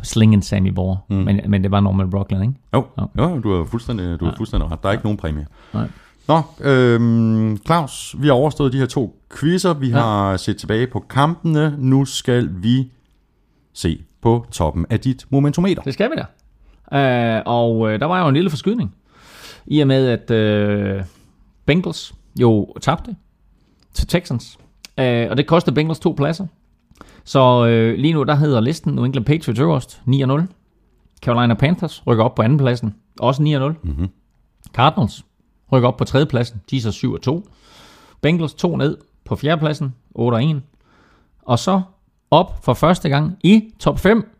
Slingen 0.01 0.41
Sammy 0.41 0.69
Borger. 0.69 0.97
Mm. 1.09 1.15
Men, 1.15 1.39
men 1.47 1.63
det 1.63 1.71
var 1.71 1.79
Norman 1.79 2.09
Brocklin, 2.09 2.41
ikke? 2.41 2.53
Jo, 2.73 2.85
Ja. 2.97 3.23
jo 3.23 3.39
du 3.39 3.57
har 3.57 3.65
fuldstændig, 3.65 4.19
du 4.19 4.25
har 4.25 4.33
fuldstændig 4.37 4.71
ret. 4.71 4.83
Der 4.83 4.89
er 4.89 4.93
ikke 4.93 5.03
nogen 5.05 5.17
præmie. 5.17 5.47
Nej. 5.73 5.87
Nå, 6.27 6.41
øhm, 6.61 7.57
Claus, 7.65 8.15
vi 8.19 8.27
har 8.27 8.33
overstået 8.33 8.73
de 8.73 8.77
her 8.77 8.85
to 8.85 9.19
quizzer. 9.39 9.73
Vi 9.73 9.87
Ja. 9.89 9.97
har 9.99 10.37
set 10.37 10.57
tilbage 10.57 10.87
på 10.87 10.99
kampene. 11.09 11.75
Nu 11.77 12.05
skal 12.05 12.49
vi 12.53 12.91
se 13.73 14.01
på 14.21 14.45
toppen 14.51 14.85
af 14.89 14.99
dit 14.99 15.25
momentometer. 15.29 15.81
Det 15.81 15.93
skal 15.93 16.09
vi 16.11 16.15
da. 16.15 16.25
Øh, 17.37 17.41
og 17.45 17.91
øh, 17.93 17.99
der 17.99 18.05
var 18.05 18.21
jo 18.21 18.27
en 18.27 18.33
lille 18.33 18.49
forskydning. 18.49 18.95
I 19.65 19.79
og 19.79 19.87
med, 19.87 20.07
at 20.07 20.31
øh, 20.31 21.03
Bengals 21.65 22.13
jo 22.41 22.73
tabte 22.81 23.15
til 23.93 24.07
Texans. 24.07 24.57
Øh, 24.99 25.27
og 25.29 25.37
det 25.37 25.47
kostede 25.47 25.75
Bengals 25.75 25.99
to 25.99 26.13
pladser. 26.17 26.47
Så 27.23 27.65
øh, 27.65 27.97
lige 27.97 28.13
nu, 28.13 28.23
der 28.23 28.35
hedder 28.35 28.59
listen 28.61 28.93
New 28.93 29.05
England 29.05 29.25
Patriots 29.25 29.59
øverst 29.59 30.01
9-0. 30.07 30.11
Carolina 31.21 31.53
Panthers 31.53 32.07
rykker 32.07 32.23
op 32.23 32.35
på 32.35 32.41
anden 32.41 32.57
pladsen, 32.57 32.95
også 33.19 33.41
9-0. 33.83 33.87
Mhm. 33.89 34.07
Cardinals 34.73 35.25
rykker 35.71 35.87
op 35.87 35.97
på 35.97 36.03
tredje 36.03 36.25
pladsen, 36.25 36.61
de 36.69 36.77
er 36.77 36.81
så 36.81 37.41
7-2. 37.45 37.49
Bengals 38.21 38.53
to 38.53 38.75
ned 38.75 38.97
på 39.25 39.35
fjerde 39.35 39.59
pladsen, 39.59 39.95
8-1. 40.19 40.55
Og 41.41 41.59
så 41.59 41.81
op 42.31 42.65
for 42.65 42.73
første 42.73 43.09
gang 43.09 43.37
i 43.43 43.73
top 43.79 43.99
5, 43.99 44.32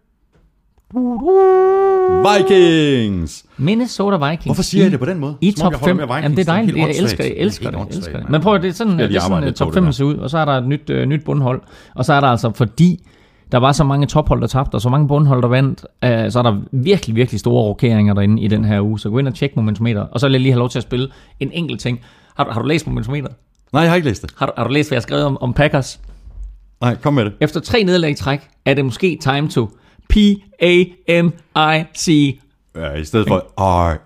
Vikings! 2.23 3.45
Minnesota 3.57 4.17
Vikings. 4.29 4.45
Hvorfor 4.45 4.63
siger 4.63 4.81
i, 4.81 4.83
jeg 4.83 4.91
det 4.91 4.99
på 4.99 5.05
den 5.05 5.19
måde? 5.19 5.35
I 5.41 5.51
Som 5.51 5.67
om 5.67 5.73
top 5.73 5.81
jeg 5.87 5.95
holder 5.95 6.05
5. 6.05 6.09
med 6.09 6.15
Vikings. 6.15 6.23
Jamen, 6.23 6.37
det 6.37 6.47
er 6.47 6.53
dejligt. 6.53 6.77
Jeg 6.77 6.89
elsker. 7.03 7.23
Jeg 7.23 7.33
elsker 7.37 7.71
det. 7.71 7.77
Jeg 7.77 7.87
elsker 7.97 8.17
det. 8.19 8.29
Men 8.29 8.41
prøv 8.41 8.55
at 8.55 8.61
det 8.61 8.69
er 8.69 8.73
sådan, 8.73 8.99
det 8.99 9.15
er 9.15 9.19
sådan 9.21 9.43
uh, 9.47 9.53
top 9.53 9.67
det 9.67 9.73
5 9.73 9.83
der. 9.85 9.91
ser 9.91 10.03
ud, 10.05 10.15
og 10.15 10.29
så 10.29 10.37
er 10.37 10.45
der 10.45 10.51
et 10.51 10.67
nyt, 10.67 10.89
uh, 10.89 10.95
nyt 10.97 11.23
bundhold. 11.25 11.61
Og 11.95 12.05
så 12.05 12.13
er 12.13 12.19
der 12.19 12.27
altså, 12.27 12.51
fordi 12.55 13.07
der 13.51 13.57
var 13.57 13.71
så 13.71 13.83
mange 13.83 14.07
tophold, 14.07 14.41
der 14.41 14.47
tabte, 14.47 14.75
og 14.75 14.81
så 14.81 14.89
mange 14.89 15.07
bundhold, 15.07 15.41
der 15.41 15.47
vandt, 15.47 15.79
uh, 16.05 16.31
så 16.31 16.39
er 16.39 16.43
der 16.43 16.57
virkelig, 16.71 17.15
virkelig 17.15 17.39
store 17.39 17.63
rokeringer 17.63 18.13
derinde 18.13 18.41
i 18.41 18.47
den 18.47 18.65
her 18.65 18.81
uge. 18.81 18.99
Så 18.99 19.09
gå 19.09 19.19
ind 19.19 19.27
og 19.27 19.35
tjek 19.35 19.55
momentometer. 19.55 20.01
Og 20.01 20.19
så 20.19 20.27
vil 20.27 20.31
jeg 20.33 20.41
lige 20.41 20.51
have 20.51 20.59
lov 20.59 20.69
til 20.69 20.79
at 20.79 20.83
spille 20.83 21.07
en 21.39 21.49
enkelt 21.53 21.79
ting. 21.81 21.99
Har, 22.37 22.43
du- 22.43 22.51
har 22.51 22.61
du 22.61 22.67
læst 22.67 22.87
momentometer? 22.87 23.27
Nej, 23.73 23.81
jeg 23.81 23.91
har 23.91 23.95
ikke 23.95 24.07
læst 24.07 24.21
det. 24.21 24.31
Har 24.37 24.45
du, 24.45 24.51
har 24.57 24.63
du 24.63 24.69
læst, 24.73 24.89
hvad 24.89 24.95
jeg 24.95 24.99
har 24.99 25.01
skrevet 25.01 25.25
om, 25.25 25.37
om 25.41 25.53
Packers? 25.53 25.99
Nej, 26.81 26.95
kom 26.95 27.13
med 27.13 27.25
det. 27.25 27.33
Efter 27.41 27.59
tre 27.59 27.83
nederlag 27.83 28.09
i 28.11 28.13
træk, 28.13 28.39
er 28.65 28.73
det 28.73 28.85
måske 28.85 29.17
time 29.21 29.49
to 29.49 29.69
P-A-M-I-C 31.03 32.39
Ja, 32.75 32.93
I 32.93 33.05
stedet 33.05 33.27
for 33.27 33.53
R-E-L-A-X. 33.57 34.03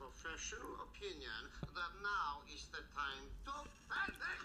professional 0.00 0.72
opinion 0.86 1.42
that 1.76 1.92
now 2.08 2.30
is 2.54 2.62
the 2.74 2.82
time 2.96 3.24
to 3.46 3.54
panic. 3.90 4.40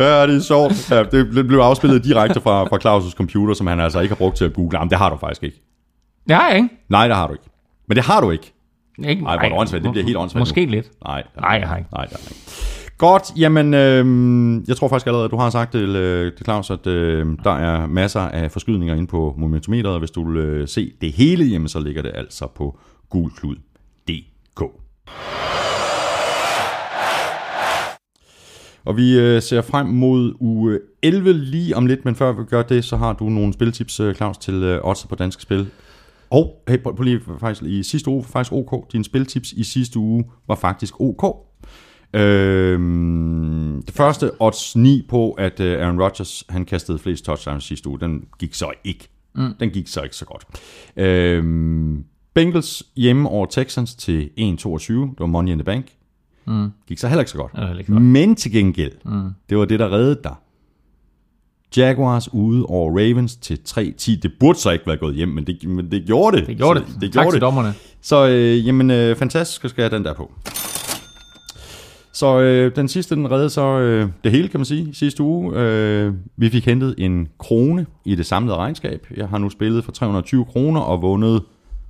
Ja, 0.00 0.26
det 0.26 0.36
er 0.36 0.40
sjovt. 0.42 0.90
Ja, 0.90 1.02
det 1.02 1.46
blev 1.46 1.58
afspillet 1.58 2.04
direkte 2.04 2.40
fra, 2.40 2.64
fra 2.64 2.76
Claus' 2.76 3.12
computer, 3.14 3.54
som 3.54 3.66
han 3.66 3.80
altså 3.80 4.00
ikke 4.00 4.14
har 4.14 4.18
brugt 4.18 4.36
til 4.36 4.44
at 4.44 4.52
google. 4.54 4.78
Jamen, 4.78 4.90
det 4.90 4.98
har 4.98 5.10
du 5.10 5.16
faktisk 5.16 5.42
ikke. 5.42 5.62
Det 6.28 6.36
har 6.36 6.48
jeg 6.48 6.56
ikke. 6.56 6.68
Nej, 6.88 7.06
det 7.08 7.16
har 7.16 7.26
du 7.26 7.32
ikke. 7.32 7.44
Men 7.88 7.96
det 7.96 8.04
har 8.04 8.20
du 8.20 8.30
ikke. 8.30 8.52
ikke 9.08 9.22
Nej, 9.22 9.36
hvor 9.36 9.44
er 9.44 9.48
det 9.48 9.58
åndssvagt. 9.58 9.84
Det 9.84 9.92
bliver 9.92 10.04
helt 10.04 10.16
åndssvagt 10.16 10.40
Måske 10.40 10.64
nu. 10.66 10.70
lidt. 10.70 10.86
Nej, 11.04 11.22
Nej, 11.40 11.50
jeg 11.50 11.68
har 11.68 11.76
ikke. 11.76 11.88
Nej, 11.92 12.04
det 12.04 12.12
har 12.12 12.20
jeg 12.24 12.30
ikke. 12.30 12.42
Godt, 12.98 13.32
jamen, 13.36 13.74
øh, 13.74 14.68
jeg 14.68 14.76
tror 14.76 14.88
faktisk 14.88 15.06
allerede, 15.06 15.24
at 15.24 15.30
du 15.30 15.36
har 15.36 15.50
sagt 15.50 15.72
til, 15.72 15.96
øh, 15.96 16.32
til 16.36 16.44
Claus, 16.44 16.70
at 16.70 16.86
øh, 16.86 17.26
der 17.44 17.50
er 17.50 17.86
masser 17.86 18.20
af 18.20 18.52
forskydninger 18.52 18.94
inde 18.94 19.06
på 19.06 19.34
momentometeret, 19.38 19.94
og 19.94 19.98
hvis 19.98 20.10
du 20.10 20.30
vil 20.30 20.36
øh, 20.36 20.68
se 20.68 20.92
det 21.00 21.12
hele, 21.12 21.44
jamen, 21.44 21.68
så 21.68 21.80
ligger 21.80 22.02
det 22.02 22.12
altså 22.14 22.46
på 22.54 22.78
gulklud.dk. 23.10 24.62
Og 28.84 28.96
vi 28.96 29.18
øh, 29.18 29.42
ser 29.42 29.62
frem 29.62 29.86
mod 29.86 30.34
uge 30.40 30.78
11 31.02 31.32
lige 31.32 31.76
om 31.76 31.86
lidt, 31.86 32.04
men 32.04 32.14
før 32.14 32.32
vi 32.32 32.44
gør 32.44 32.62
det, 32.62 32.84
så 32.84 32.96
har 32.96 33.12
du 33.12 33.28
nogle 33.28 33.52
spiltips, 33.52 34.00
øh, 34.00 34.14
Claus, 34.14 34.38
til 34.38 34.54
øh, 34.54 34.80
odds 34.84 35.06
på 35.06 35.14
danske 35.14 35.42
spil. 35.42 35.66
Og 36.30 36.62
hey, 36.68 36.82
på, 36.82 36.92
på 36.92 37.02
lige, 37.02 37.20
faktisk, 37.40 37.62
i 37.62 37.82
sidste 37.82 38.10
uge 38.10 38.22
var 38.22 38.28
faktisk 38.28 38.52
OK. 38.52 38.92
Dine 38.92 39.04
spiltips 39.04 39.52
i 39.52 39.64
sidste 39.64 39.98
uge 39.98 40.24
var 40.48 40.54
faktisk 40.54 41.00
OK. 41.00 41.45
Øhm, 42.16 43.82
det 43.86 43.94
første 43.94 44.30
odds 44.40 44.76
9 44.76 45.06
på, 45.08 45.30
at 45.30 45.60
øh, 45.60 45.82
Aaron 45.82 46.02
Rodgers 46.02 46.44
han 46.48 46.64
kastede 46.64 46.98
flest 46.98 47.24
touchdowns 47.24 47.64
sidste 47.64 47.88
uge, 47.88 48.00
den 48.00 48.24
gik 48.38 48.54
så 48.54 48.70
ikke. 48.84 49.08
Mm. 49.34 49.54
Den 49.60 49.70
gik 49.70 49.88
så 49.88 50.02
ikke 50.02 50.16
så 50.16 50.24
godt. 50.24 50.46
Øhm, 50.96 52.04
Bengals 52.34 52.82
hjemme 52.96 53.28
over 53.28 53.46
Texans 53.46 53.94
til 53.94 54.30
1-22. 54.38 54.42
Det 54.92 55.14
var 55.18 55.26
Money 55.26 55.52
in 55.52 55.58
the 55.58 55.64
Bank. 55.64 55.86
Mm. 56.46 56.68
Gik 56.88 56.98
så 56.98 57.08
heller 57.08 57.20
ikke 57.20 57.30
så 57.30 57.38
godt. 57.38 57.52
Det 57.56 57.78
ikke 57.78 57.92
godt. 57.92 58.02
Men 58.02 58.36
til 58.36 58.52
gengæld, 58.52 58.92
mm. 59.04 59.30
det 59.48 59.58
var 59.58 59.64
det, 59.64 59.78
der 59.78 59.92
reddede 59.92 60.20
dig. 60.24 60.34
Jaguars 61.76 62.34
ude 62.34 62.66
over 62.66 62.90
Ravens 62.90 63.36
til 63.36 63.58
3-10. 63.68 64.20
Det 64.20 64.32
burde 64.40 64.58
så 64.58 64.70
ikke 64.70 64.86
være 64.86 64.96
gået 64.96 65.14
hjem, 65.14 65.28
men 65.28 65.46
det, 65.46 65.68
men 65.68 65.90
det 65.90 66.06
gjorde 66.06 66.36
det. 66.36 66.46
Det 66.46 66.56
gjorde 66.56 66.80
det. 66.80 66.88
det 67.00 67.02
tak 67.02 67.12
gjorde 67.12 67.26
til 67.26 67.34
det. 67.34 67.40
dommerne. 67.40 67.74
Så 68.02 68.28
øh, 68.28 68.66
jamen, 68.66 68.90
øh, 68.90 69.16
fantastisk, 69.16 69.62
så 69.62 69.68
skal 69.68 69.82
jeg 69.82 69.90
have 69.90 69.98
den 69.98 70.04
der 70.04 70.14
på. 70.14 70.32
Så 72.16 72.40
øh, 72.40 72.76
den 72.76 72.88
sidste, 72.88 73.14
den 73.14 73.30
redde 73.30 73.50
så 73.50 73.78
øh, 73.78 74.08
det 74.24 74.32
hele, 74.32 74.48
kan 74.48 74.60
man 74.60 74.64
sige, 74.64 74.94
sidste 74.94 75.22
uge. 75.22 75.52
Øh, 75.56 76.14
vi 76.36 76.50
fik 76.50 76.66
hentet 76.66 76.94
en 76.98 77.28
krone 77.38 77.86
i 78.04 78.14
det 78.14 78.26
samlede 78.26 78.56
regnskab. 78.56 79.06
Jeg 79.16 79.28
har 79.28 79.38
nu 79.38 79.50
spillet 79.50 79.84
for 79.84 79.92
320 79.92 80.44
kroner 80.44 80.80
og 80.80 81.02
vundet 81.02 81.42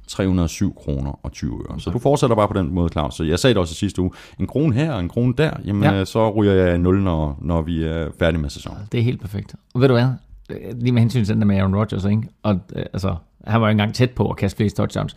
307 0.09 0.75
kroner 0.77 1.21
og 1.23 1.33
20 1.33 1.53
øre. 1.71 1.81
Så 1.81 1.91
du 1.91 1.99
fortsætter 1.99 2.37
bare 2.37 2.49
på 2.49 2.55
den 2.59 2.75
måde, 2.75 2.89
Claus. 2.93 3.15
Så 3.15 3.25
jeg 3.25 3.39
sagde 3.39 3.55
det 3.55 3.61
også 3.61 3.73
i 3.73 3.75
sidste 3.75 4.03
uge. 4.03 4.11
En 4.41 4.47
krone 4.47 4.75
her 4.75 4.93
og 4.93 5.01
en 5.01 5.09
krone 5.09 5.35
der, 5.39 5.51
jamen 5.65 5.83
Ja. 5.83 5.93
ja. 5.99 6.05
så 6.05 6.31
ryger 6.31 6.53
jeg 6.53 6.75
i 6.75 6.79
0, 6.79 7.03
når, 7.03 7.39
når 7.43 7.63
vi 7.63 7.85
er 7.85 8.09
færdige 8.19 8.41
med 8.41 8.51
sæsonen. 8.51 8.79
Det 8.93 9.01
er 9.01 9.05
helt 9.05 9.21
perfekt. 9.21 9.55
Og 9.75 9.81
ved 9.81 9.89
du 9.89 9.95
hvad? 9.95 10.09
Øh, 10.51 10.57
Lige 10.81 10.93
med 10.93 11.01
hensyn 11.03 11.25
til 11.25 11.35
den 11.35 11.41
der 11.43 11.47
med 11.47 11.57
Aaron 11.57 11.77
Rodgers, 11.77 12.05
ikke? 12.05 12.23
Og, 12.43 12.61
øh, 12.77 12.85
altså, 12.93 13.15
han 13.47 13.61
var 13.61 13.67
jo 13.67 13.71
engang 13.71 13.95
tæt 13.95 14.11
på 14.11 14.31
at 14.31 14.37
kaste 14.37 14.57
flest 14.57 14.77
touchdowns. 14.77 15.17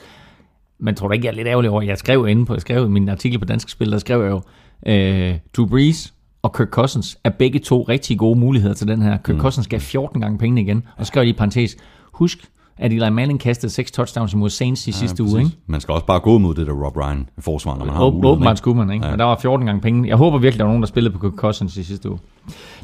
Men 0.80 0.95
tror 0.95 1.07
du 1.07 1.14
ikke, 1.14 1.26
jeg 1.26 1.31
er 1.31 1.36
lidt 1.36 1.48
ærgerlig 1.48 1.72
over, 1.72 1.81
jeg 1.81 1.98
skrev 1.98 2.27
inde 2.27 2.45
på, 2.45 2.53
jeg 2.53 2.61
skrev 2.61 2.86
i 2.86 2.90
min 2.90 3.10
artikel 3.10 3.40
på 3.40 3.45
Danske 3.45 3.72
Spil, 3.72 3.91
der 3.91 3.98
skrev 3.98 4.22
jeg 4.22 4.30
jo, 4.31 4.41
øh, 4.88 5.35
Drew 5.57 5.65
Brees 5.65 6.14
og 6.41 6.53
Kirk 6.53 6.68
Cousins 6.69 7.18
er 7.23 7.30
begge 7.30 7.60
to 7.60 7.81
rigtig 7.81 8.18
gode 8.18 8.39
muligheder 8.39 8.73
til 8.76 8.88
den 8.88 9.01
her. 9.01 9.18
Kirk 9.18 9.35
mm. 9.35 9.41
Cousins 9.41 9.68
gav 9.68 9.80
14 9.80 10.22
gange 10.22 10.38
pengene 10.38 10.61
igen, 10.61 10.84
og 10.97 11.06
så 11.06 11.07
skrev 11.07 11.27
i 11.27 11.34
parentes, 11.34 11.77
husk, 12.14 12.38
at 12.77 12.93
Eli 12.93 13.10
Manning 13.10 13.39
kastede 13.39 13.72
6 13.72 13.91
touchdowns 13.91 14.34
imod 14.34 14.49
Saints 14.49 14.88
i 14.88 14.91
sidste 14.91 15.23
uge, 15.23 15.39
ikke? 15.39 15.51
Man 15.68 15.81
skal 15.81 15.91
også 15.93 16.06
bare 16.06 16.19
gå 16.19 16.38
mod 16.38 16.56
det 16.56 16.68
der 16.68 16.73
Rob 16.73 16.97
Ryan 16.97 17.30
forsvar, 17.39 17.77
når 17.77 17.85
man 17.85 17.93
har 17.95 18.01
Åb- 18.01 18.14
muligheden. 18.14 18.26
Åbenbart 18.26 18.57
skulle 18.57 18.77
man, 18.77 18.91
ikke? 18.91 19.06
Ja. 19.06 19.07
Ja. 19.07 19.14
Men 19.14 19.19
der 19.19 19.26
var 19.26 19.38
14 19.41 19.65
gange 19.65 19.81
penge. 19.81 20.07
Jeg 20.10 20.15
håber 20.18 20.38
virkelig, 20.38 20.60
der 20.60 20.64
var 20.65 20.72
nogen, 20.72 20.81
der 20.84 20.88
spillede 20.88 21.14
på 21.14 21.19
Kirk 21.19 21.34
Cousins 21.35 21.77
i 21.77 21.84
sidste 21.84 22.10
uge. 22.10 22.19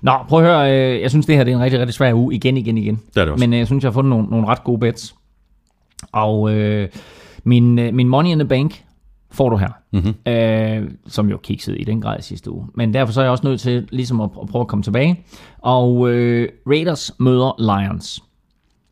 Nå, 0.02 0.12
prøv 0.30 0.40
at 0.40 0.46
høre. 0.46 0.94
øh, 0.96 1.02
Jeg 1.02 1.10
synes, 1.10 1.26
det 1.26 1.36
her 1.36 1.44
det 1.44 1.52
er 1.52 1.58
en 1.58 1.64
rigtig, 1.64 1.80
rigtig 1.80 1.94
svær 1.94 2.14
uge. 2.14 2.36
Igen, 2.36 2.58
igen, 2.58 2.78
igen. 2.78 2.96
Det 2.96 3.18
er 3.22 3.26
det 3.26 3.32
også. 3.34 3.44
Men 3.46 3.54
øh, 3.54 3.60
jeg 3.60 3.68
synes, 3.68 3.84
jeg 3.84 3.90
har 3.90 3.94
fundet 3.94 4.10
nogle, 4.10 4.28
nogle 4.28 4.48
ret 4.48 4.64
gode 4.64 4.80
bets. 4.80 5.16
Og 6.12 6.52
øh, 6.54 6.90
min, 7.44 7.80
øh, 7.80 7.94
min 7.94 8.08
Money 8.10 8.30
in 8.30 8.40
the 8.40 8.48
Bank 8.48 8.84
får 9.36 9.50
du 9.50 9.58
her. 9.58 9.70
Mm-hmm. 9.92 10.32
Øh, 10.32 10.92
som 11.08 11.30
jo 11.30 11.38
kiksede 11.38 11.78
i 11.78 11.84
den 11.84 12.02
grad 12.02 12.22
sidste 12.22 12.52
uge. 12.52 12.68
Men 12.74 12.94
derfor 12.94 13.14
så 13.14 13.22
er 13.22 13.26
jeg 13.26 13.32
også 13.32 13.48
nødt 13.48 13.62
til 13.62 13.88
ligesom 13.92 14.22
at, 14.22 14.30
at 14.42 14.48
prøve 14.48 14.62
at 14.62 14.68
komme 14.68 14.84
tilbage. 14.84 15.24
Og 15.60 16.10
øh, 16.10 16.50
Raiders 16.68 17.12
møder 17.20 17.80
Lions. 17.80 18.24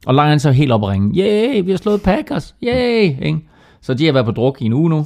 Og 0.06 0.14
Lions 0.14 0.45
er 0.45 0.52
helt 0.52 0.72
oppe 0.72 0.88
at 0.88 0.91
ringe. 0.91 1.22
Yay, 1.22 1.64
vi 1.64 1.72
har 1.72 1.78
slået 1.78 2.02
Packers. 2.02 2.56
Yay, 2.64 3.26
ikke? 3.26 3.40
Så 3.82 3.94
de 3.94 4.06
har 4.06 4.14
været 4.14 4.26
på 4.26 4.32
druk 4.32 4.61
i 4.61 4.65
en 4.65 4.74
uge 4.74 4.90
nu. 4.90 4.98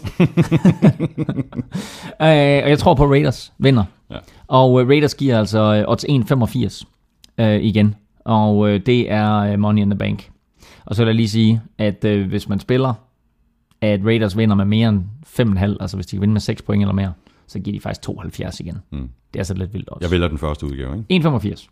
øh, 2.21 2.63
og 2.63 2.69
jeg 2.69 2.79
tror 2.79 2.93
på 2.93 3.05
Raiders 3.05 3.53
vinder. 3.57 3.83
Ja. 4.11 4.15
Og 4.47 4.81
øh, 4.81 4.87
Raiders 4.87 5.15
giver 5.15 5.39
altså 5.39 5.59
øh, 5.59 5.83
odds 5.87 6.05
1,85 6.05 7.43
øh, 7.43 7.63
igen. 7.63 7.95
og 8.25 8.69
øh, 8.69 8.79
det 8.85 9.11
er 9.11 9.35
øh, 9.37 9.59
Money 9.59 9.81
in 9.81 9.89
the 9.89 9.97
Bank. 9.97 10.29
Og 10.85 10.95
så 10.95 11.01
vil 11.01 11.07
jeg 11.07 11.15
lige 11.15 11.29
sige, 11.29 11.61
at 11.77 12.05
øh, 12.05 12.27
hvis 12.27 12.49
man 12.49 12.59
spiller, 12.59 12.93
at 13.81 13.99
Raiders 14.05 14.37
vinder 14.37 14.55
med 14.55 14.65
mere 14.65 14.89
end 14.89 15.03
5,5, 15.25 15.63
altså 15.79 15.97
hvis 15.97 16.05
de 16.05 16.15
kan 16.15 16.21
vinde 16.21 16.31
med 16.33 16.41
6 16.41 16.61
point 16.61 16.81
eller 16.81 16.93
mere, 16.93 17.13
så 17.47 17.59
giver 17.59 17.77
de 17.77 17.81
faktisk 17.81 18.01
72 18.01 18.59
igen. 18.59 18.77
Mm. 18.91 19.09
Det 19.33 19.39
er 19.39 19.43
så 19.43 19.53
lidt 19.53 19.73
vildt 19.73 19.89
også. 19.89 20.05
Jeg 20.05 20.11
vælger 20.11 20.27
den 20.27 20.37
første 20.37 20.65
udgave, 20.65 21.05
ikke? 21.09 21.27
1,85. 21.29 21.67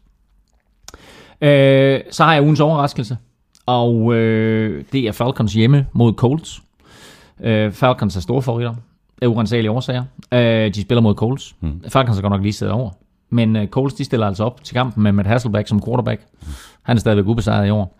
Øh, 1.41 2.01
så 2.11 2.23
har 2.23 2.33
jeg 2.33 2.43
ugens 2.43 2.59
overraskelse, 2.59 3.17
og 3.65 4.13
øh, 4.15 4.83
det 4.91 5.07
er 5.07 5.11
Falcons 5.11 5.53
hjemme 5.53 5.87
mod 5.93 6.13
Colts. 6.13 6.61
Øh, 7.41 7.71
Falcons 7.71 8.15
er 8.15 8.21
store 8.21 8.41
favoritter 8.41 8.75
af 9.21 9.27
urensagelige 9.27 9.71
årsager. 9.71 10.03
Øh, 10.31 10.73
de 10.73 10.81
spiller 10.81 11.01
mod 11.01 11.15
Colts. 11.15 11.55
Mm. 11.59 11.83
Falcons 11.89 12.17
er 12.17 12.21
godt 12.21 12.31
nok 12.31 12.41
lige 12.41 12.53
siddet 12.53 12.73
over. 12.73 12.89
Men 13.29 13.55
øh, 13.55 13.67
Colts, 13.67 13.93
de 13.93 14.03
stiller 14.03 14.27
altså 14.27 14.43
op 14.43 14.63
til 14.63 14.73
kampen 14.75 15.03
med 15.03 15.11
Matt 15.11 15.27
Hasselback 15.27 15.67
som 15.67 15.81
quarterback. 15.85 16.21
Han 16.81 16.97
er 16.97 16.99
stadigvæk 16.99 17.25
ubesejret 17.25 17.67
i 17.67 17.69
år. 17.69 17.99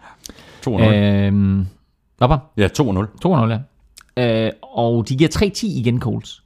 2-0. 0.67 0.69
Øh, 0.71 1.65
hvad? 2.17 2.37
Ja, 2.57 2.67
2-0. 2.67 3.07
2-0, 3.25 3.51
ja. 3.51 3.59
Øh, 4.17 4.51
og 4.61 5.09
de 5.09 5.15
giver 5.15 5.29
3-10 5.35 5.65
igen, 5.65 5.99
Colts. 5.99 6.43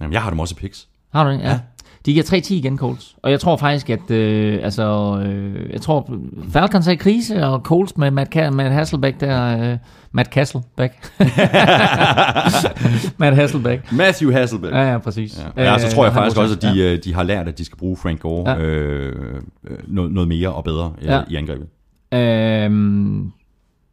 Jamen, 0.00 0.12
jeg 0.12 0.22
har 0.22 0.30
dem 0.30 0.40
også 0.40 0.54
i 0.58 0.60
picks. 0.60 0.88
Har 1.12 1.24
du 1.24 1.30
det? 1.30 1.38
Ja. 1.40 1.48
ja. 1.50 1.58
De 2.06 2.12
giver 2.12 2.24
3-10 2.24 2.54
igen, 2.54 2.78
Colts. 2.78 3.16
Og 3.22 3.30
jeg 3.30 3.40
tror 3.40 3.56
faktisk, 3.56 3.90
at 3.90 4.10
øh, 4.10 4.58
altså, 4.62 5.18
øh, 5.26 5.72
jeg 5.72 5.80
tror, 5.80 6.10
Falcons 6.50 6.88
er 6.88 6.92
i 6.92 6.96
krise, 6.96 7.46
og 7.46 7.60
Colts 7.60 7.96
med 7.96 8.10
Matt, 8.10 8.36
Ka- 8.36 8.50
Matt 8.50 8.74
Hasselbeck 8.74 9.20
der, 9.20 9.70
øh, 9.72 9.78
Matt 10.12 10.32
Castleback. 10.32 11.10
Matt 13.18 13.36
Hasselbeck. 13.36 13.92
Matthew 13.92 14.32
Hasselbeck. 14.32 14.72
Ja, 14.74 14.90
ja, 14.92 14.98
præcis. 14.98 15.44
Ja, 15.56 15.64
ja 15.72 15.78
så 15.78 15.94
tror 15.94 16.04
jeg 16.04 16.10
Øh, 16.12 16.14
faktisk 16.14 16.36
også, 16.38 16.54
at 16.54 16.62
de, 16.62 16.72
ja. 16.72 16.96
de 16.96 17.14
har 17.14 17.22
lært, 17.22 17.48
at 17.48 17.58
de 17.58 17.64
skal 17.64 17.78
bruge 17.78 17.96
Frank 17.96 18.20
Gore 18.20 18.50
Ja. 18.50 18.58
øh, 18.58 19.40
øh, 19.70 19.78
noget, 19.86 20.12
noget 20.12 20.28
mere 20.28 20.52
og 20.52 20.64
bedre 20.64 20.92
øh, 21.02 21.06
Ja. 21.06 21.20
i 21.30 21.36
angrebet. 21.36 21.66
Øhm, 22.12 23.32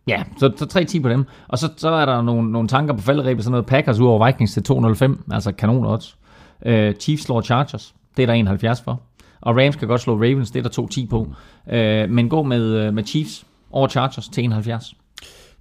ja, 0.08 0.24
så, 0.38 0.52
så 0.56 0.96
3-10 0.98 1.02
på 1.02 1.10
dem. 1.10 1.26
Og 1.48 1.58
så, 1.58 1.70
så 1.78 1.90
er 1.90 2.06
der 2.06 2.22
nogle, 2.22 2.52
nogle 2.52 2.68
tanker 2.68 2.94
på 2.94 3.02
falderæbet, 3.02 3.44
sådan 3.44 3.52
noget 3.52 3.66
Packers 3.66 4.00
ud 4.00 4.08
over 4.08 4.26
Vikings 4.26 4.54
til 4.54 4.64
2-0-5, 4.72 5.34
altså 5.34 5.52
kanon 5.52 5.86
odds. 5.86 6.18
Øh, 6.66 6.94
Chiefs 6.96 7.24
slår 7.24 7.42
Chargers, 7.42 7.96
det 8.18 8.24
er 8.24 8.28
der 8.28 8.34
71 8.34 8.82
for. 8.82 9.02
Og 9.42 9.58
Rams 9.58 9.76
kan 9.76 9.88
godt 9.88 10.02
slå 10.02 10.16
Ravens, 10.16 10.52
det 10.52 10.66
er 10.66 10.70
der 10.70 10.88
2-10 11.04 11.08
på. 11.10 11.28
Øh, 11.72 12.10
men 12.10 12.30
gå 12.30 12.44
med, 12.44 12.64
øh, 12.64 12.94
med 12.94 13.04
Chiefs 13.04 13.46
over 13.72 13.88
Chargers 13.88 14.30
til 14.30 14.44
71. 14.44 14.96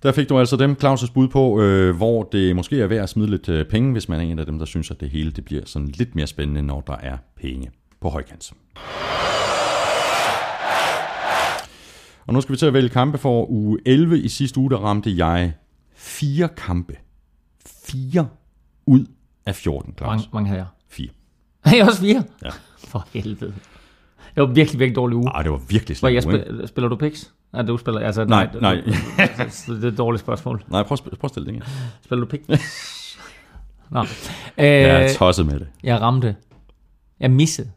Der 0.03 0.12
fik 0.12 0.29
du 0.29 0.39
altså 0.39 0.57
dem, 0.57 0.77
Claus' 0.83 1.12
bud 1.12 1.29
på, 1.29 1.61
øh, 1.61 1.97
hvor 1.97 2.23
det 2.23 2.57
måske 2.57 2.81
er 2.83 2.87
værd 2.87 3.03
at 3.03 3.09
smide 3.09 3.31
lidt 3.31 3.49
øh, 3.49 3.66
penge, 3.66 3.93
hvis 3.93 4.09
man 4.09 4.21
er 4.21 4.25
en 4.25 4.39
af 4.39 4.47
dem, 4.47 4.59
der 4.59 4.66
synes, 4.66 4.91
at 4.91 5.01
det 5.01 5.11
hele 5.11 5.31
det 5.31 5.45
bliver 5.45 5.62
sådan 5.66 5.89
lidt 5.89 6.15
mere 6.15 6.27
spændende, 6.27 6.62
når 6.62 6.81
der 6.87 6.97
er 6.97 7.16
penge 7.41 7.71
på 8.01 8.09
højkant. 8.09 8.53
Og 12.26 12.34
nu 12.34 12.40
skal 12.40 12.52
vi 12.52 12.56
til 12.59 12.66
at 12.66 12.72
vælge 12.72 12.88
kampe 12.88 13.18
for 13.18 13.51
uge 13.51 13.78
11. 13.86 14.18
I 14.22 14.28
sidste 14.28 14.60
uge, 14.60 14.70
der 14.70 14.76
ramte 14.76 15.16
jeg 15.16 15.52
fire 15.94 16.48
kampe. 16.56 16.96
Fire 17.66 18.28
ud 18.86 19.06
af 19.46 19.55
14, 19.55 19.94
Hvor 19.96 20.06
mange, 20.06 20.22
Claus. 20.22 20.32
mange 20.32 20.48
havde 20.48 20.59
jeg? 20.64 20.66
Fire. 20.88 21.09
Har 21.64 21.76
jeg 21.76 21.86
også 21.86 22.01
fire? 22.01 22.24
Ja. 22.44 22.51
For 22.78 23.06
helvede. 23.12 23.55
Det 24.34 24.40
var 24.42 24.46
virkelig, 24.46 24.78
virkelig 24.80 24.96
dårlig 24.96 25.16
uge. 25.16 25.30
Ah, 25.36 25.44
det 25.44 25.52
var 25.52 25.60
virkelig 25.68 25.96
slemt. 25.96 26.22
spil, 26.22 26.62
spiller 26.68 26.88
du 26.88 26.96
picks? 26.96 27.32
Nej, 27.52 27.62
du 27.62 27.76
spiller... 27.78 28.01
Altså, 28.01 28.24
Nej, 28.24 28.48
nej. 28.60 28.74
det 29.66 29.84
er 29.84 29.88
et 29.88 29.98
dårligt 29.98 30.20
spørgsmål. 30.20 30.64
Nej, 30.68 30.82
prøv, 30.82 30.96
prøv 30.98 31.18
at 31.24 31.30
stille 31.30 31.46
det 31.46 31.52
igen. 31.52 31.62
Spiller 32.05 32.24
du 32.24 32.30
picks? 32.30 32.48
Nå. 33.90 34.01
Øh, 34.02 34.06
Jeg 34.59 35.05
er 35.05 35.14
tosset 35.14 35.46
med 35.46 35.60
det. 35.60 35.68
Jeg 35.82 36.01
ramte. 36.01 36.36
Jeg 37.20 37.30
missede 37.30 37.70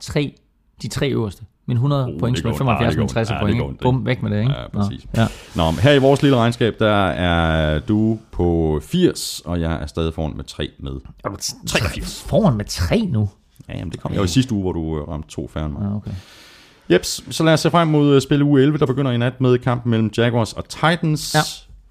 tre, 0.00 0.34
de 0.82 0.88
tre 0.88 1.10
øverste. 1.10 1.44
Min 1.70 1.76
100 1.76 2.04
Oh, 2.06 2.18
point, 2.20 2.42
går- 2.42 2.50
75 2.56 2.84
ah, 2.84 2.88
det 2.90 2.98
min 2.98 3.06
går- 3.06 3.12
60 3.12 3.30
ah, 3.30 3.36
det 3.36 3.40
point. 3.42 3.62
ondt, 3.62 3.80
Bum, 3.80 4.06
væk 4.06 4.22
med 4.22 4.30
det, 4.30 4.38
ikke? 4.40 4.52
Ja, 4.52 4.68
præcis. 4.68 5.06
Nå, 5.14 5.20
ja. 5.22 5.26
Nå, 5.54 5.70
men 5.70 5.80
her 5.80 5.92
i 5.92 5.98
vores 5.98 6.22
lille 6.22 6.36
regnskab, 6.36 6.74
der 6.78 7.06
er 7.06 7.78
du 7.78 8.18
på 8.32 8.80
80, 8.82 9.42
og 9.44 9.60
jeg 9.60 9.72
er 9.82 9.86
stadig 9.86 10.14
foran 10.14 10.36
med 10.36 10.44
3 10.44 10.68
med. 10.78 10.92
Er 11.24 11.28
du 11.28 11.36
83? 11.66 12.24
Foran 12.26 12.56
med 12.56 12.64
tre 12.64 13.00
nu? 13.08 13.28
Ja, 13.68 13.78
jamen 13.78 13.92
det 13.92 14.00
kom 14.00 14.12
jeg 14.12 14.18
jo 14.18 14.24
i 14.24 14.28
sidste 14.28 14.52
uge, 14.54 14.62
hvor 14.62 14.72
du 14.72 14.98
øh, 15.00 15.08
ramte 15.08 15.28
to 15.28 15.50
færre 15.54 15.64
end 15.66 15.72
mig. 15.72 15.82
Ja, 15.90 15.96
okay. 15.96 16.10
Jeps, 16.92 17.24
så 17.30 17.44
lad 17.44 17.52
os 17.52 17.60
se 17.60 17.70
frem 17.70 17.88
mod 17.88 18.14
øh, 18.14 18.20
spil 18.22 18.42
uge 18.42 18.62
11, 18.62 18.78
der 18.78 18.86
begynder 18.86 19.10
i 19.10 19.16
nat 19.18 19.40
med 19.40 19.58
kampen 19.58 19.90
mellem 19.90 20.10
Jaguars 20.16 20.52
og 20.52 20.68
Titans. 20.68 21.34
Ja. 21.34 21.40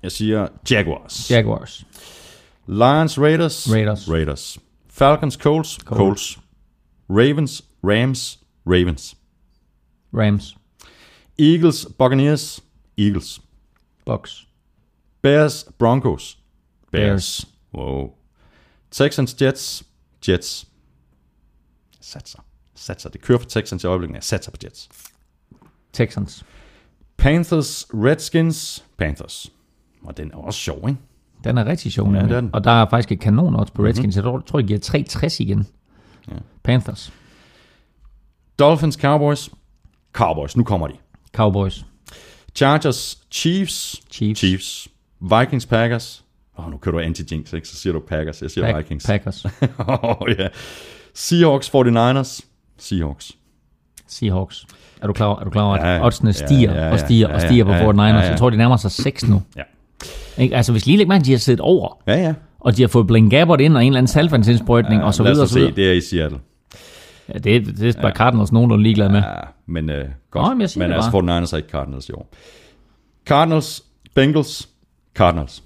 Jeg 0.04 0.12
siger 0.12 0.48
Jaguars. 0.72 1.32
Jaguars. 1.32 1.84
Lions, 2.68 3.20
Raiders. 3.20 3.74
Raiders. 3.74 4.10
Raiders. 4.12 4.58
Falcons, 4.90 5.34
Colts. 5.34 5.74
Colts. 5.76 5.98
Colts. 5.98 6.40
Ravens, 7.10 7.64
Rams. 7.84 8.40
Ravens. 8.68 9.16
Rams. 10.14 10.58
Eagles, 11.40 11.88
Buccaneers. 11.98 12.64
Eagles. 12.98 13.42
Bucks. 14.06 14.48
Bears, 15.22 15.66
Broncos. 15.78 16.38
Bears. 16.92 17.02
Bears. 17.02 17.46
Wow. 17.74 18.14
Texans, 18.92 19.42
Jets. 19.42 19.84
Jets. 20.30 20.68
Satser. 22.02 22.40
Satser. 22.76 23.10
Det 23.10 23.22
kører 23.22 23.40
for 23.40 23.46
Texans 23.50 23.84
i 23.84 23.88
øjeblikket. 23.88 24.16
Jeg 24.16 24.24
satser 24.24 24.52
på 24.52 24.58
Jets. 24.64 24.90
Texans. 25.94 26.46
Panthers, 27.18 27.86
Redskins. 27.94 28.86
Panthers. 28.98 29.52
Og 30.04 30.18
den 30.18 30.32
er 30.32 30.36
også 30.38 30.60
sjov, 30.60 30.90
ikke? 30.90 31.00
Den 31.44 31.58
er 31.58 31.66
rigtig 31.66 31.92
sjov, 31.92 32.14
Ja, 32.16 32.28
den. 32.28 32.50
Og 32.54 32.64
der 32.64 32.72
er 32.72 32.90
faktisk 32.90 33.12
et 33.12 33.20
kanon 33.20 33.56
odds 33.56 33.72
på 33.72 33.84
Redskins. 33.84 34.16
Jeg 34.16 34.24
tror, 34.24 34.60
de 34.62 34.68
giver 34.68 34.80
360 34.80 35.40
igen. 35.40 35.68
Ja. 36.28 36.34
Panthers. 36.64 37.14
Dolphins, 38.60 38.96
Cowboys. 38.96 39.50
Cowboys. 40.14 40.58
Nu 40.58 40.64
kommer 40.64 40.88
de. 40.88 40.94
Cowboys. 41.36 41.86
Chargers, 42.56 43.18
Chiefs. 43.32 44.02
Chiefs. 44.12 44.40
Chiefs. 44.40 44.88
Vikings, 45.22 45.66
Packers. 45.66 46.24
Åh, 46.58 46.66
oh, 46.66 46.72
nu 46.72 46.78
kører 46.78 46.96
du 46.96 47.02
anti-jinx, 47.02 47.54
ikke? 47.56 47.68
Så 47.68 47.76
siger 47.76 47.94
du 47.94 48.00
Packers. 48.00 48.42
Jeg 48.42 48.52
siger 48.52 48.68
Pack- 48.74 48.78
Vikings. 48.78 49.06
Packers. 49.06 49.46
oh, 50.04 50.30
ja. 50.40 50.48
Seahawks, 51.14 51.70
49ers. 51.70 52.42
Seahawks. 52.78 53.32
Seahawks. 54.08 54.66
Er 55.02 55.08
du 55.08 55.14
klar, 55.14 55.40
er 55.40 55.44
du 55.44 55.50
klar 55.50 55.64
over, 55.64 55.76
at 55.76 55.88
Ja, 55.88 55.96
ja. 55.96 56.06
oddsene 56.06 56.28
Ja, 56.40 56.46
stiger 56.48 56.74
ja, 56.74 56.86
ja, 56.86 56.92
og 56.92 57.00
stiger 57.00 57.28
ja, 57.30 57.36
og 57.36 57.42
ja, 57.42 57.48
stiger 57.48 57.64
på 57.64 57.72
ja, 57.72 57.78
ja, 57.78 57.92
49ers? 57.92 58.02
ja, 58.02 58.16
ja. 58.18 58.30
Jeg 58.30 58.38
tror, 58.40 58.50
de 58.50 58.58
nærmer 58.58 58.78
sig 58.78 58.92
6 58.92 59.28
nu. 59.28 59.42
Ja. 59.58 59.62
Ikke? 60.38 60.56
Altså, 60.56 60.72
hvis 60.72 60.86
lige 60.86 60.98
lægger 60.98 61.16
at 61.16 61.26
de 61.26 61.32
har 61.32 61.38
siddet 61.40 61.60
over, 61.62 62.02
Ja, 62.08 62.16
ja. 62.18 62.34
og 62.60 62.78
de 62.78 62.82
har 62.82 62.88
fået 62.88 63.08
Blaine 63.08 63.30
Gabbert 63.30 63.62
ind 63.62 63.76
og 63.76 63.82
en 63.86 63.88
eller 63.92 63.98
anden 63.98 64.08
salvandsindsprøjtning 64.08 65.04
og 65.04 65.14
så 65.14 65.24
Lad 65.24 65.32
videre 65.32 65.42
og 65.44 65.46
os 65.46 65.50
se, 65.52 65.72
det 65.72 65.90
er 65.90 65.94
i 65.94 66.02
Seattle. 66.02 66.40
Ja, 67.34 67.38
det, 67.40 67.56
er- 67.56 67.60
det 67.74 67.98
er 67.98 68.02
bare 68.02 68.16
Cardinals 68.16 68.52
nogenlunde 68.52 68.84
ligeglade 68.84 69.10
med. 69.10 69.20
Ja, 69.22 69.34
men 69.66 69.90
øh, 69.90 70.10
godt. 70.32 70.46
Nå, 70.48 70.54
men 70.54 70.62
jeg 70.62 70.70
siger 70.70 70.88
men 70.88 70.96
altså, 70.96 71.10
49ers 71.20 71.54
er 71.54 71.58
ikke 71.58 71.70
Cardinals 71.70 72.10
i 72.10 72.12
år. 72.12 72.34
Cardinals, 73.26 73.84
Bengals, 74.16 74.70
Cardinals. 75.16 75.64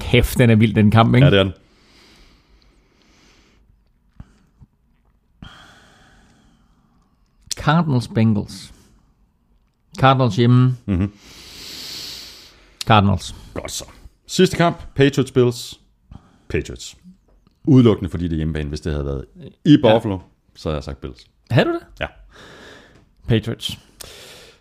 Kæft, 0.00 0.38
den 0.38 0.50
er 0.50 0.54
vild, 0.54 0.74
den 0.74 0.90
kamp, 0.90 1.14
ikke? 1.14 1.24
Ja, 1.26 1.30
det 1.30 1.38
er 1.38 1.42
den. 1.42 1.52
Cardinals 7.56 8.08
Bengals. 8.08 8.72
Cardinals 9.98 10.36
hjemme. 10.36 10.76
Mm-hmm. 10.86 11.12
Cardinals. 12.86 13.34
Godt 13.54 13.70
så. 13.70 13.84
Sidste 14.26 14.56
kamp, 14.56 14.82
Patriots 14.94 15.30
Bills. 15.32 15.80
Patriots. 16.48 16.96
Udelukkende 17.66 18.10
fordi 18.10 18.24
det 18.24 18.32
er 18.32 18.36
hjemmebane. 18.36 18.68
Hvis 18.68 18.80
det 18.80 18.92
havde 18.92 19.06
været 19.06 19.24
i 19.64 19.76
Buffalo, 19.82 20.18
så 20.56 20.68
havde 20.68 20.76
jeg 20.76 20.84
sagt 20.84 21.00
Bills. 21.00 21.26
Havde 21.50 21.68
du 21.68 21.72
det? 21.72 21.80
Ja. 22.00 22.06
Patriots. 23.28 23.78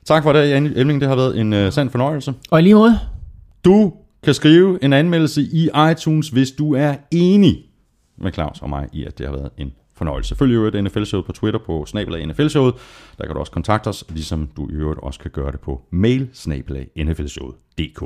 Tak 0.05 0.23
for 0.23 0.33
det, 0.33 0.55
Elming. 0.55 1.01
Det 1.01 1.09
har 1.09 1.15
været 1.15 1.39
en 1.39 1.53
uh, 1.53 1.71
sand 1.73 1.89
fornøjelse. 1.89 2.33
Og 2.51 2.59
i 2.59 2.61
lige 2.63 2.75
måde, 2.75 2.99
Du 3.65 3.93
kan 4.23 4.33
skrive 4.33 4.83
en 4.83 4.93
anmeldelse 4.93 5.41
i 5.41 5.69
iTunes, 5.91 6.29
hvis 6.29 6.51
du 6.51 6.73
er 6.75 6.95
enig 7.11 7.65
med 8.17 8.31
Claus 8.31 8.61
og 8.61 8.69
mig 8.69 8.89
i, 8.93 9.05
at 9.05 9.17
det 9.17 9.25
har 9.25 9.33
været 9.33 9.49
en 9.57 9.73
fornøjelse. 9.95 10.35
Følg 10.35 10.51
i 10.51 10.55
øvrigt 10.55 10.83
NFL-showet 10.83 11.25
på 11.25 11.31
Twitter 11.31 11.59
på 11.65 11.85
snabelag 11.85 12.25
NFL-showet. 12.27 12.73
Der 13.17 13.25
kan 13.25 13.33
du 13.33 13.39
også 13.39 13.51
kontakte 13.51 13.87
os, 13.87 14.05
ligesom 14.09 14.49
du 14.57 14.69
i 14.69 14.73
øvrigt 14.73 14.99
også 14.99 15.19
kan 15.19 15.31
gøre 15.31 15.51
det 15.51 15.59
på 15.59 15.81
mail 15.91 16.29
snabelag 16.33 16.87
nflshowet.dk. 16.95 18.03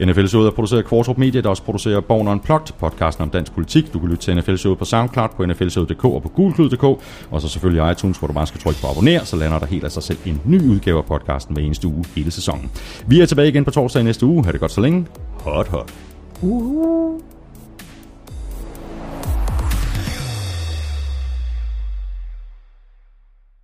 NFL-showet 0.00 0.46
er 0.46 0.50
produceret 0.50 0.82
af 0.82 0.88
Kvartrup 0.88 1.18
Media, 1.18 1.40
der 1.40 1.48
også 1.48 1.62
producerer 1.62 2.00
Born 2.00 2.28
Unplugged, 2.28 2.74
podcasten 2.78 3.22
om 3.22 3.30
dansk 3.30 3.52
politik. 3.52 3.92
Du 3.92 3.98
kan 3.98 4.08
lytte 4.08 4.22
til 4.22 4.36
NFL-showet 4.36 4.78
på 4.78 4.84
SoundCloud, 4.84 5.28
på 5.36 5.46
nflshowet.dk 5.46 6.04
og 6.04 6.22
på 6.22 6.28
gulklud.dk. 6.28 6.84
Og 7.30 7.40
så 7.40 7.48
selvfølgelig 7.48 7.92
iTunes, 7.92 8.18
hvor 8.18 8.28
du 8.28 8.34
bare 8.34 8.46
skal 8.46 8.60
trykke 8.60 8.80
på 8.80 8.86
abonner, 8.90 9.24
så 9.24 9.36
lander 9.36 9.58
der 9.58 9.66
helt 9.66 9.84
af 9.84 9.92
sig 9.92 10.02
selv 10.02 10.18
en 10.26 10.40
ny 10.44 10.62
udgave 10.62 10.98
af 10.98 11.04
podcasten 11.04 11.54
hver 11.54 11.64
eneste 11.64 11.88
uge 11.88 12.04
hele 12.14 12.30
sæsonen. 12.30 12.70
Vi 13.06 13.20
er 13.20 13.26
tilbage 13.26 13.48
igen 13.48 13.64
på 13.64 13.70
torsdag 13.70 14.00
i 14.00 14.04
næste 14.04 14.26
uge. 14.26 14.44
Ha' 14.44 14.52
det 14.52 14.60
godt 14.60 14.72
så 14.72 14.80
længe. 14.80 15.06
Hot, 15.40 15.68
hot. 15.68 15.94
uh, 16.42 17.20